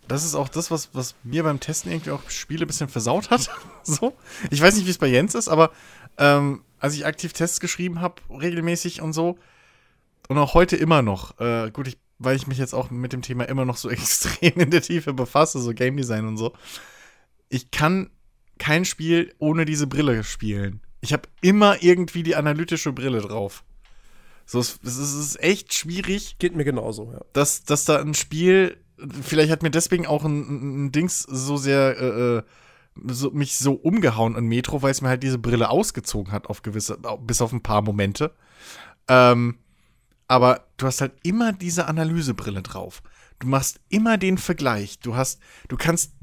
das 0.10 0.26
ist 0.26 0.36
auch 0.36 0.50
das, 0.50 0.70
was, 0.70 0.90
was 0.94 1.16
mir 1.24 1.44
beim 1.44 1.60
Testen 1.62 1.92
irgendwie 1.92 2.12
auch 2.12 2.30
Spiele 2.30 2.66
ein 2.66 2.68
bisschen 2.68 2.90
versaut 2.90 3.30
hat. 3.30 3.50
so. 3.84 4.14
Ich 4.52 4.62
weiß 4.62 4.76
nicht, 4.76 4.86
wie 4.86 4.92
es 4.92 4.98
bei 4.98 5.08
Jens 5.08 5.34
ist, 5.36 5.48
aber 5.48 5.72
ähm, 6.18 6.64
als 6.80 6.94
ich 6.96 7.06
aktiv 7.06 7.32
Tests 7.32 7.62
geschrieben 7.62 8.02
habe, 8.02 8.16
regelmäßig 8.30 9.02
und 9.02 9.14
so, 9.14 9.38
und 10.28 10.38
auch 10.38 10.54
heute 10.54 10.76
immer 10.76 11.02
noch, 11.02 11.40
äh, 11.40 11.72
gut, 11.72 11.88
ich, 11.88 11.98
weil 12.20 12.36
ich 12.36 12.48
mich 12.48 12.58
jetzt 12.58 12.74
auch 12.74 12.90
mit 12.90 13.14
dem 13.14 13.22
Thema 13.22 13.44
immer 13.46 13.66
noch 13.66 13.78
so 13.78 13.90
extrem 13.92 14.54
in 14.60 14.72
der 14.72 14.82
Tiefe 14.82 15.14
befasse, 15.14 15.60
so 15.60 15.74
Game 15.74 15.98
Design 15.98 16.28
und 16.28 16.38
so, 16.38 16.54
ich 17.50 17.72
kann 17.72 18.10
kein 18.58 18.86
Spiel 18.86 19.34
ohne 19.38 19.66
diese 19.66 19.88
Brille 19.88 20.24
spielen. 20.24 20.82
Ich 21.02 21.14
habe 21.14 21.30
immer 21.42 21.82
irgendwie 21.84 22.24
die 22.24 22.36
analytische 22.36 22.92
Brille 22.92 23.22
drauf. 23.22 23.64
So, 24.46 24.60
es, 24.60 24.80
es 24.84 24.98
ist 24.98 25.44
echt 25.44 25.74
schwierig, 25.74 26.38
Geht 26.40 26.56
mir 26.56 26.64
genauso, 26.64 27.12
ja. 27.12 27.22
dass, 27.34 27.66
dass 27.66 27.86
da 27.86 28.00
ein 28.00 28.14
Spiel, 28.14 28.78
vielleicht 29.22 29.52
hat 29.52 29.62
mir 29.62 29.70
deswegen 29.70 30.08
auch 30.08 30.24
ein, 30.24 30.86
ein, 30.86 30.92
Dings 30.92 31.22
so 31.22 31.58
sehr, 31.58 31.98
äh, 32.00 32.38
äh, 32.38 32.44
so, 33.08 33.32
mich 33.32 33.58
so 33.58 33.74
umgehauen 33.74 34.36
an 34.36 34.46
Metro, 34.46 34.82
weil 34.82 34.92
es 34.92 35.02
mir 35.02 35.10
halt 35.10 35.22
diese 35.22 35.38
Brille 35.38 35.70
ausgezogen 35.70 36.32
hat 36.32 36.48
auf 36.48 36.62
gewisse, 36.62 36.98
bis 37.20 37.42
auf 37.42 37.52
ein 37.52 37.62
paar 37.62 37.82
Momente. 37.82 38.34
Ähm, 39.10 39.60
aber 40.28 40.68
du 40.78 40.86
hast 40.88 41.02
halt 41.02 41.14
immer 41.24 41.54
diese 41.54 41.88
Analysebrille 41.88 42.62
drauf. 42.62 43.02
Du 43.40 43.48
machst 43.48 43.80
immer 43.90 44.18
den 44.18 44.38
Vergleich. 44.38 45.00
Du 45.00 45.16
hast, 45.16 45.40
du 45.68 45.78
kannst, 45.78 46.14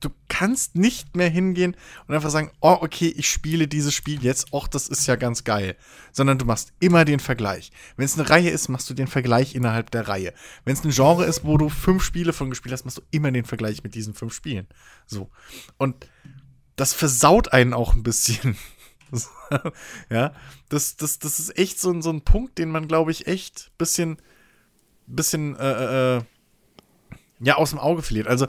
du 0.00 0.08
kannst 0.28 0.76
nicht 0.76 1.16
mehr 1.16 1.28
hingehen 1.28 1.76
und 2.06 2.14
einfach 2.14 2.30
sagen, 2.30 2.50
oh, 2.60 2.78
okay, 2.80 3.08
ich 3.08 3.28
spiele 3.28 3.66
dieses 3.68 3.92
Spiel 3.92 4.22
jetzt, 4.22 4.52
och, 4.52 4.68
das 4.68 4.88
ist 4.88 5.06
ja 5.06 5.16
ganz 5.16 5.44
geil. 5.44 5.76
Sondern 6.12 6.38
du 6.38 6.44
machst 6.44 6.72
immer 6.80 7.04
den 7.04 7.20
Vergleich. 7.20 7.72
Wenn 7.96 8.06
es 8.06 8.18
eine 8.18 8.30
Reihe 8.30 8.50
ist, 8.50 8.68
machst 8.68 8.88
du 8.88 8.94
den 8.94 9.08
Vergleich 9.08 9.54
innerhalb 9.54 9.90
der 9.90 10.08
Reihe. 10.08 10.32
Wenn 10.64 10.74
es 10.74 10.84
ein 10.84 10.90
Genre 10.90 11.24
ist, 11.24 11.44
wo 11.44 11.58
du 11.58 11.68
fünf 11.68 12.02
Spiele 12.02 12.32
von 12.32 12.50
gespielt 12.50 12.72
hast, 12.72 12.84
machst 12.84 12.98
du 12.98 13.02
immer 13.10 13.32
den 13.32 13.44
Vergleich 13.44 13.82
mit 13.82 13.94
diesen 13.94 14.14
fünf 14.14 14.32
Spielen. 14.32 14.68
So. 15.06 15.30
Und 15.76 16.08
das 16.76 16.94
versaut 16.94 17.52
einen 17.52 17.74
auch 17.74 17.94
ein 17.94 18.04
bisschen. 18.04 18.56
ja, 20.10 20.32
das, 20.68 20.96
das, 20.96 21.18
das 21.18 21.38
ist 21.38 21.58
echt 21.58 21.80
so, 21.80 21.90
ein- 21.90 22.02
so 22.02 22.10
ein 22.10 22.22
Punkt, 22.22 22.58
den 22.58 22.70
man, 22.70 22.88
glaube 22.88 23.10
ich, 23.10 23.26
echt 23.26 23.70
bisschen, 23.78 24.18
bisschen, 25.06 25.56
äh, 25.56 26.16
äh, 26.18 26.22
ja, 27.40 27.54
aus 27.56 27.70
dem 27.70 27.78
Auge 27.78 28.02
verliert. 28.02 28.26
Also, 28.26 28.46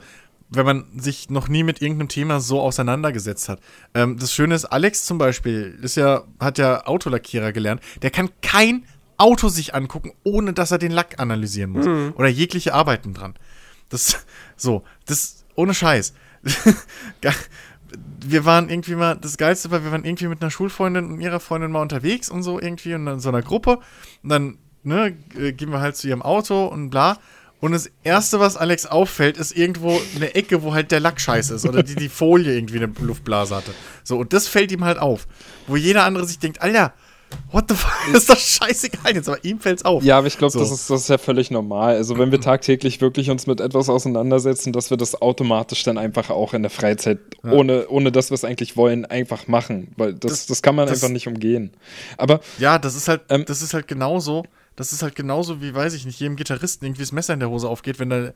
wenn 0.50 0.66
man 0.66 1.00
sich 1.00 1.30
noch 1.30 1.48
nie 1.48 1.62
mit 1.64 1.82
irgendeinem 1.82 2.08
Thema 2.10 2.40
so 2.40 2.60
auseinandergesetzt 2.60 3.50
hat. 3.50 3.60
Ähm, 3.94 4.18
das 4.18 4.34
Schöne 4.34 4.56
ist, 4.56 4.66
Alex 4.66 5.06
zum 5.06 5.20
Beispiel 5.20 5.78
ist 5.82 5.96
ja, 5.96 6.24
hat 6.40 6.58
ja 6.58 6.86
Autolackierer 6.88 7.52
gelernt. 7.52 7.82
Der 8.02 8.10
kann 8.10 8.30
kein 8.42 8.86
Auto 9.18 9.50
sich 9.50 9.76
angucken, 9.76 10.14
ohne 10.24 10.54
dass 10.54 10.72
er 10.72 10.80
den 10.80 10.92
Lack 10.92 11.20
analysieren 11.20 11.70
muss. 11.72 11.86
Oder 12.16 12.30
jegliche 12.30 12.74
Arbeiten 12.74 13.14
dran. 13.14 13.36
Das, 13.90 14.26
so, 14.58 14.84
das, 15.06 15.46
ohne 15.56 15.74
Scheiß. 15.76 16.14
Wir 18.24 18.46
waren 18.46 18.70
irgendwie 18.70 18.96
mal, 18.96 19.16
das 19.16 19.38
Geilste 19.38 19.72
war, 19.72 19.84
wir 19.84 19.92
waren 19.92 20.06
irgendwie 20.06 20.28
mit 20.28 20.42
einer 20.42 20.52
Schulfreundin 20.52 21.06
und 21.06 21.22
ihrer 21.22 21.40
Freundin 21.40 21.72
mal 21.72 21.82
unterwegs 21.82 22.30
und 22.30 22.44
so 22.44 22.60
irgendwie 22.60 22.94
und 22.94 23.08
in 23.08 23.20
so 23.20 23.30
einer 23.30 23.42
Gruppe. 23.42 23.80
Und 24.24 24.30
dann 24.30 24.58
ne, 24.84 25.18
äh, 25.38 25.52
gehen 25.54 25.72
wir 25.72 25.82
halt 25.82 25.96
zu 25.96 26.08
ihrem 26.08 26.22
Auto 26.22 26.66
und 26.66 26.90
bla. 26.90 27.18
Und 27.62 27.74
das 27.74 27.92
Erste, 28.04 28.40
was 28.40 28.56
Alex 28.56 28.86
auffällt, 28.86 29.38
ist 29.38 29.56
irgendwo 29.56 30.00
eine 30.16 30.34
Ecke, 30.34 30.64
wo 30.64 30.74
halt 30.74 30.92
der 30.92 31.02
Lack 31.02 31.20
scheiße 31.20 31.56
ist 31.56 31.66
oder 31.66 31.84
die, 31.84 31.96
die 31.96 32.08
Folie 32.08 32.56
irgendwie 32.56 32.78
eine 32.78 32.92
Luftblase 33.02 33.56
hatte. 33.56 33.74
So, 34.04 34.18
und 34.18 34.32
das 34.32 34.48
fällt 34.48 34.72
ihm 34.72 34.86
halt 34.86 34.98
auf. 34.98 35.28
Wo 35.68 35.76
jeder 35.76 36.06
andere 36.06 36.26
sich 36.26 36.40
denkt, 36.40 36.62
Alter, 36.62 36.94
what 37.52 37.66
the 37.70 37.76
fuck, 37.76 37.92
ist 38.14 38.30
doch 38.30 38.38
scheißegal 38.38 39.14
jetzt, 39.16 39.28
aber 39.30 39.44
ihm 39.44 39.60
fällt's 39.60 39.84
auf. 39.86 40.04
Ja, 40.04 40.18
aber 40.18 40.28
ich 40.28 40.38
glaube, 40.38 40.52
So. 40.52 40.60
das, 40.60 40.72
ist, 40.72 40.90
das 40.90 41.02
ist 41.02 41.10
ja 41.10 41.18
völlig 41.18 41.52
normal. 41.52 41.96
Also 41.96 42.18
wenn 42.18 42.32
wir 42.32 42.42
tagtäglich 42.42 43.02
wirklich 43.02 43.30
uns 43.30 43.48
mit 43.48 43.60
etwas 43.62 43.90
auseinandersetzen, 43.90 44.74
dass 44.74 44.90
wir 44.90 44.98
das 44.98 45.22
automatisch 45.22 45.84
dann 45.84 45.98
einfach 45.98 46.30
auch 46.30 46.54
in 46.54 46.62
der 46.64 46.72
Freizeit, 46.72 47.20
ohne, 47.44 47.88
ohne 47.90 48.12
dass 48.12 48.30
wir 48.32 48.36
es 48.36 48.44
eigentlich 48.44 48.78
wollen, 48.78 49.06
einfach 49.06 49.48
machen. 49.48 49.94
Weil 49.98 50.14
das, 50.14 50.32
das, 50.32 50.46
Das- 50.48 50.62
kann 50.62 50.76
man 50.76 50.88
das- 50.88 51.02
einfach 51.04 51.12
nicht 51.14 51.28
umgehen. 51.28 51.72
Aber 52.18 52.40
Ja, 52.58 52.78
das 52.80 52.96
ist 52.96 53.08
halt, 53.08 53.22
Ähm, 53.30 53.46
das 53.46 53.62
ist 53.62 53.74
halt 53.74 53.88
genauso, 53.88 54.44
das 54.76 54.94
ist 54.94 55.02
halt 55.04 55.16
genauso 55.16 55.62
wie, 55.62 55.74
weiß 55.74 55.94
ich 55.94 56.06
nicht, 56.06 56.20
jedem 56.20 56.36
Gitarristen 56.36 56.86
irgendwie 56.86 57.02
das 57.04 57.12
Messer 57.12 57.34
in 57.34 57.40
der 57.40 57.50
Hose 57.50 57.68
aufgeht, 57.68 58.00
wenn 58.00 58.10
da, 58.10 58.32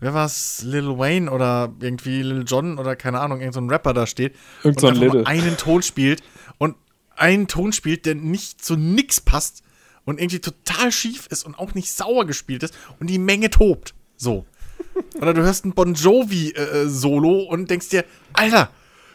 wer 0.00 0.14
war's, 0.14 0.62
Lil 0.64 0.96
Wayne 0.98 1.30
oder 1.30 1.72
irgendwie 1.80 2.22
Lil 2.22 2.44
Jon 2.46 2.78
oder 2.78 2.94
keine 2.96 3.18
Ahnung, 3.20 3.38
irgendein 3.40 3.52
so 3.54 3.60
ein 3.66 3.70
Rapper 3.70 3.94
da 3.94 4.06
steht 4.06 4.34
Irgend 4.62 4.80
so 4.80 4.86
ein 4.86 5.26
einen 5.26 5.56
Ton 5.56 5.82
spielt 5.82 6.22
und 6.58 6.76
einen 7.20 7.48
Ton 7.48 7.72
spielt, 7.72 8.06
der 8.06 8.14
nicht 8.14 8.64
zu 8.64 8.76
nix 8.76 9.20
passt 9.20 9.62
und 10.04 10.18
irgendwie 10.20 10.40
total 10.40 10.90
schief 10.90 11.26
ist 11.26 11.44
und 11.44 11.58
auch 11.58 11.74
nicht 11.74 11.92
sauer 11.92 12.26
gespielt 12.26 12.62
ist 12.62 12.74
und 12.98 13.08
die 13.08 13.18
Menge 13.18 13.50
tobt. 13.50 13.94
So. 14.16 14.46
Oder 15.20 15.34
du 15.34 15.42
hörst 15.42 15.64
ein 15.64 15.74
Bon 15.74 15.94
Jovi 15.94 16.50
äh, 16.50 16.62
äh, 16.62 16.88
Solo 16.88 17.42
und 17.42 17.70
denkst 17.70 17.90
dir, 17.90 18.04
Alter, 18.32 18.70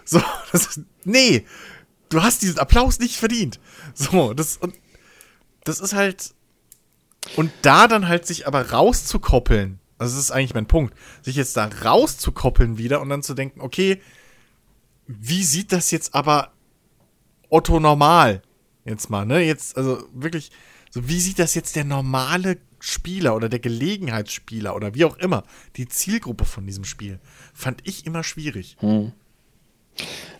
so, 0.05 0.21
das 0.51 0.67
ist, 0.67 0.81
nee, 1.03 1.45
du 2.09 2.21
hast 2.21 2.41
diesen 2.41 2.59
Applaus 2.59 2.99
nicht 2.99 3.17
verdient. 3.17 3.59
So, 3.93 4.33
das 4.33 4.57
und 4.57 4.75
das 5.63 5.79
ist 5.79 5.93
halt 5.93 6.33
und 7.35 7.51
da 7.61 7.87
dann 7.87 8.07
halt 8.07 8.25
sich 8.27 8.47
aber 8.47 8.71
rauszukoppeln. 8.71 9.79
Also 9.97 10.15
das 10.15 10.25
ist 10.25 10.31
eigentlich 10.31 10.53
mein 10.53 10.67
Punkt, 10.67 10.93
sich 11.21 11.35
jetzt 11.35 11.55
da 11.57 11.69
rauszukoppeln 11.83 12.77
wieder 12.77 13.01
und 13.01 13.09
dann 13.09 13.23
zu 13.23 13.33
denken, 13.33 13.61
okay, 13.61 14.01
wie 15.07 15.43
sieht 15.43 15.71
das 15.71 15.91
jetzt 15.91 16.13
aber 16.13 16.52
Otto 17.53 17.79
normal 17.79 18.41
jetzt 18.83 19.09
mal, 19.09 19.25
ne? 19.25 19.39
Jetzt 19.41 19.77
also 19.77 20.03
wirklich 20.13 20.51
so 20.89 21.07
wie 21.07 21.19
sieht 21.19 21.39
das 21.39 21.55
jetzt 21.55 21.75
der 21.75 21.85
normale 21.85 22.57
Spieler 22.79 23.35
oder 23.35 23.49
der 23.49 23.59
Gelegenheitsspieler 23.59 24.75
oder 24.75 24.93
wie 24.93 25.05
auch 25.05 25.17
immer, 25.17 25.43
die 25.75 25.87
Zielgruppe 25.87 26.45
von 26.45 26.67
diesem 26.67 26.83
Spiel, 26.83 27.19
fand 27.53 27.81
ich 27.87 28.05
immer 28.05 28.23
schwierig. 28.23 28.77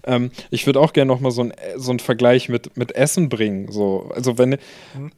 Ähm, 0.05 0.31
ich 0.51 0.65
würde 0.65 0.79
auch 0.79 0.93
gerne 0.93 1.11
noch 1.11 1.19
mal 1.19 1.31
so, 1.31 1.43
ein, 1.43 1.53
so 1.77 1.91
einen 1.91 1.99
Vergleich 1.99 2.49
mit, 2.49 2.75
mit 2.75 2.95
Essen 2.95 3.29
bringen. 3.29 3.71
So. 3.71 4.11
Also 4.13 4.37
wenn, 4.37 4.57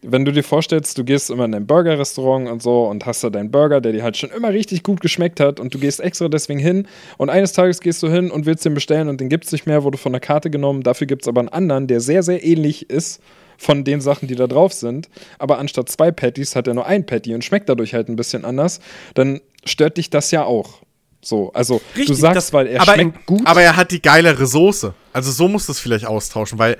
wenn 0.01 0.25
du 0.25 0.31
dir 0.31 0.43
vorstellst, 0.43 0.97
du 0.97 1.03
gehst 1.03 1.29
immer 1.29 1.45
in 1.45 1.55
ein 1.55 1.65
Burger-Restaurant 1.65 2.49
und 2.49 2.61
so 2.61 2.85
und 2.85 3.05
hast 3.05 3.23
da 3.23 3.29
deinen 3.29 3.51
Burger, 3.51 3.81
der 3.81 3.93
dir 3.93 4.03
halt 4.03 4.17
schon 4.17 4.29
immer 4.29 4.49
richtig 4.49 4.83
gut 4.83 5.01
geschmeckt 5.01 5.39
hat 5.39 5.59
und 5.59 5.73
du 5.73 5.79
gehst 5.79 5.99
extra 5.99 6.27
deswegen 6.27 6.59
hin 6.59 6.87
und 7.17 7.29
eines 7.29 7.53
Tages 7.53 7.81
gehst 7.81 8.03
du 8.03 8.09
hin 8.09 8.31
und 8.31 8.45
willst 8.45 8.65
den 8.65 8.73
bestellen 8.73 9.09
und 9.09 9.19
den 9.19 9.29
gibt 9.29 9.45
es 9.45 9.51
nicht 9.51 9.65
mehr, 9.65 9.83
wurde 9.83 9.97
von 9.97 10.11
der 10.11 10.21
Karte 10.21 10.49
genommen. 10.49 10.83
Dafür 10.83 11.07
gibt 11.07 11.23
es 11.23 11.27
aber 11.27 11.39
einen 11.39 11.49
anderen, 11.49 11.87
der 11.87 11.99
sehr, 11.99 12.23
sehr 12.23 12.43
ähnlich 12.43 12.89
ist 12.89 13.21
von 13.57 13.83
den 13.83 14.01
Sachen, 14.01 14.27
die 14.27 14.35
da 14.35 14.47
drauf 14.47 14.73
sind. 14.73 15.09
Aber 15.39 15.57
anstatt 15.59 15.89
zwei 15.89 16.11
Patties 16.11 16.55
hat 16.55 16.67
er 16.67 16.73
nur 16.73 16.85
ein 16.85 17.05
Patty 17.05 17.33
und 17.33 17.43
schmeckt 17.43 17.69
dadurch 17.69 17.93
halt 17.93 18.09
ein 18.09 18.15
bisschen 18.15 18.45
anders. 18.45 18.79
Dann 19.13 19.39
stört 19.63 19.97
dich 19.97 20.09
das 20.09 20.31
ja 20.31 20.43
auch. 20.43 20.81
So, 21.25 21.51
also 21.53 21.81
du 21.95 21.99
Richtig, 21.99 22.17
sagst, 22.19 22.35
das- 22.37 22.53
weil 22.53 22.67
er 22.67 22.81
aber 22.81 22.93
schmeckt 22.93 23.25
gut. 23.25 23.41
Aber 23.47 23.61
er 23.63 23.75
hat 23.75 23.89
die 23.89 23.99
geilere 24.01 24.45
Soße. 24.45 24.93
Also 25.11 25.31
so 25.31 25.47
muss 25.47 25.65
das 25.65 25.79
vielleicht 25.79 26.05
austauschen, 26.05 26.59
weil, 26.59 26.77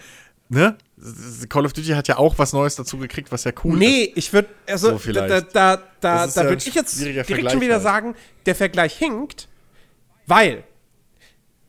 ne? 0.49 0.77
Call 1.49 1.65
of 1.65 1.73
Duty 1.73 1.89
hat 1.89 2.07
ja 2.07 2.17
auch 2.19 2.37
was 2.37 2.53
Neues 2.53 2.75
dazu 2.75 2.97
gekriegt, 2.99 3.31
was 3.31 3.43
ja 3.43 3.51
cool 3.63 3.73
ist. 3.73 3.79
Nee, 3.79 4.11
ich 4.15 4.31
würde, 4.33 4.49
also 4.67 4.87
So 4.87 4.93
da, 4.93 4.99
vielleicht. 4.99 5.29
da, 5.31 5.41
da, 5.41 5.83
da, 5.99 6.25
ja 6.27 6.35
würde 6.49 6.63
ich 6.65 6.73
jetzt 6.75 6.99
direkt 6.99 7.25
Vergleich 7.27 7.51
schon 7.53 7.61
wieder 7.61 7.73
halt. 7.75 7.83
sagen, 7.83 8.15
der 8.45 8.53
Vergleich 8.55 8.95
hinkt, 8.95 9.47
weil, 10.27 10.63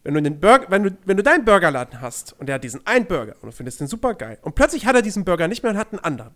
wenn 0.05 0.12
du, 0.15 0.20
den 0.23 0.39
Burger, 0.39 0.66
wenn, 0.69 0.82
du, 0.85 0.97
wenn 1.07 1.16
du 1.16 1.23
deinen 1.23 1.44
Burgerladen 1.47 2.01
hast 2.03 2.35
und 2.39 2.47
der 2.47 2.57
hat 2.57 2.65
diesen 2.65 2.86
einen 2.86 3.07
Burger 3.07 3.35
und 3.40 3.47
du 3.51 3.53
findest 3.57 3.81
den 3.81 3.86
super 3.89 4.12
geil 4.15 4.39
und 4.43 4.55
plötzlich 4.55 4.85
hat 4.86 4.94
er 4.94 5.03
diesen 5.03 5.24
Burger 5.24 5.48
nicht 5.48 5.62
mehr 5.62 5.73
und 5.73 5.78
hat 5.78 5.93
einen 5.93 6.01
anderen, 6.01 6.35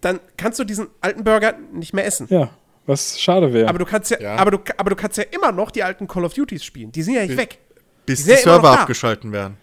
dann 0.00 0.20
kannst 0.36 0.58
du 0.58 0.64
diesen 0.64 0.88
alten 1.00 1.22
Burger 1.24 1.54
nicht 1.72 1.92
mehr 1.94 2.04
essen. 2.06 2.26
Ja, 2.30 2.50
was 2.86 3.20
schade 3.20 3.52
wäre. 3.52 3.68
Aber 3.68 3.78
du 3.78 3.84
kannst 3.84 4.10
ja, 4.10 4.20
Ja. 4.20 4.36
Aber, 4.36 4.52
du, 4.52 4.58
aber 4.76 4.90
du 4.90 4.96
kannst 4.96 5.18
ja 5.18 5.24
immer 5.30 5.52
noch 5.52 5.70
die 5.70 5.82
alten 5.82 6.06
Call 6.06 6.24
of 6.24 6.34
Duties 6.34 6.64
spielen. 6.64 6.92
Die 6.92 7.02
sind 7.02 7.14
ja 7.14 7.22
nicht 7.26 7.36
weg. 7.36 7.58
Bis 8.06 8.20
Die 8.20 8.26
die, 8.26 8.30
ja 8.32 8.36
Server 8.38 8.80
abgeschalten 8.80 9.32
werden. 9.32 9.56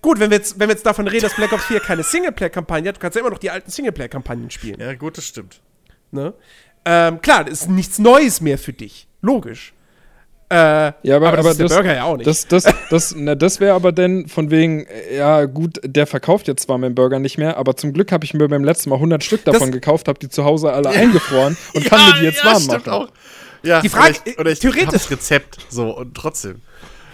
Gut, 0.00 0.20
wenn 0.20 0.30
wir 0.30 0.36
jetzt, 0.38 0.58
wenn 0.58 0.68
wir 0.68 0.74
jetzt 0.74 0.86
davon 0.86 1.08
reden, 1.08 1.22
dass 1.22 1.34
Black 1.34 1.52
Ops 1.52 1.64
4 1.64 1.80
keine 1.80 2.04
Singleplayer-Kampagne 2.04 2.88
hat, 2.88 2.96
du 2.96 3.00
kannst 3.00 3.16
ja 3.16 3.20
immer 3.20 3.30
noch 3.30 3.38
die 3.38 3.50
alten 3.50 3.70
Singleplayer-Kampagnen 3.70 4.50
spielen. 4.50 4.80
Ja, 4.80 4.94
gut, 4.94 5.18
das 5.18 5.26
stimmt. 5.26 5.60
Ne? 6.12 6.34
Ähm, 6.84 7.20
klar, 7.20 7.44
das 7.44 7.62
ist 7.62 7.70
nichts 7.70 7.98
Neues 7.98 8.40
mehr 8.40 8.58
für 8.58 8.72
dich. 8.72 9.08
Logisch. 9.20 9.74
Äh, 10.50 10.92
ja, 11.02 11.16
aber, 11.16 11.30
das 11.32 11.40
aber 11.40 11.50
ist 11.50 11.60
der 11.60 11.68
Burger 11.68 11.94
ja 11.94 12.04
auch 12.04 12.16
nicht. 12.16 12.26
Das, 12.26 12.46
das, 12.46 12.64
das, 12.88 13.14
na, 13.14 13.34
das 13.34 13.60
wäre 13.60 13.74
aber 13.74 13.92
dann 13.92 14.28
von 14.28 14.50
wegen, 14.50 14.86
äh, 14.86 15.16
ja 15.18 15.44
gut, 15.44 15.78
der 15.84 16.06
verkauft 16.06 16.48
jetzt 16.48 16.62
zwar 16.62 16.78
meinen 16.78 16.94
Burger 16.94 17.18
nicht 17.18 17.36
mehr, 17.36 17.58
aber 17.58 17.76
zum 17.76 17.92
Glück 17.92 18.12
habe 18.12 18.24
ich 18.24 18.32
mir 18.32 18.48
beim 18.48 18.64
letzten 18.64 18.88
Mal 18.88 18.96
100 18.96 19.22
Stück 19.22 19.44
davon 19.44 19.72
gekauft, 19.72 20.08
habe 20.08 20.18
die 20.18 20.30
zu 20.30 20.44
Hause 20.44 20.72
alle 20.72 20.88
eingefroren 20.88 21.56
und 21.74 21.84
kann 21.90 22.00
mir 22.00 22.18
die 22.20 22.24
jetzt 22.26 22.42
warm 22.44 22.64
machen. 22.66 22.90
Auch. 22.90 23.08
Ja, 23.62 23.82
Die 23.82 23.90
Frage- 23.90 24.14
oder 24.20 24.22
ich, 24.26 24.38
oder 24.38 24.50
ich 24.52 24.58
theoretisch- 24.60 24.92
das 24.92 25.10
Rezept, 25.10 25.58
so, 25.68 25.94
und 25.94 26.14
trotzdem. 26.14 26.62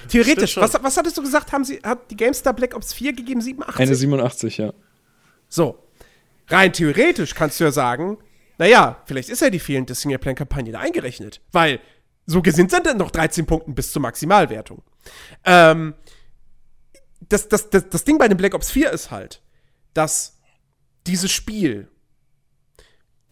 Theoretisch, 0.08 0.56
was, 0.58 0.74
was 0.80 0.96
hattest 0.96 1.16
du 1.16 1.22
gesagt? 1.22 1.50
Haben 1.52 1.64
sie, 1.64 1.80
hat 1.82 2.10
die 2.10 2.16
GameStar 2.16 2.52
Black 2.52 2.76
Ops 2.76 2.92
4 2.92 3.14
gegeben? 3.14 3.40
87? 3.40 3.80
Eine 3.80 3.94
87, 3.96 4.58
ja. 4.58 4.72
so. 5.48 5.78
Rein 6.48 6.72
theoretisch 6.74 7.34
kannst 7.34 7.58
du 7.58 7.64
ja 7.64 7.72
sagen, 7.72 8.18
naja, 8.58 8.98
vielleicht 9.06 9.30
ist 9.30 9.40
ja 9.40 9.48
die 9.50 9.58
fehlende 9.58 9.94
Singleplayer-Kampagne 9.94 10.72
da 10.72 10.78
eingerechnet. 10.80 11.40
Weil 11.52 11.80
so 12.26 12.42
gesinnt 12.42 12.70
sind 12.70 12.86
dann 12.86 12.96
noch 12.96 13.10
13 13.10 13.46
Punkten 13.46 13.74
bis 13.74 13.92
zur 13.92 14.02
Maximalwertung. 14.02 14.82
Ähm, 15.44 15.94
das, 17.28 17.48
das, 17.48 17.70
das, 17.70 17.88
das 17.88 18.04
Ding 18.04 18.18
bei 18.18 18.28
dem 18.28 18.38
Black 18.38 18.54
Ops 18.54 18.70
4 18.70 18.90
ist 18.90 19.10
halt, 19.10 19.42
dass 19.92 20.38
dieses 21.06 21.30
Spiel, 21.30 21.88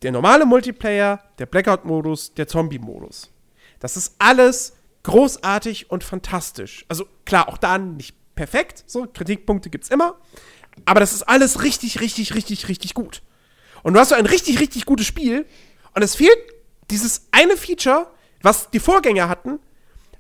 der 0.02 0.12
normale 0.12 0.44
Multiplayer, 0.44 1.22
der 1.38 1.46
Blackout-Modus, 1.46 2.34
der 2.34 2.48
Zombie-Modus, 2.48 3.30
das 3.78 3.96
ist 3.96 4.14
alles 4.18 4.74
großartig 5.04 5.90
und 5.90 6.04
fantastisch. 6.04 6.84
Also 6.88 7.06
klar, 7.24 7.48
auch 7.48 7.58
da 7.58 7.78
nicht 7.78 8.16
perfekt, 8.34 8.84
so 8.86 9.06
Kritikpunkte 9.06 9.70
gibt's 9.70 9.88
immer, 9.88 10.16
aber 10.84 11.00
das 11.00 11.12
ist 11.12 11.22
alles 11.22 11.62
richtig, 11.62 12.00
richtig, 12.00 12.34
richtig, 12.34 12.68
richtig 12.68 12.94
gut. 12.94 13.22
Und 13.82 13.94
du 13.94 14.00
hast 14.00 14.10
so 14.10 14.14
ein 14.14 14.26
richtig, 14.26 14.60
richtig 14.60 14.84
gutes 14.86 15.06
Spiel 15.06 15.46
und 15.94 16.02
es 16.02 16.14
fehlt 16.14 16.38
dieses 16.90 17.28
eine 17.32 17.56
Feature, 17.56 18.11
was 18.42 18.70
die 18.70 18.80
Vorgänger 18.80 19.28
hatten, 19.28 19.58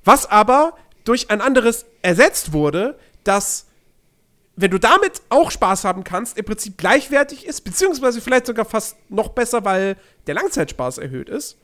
was 0.04 0.26
aber 0.26 0.76
durch 1.04 1.30
ein 1.30 1.40
anderes 1.40 1.84
ersetzt 2.02 2.52
wurde, 2.52 2.98
das, 3.24 3.66
wenn 4.56 4.70
du 4.70 4.78
damit 4.78 5.22
auch 5.28 5.50
Spaß 5.50 5.84
haben 5.84 6.04
kannst, 6.04 6.38
im 6.38 6.44
Prinzip 6.44 6.78
gleichwertig 6.78 7.46
ist, 7.46 7.62
beziehungsweise 7.62 8.20
vielleicht 8.20 8.46
sogar 8.46 8.64
fast 8.64 8.96
noch 9.08 9.30
besser, 9.30 9.64
weil 9.64 9.96
der 10.26 10.34
Langzeitspaß 10.34 10.98
erhöht 10.98 11.28
ist. 11.28 11.56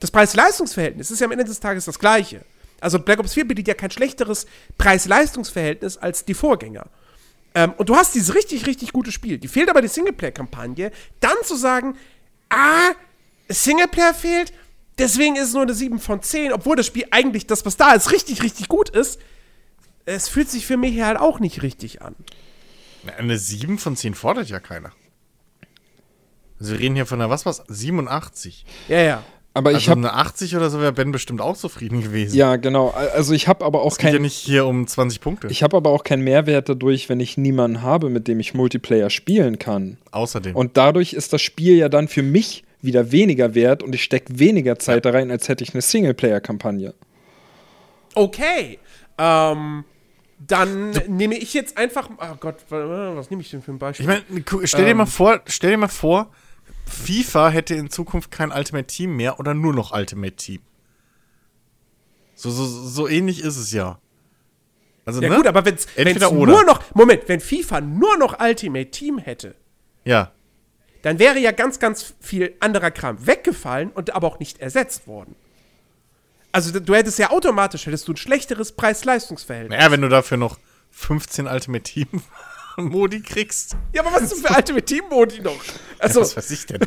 Das 0.00 0.10
Preis-Leistungs-Verhältnis 0.10 1.10
ist 1.10 1.20
ja 1.20 1.26
am 1.26 1.32
Ende 1.32 1.44
des 1.44 1.60
Tages 1.60 1.84
das 1.86 1.98
gleiche. 1.98 2.44
Also 2.80 2.98
Black 2.98 3.18
Ops 3.20 3.34
4 3.34 3.48
bietet 3.48 3.68
ja 3.68 3.74
kein 3.74 3.90
schlechteres 3.90 4.46
Preis-Leistungs-Verhältnis 4.78 5.96
als 5.96 6.24
die 6.24 6.34
Vorgänger. 6.34 6.86
Ähm, 7.54 7.72
und 7.76 7.88
du 7.88 7.96
hast 7.96 8.14
dieses 8.14 8.34
richtig, 8.34 8.66
richtig 8.66 8.92
gute 8.92 9.12
Spiel. 9.12 9.38
Die 9.38 9.48
fehlt 9.48 9.70
aber 9.70 9.80
die 9.80 9.88
Singleplayer-Kampagne. 9.88 10.90
Dann 11.20 11.36
zu 11.44 11.56
sagen, 11.56 11.96
ah, 12.50 12.90
Singleplayer 13.48 14.14
fehlt, 14.14 14.52
deswegen 14.98 15.36
ist 15.36 15.48
es 15.48 15.52
nur 15.54 15.62
eine 15.62 15.74
7 15.74 15.98
von 15.98 16.22
10, 16.22 16.52
obwohl 16.52 16.76
das 16.76 16.86
Spiel 16.86 17.04
eigentlich 17.10 17.46
das, 17.46 17.64
was 17.66 17.76
da 17.76 17.92
ist, 17.92 18.12
richtig, 18.12 18.42
richtig 18.42 18.68
gut 18.68 18.88
ist. 18.90 19.20
Es 20.06 20.28
fühlt 20.28 20.50
sich 20.50 20.66
für 20.66 20.76
mich 20.76 21.00
halt 21.00 21.18
auch 21.18 21.40
nicht 21.40 21.62
richtig 21.62 22.02
an. 22.02 22.14
Eine 23.18 23.38
7 23.38 23.78
von 23.78 23.96
10 23.96 24.14
fordert 24.14 24.48
ja 24.48 24.60
keiner. 24.60 24.92
Also 26.60 26.72
wir 26.72 26.80
reden 26.80 26.94
hier 26.94 27.06
von 27.06 27.20
einer, 27.20 27.30
was 27.30 27.46
was? 27.46 27.64
87. 27.68 28.64
Ja, 28.88 29.00
ja. 29.00 29.22
Aber 29.56 29.70
ich 29.70 29.76
Also 29.88 29.90
habe, 29.92 30.00
eine 30.00 30.14
80 30.14 30.56
oder 30.56 30.68
so 30.68 30.80
wäre 30.80 30.92
Ben 30.92 31.12
bestimmt 31.12 31.40
auch 31.40 31.56
zufrieden 31.56 32.02
gewesen. 32.02 32.34
ja 32.36 32.56
genau, 32.56 32.88
also 32.90 33.32
ich 33.34 33.46
habe 33.46 33.64
aber 33.64 33.82
auch 33.82 33.92
Es 33.92 33.98
geht 33.98 34.12
ja 34.12 34.18
nicht 34.18 34.34
hier 34.34 34.66
um 34.66 34.84
20 34.84 35.20
Punkte. 35.20 35.46
ich 35.46 35.62
habe 35.62 35.76
aber 35.76 35.90
auch 35.90 36.02
keinen 36.02 36.24
Mehrwert 36.24 36.68
dadurch, 36.68 37.08
wenn 37.08 37.20
ich 37.20 37.36
niemanden 37.36 37.80
habe, 37.80 38.10
mit 38.10 38.26
dem 38.26 38.40
ich 38.40 38.52
Multiplayer 38.54 39.10
spielen 39.10 39.60
kann. 39.60 39.98
Außerdem. 40.10 40.56
Und 40.56 40.76
dadurch 40.76 41.12
ist 41.12 41.32
das 41.32 41.40
Spiel 41.40 41.76
ja 41.76 41.88
dann 41.88 42.08
für 42.08 42.22
mich 42.24 42.63
wieder 42.84 43.10
weniger 43.12 43.54
wert 43.54 43.82
und 43.82 43.94
ich 43.94 44.02
stecke 44.04 44.38
weniger 44.38 44.78
Zeit 44.78 45.04
da 45.04 45.10
rein, 45.10 45.30
als 45.30 45.48
hätte 45.48 45.64
ich 45.64 45.72
eine 45.74 45.82
Singleplayer-Kampagne. 45.82 46.94
Okay. 48.14 48.78
Ähm, 49.18 49.84
dann 50.38 50.90
nehme 51.08 51.36
ich 51.36 51.54
jetzt 51.54 51.76
einfach. 51.78 52.10
Oh 52.18 52.36
Gott, 52.40 52.56
wa- 52.68 53.16
was 53.16 53.30
nehme 53.30 53.42
ich 53.42 53.50
denn 53.50 53.62
für 53.62 53.72
ein 53.72 53.78
Beispiel? 53.78 54.04
Ich 54.04 54.08
meine, 54.08 54.66
stell 54.66 54.84
dir 54.84 54.90
Ähm. 54.90 54.96
mal 54.98 55.06
vor, 55.06 55.40
stell 55.46 55.70
dir 55.70 55.78
mal 55.78 55.88
vor, 55.88 56.30
FIFA 56.86 57.48
hätte 57.50 57.74
in 57.74 57.88
Zukunft 57.90 58.30
kein 58.30 58.52
Ultimate 58.52 58.86
Team 58.86 59.16
mehr 59.16 59.40
oder 59.40 59.54
nur 59.54 59.72
noch 59.72 59.92
Ultimate 59.92 60.36
Team. 60.36 60.60
So, 62.34 62.50
so, 62.50 62.64
so 62.66 63.08
ähnlich 63.08 63.40
ist 63.42 63.56
es 63.56 63.72
ja. 63.72 63.98
Also, 65.06 65.22
ja 65.22 65.28
ne? 65.30 65.36
gut, 65.36 65.46
aber 65.46 65.62
Entweder 65.96 66.32
oder. 66.32 66.52
nur 66.52 66.64
noch, 66.64 66.82
Moment, 66.94 67.22
wenn 67.28 67.40
FIFA 67.40 67.80
nur 67.80 68.16
noch 68.18 68.40
Ultimate 68.40 68.90
Team 68.90 69.18
hätte, 69.18 69.54
Ja. 70.04 70.32
Dann 71.04 71.18
wäre 71.18 71.38
ja 71.38 71.52
ganz, 71.52 71.78
ganz 71.78 72.14
viel 72.18 72.54
anderer 72.60 72.90
Kram 72.90 73.26
weggefallen 73.26 73.90
und 73.90 74.14
aber 74.14 74.26
auch 74.26 74.38
nicht 74.38 74.60
ersetzt 74.60 75.06
worden. 75.06 75.36
Also 76.50 76.78
du 76.78 76.94
hättest 76.94 77.18
ja 77.18 77.30
automatisch, 77.30 77.84
hättest 77.84 78.08
du 78.08 78.12
ein 78.12 78.16
schlechteres 78.16 78.72
Preis-Leistungs-Verhältnis. 78.72 79.76
Naja, 79.76 79.90
wenn 79.90 80.00
du 80.00 80.08
dafür 80.08 80.38
noch 80.38 80.58
15 80.92 81.46
Ultimate 81.46 81.82
Team 81.82 82.08
Modi 82.76 83.20
kriegst. 83.20 83.76
Ja, 83.92 84.02
aber 84.02 84.14
was 84.14 84.22
ist 84.22 84.36
denn 84.36 84.44
für 84.50 84.56
Ultimate 84.56 84.84
Team-Modi 84.84 85.40
noch? 85.40 85.60
Also, 85.98 86.22
Was 86.22 86.36
weiß 86.38 86.50
ich 86.52 86.64
denn? 86.66 86.80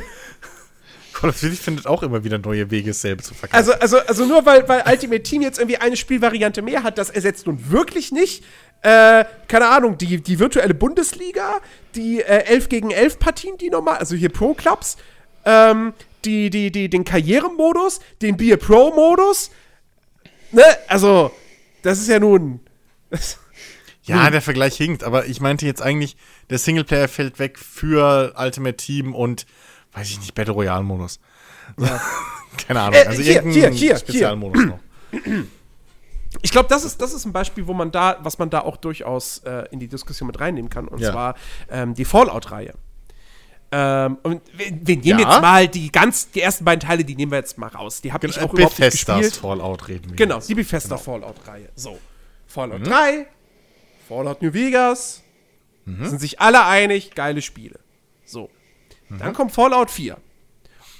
Call 1.18 1.31
of 1.31 1.39
Duty 1.39 1.56
findet 1.56 1.88
auch 1.88 2.03
immer 2.03 2.23
wieder 2.23 2.38
neue 2.38 2.69
Wege, 2.69 2.91
dasselbe 2.91 3.23
zu 3.23 3.34
verkaufen. 3.34 3.57
also, 3.57 3.73
also, 3.73 3.98
also 4.07 4.26
nur 4.26 4.45
weil, 4.45 4.69
weil 4.69 4.84
Ultimate 4.85 5.23
Team 5.23 5.41
jetzt 5.41 5.57
irgendwie 5.57 5.77
eine 5.77 5.98
Spielvariante 5.98 6.61
mehr 6.61 6.84
hat, 6.84 6.99
das 6.99 7.10
ersetzt 7.10 7.48
nun 7.48 7.72
wirklich 7.72 8.11
nicht, 8.11 8.44
äh, 8.84 9.26
keine 9.48 9.68
Ahnung, 9.69 9.98
die, 9.98 10.22
die 10.22 10.38
virtuelle 10.38 10.76
Bundesliga, 10.76 11.60
die 11.95 12.22
äh, 12.22 12.45
11 12.45 12.69
gegen 12.69 12.91
11 12.91 13.18
Partien, 13.18 13.57
die 13.57 13.72
normal, 13.72 13.98
also 13.98 14.15
hier 14.15 14.30
Pro-Clubs, 14.30 14.98
ähm, 15.45 15.94
die, 16.23 16.52
die, 16.52 16.72
die, 16.72 16.88
den 16.88 17.03
Karrieremodus, 17.03 17.99
den 18.22 18.38
Be 18.38 18.53
a 18.53 18.57
Pro-Modus, 18.57 19.49
ne, 20.52 20.64
also, 20.88 21.31
das 21.81 21.98
ist 21.98 22.10
ja 22.10 22.19
nun, 22.19 22.60
ja, 24.03 24.30
der 24.30 24.41
Vergleich 24.41 24.77
hinkt, 24.77 25.03
aber 25.03 25.26
ich 25.26 25.41
meinte 25.41 25.65
jetzt 25.65 25.81
eigentlich, 25.81 26.15
der 26.52 26.60
Singleplayer 26.60 27.07
fällt 27.07 27.39
weg 27.39 27.57
für 27.57 28.35
Ultimate 28.38 28.77
Team 28.77 29.15
und, 29.15 29.48
weiß 29.98 30.10
ich 30.10 30.19
nicht, 30.19 30.36
Battle 30.36 30.53
Royale-Modus. 30.53 31.19
Keine 32.68 32.82
Ahnung. 32.82 32.94
Äh, 32.94 33.06
also 33.07 33.22
hier, 33.22 33.36
irgendein 33.36 33.53
hier, 33.53 33.69
hier, 33.72 33.98
Spezialmodus 33.98 34.65
noch. 34.65 34.80
Ich 36.41 36.52
glaube, 36.52 36.68
das 36.69 36.84
ist, 36.84 37.02
das 37.02 37.14
ist 37.14 37.26
ein 37.26 37.32
Beispiel, 37.32 37.65
wo 37.68 37.74
man 37.74 37.90
da, 37.90 38.18
was 38.22 38.38
man 38.38 38.49
da 38.49 38.60
auch 38.60 38.78
durchaus 38.78 39.40
äh, 39.40 39.64
in 39.72 39.80
die 39.80 39.88
Diskussion 39.88 40.28
mit 40.28 40.40
reinnehmen 40.40 40.69
kann, 40.69 40.88
und 40.88 40.99
Ja. 40.99 41.11
zwar 41.11 41.36
ähm, 41.72 41.94
die 41.95 42.03
Fallout-Reihe. 42.06 42.74
Ähm, 43.72 44.18
und 44.24 44.41
wir, 44.53 44.68
wir 44.72 44.98
nehmen 44.98 45.19
Ja. 45.19 45.30
jetzt 45.32 45.41
mal 45.41 45.68
die 45.68 45.91
ganz, 45.91 46.30
die 46.30 46.41
ersten 46.41 46.65
beiden 46.65 46.82
Teile, 46.82 47.06
die 47.06 47.15
nehmen 47.15 47.32
wir 47.32 47.40
jetzt 47.40 47.57
mal 47.57 47.68
raus. 47.68 48.02
Die 48.02 48.11
habe 48.14 48.28
ich 48.28 48.40
auch 48.40 48.53
überhaupt 48.53 48.78
nicht 48.78 48.91
gespielt. 48.91 49.36
Fallout 49.36 49.88
reden 49.88 50.10
wir. 50.10 50.15
Genau, 50.18 50.36
jetzt. 50.36 50.49
die 50.49 50.56
Bethesda 50.56 50.98
Fallout-Reihe. 50.98 51.69
So. 51.76 51.98
Fallout 52.45 52.86
3, 52.86 53.26
Fallout 54.07 54.41
New 54.41 54.53
Vegas, 54.53 55.24
sind 55.86 56.19
sich 56.19 56.40
alle 56.40 56.65
einig, 56.65 57.15
geile 57.15 57.41
Spiele. 57.41 57.80
So. 58.26 58.49
Dann 59.09 59.34
kommt 59.34 59.51
Fallout 59.51 59.91
4. 59.91 60.17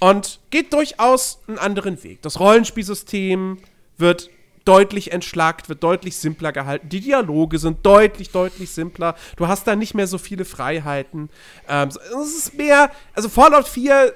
Und 0.00 0.40
geht 0.50 0.72
durchaus 0.72 1.40
einen 1.48 1.58
anderen 1.58 2.02
Weg. 2.04 2.22
Das 2.22 2.38
Rollenspielsystem 2.38 3.58
wird 3.96 4.30
deutlich 4.64 5.12
entschlackt, 5.12 5.68
wird 5.68 5.82
deutlich 5.82 6.16
simpler 6.16 6.52
gehalten. 6.52 6.88
Die 6.88 7.00
Dialoge 7.00 7.58
sind 7.58 7.84
deutlich, 7.84 8.30
deutlich 8.30 8.70
simpler. 8.70 9.16
Du 9.36 9.48
hast 9.48 9.66
da 9.66 9.74
nicht 9.74 9.94
mehr 9.94 10.06
so 10.06 10.18
viele 10.18 10.44
Freiheiten. 10.44 11.30
Ähm, 11.68 11.88
es 11.88 12.36
ist 12.36 12.54
mehr, 12.54 12.90
also 13.14 13.28
Fallout 13.28 13.66
4 13.66 14.12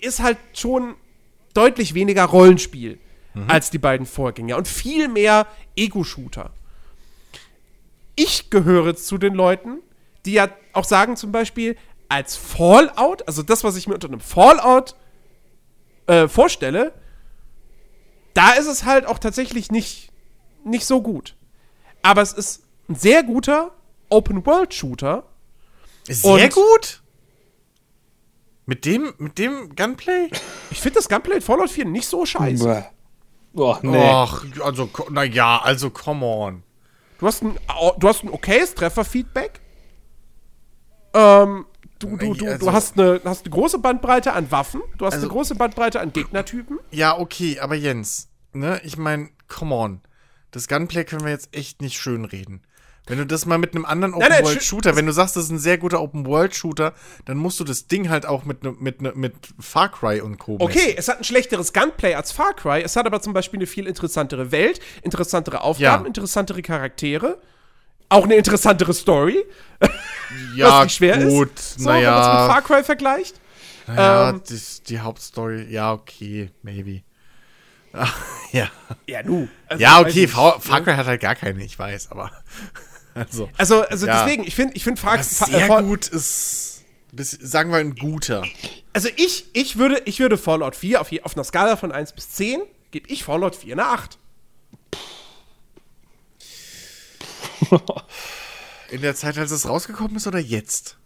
ist 0.00 0.20
halt 0.20 0.38
schon 0.52 0.94
deutlich 1.54 1.94
weniger 1.94 2.24
Rollenspiel 2.24 2.98
als 3.48 3.70
die 3.70 3.78
beiden 3.78 4.06
Vorgänger 4.06 4.56
und 4.56 4.68
viel 4.68 5.08
mehr 5.08 5.46
Ego-Shooter. 5.76 6.50
Ich 8.16 8.50
gehöre 8.50 8.94
zu 8.94 9.18
den 9.18 9.34
Leuten, 9.34 9.78
die 10.24 10.34
ja 10.34 10.48
auch 10.72 10.84
sagen 10.84 11.16
zum 11.16 11.32
Beispiel, 11.32 11.76
als 12.08 12.36
Fallout, 12.36 13.26
also 13.26 13.42
das, 13.42 13.64
was 13.64 13.76
ich 13.76 13.86
mir 13.88 13.94
unter 13.94 14.08
einem 14.08 14.20
Fallout 14.20 14.94
äh, 16.06 16.28
vorstelle, 16.28 16.92
da 18.34 18.52
ist 18.52 18.66
es 18.66 18.84
halt 18.84 19.06
auch 19.06 19.18
tatsächlich 19.18 19.70
nicht, 19.70 20.10
nicht 20.64 20.86
so 20.86 21.00
gut. 21.02 21.36
Aber 22.02 22.20
es 22.22 22.32
ist 22.32 22.62
ein 22.88 22.94
sehr 22.96 23.22
guter 23.22 23.72
Open-World-Shooter. 24.10 25.24
Sehr 26.08 26.48
gut. 26.50 27.02
Mit 28.66 28.84
dem, 28.84 29.12
mit 29.18 29.38
dem 29.38 29.74
Gunplay? 29.74 30.30
Ich 30.70 30.80
finde 30.80 30.96
das 30.98 31.08
Gunplay 31.08 31.36
in 31.36 31.40
Fallout 31.42 31.70
4 31.70 31.84
nicht 31.86 32.06
so 32.08 32.24
scheiße. 32.26 32.64
Oh, 33.54 33.76
nee. 33.82 34.02
Ach, 34.02 34.44
also, 34.62 34.86
ko- 34.88 35.06
na 35.10 35.22
ja, 35.22 35.58
also, 35.62 35.90
come 35.90 36.24
on. 36.26 36.62
Du 37.18 37.26
hast 37.26 37.42
ein, 37.42 37.56
du 37.98 38.08
hast 38.08 38.24
ein 38.24 38.30
okayes 38.30 38.74
Trefferfeedback. 38.74 39.60
Ähm, 41.14 41.64
du, 42.04 42.16
du, 42.16 42.34
du, 42.34 42.46
Also- 42.46 42.66
du 42.66 42.72
hast, 42.72 42.98
eine, 42.98 43.20
hast 43.24 43.44
eine 43.44 43.50
große 43.54 43.78
Bandbreite 43.78 44.32
an 44.32 44.50
Waffen. 44.50 44.82
Du 44.98 45.06
hast 45.06 45.14
Also- 45.14 45.26
eine 45.26 45.32
große 45.32 45.54
Bandbreite 45.54 46.00
an 46.00 46.12
Gegnertypen. 46.12 46.78
Ja, 46.90 47.18
okay, 47.18 47.58
aber 47.60 47.74
Jens, 47.74 48.28
ne, 48.52 48.80
ich 48.84 48.96
meine, 48.96 49.28
come 49.48 49.74
on. 49.74 50.00
Das 50.50 50.68
Gunplay 50.68 51.04
können 51.04 51.24
wir 51.24 51.30
jetzt 51.32 51.48
echt 51.56 51.82
nicht 51.82 51.98
schön 51.98 52.24
reden. 52.24 52.62
Wenn 53.06 53.18
du 53.18 53.26
das 53.26 53.44
mal 53.44 53.58
mit 53.58 53.74
einem 53.74 53.84
anderen 53.84 54.14
Open-World-Shooter, 54.14 54.96
wenn 54.96 55.04
du 55.04 55.12
sagst, 55.12 55.36
das 55.36 55.44
ist 55.44 55.50
ein 55.50 55.58
sehr 55.58 55.76
guter 55.76 56.00
Open-World-Shooter, 56.00 56.94
dann 57.26 57.36
musst 57.36 57.60
du 57.60 57.64
das 57.64 57.86
Ding 57.86 58.08
halt 58.08 58.24
auch 58.24 58.44
mit, 58.46 58.62
ne, 58.64 58.74
mit, 58.78 59.02
ne, 59.02 59.12
mit 59.14 59.34
Far 59.60 59.90
Cry 59.90 60.22
und 60.22 60.38
Co. 60.38 60.52
messen. 60.52 60.62
Okay, 60.70 60.94
es 60.96 61.08
hat 61.08 61.18
ein 61.18 61.24
schlechteres 61.24 61.74
Gunplay 61.74 62.14
als 62.14 62.32
Far 62.32 62.54
Cry. 62.54 62.80
Es 62.82 62.96
hat 62.96 63.04
aber 63.04 63.20
zum 63.20 63.34
Beispiel 63.34 63.58
eine 63.58 63.66
viel 63.66 63.86
interessantere 63.86 64.52
Welt, 64.52 64.80
interessantere 65.02 65.60
Aufgaben, 65.60 66.04
Ja. 66.04 66.06
interessantere 66.06 66.62
Charaktere. 66.62 67.38
Auch 68.08 68.24
eine 68.24 68.34
interessantere 68.36 68.92
Story, 68.94 69.44
ja, 70.56 70.68
was 70.70 70.84
nicht 70.84 70.96
schwer 70.96 71.18
gut, 71.24 71.58
ist. 71.58 71.78
So, 71.80 71.86
wenn 71.86 72.02
man 72.02 72.02
es 72.02 72.08
mit 72.08 72.14
naja, 72.14 72.46
Far 72.48 72.62
Cry 72.62 72.84
vergleicht. 72.84 73.40
naja 73.86 74.30
ähm, 74.30 74.42
das, 74.48 74.82
die 74.82 75.00
Hauptstory, 75.00 75.66
ja, 75.70 75.92
okay, 75.92 76.50
maybe. 76.62 77.02
Ach, 77.92 78.16
ja. 78.52 78.68
Ja, 79.06 79.22
nu. 79.22 79.48
Also, 79.66 79.82
Ja, 79.82 80.00
okay, 80.00 80.24
ich 80.24 80.30
Far, 80.30 80.56
nicht, 80.56 80.66
Far 80.66 80.80
ne? 80.80 80.84
Cry 80.84 80.94
hat 80.94 81.06
halt 81.06 81.20
gar 81.20 81.34
keine, 81.34 81.64
ich 81.64 81.78
weiß, 81.78 82.10
aber. 82.10 82.30
Also. 83.16 83.48
Also, 83.56 83.82
also 83.82 84.06
Ja. 84.08 84.24
deswegen, 84.24 84.42
ich 84.42 84.56
finde 84.56 84.74
ich 84.74 84.82
find 84.82 84.98
Far, 84.98 85.22
Far, 85.22 85.46
sehr 85.48 85.66
Fall- 85.68 85.84
gut 85.84 86.08
ist, 86.08 86.82
sagen 87.16 87.70
wir 87.70 87.78
ein 87.78 87.94
guter. 87.94 88.42
Also 88.92 89.08
ich, 89.14 89.46
ich, 89.52 89.78
würde, 89.78 90.02
ich 90.04 90.18
würde 90.18 90.36
Fallout 90.36 90.74
4 90.74 91.00
auf, 91.00 91.12
auf 91.22 91.36
einer 91.36 91.44
Skala 91.44 91.76
von 91.76 91.92
1 91.92 92.12
bis 92.14 92.30
10, 92.30 92.62
gebe 92.90 93.08
ich 93.08 93.22
Fallout 93.22 93.54
4 93.54 93.74
eine 93.74 93.86
8. 93.86 94.18
In 98.90 99.00
der 99.00 99.14
Zeit, 99.14 99.38
als 99.38 99.50
es 99.50 99.68
rausgekommen 99.68 100.16
ist 100.16 100.26
oder 100.26 100.38
jetzt? 100.38 100.98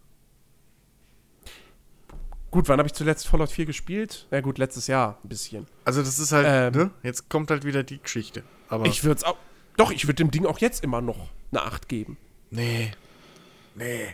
Gut, 2.51 2.67
wann 2.67 2.79
habe 2.79 2.87
ich 2.87 2.93
zuletzt 2.93 3.27
Fallout 3.27 3.51
4 3.51 3.65
gespielt? 3.65 4.25
Na 4.31 4.41
gut, 4.41 4.57
letztes 4.57 4.87
Jahr 4.87 5.19
ein 5.23 5.29
bisschen. 5.29 5.67
Also 5.85 6.01
das 6.01 6.17
ist 6.17 6.31
halt, 6.31 6.73
Ähm. 6.75 6.81
ne? 6.81 6.91
Jetzt 7.03 7.29
kommt 7.29 7.51
halt 7.51 7.63
wieder 7.63 7.83
die 7.83 7.99
Geschichte. 8.01 8.43
Aber 8.69 8.85
Ich 8.87 9.03
würde 9.03 9.17
es 9.17 9.23
auch. 9.23 9.37
Doch, 9.77 9.91
ich 9.91 10.05
würde 10.07 10.15
dem 10.15 10.31
Ding 10.31 10.45
auch 10.45 10.57
jetzt 10.59 10.83
immer 10.83 10.99
noch 11.01 11.29
eine 11.51 11.61
8 11.61 11.87
geben. 11.87 12.17
nee, 12.49 12.91
nee, 13.75 14.07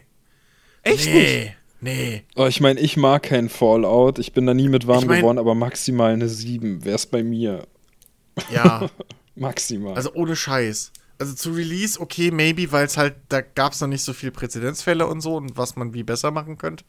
Echt 0.84 1.06
nicht? 1.06 1.14
nee, 1.16 1.56
nee. 1.80 2.24
Oh, 2.36 2.46
ich 2.46 2.60
meine, 2.62 2.80
ich 2.80 2.98
mag 2.98 3.24
kein 3.24 3.50
Fallout. 3.50 4.20
Ich 4.20 4.34
bin 4.34 4.46
da 4.46 4.54
nie 4.54 4.68
mit 4.70 4.86
warm 4.86 5.00
Ich 5.00 5.06
mein- 5.08 5.22
geworden, 5.22 5.40
aber 5.40 5.56
maximal 5.56 6.12
eine 6.14 6.28
7 6.30 6.84
wäre 6.84 6.96
es 6.96 7.06
bei 7.08 7.24
mir. 7.24 7.66
Ja, 8.52 8.90
Maximal. 9.36 9.96
also 9.96 10.14
ohne 10.14 10.36
Scheiß. 10.36 10.92
Also 11.18 11.34
zu 11.34 11.52
Release, 11.52 12.00
okay, 12.00 12.32
maybe, 12.32 12.72
weil 12.72 12.86
es 12.86 12.98
halt, 12.98 13.16
da 13.30 13.42
gab 13.42 13.74
es 13.74 13.82
noch 13.82 13.88
nicht 13.88 14.04
so 14.04 14.14
viel 14.14 14.32
Präzedenzfälle 14.32 15.08
und 15.08 15.22
so 15.22 15.36
und 15.36 15.58
was 15.58 15.76
man 15.76 15.94
wie 15.94 16.04
besser 16.04 16.32
machen 16.32 16.58
könnte. 16.58 16.84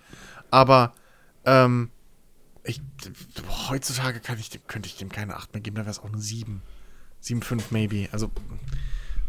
Aber, 0.51 0.95
ähm, 1.45 1.91
ich, 2.65 2.81
heutzutage 3.69 4.21
kann 4.21 4.39
ich 4.39 4.51
könnte 4.67 4.89
ich 4.89 4.97
dem 4.97 5.11
keine 5.11 5.37
8 5.37 5.55
mehr 5.55 5.61
geben, 5.61 5.77
da 5.77 5.83
wäre 5.83 5.91
es 5.91 6.01
auch 6.01 6.13
eine 6.13 6.21
7. 6.21 6.63
7,5 7.23 7.63
maybe. 7.71 8.09
Also 8.13 8.31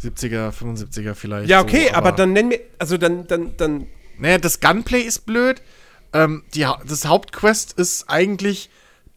70er, 0.03 0.52
75er 0.52 1.14
vielleicht. 1.14 1.49
Ja, 1.49 1.61
okay, 1.61 1.88
so, 1.90 1.95
aber, 1.95 2.11
dann 2.11 2.34
nenn 2.34 2.49
mir. 2.49 2.60
Also 2.80 2.98
dann, 2.98 3.28
dann, 3.28 3.56
dann. 3.57 3.88
Naja, 4.18 4.38
das 4.38 4.60
Gunplay 4.60 5.02
ist 5.02 5.26
blöd. 5.26 5.61
Ähm, 6.14 6.44
die, 6.53 6.65
das 6.88 7.06
Hauptquest 7.06 7.74
ist 7.74 8.10
eigentlich 8.10 8.69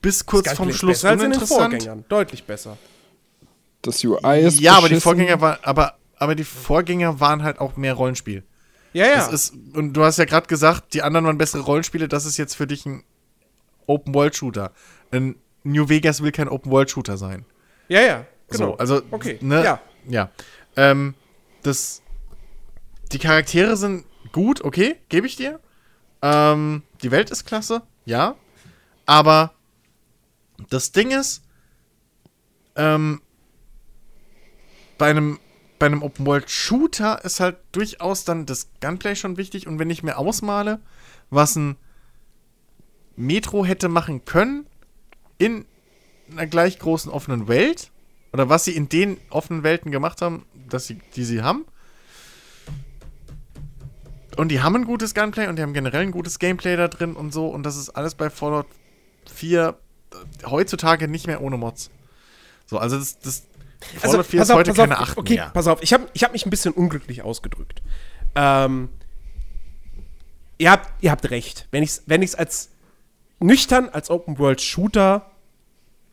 bis 0.02 0.27
kurz 0.27 0.52
vorm 0.52 0.73
Schluss 0.73 0.98
besser 0.98 1.11
als 1.11 1.23
in 1.23 1.31
den 1.31 1.39
uninteressant. 1.39 1.73
Vorgängern. 1.73 2.05
Deutlich 2.09 2.44
besser. 2.44 2.78
Das 3.82 4.05
UI 4.05 4.40
ist 4.40 4.61
Ja, 4.61 4.73
aber 4.73 4.89
die 4.89 4.94
beschissen. 4.94 5.01
Vorgänger 5.02 5.40
waren, 5.40 5.59
aber, 5.62 5.94
aber 6.16 6.35
die 6.35 6.44
Vorgänger 6.44 7.20
waren 7.20 7.43
halt 7.43 7.59
auch 7.61 7.77
mehr 7.77 7.94
Rollenspiel. 7.94 8.44
Ja, 8.93 9.07
ja. 9.07 9.16
Das 9.16 9.32
ist, 9.32 9.55
und 9.74 9.93
du 9.94 10.05
hast 10.05 10.19
ja 10.19 10.24
gerade 10.24 10.47
gesagt, 10.47 10.94
die 10.94 11.02
anderen 11.02 11.27
waren 11.27 11.39
bessere 11.39 11.62
Rollenspiele, 11.62 12.09
das 12.09 12.24
ist 12.24 12.36
jetzt 12.36 12.55
für 12.55 12.66
dich 12.66 12.86
ein 12.86 13.05
Open-World-Shooter. 13.86 14.73
Ein 15.11 15.36
New 15.62 15.89
Vegas 15.89 16.23
will 16.23 16.32
kein 16.32 16.48
Open-World-Shooter 16.48 17.16
sein. 17.16 17.44
ja, 17.89 18.01
ja. 18.01 18.27
Genau. 18.48 18.70
So, 18.70 18.78
also, 18.78 19.02
okay. 19.12 19.39
ne, 19.40 19.62
Ja. 19.62 19.81
ja. 20.09 20.31
Ähm, 20.77 21.15
das, 21.62 22.02
die 23.12 23.19
Charaktere 23.19 23.77
sind 23.77 24.05
gut, 24.32 24.65
okay, 24.65 24.97
gebe 25.09 25.27
ich 25.28 25.36
dir. 25.36 25.61
Ähm, 26.20 26.82
die 27.02 27.12
Welt 27.12 27.31
ist 27.31 27.44
klasse, 27.44 27.82
ja. 28.05 28.35
Aber 29.07 29.52
das 30.69 30.90
Ding 30.90 31.12
ist, 31.12 31.43
ähm, 32.74 33.23
bei 35.01 35.09
einem, 35.09 35.39
bei 35.78 35.86
einem 35.86 36.02
Open-World-Shooter 36.02 37.24
ist 37.24 37.40
halt 37.40 37.56
durchaus 37.72 38.24
dann 38.24 38.44
das 38.44 38.68
Gunplay 38.82 39.16
schon 39.16 39.39
wichtig. 39.39 39.66
Und 39.66 39.78
wenn 39.78 39.89
ich 39.89 40.02
mir 40.02 40.18
ausmale, 40.18 40.78
was 41.31 41.56
ein 41.56 41.77
Metro 43.16 43.64
hätte 43.64 43.89
machen 43.89 44.27
können 44.27 44.66
in 45.39 45.64
einer 46.31 46.47
gleich 46.47 46.78
großen 46.78 47.10
offenen 47.10 47.48
Welt, 47.48 47.90
oder 48.35 48.51
was 48.51 48.66
sie 48.66 48.77
in 48.77 48.90
den 48.90 49.16
offenen 49.31 49.62
Welten 49.62 49.90
gemacht 49.90 50.20
haben, 50.20 50.44
dass 50.68 50.86
sie, 50.86 51.01
die 51.16 51.24
sie 51.24 51.43
haben, 51.43 51.64
Und 54.36 54.48
die 54.48 54.60
haben 54.62 54.77
ein 54.77 54.85
gutes 54.85 55.14
Gunplay 55.14 55.48
und 55.48 55.56
die 55.56 55.62
haben 55.62 55.72
generell 55.72 56.02
ein 56.02 56.12
gutes 56.12 56.39
Gameplay 56.39 56.77
da 56.77 56.89
drin 56.89 57.16
und 57.16 57.32
so. 57.32 57.48
Und 57.48 57.62
das 57.64 57.77
ist 57.77 57.90
alles 57.90 58.14
bei 58.14 58.28
Fallout 58.28 58.66
4 59.32 59.74
äh, 60.12 60.47
heutzutage 60.47 61.09
nicht 61.09 61.27
mehr 61.27 61.40
ohne 61.40 61.56
Mods. 61.56 61.90
So, 62.66 62.78
also 62.78 62.98
das, 62.98 63.18
das 63.18 63.49
Fallout 63.98 64.27
4 64.27 64.43
ist 64.43 64.52
heute 64.52 64.73
keine 64.73 64.98
8 64.98 65.19
Okay, 65.19 65.36
mehr. 65.36 65.51
pass 65.52 65.66
auf, 65.66 65.82
ich 65.82 65.93
habe 65.93 66.09
ich 66.12 66.24
hab 66.24 66.32
mich 66.32 66.47
ein 66.47 66.51
bisschen 66.51 66.73
unglücklich 66.73 67.23
ausgedrückt. 67.23 67.82
Ähm, 68.35 68.90
ihr, 70.59 70.70
habt, 70.70 71.02
ihr 71.02 71.11
habt 71.11 71.31
recht. 71.31 71.66
Wenn 71.70 71.82
ich 71.82 71.90
es 71.90 72.02
wenn 72.07 72.23
als 72.23 72.70
nüchtern, 73.40 73.89
als 73.89 74.11
Open-World-Shooter 74.11 75.31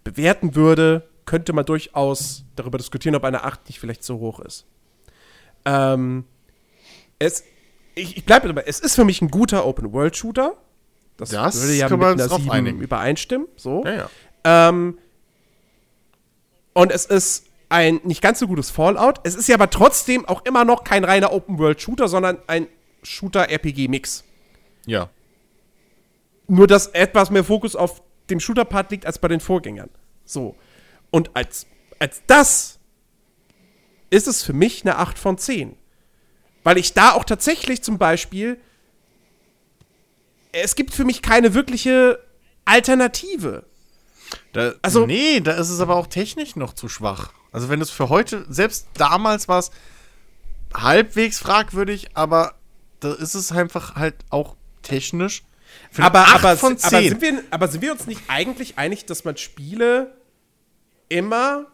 bewerten 0.04 0.56
würde, 0.56 1.08
könnte 1.26 1.54
man 1.54 1.66
durchaus 1.66 2.46
darüber 2.56 2.78
diskutieren, 2.78 3.16
ob 3.16 3.24
eine 3.26 3.44
8 3.44 3.68
nicht 3.68 3.80
vielleicht 3.80 4.04
zu 4.04 4.20
hoch 4.20 4.40
ist. 4.40 4.66
Ähm, 5.66 6.24
es, 7.20 7.44
ich, 7.96 8.18
ich 8.18 8.26
bleibe 8.26 8.48
dabei, 8.48 8.64
es 8.66 8.80
ist 8.80 8.96
für 8.96 9.04
mich 9.04 9.22
ein 9.22 9.30
guter 9.30 9.66
Open-World-Shooter. 9.66 10.56
Das, 11.18 11.30
das, 11.30 11.62
würde 11.62 11.74
ja 11.74 11.90
mit 11.90 12.02
einer 12.02 12.30
7 12.30 12.50
einigen. 12.50 12.80
übereinstimmen. 12.80 13.48
So. 13.58 13.84
Ja, 13.84 13.94
ja. 13.94 14.10
Ähm, 14.70 14.98
und 16.74 16.92
es 16.92 17.06
ist 17.06 17.47
ein 17.70 18.00
nicht 18.04 18.22
ganz 18.22 18.40
so 18.40 18.48
gutes 18.48 18.70
Fallout. 18.70 19.20
Es 19.24 19.36
ist 19.36 19.48
ja 19.48 19.56
aber 19.56 19.70
trotzdem 19.70 20.26
auch 20.26 20.46
immer 20.46 20.66
noch 20.66 20.84
kein 20.84 21.04
reiner 21.04 21.34
Open-World-Shooter, 21.34 22.08
sondern 22.08 22.40
ein 22.48 22.68
Shooter-RPG-Mix. 23.04 24.24
Ja. 24.86 25.10
Nur, 26.48 26.68
dass 26.68 26.88
etwas 26.88 27.30
mehr 27.30 27.44
Fokus 27.44 27.76
auf 27.76 28.02
dem 28.30 28.40
Shooter-Part 28.40 28.92
liegt 28.92 29.06
als 29.06 29.20
bei 29.20 29.28
den 29.28 29.40
Vorgängern. 29.40 29.90
So. 30.24 30.56
Und 31.12 31.36
als, 31.36 31.68
als 32.00 32.22
das 32.28 32.80
ist 34.10 34.28
es 34.28 34.44
für 34.44 34.54
mich 34.54 34.84
eine 34.84 34.98
8 34.98 35.20
von 35.20 35.38
10. 35.38 35.76
Weil 36.64 36.78
ich 36.78 36.94
da 36.94 37.12
auch 37.12 37.24
tatsächlich 37.24 37.82
zum 37.82 37.98
Beispiel. 37.98 38.60
Es 40.52 40.76
gibt 40.76 40.94
für 40.94 41.06
mich 41.06 41.22
keine 41.22 41.54
wirkliche 41.54 42.20
Alternative. 42.66 43.66
Da, 44.54 44.74
also, 44.82 45.06
nee, 45.06 45.40
da 45.40 45.54
ist 45.54 45.70
es 45.70 45.80
aber 45.80 45.96
auch 45.96 46.08
technisch 46.08 46.56
noch 46.56 46.74
zu 46.74 46.90
schwach. 46.90 47.32
Also, 47.58 47.70
wenn 47.70 47.82
es 47.82 47.90
für 47.90 48.10
heute, 48.10 48.46
selbst 48.50 48.88
damals 48.94 49.48
war 49.48 49.58
es 49.58 49.72
halbwegs 50.76 51.40
fragwürdig, 51.40 52.16
aber 52.16 52.54
da 53.00 53.14
ist 53.14 53.34
es 53.34 53.52
einfach 53.52 53.96
halt 53.96 54.14
auch 54.30 54.56
technisch. 54.84 55.42
Aber, 55.98 56.28
aber, 56.28 56.50
aber, 56.50 56.56
sind 56.56 57.20
wir, 57.20 57.44
aber 57.50 57.68
sind 57.68 57.82
wir 57.82 57.94
uns 57.94 58.06
nicht 58.06 58.22
eigentlich 58.28 58.78
einig, 58.78 59.08
dass 59.08 59.26
man 59.26 59.38
Spiele 59.38 60.16
immer 61.10 61.66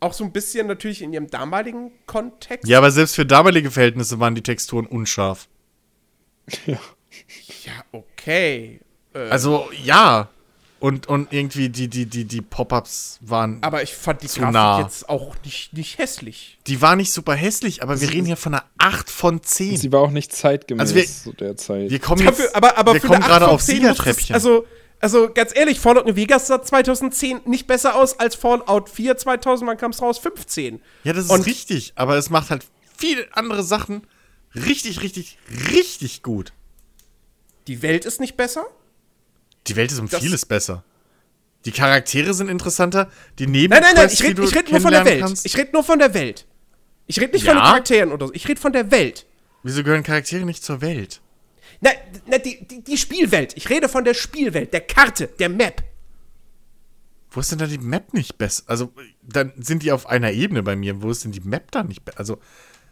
auch 0.00 0.12
so 0.12 0.24
ein 0.24 0.32
bisschen 0.32 0.66
natürlich 0.66 1.00
in 1.00 1.12
ihrem 1.12 1.30
damaligen 1.30 1.92
Kontext. 2.06 2.68
Ja, 2.68 2.78
aber 2.78 2.90
selbst 2.90 3.14
für 3.14 3.24
damalige 3.24 3.70
Verhältnisse 3.70 4.18
waren 4.18 4.34
die 4.34 4.42
Texturen 4.42 4.86
unscharf. 4.86 5.46
Ja. 6.66 6.80
Ja, 7.64 7.84
okay. 7.92 8.80
Äh. 9.14 9.28
Also, 9.28 9.70
ja. 9.84 10.30
Und, 10.84 11.06
und 11.06 11.32
irgendwie 11.32 11.70
die, 11.70 11.88
die, 11.88 12.04
die, 12.04 12.26
die 12.26 12.42
Pop-Ups 12.42 13.18
waren. 13.22 13.62
Aber 13.62 13.82
ich 13.82 13.94
fand 13.94 14.20
die 14.20 14.26
Grafik 14.26 14.52
nah. 14.52 14.82
jetzt 14.82 15.08
auch 15.08 15.34
nicht, 15.42 15.72
nicht 15.72 15.96
hässlich. 15.96 16.58
Die 16.66 16.82
war 16.82 16.94
nicht 16.94 17.10
super 17.10 17.32
hässlich, 17.32 17.82
aber 17.82 18.02
wir 18.02 18.12
reden 18.12 18.26
hier 18.26 18.36
von 18.36 18.52
einer 18.52 18.64
8 18.76 19.08
von 19.08 19.42
10. 19.42 19.78
Sie 19.78 19.92
war 19.92 20.02
auch 20.02 20.10
nicht 20.10 20.36
zeitgemäß 20.36 20.82
also 20.82 20.94
wir, 20.94 21.06
zu 21.06 21.32
der 21.32 21.56
Zeit. 21.56 21.88
Wir 21.88 21.98
kommen 22.00 22.20
jetzt, 22.20 22.38
Dafür, 22.38 22.54
aber, 22.54 22.76
aber 22.76 22.92
wir 22.92 23.00
kommen 23.00 23.22
gerade 23.22 23.48
auf 23.48 23.62
Siegertreppchen. 23.62 24.34
Also, 24.34 24.66
also 25.00 25.30
ganz 25.32 25.56
ehrlich, 25.56 25.80
Fallout 25.80 26.04
New 26.04 26.16
Vegas 26.16 26.48
sah 26.48 26.60
2010 26.60 27.40
nicht 27.46 27.66
besser 27.66 27.96
aus 27.96 28.18
als 28.20 28.34
Fallout 28.34 28.90
4 28.90 29.16
2000, 29.16 29.66
wann 29.66 29.78
kam 29.78 29.92
es 29.92 30.02
raus? 30.02 30.18
15. 30.18 30.82
Ja, 31.04 31.14
das 31.14 31.24
ist 31.24 31.30
Und 31.30 31.46
richtig, 31.46 31.94
aber 31.96 32.18
es 32.18 32.28
macht 32.28 32.50
halt 32.50 32.66
viele 32.98 33.26
andere 33.32 33.62
Sachen 33.62 34.06
richtig, 34.54 35.00
richtig, 35.00 35.38
richtig 35.72 36.22
gut. 36.22 36.52
Die 37.68 37.80
Welt 37.80 38.04
ist 38.04 38.20
nicht 38.20 38.36
besser? 38.36 38.66
Die 39.66 39.76
Welt 39.76 39.92
ist 39.92 39.98
um 39.98 40.08
das 40.08 40.20
vieles 40.20 40.44
besser. 40.46 40.84
Die 41.64 41.72
Charaktere 41.72 42.34
sind 42.34 42.48
interessanter, 42.48 43.10
die 43.38 43.46
Neben 43.46 43.72
Nein, 43.72 43.82
nein, 43.82 43.94
nein, 43.96 44.10
ich 44.12 44.22
rede 44.22 44.42
red 44.42 44.70
nur 44.70 44.80
von 44.80 44.92
der 44.92 45.04
Welt. 45.04 45.20
Kannst. 45.20 45.46
Ich 45.46 45.56
rede 45.56 45.72
nur 45.72 45.82
von 45.82 45.98
der 45.98 46.12
Welt. 46.12 46.46
Ich 47.06 47.20
rede 47.20 47.32
nicht 47.32 47.44
ja? 47.44 47.52
von 47.52 47.58
den 47.58 47.64
Charakteren 47.64 48.12
oder 48.12 48.26
so. 48.26 48.34
Ich 48.34 48.46
rede 48.48 48.60
von 48.60 48.72
der 48.72 48.90
Welt. 48.90 49.26
Wieso 49.62 49.82
gehören 49.82 50.02
Charaktere 50.02 50.44
nicht 50.44 50.62
zur 50.62 50.82
Welt? 50.82 51.22
Na, 51.80 51.90
na 52.26 52.38
die, 52.38 52.66
die, 52.66 52.82
die, 52.82 52.96
Spielwelt. 52.98 53.56
Ich 53.56 53.70
rede 53.70 53.88
von 53.88 54.04
der 54.04 54.14
Spielwelt, 54.14 54.72
der 54.72 54.82
Karte, 54.82 55.26
der 55.26 55.48
Map. 55.48 55.82
Wo 57.30 57.40
ist 57.40 57.50
denn 57.50 57.58
da 57.58 57.66
die 57.66 57.78
Map 57.78 58.12
nicht 58.14 58.38
besser? 58.38 58.62
Also, 58.66 58.92
dann 59.22 59.52
sind 59.56 59.82
die 59.82 59.90
auf 59.90 60.06
einer 60.06 60.32
Ebene 60.32 60.62
bei 60.62 60.76
mir. 60.76 61.02
Wo 61.02 61.10
ist 61.10 61.24
denn 61.24 61.32
die 61.32 61.40
Map 61.40 61.70
da 61.72 61.82
nicht 61.82 62.04
besser? 62.04 62.18
Also. 62.18 62.38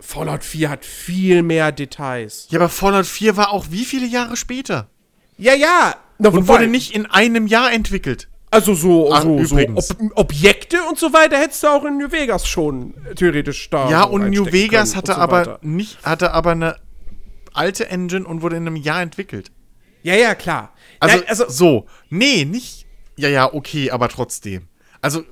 Fallout 0.01 0.43
4 0.43 0.69
hat 0.69 0.85
viel 0.85 1.45
mehr 1.45 1.71
Details. 1.71 2.49
Ja, 2.51 2.59
aber 2.59 2.69
Fallout 2.69 3.07
4 3.07 3.37
war 3.37 3.51
auch 3.51 3.67
wie 3.71 3.85
viele 3.85 4.07
Jahre 4.07 4.37
später? 4.37 4.89
Ja, 5.39 5.55
ja. 5.55 5.95
Na, 6.23 6.29
und 6.31 6.49
wurde 6.49 6.67
nicht 6.67 6.95
in 6.95 7.07
einem 7.07 7.47
Jahr 7.47 7.73
entwickelt. 7.73 8.29
Also 8.51 8.75
so, 8.75 9.11
Ach, 9.13 9.23
so, 9.23 9.43
so 9.45 9.57
Ob 9.57 9.85
Objekte 10.15 10.83
und 10.85 10.99
so 10.99 11.13
weiter 11.13 11.39
hättest 11.39 11.63
du 11.63 11.69
auch 11.69 11.85
in 11.85 11.97
New 11.97 12.13
Vegas 12.13 12.47
schon 12.47 12.95
theoretisch 13.17 13.71
da. 13.71 13.89
Ja, 13.91 14.05
und 14.05 14.29
New 14.29 14.45
Vegas 14.45 14.95
hatte 14.95 15.15
so 15.15 15.19
aber 15.19 15.59
nicht, 15.63 16.05
hatte 16.05 16.33
aber 16.33 16.51
eine 16.51 16.77
alte 17.55 17.89
Engine 17.89 18.27
und 18.27 18.43
wurde 18.43 18.57
in 18.57 18.67
einem 18.67 18.77
Jahr 18.77 19.01
entwickelt. 19.01 19.51
Ja, 20.03 20.15
ja, 20.15 20.35
klar. 20.35 20.75
Also, 21.01 21.17
Nein, 21.17 21.29
also 21.29 21.49
so. 21.49 21.87
Nee, 22.11 22.45
nicht. 22.45 22.87
Ja, 23.17 23.29
ja, 23.29 23.53
okay, 23.53 23.91
aber 23.91 24.09
trotzdem. 24.09 24.69
Also, 25.01 25.25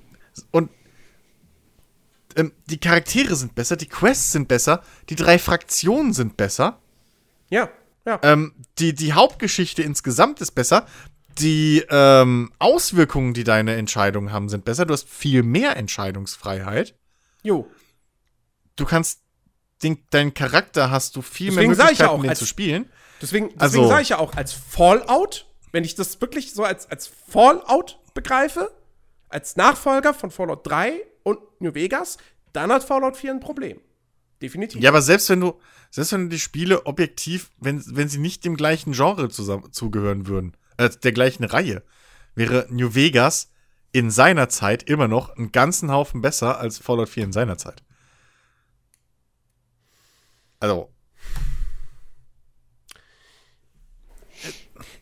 und 0.51 0.71
ähm, 2.37 2.53
die 2.67 2.79
Charaktere 2.79 3.35
sind 3.35 3.55
besser, 3.55 3.77
die 3.77 3.87
Quests 3.87 4.33
sind 4.33 4.49
besser, 4.49 4.83
die 5.09 5.17
drei 5.17 5.39
Fraktionen 5.39 6.13
sind 6.13 6.37
besser. 6.37 6.79
Ja, 7.51 7.69
ja. 8.07 8.19
Ähm, 8.23 8.55
die, 8.79 8.95
die 8.95 9.13
Hauptgeschichte 9.13 9.83
insgesamt 9.83 10.41
ist 10.41 10.53
besser. 10.53 10.87
Die 11.39 11.85
ähm, 11.89 12.53
Auswirkungen, 12.59 13.35
die 13.35 13.45
deine 13.45 13.77
Entscheidungen 13.77 14.33
haben, 14.33 14.49
sind 14.49 14.65
besser. 14.65 14.85
Du 14.85 14.93
hast 14.93 15.09
viel 15.09 15.43
mehr 15.43 15.77
Entscheidungsfreiheit. 15.77 16.95
Jo. 17.43 17.71
Du 18.77 18.85
kannst 18.85 19.21
den, 19.83 19.99
deinen 20.11 20.35
Charakter 20.35 20.91
hast 20.91 21.17
du 21.17 21.23
viel 21.23 21.49
deswegen 21.49 21.71
mehr 21.71 21.79
Möglichkeiten, 21.79 22.03
ja 22.03 22.17
auch, 22.17 22.21
den 22.21 22.31
als, 22.31 22.39
zu 22.39 22.47
spielen. 22.47 22.91
Deswegen, 23.21 23.49
deswegen 23.49 23.61
also, 23.61 23.89
sage 23.89 24.03
ich 24.03 24.09
ja 24.11 24.19
auch, 24.19 24.35
als 24.35 24.53
Fallout, 24.53 25.47
wenn 25.73 25.85
ich 25.85 25.95
das 25.95 26.21
wirklich 26.21 26.53
so 26.53 26.65
als, 26.65 26.91
als 26.91 27.07
Fallout 27.07 27.99
begreife, 28.15 28.71
als 29.29 29.57
Nachfolger 29.57 30.13
von 30.13 30.31
Fallout 30.31 30.67
3 30.67 31.01
und 31.23 31.39
New 31.61 31.75
Vegas, 31.75 32.19
dann 32.53 32.73
hat 32.73 32.83
Fallout 32.83 33.17
4 33.17 33.33
ein 33.33 33.41
Problem. 33.41 33.81
Definitiv. 34.43 34.83
Ja, 34.83 34.91
aber 34.91 35.03
selbst 35.03 35.29
wenn 35.29 35.41
du, 35.41 35.61
selbst 35.91 36.13
wenn 36.13 36.31
die 36.31 36.39
Spiele 36.39 36.87
objektiv, 36.87 37.51
wenn, 37.59 37.83
wenn 37.87 38.09
sie 38.09 38.19
nicht 38.19 38.45
dem 38.45 38.57
gleichen 38.57 38.93
Genre 38.93 39.29
zusammen, 39.29 39.73
zugehören 39.73 40.27
würden, 40.27 40.57
äh, 40.77 40.89
der 40.89 41.13
gleichen 41.13 41.45
Reihe, 41.45 41.83
wäre 42.35 42.67
New 42.71 42.95
Vegas 42.95 43.51
in 43.93 44.11
seiner 44.11 44.49
Zeit 44.49 44.85
immer 44.85 45.09
noch 45.09 45.37
einen 45.37 45.53
ganzen 45.53 45.91
Haufen 45.91 46.21
besser 46.21 46.59
als 46.59 46.79
Fallout 46.79 47.09
4 47.09 47.25
in 47.25 47.33
seiner 47.33 47.59
Zeit. 47.59 47.83
Also. 50.61 50.93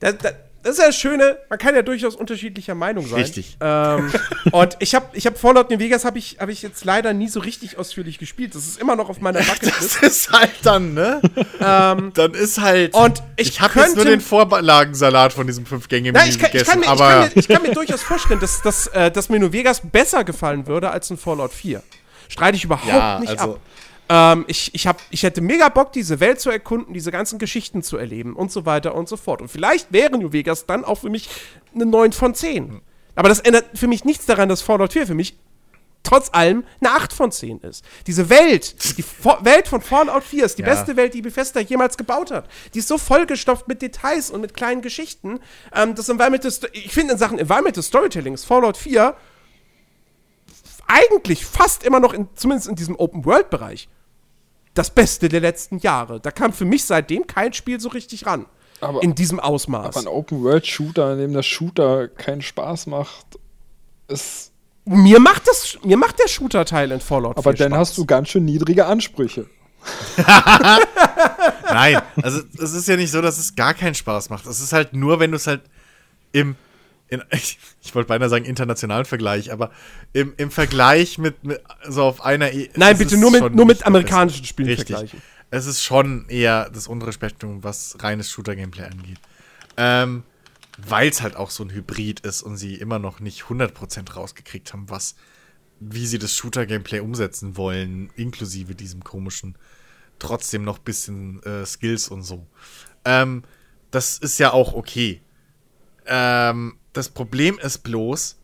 Das, 0.00 0.16
das, 0.18 0.34
das 0.68 0.76
ist 0.76 0.82
ja 0.82 0.86
das 0.88 0.96
Schöne, 0.98 1.38
man 1.48 1.58
kann 1.58 1.74
ja 1.74 1.80
durchaus 1.80 2.14
unterschiedlicher 2.14 2.74
Meinung 2.74 3.06
sein. 3.06 3.20
Richtig. 3.20 3.56
Ähm, 3.60 4.12
und 4.52 4.76
ich 4.80 4.94
habe 4.94 5.06
ich 5.14 5.26
hab 5.26 5.38
Fallout 5.38 5.70
New 5.70 5.78
Vegas 5.78 6.04
habe 6.04 6.18
ich, 6.18 6.36
hab 6.38 6.50
ich 6.50 6.60
jetzt 6.60 6.84
leider 6.84 7.14
nie 7.14 7.28
so 7.28 7.40
richtig 7.40 7.78
ausführlich 7.78 8.18
gespielt. 8.18 8.54
Das 8.54 8.66
ist 8.66 8.78
immer 8.78 8.94
noch 8.94 9.08
auf 9.08 9.20
meiner 9.20 9.40
Bucketlist. 9.42 10.02
Das 10.02 10.02
ist 10.02 10.30
halt 10.30 10.50
dann, 10.64 10.92
ne? 10.92 11.22
ähm, 11.60 12.12
dann 12.12 12.34
ist 12.34 12.60
halt. 12.60 12.94
Und 12.94 13.22
ich, 13.36 13.48
ich 13.48 13.60
habe 13.62 13.80
jetzt 13.80 13.96
nur 13.96 14.04
den 14.04 14.20
Vorlagensalat 14.20 15.32
von 15.32 15.46
diesem 15.46 15.64
fünf 15.64 15.88
gänge 15.88 16.12
menü 16.12 16.32
gegessen. 16.32 16.56
Ich 16.56 16.64
kann, 16.64 16.80
mir, 16.80 16.88
aber 16.88 17.02
ich, 17.02 17.08
kann 17.08 17.22
mir, 17.22 17.40
ich 17.40 17.48
kann 17.48 17.62
mir 17.62 17.72
durchaus 17.72 18.02
vorstellen, 18.02 18.40
dass, 18.40 18.60
dass, 18.60 18.88
äh, 18.88 19.10
dass 19.10 19.30
mir 19.30 19.38
New 19.38 19.52
Vegas 19.52 19.80
besser 19.82 20.22
gefallen 20.22 20.66
würde 20.66 20.90
als 20.90 21.08
ein 21.08 21.16
Fallout 21.16 21.54
4. 21.54 21.82
Streite 22.28 22.56
ich 22.58 22.64
überhaupt 22.64 22.86
ja, 22.86 23.20
nicht 23.20 23.30
also, 23.30 23.54
ab. 23.54 23.60
Ähm, 24.08 24.44
ich, 24.48 24.74
ich, 24.74 24.86
hab, 24.86 25.00
ich 25.10 25.22
hätte 25.22 25.40
mega 25.40 25.68
Bock, 25.68 25.92
diese 25.92 26.20
Welt 26.20 26.40
zu 26.40 26.50
erkunden, 26.50 26.94
diese 26.94 27.10
ganzen 27.10 27.38
Geschichten 27.38 27.82
zu 27.82 27.96
erleben 27.96 28.34
und 28.34 28.50
so 28.50 28.64
weiter 28.64 28.94
und 28.94 29.08
so 29.08 29.16
fort. 29.16 29.42
Und 29.42 29.48
vielleicht 29.48 29.92
wäre 29.92 30.16
New 30.18 30.32
Vegas 30.32 30.66
dann 30.66 30.84
auch 30.84 30.96
für 30.96 31.10
mich 31.10 31.28
eine 31.74 31.86
9 31.86 32.12
von 32.12 32.34
10. 32.34 32.80
Aber 33.14 33.28
das 33.28 33.40
ändert 33.40 33.66
für 33.74 33.88
mich 33.88 34.04
nichts 34.04 34.26
daran, 34.26 34.48
dass 34.48 34.62
Fallout 34.62 34.92
4 34.92 35.06
für 35.06 35.14
mich 35.14 35.36
trotz 36.04 36.30
allem 36.32 36.64
eine 36.80 36.92
8 36.92 37.12
von 37.12 37.32
10 37.32 37.60
ist. 37.60 37.84
Diese 38.06 38.30
Welt, 38.30 38.96
die 38.96 39.02
Fo 39.02 39.36
Welt 39.42 39.68
von 39.68 39.82
Fallout 39.82 40.24
4 40.24 40.44
ist 40.44 40.56
die 40.56 40.62
ja. 40.62 40.68
beste 40.68 40.96
Welt, 40.96 41.12
die 41.12 41.22
Bethesda 41.22 41.60
jemals 41.60 41.96
gebaut 41.96 42.30
hat. 42.30 42.48
Die 42.72 42.78
ist 42.78 42.88
so 42.88 42.96
vollgestopft 42.96 43.68
mit 43.68 43.82
Details 43.82 44.30
und 44.30 44.40
mit 44.40 44.54
kleinen 44.54 44.80
Geschichten. 44.80 45.40
Ähm, 45.74 45.94
das 45.94 46.08
Environmental 46.08 46.52
ich 46.72 46.92
finde 46.92 47.12
in 47.12 47.18
Sachen 47.18 47.38
Environmental 47.38 47.82
Storytelling 47.82 48.34
ist 48.34 48.46
Fallout 48.46 48.76
4 48.76 49.14
eigentlich 50.88 51.44
fast 51.44 51.84
immer 51.84 52.00
noch, 52.00 52.14
in, 52.14 52.28
zumindest 52.34 52.68
in 52.68 52.74
diesem 52.74 52.96
Open-World-Bereich, 52.96 53.88
das 54.78 54.90
Beste 54.90 55.28
der 55.28 55.40
letzten 55.40 55.78
Jahre. 55.78 56.20
Da 56.20 56.30
kam 56.30 56.52
für 56.52 56.64
mich 56.64 56.84
seitdem 56.84 57.26
kein 57.26 57.52
Spiel 57.52 57.80
so 57.80 57.88
richtig 57.88 58.26
ran. 58.26 58.46
Aber, 58.80 59.02
in 59.02 59.16
diesem 59.16 59.40
Ausmaß. 59.40 59.96
Aber 59.96 59.98
ein 59.98 60.06
Open-World-Shooter, 60.06 61.14
in 61.14 61.18
dem 61.18 61.32
der 61.32 61.42
Shooter 61.42 62.06
keinen 62.06 62.42
Spaß 62.42 62.86
macht, 62.86 63.26
ist. 64.06 64.52
Mir 64.84 65.18
macht, 65.18 65.48
das, 65.48 65.78
mir 65.82 65.96
macht 65.96 66.18
der 66.20 66.28
Shooter-Teil 66.28 66.92
in 66.92 67.00
Fallout 67.00 67.36
Aber 67.36 67.52
dann 67.52 67.72
Spaß. 67.72 67.78
hast 67.78 67.98
du 67.98 68.06
ganz 68.06 68.28
schön 68.28 68.44
niedrige 68.44 68.86
Ansprüche. 68.86 69.46
Nein, 71.64 72.00
also 72.22 72.40
es 72.58 72.72
ist 72.72 72.88
ja 72.88 72.96
nicht 72.96 73.10
so, 73.10 73.20
dass 73.20 73.38
es 73.38 73.54
gar 73.54 73.74
keinen 73.74 73.94
Spaß 73.94 74.30
macht. 74.30 74.46
Es 74.46 74.60
ist 74.60 74.72
halt 74.72 74.92
nur, 74.92 75.20
wenn 75.20 75.30
du 75.30 75.36
es 75.36 75.46
halt 75.46 75.62
im, 76.32 76.56
in, 77.08 77.22
ich, 77.30 77.58
ich 77.82 77.94
wollte 77.94 78.08
beinahe 78.08 78.28
sagen 78.28 78.44
internationalen 78.44 79.04
Vergleich, 79.04 79.52
aber 79.52 79.70
im, 80.12 80.34
im 80.36 80.50
Vergleich 80.50 81.18
mit, 81.18 81.44
mit 81.44 81.60
so 81.88 82.04
auf 82.04 82.24
einer 82.24 82.52
e 82.52 82.70
Nein, 82.76 82.98
bitte 82.98 83.16
nur 83.16 83.30
mit, 83.30 83.54
nur 83.54 83.66
mit 83.66 83.86
amerikanischen 83.86 84.44
Spielen 84.44 84.68
Richtig. 84.68 84.96
vergleichen. 84.96 85.22
Es 85.50 85.66
ist 85.66 85.82
schon 85.82 86.28
eher 86.28 86.68
das 86.70 86.88
untere 86.88 87.12
Spektrum, 87.12 87.64
was 87.64 87.96
reines 88.00 88.30
Shooter-Gameplay 88.30 88.84
angeht. 88.84 89.18
Ähm, 89.78 90.24
Weil 90.76 91.08
es 91.08 91.22
halt 91.22 91.36
auch 91.36 91.50
so 91.50 91.64
ein 91.64 91.70
Hybrid 91.70 92.20
ist 92.20 92.42
und 92.42 92.56
sie 92.58 92.74
immer 92.74 92.98
noch 92.98 93.20
nicht 93.20 93.44
100% 93.44 94.12
rausgekriegt 94.12 94.72
haben, 94.72 94.90
was, 94.90 95.16
wie 95.80 96.06
sie 96.06 96.18
das 96.18 96.34
Shooter-Gameplay 96.34 97.00
umsetzen 97.00 97.56
wollen, 97.56 98.10
inklusive 98.16 98.74
diesem 98.74 99.02
komischen, 99.02 99.56
trotzdem 100.18 100.64
noch 100.64 100.78
bisschen 100.78 101.42
äh, 101.44 101.64
Skills 101.64 102.08
und 102.08 102.24
so. 102.24 102.46
Ähm, 103.06 103.42
das 103.90 104.18
ist 104.18 104.38
ja 104.38 104.52
auch 104.52 104.74
okay. 104.74 105.22
Ähm, 106.06 106.78
das 106.98 107.08
Problem 107.08 107.58
ist 107.60 107.78
bloß, 107.78 108.36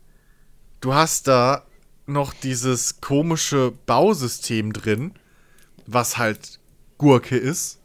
du 0.81 0.95
hast 0.95 1.27
da 1.27 1.65
noch 2.07 2.33
dieses 2.33 3.01
komische 3.01 3.73
Bausystem 3.87 4.73
drin, 4.73 5.13
was 5.87 6.19
halt 6.19 6.61
Gurke 6.99 7.37
ist. 7.37 7.81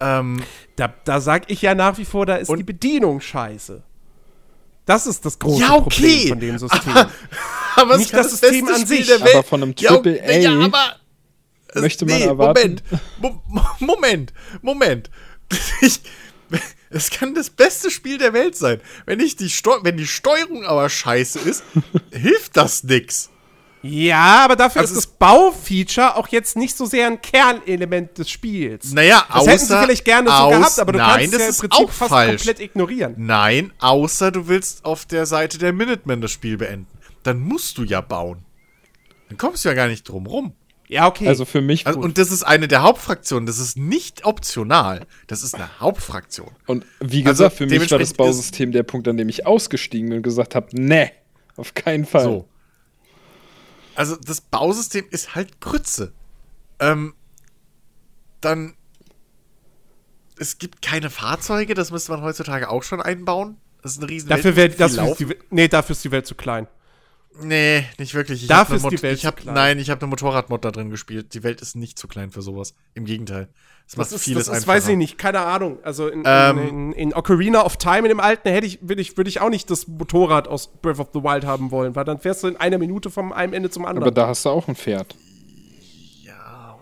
Ähm, 0.00 0.42
Da, 0.76 0.92
da 1.04 1.20
sag 1.20 1.50
ich 1.50 1.62
ja 1.62 1.74
nach 1.74 1.96
wie 1.96 2.04
vor, 2.04 2.26
da 2.26 2.36
ist 2.36 2.48
Und- 2.50 2.58
die 2.58 2.64
Bedienung 2.64 3.20
scheiße. 3.20 3.82
Das 4.84 5.06
ist 5.06 5.24
das 5.24 5.38
große 5.38 5.60
Ja, 5.62 5.74
okay. 5.74 5.82
Problem 5.82 6.28
von 6.28 6.40
dem 6.40 6.58
System. 6.64 6.92
aber 7.76 7.92
es 7.92 7.98
Nicht 7.98 8.12
ist 8.12 8.14
das 8.18 8.30
System 8.32 8.66
beste 8.66 8.74
an 8.74 8.80
Spiel 8.86 8.96
sich, 8.98 9.06
der 9.06 9.16
aber 9.16 9.24
Welt. 9.26 9.46
von 9.46 9.62
einem 9.62 9.74
Ja, 9.78 9.90
Triple 9.90 10.22
A 10.22 10.32
ja, 10.32 10.58
aber 10.58 10.96
möchte 11.74 12.04
man 12.06 12.20
erwarten- 12.20 12.80
Moment, 13.20 13.42
Mo 13.48 13.64
Moment, 13.80 14.32
Moment. 14.62 15.10
Ich, 15.80 16.00
es 16.90 17.10
kann 17.10 17.34
das 17.34 17.50
beste 17.50 17.90
Spiel 17.90 18.18
der 18.18 18.32
Welt 18.32 18.56
sein. 18.56 18.80
Wenn, 19.06 19.20
ich 19.20 19.36
die 19.36 19.50
Steu 19.50 19.78
wenn 19.82 19.96
die 19.96 20.06
Steuerung 20.06 20.64
aber 20.64 20.88
scheiße 20.88 21.38
ist, 21.40 21.64
hilft 22.12 22.56
das 22.56 22.84
nix. 22.84 23.30
ja, 23.82 24.44
aber 24.44 24.56
dafür 24.56 24.80
Also 24.82 24.94
ist 24.94 24.98
es- 25.00 25.06
das 25.06 25.16
Baufeature 25.18 26.16
auch 26.16 26.28
jetzt 26.28 26.56
nicht 26.56 26.76
so 26.76 26.86
sehr 26.86 27.06
ein 27.06 27.20
Kernelement 27.20 28.16
des 28.18 28.30
Spiels. 28.30 28.92
Naja, 28.92 29.24
das 29.28 29.36
außer, 29.36 29.50
hätten 29.50 29.64
sie 29.66 29.78
vielleicht 29.82 30.04
gerne 30.04 30.28
so 30.28 30.34
aus, 30.34 30.52
gehabt, 30.56 30.78
aber 30.78 30.92
du 30.92 30.98
nein, 30.98 31.30
kannst 31.30 31.34
das 31.34 31.40
ja 31.40 31.48
im 31.64 31.70
Prinzip 31.70 31.90
fast 31.90 32.10
falsch. 32.10 32.42
komplett 32.42 32.60
ignorieren. 32.60 33.14
Nein, 33.18 33.72
außer 33.78 34.30
du 34.32 34.48
willst 34.48 34.84
auf 34.84 35.06
der 35.06 35.26
Seite 35.26 35.58
der 35.58 35.72
Minutemen 35.72 36.20
das 36.20 36.30
Spiel 36.32 36.56
beenden. 36.56 36.86
Dann 37.22 37.40
musst 37.40 37.78
du 37.78 37.82
ja 37.84 38.00
bauen. 38.00 38.44
Dann 39.28 39.38
kommst 39.38 39.64
du 39.64 39.68
ja 39.68 39.74
gar 39.74 39.88
nicht 39.88 40.08
drum 40.08 40.26
rum. 40.26 40.54
Ja, 40.88 41.06
okay. 41.08 41.26
Also 41.26 41.44
für 41.44 41.60
mich 41.60 41.86
Also, 41.86 41.98
und 41.98 42.18
das 42.18 42.30
ist 42.30 42.42
eine 42.44 42.68
der 42.68 42.82
Hauptfraktionen. 42.82 43.46
Das 43.46 43.58
ist 43.58 43.76
nicht 43.76 44.24
optional. 44.24 45.06
Das 45.26 45.42
ist 45.42 45.54
eine 45.54 45.80
Hauptfraktion. 45.80 46.50
Und 46.66 46.84
wie 47.00 47.26
Also, 47.26 47.44
gesagt, 47.44 47.56
für 47.56 47.66
mich 47.66 47.90
war 47.90 47.98
das 47.98 48.14
Bausystem 48.14 48.72
der 48.72 48.82
Punkt, 48.84 49.08
an 49.08 49.16
dem 49.16 49.28
ich 49.28 49.46
ausgestiegen 49.46 50.08
bin 50.10 50.18
und 50.18 50.22
gesagt 50.22 50.54
habe, 50.54 50.68
nee, 50.72 51.10
auf 51.56 51.74
keinen 51.74 52.04
Fall. 52.04 52.24
So. 52.24 52.48
Also 53.94 54.16
das 54.16 54.40
Bausystem 54.40 55.06
ist 55.10 55.34
halt 55.34 55.60
Grütze. 55.60 56.12
Ähm, 56.78 57.14
dann 58.40 58.74
es 60.38 60.58
gibt 60.58 60.82
keine 60.82 61.10
Fahrzeuge, 61.10 61.74
das 61.74 61.90
müsste 61.90 62.12
man 62.12 62.20
heutzutage 62.22 62.68
auch 62.68 62.82
schon 62.82 63.00
einbauen. 63.00 63.56
Das 63.82 63.92
ist 63.92 63.98
eine 63.98 64.10
riesen 64.10 64.28
dafür 64.28 64.56
Welt, 64.56 64.78
wäre 64.78 64.90
viel 64.90 64.98
das 64.98 65.10
ist 65.10 65.20
die, 65.20 65.36
nee, 65.50 65.68
dafür 65.68 65.94
ist 65.94 66.04
die 66.04 66.10
Welt 66.10 66.26
zu 66.26 66.34
klein. 66.34 66.66
Nee, 67.42 67.84
nicht 67.98 68.14
wirklich. 68.14 68.42
Ich 68.42 68.48
Dafür 68.48 68.76
hab 68.76 68.82
ne 68.82 68.88
ist 68.88 68.98
die 68.98 69.02
Welt 69.02 69.18
ich 69.18 69.26
hab, 69.26 69.36
zu 69.36 69.42
klein. 69.42 69.54
Nein, 69.54 69.78
ich 69.78 69.90
habe 69.90 70.00
eine 70.00 70.08
Motorradmod 70.08 70.64
da 70.64 70.70
drin 70.70 70.90
gespielt. 70.90 71.34
Die 71.34 71.42
Welt 71.42 71.60
ist 71.60 71.76
nicht 71.76 71.98
zu 71.98 72.08
klein 72.08 72.30
für 72.30 72.42
sowas. 72.42 72.74
Im 72.94 73.04
Gegenteil. 73.04 73.48
Es 73.86 73.96
macht 73.96 74.06
Das 74.06 74.16
ist, 74.16 74.24
vieles 74.24 74.46
das 74.46 74.58
ist 74.58 74.66
weiß 74.66 74.88
ich 74.88 74.96
nicht, 74.96 75.18
keine 75.18 75.40
Ahnung. 75.40 75.78
Also 75.82 76.08
in, 76.08 76.22
Ähm, 76.26 76.58
in, 76.58 76.68
in, 76.68 76.92
in 76.92 77.14
Ocarina 77.14 77.64
of 77.64 77.76
Time, 77.76 78.00
in 78.00 78.08
dem 78.08 78.20
alten, 78.20 78.48
hätte 78.48 78.66
ich, 78.66 78.78
würde 78.82 79.00
ich, 79.00 79.16
würde 79.16 79.28
ich 79.28 79.40
auch 79.40 79.50
nicht 79.50 79.70
das 79.70 79.86
Motorrad 79.86 80.48
aus 80.48 80.68
Breath 80.68 80.98
of 80.98 81.10
the 81.12 81.22
Wild 81.22 81.44
haben 81.44 81.70
wollen, 81.70 81.94
weil 81.94 82.04
dann 82.04 82.18
fährst 82.18 82.42
du 82.42 82.48
in 82.48 82.56
einer 82.56 82.78
Minute 82.78 83.10
vom 83.10 83.32
einem 83.32 83.52
Ende 83.52 83.70
zum 83.70 83.84
anderen. 83.84 84.04
Aber 84.04 84.14
da 84.14 84.28
hast 84.28 84.44
du 84.44 84.50
auch 84.50 84.66
ein 84.66 84.74
Pferd. 84.74 85.14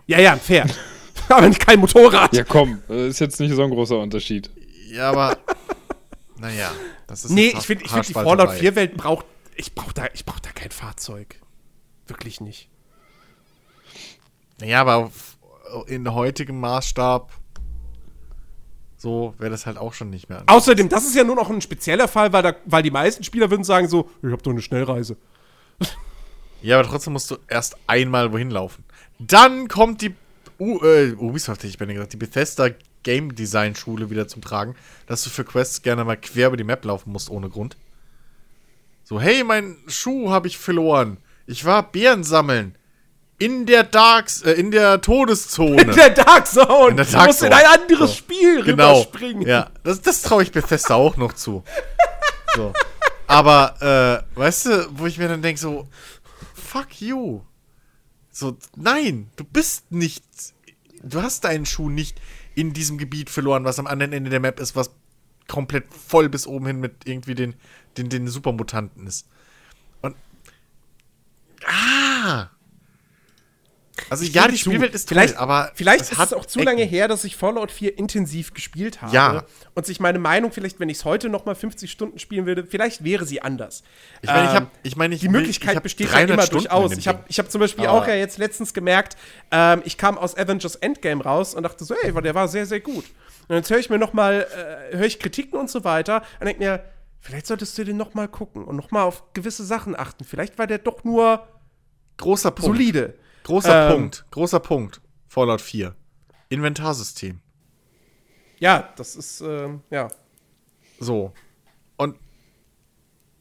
ja, 0.07 0.19
ja, 0.19 0.33
ein 0.33 0.39
Pferd. 0.39 0.77
aber 1.29 1.47
nicht 1.47 1.65
kein 1.65 1.79
Motorrad. 1.79 2.35
Ja, 2.35 2.43
komm, 2.43 2.81
äh, 2.89 3.07
ist 3.09 3.19
jetzt 3.19 3.39
nicht 3.39 3.53
so 3.53 3.63
ein 3.63 3.69
großer 3.69 3.99
Unterschied. 3.99 4.49
Ja, 4.91 5.09
aber 5.09 5.37
naja, 6.39 6.71
das 7.07 7.25
ist 7.25 7.31
nee, 7.31 7.47
ich 7.47 7.65
finde, 7.65 7.85
ich 7.85 7.91
find, 7.91 8.09
die. 8.09 8.13
Fallout 8.13 8.51
4 8.51 8.75
Welt 8.75 8.97
braucht, 8.97 9.25
ich 9.55 9.75
brauche 9.75 9.93
da, 9.93 10.07
ich 10.13 10.25
brauch 10.25 10.39
da 10.39 10.51
kein 10.51 10.71
Fahrzeug. 10.71 11.39
Wirklich 12.07 12.41
nicht. 12.41 12.69
Naja, 14.59 14.81
aber 14.81 14.95
auf, 14.95 15.37
in 15.87 16.13
heutigem 16.13 16.59
Maßstab 16.59 17.31
so 19.05 19.35
wäre 19.37 19.51
das 19.51 19.67
halt 19.67 19.77
auch 19.77 19.93
schon 19.93 20.09
nicht 20.09 20.29
mehr. 20.29 20.41
Außerdem, 20.47 20.89
das 20.89 21.05
ist 21.05 21.15
ja 21.15 21.23
nur 21.23 21.35
noch 21.35 21.51
ein 21.51 21.61
spezieller 21.61 22.07
Fall, 22.07 22.33
weil, 22.33 22.41
da, 22.41 22.55
weil 22.65 22.81
die 22.81 22.89
meisten 22.89 23.23
Spieler 23.23 23.51
würden 23.51 23.63
sagen 23.63 23.87
so, 23.87 24.09
ich 24.23 24.31
habe 24.31 24.41
doch 24.41 24.51
eine 24.51 24.63
Schnellreise. 24.63 25.15
Ja, 26.63 26.79
aber 26.79 26.87
trotzdem 26.87 27.13
musst 27.13 27.29
du 27.29 27.37
erst 27.47 27.77
einmal 27.85 28.33
wohin 28.33 28.49
laufen. 28.49 28.83
Dann 29.19 29.67
kommt 29.67 30.01
die 30.01 30.15
U 30.57 30.79
äh, 30.83 31.13
Ubisoft, 31.13 31.63
ich 31.63 31.77
bei 31.77 31.85
gesagt, 31.85 32.13
die 32.13 32.17
Bethesda 32.17 32.69
Game 33.03 33.35
Design 33.35 33.75
Schule 33.75 34.09
wieder 34.09 34.27
zum 34.27 34.41
Tragen, 34.41 34.73
dass 35.05 35.23
du 35.23 35.29
für 35.29 35.43
Quests 35.43 35.83
gerne 35.83 36.03
mal 36.03 36.17
quer 36.17 36.47
über 36.47 36.57
die 36.57 36.63
Map 36.63 36.83
laufen 36.83 37.11
musst 37.11 37.29
ohne 37.29 37.49
Grund. 37.49 37.77
So, 39.07 39.21
hey, 39.21 39.43
mein 39.43 39.77
Schuh 39.85 40.31
habe 40.31 40.47
ich 40.47 40.57
verloren. 40.57 41.17
Ich 41.45 41.63
war 41.63 41.91
Beeren 41.91 42.23
sammeln. 42.23 42.75
In 43.37 43.67
der 43.67 43.83
Darks, 43.83 44.41
äh, 44.41 44.53
in 44.53 44.71
der 44.71 44.99
Todeszone. 44.99 45.79
In 45.79 45.91
der 45.91 46.09
Dark 46.09 46.47
Zone. 46.47 46.89
In 46.89 46.97
der 46.97 47.05
du 47.05 47.11
Dark 47.11 47.27
musst 47.27 47.43
in 47.43 47.53
ein 47.53 47.65
anderes 47.65 48.09
So. 48.09 48.15
Spiel 48.15 48.63
genau. 48.63 49.01
rüberspringen. 49.01 49.47
Ja, 49.47 49.69
das, 49.83 50.01
das 50.01 50.23
traue 50.23 50.41
ich 50.41 50.51
Bethesda 50.51 50.95
auch 50.95 51.17
noch 51.17 51.33
zu. 51.33 51.63
So. 52.55 52.73
Aber, 53.27 54.25
äh, 54.35 54.39
weißt 54.39 54.65
du, 54.65 54.87
wo 54.93 55.05
ich 55.05 55.19
mir 55.19 55.27
dann 55.27 55.43
denke, 55.43 55.61
so, 55.61 55.87
fuck 56.55 56.99
you. 56.99 57.41
So, 58.31 58.57
nein, 58.75 59.29
du 59.35 59.43
bist 59.43 59.91
nicht, 59.91 60.23
du 61.03 61.21
hast 61.21 61.43
deinen 61.43 61.67
Schuh 61.67 61.89
nicht 61.89 62.19
in 62.55 62.73
diesem 62.73 62.97
Gebiet 62.97 63.29
verloren, 63.29 63.65
was 63.65 63.77
am 63.77 63.85
anderen 63.85 64.13
Ende 64.13 64.31
der 64.31 64.39
Map 64.39 64.59
ist, 64.59 64.75
was 64.75 64.89
komplett 65.47 65.85
voll 65.93 66.29
bis 66.29 66.47
oben 66.47 66.67
hin 66.67 66.79
mit 66.79 67.07
irgendwie 67.07 67.35
den, 67.35 67.55
den, 67.97 68.09
den 68.09 68.27
Supermutanten 68.27 69.05
ist. 69.07 69.27
Und, 70.01 70.15
ah! 71.65 72.49
Also, 74.09 74.25
ja, 74.25 74.41
stimme 74.43 74.51
die 74.51 74.57
zu. 74.57 74.69
Spielwelt 74.71 74.93
ist 74.93 75.07
toll, 75.07 75.15
vielleicht, 75.15 75.37
aber 75.37 75.71
vielleicht 75.73 76.01
es 76.01 76.11
ist 76.11 76.17
hat 76.17 76.27
es 76.27 76.33
auch 76.33 76.45
zu 76.45 76.59
Ecken. 76.59 76.67
lange 76.67 76.83
her, 76.83 77.07
dass 77.07 77.23
ich 77.23 77.37
Fallout 77.37 77.71
4 77.71 77.97
intensiv 77.97 78.53
gespielt 78.53 79.01
habe. 79.01 79.15
Ja. 79.15 79.45
Und 79.73 79.85
sich 79.85 80.01
meine 80.01 80.19
Meinung 80.19 80.51
vielleicht, 80.51 80.81
wenn 80.81 80.89
ich 80.89 80.97
es 80.97 81.05
heute 81.05 81.29
noch 81.29 81.45
mal 81.45 81.55
50 81.55 81.89
Stunden 81.89 82.19
spielen 82.19 82.45
würde, 82.45 82.65
vielleicht 82.65 83.05
wäre 83.05 83.25
sie 83.25 83.41
anders. 83.41 83.83
Ich 84.21 84.27
meine, 84.27 84.43
ich 84.43 84.49
Ähm, 84.49 84.55
habe, 84.55 84.67
ich 84.83 84.95
meine, 84.97 85.15
ich 85.15 85.21
die 85.21 85.29
Möglichkeit 85.29 85.71
ich 85.71 85.75
hab 85.77 85.83
besteht 85.83 86.07
ja 86.07 86.13
300 86.13 86.33
immer 86.33 86.41
Stunden 86.45 86.63
durchaus. 86.65 86.97
Ich 86.97 87.07
habe 87.07 87.23
ich 87.29 87.39
hab 87.39 87.49
zum 87.49 87.61
Beispiel 87.61 87.85
Aber- 87.87 88.01
auch 88.01 88.07
ja 88.07 88.15
jetzt 88.15 88.37
letztens 88.37 88.73
gemerkt, 88.73 89.15
ähm, 89.51 89.81
ich 89.85 89.97
kam 89.97 90.17
aus 90.17 90.35
Avengers 90.37 90.75
Endgame 90.75 91.23
raus 91.23 91.55
und 91.55 91.63
dachte 91.63 91.85
so, 91.85 91.95
ey, 92.03 92.11
der 92.21 92.35
war 92.35 92.49
sehr, 92.49 92.65
sehr 92.65 92.81
gut. 92.81 93.05
Und 93.47 93.55
jetzt 93.55 93.69
höre 93.69 93.79
ich 93.79 93.89
mir 93.89 93.99
noch 93.99 94.13
mal, 94.13 94.47
äh, 94.91 94.97
höre 94.97 95.05
ich 95.05 95.19
Kritiken 95.19 95.59
und 95.59 95.69
so 95.69 95.83
weiter 95.83 96.23
und 96.39 96.45
denke 96.47 96.63
mir, 96.63 96.83
vielleicht 97.19 97.47
solltest 97.47 97.77
du 97.77 97.83
den 97.83 97.97
noch 97.97 98.13
mal 98.13 98.27
gucken 98.27 98.63
und 98.65 98.75
noch 98.75 98.91
mal 98.91 99.03
auf 99.03 99.33
gewisse 99.33 99.65
Sachen 99.65 99.95
achten. 99.95 100.23
Vielleicht 100.23 100.57
war 100.57 100.67
der 100.67 100.79
doch 100.79 101.03
nur 101.03 101.47
großer 102.17 102.51
Punkt. 102.51 102.65
solide. 102.65 103.15
Großer 103.43 103.87
Ähm, 103.89 103.93
Punkt. 103.93 104.25
Großer 104.31 104.59
Punkt. 104.59 105.01
Fallout 105.27 105.61
4. 105.61 105.95
Inventarsystem. 106.49 107.39
Ja, 108.59 108.89
das 108.95 109.15
ist, 109.15 109.41
ähm, 109.41 109.81
ja. 109.89 110.07
So. 110.99 111.33
Und 111.97 112.17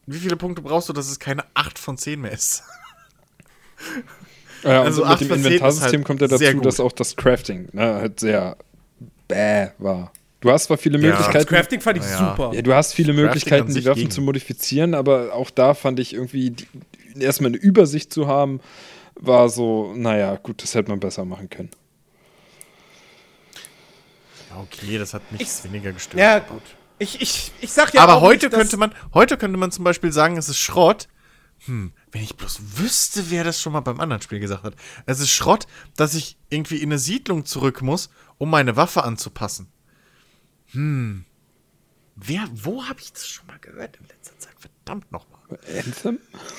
wie 0.07 0.18
viele 0.18 0.36
Punkte 0.36 0.60
brauchst 0.60 0.89
du, 0.89 0.92
dass 0.92 1.08
es 1.08 1.18
keine 1.18 1.44
8 1.55 1.78
von 1.78 1.97
10 1.97 2.20
mehr 2.20 2.33
ist? 2.33 2.65
Ja, 4.62 4.83
Also 4.83 5.05
mit 5.07 5.20
dem 5.20 5.33
Inventarsystem 5.33 6.00
halt 6.00 6.05
kommt 6.07 6.20
ja 6.20 6.26
dazu, 6.26 6.60
dass 6.60 6.81
auch 6.81 6.92
das 6.92 7.16
Crafting 7.16 7.68
ne, 7.73 7.94
halt 7.94 8.20
sehr 8.20 8.57
bäh 9.34 9.70
war. 9.78 10.12
Du 10.40 10.50
hast 10.50 10.64
zwar 10.64 10.76
viele 10.76 10.98
Ja. 10.98 11.10
Das 11.10 11.18
Möglichkeiten. 11.20 11.46
Crafting 11.54 11.80
fand 11.80 11.98
ich 11.98 12.04
Ja. 12.04 12.18
super. 12.36 12.52
Ja, 12.54 12.62
du 12.62 12.74
hast 12.74 12.92
viele 12.92 13.08
Crafting 13.12 13.24
Möglichkeiten, 13.26 13.74
die 13.74 13.84
Waffen 13.86 14.00
ging. 14.00 14.10
zu 14.10 14.20
modifizieren, 14.22 14.94
aber 14.94 15.32
auch 15.34 15.50
da 15.50 15.74
fand 15.74 15.98
ich 16.00 16.12
irgendwie 16.12 16.50
die, 16.50 16.66
erstmal 17.18 17.48
eine 17.48 17.56
Übersicht 17.56 18.12
zu 18.12 18.26
haben, 18.26 18.60
war 19.14 19.48
so, 19.48 19.94
naja, 19.96 20.36
gut, 20.36 20.62
das 20.62 20.74
hätte 20.74 20.90
man 20.90 21.00
besser 21.00 21.24
machen 21.24 21.48
können. 21.48 21.70
Ja, 24.50 24.56
okay, 24.60 24.98
das 24.98 25.14
hat 25.14 25.30
mich 25.32 25.40
Ich- 25.42 25.64
weniger 25.64 25.92
gestört. 25.92 26.20
Ja, 26.20 26.38
gut. 26.40 26.62
Ich, 26.98 27.20
ich, 27.20 27.52
ich 27.60 27.72
sag 27.72 27.92
ja 27.92 28.02
Aber 28.02 28.16
auch 28.16 28.20
heute 28.20 28.46
nicht, 28.46 28.54
könnte 28.56 28.76
man, 28.76 28.94
heute 29.12 29.36
könnte 29.36 29.58
man 29.58 29.72
zum 29.72 29.82
Beispiel 29.84 30.12
sagen, 30.12 30.36
es 30.36 30.48
ist 30.48 30.58
Schrott. 30.58 31.08
Hm, 31.66 31.92
wenn 32.12 32.22
ich 32.22 32.36
bloß 32.36 32.60
wüsste, 32.76 33.30
wer 33.30 33.42
das 33.42 33.60
schon 33.60 33.72
mal 33.72 33.80
beim 33.80 33.98
anderen 33.98 34.20
Spiel 34.22 34.38
gesagt 34.38 34.64
hat. 34.64 34.74
Es 35.06 35.18
ist 35.18 35.30
Schrott, 35.30 35.66
dass 35.96 36.14
ich 36.14 36.36
irgendwie 36.50 36.76
in 36.76 36.90
eine 36.90 36.98
Siedlung 36.98 37.46
zurück 37.46 37.80
muss, 37.82 38.10
um 38.38 38.50
meine 38.50 38.76
Waffe 38.76 39.04
anzupassen. 39.04 39.68
Hm. 40.72 41.24
Wer, 42.16 42.48
wo 42.52 42.84
habe 42.84 43.00
ich 43.00 43.12
das 43.12 43.26
schon 43.26 43.46
mal 43.46 43.58
gehört 43.58 43.96
in 43.96 44.06
letzter 44.06 44.38
Zeit? 44.38 44.54
Verdammt 44.58 45.10
nochmal. 45.10 45.40
Anthem? 45.76 46.18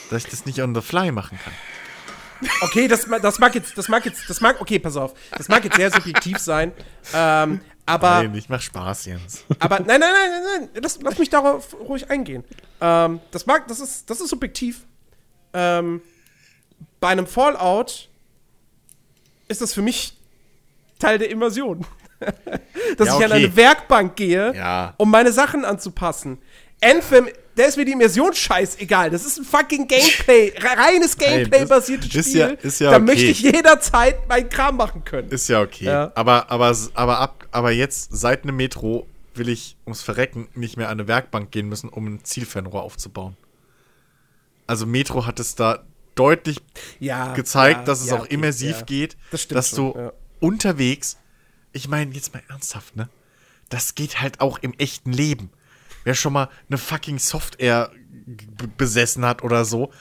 Dass 0.09 0.25
ich 0.25 0.29
das 0.29 0.45
nicht 0.45 0.61
on 0.61 0.75
the 0.75 0.81
fly 0.81 1.11
machen 1.11 1.39
kann. 1.43 1.53
Okay, 2.61 2.87
das, 2.87 3.07
das 3.21 3.39
mag 3.39 3.55
jetzt, 3.55 3.77
das 3.77 3.87
mag 3.87 4.05
jetzt, 4.05 4.29
das 4.29 4.41
mag, 4.41 4.59
okay, 4.59 4.77
pass 4.77 4.97
auf, 4.97 5.13
das 5.37 5.47
mag 5.47 5.63
jetzt 5.63 5.77
sehr 5.77 5.89
subjektiv 5.89 6.37
sein, 6.37 6.73
ähm, 7.13 7.61
aber, 7.85 8.23
Nein, 8.23 8.35
ich 8.35 8.49
mach 8.49 8.61
Spaß, 8.61 9.05
Jens. 9.05 9.45
aber, 9.59 9.79
nein, 9.79 9.99
nein, 9.99 10.11
nein, 10.11 10.31
nein, 10.31 10.69
nein, 10.73 10.81
lass, 10.81 10.99
lass 11.01 11.17
mich 11.17 11.29
darauf 11.29 11.73
ruhig 11.79 12.09
eingehen. 12.09 12.43
Ähm, 12.81 13.19
das 13.31 13.45
mag, 13.45 13.67
das 13.67 13.79
ist, 13.79 14.09
das 14.09 14.21
ist 14.21 14.29
subjektiv. 14.29 14.85
Ähm, 15.53 16.01
bei 16.99 17.09
einem 17.09 17.27
Fallout 17.27 18.09
ist 19.47 19.61
das 19.61 19.73
für 19.73 19.83
mich 19.83 20.17
Teil 21.05 21.17
der 21.19 21.29
Immersion. 21.29 21.85
Dass 22.97 23.07
Ja, 23.09 23.17
ich 23.19 23.25
an 23.25 23.31
okay. 23.31 23.33
eine 23.45 23.55
Werkbank 23.55 24.15
gehe, 24.15 24.53
Ja. 24.55 24.93
um 24.97 25.11
meine 25.11 25.31
Sachen 25.31 25.65
anzupassen. 25.65 26.37
Anthem, 26.81 27.27
da 27.55 27.63
ist 27.63 27.77
mir 27.77 27.85
die 27.85 27.93
Immersion 27.93 28.33
scheißegal. 28.33 29.09
Das 29.09 29.25
ist 29.25 29.37
ein 29.37 29.45
fucking 29.45 29.87
Gameplay, 29.87 30.53
re- 30.57 30.77
reines 30.77 31.17
Gameplay-basiertes 31.17 32.13
ist 32.13 32.27
Spiel. 32.29 32.39
ja- 32.39 32.47
ist 32.47 32.79
ja 32.79 32.89
da 32.91 32.97
okay. 32.97 33.05
möchte 33.05 33.25
ich 33.25 33.41
jederzeit 33.41 34.27
meinen 34.27 34.49
Kram 34.49 34.75
machen 34.77 35.03
können. 35.05 35.29
Ist 35.29 35.47
ja 35.47 35.61
okay. 35.61 35.85
Ja. 35.85 36.11
Aber, 36.15 36.49
aber, 36.51 36.75
aber, 36.95 37.19
ab, 37.19 37.45
aber 37.51 37.71
jetzt, 37.71 38.09
seit 38.11 38.43
einem 38.43 38.55
Metro, 38.57 39.07
will 39.35 39.49
ich 39.49 39.75
ums 39.85 40.01
Verrecken 40.01 40.47
nicht 40.55 40.77
mehr 40.77 40.87
an 40.89 40.99
eine 40.99 41.07
Werkbank 41.07 41.51
gehen 41.51 41.67
müssen, 41.69 41.89
um 41.89 42.05
ein 42.07 42.23
Zielfernrohr 42.23 42.83
aufzubauen. 42.83 43.35
Also 44.67 44.85
Metro 44.85 45.25
hat 45.25 45.39
es 45.39 45.55
da 45.55 45.83
deutlich 46.15 46.57
ja, 46.99 47.33
gezeigt, 47.33 47.79
ja, 47.81 47.85
dass 47.85 48.01
es 48.01 48.09
ja, 48.09 48.15
auch 48.15 48.21
okay, 48.21 48.33
immersiv 48.33 48.85
geht, 48.85 49.17
Das 49.31 49.41
stimmt 49.43 49.57
dass 49.57 49.69
schon, 49.69 49.93
du 49.93 49.99
ja. 49.99 50.13
Unterwegs, 50.39 51.17
ich 51.73 51.87
meine 51.87 52.13
jetzt 52.13 52.33
mal 52.33 52.43
ernsthaft, 52.49 52.95
ne? 52.95 53.09
Das 53.69 53.95
geht 53.95 54.21
halt 54.21 54.41
auch 54.41 54.59
im 54.59 54.73
echten 54.73 55.11
Leben. 55.11 55.49
Wer 56.03 56.13
schon 56.13 56.33
mal 56.33 56.49
eine 56.69 56.77
fucking 56.77 57.17
Software 57.17 57.91
besessen 58.77 59.25
hat 59.25 59.43
oder 59.43 59.65
so, 59.65 59.91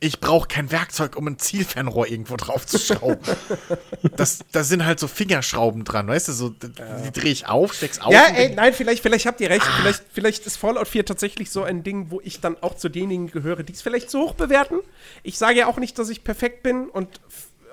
ich 0.00 0.20
brauche 0.20 0.48
kein 0.48 0.70
Werkzeug, 0.70 1.16
um 1.16 1.26
ein 1.28 1.38
Zielfernrohr 1.38 2.08
irgendwo 2.08 2.36
drauf 2.36 2.66
zu 2.66 2.78
schrauben. 2.78 3.22
das, 4.16 4.40
da 4.52 4.62
sind 4.62 4.84
halt 4.84 5.00
so 5.00 5.08
Fingerschrauben 5.08 5.84
dran, 5.84 6.08
weißt 6.08 6.28
du, 6.28 6.32
so, 6.32 6.50
die 6.50 7.12
drehe 7.12 7.32
ich 7.32 7.46
auf, 7.46 7.72
steck's 7.72 8.00
auf. 8.00 8.12
Ja, 8.12 8.26
ey, 8.34 8.54
nein, 8.54 8.74
vielleicht, 8.74 9.02
vielleicht 9.02 9.24
habt 9.24 9.40
ihr 9.40 9.48
recht. 9.48 9.64
Vielleicht, 9.64 10.02
vielleicht 10.12 10.46
ist 10.46 10.56
Fallout 10.56 10.88
4 10.88 11.06
tatsächlich 11.06 11.50
so 11.50 11.62
ein 11.62 11.82
Ding, 11.84 12.10
wo 12.10 12.20
ich 12.22 12.40
dann 12.40 12.56
auch 12.60 12.74
zu 12.74 12.88
denjenigen 12.88 13.30
gehöre, 13.30 13.62
die 13.62 13.72
es 13.72 13.82
vielleicht 13.82 14.10
zu 14.10 14.20
hoch 14.20 14.34
bewerten. 14.34 14.80
Ich 15.22 15.38
sage 15.38 15.60
ja 15.60 15.66
auch 15.68 15.78
nicht, 15.78 15.98
dass 15.98 16.10
ich 16.10 16.22
perfekt 16.22 16.62
bin 16.62 16.90
und 16.90 17.08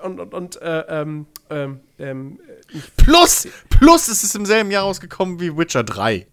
und, 0.02 0.20
und, 0.20 0.34
und 0.34 0.62
äh, 0.62 0.80
ähm, 0.88 1.26
ähm, 1.50 1.80
ähm, 1.98 2.40
plus, 2.96 3.48
plus 3.70 4.08
ist 4.08 4.24
es 4.24 4.34
im 4.34 4.46
selben 4.46 4.70
Jahr 4.70 4.84
rausgekommen 4.84 5.40
wie 5.40 5.56
Witcher 5.56 5.84
3. 5.84 6.26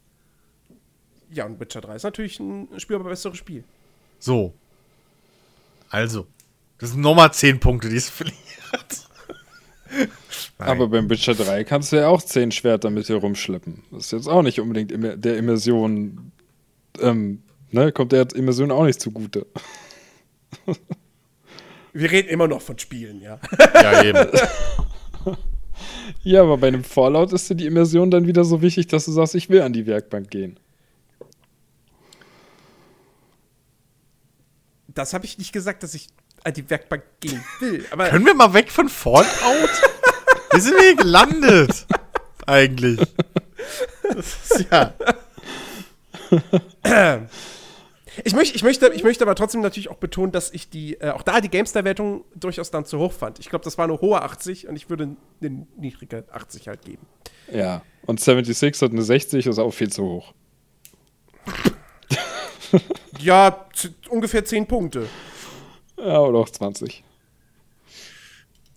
ja, 1.32 1.46
und 1.46 1.60
Witcher 1.60 1.82
3 1.82 1.96
ist 1.96 2.04
natürlich 2.04 2.40
ein 2.40 2.68
spürbar 2.80 3.10
besseres 3.10 3.38
Spiel. 3.38 3.64
So. 4.20 4.54
Also, 5.90 6.28
das 6.78 6.92
sind 6.92 7.02
nochmal 7.02 7.34
10 7.34 7.60
Punkte, 7.60 7.90
die 7.90 7.98
es 7.98 8.10
verliert. 8.10 8.38
Aber 10.58 10.88
beim 10.88 11.10
Witcher 11.10 11.36
3 11.36 11.64
kannst 11.64 11.92
du 11.92 11.98
ja 11.98 12.10
auch 12.10 12.22
zehn 12.22 12.52
Schwerter 12.52 12.90
mit 12.90 13.08
dir 13.08 13.16
rumschleppen. 13.16 13.84
Das 13.92 14.06
ist 14.06 14.12
jetzt 14.12 14.28
auch 14.28 14.44
nicht 14.44 14.60
unbedingt 14.60 14.92
immer 14.92 15.16
der 15.16 15.38
Immersion, 15.38 16.32
ähm, 17.00 17.44
ne, 17.72 17.92
kommt 17.92 18.12
der 18.12 18.28
Immersion 18.36 18.72
auch 18.72 18.84
nicht 18.84 19.00
zugute. 19.00 19.48
Wir 21.94 22.12
reden 22.12 22.30
immer 22.30 22.48
noch 22.48 22.62
von 22.62 22.78
Spielen, 22.78 23.22
ja. 23.22 23.40
Ja, 23.74 24.04
eben. 24.04 24.28
Ja, 26.24 26.42
aber 26.42 26.58
bei 26.58 26.68
einem 26.68 26.84
Fallout 26.84 27.34
ist 27.34 27.50
dir 27.50 27.56
die 27.56 27.66
Immersion 27.66 28.12
dann 28.12 28.28
wieder 28.28 28.44
so 28.44 28.62
wichtig, 28.62 28.88
dass 28.88 29.06
du 29.06 29.12
sagst, 29.12 29.36
ich 29.36 29.50
will 29.50 29.62
an 29.62 29.74
die 29.74 29.86
Werkbank 29.88 30.30
gehen. 30.30 30.60
Das 34.88 35.14
habe 35.14 35.26
ich 35.26 35.38
nicht 35.38 35.54
gesagt, 35.54 35.84
dass 35.84 35.94
ich 35.94 36.08
an 36.44 36.54
die 36.54 36.70
Werkbank 36.70 37.04
gehen 37.20 37.44
will. 37.60 37.86
Aber 37.92 38.10
Können 38.10 38.26
wir 38.26 38.34
mal 38.34 38.54
weg 38.54 38.72
von 38.72 38.90
Fallout? 38.90 39.30
Wie 40.52 40.60
sind 40.60 40.74
wir 40.76 40.82
hier 40.82 40.96
gelandet? 40.96 41.86
Eigentlich. 42.46 43.00
Das 44.04 44.60
ist 44.60 44.66
ja. 44.72 44.94
Ich, 48.24 48.34
möcht, 48.34 48.56
ich, 48.56 48.64
möchte, 48.64 48.88
ich 48.90 49.04
möchte 49.04 49.24
aber 49.24 49.36
trotzdem 49.36 49.62
natürlich 49.62 49.90
auch 49.90 49.98
betonen, 49.98 50.32
dass 50.32 50.52
ich 50.52 50.70
die, 50.70 50.96
äh, 51.02 51.10
auch 51.12 51.22
da 51.24 51.42
die 51.42 51.50
GameStar-Wertung 51.50 52.24
durchaus 52.36 52.72
dann 52.72 52.86
zu 52.86 52.98
hoch 53.00 53.12
fand. 53.14 53.40
Ich 53.40 53.50
glaube, 53.50 53.64
das 53.64 53.78
war 53.78 53.86
eine 53.86 54.00
hohe 54.02 54.22
80 54.22 54.68
und 54.68 54.76
ich 54.76 54.90
würde 54.90 55.16
eine 55.42 55.68
niedrige 55.78 56.24
80 56.32 56.68
halt 56.68 56.82
geben. 56.84 57.06
Ja. 57.52 57.82
Und 58.06 58.20
76 58.20 58.82
hat 58.82 58.92
eine 58.92 59.02
60, 59.04 59.46
ist 59.48 59.60
auch 59.60 59.72
viel 59.72 59.92
zu 59.92 60.04
hoch. 60.04 60.34
Ja, 63.20 63.66
ungefähr 64.10 64.46
10 64.46 64.66
Punkte. 64.68 65.08
Ja, 65.98 66.20
oder 66.22 66.40
auch 66.40 66.50
20. 66.50 67.04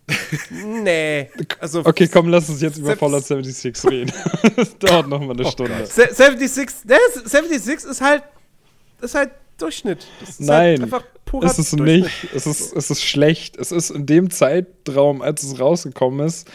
Nee. 0.51 1.29
Also, 1.59 1.81
Okay, 1.85 2.09
komm, 2.11 2.27
lass 2.29 2.49
uns 2.49 2.59
jetzt 2.61 2.77
über 2.77 2.97
Fallout 2.97 3.23
76 3.23 3.89
reden. 3.91 4.11
das 4.57 4.77
dauert 4.79 5.07
noch 5.07 5.19
mal 5.21 5.31
eine 5.31 5.45
Stunde. 5.45 5.85
se- 5.85 6.09
76, 6.13 6.85
ne, 6.85 6.97
76 7.23 7.89
ist 7.89 8.01
halt, 8.01 8.23
ist 9.03 9.15
halt 9.15 9.31
Durchschnitt. 9.57 10.05
Das 10.19 10.31
ist 10.31 10.41
Nein, 10.41 10.71
halt 10.71 10.83
einfach 10.83 11.03
purer 11.25 11.45
Es 11.45 11.59
ist 11.59 11.73
nicht. 11.73 12.09
Es 12.33 12.47
ist, 12.47 12.75
es 12.75 12.89
ist 12.89 13.03
schlecht. 13.03 13.57
Es 13.57 13.71
ist 13.71 13.91
in 13.91 14.05
dem 14.05 14.29
Zeitraum, 14.29 15.21
als 15.21 15.43
es 15.43 15.59
rausgekommen 15.59 16.25
ist, 16.25 16.49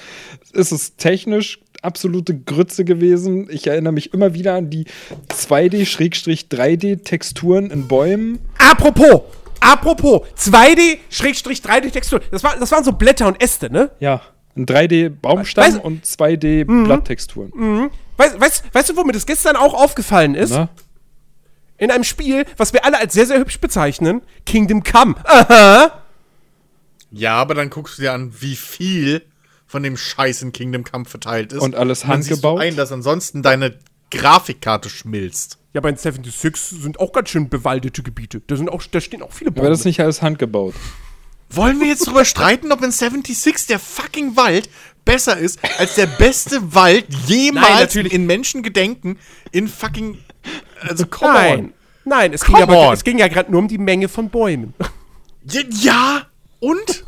ist 0.52 0.72
es 0.72 0.96
technisch 0.96 1.60
absolute 1.82 2.38
Grütze 2.38 2.84
gewesen. 2.84 3.48
Ich 3.50 3.66
erinnere 3.66 3.92
mich 3.92 4.12
immer 4.12 4.34
wieder 4.34 4.54
an 4.54 4.70
die 4.70 4.86
2D-3D-Texturen 5.30 7.70
in 7.70 7.86
Bäumen. 7.86 8.38
Apropos, 8.58 9.22
apropos, 9.60 10.22
2D-3D-Textur. 10.36 12.20
Das, 12.30 12.42
war, 12.42 12.56
das 12.58 12.72
waren 12.72 12.84
so 12.84 12.92
Blätter 12.92 13.28
und 13.28 13.42
Äste, 13.42 13.70
ne? 13.70 13.90
Ja. 14.00 14.22
Ein 14.56 14.66
3D-Baumstamm 14.66 15.64
Weißt- 15.64 15.80
und 15.80 16.04
2D-Blatttexturen. 16.04 17.90
Weißt, 18.16 18.40
weißt, 18.40 18.64
weißt 18.72 18.90
du, 18.90 18.96
wo 18.96 19.04
mir 19.04 19.12
das 19.12 19.24
gestern 19.24 19.54
auch 19.54 19.74
aufgefallen 19.74 20.34
ist? 20.34 20.50
Na? 20.50 20.68
In 21.78 21.90
einem 21.90 22.04
Spiel, 22.04 22.44
was 22.56 22.72
wir 22.72 22.84
alle 22.84 22.98
als 22.98 23.14
sehr, 23.14 23.26
sehr 23.26 23.38
hübsch 23.38 23.60
bezeichnen, 23.60 24.22
Kingdom 24.44 24.82
Come. 24.82 25.14
Aha. 25.24 26.02
Ja, 27.10 27.36
aber 27.36 27.54
dann 27.54 27.70
guckst 27.70 27.98
du 27.98 28.02
dir 28.02 28.12
an, 28.12 28.34
wie 28.40 28.56
viel 28.56 29.22
von 29.66 29.82
dem 29.82 29.96
Scheiß 29.96 30.42
in 30.42 30.52
Kingdom 30.52 30.84
Come 30.84 31.04
verteilt 31.04 31.52
ist. 31.52 31.62
Und 31.62 31.74
alles 31.74 32.00
siehst 32.00 32.10
handgebaut? 32.10 32.60
Ein, 32.60 32.76
dass 32.76 32.90
ansonsten 32.90 33.42
deine 33.42 33.78
Grafikkarte 34.10 34.90
schmilzt. 34.90 35.58
Ja, 35.74 35.80
bei 35.80 35.92
den 35.92 35.98
76 35.98 36.80
sind 36.80 36.98
auch 36.98 37.12
ganz 37.12 37.28
schön 37.28 37.48
bewaldete 37.48 38.02
Gebiete. 38.02 38.42
Da, 38.46 38.56
sind 38.56 38.68
auch, 38.68 38.82
da 38.90 39.00
stehen 39.00 39.22
auch 39.22 39.32
viele 39.32 39.50
Bäume. 39.50 39.66
Aber 39.66 39.70
das 39.70 39.80
ist 39.80 39.84
nicht 39.84 40.00
alles 40.00 40.22
handgebaut. 40.22 40.74
Wollen 41.50 41.80
wir 41.80 41.86
jetzt 41.86 42.06
drüber 42.06 42.24
streiten, 42.24 42.72
ob 42.72 42.82
in 42.82 42.90
76 42.90 43.66
der 43.66 43.78
fucking 43.78 44.36
Wald 44.36 44.68
besser 45.04 45.38
ist 45.38 45.58
als 45.78 45.94
der 45.94 46.06
beste 46.06 46.74
Wald 46.74 47.06
Nein, 47.08 47.20
jemals 47.26 47.80
natürlich. 47.80 48.12
in 48.12 48.26
Menschengedenken 48.26 49.18
in 49.52 49.68
fucking. 49.68 50.18
Also, 50.80 51.06
come 51.06 51.32
Nein. 51.32 51.58
on. 51.58 51.72
Nein, 52.04 52.32
es 52.32 52.42
Come 52.44 52.58
ging, 52.58 52.62
aber, 52.62 52.88
on. 52.88 52.94
es 52.94 53.04
ging 53.04 53.18
ja 53.18 53.28
gerade 53.28 53.50
nur 53.50 53.60
um 53.60 53.68
die 53.68 53.78
Menge 53.78 54.08
von 54.08 54.30
Bäumen. 54.30 54.72
Ja, 55.44 56.26
und? 56.60 57.04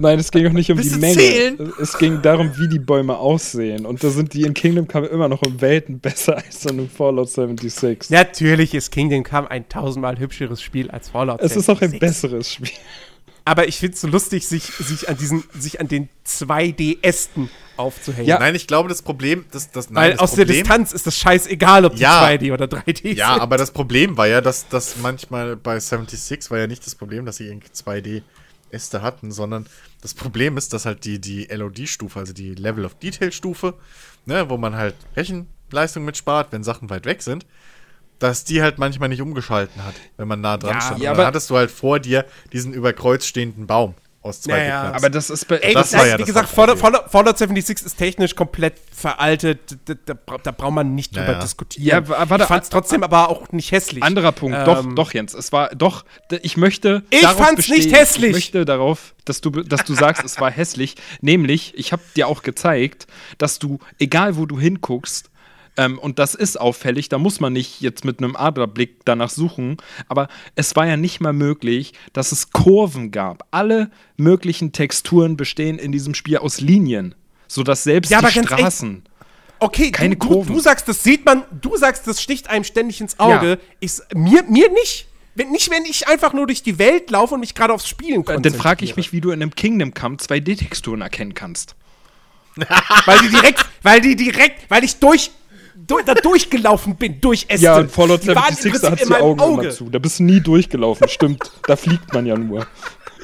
Nein, 0.00 0.18
es 0.18 0.30
ging 0.30 0.46
auch 0.46 0.52
nicht 0.52 0.70
um 0.70 0.78
Willst 0.78 0.94
die 0.94 0.98
Menge. 0.98 1.14
zählen? 1.16 1.72
Es 1.80 1.98
ging 1.98 2.22
darum, 2.22 2.56
wie 2.56 2.68
die 2.68 2.78
Bäume 2.78 3.18
aussehen. 3.18 3.84
Und 3.84 4.02
da 4.02 4.08
sind 4.10 4.32
die 4.32 4.42
in 4.42 4.54
Kingdom 4.54 4.88
Come 4.88 5.06
immer 5.06 5.28
noch 5.28 5.42
um 5.42 5.60
Welten 5.60 5.98
besser 6.00 6.36
als 6.36 6.64
in 6.64 6.78
einem 6.78 6.88
Fallout 6.88 7.28
76. 7.28 8.10
Natürlich 8.10 8.74
ist 8.74 8.90
Kingdom 8.90 9.24
Come 9.24 9.50
ein 9.50 9.68
tausendmal 9.68 10.18
hübscheres 10.18 10.62
Spiel 10.62 10.90
als 10.90 11.10
Fallout 11.10 11.40
Es 11.40 11.54
ist 11.56 11.68
auch 11.68 11.80
ein 11.82 11.90
76. 11.90 12.00
besseres 12.00 12.52
Spiel. 12.52 12.70
Aber 13.48 13.66
ich 13.66 13.78
finde 13.78 13.94
es 13.94 14.02
so 14.02 14.08
lustig, 14.08 14.46
sich, 14.46 14.64
sich, 14.64 15.08
an 15.08 15.16
diesen, 15.16 15.42
sich 15.58 15.80
an 15.80 15.88
den 15.88 16.10
2D-Ästen 16.26 17.48
aufzuhängen. 17.78 18.28
Ja. 18.28 18.38
Nein, 18.38 18.54
ich 18.54 18.66
glaube, 18.66 18.88
das 18.90 19.00
Problem, 19.02 19.46
das, 19.52 19.70
das, 19.70 19.88
nein, 19.88 20.02
Weil 20.04 20.10
das 20.12 20.20
aus 20.20 20.30
der 20.32 20.44
Problem, 20.44 20.58
Distanz 20.64 20.92
ist 20.92 21.06
das 21.06 21.16
scheißegal, 21.16 21.84
ob 21.86 21.94
die 21.96 22.02
Ja. 22.02 22.24
2D 22.26 22.52
oder 22.52 22.66
3D 22.66 23.14
Ja, 23.14 23.32
sind. 23.34 23.40
aber 23.42 23.56
das 23.56 23.70
Problem 23.70 24.16
war 24.18 24.26
ja, 24.26 24.40
dass 24.42 24.68
das 24.68 24.96
manchmal 24.98 25.56
bei 25.56 25.80
76 25.80 26.50
war 26.50 26.58
ja 26.58 26.66
nicht 26.66 26.84
das 26.84 26.94
Problem, 26.94 27.24
dass 27.24 27.36
sie 27.36 27.46
irgendwie 27.46 27.68
2D-Äste 27.68 29.00
hatten, 29.00 29.30
sondern 29.32 29.66
das 30.02 30.12
Problem 30.12 30.56
ist, 30.58 30.72
dass 30.72 30.84
halt 30.84 31.04
die, 31.04 31.18
die 31.18 31.44
LOD-Stufe, 31.44 32.18
also 32.18 32.32
die 32.34 32.54
Level 32.54 32.84
of 32.84 32.96
Detail-Stufe, 32.96 33.74
ne, 34.26 34.50
wo 34.50 34.58
man 34.58 34.76
halt 34.76 34.94
Rechenleistung 35.16 36.04
mitspart, 36.04 36.48
wenn 36.52 36.62
Sachen 36.62 36.90
weit 36.90 37.06
weg 37.06 37.22
sind, 37.22 37.46
dass 38.18 38.44
die 38.44 38.62
halt 38.62 38.78
manchmal 38.78 39.08
nicht 39.08 39.22
umgeschalten 39.22 39.84
hat, 39.84 39.94
wenn 40.16 40.28
man 40.28 40.40
nah 40.40 40.56
dran 40.56 40.74
Ja, 40.74 40.80
stand. 40.80 41.00
ja, 41.02 41.10
Und 41.10 41.16
dann 41.18 41.24
aber- 41.24 41.26
hattest 41.28 41.50
du 41.50 41.56
halt 41.56 41.70
vor 41.70 42.00
dir 42.00 42.24
diesen 42.52 42.72
über 42.72 42.92
Kreuz 42.92 43.24
stehenden 43.26 43.66
Baum 43.66 43.94
aus 44.20 44.40
zwei 44.42 44.58
Naja, 44.58 44.84
Nuts. 44.88 44.96
Aber 44.96 45.10
das 45.10 45.30
ist 45.30 45.46
bei. 45.46 45.58
Ey, 45.58 45.72
das 45.74 45.90
das 45.90 46.00
war 46.00 46.06
ja 46.08 46.14
wie 46.14 46.18
das 46.18 46.26
gesagt. 46.26 46.48
Fallout, 46.48 46.78
Fallout, 46.78 47.04
Fallout 47.08 47.38
76 47.38 47.86
ist 47.86 47.96
technisch 47.96 48.34
komplett 48.34 48.74
veraltet. 48.92 49.76
Da, 49.86 49.94
da, 50.04 50.14
da 50.42 50.50
braucht 50.50 50.72
man 50.72 50.94
nicht 50.96 51.14
drüber 51.14 51.26
Ja, 51.28 51.32
ja. 51.34 51.38
diskutieren. 51.40 51.86
Ja, 51.86 52.08
wa- 52.08 52.24
warte, 52.28 52.42
ich 52.44 52.48
fand 52.48 52.64
es 52.64 52.68
trotzdem 52.70 53.04
aber 53.04 53.28
auch 53.28 53.50
nicht 53.52 53.70
hässlich. 53.70 54.02
Anderer 54.02 54.32
Punkt, 54.32 54.58
Ähm, 54.58 54.64
doch, 54.64 54.84
doch, 54.94 55.14
Jens. 55.14 55.34
Es 55.34 55.52
war 55.52 55.68
doch. 55.74 56.04
Ich 56.42 56.56
möchte. 56.56 57.04
Ich 57.10 57.20
fand's 57.20 57.68
nicht 57.68 57.84
bestehen- 57.84 57.94
hässlich. 57.94 58.26
Ich 58.30 58.34
möchte 58.34 58.64
darauf, 58.64 59.14
dass 59.24 59.40
du, 59.40 59.50
dass 59.50 59.84
du 59.84 59.94
sagst, 59.94 60.24
es 60.24 60.40
war 60.40 60.50
hässlich. 60.50 60.96
Nämlich, 61.20 61.72
ich 61.76 61.92
habe 61.92 62.02
dir 62.16 62.26
auch 62.26 62.42
gezeigt, 62.42 63.06
dass 63.38 63.60
du, 63.60 63.78
egal 64.00 64.36
wo 64.36 64.44
du 64.46 64.58
hinguckst, 64.58 65.30
Ähm, 65.78 65.98
und 65.98 66.18
das 66.18 66.34
ist 66.34 66.60
auffällig, 66.60 67.08
da 67.08 67.18
muss 67.18 67.38
man 67.40 67.52
nicht 67.52 67.80
jetzt 67.80 68.04
mit 68.04 68.18
einem 68.18 68.36
Adlerblick 68.36 69.04
danach 69.04 69.30
suchen. 69.30 69.76
Aber 70.08 70.28
es 70.56 70.74
war 70.76 70.86
ja 70.86 70.96
nicht 70.96 71.20
mal 71.20 71.32
möglich, 71.32 71.92
dass 72.12 72.32
es 72.32 72.50
Kurven 72.50 73.10
gab. 73.12 73.46
Alle 73.52 73.90
möglichen 74.16 74.72
Texturen 74.72 75.36
bestehen 75.36 75.78
in 75.78 75.92
diesem 75.92 76.14
Spiel 76.14 76.38
aus 76.38 76.60
Linien, 76.60 77.14
sodass 77.46 77.84
selbst 77.84 78.10
Ja, 78.10 78.20
die 78.20 78.42
Straßen. 78.42 79.04
Okay, 79.60 79.90
Keine 79.90 80.16
du, 80.16 80.26
du, 80.26 80.34
Kurven. 80.34 80.54
du 80.54 80.60
sagst, 80.60 80.86
das 80.88 81.02
sieht 81.02 81.24
man, 81.24 81.44
du 81.60 81.76
sagst, 81.76 82.06
das 82.06 82.20
sticht 82.22 82.50
einem 82.50 82.64
ständig 82.64 83.00
ins 83.00 83.18
Auge. 83.18 83.50
Ja. 83.50 83.56
Ich, 83.80 83.92
mir, 84.14 84.42
mir 84.44 84.70
nicht. 84.72 85.06
Wenn, 85.34 85.50
nicht, 85.52 85.70
wenn 85.70 85.84
ich 85.84 86.08
einfach 86.08 86.32
nur 86.32 86.48
durch 86.48 86.64
die 86.64 86.78
Welt 86.80 87.10
laufe 87.12 87.34
und 87.34 87.40
mich 87.40 87.54
gerade 87.54 87.72
aufs 87.72 87.88
Spielen 87.88 88.22
Äh, 88.22 88.24
konzentriere. 88.24 88.52
Dann 88.54 88.60
frage 88.60 88.84
ich 88.84 88.96
mich, 88.96 89.12
wie 89.12 89.20
du 89.20 89.30
in 89.30 89.40
einem 89.40 89.54
Kingdom 89.54 89.94
Come 89.94 90.16
2D-Texturen 90.16 91.00
erkennen 91.00 91.34
kannst. 91.34 91.76
Weil 92.56 93.20
die 93.20 93.28
direkt, 93.28 93.64
weil 93.84 94.00
die 94.00 94.16
direkt, 94.16 94.68
weil 94.68 94.82
ich 94.82 94.96
durch, 94.96 95.30
durch 95.88 96.04
da 96.04 96.14
durchgelaufen 96.14 96.94
bin, 96.96 97.20
durch 97.20 97.46
Äste. 97.48 97.64
Ja, 97.66 97.80
in 97.80 97.88
Fallout 97.88 98.22
Die 98.22 98.28
waren 98.28 98.50
im 98.50 98.54
76 98.54 98.80
da 98.80 98.90
hat 98.92 99.00
die 99.00 99.14
Augen 99.24 99.40
Auge. 99.40 99.62
immer 99.62 99.70
zu. 99.70 99.90
Da 99.90 99.98
bist 99.98 100.20
du 100.20 100.22
nie 100.24 100.40
durchgelaufen, 100.40 101.08
stimmt. 101.08 101.50
Da 101.66 101.74
fliegt 101.74 102.12
man 102.14 102.24
ja 102.26 102.36
nur 102.36 102.66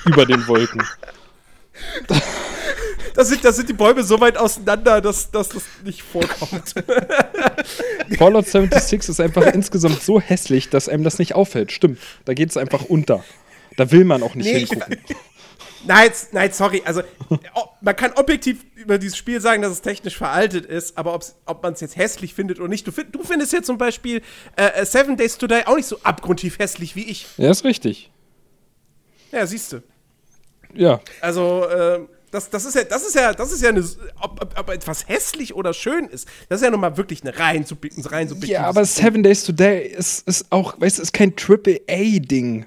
über 0.07 0.27
den 0.27 0.47
Wolken. 0.49 0.83
Da 3.15 3.25
sind, 3.25 3.45
da 3.45 3.53
sind 3.53 3.69
die 3.69 3.73
Bäume 3.75 4.03
so 4.03 4.19
weit 4.21 4.37
auseinander, 4.37 5.01
dass, 5.01 5.31
dass 5.31 5.49
das 5.51 5.63
nicht 5.85 6.03
vorkommt. 6.03 6.75
Fallout 8.19 8.47
76 8.49 9.09
ist 9.09 9.21
einfach 9.21 9.47
insgesamt 9.55 10.03
so 10.03 10.21
hässlich, 10.21 10.69
dass 10.69 10.89
einem 10.89 11.05
das 11.05 11.19
nicht 11.21 11.35
auffällt. 11.35 11.71
Stimmt, 11.71 11.99
da 12.25 12.35
geht 12.35 12.51
es 12.51 12.57
einfach 12.57 12.83
unter. 12.87 13.23
Da 13.77 13.91
will 13.93 14.05
man 14.05 14.23
auch 14.23 14.35
nicht 14.35 14.47
Nee, 14.47 14.59
ich- 14.63 14.71
hingucken. 14.71 14.99
Nein, 15.87 16.11
nein, 16.33 16.53
sorry. 16.53 16.83
Also, 16.85 17.03
man 17.81 17.97
kann 17.97 18.13
objektiv 18.15 18.65
über 18.75 18.99
dieses 18.99 19.17
Spiel 19.17 19.41
sagen, 19.41 19.63
dass 19.63 19.73
es 19.73 19.81
technisch 19.81 20.17
veraltet 20.17 20.67
ist, 20.67 20.97
aber 20.97 21.15
ob 21.15 21.63
man 21.63 21.73
es 21.73 21.81
jetzt 21.81 21.97
hässlich 21.97 22.35
findet 22.35 22.59
oder 22.61 22.69
nicht. 22.69 22.87
Du, 22.87 22.93
find, 22.93 23.15
du 23.15 23.23
findest 23.23 23.53
jetzt 23.53 23.67
zum 23.67 23.79
Beispiel 23.79 24.23
äh, 24.57 24.67
äh, 24.81 24.87
Seven 24.87 25.17
Days 25.17 25.39
to 25.39 25.47
Die 25.47 25.67
auch 25.67 25.77
nicht 25.77 25.89
so 25.89 25.99
abgrundtief 26.03 26.59
hässlich 26.59 26.97
wie 26.97 27.05
ich. 27.05 27.27
Ja, 27.37 27.51
ist 27.51 27.65
richtig. 27.65 28.11
Ja, 29.33 29.47
siehst 29.47 29.73
du. 29.73 29.83
Ja. 30.75 31.01
Also, 31.21 31.67
äh, 31.67 32.01
das, 32.35 32.51
das 32.51 32.65
ist 32.65 32.75
ja, 32.75 32.83
das 32.83 33.07
ist 33.07 33.15
ja, 33.15 33.33
das 33.33 33.53
ist 33.53 33.63
ja 33.63 33.69
eine, 33.69 33.85
ob, 34.21 34.43
ob, 34.43 34.59
ob 34.59 34.71
etwas 34.71 35.07
hässlich 35.07 35.55
oder 35.55 35.73
schön 35.73 36.07
ist, 36.07 36.27
das 36.49 36.61
ist 36.61 36.65
ja 36.65 36.71
nun 36.71 36.81
mal 36.81 36.97
wirklich 36.97 37.23
eine 37.23 37.39
rein, 37.39 37.65
rein 38.07 38.29
subjektives 38.29 38.49
Ja, 38.49 38.67
aber 38.67 38.85
Seven 38.85 39.23
Days 39.23 39.45
to 39.45 39.53
Die 39.53 39.65
ist, 39.65 40.27
ist 40.27 40.47
auch, 40.51 40.81
weißt 40.81 40.99
du, 40.99 41.03
ist 41.03 41.13
kein 41.13 41.37
Triple-A-Ding. 41.37 42.67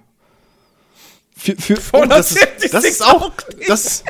Für, 1.37 1.55
für, 1.55 1.75
Fallout 1.81 2.11
Das 2.11 2.31
ist, 2.31 2.39
76 2.39 2.71
das 2.71 2.83
ist 2.85 3.01
auch. 3.05 3.31
Das, 3.67 4.03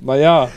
naja, 0.00 0.50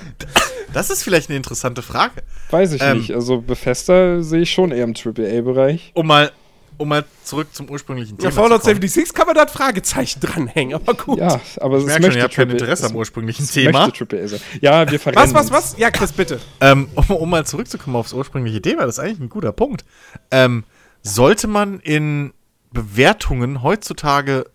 das 0.73 0.89
ist 0.89 1.03
vielleicht 1.03 1.29
eine 1.29 1.37
interessante 1.37 1.81
Frage. 1.81 2.21
weiß 2.49 2.73
ich 2.73 2.81
Ähm. 2.81 2.97
nicht. 2.99 3.11
Also 3.13 3.41
Bethesda 3.41 4.21
sehe 4.21 4.41
ich 4.41 4.51
schon 4.51 4.71
eher 4.71 4.83
im 4.83 4.93
Triple-A-Bereich. 4.93 5.91
Um 5.95 6.07
mal, 6.07 6.31
um 6.77 6.89
mal 6.89 7.03
zurück 7.23 7.47
zum 7.53 7.69
ursprünglichen 7.69 8.17
Thema 8.17 8.29
Ja, 8.29 8.35
Fallout 8.35 8.61
zu 8.63 8.69
kommen. 8.71 8.81
76 8.81 9.13
kann 9.13 9.25
man 9.27 9.35
da 9.35 9.43
ein 9.43 9.47
Fragezeichen 9.47 10.19
dranhängen, 10.19 10.75
aber 10.75 10.93
gut. 10.93 11.19
Ja, 11.19 11.39
aber 11.59 11.77
es 11.77 11.83
Ich 11.83 11.87
merke 11.89 12.03
schon, 12.05 12.15
ihr 12.17 12.23
habt 12.23 12.33
kein 12.35 12.49
Interesse 12.49 12.83
am 12.85 12.91
es- 12.91 12.95
ursprünglichen 12.97 13.43
es 13.43 13.51
Thema. 13.51 13.85
möchte 13.87 13.97
Triple 13.99 14.23
A 14.23 14.27
sein. 14.27 14.39
Ja, 14.61 14.89
wir 14.89 14.99
verrennen 14.99 15.33
Was, 15.33 15.33
was, 15.33 15.51
was? 15.51 15.77
Ja, 15.77 15.89
Chris, 15.91 16.11
bitte. 16.13 16.39
Ähm, 16.59 16.89
um, 16.95 17.09
um 17.15 17.29
mal 17.29 17.45
zurückzukommen 17.45 17.95
aufs 17.95 18.13
ursprüngliche 18.13 18.61
Thema, 18.61 18.85
das 18.85 18.97
ist 18.97 18.99
eigentlich 18.99 19.19
ein 19.19 19.29
guter 19.29 19.51
Punkt. 19.51 19.83
Ähm, 20.29 20.63
sollte 21.03 21.47
man 21.47 21.79
in 21.79 22.33
Bewertungen 22.71 23.61
heutzutage 23.63 24.45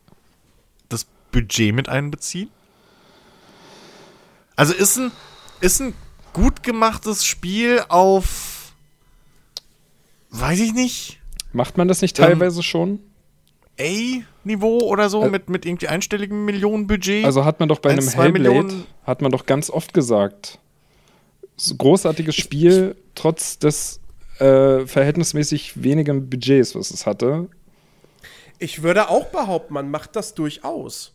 das 0.88 1.06
Budget 1.32 1.74
mit 1.74 1.88
einbeziehen? 1.88 2.50
Also 4.56 4.72
ist 4.72 4.96
ein, 4.96 5.12
ist 5.60 5.80
ein 5.80 5.92
gut 6.32 6.62
gemachtes 6.62 7.24
Spiel 7.24 7.82
auf, 7.88 8.72
weiß 10.30 10.60
ich 10.60 10.72
nicht, 10.72 11.20
Macht 11.52 11.78
man 11.78 11.88
das 11.88 12.02
nicht 12.02 12.18
Ähm, 12.18 12.24
teilweise 12.26 12.62
schon? 12.62 13.00
A-Niveau 13.78 14.80
oder 14.80 15.08
so, 15.08 15.22
Äh, 15.24 15.30
mit, 15.30 15.48
mit 15.48 15.64
irgendwie 15.66 15.88
einstelligem 15.88 16.44
Millionenbudget? 16.44 17.24
Also 17.24 17.44
hat 17.44 17.60
man 17.60 17.68
doch 17.68 17.78
bei 17.78 17.90
einem 17.90 18.06
Hellblade, 18.08 18.32
Millionen- 18.32 18.84
hat 19.04 19.22
man 19.22 19.30
doch 19.30 19.46
ganz 19.46 19.70
oft 19.70 19.92
gesagt, 19.94 20.58
so 21.56 21.74
großartiges 21.76 22.34
Spiel, 22.34 22.96
trotz 23.14 23.58
des 23.58 24.00
äh, 24.38 24.86
verhältnismäßig 24.86 25.82
wenigen 25.82 26.28
Budgets, 26.28 26.74
was 26.74 26.90
es 26.90 27.06
hatte. 27.06 27.48
Ich 28.58 28.82
würde 28.82 29.08
auch 29.08 29.26
behaupten, 29.26 29.74
man 29.74 29.90
macht 29.90 30.16
das 30.16 30.34
durchaus. 30.34 31.14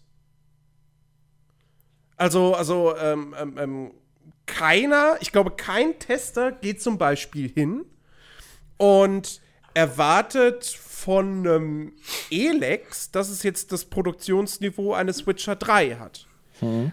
Also, 2.18 2.54
also, 2.54 2.96
ähm, 2.98 3.36
ähm, 3.40 3.58
ähm, 3.58 3.92
keiner, 4.46 5.18
ich 5.22 5.32
glaube, 5.32 5.52
kein 5.52 5.98
Tester 5.98 6.52
geht 6.52 6.82
zum 6.82 6.98
Beispiel 6.98 7.50
hin 7.50 7.86
und 8.78 9.42
erwartet 9.74 10.66
von 10.66 11.48
einem 11.48 11.94
Elex, 12.30 13.12
dass 13.12 13.30
es 13.30 13.44
jetzt 13.44 13.72
das 13.72 13.86
Produktionsniveau 13.86 14.94
eines 14.94 15.26
Witcher 15.26 15.56
3 15.56 15.96
hat. 15.96 16.28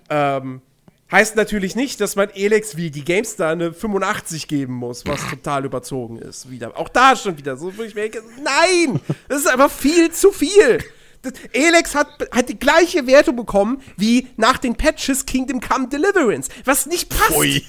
Ähm, 0.09 0.63
heißt 1.11 1.37
natürlich 1.37 1.75
nicht, 1.75 2.01
dass 2.01 2.17
man 2.17 2.31
Elex 2.31 2.77
wie 2.77 2.91
die 2.91 3.05
GameStar 3.05 3.53
eine 3.53 3.73
85 3.73 4.49
geben 4.49 4.75
muss, 4.75 5.07
was 5.07 5.21
total 5.31 5.65
überzogen 5.65 6.19
ist. 6.19 6.51
Wieder. 6.51 6.77
Auch 6.77 6.89
da 6.89 7.17
schon 7.17 7.39
wieder. 7.39 7.57
So, 7.57 7.77
wo 7.77 7.83
ich 7.83 7.95
mir 7.95 8.09
denke, 8.09 8.23
nein! 8.43 9.01
Das 9.29 9.41
ist 9.41 9.49
einfach 9.49 9.71
viel 9.71 10.11
zu 10.13 10.33
viel. 10.33 10.79
Das, 11.23 11.33
Elex 11.53 11.95
hat, 11.95 12.09
hat 12.31 12.49
die 12.49 12.59
gleiche 12.59 13.07
Wertung 13.07 13.37
bekommen 13.37 13.83
wie 13.97 14.29
nach 14.37 14.59
den 14.59 14.77
Patches 14.77 15.27
Kingdom 15.27 15.61
Come 15.61 15.89
Deliverance. 15.89 16.49
Was 16.65 16.87
nicht 16.87 17.09
passt. 17.09 17.37
Ui. 17.37 17.65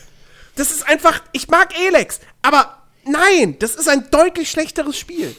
Das 0.56 0.72
ist 0.72 0.88
einfach, 0.88 1.22
ich 1.32 1.48
mag 1.48 1.74
Elex, 1.80 2.20
aber 2.42 2.84
nein, 3.06 3.56
das 3.60 3.76
ist 3.76 3.88
ein 3.88 4.10
deutlich 4.12 4.52
schlechteres 4.52 4.98
Spiel. 4.98 5.36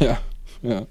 Ja, 0.00 0.18
ja. 0.62 0.86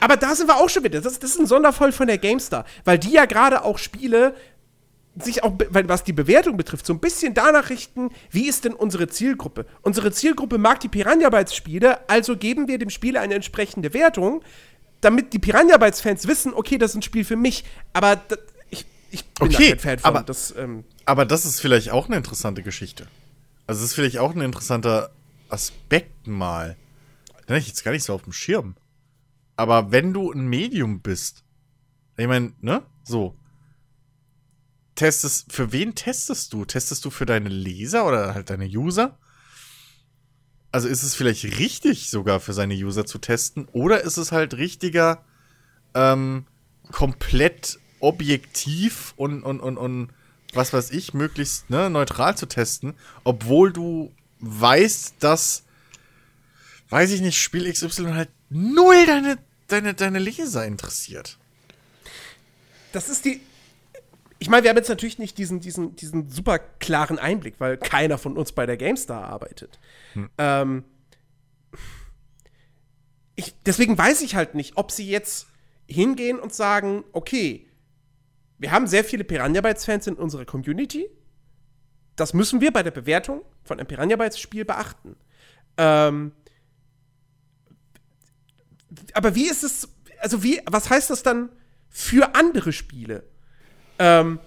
Aber 0.00 0.16
da 0.16 0.34
sind 0.34 0.48
wir 0.48 0.56
auch 0.56 0.68
schon 0.68 0.84
wieder. 0.84 1.00
Das, 1.00 1.18
das 1.18 1.30
ist 1.30 1.38
ein 1.38 1.46
Sonderfall 1.46 1.90
von 1.92 2.06
der 2.06 2.18
GameStar, 2.18 2.66
weil 2.84 2.98
die 2.98 3.12
ja 3.12 3.24
gerade 3.24 3.64
auch 3.64 3.78
Spiele 3.78 4.34
sich 5.22 5.42
auch, 5.42 5.52
was 5.70 6.04
die 6.04 6.12
Bewertung 6.12 6.56
betrifft, 6.56 6.86
so 6.86 6.92
ein 6.92 7.00
bisschen 7.00 7.32
danach 7.34 7.70
richten, 7.70 8.10
wie 8.30 8.48
ist 8.48 8.64
denn 8.64 8.74
unsere 8.74 9.08
Zielgruppe? 9.08 9.66
Unsere 9.82 10.12
Zielgruppe 10.12 10.58
mag 10.58 10.80
die 10.80 10.88
Piranha 10.88 11.30
Bytes 11.30 11.54
Spiele, 11.54 12.08
also 12.08 12.36
geben 12.36 12.68
wir 12.68 12.78
dem 12.78 12.90
Spiel 12.90 13.16
eine 13.16 13.34
entsprechende 13.34 13.94
Wertung, 13.94 14.42
damit 15.00 15.32
die 15.32 15.38
Piranha 15.38 15.76
Bytes 15.78 16.00
Fans 16.00 16.26
wissen, 16.26 16.52
okay, 16.54 16.78
das 16.78 16.90
ist 16.90 16.96
ein 16.96 17.02
Spiel 17.02 17.24
für 17.24 17.36
mich. 17.36 17.64
Aber 17.92 18.16
da, 18.16 18.36
ich, 18.70 18.84
ich 19.10 19.24
bin 19.24 19.48
Okay, 19.48 19.70
kein 19.70 19.78
Fan 19.78 19.98
von. 20.00 20.08
aber- 20.16 20.22
das, 20.22 20.54
ähm, 20.56 20.84
Aber 21.06 21.24
das 21.24 21.44
ist 21.44 21.60
vielleicht 21.60 21.90
auch 21.90 22.06
eine 22.08 22.16
interessante 22.16 22.62
Geschichte. 22.62 23.06
Also, 23.66 23.80
das 23.80 23.90
ist 23.90 23.94
vielleicht 23.94 24.18
auch 24.18 24.34
ein 24.34 24.40
interessanter 24.40 25.10
Aspekt 25.48 26.26
mal. 26.26 26.76
Den 27.48 27.54
hab 27.54 27.60
ich 27.62 27.68
jetzt 27.68 27.84
gar 27.84 27.92
nicht 27.92 28.04
so 28.04 28.12
auf 28.14 28.22
dem 28.22 28.32
Schirm. 28.32 28.74
Aber 29.56 29.90
wenn 29.92 30.12
du 30.12 30.30
ein 30.32 30.46
Medium 30.48 31.00
bist, 31.00 31.42
ich 32.16 32.26
meine, 32.26 32.52
ne? 32.60 32.82
So. 33.04 33.34
Testest, 34.96 35.52
für 35.52 35.72
wen 35.72 35.94
testest 35.94 36.52
du? 36.52 36.64
Testest 36.64 37.04
du 37.04 37.10
für 37.10 37.26
deine 37.26 37.48
Leser 37.48 38.06
oder 38.06 38.34
halt 38.34 38.50
deine 38.50 38.66
User? 38.66 39.18
Also 40.72 40.88
ist 40.88 41.02
es 41.02 41.14
vielleicht 41.14 41.44
richtig, 41.58 42.10
sogar 42.10 42.40
für 42.40 42.52
seine 42.52 42.74
User 42.74 43.06
zu 43.06 43.18
testen? 43.18 43.68
Oder 43.72 44.02
ist 44.02 44.16
es 44.16 44.32
halt 44.32 44.54
richtiger, 44.54 45.24
ähm, 45.94 46.46
komplett 46.92 47.78
objektiv 48.00 49.14
und, 49.16 49.42
und, 49.42 49.60
und, 49.60 49.76
und 49.78 50.10
was 50.52 50.72
weiß 50.72 50.90
ich, 50.90 51.14
möglichst 51.14 51.70
ne, 51.70 51.90
neutral 51.90 52.36
zu 52.36 52.46
testen, 52.46 52.94
obwohl 53.24 53.72
du 53.72 54.12
weißt, 54.40 55.16
dass, 55.20 55.64
weiß 56.90 57.10
ich 57.12 57.20
nicht, 57.20 57.40
Spiel 57.40 57.70
XY 57.70 58.12
halt 58.12 58.30
null 58.48 59.06
deine, 59.06 59.38
deine, 59.68 59.94
deine 59.94 60.18
Leser 60.18 60.66
interessiert. 60.66 61.38
das 62.92 63.08
ist 63.08 63.24
die. 63.24 63.40
Ich 64.38 64.48
meine, 64.50 64.64
wir 64.64 64.70
haben 64.70 64.76
jetzt 64.76 64.88
natürlich 64.88 65.18
nicht 65.18 65.38
diesen, 65.38 65.60
diesen, 65.60 65.96
diesen 65.96 66.28
super 66.28 66.58
klaren 66.58 67.18
Einblick, 67.18 67.54
weil 67.58 67.78
keiner 67.78 68.18
von 68.18 68.36
uns 68.36 68.52
bei 68.52 68.66
der 68.66 68.76
GameStar 68.76 69.24
arbeitet. 69.24 69.78
Ähm, 70.38 70.84
ich, 73.34 73.54
deswegen 73.64 73.96
weiß 73.96 74.22
ich 74.22 74.34
halt 74.34 74.54
nicht, 74.54 74.76
ob 74.76 74.90
sie 74.90 75.08
jetzt 75.08 75.46
hingehen 75.86 76.38
und 76.38 76.54
sagen, 76.54 77.04
okay, 77.12 77.66
wir 78.58 78.72
haben 78.72 78.86
sehr 78.86 79.04
viele 79.04 79.24
Piranha 79.24 79.60
Bytes-Fans 79.60 80.06
in 80.06 80.14
unserer 80.14 80.44
Community. 80.44 81.08
Das 82.16 82.32
müssen 82.34 82.60
wir 82.60 82.72
bei 82.72 82.82
der 82.82 82.90
Bewertung 82.90 83.42
von 83.62 83.78
einem 83.78 83.86
Piranha 83.86 84.16
Bytes-Spiel 84.16 84.64
beachten. 84.64 85.16
Ähm, 85.76 86.32
aber 89.12 89.34
wie 89.34 89.48
ist 89.48 89.62
es, 89.62 89.88
also 90.20 90.42
wie, 90.42 90.60
was 90.66 90.88
heißt 90.88 91.10
das 91.10 91.22
dann 91.22 91.50
für 91.88 92.34
andere 92.34 92.72
Spiele? 92.72 93.24
Ähm, 93.98 94.38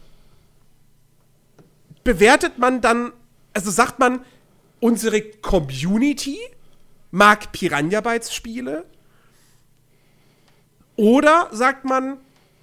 bewertet 2.03 2.58
man 2.58 2.82
dann, 2.82 3.11
also 3.53 3.72
sagt 3.72 4.00
man, 4.00 4.26
unsere 4.80 5.22
Community 5.22 6.40
mag 7.11 7.52
Piranha 7.52 8.02
Bytes 8.02 8.34
Spiele? 8.34 8.86
Oder 10.95 11.50
sagt 11.52 11.86
man, 11.86 12.18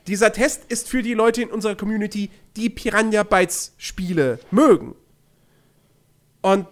dieser 0.07 0.33
Test 0.33 0.65
ist 0.69 0.89
für 0.89 1.03
die 1.03 1.15
Leute 1.15 1.43
in 1.43 1.51
unserer 1.51 1.75
Community, 1.75 2.31
die 2.55 2.71
Piranha 2.71 3.23
Bytes 3.23 3.75
Spiele 3.79 4.39
mögen? 4.51 4.95
Und 6.43 6.67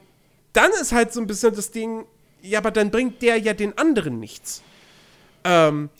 dann 0.52 0.70
ist 0.80 0.92
halt 0.92 1.12
so 1.12 1.20
ein 1.20 1.26
bisschen 1.26 1.54
das 1.54 1.70
Ding, 1.70 2.04
ja, 2.42 2.58
aber 2.58 2.70
dann 2.70 2.90
bringt 2.90 3.22
der 3.22 3.38
ja 3.38 3.54
den 3.54 3.76
anderen 3.76 4.20
nichts. 4.20 4.62
Ähm, 5.42 5.90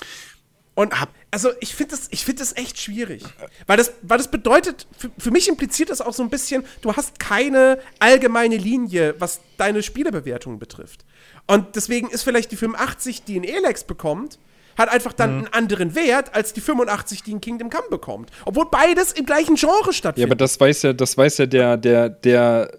und 0.74 0.92
also 1.30 1.50
ich 1.60 1.74
finde 1.74 1.92
das, 1.92 2.08
ich 2.10 2.24
find 2.24 2.40
das 2.40 2.56
echt 2.56 2.80
schwierig. 2.80 3.22
Weil 3.66 3.76
das, 3.76 3.92
weil 4.02 4.18
das 4.18 4.28
bedeutet, 4.28 4.86
für, 4.96 5.10
für 5.16 5.30
mich 5.30 5.48
impliziert 5.48 5.90
das 5.90 6.00
auch 6.00 6.12
so 6.12 6.22
ein 6.22 6.30
bisschen, 6.30 6.64
du 6.82 6.94
hast 6.94 7.20
keine 7.20 7.78
allgemeine 8.00 8.56
Linie, 8.56 9.14
was 9.18 9.40
deine 9.56 9.82
Spielebewertung 9.82 10.58
betrifft. 10.58 11.04
Und 11.46 11.76
deswegen 11.76 12.10
ist 12.10 12.22
vielleicht 12.22 12.50
die 12.50 12.56
85, 12.56 13.22
die 13.22 13.38
ein 13.38 13.44
Elex 13.44 13.84
bekommt, 13.84 14.38
hat 14.76 14.88
einfach 14.88 15.12
dann 15.12 15.30
mhm. 15.30 15.38
einen 15.38 15.52
anderen 15.52 15.94
Wert 15.94 16.34
als 16.34 16.52
die 16.52 16.60
85, 16.60 17.22
die 17.22 17.34
ein 17.34 17.40
Kingdom 17.40 17.70
Come 17.70 17.88
bekommt. 17.90 18.30
Obwohl 18.44 18.66
beides 18.68 19.12
im 19.12 19.26
gleichen 19.26 19.54
Genre 19.54 19.92
stattfindet. 19.92 20.18
Ja, 20.18 20.26
aber 20.26 20.36
das 20.36 20.58
weiß 20.58 20.82
ja, 20.82 20.92
das 20.92 21.16
weiß 21.16 21.38
ja 21.38 21.46
der, 21.46 21.76
der, 21.76 22.08
der 22.08 22.76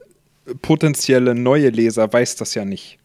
potenzielle 0.61 1.33
neue 1.33 1.69
Leser 1.69 2.11
weiß 2.11 2.35
das 2.35 2.53
ja 2.55 2.65
nicht. 2.65 2.99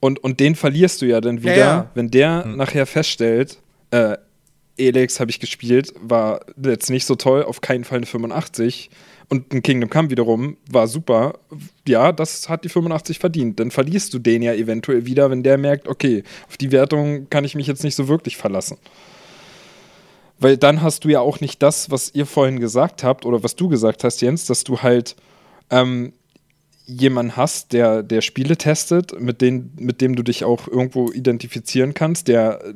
Und, 0.00 0.18
und 0.18 0.40
den 0.40 0.56
verlierst 0.56 1.00
du 1.02 1.06
ja 1.06 1.20
dann 1.20 1.42
wieder, 1.42 1.56
ja, 1.56 1.66
ja. 1.66 1.90
wenn 1.94 2.10
der 2.10 2.44
mhm. 2.44 2.56
nachher 2.56 2.86
feststellt, 2.86 3.58
äh, 3.92 4.16
Elex 4.78 5.20
habe 5.20 5.30
ich 5.30 5.38
gespielt, 5.38 5.92
war 6.00 6.40
jetzt 6.62 6.90
nicht 6.90 7.04
so 7.04 7.14
toll, 7.14 7.44
auf 7.44 7.60
keinen 7.60 7.84
Fall 7.84 7.98
eine 7.98 8.06
85. 8.06 8.90
Und 9.28 9.52
ein 9.52 9.62
Kingdom 9.62 9.88
Come 9.88 10.10
wiederum 10.10 10.56
war 10.70 10.86
super. 10.88 11.38
Ja, 11.86 12.12
das 12.12 12.48
hat 12.48 12.64
die 12.64 12.68
85 12.68 13.18
verdient. 13.18 13.60
Dann 13.60 13.70
verlierst 13.70 14.12
du 14.12 14.18
den 14.18 14.42
ja 14.42 14.52
eventuell 14.52 15.06
wieder, 15.06 15.30
wenn 15.30 15.42
der 15.42 15.56
merkt, 15.56 15.88
okay, 15.88 16.22
auf 16.48 16.56
die 16.56 16.72
Wertung 16.72 17.28
kann 17.30 17.44
ich 17.44 17.54
mich 17.54 17.66
jetzt 17.66 17.84
nicht 17.84 17.94
so 17.94 18.08
wirklich 18.08 18.36
verlassen. 18.36 18.76
Weil 20.38 20.56
dann 20.56 20.82
hast 20.82 21.04
du 21.04 21.08
ja 21.08 21.20
auch 21.20 21.40
nicht 21.40 21.62
das, 21.62 21.90
was 21.90 22.14
ihr 22.14 22.26
vorhin 22.26 22.60
gesagt 22.60 23.04
habt 23.04 23.24
oder 23.24 23.42
was 23.42 23.56
du 23.56 23.68
gesagt 23.68 24.04
hast, 24.04 24.20
Jens, 24.20 24.46
dass 24.46 24.64
du 24.64 24.82
halt 24.82 25.16
ähm, 25.70 26.12
jemanden 26.86 27.36
hast, 27.36 27.72
der, 27.72 28.02
der 28.02 28.20
Spiele 28.20 28.56
testet, 28.56 29.18
mit, 29.20 29.40
denen, 29.40 29.72
mit 29.78 30.00
dem 30.00 30.16
du 30.16 30.22
dich 30.22 30.44
auch 30.44 30.66
irgendwo 30.68 31.10
identifizieren 31.10 31.94
kannst, 31.94 32.28
der 32.28 32.74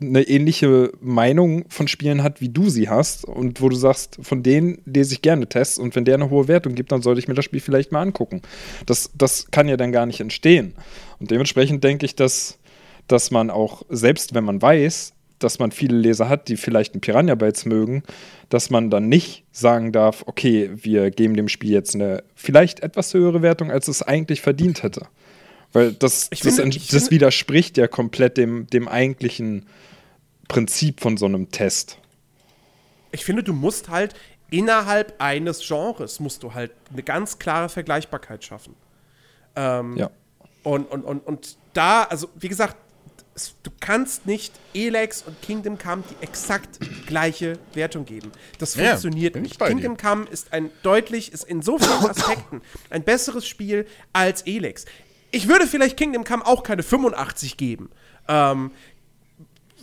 eine 0.00 0.22
ähnliche 0.22 0.92
Meinung 1.00 1.64
von 1.68 1.86
Spielen 1.86 2.22
hat, 2.22 2.40
wie 2.40 2.48
du 2.48 2.70
sie 2.70 2.88
hast 2.88 3.24
und 3.24 3.60
wo 3.60 3.68
du 3.68 3.76
sagst, 3.76 4.18
von 4.22 4.42
denen 4.42 4.80
lese 4.86 5.14
ich 5.14 5.22
gerne 5.22 5.46
Tests 5.46 5.78
und 5.78 5.94
wenn 5.94 6.04
der 6.04 6.14
eine 6.14 6.30
hohe 6.30 6.48
Wertung 6.48 6.74
gibt, 6.74 6.90
dann 6.92 7.02
sollte 7.02 7.20
ich 7.20 7.28
mir 7.28 7.34
das 7.34 7.44
Spiel 7.44 7.60
vielleicht 7.60 7.92
mal 7.92 8.00
angucken. 8.00 8.40
Das, 8.86 9.10
das 9.14 9.50
kann 9.50 9.68
ja 9.68 9.76
dann 9.76 9.92
gar 9.92 10.06
nicht 10.06 10.20
entstehen. 10.20 10.74
Und 11.18 11.30
dementsprechend 11.30 11.84
denke 11.84 12.06
ich, 12.06 12.16
dass, 12.16 12.58
dass 13.08 13.30
man 13.30 13.50
auch, 13.50 13.82
selbst 13.90 14.34
wenn 14.34 14.44
man 14.44 14.62
weiß, 14.62 15.12
dass 15.38 15.58
man 15.58 15.72
viele 15.72 15.96
Leser 15.96 16.28
hat, 16.28 16.48
die 16.48 16.56
vielleicht 16.56 16.94
ein 16.94 17.00
Piranha 17.00 17.34
Bytes 17.34 17.64
mögen, 17.64 18.02
dass 18.48 18.70
man 18.70 18.90
dann 18.90 19.08
nicht 19.08 19.44
sagen 19.52 19.92
darf, 19.92 20.22
okay, 20.26 20.70
wir 20.74 21.10
geben 21.10 21.34
dem 21.34 21.48
Spiel 21.48 21.70
jetzt 21.70 21.94
eine 21.94 22.22
vielleicht 22.34 22.80
etwas 22.80 23.12
höhere 23.14 23.42
Wertung, 23.42 23.70
als 23.70 23.88
es 23.88 24.02
eigentlich 24.02 24.40
verdient 24.40 24.82
hätte. 24.82 25.06
Weil 25.72 25.92
das, 25.92 26.30
das, 26.30 26.56
finde, 26.56 26.78
das 26.90 27.10
widerspricht 27.10 27.78
ja 27.78 27.86
komplett 27.86 28.36
dem, 28.36 28.66
dem 28.66 28.88
eigentlichen 28.88 29.66
Prinzip 30.50 31.00
von 31.00 31.16
so 31.16 31.26
einem 31.26 31.52
Test. 31.52 31.96
Ich 33.12 33.24
finde, 33.24 33.44
du 33.44 33.52
musst 33.52 33.88
halt 33.88 34.14
innerhalb 34.50 35.14
eines 35.20 35.64
Genres 35.64 36.18
musst 36.18 36.42
du 36.42 36.54
halt 36.54 36.72
eine 36.92 37.04
ganz 37.04 37.38
klare 37.38 37.68
Vergleichbarkeit 37.68 38.44
schaffen. 38.44 38.74
Ähm, 39.54 39.96
ja. 39.96 40.10
Und, 40.64 40.90
und, 40.90 41.04
und, 41.04 41.20
und 41.20 41.56
da, 41.72 42.02
also 42.02 42.28
wie 42.34 42.48
gesagt, 42.48 42.76
du 43.62 43.70
kannst 43.78 44.26
nicht 44.26 44.52
Elex 44.74 45.22
und 45.22 45.40
Kingdom 45.40 45.78
Come 45.78 46.02
die 46.10 46.20
exakt 46.20 46.80
gleiche 47.06 47.56
Wertung 47.74 48.04
geben. 48.04 48.32
Das 48.58 48.74
ja, 48.74 48.90
funktioniert 48.90 49.36
nicht. 49.36 49.56
Kingdom 49.56 49.96
dir. 49.96 50.02
Come 50.02 50.26
ist 50.28 50.52
ein 50.52 50.70
deutlich, 50.82 51.32
ist 51.32 51.44
in 51.44 51.62
so 51.62 51.78
vielen 51.78 52.06
Aspekten 52.10 52.60
ein 52.90 53.04
besseres 53.04 53.46
Spiel 53.46 53.86
als 54.12 54.42
Elex. 54.42 54.84
Ich 55.30 55.46
würde 55.46 55.68
vielleicht 55.68 55.96
Kingdom 55.96 56.24
Come 56.24 56.44
auch 56.44 56.64
keine 56.64 56.82
85 56.82 57.56
geben. 57.56 57.88
Ähm, 58.26 58.72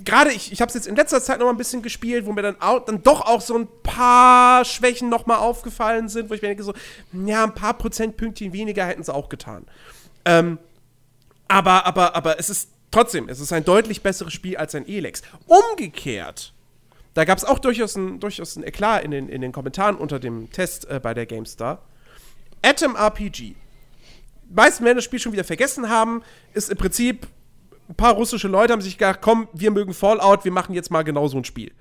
Gerade 0.04 0.32
ich, 0.32 0.52
ich 0.52 0.62
habe 0.62 0.70
es 0.70 0.76
jetzt 0.76 0.88
in 0.88 0.96
letzter 0.96 1.22
Zeit 1.22 1.40
noch 1.40 1.46
mal 1.46 1.52
ein 1.52 1.58
bisschen 1.58 1.82
gespielt, 1.82 2.26
wo 2.26 2.32
mir 2.32 2.42
dann, 2.42 2.62
auch, 2.62 2.86
dann 2.86 3.04
doch 3.04 3.22
auch 3.22 3.42
so 3.42 3.58
ein 3.58 3.68
paar 3.84 4.64
Schwächen 4.66 5.10
noch 5.10 5.26
mal 5.26 5.38
aufgefallen 5.38 6.10
sind, 6.10 6.30
wo 6.30 6.34
ich 6.34 6.42
mir 6.42 6.50
denke 6.50 6.64
so, 6.64 6.74
ja, 7.14 7.44
ein 7.44 7.56
paar 7.56 7.74
Prozentpünktchen 7.74 8.54
weniger 8.54 8.86
hätten 8.86 9.04
sie 9.04 9.14
auch 9.14 9.30
getan. 9.30 9.66
Ähm, 10.26 10.60
aber, 11.48 11.86
aber, 11.86 12.16
aber 12.16 12.40
es 12.40 12.50
ist 12.50 12.70
trotzdem, 12.92 13.30
es 13.30 13.40
ist 13.40 13.54
ein 13.54 13.66
deutlich 13.66 14.02
besseres 14.02 14.34
Spiel 14.34 14.58
als 14.58 14.76
ein 14.76 14.88
Elex. 14.88 15.22
Umgekehrt, 15.46 16.54
da 17.14 17.26
gab 17.26 17.38
es 17.38 17.46
auch 17.46 17.60
durchaus 17.60 17.96
ein, 17.96 18.20
durchaus 18.20 18.56
ein 18.56 18.64
Eklat 18.64 19.04
in 19.04 19.12
den, 19.12 19.30
in 19.30 19.42
den 19.42 19.52
Kommentaren 19.52 19.96
unter 19.96 20.20
dem 20.20 20.52
Test 20.52 20.88
äh, 20.90 21.00
bei 21.02 21.14
der 21.14 21.26
GameStar. 21.26 21.82
Atom 22.62 22.96
RPG. 22.96 23.56
Die 24.50 24.54
meisten 24.54 24.86
werden 24.86 24.98
das 24.98 25.06
Spiel 25.06 25.20
schon 25.20 25.34
wieder 25.34 25.44
vergessen 25.44 25.90
haben, 25.90 26.22
ist 26.54 26.70
im 26.70 26.78
Prinzip 26.78 27.28
ein 27.90 27.96
paar 27.96 28.14
russische 28.14 28.48
Leute 28.48 28.74
haben 28.74 28.82
sich 28.82 28.98
gedacht, 28.98 29.20
komm, 29.22 29.48
wir 29.54 29.72
mögen 29.72 29.94
Fallout, 29.94 30.44
wir 30.46 30.52
machen 30.52 30.74
jetzt 30.76 30.92
mal 30.92 31.04
genau 31.04 31.28
so 31.28 31.38
ein 31.38 31.46
Spiel. 31.46 31.74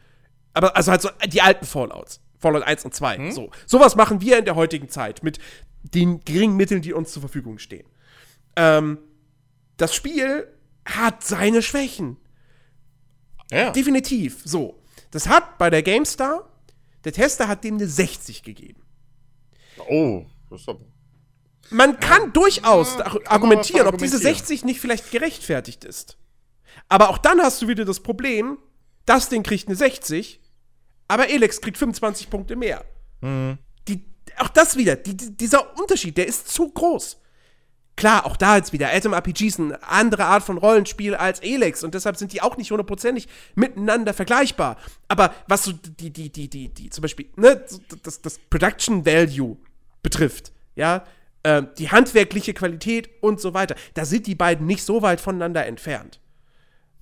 Aber 0.55 0.77
also 0.77 0.91
halt 0.91 1.03
so 1.03 1.11
die 1.27 1.43
alten 1.43 1.67
Fallouts. 1.67 2.21
Fallout 2.39 2.63
1 2.63 2.85
und 2.85 2.95
2. 2.95 3.17
Hm? 3.17 3.33
So. 3.33 3.51
Sowas 3.67 3.97
machen 3.97 4.21
wir 4.21 4.39
in 4.39 4.45
der 4.45 4.57
heutigen 4.57 4.89
Zeit 4.89 5.23
mit 5.23 5.39
den 5.83 6.25
geringen 6.25 6.57
Mitteln, 6.57 6.83
die 6.83 6.93
uns 6.93 7.13
zur 7.13 7.21
Verfügung 7.21 7.59
stehen. 7.59 7.87
Ähm, 8.57 8.99
das 9.77 9.95
Spiel 9.95 10.47
hat 10.85 11.23
seine 11.23 11.63
Schwächen. 11.63 12.17
Ja. 13.51 13.71
Definitiv. 13.71 14.43
So. 14.45 14.83
Das 15.11 15.29
hat 15.29 15.59
bei 15.59 15.71
der 15.71 15.83
GameStar, 15.83 16.49
der 17.05 17.13
Tester 17.13 17.49
hat 17.49 17.65
dem 17.65 17.77
eine 17.77 17.87
60 17.87 18.43
gegeben. 18.43 18.83
Oh, 19.89 20.25
das 20.51 20.63
ist 20.63 20.69
aber. 20.69 20.81
Man 21.71 21.99
kann 22.01 22.33
durchaus 22.33 22.97
kann 22.97 23.27
argumentieren, 23.27 23.87
ob 23.87 23.99
diese 23.99 24.19
60 24.19 24.65
nicht 24.65 24.81
vielleicht 24.81 25.11
gerechtfertigt 25.11 25.85
ist. 25.85 26.17
Aber 26.89 27.11
auch 27.11 27.19
dann 27.19 27.41
hast 27.41 27.63
du 27.63 27.69
wieder 27.69 27.85
das 27.85 28.01
Problem, 28.01 28.59
das 29.07 29.29
Ding 29.29 29.43
kriegt 29.43 29.69
eine 29.69 29.77
60, 29.77 30.41
aber 31.09 31.29
Elex 31.29 31.61
kriegt 31.61 31.79
25 31.79 32.31
Punkte 32.31 32.57
mehr. 32.57 32.85
Mhm. 33.21 33.59
Die, 33.89 34.05
auch 34.39 34.49
das 34.49 34.77
wieder, 34.77 34.97
die, 34.97 35.17
dieser 35.17 35.79
Unterschied, 35.79 36.17
der 36.17 36.27
ist 36.27 36.49
zu 36.49 36.69
groß. 36.69 37.19
Klar, 37.97 38.27
auch 38.27 38.37
da 38.37 38.57
jetzt 38.57 38.75
wieder, 38.75 38.93
Atom 38.93 39.15
RPG 39.15 39.47
ist 39.47 39.59
eine 39.59 39.83
andere 39.83 40.27
Art 40.27 40.43
von 40.43 40.59
Rollenspiel 40.59 41.15
als 41.15 41.41
Elex 41.41 41.83
und 41.83 41.95
deshalb 41.95 42.19
sind 42.19 42.33
die 42.33 42.43
auch 42.43 42.59
nicht 42.59 42.71
hundertprozentig 42.71 43.27
miteinander 43.55 44.13
vergleichbar. 44.13 44.77
Aber 45.09 45.35
was 45.49 45.65
so 45.65 45.73
die, 45.73 46.11
die, 46.11 46.31
die, 46.31 46.49
die, 46.49 46.69
die, 46.69 46.91
zum 46.91 47.03
Beispiel, 47.03 47.31
ne, 47.37 47.65
das, 48.03 48.21
das 48.21 48.39
Production 48.51 49.07
Value 49.07 49.57
betrifft, 50.03 50.53
ja, 50.75 51.05
äh, 51.47 51.63
die 51.79 51.91
handwerkliche 51.91 52.55
Qualität 52.55 53.09
und 53.21 53.41
so 53.41 53.55
weiter, 53.55 53.77
da 53.95 54.05
sind 54.05 54.27
die 54.27 54.35
beiden 54.35 54.67
nicht 54.67 54.83
so 54.83 55.03
weit 55.03 55.21
voneinander 55.21 55.65
entfernt. 55.65 56.19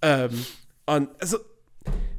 Ähm, 0.03 0.45
und 0.85 1.09
also, 1.19 1.39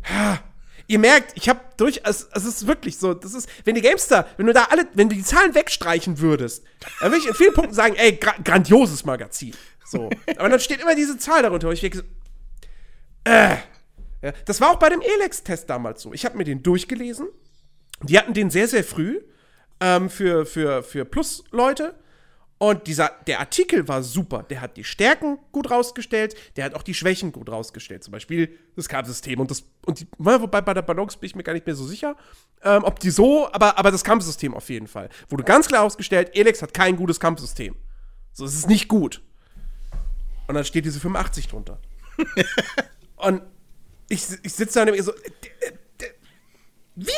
ha, 0.10 0.40
ihr 0.88 0.98
merkt, 0.98 1.34
ich 1.36 1.48
habe 1.50 1.60
durch, 1.78 2.02
es, 2.04 2.28
es 2.34 2.46
ist 2.46 2.66
wirklich 2.66 2.98
so, 2.98 3.14
das 3.14 3.36
ist, 3.36 3.48
wenn 3.64 3.76
die 3.76 3.82
Gamestar, 3.82 4.28
wenn 4.38 4.48
du 4.48 4.54
da 4.54 4.64
alle, 4.72 4.88
wenn 4.96 5.08
du 5.08 5.16
die 5.16 5.24
Zahlen 5.24 5.54
wegstreichen 5.54 6.18
würdest, 6.20 6.64
dann 7.00 7.12
würde 7.12 7.22
ich 7.22 7.28
in 7.28 7.36
vielen 7.36 7.54
Punkten 7.54 7.76
sagen, 7.76 7.94
ey, 7.96 8.14
gra 8.14 8.34
grandioses 8.44 9.06
Magazin. 9.06 9.54
So. 9.86 10.10
Aber 10.38 10.50
dann 10.50 10.60
steht 10.60 10.82
immer 10.82 10.96
diese 10.96 11.20
Zahl 11.20 11.44
darunter, 11.44 11.68
wo 11.68 11.72
ich 11.72 11.82
denke 11.82 11.98
so, 12.00 12.04
äh. 13.26 13.58
Ja, 14.24 14.32
das 14.46 14.60
war 14.62 14.72
auch 14.72 14.80
bei 14.80 14.90
dem 14.90 15.02
Elex-Test 15.02 15.70
damals 15.70 16.02
so. 16.02 16.12
Ich 16.12 16.26
habe 16.26 16.36
mir 16.38 16.44
den 16.44 16.64
durchgelesen. 16.64 17.28
Die 18.02 18.18
hatten 18.18 18.34
den 18.34 18.50
sehr, 18.50 18.68
sehr 18.68 18.84
früh 18.84 19.22
ähm, 19.80 20.10
für, 20.10 20.48
für, 20.48 20.82
für 20.82 21.06
Plus-Leute. 21.06 21.94
Und 22.66 22.88
dieser, 22.88 23.12
der 23.28 23.42
Artikel 23.42 23.88
war 23.88 24.02
super. 24.02 24.42
Der 24.42 24.60
hat 24.60 24.76
die 24.76 24.84
Stärken 24.84 25.38
gut 25.52 25.70
rausgestellt, 25.70 26.36
der 26.56 26.66
hat 26.66 26.74
auch 26.74 26.82
die 26.82 26.96
Schwächen 26.96 27.32
gut 27.32 27.48
rausgestellt. 27.48 28.04
Zum 28.04 28.12
Beispiel 28.12 28.58
das 28.76 28.90
Kampfsystem 28.90 29.40
und 29.40 29.52
das, 29.52 29.66
und 29.86 30.00
die, 30.00 30.08
wobei 30.18 30.62
bei 30.62 30.74
der 30.74 30.82
Balance 30.82 31.16
bin 31.20 31.28
ich 31.28 31.36
mir 31.36 31.44
gar 31.44 31.54
nicht 31.54 31.68
mehr 31.68 31.76
so 31.76 31.86
sicher, 31.86 32.16
ähm, 32.64 32.84
ob 32.84 33.00
die 33.00 33.12
so, 33.12 33.48
aber, 33.54 33.78
aber 33.78 33.92
das 33.92 34.04
Kampfsystem 34.04 34.56
auf 34.56 34.68
jeden 34.72 34.88
Fall. 34.88 35.10
Wurde 35.30 35.44
ganz 35.44 35.68
klar 35.68 35.84
ausgestellt, 35.84 36.32
Elex 36.34 36.64
hat 36.64 36.74
kein 36.74 36.96
gutes 36.96 37.20
Kampfsystem. 37.20 37.76
So, 38.34 38.46
es 38.46 38.56
ist 38.56 38.68
nicht 38.68 38.88
gut. 38.88 39.22
Und 40.48 40.56
dann 40.56 40.66
steht 40.66 40.86
diese 40.86 41.00
85 41.00 41.48
drunter. 41.48 41.80
und 43.18 43.44
ich, 44.10 44.26
ich 44.42 44.54
sitze 44.54 44.84
da 44.84 44.92
und 44.92 45.04
so, 45.04 45.14
wie? 46.96 47.12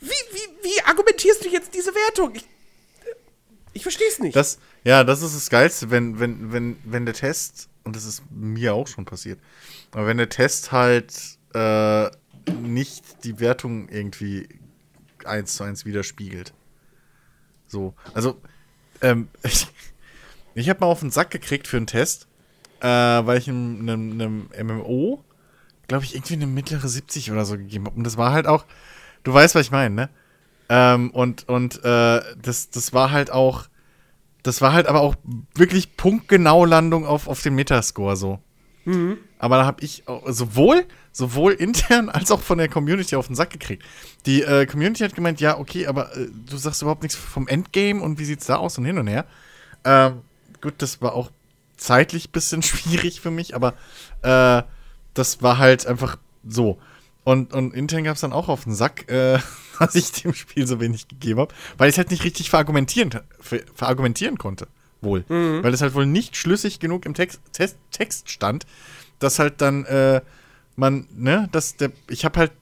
Wie, 0.00 0.08
wie, 0.08 0.64
wie 0.64 0.82
argumentierst 0.86 1.44
du 1.44 1.50
jetzt 1.50 1.74
diese 1.74 1.94
Wertung? 1.94 2.34
Ich, 2.34 2.46
ich 3.72 3.82
verstehe 3.82 4.08
es 4.08 4.18
nicht. 4.18 4.36
Das, 4.36 4.58
ja, 4.84 5.04
das 5.04 5.22
ist 5.22 5.34
das 5.34 5.50
Geilste, 5.50 5.90
wenn, 5.90 6.18
wenn, 6.18 6.52
wenn, 6.52 6.76
wenn 6.84 7.04
der 7.04 7.14
Test, 7.14 7.68
und 7.84 7.96
das 7.96 8.04
ist 8.04 8.22
mir 8.30 8.74
auch 8.74 8.86
schon 8.86 9.04
passiert, 9.04 9.40
aber 9.92 10.06
wenn 10.06 10.18
der 10.18 10.28
Test 10.28 10.72
halt 10.72 11.38
äh, 11.54 12.10
nicht 12.62 13.24
die 13.24 13.40
Wertung 13.40 13.88
irgendwie 13.88 14.48
eins 15.24 15.54
zu 15.54 15.64
eins 15.64 15.84
widerspiegelt. 15.84 16.52
So, 17.66 17.94
also, 18.14 18.40
ähm, 19.00 19.28
ich, 19.42 19.66
ich 20.54 20.68
habe 20.68 20.80
mal 20.80 20.86
auf 20.86 21.00
den 21.00 21.10
Sack 21.10 21.30
gekriegt 21.30 21.66
für 21.66 21.76
einen 21.76 21.86
Test, 21.86 22.26
äh, 22.80 22.86
weil 22.86 23.38
ich 23.38 23.48
einem, 23.48 23.88
einem, 23.88 24.50
einem 24.52 24.78
MMO, 24.78 25.24
glaube 25.88 26.04
ich, 26.04 26.14
irgendwie 26.14 26.34
eine 26.34 26.46
mittlere 26.46 26.88
70 26.88 27.30
oder 27.30 27.44
so 27.44 27.56
gegeben 27.56 27.86
habe. 27.86 27.96
Und 27.96 28.04
das 28.04 28.16
war 28.16 28.32
halt 28.32 28.46
auch, 28.46 28.64
du 29.22 29.32
weißt, 29.32 29.54
was 29.54 29.66
ich 29.66 29.70
meine, 29.70 29.94
ne? 29.94 30.08
Ähm, 30.74 31.10
und 31.10 31.46
und 31.50 31.84
äh, 31.84 32.22
das, 32.40 32.70
das 32.70 32.94
war 32.94 33.10
halt 33.10 33.30
auch 33.30 33.68
das 34.42 34.62
war 34.62 34.72
halt 34.72 34.86
aber 34.86 35.02
auch 35.02 35.14
wirklich 35.54 35.98
punktgenau 35.98 36.64
Landung 36.64 37.04
auf, 37.04 37.28
auf 37.28 37.42
den 37.42 37.54
Metascore 37.54 38.16
so. 38.16 38.38
Mhm. 38.86 39.18
Aber 39.38 39.58
da 39.58 39.66
habe 39.66 39.84
ich 39.84 40.02
sowohl, 40.26 40.86
sowohl 41.12 41.52
intern 41.52 42.08
als 42.08 42.30
auch 42.30 42.40
von 42.40 42.56
der 42.56 42.68
Community 42.68 43.16
auf 43.16 43.26
den 43.26 43.36
Sack 43.36 43.50
gekriegt. 43.50 43.84
Die 44.24 44.42
äh, 44.42 44.64
Community 44.64 45.04
hat 45.04 45.14
gemeint, 45.14 45.40
ja, 45.42 45.58
okay, 45.58 45.86
aber 45.86 46.16
äh, 46.16 46.28
du 46.48 46.56
sagst 46.56 46.80
überhaupt 46.80 47.02
nichts 47.02 47.16
vom 47.16 47.46
Endgame 47.46 48.00
und 48.00 48.18
wie 48.18 48.24
sieht's 48.24 48.46
da 48.46 48.56
aus 48.56 48.78
und 48.78 48.86
hin 48.86 48.96
und 48.96 49.08
her. 49.08 49.26
Ähm, 49.84 50.22
gut, 50.62 50.74
das 50.78 51.02
war 51.02 51.14
auch 51.14 51.30
zeitlich 51.76 52.28
ein 52.28 52.32
bisschen 52.32 52.62
schwierig 52.62 53.20
für 53.20 53.30
mich, 53.30 53.54
aber 53.54 53.74
äh, 54.22 54.62
das 55.12 55.42
war 55.42 55.58
halt 55.58 55.86
einfach 55.86 56.16
so. 56.48 56.78
Und, 57.24 57.52
und 57.52 57.74
intern 57.74 58.04
gab 58.04 58.16
es 58.16 58.22
dann 58.22 58.32
auch 58.32 58.48
auf 58.48 58.64
den 58.64 58.74
Sack, 58.74 59.08
äh, 59.08 59.38
dass 59.78 59.94
ich 59.94 60.12
dem 60.12 60.34
Spiel 60.34 60.66
so 60.66 60.80
wenig 60.80 61.08
gegeben 61.08 61.40
habe, 61.40 61.54
weil 61.78 61.88
ich 61.88 61.94
es 61.94 61.98
halt 61.98 62.10
nicht 62.10 62.24
richtig 62.24 62.50
verargumentieren, 62.50 63.10
ver, 63.40 63.60
verargumentieren 63.74 64.38
konnte. 64.38 64.68
Wohl. 65.00 65.24
Mhm. 65.28 65.64
Weil 65.64 65.74
es 65.74 65.82
halt 65.82 65.94
wohl 65.94 66.06
nicht 66.06 66.36
schlüssig 66.36 66.78
genug 66.78 67.06
im 67.06 67.14
Text, 67.14 67.40
Text, 67.52 67.76
Text 67.90 68.30
stand, 68.30 68.66
dass 69.18 69.38
halt 69.38 69.60
dann 69.60 69.84
äh, 69.84 70.20
man, 70.76 71.06
ne, 71.14 71.48
dass 71.52 71.76
der, 71.76 71.92
ich 72.08 72.24
habe 72.24 72.38
halt, 72.38 72.52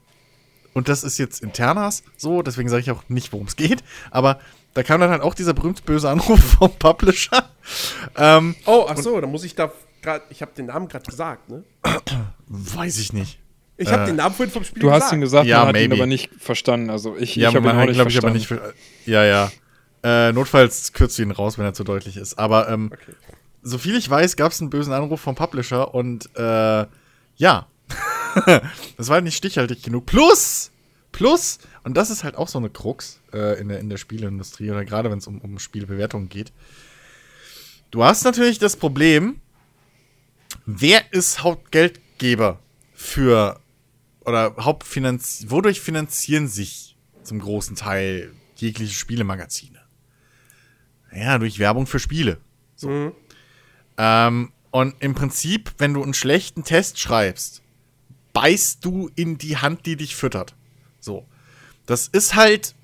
und 0.73 0.89
das 0.89 1.03
ist 1.03 1.17
jetzt 1.17 1.41
internas 1.41 2.03
so, 2.17 2.41
deswegen 2.41 2.69
sage 2.69 2.81
ich 2.81 2.91
auch 2.91 3.03
nicht, 3.09 3.31
worum 3.33 3.47
es 3.47 3.55
geht, 3.55 3.83
aber 4.09 4.39
da 4.73 4.83
kam 4.83 5.01
dann 5.01 5.09
halt 5.09 5.21
auch 5.21 5.33
dieser 5.33 5.53
berühmt 5.53 5.85
böse 5.85 6.09
Anruf 6.09 6.39
vom 6.59 6.71
Publisher. 6.77 7.49
Ähm, 8.15 8.55
Oh, 8.65 8.87
ach 8.89 8.97
so, 8.97 9.19
da 9.19 9.27
muss 9.27 9.43
ich 9.43 9.55
da 9.55 9.71
gerade, 10.01 10.23
ich 10.29 10.41
habe 10.41 10.51
den 10.55 10.67
Namen 10.67 10.87
gerade 10.87 11.05
gesagt, 11.05 11.49
ne? 11.49 11.63
weiß 12.47 12.97
ich 12.97 13.13
nicht. 13.13 13.39
Ich 13.81 13.91
habe 13.91 14.03
Äh, 14.03 14.05
den 14.07 14.15
Namen 14.17 14.35
vorhin 14.35 14.51
vom 14.53 14.63
Spiel 14.63 14.81
Du 14.81 14.87
gesagt. 14.87 15.03
hast 15.05 15.11
ihn 15.13 15.21
gesagt, 15.21 15.47
Ja, 15.47 15.65
man 15.65 15.75
hat 15.75 15.81
ihn 15.81 15.91
aber 15.93 16.05
nicht 16.05 16.29
verstanden. 16.37 16.89
Also 16.89 17.15
ich, 17.17 17.35
Ja, 17.35 17.49
ich 17.49 17.55
habe 17.55 17.67
ihn 17.69 17.75
auch 17.75 17.85
nicht 17.85 17.93
glaube 17.95 18.09
ich, 18.11 18.17
aber 18.17 18.31
verstanden. 18.31 18.37
nicht. 18.37 18.47
Für, 19.05 19.09
ja, 19.11 19.23
ja. 19.23 19.51
Äh, 20.03 20.31
notfalls 20.33 20.93
kürzt 20.93 21.17
du 21.17 21.23
ihn 21.23 21.31
raus, 21.31 21.57
wenn 21.57 21.65
er 21.65 21.73
zu 21.73 21.83
deutlich 21.83 22.17
ist. 22.17 22.37
Aber 22.39 22.69
ähm, 22.69 22.91
Okay. 22.93 23.13
so 23.63 23.77
viel 23.77 23.95
ich 23.95 24.09
weiß, 24.09 24.35
gab 24.35 24.51
es 24.51 24.59
einen 24.61 24.69
bösen 24.69 24.93
Anruf 24.93 25.21
vom 25.21 25.35
Publisher 25.35 25.93
und 25.93 26.29
äh, 26.37 26.85
ja. 27.37 27.67
das 28.97 29.07
war 29.09 29.15
halt 29.15 29.23
nicht 29.25 29.35
stichhaltig 29.37 29.83
genug. 29.83 30.05
Plus, 30.05 30.71
plus, 31.11 31.59
und 31.83 31.95
das 31.97 32.09
ist 32.09 32.23
halt 32.23 32.35
auch 32.35 32.47
so 32.47 32.57
eine 32.57 32.69
Krux 32.69 33.19
äh, 33.33 33.59
in, 33.59 33.67
der, 33.69 33.79
in 33.79 33.89
der 33.89 33.97
Spieleindustrie 33.97 34.71
oder 34.71 34.85
gerade 34.85 35.11
wenn 35.11 35.17
es 35.17 35.27
um, 35.27 35.39
um 35.39 35.59
Spielbewertungen 35.59 36.29
geht. 36.29 36.51
Du 37.91 38.03
hast 38.03 38.23
natürlich 38.23 38.57
das 38.59 38.77
Problem, 38.77 39.41
wer 40.65 41.01
ist 41.11 41.43
Hauptgeldgeber 41.43 42.59
für 42.93 43.59
oder 44.25 44.55
Hauptfinanz 44.59 45.45
wodurch 45.47 45.81
finanzieren 45.81 46.47
sich 46.47 46.95
zum 47.23 47.39
großen 47.39 47.75
Teil 47.75 48.33
jegliche 48.55 48.93
Spielemagazine? 48.93 49.79
Ja, 51.13 51.37
durch 51.37 51.59
Werbung 51.59 51.87
für 51.87 51.99
Spiele. 51.99 52.37
Mhm. 52.81 53.11
Ähm, 53.97 54.51
und 54.71 54.95
im 54.99 55.13
Prinzip, 55.13 55.73
wenn 55.77 55.93
du 55.93 56.01
einen 56.01 56.13
schlechten 56.13 56.63
Test 56.63 56.99
schreibst, 56.99 57.61
beißt 58.33 58.83
du 58.85 59.09
in 59.15 59.37
die 59.37 59.57
Hand, 59.57 59.85
die 59.85 59.97
dich 59.97 60.15
füttert. 60.15 60.55
So. 60.99 61.25
Das 61.85 62.07
ist 62.07 62.35
halt, 62.35 62.75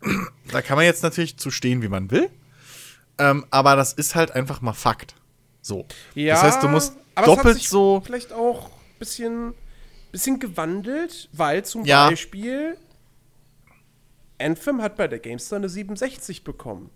da 0.52 0.62
kann 0.62 0.76
man 0.76 0.84
jetzt 0.84 1.02
natürlich 1.02 1.36
zu 1.36 1.50
stehen, 1.50 1.82
wie 1.82 1.88
man 1.88 2.10
will. 2.10 2.30
Ähm, 3.18 3.44
aber 3.50 3.76
das 3.76 3.92
ist 3.92 4.14
halt 4.14 4.30
einfach 4.32 4.60
mal 4.60 4.72
Fakt. 4.72 5.14
So. 5.60 5.86
Ja, 6.14 6.34
das 6.34 6.42
heißt, 6.42 6.62
du 6.62 6.68
musst 6.68 6.94
doppelt 7.16 7.60
so. 7.60 8.02
Vielleicht 8.04 8.32
auch 8.32 8.66
ein 8.66 8.98
bisschen, 8.98 9.54
bisschen 10.12 10.38
gewandelt, 10.38 11.28
weil 11.32 11.64
zum 11.64 11.84
Ja. 11.84 12.08
Beispiel 12.08 12.76
Anthem 14.38 14.82
hat 14.82 14.96
bei 14.96 15.08
der 15.08 15.18
GameStar 15.18 15.58
eine 15.58 15.68
67 15.68 16.44
bekommen. 16.44 16.90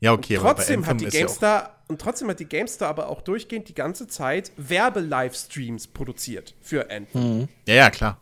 Ja, 0.00 0.12
okay, 0.12 0.36
aber 0.36 0.44
bei 0.44 0.54
Trotzdem 0.54 0.82
hat 0.82 0.92
Anthem 0.92 0.98
die 0.98 1.04
ist 1.06 1.14
ja 1.14 1.20
GameStar 1.20 1.78
und 1.88 2.00
trotzdem 2.00 2.28
hat 2.28 2.40
die 2.40 2.46
GameStar 2.46 2.88
aber 2.88 3.08
auch 3.08 3.22
durchgehend 3.22 3.68
die 3.68 3.74
ganze 3.74 4.08
Zeit 4.08 4.52
Werbe-Livestreams 4.56 5.88
produziert 5.88 6.54
für 6.60 6.90
Anthem. 6.90 7.48
Ja, 7.66 7.74
ja, 7.74 7.90
klar. 7.90 8.20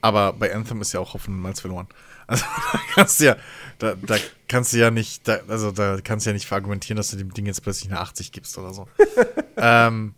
Aber 0.00 0.32
bei 0.32 0.54
Anthem 0.54 0.80
ist 0.80 0.92
ja 0.92 1.00
auch 1.00 1.14
und 1.14 1.40
Malz 1.40 1.60
verloren. 1.60 1.88
Also 2.26 2.44
da 2.72 2.80
kannst 2.94 3.20
du 3.20 3.24
ja, 3.24 3.36
da, 3.78 3.94
da 3.94 4.16
kannst 4.48 4.72
du 4.72 4.78
ja 4.78 4.90
nicht, 4.90 5.26
da, 5.28 5.40
also 5.48 5.70
da 5.70 5.98
kannst 6.02 6.26
du 6.26 6.30
ja 6.30 6.34
nicht 6.34 6.46
verargumentieren, 6.46 6.96
dass 6.96 7.08
du 7.08 7.16
dem 7.16 7.32
Ding 7.32 7.46
jetzt 7.46 7.62
plötzlich 7.62 7.90
eine 7.90 8.00
80 8.00 8.32
gibst 8.32 8.56
oder 8.58 8.72
so. 8.72 8.88
ähm, 9.56 10.14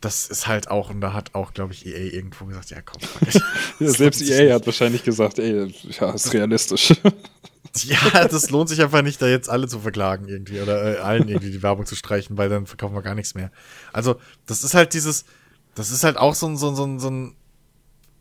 das 0.00 0.26
ist 0.26 0.46
halt 0.46 0.70
auch, 0.70 0.90
und 0.90 1.00
da 1.00 1.12
hat 1.12 1.34
auch, 1.34 1.52
glaube 1.52 1.72
ich, 1.74 1.86
EA 1.86 2.12
irgendwo 2.12 2.46
gesagt, 2.46 2.70
ja 2.70 2.80
komm. 2.80 3.00
Ja, 3.78 3.90
selbst 3.90 4.22
EA 4.22 4.44
nicht. 4.44 4.52
hat 4.52 4.66
wahrscheinlich 4.66 5.04
gesagt, 5.04 5.38
ey, 5.38 5.72
ja, 5.98 6.10
ist 6.12 6.32
realistisch. 6.32 6.94
Ja, 7.84 8.26
das 8.26 8.50
lohnt 8.50 8.68
sich 8.68 8.82
einfach 8.82 9.02
nicht, 9.02 9.22
da 9.22 9.28
jetzt 9.28 9.48
alle 9.48 9.68
zu 9.68 9.78
verklagen 9.78 10.26
irgendwie 10.26 10.60
oder 10.60 10.96
äh, 10.96 11.00
allen 11.00 11.28
irgendwie 11.28 11.52
die 11.52 11.62
Werbung 11.62 11.86
zu 11.86 11.94
streichen, 11.94 12.36
weil 12.36 12.48
dann 12.48 12.66
verkaufen 12.66 12.96
wir 12.96 13.02
gar 13.02 13.14
nichts 13.14 13.36
mehr. 13.36 13.52
Also, 13.92 14.16
das 14.46 14.64
ist 14.64 14.74
halt 14.74 14.92
dieses, 14.92 15.24
das 15.76 15.92
ist 15.92 16.02
halt 16.02 16.16
auch 16.16 16.34
so 16.34 16.48
ein, 16.48 16.56
so 16.56 16.70
ein, 16.70 16.74
so 16.74 16.84
ein, 16.84 16.98
so 16.98 17.08
ein 17.08 17.36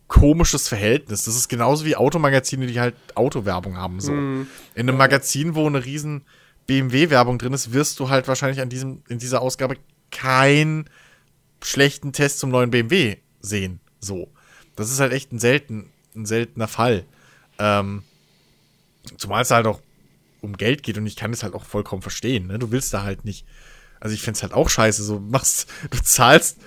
komisches 0.07 0.67
Verhältnis. 0.67 1.23
Das 1.23 1.35
ist 1.35 1.47
genauso 1.47 1.83
wie 1.85 1.95
Automagazine, 1.95 2.67
die 2.67 2.79
halt 2.79 2.93
Autowerbung 3.15 3.75
haben, 3.75 3.99
so. 3.99 4.11
In 4.11 4.47
einem 4.75 4.97
Magazin, 4.97 5.55
wo 5.55 5.65
eine 5.65 5.83
riesen 5.83 6.25
BMW-Werbung 6.67 7.39
drin 7.39 7.53
ist, 7.53 7.73
wirst 7.73 7.99
du 7.99 8.09
halt 8.09 8.27
wahrscheinlich 8.27 8.61
an 8.61 8.69
diesem, 8.69 9.01
in 9.07 9.17
dieser 9.17 9.41
Ausgabe 9.41 9.77
keinen 10.11 10.87
schlechten 11.61 12.13
Test 12.13 12.39
zum 12.39 12.49
neuen 12.49 12.71
BMW 12.71 13.17
sehen, 13.41 13.79
so. 13.99 14.29
Das 14.75 14.91
ist 14.91 14.99
halt 14.99 15.11
echt 15.11 15.31
ein 15.33 15.39
selten, 15.39 15.89
ein 16.15 16.25
seltener 16.25 16.67
Fall. 16.67 17.05
Ähm, 17.57 18.03
Zumal 19.17 19.41
es 19.41 19.51
halt 19.51 19.65
auch 19.65 19.81
um 20.41 20.55
Geld 20.55 20.83
geht 20.83 20.97
und 20.97 21.05
ich 21.05 21.15
kann 21.15 21.31
das 21.31 21.43
halt 21.43 21.53
auch 21.53 21.65
vollkommen 21.65 22.01
verstehen. 22.01 22.47
Ne? 22.47 22.59
Du 22.59 22.71
willst 22.71 22.93
da 22.93 23.03
halt 23.03 23.25
nicht. 23.25 23.45
Also 23.99 24.13
ich 24.13 24.21
find's 24.21 24.41
halt 24.41 24.53
auch 24.53 24.69
scheiße. 24.69 25.03
So 25.03 25.19
machst, 25.19 25.67
du 25.91 26.01
zahlst 26.01 26.57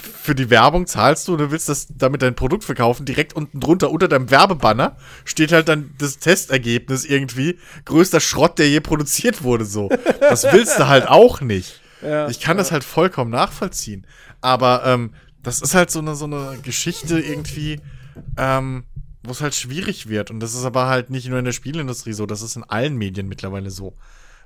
für 0.00 0.34
die 0.34 0.50
Werbung, 0.50 0.86
zahlst 0.86 1.28
du 1.28 1.32
und 1.32 1.38
du 1.38 1.50
willst 1.52 1.68
das 1.68 1.86
damit 1.96 2.22
dein 2.22 2.34
Produkt 2.34 2.64
verkaufen. 2.64 3.06
Direkt 3.06 3.34
unten 3.34 3.60
drunter, 3.60 3.90
unter 3.90 4.08
deinem 4.08 4.30
Werbebanner, 4.30 4.96
steht 5.24 5.52
halt 5.52 5.68
dann 5.68 5.94
das 5.98 6.18
Testergebnis 6.18 7.04
irgendwie. 7.04 7.58
Größter 7.84 8.20
Schrott, 8.20 8.58
der 8.58 8.68
je 8.68 8.80
produziert 8.80 9.42
wurde, 9.42 9.64
so. 9.64 9.88
Das 10.20 10.44
willst 10.52 10.78
du 10.78 10.88
halt 10.88 11.08
auch 11.08 11.40
nicht. 11.40 11.80
Ja, 12.02 12.28
ich 12.28 12.40
kann 12.40 12.56
das 12.56 12.72
halt 12.72 12.84
vollkommen 12.84 13.30
nachvollziehen. 13.30 14.06
Aber 14.40 14.84
ähm, 14.84 15.12
das 15.42 15.60
ist 15.62 15.74
halt 15.74 15.90
so 15.90 16.00
eine, 16.00 16.14
so 16.14 16.24
eine 16.26 16.58
Geschichte 16.62 17.18
irgendwie, 17.20 17.80
ähm, 18.36 18.84
wo 19.22 19.30
es 19.32 19.40
halt 19.40 19.54
schwierig 19.54 20.08
wird. 20.08 20.30
Und 20.30 20.40
das 20.40 20.54
ist 20.54 20.64
aber 20.64 20.86
halt 20.86 21.10
nicht 21.10 21.28
nur 21.28 21.38
in 21.38 21.44
der 21.44 21.52
Spielindustrie 21.52 22.12
so, 22.12 22.26
das 22.26 22.42
ist 22.42 22.56
in 22.56 22.64
allen 22.64 22.96
Medien 22.96 23.28
mittlerweile 23.28 23.70
so. 23.70 23.96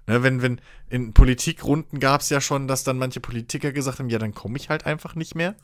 Ne, 0.07 0.23
wenn, 0.23 0.41
wenn 0.43 0.61
in 0.89 1.13
Politikrunden 1.13 2.01
gab 2.01 2.23
es 2.23 2.31
ja 2.31 2.41
schon, 2.41 2.67
dass 2.69 2.85
dann 2.85 2.99
manche 2.99 3.21
Politiker 3.21 3.71
gesagt 3.73 3.99
haben, 3.99 4.09
ja, 4.09 4.19
dann 4.19 4.35
komme 4.35 4.57
ich 4.57 4.69
halt 4.71 4.87
einfach 4.87 5.15
nicht 5.15 5.35
mehr. 5.35 5.55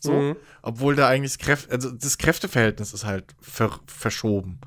So, 0.00 0.12
Mhm. 0.12 0.36
obwohl 0.62 0.96
da 0.96 1.08
eigentlich 1.08 1.32
das, 1.32 1.38
Kräft, 1.38 1.70
also 1.70 1.90
das 1.92 2.18
Kräfteverhältnis 2.18 2.92
ist 2.92 3.04
halt 3.04 3.34
ver 3.40 3.78
verschoben. 3.86 4.60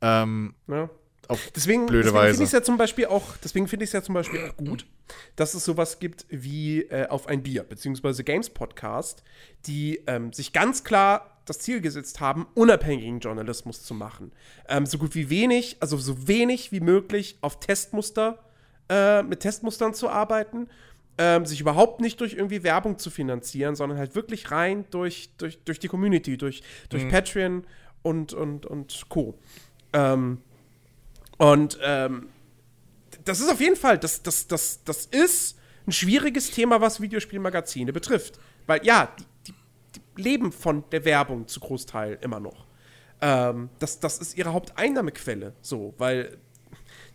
Ähm, 0.00 0.54
Ja. 0.66 0.88
Auf 1.32 1.50
Deswegen, 1.54 1.86
blöde 1.86 2.04
deswegen 2.04 2.18
Weise. 2.18 2.30
finde 2.34 2.44
ich 2.44 2.48
es 2.48 2.52
ja 2.52 2.62
zum 2.62 2.76
Beispiel 2.76 3.06
auch, 3.06 3.36
deswegen 3.42 3.68
finde 3.68 3.84
ich 3.84 3.88
es 3.88 3.92
ja 3.92 4.02
zum 4.02 4.14
Beispiel 4.14 4.40
auch 4.48 4.56
gut, 4.56 4.86
dass 5.36 5.54
es 5.54 5.64
sowas 5.64 5.98
gibt 5.98 6.26
wie 6.28 6.82
äh, 6.82 7.08
auf 7.08 7.26
ein 7.26 7.42
Bier, 7.42 7.64
beziehungsweise 7.64 8.24
Games 8.24 8.50
Podcast, 8.50 9.22
die 9.66 10.02
ähm, 10.06 10.32
sich 10.32 10.52
ganz 10.52 10.84
klar 10.84 11.40
das 11.44 11.58
Ziel 11.58 11.80
gesetzt 11.80 12.20
haben, 12.20 12.46
unabhängigen 12.54 13.20
Journalismus 13.20 13.82
zu 13.82 13.94
machen. 13.94 14.32
Ähm, 14.68 14.86
so 14.86 14.98
gut 14.98 15.14
wie 15.14 15.28
wenig, 15.28 15.76
also 15.80 15.96
so 15.96 16.28
wenig 16.28 16.72
wie 16.72 16.80
möglich 16.80 17.38
auf 17.40 17.58
Testmuster, 17.58 18.38
äh, 18.88 19.22
mit 19.22 19.40
Testmustern 19.40 19.94
zu 19.94 20.08
arbeiten, 20.08 20.68
ähm, 21.18 21.44
sich 21.44 21.60
überhaupt 21.60 22.00
nicht 22.00 22.20
durch 22.20 22.34
irgendwie 22.34 22.62
Werbung 22.62 22.98
zu 22.98 23.10
finanzieren, 23.10 23.74
sondern 23.74 23.98
halt 23.98 24.14
wirklich 24.14 24.50
rein 24.50 24.84
durch, 24.90 25.30
durch, 25.36 25.58
durch 25.64 25.78
die 25.78 25.88
Community, 25.88 26.36
durch, 26.36 26.62
durch 26.88 27.08
Patreon 27.08 27.64
und, 28.02 28.32
und, 28.32 28.66
und 28.66 29.04
Co. 29.08 29.38
Ähm, 29.92 30.38
und 31.42 31.76
ähm, 31.82 32.28
das 33.24 33.40
ist 33.40 33.50
auf 33.50 33.60
jeden 33.60 33.74
Fall, 33.74 33.98
das, 33.98 34.22
das, 34.22 34.46
das, 34.46 34.84
das 34.84 35.06
ist 35.06 35.58
ein 35.88 35.92
schwieriges 35.92 36.52
Thema, 36.52 36.80
was 36.80 37.00
Videospielmagazine 37.00 37.92
betrifft. 37.92 38.38
Weil 38.68 38.86
ja, 38.86 39.12
die, 39.18 39.24
die, 39.48 39.54
die 39.96 40.22
leben 40.22 40.52
von 40.52 40.84
der 40.92 41.04
Werbung 41.04 41.48
zu 41.48 41.58
Großteil 41.58 42.16
immer 42.20 42.38
noch. 42.38 42.64
Ähm, 43.20 43.70
das, 43.80 43.98
das 43.98 44.18
ist 44.18 44.38
ihre 44.38 44.52
Haupteinnahmequelle. 44.52 45.52
So, 45.62 45.94
weil, 45.98 46.38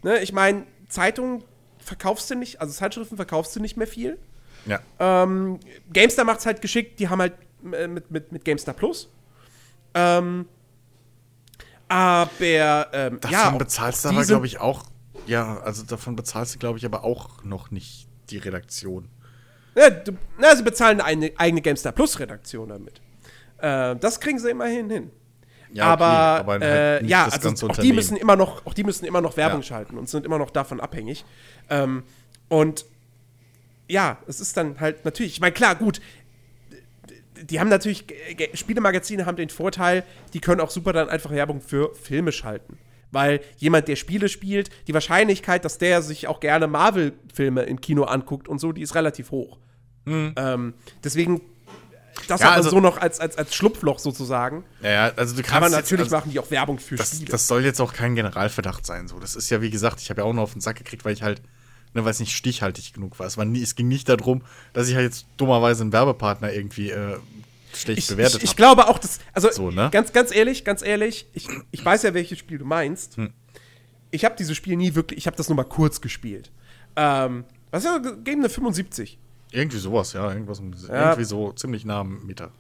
ne, 0.04 0.20
ich 0.20 0.34
meine, 0.34 0.68
Zeitungen 0.90 1.46
verkaufst 1.80 2.30
du 2.30 2.36
nicht, 2.36 2.60
also 2.60 2.74
Zeitschriften 2.74 3.16
verkaufst 3.16 3.56
du 3.56 3.62
nicht 3.62 3.78
mehr 3.78 3.88
viel. 3.88 4.20
ja. 4.66 4.82
Ähm, 5.00 5.62
GameStar 5.94 6.26
macht 6.26 6.40
es 6.40 6.46
halt 6.46 6.62
geschickt, 6.62 7.00
die 7.00 7.08
haben 7.08 7.22
halt 7.22 7.36
äh, 7.72 7.88
mit, 7.88 8.12
mit, 8.12 8.34
mit 8.34 8.44
GameStar 8.44 8.74
Plus. 8.74 9.10
Ähm, 9.94 10.50
aber 11.90 12.88
ähm, 12.94 13.20
Davon 13.22 13.32
ja, 13.32 13.50
bezahlst 13.52 14.06
du 14.06 14.10
aber, 14.10 14.26
glaube 14.26 14.46
ich, 14.46 14.60
auch. 14.60 14.84
Ja, 15.26 15.60
also 15.60 15.84
davon 15.84 16.16
bezahlst 16.16 16.56
du, 16.56 16.60
glaube 16.60 16.78
ich, 16.78 16.86
aber 16.86 17.04
auch 17.04 17.44
noch 17.44 17.72
nicht 17.72 18.08
die 18.30 18.38
Redaktion. 18.38 19.10
Ja, 19.76 19.90
du, 19.90 20.14
na, 20.40 20.56
sie 20.56 20.64
bezahlen 20.64 21.02
eine 21.02 21.32
eigene 21.38 21.62
GameStar 21.62 21.92
Plus 21.92 22.20
Redaktion 22.20 22.70
damit. 22.70 23.02
Äh, 23.60 23.96
das 23.98 24.20
kriegen 24.20 24.40
sie 24.40 24.50
immerhin 24.50 24.90
hin. 24.90 25.12
Ja, 25.74 25.94
okay, 25.94 26.04
aber 26.04 26.54
halt 26.54 26.64
äh, 26.64 27.06
ja, 27.06 27.26
das 27.26 27.44
also 27.44 27.68
auch 27.68 27.76
die 27.78 27.92
müssen 27.92 28.16
immer 28.16 28.38
noch, 28.38 28.66
auch 28.66 28.74
die 28.74 28.84
müssen 28.86 29.06
immer 29.06 29.20
noch 29.20 29.36
Werbung 29.36 29.60
Ja. 29.60 29.68
schalten 29.68 29.98
und 29.98 30.08
sind 30.10 30.26
immer 30.26 30.38
noch 30.38 30.50
davon 30.50 30.80
abhängig. 30.80 31.26
Ähm, 31.70 32.04
Und 32.48 32.86
ja, 33.90 34.18
es 34.28 34.40
ist 34.40 34.56
dann 34.58 34.80
halt 34.80 35.06
natürlich, 35.06 35.34
ich 35.34 35.42
meine, 35.42 35.54
klar, 35.54 35.76
gut, 35.76 36.02
die 37.44 37.60
haben 37.60 37.70
natürlich, 37.70 38.06
Spielemagazine 38.54 39.26
haben 39.26 39.38
den 39.38 39.50
Vorteil, 39.50 40.04
die 40.34 40.40
können 40.40 40.62
auch 40.62 40.72
super 40.72 40.94
dann 40.94 41.10
einfach 41.10 41.32
Werbung 41.32 41.62
für 41.62 41.94
Filme 41.96 42.32
schalten. 42.32 42.78
Weil 43.12 43.40
jemand, 43.58 43.88
der 43.88 43.96
Spiele 43.96 44.28
spielt, 44.28 44.70
die 44.88 44.94
Wahrscheinlichkeit, 44.94 45.64
dass 45.64 45.78
der 45.78 46.02
sich 46.02 46.28
auch 46.28 46.40
gerne 46.40 46.68
Marvel-Filme 46.68 47.64
im 47.64 47.80
Kino 47.80 48.04
anguckt 48.04 48.48
und 48.48 48.60
so, 48.60 48.74
die 48.74 48.82
ist 48.82 48.96
relativ 48.96 49.32
hoch. 49.32 49.58
Mhm. 50.06 50.34
Ähm, 50.36 50.74
deswegen, 51.04 51.42
das 52.28 52.42
ja, 52.42 52.52
also, 52.52 52.70
so 52.70 52.80
noch 52.80 52.98
als, 52.98 53.20
als, 53.20 53.38
als 53.38 53.56
Schlupfloch 53.56 54.00
sozusagen. 54.00 54.66
Ja, 54.82 54.90
ja 54.90 55.12
also 55.16 55.36
du 55.36 55.42
kannst. 55.42 55.56
Aber 55.56 55.70
natürlich 55.70 56.06
jetzt, 56.06 56.14
also, 56.14 56.16
machen 56.18 56.32
die 56.32 56.40
auch 56.40 56.52
Werbung 56.52 56.80
für 56.80 56.96
das, 56.96 57.12
Spiele. 57.16 57.32
Das 57.32 57.48
soll 57.48 57.64
jetzt 57.64 57.80
auch 57.80 57.94
kein 57.94 58.16
Generalverdacht 58.16 58.86
sein. 58.86 59.08
So. 59.08 59.20
Das 59.20 59.36
ist 59.36 59.50
ja, 59.50 59.62
wie 59.62 59.70
gesagt, 59.70 60.02
ich 60.02 60.10
habe 60.10 60.22
ja 60.22 60.28
auch 60.28 60.34
noch 60.34 60.44
auf 60.44 60.54
den 60.54 60.62
Sack 60.62 60.78
gekriegt, 60.78 61.06
weil 61.06 61.14
ich 61.14 61.24
halt, 61.24 61.42
ne, 61.98 62.06
weil 62.06 62.12
es 62.12 62.20
nicht 62.20 62.36
stichhaltig 62.36 62.94
genug 62.94 63.20
war. 63.20 63.26
Es, 63.26 63.38
war 63.38 63.46
nie, 63.46 63.62
es 63.62 63.76
ging 63.76 63.88
nicht 63.88 64.08
darum, 64.08 64.44
dass 64.74 64.88
ich 64.88 64.96
halt 64.96 65.06
jetzt 65.06 65.26
dummerweise 65.38 65.82
einen 65.82 65.92
Werbepartner 65.92 66.54
irgendwie 66.54 66.92
äh, 66.92 67.18
schlecht 67.74 68.00
ich, 68.00 68.08
bewertet 68.08 68.44
ich, 68.44 68.52
ich 68.52 68.56
glaube 68.56 68.88
auch, 68.88 69.00
dass, 69.00 69.20
also 69.34 69.52
so, 69.52 69.72
ne? 69.72 69.90
ganz, 69.92 70.14
ganz 70.14 70.34
ehrlich, 70.34 70.64
ganz 70.64 70.82
ehrlich, 70.82 71.28
ich, 71.34 71.48
ich 71.72 71.84
weiß 71.84 72.04
ja, 72.04 72.14
welches 72.14 72.40
Spiel 72.40 72.60
du 72.60 72.66
meinst. 72.66 73.18
Hm. 73.18 73.34
Ich 74.12 74.24
habe 74.24 74.36
dieses 74.38 74.56
Spiel 74.56 74.78
nie 74.78 74.96
wirklich, 74.96 75.18
ich 75.18 75.28
habe 75.28 75.36
das 75.36 75.50
nur 75.50 75.56
mal 75.56 75.64
kurz 75.64 76.00
gespielt. 76.00 76.52
Ähm, 76.96 77.44
was 77.72 77.84
ist 77.84 77.92
das? 78.04 78.14
Game 78.24 78.40
eine 78.40 78.50
75? 78.50 79.18
Irgendwie 79.52 79.78
sowas, 79.78 80.14
ja, 80.14 80.32
irgendwas 80.32 80.62
ja. 80.88 81.10
irgendwie 81.10 81.26
so 81.26 81.52
ziemlich 81.54 81.84
nah 81.84 82.02
am 82.02 82.26
Meter. 82.26 82.52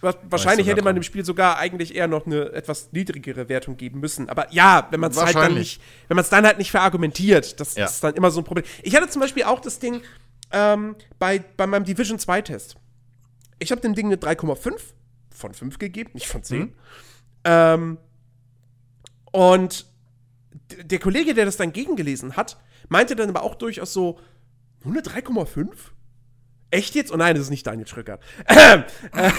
Wahrscheinlich 0.00 0.68
hätte 0.68 0.82
man 0.82 0.94
dem 0.94 1.02
Spiel 1.02 1.24
sogar 1.24 1.58
eigentlich 1.58 1.94
eher 1.94 2.06
noch 2.06 2.24
eine 2.24 2.52
etwas 2.52 2.92
niedrigere 2.92 3.48
Wertung 3.48 3.76
geben 3.76 3.98
müssen. 3.98 4.28
Aber 4.28 4.52
ja, 4.52 4.86
wenn 4.90 5.00
man 5.00 5.10
es 5.10 5.20
halt 5.20 5.34
dann 5.34 5.54
nicht, 5.54 5.80
wenn 6.06 6.14
man 6.14 6.22
es 6.22 6.30
dann 6.30 6.46
halt 6.46 6.58
nicht 6.58 6.70
verargumentiert, 6.70 7.58
das 7.58 7.74
ja. 7.74 7.86
ist 7.86 8.02
dann 8.04 8.14
immer 8.14 8.30
so 8.30 8.40
ein 8.40 8.44
Problem. 8.44 8.64
Ich 8.82 8.94
hatte 8.94 9.08
zum 9.08 9.20
Beispiel 9.20 9.42
auch 9.42 9.60
das 9.60 9.80
Ding 9.80 10.02
ähm, 10.52 10.94
bei, 11.18 11.40
bei 11.56 11.66
meinem 11.66 11.84
Division 11.84 12.18
2 12.18 12.42
Test. 12.42 12.76
Ich 13.58 13.72
habe 13.72 13.80
dem 13.80 13.94
Ding 13.94 14.06
eine 14.06 14.16
3,5 14.16 14.78
von 15.30 15.52
5 15.54 15.78
gegeben, 15.78 16.10
nicht 16.14 16.28
von 16.28 16.44
10. 16.44 16.60
Mhm. 16.60 16.72
Ähm, 17.44 17.98
und 19.32 19.86
der 20.82 20.98
Kollege, 20.98 21.34
der 21.34 21.44
das 21.44 21.56
dann 21.56 21.72
gegengelesen 21.72 22.36
hat, 22.36 22.56
meinte 22.88 23.16
dann 23.16 23.28
aber 23.28 23.42
auch 23.42 23.54
durchaus 23.56 23.92
so, 23.92 24.18
nur 24.84 24.94
eine 24.94 25.02
3,5? 25.02 25.70
Echt 26.70 26.94
jetzt? 26.94 27.12
Oh 27.12 27.16
nein, 27.16 27.34
das 27.34 27.44
ist 27.44 27.50
nicht 27.50 27.66
Daniel 27.66 27.86
Schröckert. 27.86 28.22
Ähm, 28.46 28.84
äh, 29.14 29.30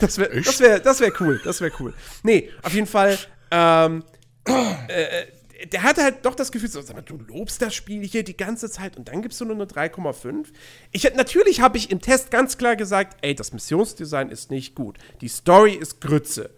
das 0.00 0.18
wäre 0.18 0.40
das 0.40 0.60
wär, 0.60 0.80
das 0.80 1.00
wär 1.00 1.12
cool. 1.20 1.40
Das 1.44 1.60
wäre 1.60 1.72
cool. 1.80 1.92
Nee, 2.22 2.50
auf 2.62 2.72
jeden 2.72 2.86
Fall. 2.86 3.18
Ähm, 3.50 4.04
äh, 4.46 5.26
der 5.66 5.82
hatte 5.82 6.02
halt 6.02 6.24
doch 6.24 6.34
das 6.34 6.50
Gefühl, 6.50 6.68
so, 6.68 6.80
sag 6.80 6.96
mal, 6.96 7.02
du 7.02 7.16
lobst 7.16 7.62
das 7.62 7.74
Spiel 7.74 8.04
hier 8.04 8.24
die 8.24 8.36
ganze 8.36 8.70
Zeit 8.70 8.96
und 8.96 9.08
dann 9.08 9.22
gibst 9.22 9.40
du 9.40 9.44
nur 9.44 9.54
eine 9.54 9.66
3,5. 9.66 10.46
Ich, 10.90 11.04
natürlich 11.14 11.60
habe 11.60 11.76
ich 11.76 11.90
im 11.90 12.00
Test 12.00 12.30
ganz 12.30 12.58
klar 12.58 12.76
gesagt, 12.76 13.18
ey, 13.22 13.34
das 13.34 13.52
Missionsdesign 13.52 14.30
ist 14.30 14.50
nicht 14.50 14.74
gut. 14.74 14.98
Die 15.20 15.28
Story 15.28 15.74
ist 15.74 16.00
Grütze. 16.00 16.50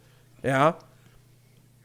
Ja. 0.43 0.79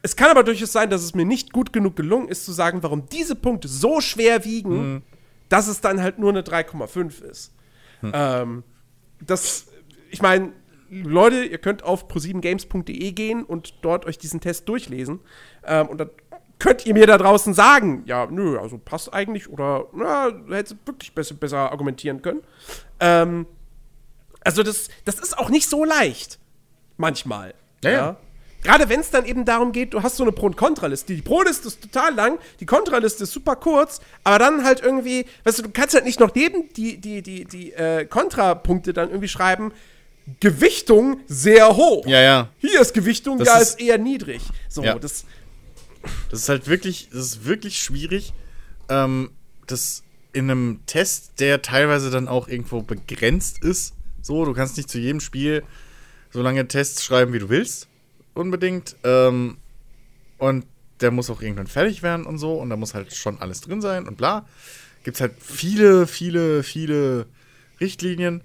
Es 0.02 0.16
kann 0.16 0.30
aber 0.30 0.44
durchaus 0.44 0.72
sein, 0.72 0.88
dass 0.88 1.02
es 1.02 1.14
mir 1.14 1.26
nicht 1.26 1.52
gut 1.52 1.72
genug 1.72 1.94
gelungen 1.96 2.28
ist, 2.28 2.46
zu 2.46 2.52
sagen, 2.52 2.82
warum 2.82 3.06
diese 3.06 3.34
Punkte 3.34 3.68
so 3.68 4.00
schwer 4.00 4.44
wiegen, 4.44 4.94
mhm. 4.94 5.02
dass 5.50 5.68
es 5.68 5.82
dann 5.82 6.00
halt 6.00 6.18
nur 6.18 6.30
eine 6.30 6.42
3,5 6.42 7.22
ist. 7.22 7.52
Hm. 8.00 8.12
Ähm, 8.14 8.64
das, 9.20 9.68
ich 10.10 10.22
meine, 10.22 10.52
Leute, 10.90 11.44
ihr 11.44 11.58
könnt 11.58 11.84
auf 11.84 12.08
pro7games.de 12.08 13.12
gehen 13.12 13.44
und 13.44 13.74
dort 13.82 14.06
euch 14.06 14.18
diesen 14.18 14.40
Test 14.40 14.68
durchlesen. 14.68 15.20
Ähm, 15.64 15.88
und 15.88 15.98
dann 15.98 16.10
könnt 16.58 16.84
ihr 16.86 16.94
mir 16.94 17.06
da 17.06 17.18
draußen 17.18 17.54
sagen, 17.54 18.02
ja, 18.06 18.26
nö, 18.26 18.58
also 18.58 18.78
passt 18.78 19.12
eigentlich 19.12 19.48
oder 19.48 19.86
na, 19.92 20.30
hätte 20.50 20.76
wirklich 20.84 21.14
besser, 21.14 21.34
besser 21.34 21.72
argumentieren 21.72 22.22
können. 22.22 22.42
Ähm, 22.98 23.46
also 24.42 24.62
das, 24.62 24.88
das 25.04 25.18
ist 25.18 25.38
auch 25.38 25.48
nicht 25.48 25.68
so 25.68 25.84
leicht. 25.84 26.38
Manchmal. 26.96 27.54
Ja. 27.82 27.90
ja. 27.90 28.16
Gerade 28.62 28.88
wenn 28.88 29.00
es 29.00 29.10
dann 29.10 29.24
eben 29.24 29.44
darum 29.44 29.72
geht, 29.72 29.94
du 29.94 30.02
hast 30.02 30.16
so 30.16 30.22
eine 30.22 30.32
Pro- 30.32 30.46
und 30.46 30.56
Kontraliste. 30.56 31.14
Die 31.14 31.22
Pro-Liste 31.22 31.68
ist 31.68 31.80
total 31.80 32.14
lang, 32.14 32.38
die 32.60 32.66
Kontraliste 32.66 33.24
ist 33.24 33.32
super 33.32 33.56
kurz, 33.56 34.00
aber 34.22 34.38
dann 34.38 34.64
halt 34.64 34.80
irgendwie, 34.80 35.24
weißt 35.44 35.60
du, 35.60 35.62
du 35.62 35.70
kannst 35.70 35.94
halt 35.94 36.04
nicht 36.04 36.20
noch 36.20 36.34
neben 36.34 36.72
die, 36.74 36.98
die, 36.98 37.22
die, 37.22 37.44
die 37.44 37.72
äh, 37.72 38.04
Kontrapunkte 38.04 38.92
dann 38.92 39.08
irgendwie 39.08 39.28
schreiben, 39.28 39.72
Gewichtung 40.40 41.20
sehr 41.26 41.76
hoch. 41.76 42.06
Ja, 42.06 42.20
ja. 42.20 42.48
Hier 42.58 42.80
ist 42.80 42.92
Gewichtung, 42.92 43.38
das 43.38 43.48
da 43.48 43.58
ist, 43.58 43.68
ist 43.70 43.80
eher 43.80 43.98
niedrig. 43.98 44.42
So, 44.68 44.82
ja. 44.82 44.98
das 44.98 45.24
das 46.30 46.40
ist 46.40 46.48
halt 46.48 46.68
wirklich, 46.68 47.08
das 47.12 47.26
ist 47.26 47.44
wirklich 47.44 47.78
schwierig, 47.78 48.32
ähm, 48.88 49.30
das 49.66 50.02
in 50.32 50.50
einem 50.50 50.80
Test, 50.86 51.40
der 51.40 51.62
teilweise 51.62 52.10
dann 52.10 52.28
auch 52.28 52.48
irgendwo 52.48 52.82
begrenzt 52.82 53.62
ist. 53.62 53.94
So, 54.22 54.44
du 54.44 54.52
kannst 54.52 54.76
nicht 54.76 54.88
zu 54.88 54.98
jedem 54.98 55.20
Spiel 55.20 55.64
so 56.30 56.42
lange 56.42 56.66
Tests 56.68 57.02
schreiben, 57.04 57.32
wie 57.32 57.40
du 57.40 57.48
willst, 57.48 57.88
unbedingt. 58.34 58.96
Ähm, 59.04 59.58
und 60.38 60.66
der 61.00 61.10
muss 61.10 61.30
auch 61.30 61.42
irgendwann 61.42 61.66
fertig 61.66 62.02
werden 62.02 62.26
und 62.26 62.38
so. 62.38 62.54
Und 62.54 62.70
da 62.70 62.76
muss 62.76 62.94
halt 62.94 63.14
schon 63.14 63.40
alles 63.40 63.60
drin 63.60 63.80
sein 63.80 64.06
und 64.06 64.16
bla. 64.16 64.46
Gibt 65.02 65.16
es 65.16 65.20
halt 65.20 65.34
viele, 65.40 66.06
viele, 66.06 66.62
viele 66.62 67.26
Richtlinien. 67.80 68.42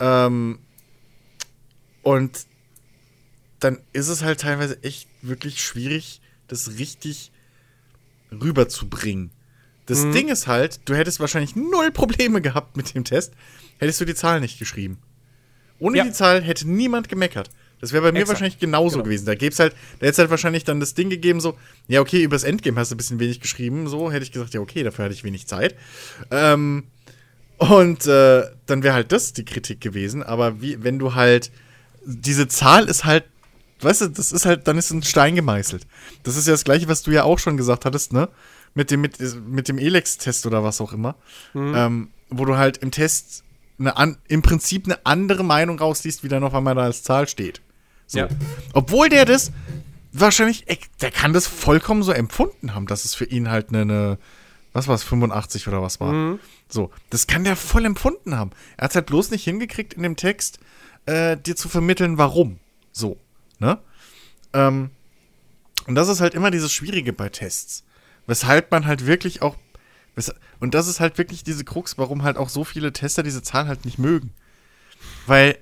Ähm, 0.00 0.58
und 2.02 2.46
dann 3.58 3.80
ist 3.92 4.08
es 4.08 4.22
halt 4.22 4.40
teilweise 4.40 4.82
echt 4.82 5.08
wirklich 5.22 5.62
schwierig, 5.62 6.20
das 6.46 6.78
richtig 6.78 7.32
rüberzubringen. 8.30 9.32
Das 9.86 10.04
mhm. 10.04 10.12
Ding 10.12 10.28
ist 10.28 10.46
halt, 10.46 10.80
du 10.84 10.94
hättest 10.94 11.20
wahrscheinlich 11.20 11.56
null 11.56 11.90
Probleme 11.90 12.40
gehabt 12.40 12.76
mit 12.76 12.94
dem 12.94 13.04
Test, 13.04 13.34
hättest 13.78 14.00
du 14.00 14.04
die 14.04 14.14
Zahl 14.14 14.40
nicht 14.40 14.58
geschrieben. 14.58 14.98
Ohne 15.78 15.98
ja. 15.98 16.04
die 16.04 16.12
Zahl 16.12 16.42
hätte 16.42 16.68
niemand 16.68 17.08
gemeckert. 17.08 17.50
Das 17.80 17.92
wäre 17.92 18.02
bei 18.02 18.12
mir 18.12 18.20
Exakt. 18.20 18.40
wahrscheinlich 18.40 18.58
genauso 18.58 18.96
genau. 18.96 19.04
gewesen. 19.04 19.26
Da 19.26 19.34
gäb's 19.34 19.58
halt, 19.58 19.72
da 19.98 20.06
hätte 20.06 20.12
es 20.12 20.18
halt 20.18 20.30
wahrscheinlich 20.30 20.64
dann 20.64 20.80
das 20.80 20.94
Ding 20.94 21.10
gegeben, 21.10 21.40
so, 21.40 21.56
ja, 21.88 22.00
okay, 22.00 22.22
übers 22.22 22.44
Endgame 22.44 22.78
hast 22.78 22.90
du 22.90 22.94
ein 22.94 22.98
bisschen 22.98 23.20
wenig 23.20 23.40
geschrieben, 23.40 23.88
so, 23.88 24.10
hätte 24.10 24.24
ich 24.24 24.32
gesagt, 24.32 24.54
ja, 24.54 24.60
okay, 24.60 24.82
dafür 24.82 25.04
hatte 25.04 25.14
ich 25.14 25.24
wenig 25.24 25.46
Zeit. 25.46 25.74
Ähm, 26.30 26.84
und 27.58 28.06
äh, 28.06 28.44
dann 28.66 28.82
wäre 28.82 28.94
halt 28.94 29.12
das 29.12 29.32
die 29.32 29.44
Kritik 29.44 29.80
gewesen. 29.80 30.22
Aber 30.22 30.60
wie, 30.60 30.82
wenn 30.82 30.98
du 30.98 31.14
halt, 31.14 31.50
diese 32.04 32.48
Zahl 32.48 32.88
ist 32.88 33.04
halt 33.04 33.24
weißt 33.80 34.02
du, 34.02 34.08
das 34.08 34.32
ist 34.32 34.46
halt, 34.46 34.66
dann 34.68 34.78
ist 34.78 34.90
ein 34.90 35.02
Stein 35.02 35.34
gemeißelt. 35.34 35.86
Das 36.22 36.36
ist 36.36 36.46
ja 36.46 36.54
das 36.54 36.64
Gleiche, 36.64 36.88
was 36.88 37.02
du 37.02 37.10
ja 37.10 37.24
auch 37.24 37.38
schon 37.38 37.56
gesagt 37.56 37.84
hattest, 37.84 38.12
ne? 38.12 38.28
Mit 38.74 38.90
dem, 38.90 39.00
mit, 39.00 39.18
mit 39.46 39.68
dem 39.68 39.78
Elex-Test 39.78 40.46
oder 40.46 40.62
was 40.62 40.80
auch 40.80 40.92
immer. 40.92 41.16
Mhm. 41.54 41.74
Ähm, 41.74 42.08
wo 42.28 42.44
du 42.44 42.56
halt 42.56 42.78
im 42.78 42.90
Test 42.90 43.44
eine 43.78 43.96
an, 43.96 44.18
im 44.28 44.42
Prinzip 44.42 44.86
eine 44.86 45.04
andere 45.04 45.44
Meinung 45.44 45.78
rausliest, 45.78 46.24
wie 46.24 46.28
da 46.28 46.40
noch 46.40 46.54
einmal 46.54 46.74
da 46.74 46.82
als 46.82 47.02
Zahl 47.02 47.28
steht. 47.28 47.60
So. 48.06 48.18
Ja. 48.20 48.28
Obwohl 48.72 49.08
der 49.08 49.24
das 49.24 49.52
wahrscheinlich, 50.12 50.64
der 51.00 51.10
kann 51.10 51.32
das 51.32 51.46
vollkommen 51.46 52.02
so 52.02 52.12
empfunden 52.12 52.74
haben, 52.74 52.86
dass 52.86 53.04
es 53.04 53.14
für 53.14 53.24
ihn 53.24 53.50
halt 53.50 53.68
eine, 53.70 53.82
eine 53.82 54.18
was 54.72 54.88
war 54.88 54.94
es, 54.94 55.04
85 55.04 55.68
oder 55.68 55.82
was 55.82 56.00
war. 56.00 56.12
Mhm. 56.12 56.40
So, 56.68 56.90
das 57.10 57.26
kann 57.26 57.44
der 57.44 57.56
voll 57.56 57.84
empfunden 57.84 58.36
haben. 58.36 58.50
Er 58.76 58.84
hat 58.84 58.90
es 58.90 58.96
halt 58.96 59.06
bloß 59.06 59.30
nicht 59.30 59.44
hingekriegt, 59.44 59.94
in 59.94 60.02
dem 60.02 60.16
Text 60.16 60.58
äh, 61.06 61.36
dir 61.36 61.56
zu 61.56 61.68
vermitteln, 61.68 62.18
warum. 62.18 62.58
So. 62.92 63.18
Ne? 63.58 63.78
Ähm, 64.52 64.90
und 65.86 65.94
das 65.94 66.08
ist 66.08 66.20
halt 66.20 66.34
immer 66.34 66.50
dieses 66.50 66.72
Schwierige 66.72 67.12
bei 67.12 67.28
Tests. 67.28 67.84
Weshalb 68.26 68.70
man 68.70 68.86
halt 68.86 69.06
wirklich 69.06 69.42
auch. 69.42 69.56
Und 70.60 70.74
das 70.74 70.88
ist 70.88 70.98
halt 70.98 71.18
wirklich 71.18 71.44
diese 71.44 71.64
Krux, 71.64 71.98
warum 71.98 72.22
halt 72.22 72.38
auch 72.38 72.48
so 72.48 72.64
viele 72.64 72.92
Tester 72.92 73.22
diese 73.22 73.42
Zahl 73.42 73.68
halt 73.68 73.84
nicht 73.84 73.98
mögen. 73.98 74.32
Weil 75.26 75.58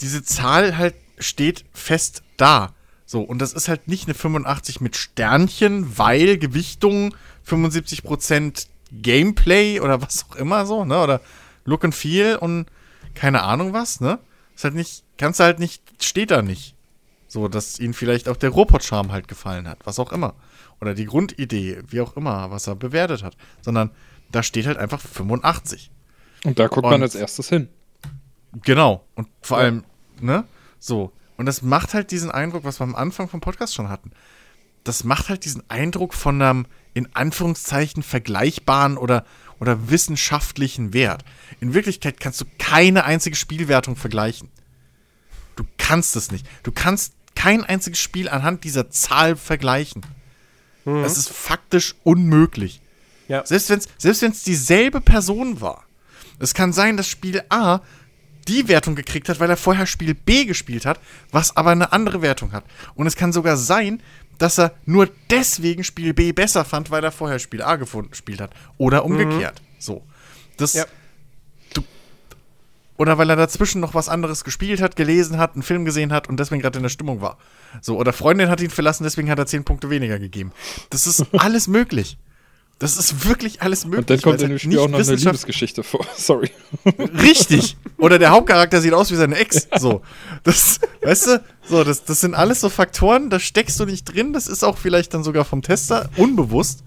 diese 0.00 0.22
Zahl 0.22 0.76
halt 0.76 0.94
steht 1.20 1.64
fest 1.72 2.22
da. 2.36 2.74
So, 3.06 3.22
und 3.22 3.38
das 3.38 3.52
ist 3.52 3.68
halt 3.68 3.88
nicht 3.88 4.06
eine 4.06 4.14
85 4.14 4.80
mit 4.80 4.96
Sternchen, 4.96 5.98
weil 5.98 6.38
Gewichtung 6.38 7.14
75% 7.46 8.66
Gameplay 8.92 9.80
oder 9.80 10.02
was 10.02 10.26
auch 10.28 10.36
immer 10.36 10.66
so, 10.66 10.84
ne? 10.84 11.02
Oder 11.02 11.20
Look 11.64 11.84
and 11.84 11.94
Feel 11.94 12.36
und 12.36 12.66
keine 13.14 13.42
Ahnung 13.42 13.72
was, 13.72 14.00
ne? 14.00 14.18
Ist 14.54 14.64
halt 14.64 14.74
nicht, 14.74 15.04
kannst 15.16 15.40
du 15.40 15.44
halt 15.44 15.58
nicht, 15.58 15.82
steht 16.02 16.30
da 16.30 16.42
nicht. 16.42 16.74
So, 17.28 17.46
dass 17.48 17.78
ihnen 17.78 17.94
vielleicht 17.94 18.28
auch 18.28 18.36
der 18.36 18.50
Robot-Charme 18.50 19.12
halt 19.12 19.28
gefallen 19.28 19.68
hat, 19.68 19.78
was 19.84 19.98
auch 19.98 20.12
immer. 20.12 20.34
Oder 20.80 20.94
die 20.94 21.04
Grundidee, 21.04 21.82
wie 21.88 22.00
auch 22.00 22.16
immer, 22.16 22.50
was 22.50 22.66
er 22.66 22.74
bewertet 22.74 23.22
hat. 23.22 23.36
Sondern 23.60 23.90
da 24.32 24.42
steht 24.42 24.66
halt 24.66 24.78
einfach 24.78 25.00
85. 25.00 25.90
Und 26.44 26.58
da 26.58 26.68
guckt 26.68 26.84
und, 26.84 26.90
man 26.90 27.02
als 27.02 27.14
erstes 27.14 27.48
hin. 27.48 27.68
Genau. 28.64 29.04
Und 29.14 29.28
vor 29.42 29.58
ja. 29.58 29.64
allem, 29.64 29.84
ne? 30.20 30.44
So. 30.78 31.12
Und 31.36 31.46
das 31.46 31.62
macht 31.62 31.94
halt 31.94 32.10
diesen 32.10 32.30
Eindruck, 32.30 32.64
was 32.64 32.80
wir 32.80 32.84
am 32.84 32.96
Anfang 32.96 33.28
vom 33.28 33.40
Podcast 33.40 33.74
schon 33.74 33.88
hatten. 33.88 34.10
Das 34.84 35.04
macht 35.04 35.28
halt 35.28 35.44
diesen 35.44 35.62
Eindruck 35.68 36.14
von 36.14 36.40
einem, 36.40 36.66
in 36.94 37.08
Anführungszeichen, 37.14 38.02
vergleichbaren 38.02 38.96
oder, 38.96 39.24
oder 39.60 39.90
wissenschaftlichen 39.90 40.92
Wert. 40.94 41.24
In 41.60 41.74
Wirklichkeit 41.74 42.20
kannst 42.20 42.40
du 42.40 42.44
keine 42.58 43.04
einzige 43.04 43.36
Spielwertung 43.36 43.96
vergleichen. 43.96 44.50
Du 45.56 45.64
kannst 45.76 46.16
es 46.16 46.30
nicht. 46.30 46.46
Du 46.62 46.72
kannst 46.72 47.14
kein 47.34 47.64
einziges 47.64 48.00
Spiel 48.00 48.28
anhand 48.28 48.64
dieser 48.64 48.90
Zahl 48.90 49.36
vergleichen. 49.36 50.02
Mhm. 50.84 51.02
Das 51.02 51.18
ist 51.18 51.28
faktisch 51.28 51.94
unmöglich. 52.02 52.80
Ja. 53.28 53.44
Selbst 53.44 53.70
wenn 53.70 53.78
es 53.78 53.88
selbst 53.98 54.22
wenn's 54.22 54.42
dieselbe 54.42 55.00
Person 55.00 55.60
war. 55.60 55.84
Es 56.38 56.54
kann 56.54 56.72
sein, 56.72 56.96
dass 56.96 57.08
Spiel 57.08 57.42
A 57.48 57.80
die 58.48 58.68
Wertung 58.68 58.94
gekriegt 58.94 59.28
hat, 59.28 59.40
weil 59.40 59.50
er 59.50 59.56
vorher 59.56 59.86
Spiel 59.86 60.14
B 60.14 60.44
gespielt 60.44 60.86
hat, 60.86 60.98
was 61.30 61.56
aber 61.56 61.70
eine 61.70 61.92
andere 61.92 62.22
Wertung 62.22 62.52
hat. 62.52 62.64
Und 62.94 63.06
es 63.06 63.14
kann 63.16 63.32
sogar 63.32 63.56
sein, 63.56 64.02
dass 64.38 64.58
er 64.58 64.72
nur 64.86 65.08
deswegen 65.30 65.84
Spiel 65.84 66.14
B 66.14 66.32
besser 66.32 66.64
fand, 66.64 66.90
weil 66.90 67.04
er 67.04 67.12
vorher 67.12 67.38
Spiel 67.38 67.62
A 67.62 67.76
gefunden, 67.76 68.10
gespielt 68.10 68.40
hat. 68.40 68.50
Oder 68.78 69.04
umgekehrt. 69.04 69.60
So. 69.78 70.04
Das, 70.56 70.74
Ja. 70.74 70.84
du, 71.74 71.82
oder 72.96 73.18
weil 73.18 73.30
er 73.30 73.36
dazwischen 73.36 73.80
noch 73.80 73.94
was 73.94 74.08
anderes 74.08 74.44
gespielt 74.44 74.80
hat, 74.80 74.96
gelesen 74.96 75.38
hat, 75.38 75.54
einen 75.54 75.62
Film 75.62 75.84
gesehen 75.84 76.12
hat 76.12 76.28
und 76.28 76.38
deswegen 76.40 76.62
gerade 76.62 76.78
in 76.78 76.82
der 76.82 76.90
Stimmung 76.90 77.20
war. 77.20 77.38
So, 77.80 77.96
oder 77.96 78.12
Freundin 78.12 78.48
hat 78.48 78.60
ihn 78.60 78.70
verlassen, 78.70 79.04
deswegen 79.04 79.30
hat 79.30 79.38
er 79.38 79.46
10 79.46 79.64
Punkte 79.64 79.90
weniger 79.90 80.18
gegeben. 80.18 80.52
Das 80.90 81.06
ist 81.06 81.24
alles 81.34 81.68
möglich. 81.68 82.16
Das 82.78 82.96
ist 82.96 83.26
wirklich 83.26 83.60
alles 83.60 83.84
möglich. 83.84 83.98
Und 83.98 84.10
dann 84.10 84.20
kommt 84.20 84.40
in 84.40 84.50
dem 84.50 84.58
Spiel 84.58 84.78
auch 84.78 84.88
noch 84.88 85.00
eine 85.00 85.14
Liebesgeschichte 85.14 85.82
vor. 85.82 86.06
Sorry. 86.16 86.50
Richtig. 87.20 87.76
Oder 87.98 88.20
der 88.20 88.30
Hauptcharakter 88.30 88.80
sieht 88.80 88.92
aus 88.92 89.10
wie 89.10 89.16
seine 89.16 89.36
Ex. 89.36 89.66
So. 89.78 90.02
Das, 90.44 90.78
weißt 91.02 91.26
du, 91.26 91.44
so, 91.62 91.82
das, 91.82 92.04
das 92.04 92.20
sind 92.20 92.34
alles 92.34 92.60
so 92.60 92.68
Faktoren, 92.68 93.30
da 93.30 93.40
steckst 93.40 93.80
du 93.80 93.84
nicht 93.84 94.04
drin. 94.04 94.32
Das 94.32 94.46
ist 94.46 94.62
auch 94.62 94.78
vielleicht 94.78 95.12
dann 95.12 95.24
sogar 95.24 95.44
vom 95.44 95.62
Tester 95.62 96.08
unbewusst. 96.16 96.84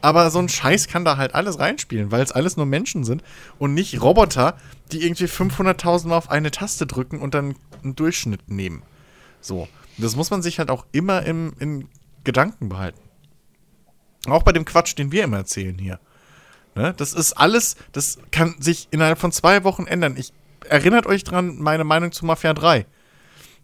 Aber 0.00 0.30
so 0.30 0.38
ein 0.38 0.48
Scheiß 0.48 0.86
kann 0.86 1.04
da 1.04 1.16
halt 1.16 1.34
alles 1.34 1.58
reinspielen, 1.58 2.12
weil 2.12 2.22
es 2.22 2.30
alles 2.30 2.56
nur 2.56 2.66
Menschen 2.66 3.04
sind 3.04 3.24
und 3.58 3.74
nicht 3.74 4.02
Roboter, 4.02 4.56
die 4.92 5.02
irgendwie 5.02 5.24
500.000 5.24 6.08
Mal 6.08 6.16
auf 6.16 6.30
eine 6.30 6.50
Taste 6.50 6.86
drücken 6.86 7.20
und 7.20 7.34
dann 7.34 7.56
einen 7.82 7.96
Durchschnitt 7.96 8.48
nehmen. 8.48 8.82
So. 9.40 9.66
Das 9.96 10.14
muss 10.14 10.30
man 10.30 10.42
sich 10.42 10.58
halt 10.58 10.70
auch 10.70 10.84
immer 10.92 11.22
im, 11.22 11.54
in 11.58 11.88
Gedanken 12.24 12.68
behalten. 12.68 12.98
Auch 14.32 14.42
bei 14.42 14.52
dem 14.52 14.64
Quatsch, 14.64 14.96
den 14.96 15.12
wir 15.12 15.24
immer 15.24 15.38
erzählen 15.38 15.76
hier. 15.78 15.98
Ne? 16.74 16.94
Das 16.96 17.12
ist 17.12 17.32
alles, 17.34 17.76
das 17.92 18.18
kann 18.32 18.56
sich 18.58 18.88
innerhalb 18.90 19.18
von 19.18 19.32
zwei 19.32 19.64
Wochen 19.64 19.86
ändern. 19.86 20.16
Ich 20.16 20.32
erinnert 20.68 21.06
euch 21.06 21.24
dran, 21.24 21.58
meine 21.58 21.84
Meinung 21.84 22.10
zu 22.12 22.24
Mafia 22.24 22.54
3. 22.54 22.86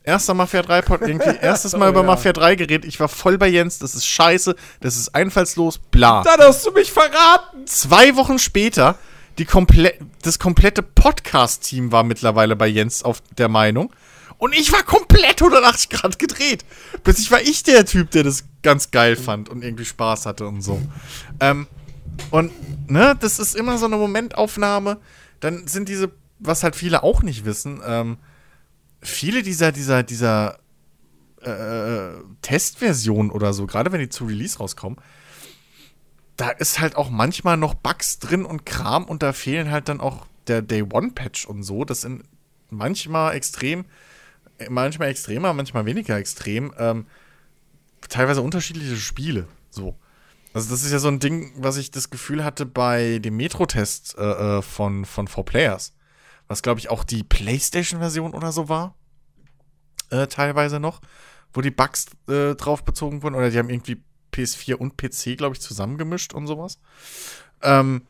Erster 0.02 0.32
Mafia 0.34 0.62
3 0.62 0.82
Pod 0.82 1.02
irgendwie, 1.02 1.36
erstes 1.42 1.76
Mal 1.76 1.88
Oh, 1.88 1.90
über 1.90 2.00
ja. 2.00 2.06
Mafia 2.06 2.32
3 2.32 2.54
geredet. 2.54 2.84
Ich 2.84 3.00
war 3.00 3.08
voll 3.08 3.36
bei 3.36 3.48
Jens, 3.48 3.78
das 3.78 3.94
ist 3.94 4.06
scheiße, 4.06 4.54
das 4.80 4.96
ist 4.96 5.14
einfallslos, 5.14 5.78
bla. 5.78 6.22
Dann 6.22 6.40
hast 6.40 6.64
du 6.64 6.70
mich 6.70 6.90
verraten. 6.90 7.66
Zwei 7.66 8.16
Wochen 8.16 8.38
später, 8.38 8.96
die 9.38 9.44
komple 9.44 9.92
das 10.22 10.38
komplette 10.38 10.82
Podcast-Team 10.82 11.92
war 11.92 12.02
mittlerweile 12.02 12.56
bei 12.56 12.66
Jens 12.66 13.02
auf 13.02 13.22
der 13.36 13.48
Meinung. 13.48 13.92
Und 14.40 14.54
ich 14.54 14.72
war 14.72 14.82
komplett 14.82 15.42
180 15.42 15.90
Grad 15.90 16.18
gedreht. 16.18 16.64
Plötzlich 17.04 17.30
war 17.30 17.42
ich 17.42 17.62
der 17.62 17.84
Typ, 17.84 18.10
der 18.10 18.24
das 18.24 18.44
ganz 18.62 18.90
geil 18.90 19.14
fand 19.14 19.50
und 19.50 19.62
irgendwie 19.62 19.84
Spaß 19.84 20.24
hatte 20.24 20.48
und 20.48 20.62
so. 20.62 20.80
Ähm, 21.40 21.66
und, 22.30 22.50
ne, 22.90 23.14
das 23.20 23.38
ist 23.38 23.54
immer 23.54 23.76
so 23.76 23.84
eine 23.84 23.98
Momentaufnahme. 23.98 24.98
Dann 25.40 25.66
sind 25.66 25.90
diese, 25.90 26.10
was 26.38 26.62
halt 26.62 26.74
viele 26.74 27.02
auch 27.02 27.22
nicht 27.22 27.44
wissen, 27.44 27.82
ähm, 27.86 28.16
viele 29.02 29.42
dieser, 29.42 29.72
dieser, 29.72 30.02
dieser 30.02 30.58
äh, 31.42 32.22
Testversionen 32.40 33.30
oder 33.30 33.52
so, 33.52 33.66
gerade 33.66 33.92
wenn 33.92 34.00
die 34.00 34.08
zu 34.08 34.24
Release 34.24 34.56
rauskommen, 34.56 34.98
da 36.38 36.48
ist 36.48 36.80
halt 36.80 36.96
auch 36.96 37.10
manchmal 37.10 37.58
noch 37.58 37.74
Bugs 37.74 38.18
drin 38.18 38.46
und 38.46 38.64
Kram 38.64 39.04
und 39.04 39.22
da 39.22 39.34
fehlen 39.34 39.70
halt 39.70 39.90
dann 39.90 40.00
auch 40.00 40.24
der 40.46 40.62
Day 40.62 40.82
One 40.82 41.10
Patch 41.10 41.44
und 41.44 41.62
so. 41.62 41.84
Das 41.84 42.00
sind 42.00 42.24
manchmal 42.70 43.34
extrem, 43.34 43.84
manchmal 44.68 45.08
extremer, 45.08 45.52
manchmal 45.54 45.86
weniger 45.86 46.16
extrem. 46.16 46.72
Ähm, 46.78 47.06
teilweise 48.08 48.42
unterschiedliche 48.42 48.96
Spiele. 48.96 49.46
So. 49.70 49.96
Also 50.52 50.70
das 50.70 50.82
ist 50.82 50.92
ja 50.92 50.98
so 50.98 51.08
ein 51.08 51.20
Ding, 51.20 51.52
was 51.56 51.76
ich 51.76 51.90
das 51.90 52.10
Gefühl 52.10 52.44
hatte 52.44 52.66
bei 52.66 53.18
dem 53.20 53.36
Metro-Test 53.36 54.16
äh, 54.18 54.58
äh, 54.58 54.62
von, 54.62 55.04
von 55.04 55.28
4Players. 55.28 55.92
Was, 56.48 56.62
glaube 56.62 56.80
ich, 56.80 56.90
auch 56.90 57.04
die 57.04 57.22
PlayStation-Version 57.22 58.34
oder 58.34 58.50
so 58.50 58.68
war. 58.68 58.96
Äh, 60.10 60.26
teilweise 60.26 60.80
noch. 60.80 61.00
Wo 61.52 61.60
die 61.60 61.70
Bugs 61.70 62.06
äh, 62.28 62.54
drauf 62.56 62.84
bezogen 62.84 63.22
wurden. 63.22 63.36
Oder 63.36 63.50
die 63.50 63.58
haben 63.58 63.70
irgendwie 63.70 64.02
PS4 64.32 64.74
und 64.74 64.96
PC, 64.96 65.36
glaube 65.36 65.54
ich, 65.54 65.60
zusammengemischt 65.60 66.34
und 66.34 66.48
sowas. 66.48 66.78
Ähm, 67.62 68.02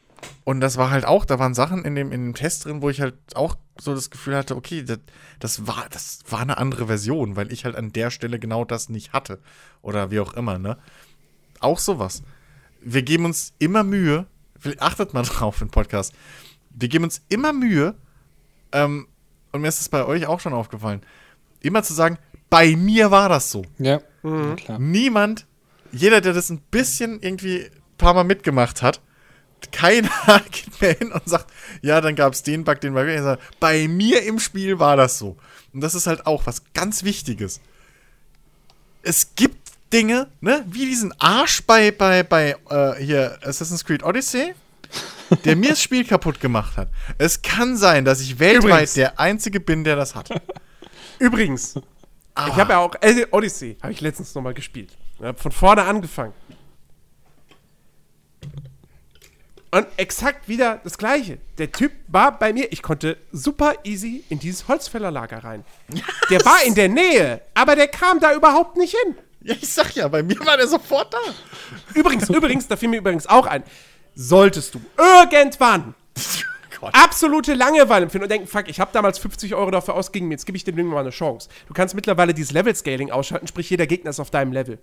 und 0.45 0.61
das 0.61 0.77
war 0.77 0.91
halt 0.91 1.05
auch, 1.05 1.25
da 1.25 1.39
waren 1.39 1.55
Sachen 1.55 1.85
in 1.85 1.95
dem, 1.95 2.13
in 2.13 2.25
dem 2.25 2.35
Test 2.35 2.65
drin, 2.65 2.83
wo 2.83 2.91
ich 2.91 3.01
halt 3.01 3.15
auch 3.35 3.57
so 3.81 3.95
das 3.95 4.11
Gefühl 4.11 4.37
hatte, 4.37 4.57
okay, 4.57 4.83
das, 4.83 4.99
das, 5.39 5.67
war, 5.67 5.87
das 5.91 6.21
war 6.29 6.41
eine 6.41 6.59
andere 6.59 6.87
Version, 6.87 7.37
weil 7.37 7.53
ich 7.53 7.65
halt 7.65 7.77
an 7.77 7.93
der 7.93 8.11
Stelle 8.11 8.39
genau 8.39 8.65
das 8.65 8.89
nicht 8.89 9.13
hatte. 9.13 9.41
Oder 9.83 10.11
wie 10.11 10.21
auch 10.21 10.35
immer, 10.35 10.59
ne? 10.59 10.79
Auch 11.61 11.79
sowas. 11.79 12.23
Wir 12.81 13.03
geben 13.03 13.25
uns 13.25 13.53
immer 13.59 13.85
Mühe, 13.85 14.27
vielleicht 14.59 14.83
achtet 14.83 15.15
mal 15.15 15.23
drauf 15.25 15.61
im 15.61 15.71
Podcast, 15.71 16.15
wir 16.71 16.89
geben 16.89 17.05
uns 17.05 17.23
immer 17.29 17.53
Mühe, 17.53 17.95
ähm, 18.73 19.09
und 19.53 19.63
mir 19.63 19.69
ist 19.69 19.81
es 19.81 19.89
bei 19.89 20.05
euch 20.05 20.27
auch 20.27 20.41
schon 20.41 20.53
aufgefallen, 20.53 21.03
immer 21.61 21.83
zu 21.83 21.93
sagen, 21.93 22.19
bei 22.49 22.77
mir 22.77 23.11
war 23.11 23.29
das 23.29 23.51
so. 23.51 23.65
Ja, 23.79 24.01
klar. 24.57 24.79
Niemand, 24.79 25.47
jeder, 25.93 26.21
der 26.21 26.33
das 26.33 26.51
ein 26.51 26.61
bisschen 26.71 27.21
irgendwie 27.21 27.65
ein 27.65 27.97
paar 27.99 28.15
Mal 28.15 28.25
mitgemacht 28.25 28.83
hat, 28.83 29.01
keiner 29.73 30.11
geht 30.51 30.81
mehr 30.81 30.95
hin 30.95 31.13
und 31.13 31.29
sagt, 31.29 31.47
ja, 31.83 32.01
dann 32.01 32.15
gab 32.17 32.33
es 32.33 32.43
den 32.43 32.65
Bug, 32.65 32.81
den 32.81 32.95
Bug. 32.95 33.07
Sagt, 33.19 33.43
Bei 33.61 33.87
mir 33.89 34.23
im 34.23 34.39
Spiel 34.39 34.79
war 34.79 34.97
das 34.97 35.19
so. 35.19 35.37
Und 35.73 35.81
das 35.81 35.95
ist 35.95 36.07
halt 36.07 36.27
auch 36.27 36.47
was 36.47 36.63
ganz 36.75 37.05
Wichtiges. 37.05 37.61
Es 39.03 39.35
gibt 39.35 39.57
Dinge, 39.93 40.29
ne, 40.41 40.65
wie 40.69 40.87
diesen 40.87 41.13
Arsch 41.21 41.63
bei, 41.65 41.91
bei, 41.91 42.23
bei 42.23 42.57
äh, 42.71 43.03
hier 43.03 43.39
Assassin's 43.43 43.85
Creed 43.85 44.03
Odyssey, 44.05 44.55
der 45.45 45.57
mir 45.57 45.71
das 45.71 45.83
Spiel 45.83 46.05
kaputt 46.05 46.41
gemacht 46.41 46.77
hat. 46.77 46.89
Es 47.19 47.43
kann 47.43 47.77
sein, 47.77 48.05
dass 48.05 48.21
ich 48.21 48.39
weltweit 48.39 48.65
Übrigens. 48.65 48.93
der 48.95 49.19
Einzige 49.19 49.59
bin, 49.61 49.85
der 49.85 49.97
das 49.97 50.15
hat. 50.15 50.29
Übrigens, 51.19 51.75
Ah. 52.35 52.47
ich 52.49 52.55
habe 52.55 52.73
ja 52.73 52.79
auch 52.79 52.95
äh, 53.01 53.27
Odyssey, 53.33 53.77
habe 53.83 53.93
ich 53.93 54.01
letztens 54.01 54.35
nochmal 54.35 54.55
gespielt. 54.55 54.97
Ich 55.19 55.25
hab 55.25 55.41
von 55.41 55.51
vorne 55.51 55.83
angefangen. 55.83 56.33
Und 59.73 59.87
exakt 59.97 60.49
wieder 60.49 60.81
das 60.83 60.99
Gleiche. 60.99 61.39
Der 61.59 61.71
Typ 61.71 61.93
war 62.09 62.37
bei 62.37 62.53
mir, 62.53 62.73
ich 62.73 62.83
konnte 62.83 63.17
super 63.31 63.75
easy 63.85 64.25
in 64.29 64.41
dieses 64.41 64.67
Holzfällerlager 64.67 65.45
rein. 65.45 65.65
Der 66.29 66.41
war 66.45 66.65
in 66.65 66.75
der 66.75 66.89
Nähe, 66.89 67.41
aber 67.55 67.77
der 67.77 67.87
kam 67.87 68.19
da 68.19 68.35
überhaupt 68.35 68.77
nicht 68.77 68.97
hin. 69.05 69.17
Ja, 69.43 69.55
ich 69.55 69.73
sag 69.73 69.95
ja, 69.95 70.09
bei 70.09 70.23
mir 70.23 70.39
war 70.45 70.57
der 70.57 70.67
sofort 70.67 71.15
da. 71.15 71.19
Übrigens, 71.95 72.29
übrigens, 72.31 72.67
da 72.67 72.77
fiel 72.77 72.89
mir 72.89 72.99
übrigens 72.99 73.27
auch 73.27 73.47
ein, 73.47 73.63
solltest 74.15 74.75
du 74.75 74.81
irgendwann 74.99 75.95
Gott. 76.81 76.93
absolute 76.93 77.55
Langeweile 77.55 78.05
empfinden 78.05 78.25
und 78.25 78.31
denken, 78.31 78.49
fuck, 78.49 78.69
ich 78.69 78.81
habe 78.81 78.91
damals 78.93 79.19
50 79.21 79.55
Euro 79.55 79.71
dafür 79.71 79.95
ausgegeben, 79.95 80.33
jetzt 80.33 80.47
gebe 80.47 80.57
ich 80.57 80.65
dem 80.65 80.77
Ding 80.77 80.87
mal 80.87 81.01
eine 81.01 81.11
Chance. 81.11 81.49
Du 81.69 81.75
kannst 81.75 81.95
mittlerweile 81.95 82.35
dieses 82.35 82.51
Level-Scaling 82.53 83.13
ausschalten, 83.13 83.47
sprich 83.47 83.71
jeder 83.71 83.87
Gegner 83.87 84.11
ist 84.11 84.21
auf 84.21 84.31
deinem 84.31 84.53
Level. 84.53 84.79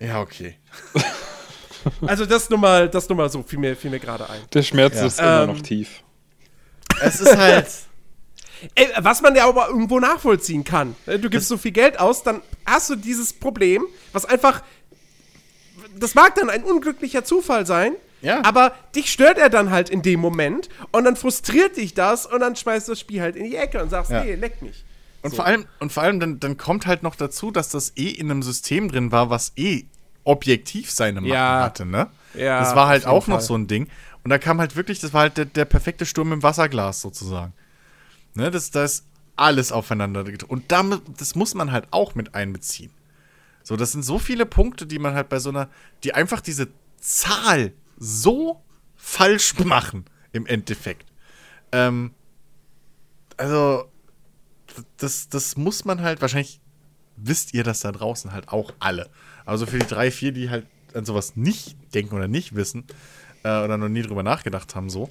Ja, 0.00 0.22
okay. 0.22 0.56
Also 2.06 2.26
das 2.26 2.50
nur 2.50 2.58
mal, 2.58 2.88
das 2.88 3.08
nur 3.08 3.16
mal 3.16 3.30
so, 3.30 3.42
fiel 3.42 3.58
mir, 3.58 3.76
fiel 3.76 3.90
mir 3.90 4.00
gerade 4.00 4.28
ein. 4.28 4.40
Der 4.52 4.62
Schmerz 4.62 4.96
Ja. 4.96 5.06
ist 5.06 5.18
immer 5.20 5.42
Ähm, 5.42 5.46
noch 5.50 5.60
tief. 5.62 6.02
Es 7.02 7.20
ist 7.20 7.36
halt. 7.36 7.66
Ey, 8.74 8.88
was 8.98 9.22
man 9.22 9.34
ja 9.34 9.48
aber 9.48 9.68
irgendwo 9.68 9.98
nachvollziehen 10.00 10.64
kann. 10.64 10.94
Ne, 11.06 11.18
Du 11.18 11.30
gibst 11.30 11.48
so 11.48 11.56
viel 11.56 11.70
Geld 11.72 11.98
aus, 11.98 12.22
dann 12.22 12.42
hast 12.66 12.90
du 12.90 12.96
dieses 12.96 13.32
Problem, 13.32 13.84
was 14.12 14.24
einfach. 14.26 14.62
Das 15.98 16.14
mag 16.14 16.34
dann 16.34 16.50
ein 16.50 16.62
unglücklicher 16.64 17.24
Zufall 17.24 17.64
sein, 17.66 17.94
Ja. 18.20 18.42
aber 18.44 18.74
dich 18.94 19.10
stört 19.10 19.38
er 19.38 19.48
dann 19.48 19.70
halt 19.70 19.88
in 19.88 20.02
dem 20.02 20.20
Moment 20.20 20.68
und 20.92 21.04
dann 21.04 21.16
frustriert 21.16 21.76
dich 21.78 21.94
das 21.94 22.26
und 22.26 22.40
dann 22.40 22.54
schmeißt 22.54 22.88
du 22.88 22.92
das 22.92 23.00
Spiel 23.00 23.20
halt 23.22 23.34
in 23.36 23.44
die 23.44 23.56
Ecke 23.56 23.82
und 23.82 23.88
sagst, 23.90 24.10
Ja. 24.10 24.22
nee, 24.24 24.34
leck 24.34 24.60
mich. 24.62 24.84
Und 25.22 25.34
vor 25.34 25.44
allem, 25.46 25.66
und 25.80 25.92
vor 25.92 26.02
allem 26.02 26.20
dann, 26.20 26.40
dann 26.40 26.56
kommt 26.56 26.86
halt 26.86 27.02
noch 27.02 27.14
dazu, 27.14 27.50
dass 27.50 27.68
das 27.70 27.92
eh 27.96 28.08
in 28.08 28.30
einem 28.30 28.42
System 28.42 28.90
drin 28.90 29.10
war, 29.12 29.30
was 29.30 29.52
eh 29.56 29.84
objektiv 30.30 30.90
seine 30.90 31.20
Macken 31.20 31.32
Ja. 31.32 31.62
hatte, 31.62 31.84
ne? 31.84 32.08
Ja, 32.34 32.60
das 32.60 32.76
war 32.76 32.86
halt 32.88 33.06
auch 33.06 33.26
noch 33.26 33.36
Fall. 33.38 33.44
so 33.44 33.56
ein 33.56 33.66
Ding. 33.66 33.88
Und 34.22 34.30
da 34.30 34.38
kam 34.38 34.60
halt 34.60 34.76
wirklich, 34.76 35.00
das 35.00 35.12
war 35.12 35.22
halt 35.22 35.36
der, 35.36 35.46
der 35.46 35.64
perfekte 35.64 36.06
Sturm 36.06 36.32
im 36.32 36.42
Wasserglas 36.42 37.00
sozusagen. 37.00 37.52
Ne, 38.34 38.50
das, 38.50 38.70
da 38.70 38.84
ist 38.84 39.04
alles 39.36 39.72
aufeinander 39.72 40.22
gedrückt. 40.24 40.44
Und 40.44 40.70
damit, 40.70 41.02
das 41.18 41.34
muss 41.34 41.54
man 41.54 41.72
halt 41.72 41.86
auch 41.90 42.14
mit 42.14 42.34
einbeziehen. 42.34 42.92
So, 43.62 43.76
das 43.76 43.92
sind 43.92 44.04
so 44.04 44.18
viele 44.18 44.46
Punkte, 44.46 44.86
die 44.86 44.98
man 44.98 45.14
halt 45.14 45.28
bei 45.28 45.38
so 45.38 45.48
einer, 45.50 45.68
die 46.04 46.14
einfach 46.14 46.40
diese 46.40 46.68
Zahl 47.00 47.72
so 47.98 48.60
falsch 48.96 49.58
machen 49.64 50.04
im 50.32 50.46
Endeffekt. 50.46 51.06
Ähm, 51.72 52.12
also, 53.36 53.90
das, 54.98 55.28
das 55.28 55.56
muss 55.56 55.84
man 55.84 56.02
halt, 56.02 56.20
wahrscheinlich 56.20 56.60
wisst 57.16 57.54
ihr 57.54 57.64
das 57.64 57.80
da 57.80 57.92
draußen 57.92 58.32
halt 58.32 58.48
auch 58.48 58.72
alle. 58.78 59.08
Also 59.44 59.66
für 59.66 59.78
die 59.78 59.86
drei, 59.86 60.10
vier, 60.10 60.32
die 60.32 60.50
halt 60.50 60.66
an 60.94 61.04
sowas 61.04 61.36
nicht 61.36 61.76
denken 61.94 62.14
oder 62.16 62.28
nicht 62.28 62.54
wissen 62.54 62.84
äh, 63.42 63.62
oder 63.62 63.76
noch 63.76 63.88
nie 63.88 64.02
drüber 64.02 64.22
nachgedacht 64.22 64.74
haben, 64.74 64.90
so, 64.90 65.10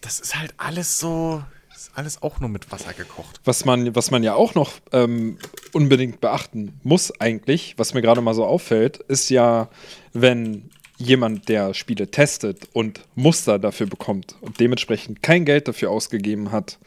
das 0.00 0.20
ist 0.20 0.38
halt 0.38 0.54
alles 0.56 0.98
so, 0.98 1.42
ist 1.74 1.90
alles 1.94 2.22
auch 2.22 2.40
nur 2.40 2.48
mit 2.48 2.70
Wasser 2.70 2.92
gekocht. 2.92 3.40
Was 3.44 3.64
man, 3.64 3.94
was 3.94 4.10
man 4.10 4.22
ja 4.22 4.34
auch 4.34 4.54
noch 4.54 4.72
ähm, 4.92 5.38
unbedingt 5.72 6.20
beachten 6.20 6.78
muss, 6.82 7.12
eigentlich, 7.20 7.74
was 7.78 7.94
mir 7.94 8.02
gerade 8.02 8.20
mal 8.20 8.34
so 8.34 8.44
auffällt, 8.44 8.98
ist 8.98 9.30
ja, 9.30 9.68
wenn 10.12 10.70
jemand, 10.96 11.48
der 11.48 11.74
Spiele 11.74 12.10
testet 12.10 12.68
und 12.72 13.00
Muster 13.14 13.58
dafür 13.58 13.86
bekommt 13.86 14.36
und 14.40 14.60
dementsprechend 14.60 15.22
kein 15.22 15.44
Geld 15.44 15.66
dafür 15.68 15.90
ausgegeben 15.90 16.52
hat, 16.52 16.78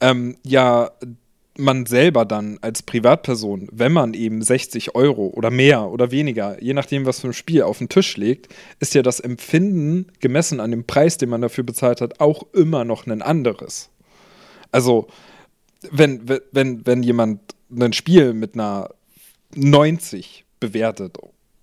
ähm, 0.00 0.36
ja 0.44 0.90
man 1.58 1.86
selber 1.86 2.24
dann 2.24 2.58
als 2.60 2.82
Privatperson, 2.82 3.68
wenn 3.72 3.92
man 3.92 4.14
eben 4.14 4.42
60 4.42 4.94
Euro 4.94 5.28
oder 5.28 5.50
mehr 5.50 5.88
oder 5.88 6.10
weniger, 6.10 6.62
je 6.62 6.74
nachdem, 6.74 7.06
was 7.06 7.20
für 7.20 7.28
ein 7.28 7.32
Spiel 7.32 7.62
auf 7.62 7.78
den 7.78 7.88
Tisch 7.88 8.16
legt, 8.16 8.52
ist 8.80 8.94
ja 8.94 9.02
das 9.02 9.20
Empfinden 9.20 10.06
gemessen 10.20 10.60
an 10.60 10.70
dem 10.70 10.84
Preis, 10.84 11.18
den 11.18 11.30
man 11.30 11.40
dafür 11.40 11.64
bezahlt 11.64 12.00
hat, 12.00 12.20
auch 12.20 12.44
immer 12.52 12.84
noch 12.84 13.06
ein 13.06 13.22
anderes. 13.22 13.90
Also, 14.72 15.06
wenn, 15.90 16.28
wenn, 16.52 16.86
wenn 16.86 17.02
jemand 17.02 17.40
ein 17.78 17.92
Spiel 17.92 18.32
mit 18.32 18.54
einer 18.54 18.90
90 19.54 20.44
bewertet 20.60 21.18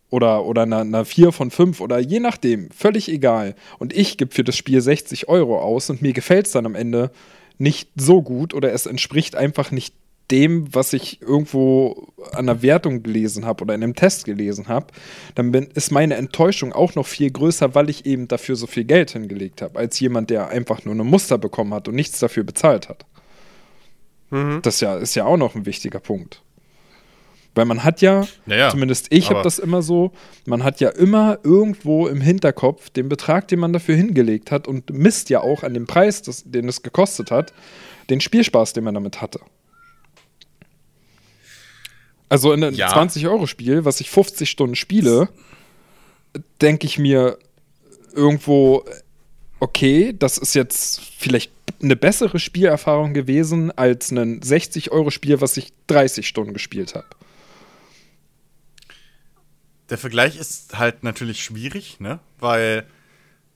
oder, 0.09 0.45
oder 0.45 0.63
einer, 0.63 0.79
einer 0.79 1.05
4 1.05 1.31
von 1.31 1.51
5 1.51 1.81
oder 1.81 1.99
je 1.99 2.19
nachdem, 2.19 2.69
völlig 2.71 3.09
egal. 3.09 3.55
Und 3.79 3.93
ich 3.93 4.17
gebe 4.17 4.33
für 4.33 4.43
das 4.43 4.55
Spiel 4.55 4.79
60 4.81 5.27
Euro 5.27 5.59
aus 5.59 5.89
und 5.89 6.01
mir 6.01 6.13
gefällt 6.13 6.45
es 6.45 6.51
dann 6.51 6.65
am 6.65 6.75
Ende 6.75 7.11
nicht 7.63 7.89
so 7.95 8.21
gut 8.21 8.53
oder 8.53 8.73
es 8.73 8.85
entspricht 8.85 9.35
einfach 9.35 9.71
nicht 9.71 9.95
dem, 10.31 10.73
was 10.73 10.93
ich 10.93 11.21
irgendwo 11.21 12.07
an 12.31 12.47
der 12.47 12.61
Wertung 12.61 13.03
gelesen 13.03 13.45
habe 13.45 13.63
oder 13.63 13.73
in 13.73 13.83
einem 13.83 13.95
Test 13.95 14.25
gelesen 14.25 14.67
habe, 14.67 14.87
dann 15.35 15.51
bin, 15.51 15.65
ist 15.73 15.91
meine 15.91 16.15
Enttäuschung 16.15 16.73
auch 16.73 16.95
noch 16.95 17.07
viel 17.07 17.29
größer, 17.31 17.75
weil 17.75 17.89
ich 17.89 18.05
eben 18.05 18.27
dafür 18.27 18.55
so 18.55 18.67
viel 18.67 18.83
Geld 18.83 19.11
hingelegt 19.11 19.61
habe, 19.61 19.79
als 19.79 19.99
jemand, 19.99 20.29
der 20.29 20.49
einfach 20.49 20.85
nur 20.85 20.93
eine 20.93 21.03
Muster 21.03 21.37
bekommen 21.37 21.73
hat 21.73 21.87
und 21.87 21.95
nichts 21.95 22.19
dafür 22.19 22.43
bezahlt 22.43 22.89
hat. 22.89 23.05
Mhm. 24.29 24.59
Das 24.61 24.79
ja, 24.79 24.95
ist 24.97 25.15
ja 25.15 25.25
auch 25.25 25.37
noch 25.37 25.55
ein 25.55 25.65
wichtiger 25.65 25.99
Punkt. 25.99 26.41
Weil 27.55 27.65
man 27.65 27.83
hat 27.83 28.01
ja, 28.01 28.27
naja, 28.45 28.71
zumindest 28.71 29.07
ich 29.11 29.29
habe 29.29 29.43
das 29.43 29.59
immer 29.59 29.83
so, 29.83 30.11
man 30.45 30.63
hat 30.63 30.79
ja 30.79 30.89
immer 30.89 31.37
irgendwo 31.43 32.07
im 32.07 32.19
Hinterkopf 32.19 32.89
den 32.89 33.09
Betrag, 33.09 33.47
den 33.47 33.59
man 33.59 33.73
dafür 33.73 33.95
hingelegt 33.95 34.49
hat 34.49 34.67
und 34.67 34.89
misst 34.91 35.29
ja 35.29 35.41
auch 35.41 35.61
an 35.61 35.73
dem 35.75 35.85
Preis, 35.85 36.23
das, 36.23 36.43
den 36.45 36.67
es 36.67 36.81
gekostet 36.81 37.29
hat, 37.29 37.53
den 38.09 38.21
Spielspaß, 38.21 38.73
den 38.73 38.83
man 38.83 38.95
damit 38.95 39.21
hatte. 39.21 39.39
Also 42.27 42.51
in 42.53 42.63
einem 42.63 42.75
ja. 42.75 42.91
20-Euro-Spiel, 42.91 43.85
was 43.85 44.01
ich 44.01 44.09
50 44.09 44.49
Stunden 44.49 44.75
spiele, 44.75 45.29
denke 46.59 46.87
ich 46.87 46.97
mir 46.97 47.37
irgendwo, 48.15 48.83
okay, 49.59 50.15
das 50.17 50.39
ist 50.39 50.55
jetzt 50.55 51.01
vielleicht 51.19 51.51
eine 51.83 51.95
bessere 51.95 52.39
Spielerfahrung 52.39 53.13
gewesen 53.13 53.69
als 53.77 54.09
ein 54.09 54.39
60-Euro-Spiel, 54.41 55.41
was 55.41 55.57
ich 55.57 55.71
30 55.85 56.27
Stunden 56.27 56.53
gespielt 56.53 56.95
habe 56.95 57.05
der 59.89 59.97
Vergleich 59.97 60.37
ist 60.37 60.77
halt 60.77 61.03
natürlich 61.03 61.43
schwierig, 61.43 61.99
ne? 61.99 62.19
Weil 62.39 62.85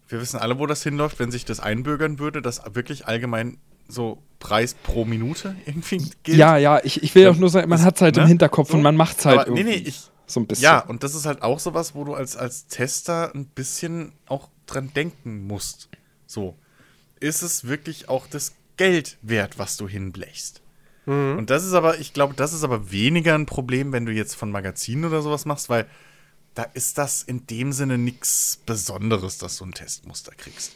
wir 0.08 0.22
wissen 0.22 0.40
alle, 0.40 0.60
wo 0.60 0.66
das 0.66 0.84
hinläuft, 0.84 1.20
wenn 1.20 1.32
sich 1.32 1.46
das 1.46 1.60
einbürgern 1.60 2.20
würde, 2.20 2.42
dass 2.42 2.62
wirklich 2.74 3.08
allgemein 3.08 3.58
so 3.88 4.22
Preis 4.40 4.74
pro 4.74 5.06
Minute 5.06 5.56
irgendwie 5.66 6.12
gilt. 6.24 6.38
Ja, 6.38 6.58
ja, 6.58 6.80
ich, 6.84 7.04
ich 7.04 7.16
will 7.16 7.28
auch 7.28 7.36
nur 7.36 7.50
sagen, 7.50 7.70
man 7.70 7.82
hat 7.82 7.96
es 7.96 8.02
halt 8.02 8.16
ne? 8.16 8.24
im 8.24 8.28
Hinterkopf 8.28 8.70
so, 8.70 8.78
und 8.78 8.84
man 8.84 8.96
macht 8.96 9.20
es 9.20 9.26
halt 9.26 9.40
aber, 9.40 9.48
irgendwie. 9.48 9.64
Nee, 9.64 9.78
nee, 9.78 9.88
ich, 9.88 10.10
so 10.26 10.40
ein 10.40 10.48
bisschen. 10.48 10.64
Ja, 10.64 10.80
und 10.80 11.04
das 11.04 11.16
ist 11.16 11.26
halt 11.26 11.42
auch 11.42 11.60
sowas, 11.60 11.96
wo 11.96 12.04
du 12.04 12.14
als, 12.14 12.36
als 12.36 12.68
Tester 12.68 13.34
ein 13.34 13.46
bisschen 13.46 14.12
auch 14.28 14.50
dran 14.66 14.92
denken 14.94 15.48
musst. 15.48 15.90
So. 16.26 16.56
Ist 17.20 17.42
es 17.42 17.68
wirklich 17.68 18.10
auch 18.10 18.28
das 18.28 18.54
Geld 18.76 19.18
wert, 19.22 19.58
was 19.58 19.78
du 19.78 19.88
hinblechst? 19.88 20.62
Mhm. 21.06 21.38
Und 21.38 21.50
das 21.50 21.66
ist 21.66 21.74
aber, 21.74 22.00
ich 22.00 22.14
glaube, 22.14 22.36
das 22.36 22.54
ist 22.54 22.64
aber 22.64 22.92
weniger 22.92 23.34
ein 23.36 23.46
Problem, 23.46 23.94
wenn 23.94 24.06
du 24.06 24.12
jetzt 24.12 24.36
von 24.36 24.52
Magazinen 24.52 25.06
oder 25.06 25.22
sowas 25.22 25.46
machst, 25.46 25.70
weil 25.70 25.88
da 26.58 26.64
ist 26.64 26.98
das 26.98 27.22
in 27.22 27.46
dem 27.46 27.72
Sinne 27.72 28.00
nichts 28.00 28.60
Besonderes, 28.66 29.38
dass 29.38 29.58
du 29.58 29.66
ein 29.66 29.74
Testmuster 29.74 30.34
kriegst. 30.36 30.76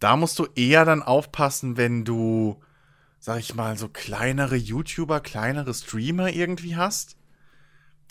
Da 0.00 0.16
musst 0.16 0.36
du 0.40 0.48
eher 0.56 0.84
dann 0.84 1.00
aufpassen, 1.00 1.76
wenn 1.76 2.04
du, 2.04 2.60
sag 3.20 3.38
ich 3.38 3.54
mal, 3.54 3.78
so 3.78 3.88
kleinere 3.88 4.56
YouTuber, 4.56 5.20
kleinere 5.20 5.74
Streamer 5.74 6.30
irgendwie 6.32 6.74
hast, 6.74 7.16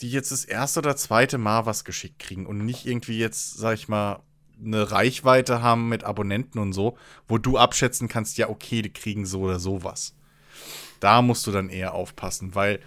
die 0.00 0.10
jetzt 0.10 0.32
das 0.32 0.46
erste 0.46 0.80
oder 0.80 0.96
zweite 0.96 1.36
Mal 1.36 1.66
was 1.66 1.84
geschickt 1.84 2.18
kriegen 2.18 2.46
und 2.46 2.64
nicht 2.64 2.86
irgendwie 2.86 3.18
jetzt, 3.18 3.58
sag 3.58 3.74
ich 3.74 3.88
mal, 3.88 4.22
eine 4.64 4.90
Reichweite 4.90 5.60
haben 5.60 5.90
mit 5.90 6.04
Abonnenten 6.04 6.58
und 6.60 6.72
so, 6.72 6.96
wo 7.28 7.36
du 7.36 7.58
abschätzen 7.58 8.08
kannst, 8.08 8.38
ja, 8.38 8.48
okay, 8.48 8.80
die 8.80 8.92
kriegen 8.92 9.26
so 9.26 9.42
oder 9.42 9.60
sowas. 9.60 10.14
Da 10.98 11.20
musst 11.20 11.46
du 11.46 11.50
dann 11.50 11.68
eher 11.68 11.92
aufpassen, 11.92 12.54
weil 12.54 12.80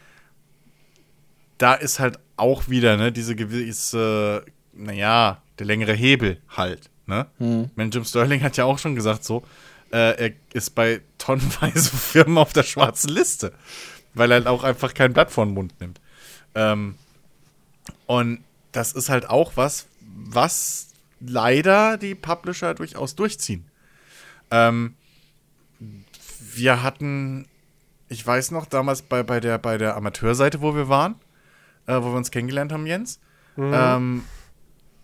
da 1.57 1.73
ist 1.73 1.99
halt 1.99 2.19
auch 2.37 2.67
wieder, 2.67 2.97
ne, 2.97 3.11
diese 3.11 3.35
gewisse, 3.35 4.45
naja, 4.73 5.41
der 5.59 5.65
längere 5.65 5.93
Hebel 5.93 6.41
halt, 6.49 6.89
ne? 7.05 7.27
Hm. 7.37 7.69
Ich 7.77 7.93
Jim 7.93 8.03
Sterling 8.03 8.41
hat 8.41 8.57
ja 8.57 8.65
auch 8.65 8.77
schon 8.77 8.95
gesagt 8.95 9.23
so, 9.23 9.43
äh, 9.91 10.27
er 10.27 10.31
ist 10.53 10.75
bei 10.75 11.01
tonnenweise 11.17 11.89
Firmen 11.95 12.37
auf 12.37 12.53
der 12.53 12.63
schwarzen 12.63 13.09
Liste, 13.09 13.53
weil 14.13 14.31
er 14.31 14.35
halt 14.35 14.47
auch 14.47 14.63
einfach 14.63 14.93
kein 14.93 15.13
Blatt 15.13 15.31
vor 15.31 15.45
den 15.45 15.53
Mund 15.53 15.79
nimmt. 15.79 16.01
Ähm, 16.55 16.95
und 18.05 18.43
das 18.71 18.93
ist 18.93 19.09
halt 19.09 19.29
auch 19.29 19.53
was, 19.55 19.87
was 20.01 20.89
leider 21.19 21.97
die 21.97 22.15
Publisher 22.15 22.73
durchaus 22.73 23.15
durchziehen. 23.15 23.65
Ähm, 24.51 24.95
wir 26.53 26.83
hatten, 26.83 27.47
ich 28.09 28.25
weiß 28.25 28.51
noch, 28.51 28.65
damals 28.65 29.01
bei, 29.01 29.23
bei, 29.23 29.39
der, 29.39 29.57
bei 29.57 29.77
der 29.77 29.95
Amateurseite, 29.95 30.61
wo 30.61 30.75
wir 30.75 30.89
waren, 30.89 31.15
äh, 31.87 31.95
wo 31.95 32.11
wir 32.11 32.17
uns 32.17 32.31
kennengelernt 32.31 32.71
haben, 32.71 32.85
Jens. 32.85 33.19
Mhm. 33.55 33.73
Ähm, 33.73 34.23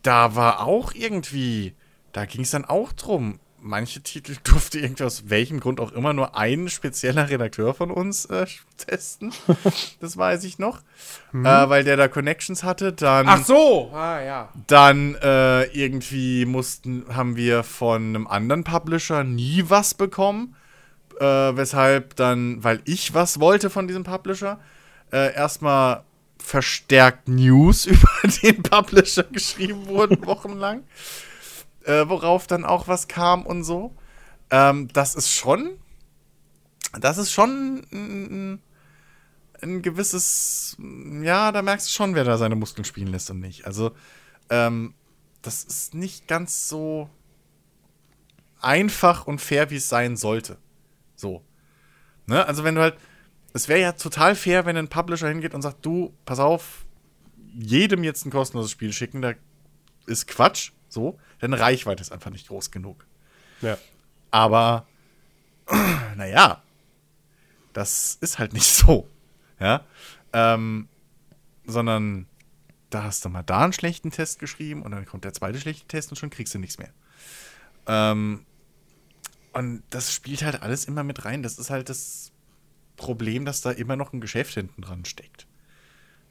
da 0.04 0.36
war 0.36 0.66
auch 0.66 0.94
irgendwie, 0.94 1.74
da 2.12 2.26
ging 2.26 2.42
es 2.42 2.52
dann 2.52 2.66
auch 2.66 2.92
drum. 2.94 3.40
Manche 3.64 4.02
Titel 4.02 4.36
durfte 4.44 4.80
irgendwie 4.80 5.04
aus 5.04 5.30
welchem 5.30 5.60
Grund 5.60 5.80
auch 5.80 5.92
immer 5.92 6.14
nur 6.14 6.36
ein 6.36 6.68
spezieller 6.68 7.30
Redakteur 7.30 7.74
von 7.76 7.92
uns 7.92 8.26
äh, 8.26 8.48
testen. 8.78 9.32
das 10.00 10.18
weiß 10.18 10.44
ich 10.46 10.58
noch. 10.58 10.82
Mhm. 11.32 11.46
Äh, 11.46 11.70
weil 11.70 11.84
der 11.84 11.98
da 11.98 12.08
Connections 12.08 12.64
hatte. 12.64 12.92
Dann, 12.92 13.28
Ach 13.28 13.46
so, 13.46 13.92
ah 13.94 14.20
ja. 14.22 14.50
Dann 14.68 15.16
äh, 15.22 15.66
irgendwie 15.66 16.46
mussten, 16.46 17.06
haben 17.14 17.36
wir 17.36 17.64
von 17.64 18.16
einem 18.16 18.28
anderen 18.28 18.64
Publisher 18.64 19.24
nie 19.24 19.66
was 19.68 19.94
bekommen. 19.94 20.56
Äh, 21.20 21.26
weshalb 21.26 22.16
dann, 22.16 22.64
weil 22.64 22.82
ich 22.86 23.14
was 23.14 23.40
wollte 23.40 23.70
von 23.70 23.88
diesem 23.88 24.04
Publisher, 24.04 24.60
äh, 25.12 25.36
erstmal 25.36 26.04
verstärkt 26.42 27.28
News 27.28 27.86
über 27.86 28.10
den 28.44 28.64
Publisher 28.64 29.24
geschrieben 29.24 29.88
wurden, 29.88 30.26
wochenlang. 30.26 30.84
Äh, 31.84 32.08
worauf 32.08 32.48
dann 32.48 32.66
auch 32.66 32.88
was 32.88 33.08
kam 33.08 33.46
und 33.46 33.64
so. 33.64 33.96
Ähm, 34.52 34.90
das 34.94 35.16
ist 35.16 35.34
schon. 35.34 35.78
Das 37.00 37.18
ist 37.18 37.32
schon 37.32 37.86
ein, 37.92 38.62
ein, 39.62 39.82
gewisses. 39.82 40.78
Ja, 41.22 41.52
da 41.52 41.62
merkst 41.62 41.88
du 41.88 41.92
schon, 41.92 42.16
wer 42.16 42.26
da 42.26 42.38
seine 42.38 42.56
Muskeln 42.56 42.84
spielen 42.84 43.08
lässt 43.08 43.32
und 43.32 43.40
nicht. 43.40 43.66
Also, 43.66 43.92
ähm, 44.50 44.94
das 45.42 45.64
ist 45.64 45.96
nicht 45.96 46.28
ganz 46.28 46.68
so 46.68 47.10
einfach 48.60 49.26
und 49.26 49.40
fair, 49.40 49.70
wie 49.70 49.78
es 49.78 49.90
sein 49.90 50.18
sollte. 50.18 50.58
So. 51.16 51.44
Ne? 52.28 52.46
Also, 52.46 52.64
wenn 52.64 52.76
du 52.76 52.82
halt 52.82 52.98
es 53.54 53.68
wäre 53.68 53.82
ja 53.82 53.92
total 53.94 54.36
fair, 54.36 54.66
wenn 54.66 54.78
ein 54.78 54.88
Publisher 54.88 55.28
hingeht 55.28 55.54
und 55.54 55.62
sagt, 55.62 55.86
du, 55.86 56.14
pass 56.26 56.40
auf, 56.40 56.86
jedem 57.54 58.04
jetzt 58.04 58.26
ein 58.26 58.32
kostenloses 58.32 58.72
Spiel 58.72 58.94
schicken, 58.94 59.22
da 59.22 59.34
ist 60.06 60.28
Quatsch, 60.28 60.72
so, 60.88 61.20
denn 61.42 61.54
Reichweite 61.54 62.02
ist 62.02 62.12
einfach 62.12 62.32
nicht 62.32 62.48
groß 62.48 62.72
genug. 62.72 63.06
Ja. 63.62 63.78
Aber, 64.32 64.88
naja, 66.16 66.62
das 67.74 68.18
ist 68.22 68.40
halt 68.40 68.54
nicht 68.54 68.66
so, 68.74 69.08
ja, 69.60 69.84
ähm, 70.34 70.88
sondern 71.66 72.28
da 72.90 73.04
hast 73.04 73.24
du 73.24 73.30
mal 73.30 73.44
da 73.44 73.64
einen 73.64 73.74
schlechten 73.74 74.12
Test 74.12 74.40
geschrieben 74.40 74.82
und 74.82 74.92
dann 74.92 75.06
kommt 75.06 75.24
der 75.24 75.34
zweite 75.34 75.60
schlechte 75.60 75.88
Test 75.88 76.12
und 76.12 76.18
schon 76.18 76.30
kriegst 76.30 76.54
du 76.54 76.60
nichts 76.60 76.78
mehr. 76.78 76.92
Ähm, 77.88 78.46
und 79.54 79.84
das 79.90 80.14
spielt 80.14 80.44
halt 80.44 80.62
alles 80.62 80.86
immer 80.86 81.04
mit 81.04 81.26
rein. 81.26 81.44
Das 81.44 81.58
ist 81.58 81.70
halt 81.70 81.90
das 81.90 82.31
Problem, 83.02 83.46
dass 83.46 83.62
da 83.62 83.72
immer 83.72 83.96
noch 83.96 84.14
ein 84.14 84.22
Geschäft 84.22 84.54
hinten 84.54 84.84
dran 84.84 85.06
steckt. 85.06 85.48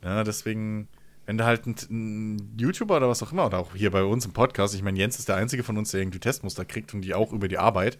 Ja, 0.05 0.23
deswegen, 0.23 0.86
wenn 1.26 1.36
du 1.36 1.44
halt 1.44 1.66
ein, 1.66 1.74
ein, 1.90 2.58
YouTuber 2.58 2.97
oder 2.97 3.08
was 3.08 3.23
auch 3.23 3.32
immer, 3.32 3.47
oder 3.47 3.58
auch 3.58 3.74
hier 3.74 3.90
bei 3.90 4.05
uns 4.05 4.24
im 4.24 4.32
Podcast, 4.32 4.74
ich 4.74 4.82
meine, 4.82 4.99
Jens 4.99 5.18
ist 5.18 5.28
der 5.28 5.36
einzige 5.36 5.65
von 5.65 5.76
uns, 5.76 5.90
der 5.90 6.00
irgendwie 6.00 6.20
Testmuster 6.20 6.65
kriegt 6.65 6.94
und 6.94 7.02
die 7.02 7.12
auch 7.12 7.32
über 7.32 7.49
die 7.49 7.58
Arbeit. 7.58 7.99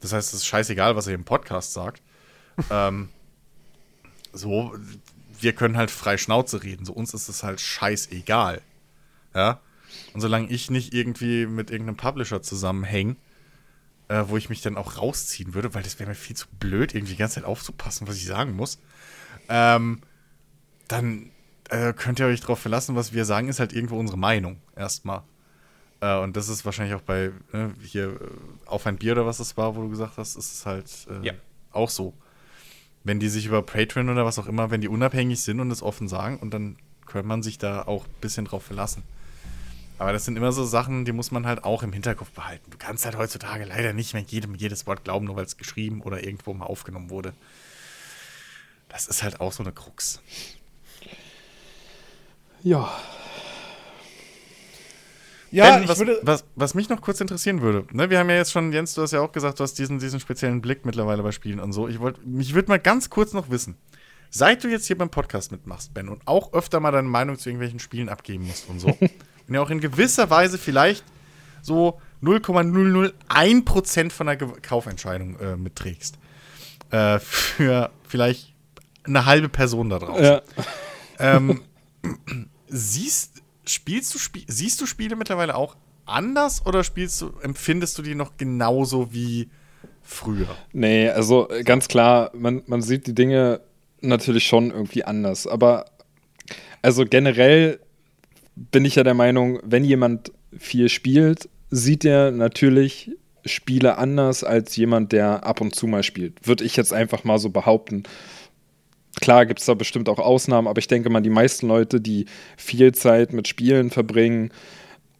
Das 0.00 0.12
heißt, 0.12 0.28
es 0.28 0.40
ist 0.40 0.46
scheißegal, 0.46 0.94
was 0.94 1.08
er 1.08 1.14
im 1.14 1.24
Podcast 1.24 1.72
sagt. 1.72 2.00
ähm, 2.70 3.08
so, 4.32 4.74
wir 5.40 5.52
können 5.52 5.76
halt 5.76 5.90
frei 5.90 6.16
Schnauze 6.16 6.62
reden. 6.62 6.84
So, 6.84 6.92
uns 6.92 7.14
ist 7.14 7.28
es 7.28 7.42
halt 7.42 7.60
scheißegal. 7.60 8.62
Ja. 9.34 9.60
Und 10.14 10.20
solange 10.20 10.48
ich 10.48 10.70
nicht 10.70 10.94
irgendwie 10.94 11.46
mit 11.46 11.70
irgendeinem 11.72 11.96
Publisher 11.96 12.42
zusammenhänge, 12.42 13.16
äh, 14.08 14.24
wo 14.26 14.36
ich 14.36 14.48
mich 14.48 14.62
dann 14.62 14.76
auch 14.76 14.98
rausziehen 14.98 15.54
würde, 15.54 15.74
weil 15.74 15.82
das 15.82 15.98
wäre 15.98 16.08
mir 16.08 16.14
viel 16.14 16.36
zu 16.36 16.46
blöd, 16.58 16.94
irgendwie 16.94 17.12
die 17.12 17.18
ganze 17.18 17.36
Zeit 17.36 17.44
aufzupassen, 17.44 18.08
was 18.08 18.16
ich 18.16 18.26
sagen 18.26 18.54
muss. 18.54 18.78
Ähm, 19.48 20.00
dann 20.88 21.30
äh, 21.70 21.92
könnt 21.92 22.18
ihr 22.18 22.26
euch 22.26 22.40
darauf 22.40 22.58
verlassen, 22.58 22.96
was 22.96 23.12
wir 23.12 23.24
sagen, 23.24 23.48
ist 23.48 23.60
halt 23.60 23.72
irgendwo 23.72 23.98
unsere 23.98 24.18
Meinung 24.18 24.58
erstmal. 24.76 25.22
Äh, 26.00 26.18
und 26.18 26.36
das 26.36 26.48
ist 26.48 26.64
wahrscheinlich 26.64 26.94
auch 26.94 27.02
bei 27.02 27.32
ne, 27.52 27.74
hier 27.82 28.08
äh, 28.12 28.18
auf 28.66 28.86
ein 28.86 28.96
Bier 28.96 29.12
oder 29.12 29.26
was 29.26 29.38
das 29.38 29.56
war, 29.56 29.76
wo 29.76 29.82
du 29.82 29.90
gesagt 29.90 30.16
hast, 30.16 30.36
ist 30.36 30.52
es 30.52 30.66
halt 30.66 30.90
äh, 31.10 31.26
Ja. 31.26 31.32
auch 31.72 31.90
so. 31.90 32.14
Wenn 33.04 33.20
die 33.20 33.28
sich 33.28 33.46
über 33.46 33.62
Patreon 33.62 34.08
oder 34.08 34.24
was 34.24 34.38
auch 34.38 34.46
immer, 34.46 34.70
wenn 34.70 34.80
die 34.80 34.88
unabhängig 34.88 35.40
sind 35.40 35.60
und 35.60 35.70
es 35.70 35.82
offen 35.82 36.08
sagen 36.08 36.38
und 36.38 36.52
dann 36.52 36.76
kann 37.06 37.26
man 37.26 37.42
sich 37.42 37.58
da 37.58 37.82
auch 37.82 38.04
ein 38.04 38.20
bisschen 38.20 38.44
drauf 38.44 38.64
verlassen. 38.64 39.02
Aber 39.98 40.12
das 40.12 40.24
sind 40.24 40.36
immer 40.36 40.52
so 40.52 40.64
Sachen, 40.64 41.04
die 41.04 41.12
muss 41.12 41.32
man 41.32 41.46
halt 41.46 41.64
auch 41.64 41.82
im 41.82 41.92
Hinterkopf 41.92 42.30
behalten. 42.30 42.70
Du 42.70 42.78
kannst 42.78 43.04
halt 43.04 43.18
heutzutage 43.18 43.64
leider 43.64 43.92
nicht 43.92 44.14
mehr 44.14 44.22
jedem 44.22 44.54
jedes 44.54 44.86
Wort 44.86 45.04
glauben, 45.04 45.26
nur 45.26 45.36
weil 45.36 45.44
es 45.44 45.56
geschrieben 45.56 46.02
oder 46.02 46.22
irgendwo 46.22 46.54
mal 46.54 46.66
aufgenommen 46.66 47.10
wurde. 47.10 47.34
Das 48.88 49.06
ist 49.06 49.22
halt 49.22 49.40
auch 49.40 49.52
so 49.52 49.62
eine 49.62 49.72
Krux. 49.72 50.22
Ja. 52.62 52.90
Ja, 55.50 55.70
ben, 55.70 55.82
ich 55.84 55.88
was, 55.88 55.98
würde. 55.98 56.20
was, 56.22 56.44
was 56.54 56.74
mich 56.74 56.88
noch 56.88 57.00
kurz 57.00 57.20
interessieren 57.20 57.62
würde, 57.62 57.86
ne, 57.96 58.10
wir 58.10 58.18
haben 58.18 58.28
ja 58.28 58.36
jetzt 58.36 58.52
schon, 58.52 58.70
Jens, 58.72 58.94
du 58.94 59.02
hast 59.02 59.12
ja 59.12 59.20
auch 59.20 59.32
gesagt, 59.32 59.58
du 59.58 59.64
hast 59.64 59.74
diesen, 59.74 59.98
diesen 59.98 60.20
speziellen 60.20 60.60
Blick 60.60 60.84
mittlerweile 60.84 61.22
bei 61.22 61.32
Spielen 61.32 61.58
und 61.58 61.72
so. 61.72 61.88
Ich 61.88 62.00
wollte, 62.00 62.20
mich 62.20 62.54
würde 62.54 62.68
mal 62.68 62.78
ganz 62.78 63.08
kurz 63.08 63.32
noch 63.32 63.48
wissen, 63.48 63.76
seit 64.30 64.62
du 64.62 64.68
jetzt 64.68 64.86
hier 64.86 64.98
beim 64.98 65.08
Podcast 65.08 65.50
mitmachst, 65.50 65.94
Ben, 65.94 66.10
und 66.10 66.20
auch 66.26 66.52
öfter 66.52 66.80
mal 66.80 66.90
deine 66.90 67.08
Meinung 67.08 67.38
zu 67.38 67.48
irgendwelchen 67.48 67.78
Spielen 67.78 68.10
abgeben 68.10 68.46
musst 68.46 68.68
und 68.68 68.78
so, 68.78 68.96
und 69.48 69.54
ja 69.54 69.60
auch 69.62 69.70
in 69.70 69.80
gewisser 69.80 70.30
Weise 70.30 70.58
vielleicht 70.58 71.04
so 71.62 72.00
0,001% 72.22 74.10
von 74.10 74.26
der 74.26 74.36
Kaufentscheidung 74.36 75.38
äh, 75.40 75.56
mitträgst. 75.56 76.18
Äh, 76.90 77.18
für 77.18 77.90
vielleicht 78.06 78.54
eine 79.04 79.24
halbe 79.24 79.48
Person 79.48 79.90
da 79.90 79.98
draußen. 79.98 80.24
ja. 80.24 80.42
Ähm, 81.18 81.62
siehst, 82.68 83.42
spielst 83.66 84.14
du 84.14 84.18
Spie 84.18 84.44
siehst 84.46 84.80
du 84.80 84.86
Spiele 84.86 85.16
mittlerweile 85.16 85.54
auch 85.56 85.76
anders 86.06 86.64
oder 86.64 86.84
spielst 86.84 87.20
du, 87.20 87.32
empfindest 87.42 87.98
du 87.98 88.02
die 88.02 88.14
noch 88.14 88.36
genauso 88.36 89.12
wie 89.12 89.50
früher? 90.02 90.48
Nee, 90.72 91.08
also 91.10 91.50
äh, 91.50 91.62
ganz 91.64 91.88
klar, 91.88 92.30
man, 92.34 92.62
man 92.66 92.82
sieht 92.82 93.06
die 93.06 93.14
Dinge 93.14 93.60
natürlich 94.00 94.46
schon 94.46 94.70
irgendwie 94.70 95.04
anders. 95.04 95.46
Aber 95.46 95.86
also 96.82 97.04
generell 97.04 97.80
bin 98.70 98.84
ich 98.84 98.96
ja 98.96 99.04
der 99.04 99.14
Meinung, 99.14 99.60
wenn 99.62 99.84
jemand 99.84 100.32
viel 100.56 100.88
spielt, 100.88 101.48
sieht 101.70 102.04
er 102.04 102.30
natürlich 102.30 103.10
Spiele 103.44 103.98
anders 103.98 104.44
als 104.44 104.76
jemand, 104.76 105.12
der 105.12 105.44
ab 105.46 105.60
und 105.60 105.74
zu 105.74 105.86
mal 105.86 106.02
spielt. 106.02 106.46
Würde 106.46 106.64
ich 106.64 106.76
jetzt 106.76 106.92
einfach 106.92 107.24
mal 107.24 107.38
so 107.38 107.50
behaupten. 107.50 108.02
Klar 109.20 109.46
gibt 109.46 109.60
es 109.60 109.66
da 109.66 109.74
bestimmt 109.74 110.08
auch 110.08 110.18
Ausnahmen, 110.18 110.68
aber 110.68 110.78
ich 110.78 110.88
denke 110.88 111.10
mal, 111.10 111.20
die 111.20 111.30
meisten 111.30 111.66
Leute, 111.68 112.00
die 112.00 112.26
viel 112.56 112.92
Zeit 112.92 113.32
mit 113.32 113.48
Spielen 113.48 113.90
verbringen, 113.90 114.50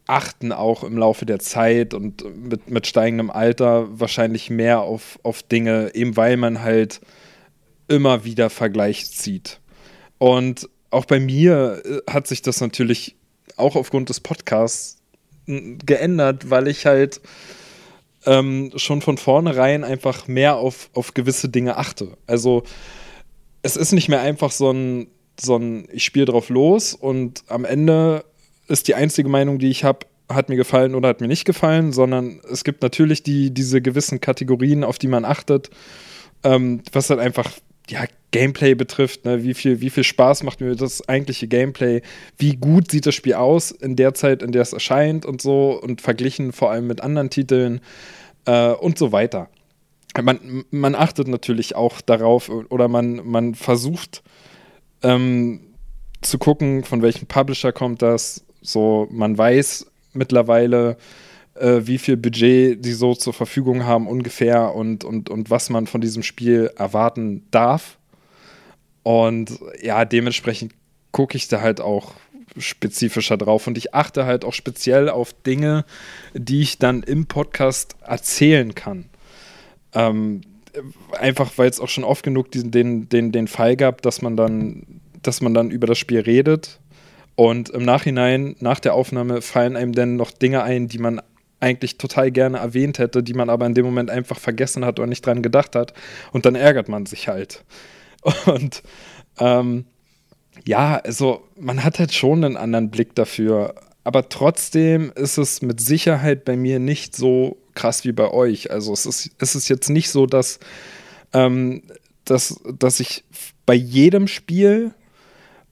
achten 0.07 0.51
auch 0.51 0.83
im 0.83 0.97
Laufe 0.97 1.25
der 1.25 1.39
Zeit 1.39 1.93
und 1.93 2.23
mit, 2.35 2.69
mit 2.69 2.87
steigendem 2.87 3.29
Alter 3.29 3.87
wahrscheinlich 3.91 4.49
mehr 4.49 4.81
auf, 4.81 5.19
auf 5.23 5.43
Dinge, 5.43 5.91
eben 5.93 6.17
weil 6.17 6.37
man 6.37 6.61
halt 6.61 7.01
immer 7.87 8.23
wieder 8.25 8.49
Vergleich 8.49 9.11
zieht. 9.11 9.59
Und 10.17 10.67
auch 10.91 11.05
bei 11.05 11.19
mir 11.19 11.81
äh, 11.85 12.11
hat 12.11 12.27
sich 12.27 12.41
das 12.41 12.61
natürlich 12.61 13.15
auch 13.59 13.75
aufgrund 13.75 14.09
des 14.09 14.19
Podcasts 14.19 14.97
geändert, 15.45 16.49
weil 16.49 16.67
ich 16.67 16.85
halt 16.85 17.21
ähm, 18.25 18.71
schon 18.75 19.01
von 19.01 19.17
vornherein 19.17 19.83
einfach 19.83 20.27
mehr 20.27 20.57
auf, 20.57 20.89
auf 20.93 21.13
gewisse 21.13 21.49
Dinge 21.49 21.77
achte. 21.77 22.09
Also 22.27 22.63
es 23.61 23.75
ist 23.75 23.91
nicht 23.91 24.09
mehr 24.09 24.21
einfach 24.21 24.51
so 24.51 24.71
ein, 24.71 25.07
so 25.39 25.55
ein 25.55 25.87
ich 25.91 26.03
spiele 26.03 26.25
drauf 26.25 26.49
los 26.49 26.93
und 26.93 27.43
am 27.47 27.65
Ende 27.65 28.25
ist 28.67 28.87
die 28.87 28.95
einzige 28.95 29.29
Meinung, 29.29 29.57
die 29.57 29.69
ich 29.69 29.83
habe, 29.83 30.05
hat 30.29 30.49
mir 30.49 30.57
gefallen 30.57 30.93
oder 30.93 31.09
hat 31.09 31.21
mir 31.21 31.27
nicht 31.27 31.45
gefallen, 31.45 31.91
sondern 31.91 32.39
es 32.51 32.63
gibt 32.63 32.83
natürlich 32.83 33.23
die, 33.23 33.51
diese 33.51 33.81
gewissen 33.81 34.21
Kategorien, 34.21 34.83
auf 34.83 34.99
die 34.99 35.07
man 35.07 35.25
achtet, 35.25 35.71
ähm, 36.43 36.83
was 36.91 37.09
halt 37.09 37.19
einfach 37.19 37.51
ja, 37.89 38.05
Gameplay 38.31 38.75
betrifft, 38.75 39.25
ne? 39.25 39.43
wie, 39.43 39.53
viel, 39.53 39.81
wie 39.81 39.89
viel 39.89 40.03
Spaß 40.03 40.43
macht 40.43 40.61
mir 40.61 40.75
das 40.75 41.07
eigentliche 41.09 41.47
Gameplay, 41.47 42.01
wie 42.37 42.55
gut 42.55 42.91
sieht 42.91 43.05
das 43.05 43.15
Spiel 43.15 43.33
aus 43.33 43.71
in 43.71 43.95
der 43.95 44.13
Zeit, 44.13 44.43
in 44.43 44.51
der 44.51 44.61
es 44.61 44.73
erscheint 44.73 45.25
und 45.25 45.41
so 45.41 45.79
und 45.81 46.01
verglichen 46.01 46.51
vor 46.51 46.71
allem 46.71 46.87
mit 46.87 47.01
anderen 47.01 47.29
Titeln 47.29 47.81
äh, 48.45 48.71
und 48.71 48.97
so 48.97 49.11
weiter. 49.11 49.49
Man, 50.21 50.65
man 50.71 50.95
achtet 50.95 51.27
natürlich 51.27 51.75
auch 51.75 52.01
darauf 52.01 52.49
oder 52.49 52.87
man, 52.87 53.21
man 53.23 53.55
versucht 53.55 54.23
ähm, 55.03 55.61
zu 56.21 56.37
gucken, 56.37 56.83
von 56.83 57.01
welchem 57.01 57.27
Publisher 57.27 57.71
kommt 57.71 58.01
das. 58.01 58.45
So, 58.61 59.07
man 59.11 59.37
weiß 59.37 59.85
mittlerweile, 60.13 60.97
äh, 61.59 61.85
wie 61.85 61.97
viel 61.97 62.17
Budget 62.17 62.83
die 62.83 62.93
so 62.93 63.13
zur 63.13 63.33
Verfügung 63.33 63.85
haben 63.85 64.07
ungefähr 64.07 64.73
und, 64.73 65.03
und, 65.03 65.29
und 65.29 65.49
was 65.49 65.69
man 65.69 65.87
von 65.87 66.01
diesem 66.01 66.23
Spiel 66.23 66.71
erwarten 66.75 67.45
darf. 67.51 67.97
Und 69.03 69.59
ja, 69.81 70.05
dementsprechend 70.05 70.73
gucke 71.11 71.37
ich 71.37 71.47
da 71.47 71.61
halt 71.61 71.81
auch 71.81 72.13
spezifischer 72.57 73.37
drauf 73.37 73.67
und 73.67 73.77
ich 73.77 73.93
achte 73.93 74.25
halt 74.25 74.43
auch 74.43 74.53
speziell 74.53 75.09
auf 75.09 75.33
Dinge, 75.33 75.85
die 76.33 76.61
ich 76.61 76.79
dann 76.79 77.03
im 77.03 77.25
Podcast 77.25 77.95
erzählen 78.01 78.75
kann. 78.75 79.05
Ähm, 79.93 80.41
einfach 81.19 81.51
weil 81.57 81.69
es 81.69 81.79
auch 81.79 81.87
schon 81.87 82.03
oft 82.03 82.23
genug 82.23 82.51
diesen, 82.51 82.71
den, 82.71 83.09
den, 83.09 83.31
den 83.31 83.47
Fall 83.47 83.75
gab, 83.75 84.01
dass 84.01 84.21
man 84.21 84.35
dann, 84.35 85.01
dass 85.21 85.41
man 85.41 85.53
dann 85.53 85.71
über 85.71 85.87
das 85.87 85.97
Spiel 85.97 86.19
redet 86.19 86.79
und 87.39 87.69
im 87.69 87.83
Nachhinein, 87.83 88.57
nach 88.59 88.81
der 88.81 88.93
Aufnahme, 88.93 89.41
fallen 89.41 89.77
einem 89.77 89.93
dann 89.93 90.17
noch 90.17 90.31
Dinge 90.31 90.61
ein, 90.63 90.89
die 90.89 90.97
man 90.97 91.21
eigentlich 91.59 91.97
total 91.97 92.31
gerne 92.31 92.57
erwähnt 92.57 92.99
hätte, 92.99 93.23
die 93.23 93.33
man 93.33 93.49
aber 93.49 93.65
in 93.65 93.73
dem 93.73 93.85
Moment 93.85 94.09
einfach 94.09 94.39
vergessen 94.39 94.85
hat 94.85 94.99
oder 94.99 95.07
nicht 95.07 95.25
dran 95.25 95.41
gedacht 95.41 95.75
hat. 95.75 95.93
Und 96.31 96.45
dann 96.45 96.55
ärgert 96.55 96.89
man 96.89 97.05
sich 97.05 97.27
halt. 97.27 97.63
Und 98.45 98.83
ähm, 99.39 99.85
ja, 100.65 100.97
also 100.97 101.47
man 101.57 101.83
hat 101.83 101.99
halt 101.99 102.13
schon 102.13 102.43
einen 102.43 102.57
anderen 102.57 102.89
Blick 102.89 103.15
dafür. 103.15 103.75
Aber 104.03 104.29
trotzdem 104.29 105.11
ist 105.15 105.37
es 105.37 105.61
mit 105.61 105.81
Sicherheit 105.81 106.45
bei 106.45 106.55
mir 106.55 106.79
nicht 106.79 107.15
so 107.15 107.57
krass 107.75 108.03
wie 108.05 108.11
bei 108.11 108.31
euch. 108.31 108.71
Also 108.71 108.93
es 108.93 109.05
ist, 109.05 109.31
es 109.39 109.55
ist 109.55 109.69
jetzt 109.69 109.89
nicht 109.89 110.09
so, 110.09 110.25
dass, 110.25 110.59
ähm, 111.33 111.83
dass, 112.25 112.59
dass 112.77 112.99
ich 112.99 113.23
bei 113.65 113.73
jedem 113.73 114.27
Spiel 114.27 114.93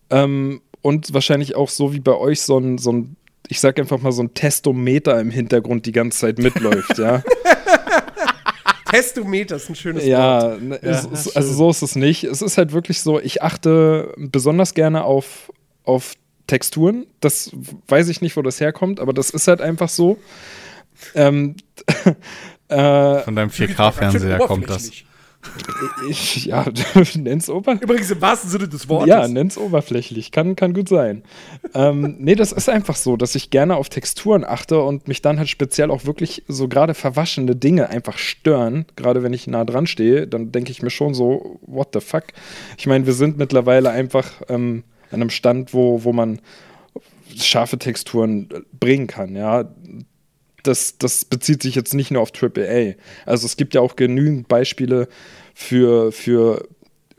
ähm, 0.09 0.61
und 0.81 1.13
wahrscheinlich 1.13 1.55
auch 1.55 1.69
so 1.69 1.93
wie 1.93 1.99
bei 1.99 2.15
euch 2.15 2.41
so 2.41 2.57
ein, 2.57 2.77
so 2.77 2.91
ein 2.91 3.15
ich 3.49 3.59
sag 3.59 3.79
einfach 3.79 3.99
mal 4.01 4.11
so 4.11 4.23
ein 4.23 4.33
Testometer 4.33 5.19
im 5.19 5.31
Hintergrund 5.31 5.85
die 5.85 5.91
ganze 5.91 6.19
Zeit 6.19 6.39
mitläuft, 6.39 6.97
ja. 6.97 7.23
Testometer 8.91 9.57
ist 9.57 9.69
ein 9.69 9.75
schönes 9.75 10.03
Wort. 10.03 10.09
Ja, 10.09 10.57
ne, 10.57 10.81
es 10.81 11.05
ist, 11.05 11.35
also 11.35 11.53
so 11.53 11.69
ist 11.69 11.81
es 11.81 11.95
nicht. 11.95 12.23
Es 12.23 12.41
ist 12.41 12.57
halt 12.57 12.71
wirklich 12.71 13.01
so, 13.01 13.19
ich 13.19 13.41
achte 13.43 14.13
besonders 14.17 14.73
gerne 14.73 15.03
auf, 15.03 15.51
auf 15.83 16.13
Texturen. 16.47 17.05
Das 17.19 17.51
weiß 17.87 18.07
ich 18.07 18.21
nicht, 18.21 18.37
wo 18.37 18.41
das 18.41 18.59
herkommt, 18.59 18.99
aber 18.99 19.13
das 19.13 19.29
ist 19.29 19.47
halt 19.47 19.61
einfach 19.61 19.89
so. 19.89 20.17
Ähm, 21.15 21.55
äh, 22.69 23.19
Von 23.19 23.35
deinem 23.35 23.49
4K-Fernseher 23.49 24.39
kommt 24.39 24.69
das. 24.69 24.91
Oberflächlich. 25.43 26.37
ich, 26.37 26.45
ja, 26.45 26.65
nenn's 27.15 27.49
Ober. 27.49 27.77
Übrigens 27.79 28.11
im 28.11 28.21
wahrsten 28.21 28.49
Sinne 28.49 28.67
des 28.67 28.89
Wortes. 28.89 29.07
Ja, 29.07 29.27
nenn's 29.27 29.57
oberflächlich. 29.57 30.31
Kann, 30.31 30.55
kann 30.55 30.73
gut 30.73 30.89
sein. 30.89 31.23
ähm, 31.73 32.15
nee, 32.19 32.35
das 32.35 32.51
ist 32.51 32.69
einfach 32.69 32.95
so, 32.95 33.17
dass 33.17 33.35
ich 33.35 33.49
gerne 33.49 33.75
auf 33.75 33.89
Texturen 33.89 34.43
achte 34.43 34.81
und 34.81 35.07
mich 35.07 35.21
dann 35.21 35.37
halt 35.37 35.49
speziell 35.49 35.91
auch 35.91 36.05
wirklich 36.05 36.43
so 36.47 36.67
gerade 36.67 36.93
verwaschene 36.93 37.55
Dinge 37.55 37.89
einfach 37.89 38.17
stören. 38.17 38.85
Gerade 38.95 39.23
wenn 39.23 39.33
ich 39.33 39.47
nah 39.47 39.65
dran 39.65 39.87
stehe, 39.87 40.27
dann 40.27 40.51
denke 40.51 40.71
ich 40.71 40.81
mir 40.81 40.89
schon 40.89 41.13
so, 41.13 41.59
what 41.61 41.89
the 41.93 42.01
fuck? 42.01 42.25
Ich 42.77 42.87
meine, 42.87 43.05
wir 43.05 43.13
sind 43.13 43.37
mittlerweile 43.37 43.91
einfach 43.91 44.41
ähm, 44.49 44.83
an 45.11 45.21
einem 45.21 45.29
Stand, 45.29 45.73
wo, 45.73 46.03
wo 46.03 46.13
man 46.13 46.39
scharfe 47.35 47.77
Texturen 47.77 48.49
äh, 48.51 48.61
bringen 48.79 49.07
kann, 49.07 49.35
ja. 49.35 49.65
Das, 50.67 50.97
das 50.97 51.25
bezieht 51.25 51.63
sich 51.63 51.75
jetzt 51.75 51.93
nicht 51.93 52.11
nur 52.11 52.21
auf 52.21 52.31
AAA. 52.33 52.95
Also 53.25 53.45
es 53.45 53.57
gibt 53.57 53.73
ja 53.73 53.81
auch 53.81 53.95
genügend 53.95 54.47
Beispiele 54.47 55.07
für, 55.53 56.11
für 56.11 56.67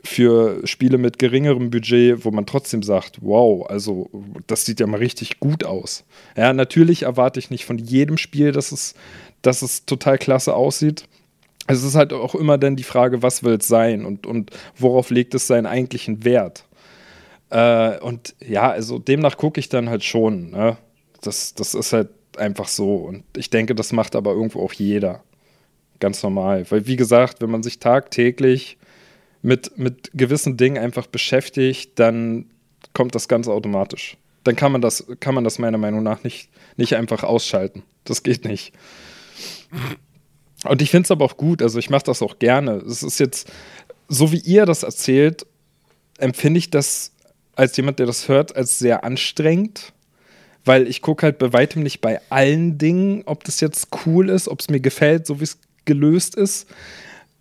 für 0.03 0.65
Spiele 0.65 0.97
mit 0.97 1.19
geringerem 1.19 1.69
Budget, 1.69 2.23
wo 2.23 2.31
man 2.31 2.45
trotzdem 2.45 2.83
sagt, 2.83 3.17
wow, 3.21 3.69
also 3.69 4.09
das 4.47 4.65
sieht 4.65 4.79
ja 4.79 4.87
mal 4.87 4.97
richtig 4.97 5.39
gut 5.39 5.65
aus. 5.65 6.05
Ja, 6.37 6.53
natürlich 6.53 7.03
erwarte 7.03 7.39
ich 7.39 7.49
nicht 7.49 7.65
von 7.65 7.77
jedem 7.77 8.17
Spiel, 8.17 8.51
dass 8.51 8.71
es, 8.71 8.95
dass 9.41 9.61
es 9.61 9.85
total 9.85 10.17
klasse 10.17 10.55
aussieht. 10.55 11.05
Es 11.67 11.83
ist 11.83 11.95
halt 11.95 12.13
auch 12.13 12.33
immer 12.33 12.57
dann 12.57 12.77
die 12.77 12.83
Frage, 12.83 13.21
was 13.21 13.43
will 13.43 13.57
es 13.59 13.67
sein 13.67 14.05
und, 14.05 14.25
und 14.25 14.51
worauf 14.77 15.09
legt 15.09 15.35
es 15.35 15.47
seinen 15.47 15.65
eigentlichen 15.65 16.23
Wert. 16.23 16.65
Äh, 17.49 17.99
und 17.99 18.35
ja, 18.39 18.71
also 18.71 18.99
demnach 18.99 19.37
gucke 19.37 19.59
ich 19.59 19.69
dann 19.69 19.89
halt 19.89 20.03
schon. 20.03 20.51
Ne? 20.51 20.77
Das, 21.21 21.53
das 21.53 21.73
ist 21.73 21.93
halt 21.93 22.09
einfach 22.39 22.67
so. 22.67 22.95
Und 22.95 23.23
ich 23.35 23.49
denke, 23.49 23.75
das 23.75 23.91
macht 23.91 24.15
aber 24.15 24.31
irgendwo 24.31 24.61
auch 24.61 24.73
jeder. 24.73 25.23
Ganz 25.99 26.23
normal. 26.23 26.65
Weil, 26.69 26.87
wie 26.87 26.95
gesagt, 26.95 27.41
wenn 27.41 27.51
man 27.51 27.63
sich 27.63 27.79
tagtäglich 27.79 28.77
mit, 29.41 29.77
mit 29.77 30.11
gewissen 30.13 30.57
Dingen 30.57 30.77
einfach 30.77 31.07
beschäftigt, 31.07 31.99
dann 31.99 32.45
kommt 32.93 33.15
das 33.15 33.27
ganz 33.27 33.47
automatisch. 33.47 34.17
dann 34.43 34.55
kann 34.55 34.71
man 34.71 34.81
das, 34.81 35.05
kann 35.19 35.35
man 35.35 35.43
das 35.43 35.59
meiner 35.59 35.77
Meinung 35.77 36.01
nach 36.01 36.23
nicht, 36.23 36.49
nicht 36.77 36.95
einfach 36.95 37.23
ausschalten. 37.23 37.83
Das 38.05 38.23
geht 38.23 38.45
nicht. 38.45 38.73
Und 40.63 40.81
ich 40.81 40.89
finde 40.91 41.05
es 41.05 41.11
aber 41.11 41.25
auch 41.25 41.37
gut, 41.37 41.61
also 41.61 41.77
ich 41.79 41.89
mache 41.89 42.03
das 42.05 42.21
auch 42.21 42.39
gerne. 42.39 42.77
Es 42.77 43.03
ist 43.03 43.19
jetzt, 43.19 43.51
so 44.07 44.31
wie 44.31 44.39
ihr 44.39 44.65
das 44.65 44.83
erzählt, 44.83 45.45
empfinde 46.17 46.57
ich 46.57 46.69
das 46.69 47.13
als 47.55 47.75
jemand, 47.77 47.99
der 47.99 48.05
das 48.05 48.27
hört, 48.27 48.55
als 48.55 48.79
sehr 48.79 49.03
anstrengend. 49.03 49.93
Weil 50.65 50.87
ich 50.87 51.01
gucke 51.01 51.23
halt 51.23 51.39
bei 51.39 51.53
weitem 51.53 51.83
nicht 51.83 52.01
bei 52.01 52.19
allen 52.29 52.77
Dingen, 52.77 53.23
ob 53.25 53.43
das 53.43 53.59
jetzt 53.61 53.89
cool 54.05 54.29
ist, 54.29 54.47
ob 54.47 54.59
es 54.59 54.69
mir 54.69 54.79
gefällt, 54.79 55.25
so 55.25 55.39
wie 55.39 55.45
es 55.45 55.57
gelöst 55.85 56.35
ist. 56.35 56.67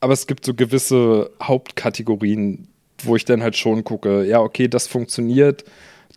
Aber 0.00 0.12
es 0.12 0.26
gibt 0.26 0.44
so 0.44 0.54
gewisse 0.54 1.30
Hauptkategorien, 1.42 2.68
wo 3.02 3.16
ich 3.16 3.24
dann 3.24 3.42
halt 3.42 3.56
schon 3.56 3.84
gucke, 3.84 4.24
ja, 4.24 4.40
okay, 4.40 4.68
das 4.68 4.86
funktioniert, 4.86 5.64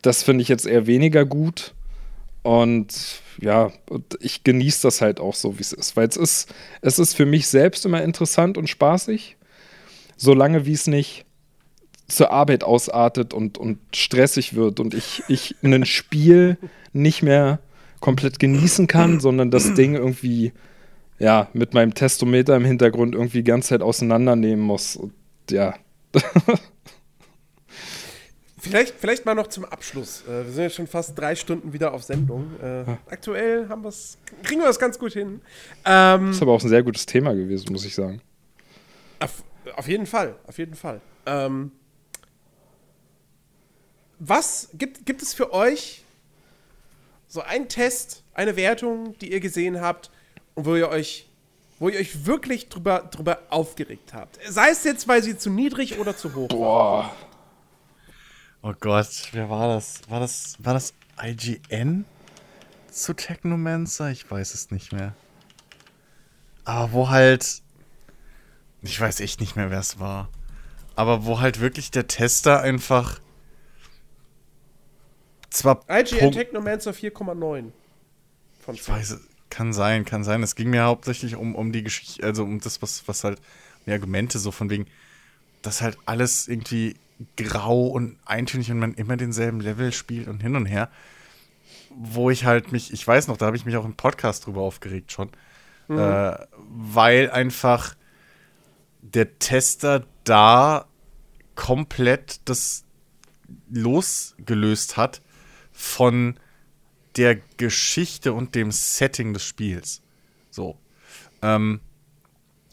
das 0.01 0.23
finde 0.23 0.43
ich 0.43 0.47
jetzt 0.47 0.65
eher 0.65 0.87
weniger 0.87 1.25
gut. 1.25 1.73
Und 2.43 3.21
ja, 3.39 3.71
ich 4.19 4.43
genieße 4.43 4.83
das 4.83 5.01
halt 5.01 5.19
auch 5.19 5.35
so, 5.35 5.57
wie 5.57 5.61
es 5.61 5.73
ist. 5.73 5.95
Weil 5.95 6.07
es 6.07 6.17
ist, 6.17 6.53
es 6.81 6.99
ist 6.99 7.15
für 7.15 7.25
mich 7.25 7.47
selbst 7.47 7.85
immer 7.85 8.03
interessant 8.03 8.57
und 8.57 8.67
spaßig, 8.67 9.37
solange 10.17 10.65
wie 10.65 10.73
es 10.73 10.87
nicht 10.87 11.25
zur 12.11 12.31
Arbeit 12.31 12.63
ausartet 12.63 13.33
und, 13.33 13.57
und 13.57 13.79
stressig 13.93 14.55
wird 14.55 14.79
und 14.79 14.93
ich, 14.93 15.23
ich 15.27 15.55
ein 15.63 15.85
Spiel 15.85 16.57
nicht 16.93 17.23
mehr 17.23 17.59
komplett 17.99 18.39
genießen 18.39 18.87
kann, 18.87 19.19
sondern 19.19 19.51
das 19.51 19.73
Ding 19.73 19.95
irgendwie 19.95 20.53
ja, 21.19 21.47
mit 21.53 21.73
meinem 21.75 21.93
Testometer 21.93 22.55
im 22.55 22.65
Hintergrund 22.65 23.13
irgendwie 23.13 23.39
die 23.39 23.51
ganze 23.51 23.69
Zeit 23.69 23.81
auseinandernehmen 23.81 24.65
muss. 24.65 24.95
Und 24.95 25.13
ja. 25.49 25.75
Vielleicht, 28.63 28.93
vielleicht 28.99 29.25
mal 29.25 29.33
noch 29.33 29.47
zum 29.47 29.65
Abschluss. 29.65 30.21
Äh, 30.27 30.45
wir 30.45 30.51
sind 30.51 30.63
jetzt 30.65 30.75
schon 30.75 30.85
fast 30.85 31.17
drei 31.17 31.33
Stunden 31.33 31.73
wieder 31.73 31.95
auf 31.95 32.03
Sendung. 32.03 32.51
Äh, 32.61 32.83
aktuell 33.09 33.67
haben 33.67 33.83
wir's, 33.83 34.19
kriegen 34.43 34.61
wir 34.61 34.67
das 34.67 34.77
ganz 34.77 34.99
gut 34.99 35.13
hin. 35.13 35.41
Ähm, 35.83 36.27
das 36.27 36.35
ist 36.35 36.43
aber 36.43 36.51
auch 36.51 36.61
ein 36.61 36.69
sehr 36.69 36.83
gutes 36.83 37.07
Thema 37.07 37.33
gewesen, 37.33 37.71
muss 37.71 37.85
ich 37.85 37.95
sagen. 37.95 38.21
Auf, 39.19 39.43
auf 39.75 39.87
jeden 39.87 40.05
Fall, 40.05 40.35
auf 40.45 40.59
jeden 40.59 40.75
Fall. 40.75 41.01
Ähm, 41.25 41.71
was 44.23 44.69
gibt, 44.73 45.05
gibt 45.05 45.23
es 45.23 45.33
für 45.33 45.51
euch 45.51 46.03
so 47.27 47.41
einen 47.41 47.69
Test, 47.69 48.23
eine 48.35 48.55
Wertung, 48.55 49.17
die 49.19 49.31
ihr 49.31 49.39
gesehen 49.39 49.81
habt 49.81 50.11
und 50.53 50.65
wo 50.65 50.75
ihr 50.75 50.89
euch, 50.89 51.27
wo 51.79 51.89
ihr 51.89 51.99
euch 51.99 52.25
wirklich 52.25 52.69
drüber, 52.69 52.99
drüber 52.99 53.39
aufgeregt 53.49 54.13
habt? 54.13 54.37
Sei 54.47 54.69
es 54.69 54.83
jetzt, 54.83 55.07
weil 55.07 55.23
sie 55.23 55.37
zu 55.37 55.49
niedrig 55.49 55.97
oder 55.97 56.15
zu 56.15 56.35
hoch 56.35 56.49
Boah. 56.49 57.03
War. 57.03 57.15
Oh 58.63 58.73
Gott, 58.79 59.29
wer 59.31 59.49
war 59.49 59.73
das? 59.73 60.01
War 60.07 60.19
das, 60.19 60.55
war 60.59 60.75
das 60.75 60.93
IGN 61.19 62.05
zu 62.91 63.15
Technomancer? 63.15 64.11
Ich 64.11 64.29
weiß 64.29 64.53
es 64.53 64.69
nicht 64.69 64.93
mehr. 64.93 65.15
Aber 66.63 66.91
wo 66.91 67.09
halt. 67.09 67.63
Ich 68.83 68.99
weiß 68.99 69.19
echt 69.19 69.39
nicht 69.39 69.55
mehr, 69.55 69.71
wer 69.71 69.79
es 69.79 69.99
war. 69.99 70.29
Aber 70.95 71.25
wo 71.25 71.39
halt 71.39 71.59
wirklich 71.59 71.89
der 71.89 72.05
Tester 72.05 72.61
einfach. 72.61 73.19
Zwar. 75.51 75.81
IGN 75.89 76.31
Technomancer 76.31 76.91
4,9. 76.91 77.71
Von 78.61 78.75
10. 78.75 78.75
Ich 78.75 78.89
weiß, 78.89 79.19
kann 79.49 79.73
sein, 79.73 80.05
kann 80.05 80.23
sein. 80.23 80.41
Es 80.41 80.55
ging 80.55 80.69
mir 80.69 80.83
hauptsächlich 80.83 81.35
um, 81.35 81.55
um 81.55 81.71
die 81.71 81.83
Geschichte, 81.83 82.23
also 82.23 82.43
um 82.43 82.59
das, 82.59 82.81
was, 82.81 83.07
was 83.07 83.23
halt. 83.23 83.39
Die 83.85 83.91
Argumente 83.91 84.39
so 84.39 84.51
von 84.51 84.69
wegen. 84.69 84.87
Dass 85.61 85.81
halt 85.81 85.97
alles 86.05 86.47
irgendwie 86.47 86.95
grau 87.35 87.87
und 87.87 88.17
eintönig 88.25 88.71
und 88.71 88.79
man 88.79 88.93
immer 88.93 89.17
denselben 89.17 89.59
Level 89.59 89.91
spielt 89.91 90.27
und 90.27 90.41
hin 90.41 90.55
und 90.55 90.65
her. 90.65 90.89
Wo 91.89 92.29
ich 92.29 92.45
halt 92.45 92.71
mich, 92.71 92.93
ich 92.93 93.05
weiß 93.05 93.27
noch, 93.27 93.37
da 93.37 93.47
habe 93.47 93.57
ich 93.57 93.65
mich 93.65 93.75
auch 93.75 93.85
im 93.85 93.95
Podcast 93.95 94.45
drüber 94.45 94.61
aufgeregt 94.61 95.11
schon, 95.11 95.29
mhm. 95.87 95.99
äh, 95.99 96.37
weil 96.69 97.29
einfach 97.29 97.95
der 99.01 99.37
Tester 99.39 100.05
da 100.23 100.85
komplett 101.55 102.39
das 102.45 102.85
losgelöst 103.69 104.95
hat 104.95 105.21
von 105.81 106.39
der 107.17 107.37
Geschichte 107.57 108.33
und 108.33 108.55
dem 108.55 108.71
Setting 108.71 109.33
des 109.33 109.43
Spiels. 109.43 110.01
So. 110.51 110.77
Ähm, 111.41 111.81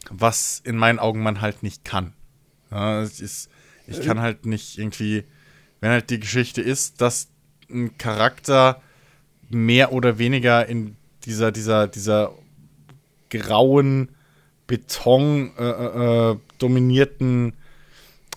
was 0.09 0.61
in 0.63 0.77
meinen 0.77 0.99
Augen 0.99 1.21
man 1.21 1.41
halt 1.41 1.63
nicht 1.63 1.83
kann. 1.83 2.13
Ja, 2.71 3.01
ist, 3.01 3.49
ich 3.87 4.01
kann 4.01 4.21
halt 4.21 4.45
nicht 4.45 4.77
irgendwie, 4.77 5.23
wenn 5.81 5.89
halt 5.89 6.09
die 6.11 6.19
Geschichte 6.19 6.61
ist, 6.61 7.01
dass 7.01 7.29
ein 7.69 7.97
Charakter 7.97 8.81
mehr 9.49 9.91
oder 9.91 10.19
weniger 10.19 10.67
in 10.67 10.95
dieser, 11.25 11.51
dieser, 11.51 11.87
dieser 11.87 12.33
grauen, 13.29 14.09
Beton 14.67 15.51
äh, 15.57 15.63
äh, 15.63 16.31
äh 16.31 16.37
dominierten 16.59 17.53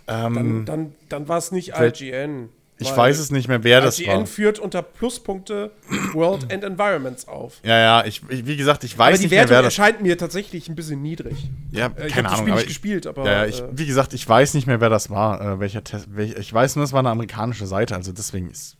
ähm, 0.06 0.34
Dann, 0.34 0.64
dann, 0.64 0.94
dann 1.08 1.28
war 1.28 1.38
es 1.38 1.52
nicht 1.52 1.72
IGN. 1.76 2.48
Ich 2.82 2.96
weiß 2.96 3.18
es 3.18 3.30
nicht 3.30 3.48
mehr, 3.48 3.64
wer 3.64 3.80
das 3.80 3.98
war. 4.04 4.14
IGN 4.14 4.26
führt 4.26 4.58
unter 4.58 4.82
Pluspunkte 4.82 5.70
World 6.12 6.52
and 6.52 6.64
Environments 6.64 7.28
auf. 7.28 7.60
Ja, 7.62 7.78
ja, 7.78 8.04
ich, 8.04 8.22
ich 8.28 8.46
wie 8.46 8.56
gesagt, 8.56 8.84
ich 8.84 8.96
weiß 8.96 9.14
aber 9.14 9.22
nicht 9.22 9.30
mehr, 9.30 9.48
wer 9.48 9.62
das 9.62 9.76
erscheint 9.76 10.02
mir 10.02 10.18
tatsächlich 10.18 10.68
ein 10.68 10.74
bisschen 10.74 11.02
niedrig. 11.02 11.50
Ja, 11.70 11.86
äh, 11.86 12.08
keine 12.08 12.28
Ahnung. 12.28 12.46
Ich 12.46 12.50
habe 12.52 12.60
das 12.60 12.66
gespielt, 12.68 13.06
aber. 13.06 13.24
Ja, 13.24 13.32
ja 13.32 13.46
ich, 13.46 13.60
äh, 13.60 13.68
wie 13.72 13.86
gesagt, 13.86 14.14
ich 14.14 14.28
weiß 14.28 14.54
nicht 14.54 14.66
mehr, 14.66 14.80
wer 14.80 14.90
das 14.90 15.10
war. 15.10 15.40
Äh, 15.40 15.60
welcher 15.60 15.84
Test, 15.84 16.06
welch, 16.10 16.36
ich 16.36 16.52
weiß 16.52 16.76
nur, 16.76 16.84
es 16.84 16.92
war 16.92 17.00
eine 17.00 17.10
amerikanische 17.10 17.66
Seite, 17.66 17.94
also 17.94 18.12
deswegen 18.12 18.50
ist. 18.50 18.76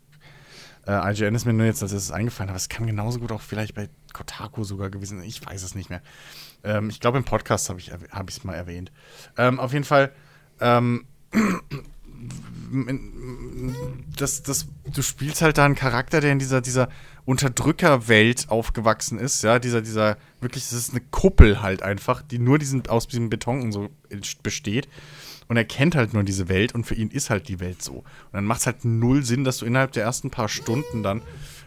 Äh, 0.87 1.13
IGN 1.13 1.35
ist 1.35 1.45
mir 1.45 1.53
nur 1.53 1.67
jetzt 1.67 1.83
als 1.83 1.93
erstes 1.93 2.11
eingefallen, 2.11 2.51
aber 2.51 2.57
es 2.57 2.69
kann 2.69 2.87
genauso 2.87 3.21
gut 3.21 3.31
auch 3.31 3.41
vielleicht 3.41 3.75
bei 3.75 3.89
Kotaku 4.13 4.65
sogar 4.65 4.91
gewesen 4.91 5.19
sein. 5.19 5.29
Ich 5.29 5.45
weiß 5.45 5.63
es 5.63 5.75
nicht 5.75 5.91
mehr. 5.91 6.03
Ähm, 6.65 6.91
ich 6.91 7.01
glaube, 7.01 7.19
im 7.19 7.25
Podcast 7.25 7.69
habe 7.69 7.79
ich 7.79 7.89
es 7.89 8.11
hab 8.11 8.45
mal 8.45 8.55
erwähnt. 8.55 8.91
Ähm, 9.39 9.61
auf 9.61 9.73
jeden 9.73 9.85
Fall. 9.85 10.11
Ähm, 10.61 11.07
das, 14.17 14.43
das, 14.43 14.67
du 14.93 15.03
spielst 15.03 15.43
halt 15.43 15.59
da 15.59 15.65
einen 15.65 15.75
Charakter, 15.75 16.21
der 16.21 16.33
in 16.33 16.39
dieser, 16.39 16.61
dieser 16.61 16.89
Unterdrückerwelt 17.25 18.49
aufgewachsen 18.49 19.19
ist, 19.19 19.43
ja, 19.43 19.59
dieser, 19.59 19.83
dieser, 19.83 20.17
wirklich, 20.41 20.65
das 20.65 20.75
ist 20.75 20.91
eine 20.91 21.01
Kuppel 21.01 21.63
halt 21.63 21.83
einfach, 21.83 22.23
die 22.23 22.39
nur 22.39 22.59
diesen, 22.59 22.87
aus 22.89 23.07
diesem 23.07 23.31
Beton 23.31 23.63
und 23.63 23.73
so 23.73 23.89
besteht. 24.43 24.89
Und 25.49 25.57
er 25.57 25.65
kennt 25.65 25.97
halt 25.97 26.15
nur 26.15 26.23
diese 26.23 26.49
Welt 26.49 26.75
und 26.75 26.85
für 26.85 26.95
ihn 26.95 27.11
ist 27.11 27.29
halt 27.29 27.49
die 27.49 27.61
Welt 27.61 27.83
so. 27.83 27.93
Und 27.97 28.05
dann 28.33 28.47
macht 28.47 28.61
es 28.61 28.67
halt 28.67 28.85
null 28.85 29.23
Sinn, 29.23 29.45
dass 29.45 29.59
du 29.59 29.67
innerhalb 29.67 29.93
der 29.93 30.05
ersten 30.05 30.31
paar 30.31 30.49
Stunden 30.49 31.03
dann 31.03 31.21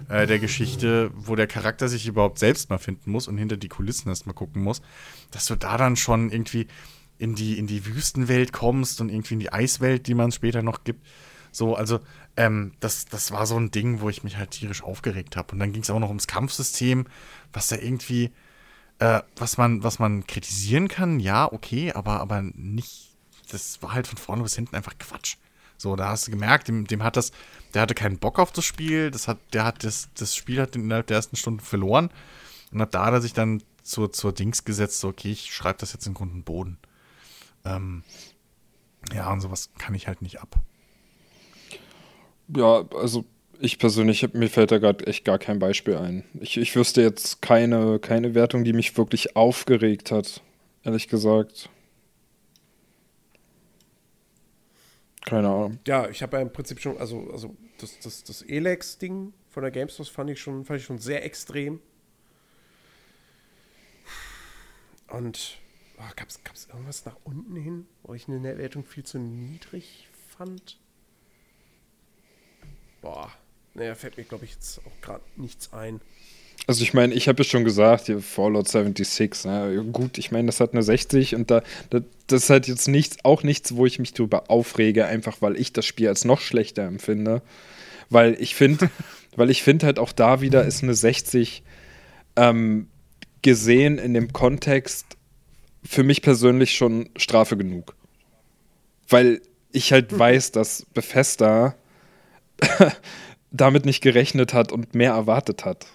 äh, 0.10 0.26
der 0.26 0.40
Geschichte, 0.40 1.12
wo 1.14 1.36
der 1.36 1.46
Charakter 1.46 1.88
sich 1.88 2.08
überhaupt 2.08 2.40
selbst 2.40 2.70
mal 2.70 2.80
finden 2.80 3.12
muss 3.12 3.28
und 3.28 3.38
hinter 3.38 3.58
die 3.58 3.68
Kulissen 3.68 4.10
erstmal 4.10 4.34
gucken 4.34 4.64
muss, 4.64 4.82
dass 5.30 5.46
du 5.46 5.56
da 5.56 5.78
dann 5.78 5.98
schon 5.98 6.32
irgendwie 6.32 6.68
in 7.18 7.36
die, 7.36 7.58
in 7.58 7.68
die 7.68 7.86
Wüstenwelt 7.86 8.54
kommst 8.54 9.02
und 9.02 9.10
irgendwie 9.10 9.36
in 9.36 9.40
die 9.40 9.54
Eiswelt, 9.54 10.08
die 10.08 10.14
man 10.14 10.32
später 10.32 10.62
noch 10.62 10.84
gibt. 10.84 11.06
So, 11.52 11.76
also, 11.76 12.00
ähm, 12.36 12.74
das, 12.80 13.06
das 13.06 13.32
war 13.32 13.46
so 13.46 13.56
ein 13.58 13.72
Ding, 13.72 14.02
wo 14.02 14.10
ich 14.10 14.24
mich 14.24 14.38
halt 14.38 14.52
tierisch 14.52 14.84
aufgeregt 14.84 15.38
habe. 15.38 15.54
Und 15.54 15.60
dann 15.60 15.72
ging 15.72 15.84
es 15.84 15.90
auch 15.90 16.00
noch 16.00 16.10
ums 16.10 16.28
Kampfsystem, 16.28 17.06
was 17.54 17.68
da 17.68 17.78
irgendwie, 17.78 18.32
äh, 19.00 19.22
was 19.38 19.58
man, 19.58 19.84
was 19.84 20.00
man 20.00 20.28
kritisieren 20.28 20.88
kann, 20.88 21.20
ja, 21.20 21.52
okay, 21.52 21.94
aber, 21.94 22.20
aber 22.20 22.42
nicht, 22.42 23.16
das 23.52 23.82
war 23.82 23.94
halt 23.94 24.08
von 24.08 24.18
vorne 24.18 24.44
bis 24.44 24.56
hinten 24.56 24.76
einfach 24.76 24.98
Quatsch. 24.98 25.38
So, 25.78 25.96
da 25.96 26.10
hast 26.10 26.28
du 26.28 26.32
gemerkt, 26.32 26.68
dem, 26.68 26.88
dem 26.88 27.04
hat 27.04 27.18
das, 27.18 27.32
der 27.74 27.82
hatte 27.82 27.96
keinen 27.96 28.18
Bock 28.18 28.40
auf 28.40 28.52
das 28.52 28.66
Spiel, 28.66 29.12
das 29.12 29.28
hat, 29.28 29.38
der 29.54 29.66
hat 29.66 29.84
das, 29.84 30.10
das 30.16 30.36
Spiel 30.36 30.62
hat 30.62 30.76
innerhalb 30.76 31.08
der 31.08 31.18
ersten 31.18 31.36
Stunden 31.36 31.60
verloren. 31.60 32.10
Und 32.72 32.82
ab 32.82 32.92
da 32.92 33.06
hat 33.06 33.14
er 33.14 33.22
sich 33.22 33.34
dann 33.34 33.62
zur, 33.84 34.12
zur 34.12 34.34
Dings 34.34 34.66
gesetzt, 34.66 35.00
so, 35.00 35.10
okay, 35.10 35.32
ich 35.32 35.54
schreibe 35.54 35.80
das 35.80 35.94
jetzt 35.94 36.08
in 36.08 36.14
Grund 36.14 36.34
und 36.34 36.44
Boden. 36.44 36.78
Ähm, 37.66 38.04
ja, 39.14 39.32
und 39.32 39.42
sowas 39.42 39.70
kann 39.78 39.96
ich 39.96 40.08
halt 40.08 40.22
nicht 40.22 40.40
ab. 40.40 40.56
Ja, 42.56 42.86
also 42.96 43.26
ich 43.60 43.80
persönlich, 43.80 44.34
mir 44.34 44.50
fällt 44.50 44.72
da 44.72 44.78
gerade 44.78 45.08
echt 45.08 45.26
gar 45.26 45.40
kein 45.40 45.60
Beispiel 45.60 45.98
ein. 45.98 46.24
Ich, 46.40 46.58
ich 46.58 46.76
wüsste 46.76 47.02
jetzt 47.02 47.42
keine, 47.42 48.00
keine 48.00 48.36
Wertung, 48.36 48.64
die 48.64 48.74
mich 48.74 48.98
wirklich 48.98 49.36
aufgeregt 49.36 50.12
hat, 50.12 50.42
ehrlich 50.84 51.08
gesagt. 51.08 51.70
Keine 55.26 55.48
Ahnung. 55.48 55.80
Ja, 55.88 56.08
ich 56.10 56.22
habe 56.22 56.38
ja 56.38 56.44
im 56.44 56.54
Prinzip 56.54 56.80
schon, 56.80 56.98
also, 56.98 57.30
also 57.32 57.56
das, 57.80 58.00
das, 58.00 58.24
das 58.24 58.42
Elex-Ding 58.44 59.34
von 59.50 59.64
der 59.64 59.72
GameStop 59.72 60.08
fand 60.08 60.30
ich 60.30 60.40
schon, 60.40 60.66
fand 60.66 60.80
ich 60.80 60.86
schon 60.86 61.00
sehr 61.00 61.26
extrem. 61.26 61.80
Und 65.08 65.58
oh, 65.98 66.12
gab 66.16 66.30
es 66.30 66.68
irgendwas 66.68 67.06
nach 67.06 67.18
unten 67.24 67.56
hin, 67.56 67.86
wo 68.04 68.14
ich 68.14 68.28
eine 68.28 68.58
Wertung 68.58 68.86
viel 68.86 69.04
zu 69.04 69.20
niedrig 69.20 70.08
fand? 70.38 70.78
Boah, 73.02 73.32
naja, 73.74 73.96
fällt 73.96 74.18
mir, 74.18 74.24
glaube 74.24 74.46
ich, 74.46 74.52
jetzt 74.52 74.80
auch 74.80 75.02
gerade 75.02 75.24
nichts 75.36 75.74
ein. 75.74 76.02
Also 76.68 76.82
ich 76.84 76.94
meine, 76.94 77.14
ich 77.14 77.28
habe 77.28 77.44
es 77.44 77.48
schon 77.48 77.64
gesagt, 77.64 78.08
hier 78.08 78.22
Fallout 78.22 78.68
76, 78.68 79.46
ne? 79.46 79.86
gut, 79.92 80.18
ich 80.18 80.32
meine, 80.32 80.48
das 80.48 80.60
hat 80.60 80.72
eine 80.72 80.82
60 80.82 81.36
und 81.36 81.52
da, 81.52 81.62
da, 81.92 82.00
das 82.28 82.44
ist 82.44 82.50
halt 82.50 82.68
jetzt 82.68 82.88
nichts, 82.88 83.18
auch 83.24 83.44
nichts, 83.44 83.76
wo 83.76 83.86
ich 83.86 84.00
mich 84.00 84.14
drüber 84.14 84.50
aufrege, 84.50 85.06
einfach 85.06 85.42
weil 85.42 85.58
ich 85.58 85.74
das 85.74 85.86
Spiel 85.86 86.08
als 86.08 86.26
noch 86.26 86.42
schlechter 86.42 86.84
empfinde. 86.84 87.42
Weil 88.10 88.36
ich 88.40 88.56
finde, 88.56 88.90
weil 89.36 89.52
ich 89.52 89.62
finde 89.62 89.86
halt 89.86 90.00
auch 90.00 90.12
da 90.12 90.42
wieder 90.42 90.66
ist 90.66 90.82
eine 90.82 90.96
60 90.96 91.62
ähm, 92.36 92.88
gesehen 93.44 94.00
in 94.00 94.16
dem 94.16 94.34
Kontext 94.34 95.18
für 95.86 96.04
mich 96.04 96.22
persönlich 96.22 96.76
schon 96.76 97.10
Strafe 97.16 97.58
genug. 97.58 97.96
Weil 99.08 99.42
ich 99.72 99.92
halt 99.92 100.12
mhm. 100.12 100.20
weiß, 100.20 100.52
dass 100.52 100.86
Bethesda 100.94 101.76
damit 103.52 103.86
nicht 103.86 104.02
gerechnet 104.02 104.54
hat 104.54 104.72
und 104.72 104.96
mehr 104.96 105.12
erwartet 105.12 105.66
hat. 105.66 105.86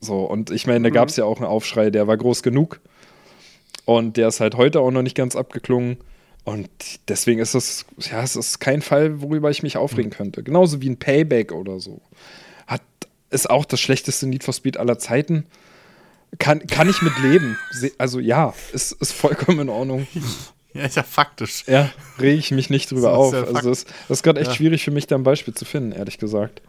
So, 0.00 0.24
und 0.24 0.50
ich 0.50 0.66
meine, 0.66 0.84
da 0.84 0.90
gab 0.90 1.08
es 1.08 1.16
mhm. 1.16 1.22
ja 1.22 1.26
auch 1.26 1.38
einen 1.38 1.46
Aufschrei, 1.46 1.90
der 1.90 2.06
war 2.06 2.16
groß 2.16 2.42
genug. 2.42 2.80
Und 3.84 4.16
der 4.16 4.28
ist 4.28 4.40
halt 4.40 4.54
heute 4.54 4.80
auch 4.80 4.90
noch 4.90 5.02
nicht 5.02 5.16
ganz 5.16 5.34
abgeklungen. 5.34 5.96
Und 6.44 6.68
deswegen 7.08 7.40
ist 7.40 7.54
es, 7.54 7.86
ja, 7.98 8.22
es 8.22 8.36
ist 8.36 8.58
kein 8.58 8.82
Fall, 8.82 9.20
worüber 9.20 9.50
ich 9.50 9.62
mich 9.62 9.76
aufregen 9.76 10.10
könnte. 10.10 10.42
Genauso 10.42 10.80
wie 10.80 10.88
ein 10.88 10.98
Payback 10.98 11.52
oder 11.52 11.80
so. 11.80 12.00
Hat, 12.66 12.82
ist 13.30 13.50
auch 13.50 13.64
das 13.64 13.80
schlechteste 13.80 14.26
Need 14.26 14.44
for 14.44 14.54
Speed 14.54 14.76
aller 14.76 14.98
Zeiten. 14.98 15.46
Kann, 16.38 16.66
kann 16.66 16.88
ich 16.88 17.00
mit 17.02 17.18
leben. 17.18 17.58
Also 17.96 18.20
ja, 18.20 18.54
ist, 18.72 18.92
ist 18.92 19.12
vollkommen 19.12 19.60
in 19.60 19.68
Ordnung. 19.68 20.06
Ja, 20.74 20.84
ist 20.84 20.96
ja 20.96 21.02
faktisch. 21.02 21.64
Ja, 21.66 21.90
rege 22.18 22.38
ich 22.38 22.50
mich 22.50 22.70
nicht 22.70 22.90
drüber 22.90 23.12
auf. 23.16 23.32
Ja 23.32 23.44
also 23.44 23.70
das, 23.70 23.84
das 23.84 24.18
ist 24.18 24.22
gerade 24.22 24.40
echt 24.40 24.50
ja. 24.50 24.56
schwierig 24.56 24.84
für 24.84 24.90
mich, 24.90 25.06
da 25.06 25.16
ein 25.16 25.22
Beispiel 25.22 25.54
zu 25.54 25.64
finden, 25.64 25.92
ehrlich 25.92 26.18
gesagt. 26.18 26.62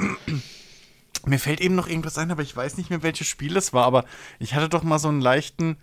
Mir 1.25 1.39
fällt 1.39 1.59
eben 1.59 1.75
noch 1.75 1.87
irgendwas 1.87 2.17
ein, 2.17 2.31
aber 2.31 2.41
ich 2.41 2.55
weiß 2.55 2.77
nicht 2.77 2.89
mehr, 2.89 3.03
welches 3.03 3.27
Spiel 3.27 3.57
es 3.57 3.73
war. 3.73 3.85
Aber 3.85 4.05
ich 4.39 4.55
hatte 4.55 4.69
doch 4.69 4.83
mal 4.83 4.99
so 4.99 5.09
einen 5.09 5.21
leichten 5.21 5.77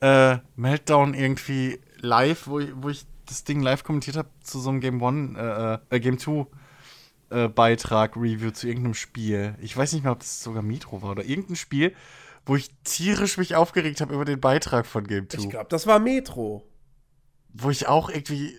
äh, 0.00 0.38
Meltdown 0.56 1.14
irgendwie 1.14 1.80
live, 2.00 2.46
wo 2.46 2.60
ich, 2.60 2.70
wo 2.76 2.88
ich 2.88 3.04
das 3.26 3.44
Ding 3.44 3.60
live 3.60 3.84
kommentiert 3.84 4.16
habe 4.16 4.28
zu 4.42 4.60
so 4.60 4.70
einem 4.70 4.80
Game 4.80 5.02
One, 5.02 5.80
äh, 5.90 5.96
äh, 5.96 6.00
Game 6.00 6.18
2 6.18 6.46
äh, 7.30 7.48
Beitrag, 7.48 8.16
Review 8.16 8.50
zu 8.52 8.68
irgendeinem 8.68 8.94
Spiel. 8.94 9.54
Ich 9.60 9.76
weiß 9.76 9.92
nicht 9.92 10.04
mehr, 10.04 10.12
ob 10.12 10.20
das 10.20 10.42
sogar 10.42 10.62
Metro 10.62 11.02
war 11.02 11.10
oder 11.10 11.24
irgendein 11.24 11.56
Spiel, 11.56 11.94
wo 12.48 12.56
ich 12.56 12.70
tierisch 12.82 13.38
mich 13.38 13.54
aufgeregt 13.54 14.00
habe 14.00 14.14
über 14.14 14.24
den 14.24 14.40
Beitrag 14.40 14.86
von 14.86 15.06
Game 15.06 15.28
2. 15.28 15.38
Ich 15.38 15.50
glaube, 15.50 15.68
das 15.68 15.86
war 15.86 16.00
Metro 16.00 16.68
wo 17.52 17.70
ich 17.70 17.88
auch 17.88 18.08
irgendwie 18.08 18.56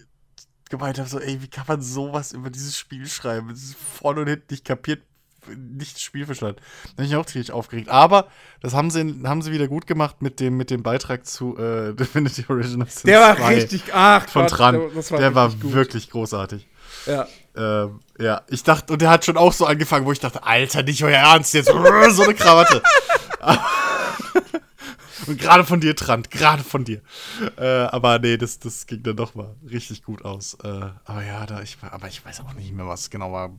gemeint 0.69 1.00
habe, 1.00 1.09
so, 1.09 1.19
ey, 1.19 1.42
wie 1.42 1.48
kann 1.48 1.66
man 1.68 1.82
sowas 1.82 2.32
über 2.32 2.50
dieses 2.50 2.77
Spiel 2.77 3.08
schreiben? 3.08 3.50
Es 3.50 3.64
ist 3.64 3.76
vorne 3.76 4.22
und 4.22 4.27
hinten 4.27 4.45
nicht 4.51 4.66
kapiert, 4.66 5.01
nicht 5.48 5.95
das 5.95 6.01
Spiel 6.01 6.26
verstanden. 6.26 6.61
Da 6.95 7.01
bin 7.01 7.06
ich 7.06 7.16
auch 7.16 7.26
ziemlich 7.26 7.51
aufgeregt. 7.51 7.90
Aber 7.90 8.27
das 8.61 8.74
haben 8.74 8.92
sie, 8.92 9.24
haben 9.24 9.42
sie 9.42 9.51
wieder 9.51 9.68
gut 9.68 9.88
gemacht 9.88 10.22
mit 10.22 10.40
dem, 10.40 10.58
mit 10.58 10.69
dem 10.69 10.84
Beitrag 10.84 11.26
zu 11.26 11.58
äh, 11.58 11.93
Divinity 11.95 12.45
Original 12.48 12.88
Sin 12.88 13.08
Der 13.08 13.19
war 13.19 13.50
richtig, 13.50 13.85
ach 13.93 14.30
von 14.30 14.43
Gott, 14.43 14.51
Tran. 14.51 14.76
Der, 14.76 15.11
war, 15.11 15.19
der 15.19 15.35
war 15.35 15.64
wirklich 15.64 16.11
großartig. 16.11 16.68
Ja. 17.08 17.27
Ähm, 17.56 18.01
ja, 18.19 18.43
ich 18.50 18.64
dachte, 18.64 18.93
und 18.93 19.01
der 19.01 19.09
hat 19.09 19.26
schon 19.26 19.38
auch 19.38 19.53
so 19.53 19.66
angefangen, 19.66 20.06
wo 20.06 20.11
ich 20.11 20.19
dachte, 20.19 20.43
Alter, 20.43 20.84
nicht 20.84 21.03
euer 21.03 21.18
Ernst, 21.18 21.53
jetzt 21.53 21.68
so 22.11 22.24
eine 22.24 22.35
Krawatte. 22.35 22.84
Und 25.30 25.40
gerade 25.40 25.64
von 25.64 25.80
dir, 25.80 25.95
Trant, 25.95 26.32
gerade 26.32 26.64
von 26.64 26.83
dir. 26.83 27.01
Äh, 27.56 27.64
aber 27.64 28.17
nee, 28.17 28.35
das, 28.35 28.58
das 28.58 28.88
ging 28.88 29.03
dann 29.03 29.16
doch 29.16 29.35
mal 29.35 29.56
richtig 29.69 30.01
gut 30.01 30.25
aus. 30.25 30.56
Äh, 30.64 30.67
aber 31.06 31.24
ja, 31.24 31.45
da 31.45 31.61
ich, 31.61 31.77
aber 31.82 32.08
ich 32.08 32.25
weiß 32.25 32.40
auch 32.40 32.53
nicht 32.53 32.74
mehr, 32.74 32.88
was 32.88 33.11
genau 33.11 33.32
war. 33.32 33.51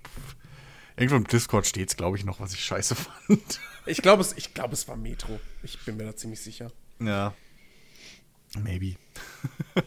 Irgendwo 0.97 1.15
im 1.15 1.29
Discord 1.29 1.69
steht 1.69 1.89
es, 1.89 1.97
glaube 1.97 2.17
ich, 2.17 2.25
noch, 2.25 2.41
was 2.41 2.55
ich 2.55 2.65
scheiße 2.65 2.95
fand. 3.29 3.61
Ich 3.87 4.03
glaube, 4.03 4.23
es, 4.23 4.35
glaub, 4.53 4.73
es 4.73 4.89
war 4.89 4.97
Metro. 4.97 5.39
Ich 5.63 5.79
bin 5.85 5.97
mir 5.97 6.07
da 6.07 6.17
ziemlich 6.17 6.41
sicher. 6.41 6.73
Ja. 6.99 7.35
Maybe. 8.59 8.97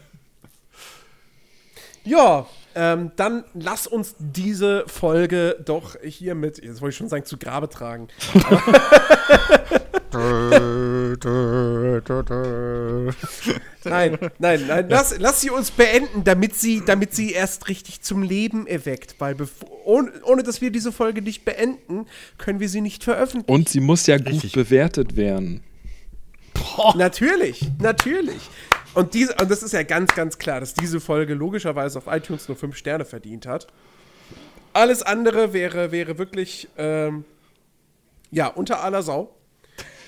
ja, 2.04 2.46
ähm, 2.74 3.12
dann 3.16 3.44
lass 3.52 3.86
uns 3.86 4.14
diese 4.18 4.88
Folge 4.88 5.62
doch 5.62 5.96
hier 6.02 6.34
mit, 6.34 6.64
jetzt 6.64 6.80
wollte 6.80 6.94
ich 6.94 6.96
schon 6.96 7.10
sagen, 7.10 7.26
zu 7.26 7.36
Grabe 7.36 7.68
tragen. 7.68 8.08
nein, 13.84 14.18
nein, 14.38 14.66
nein, 14.66 14.86
lass, 14.88 15.18
lass 15.18 15.40
sie 15.40 15.50
uns 15.50 15.70
beenden, 15.70 16.24
damit 16.24 16.54
sie, 16.56 16.82
damit 16.84 17.14
sie 17.14 17.32
erst 17.32 17.68
richtig 17.68 18.02
zum 18.02 18.22
Leben 18.22 18.66
erweckt. 18.66 19.16
Weil 19.18 19.36
ohne, 19.84 20.12
ohne 20.24 20.42
dass 20.42 20.60
wir 20.60 20.70
diese 20.70 20.92
Folge 20.92 21.22
nicht 21.22 21.44
beenden, 21.44 22.06
können 22.38 22.60
wir 22.60 22.68
sie 22.68 22.80
nicht 22.80 23.04
veröffentlichen. 23.04 23.50
Und 23.50 23.68
sie 23.68 23.80
muss 23.80 24.06
ja 24.06 24.18
gut 24.18 24.52
bewertet 24.52 25.16
werden. 25.16 25.62
Boah. 26.54 26.96
Natürlich, 26.96 27.68
natürlich. 27.80 28.48
Und, 28.94 29.14
diese, 29.14 29.34
und 29.34 29.50
das 29.50 29.62
ist 29.62 29.72
ja 29.72 29.82
ganz, 29.82 30.14
ganz 30.14 30.38
klar, 30.38 30.60
dass 30.60 30.74
diese 30.74 31.00
Folge 31.00 31.34
logischerweise 31.34 31.98
auf 31.98 32.06
iTunes 32.06 32.48
nur 32.48 32.56
5 32.56 32.76
Sterne 32.76 33.04
verdient 33.04 33.46
hat. 33.46 33.66
Alles 34.72 35.02
andere 35.02 35.52
wäre, 35.52 35.92
wäre 35.92 36.18
wirklich, 36.18 36.68
ähm, 36.76 37.24
ja, 38.30 38.48
unter 38.48 38.82
aller 38.82 39.02
Sau. 39.02 39.34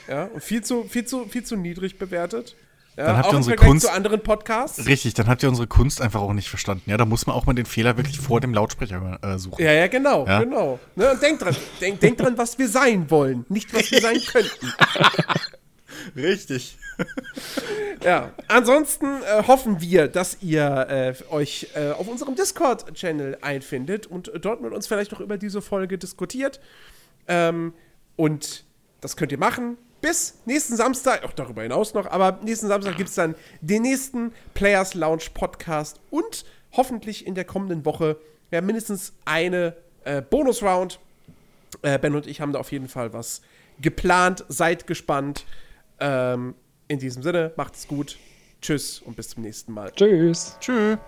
Ja, 0.08 0.24
und 0.24 0.42
viel 0.42 0.62
zu, 0.62 0.84
viel 0.84 1.04
zu, 1.04 1.26
viel 1.26 1.44
zu 1.44 1.56
niedrig 1.56 1.98
bewertet. 1.98 2.56
Ja, 2.96 3.06
dann 3.06 3.16
habt 3.18 3.32
ihr 3.32 3.36
unsere 3.36 3.56
Kunst 3.56 3.84
zu 3.86 3.92
anderen 3.92 4.22
Podcasts. 4.22 4.86
Richtig, 4.86 5.12
dann 5.12 5.26
habt 5.26 5.42
ihr 5.42 5.50
unsere 5.50 5.66
Kunst 5.66 6.00
einfach 6.00 6.22
auch 6.22 6.32
nicht 6.32 6.48
verstanden. 6.48 6.88
Ja, 6.88 6.96
da 6.96 7.04
muss 7.04 7.26
man 7.26 7.36
auch 7.36 7.44
mal 7.44 7.52
den 7.52 7.66
Fehler 7.66 7.98
wirklich 7.98 8.18
vor 8.18 8.40
dem 8.40 8.54
Lautsprecher 8.54 9.18
äh, 9.22 9.38
suchen. 9.38 9.62
Ja, 9.62 9.72
ja, 9.72 9.86
genau, 9.86 10.26
ja? 10.26 10.42
genau. 10.42 10.80
Ne, 10.94 11.10
und 11.10 11.20
denkt 11.20 11.42
dran, 11.42 11.54
denkt 11.80 12.02
denk 12.02 12.16
dran, 12.16 12.38
was 12.38 12.58
wir 12.58 12.68
sein 12.68 13.10
wollen, 13.10 13.44
nicht 13.50 13.72
was 13.74 13.90
wir 13.90 14.00
sein 14.00 14.18
könnten. 14.20 14.72
Richtig. 16.16 16.78
ja, 18.02 18.30
ansonsten 18.48 19.06
äh, 19.22 19.42
hoffen 19.46 19.82
wir, 19.82 20.08
dass 20.08 20.38
ihr 20.40 20.86
äh, 20.88 21.34
euch 21.34 21.68
äh, 21.74 21.90
auf 21.90 22.08
unserem 22.08 22.34
Discord-Channel 22.34 23.36
einfindet 23.42 24.06
und 24.06 24.30
dort 24.40 24.62
mit 24.62 24.72
uns 24.72 24.86
vielleicht 24.86 25.12
noch 25.12 25.20
über 25.20 25.36
diese 25.36 25.60
Folge 25.60 25.98
diskutiert. 25.98 26.60
Ähm, 27.28 27.74
und 28.16 28.64
das 29.02 29.18
könnt 29.18 29.32
ihr 29.32 29.38
machen 29.38 29.76
bis 30.06 30.34
nächsten 30.44 30.76
Samstag, 30.76 31.24
auch 31.24 31.32
darüber 31.32 31.62
hinaus 31.62 31.92
noch, 31.92 32.06
aber 32.06 32.38
nächsten 32.44 32.68
Samstag 32.68 32.96
gibt 32.96 33.08
es 33.08 33.16
dann 33.16 33.34
den 33.60 33.82
nächsten 33.82 34.32
Players 34.54 34.94
Lounge 34.94 35.24
Podcast 35.34 35.98
und 36.10 36.44
hoffentlich 36.76 37.26
in 37.26 37.34
der 37.34 37.44
kommenden 37.44 37.84
Woche 37.84 38.16
ja, 38.52 38.60
mindestens 38.60 39.14
eine 39.24 39.74
äh, 40.04 40.22
Bonus-Round. 40.22 41.00
Äh, 41.82 41.98
ben 41.98 42.14
und 42.14 42.28
ich 42.28 42.40
haben 42.40 42.52
da 42.52 42.60
auf 42.60 42.70
jeden 42.70 42.86
Fall 42.86 43.12
was 43.12 43.42
geplant. 43.80 44.44
Seid 44.48 44.86
gespannt. 44.86 45.44
Ähm, 45.98 46.54
in 46.86 47.00
diesem 47.00 47.24
Sinne, 47.24 47.52
macht's 47.56 47.88
gut. 47.88 48.16
Tschüss 48.62 49.00
und 49.00 49.16
bis 49.16 49.30
zum 49.30 49.42
nächsten 49.42 49.72
Mal. 49.72 49.90
Tschüss. 49.90 50.56
Tschüss. 50.60 50.98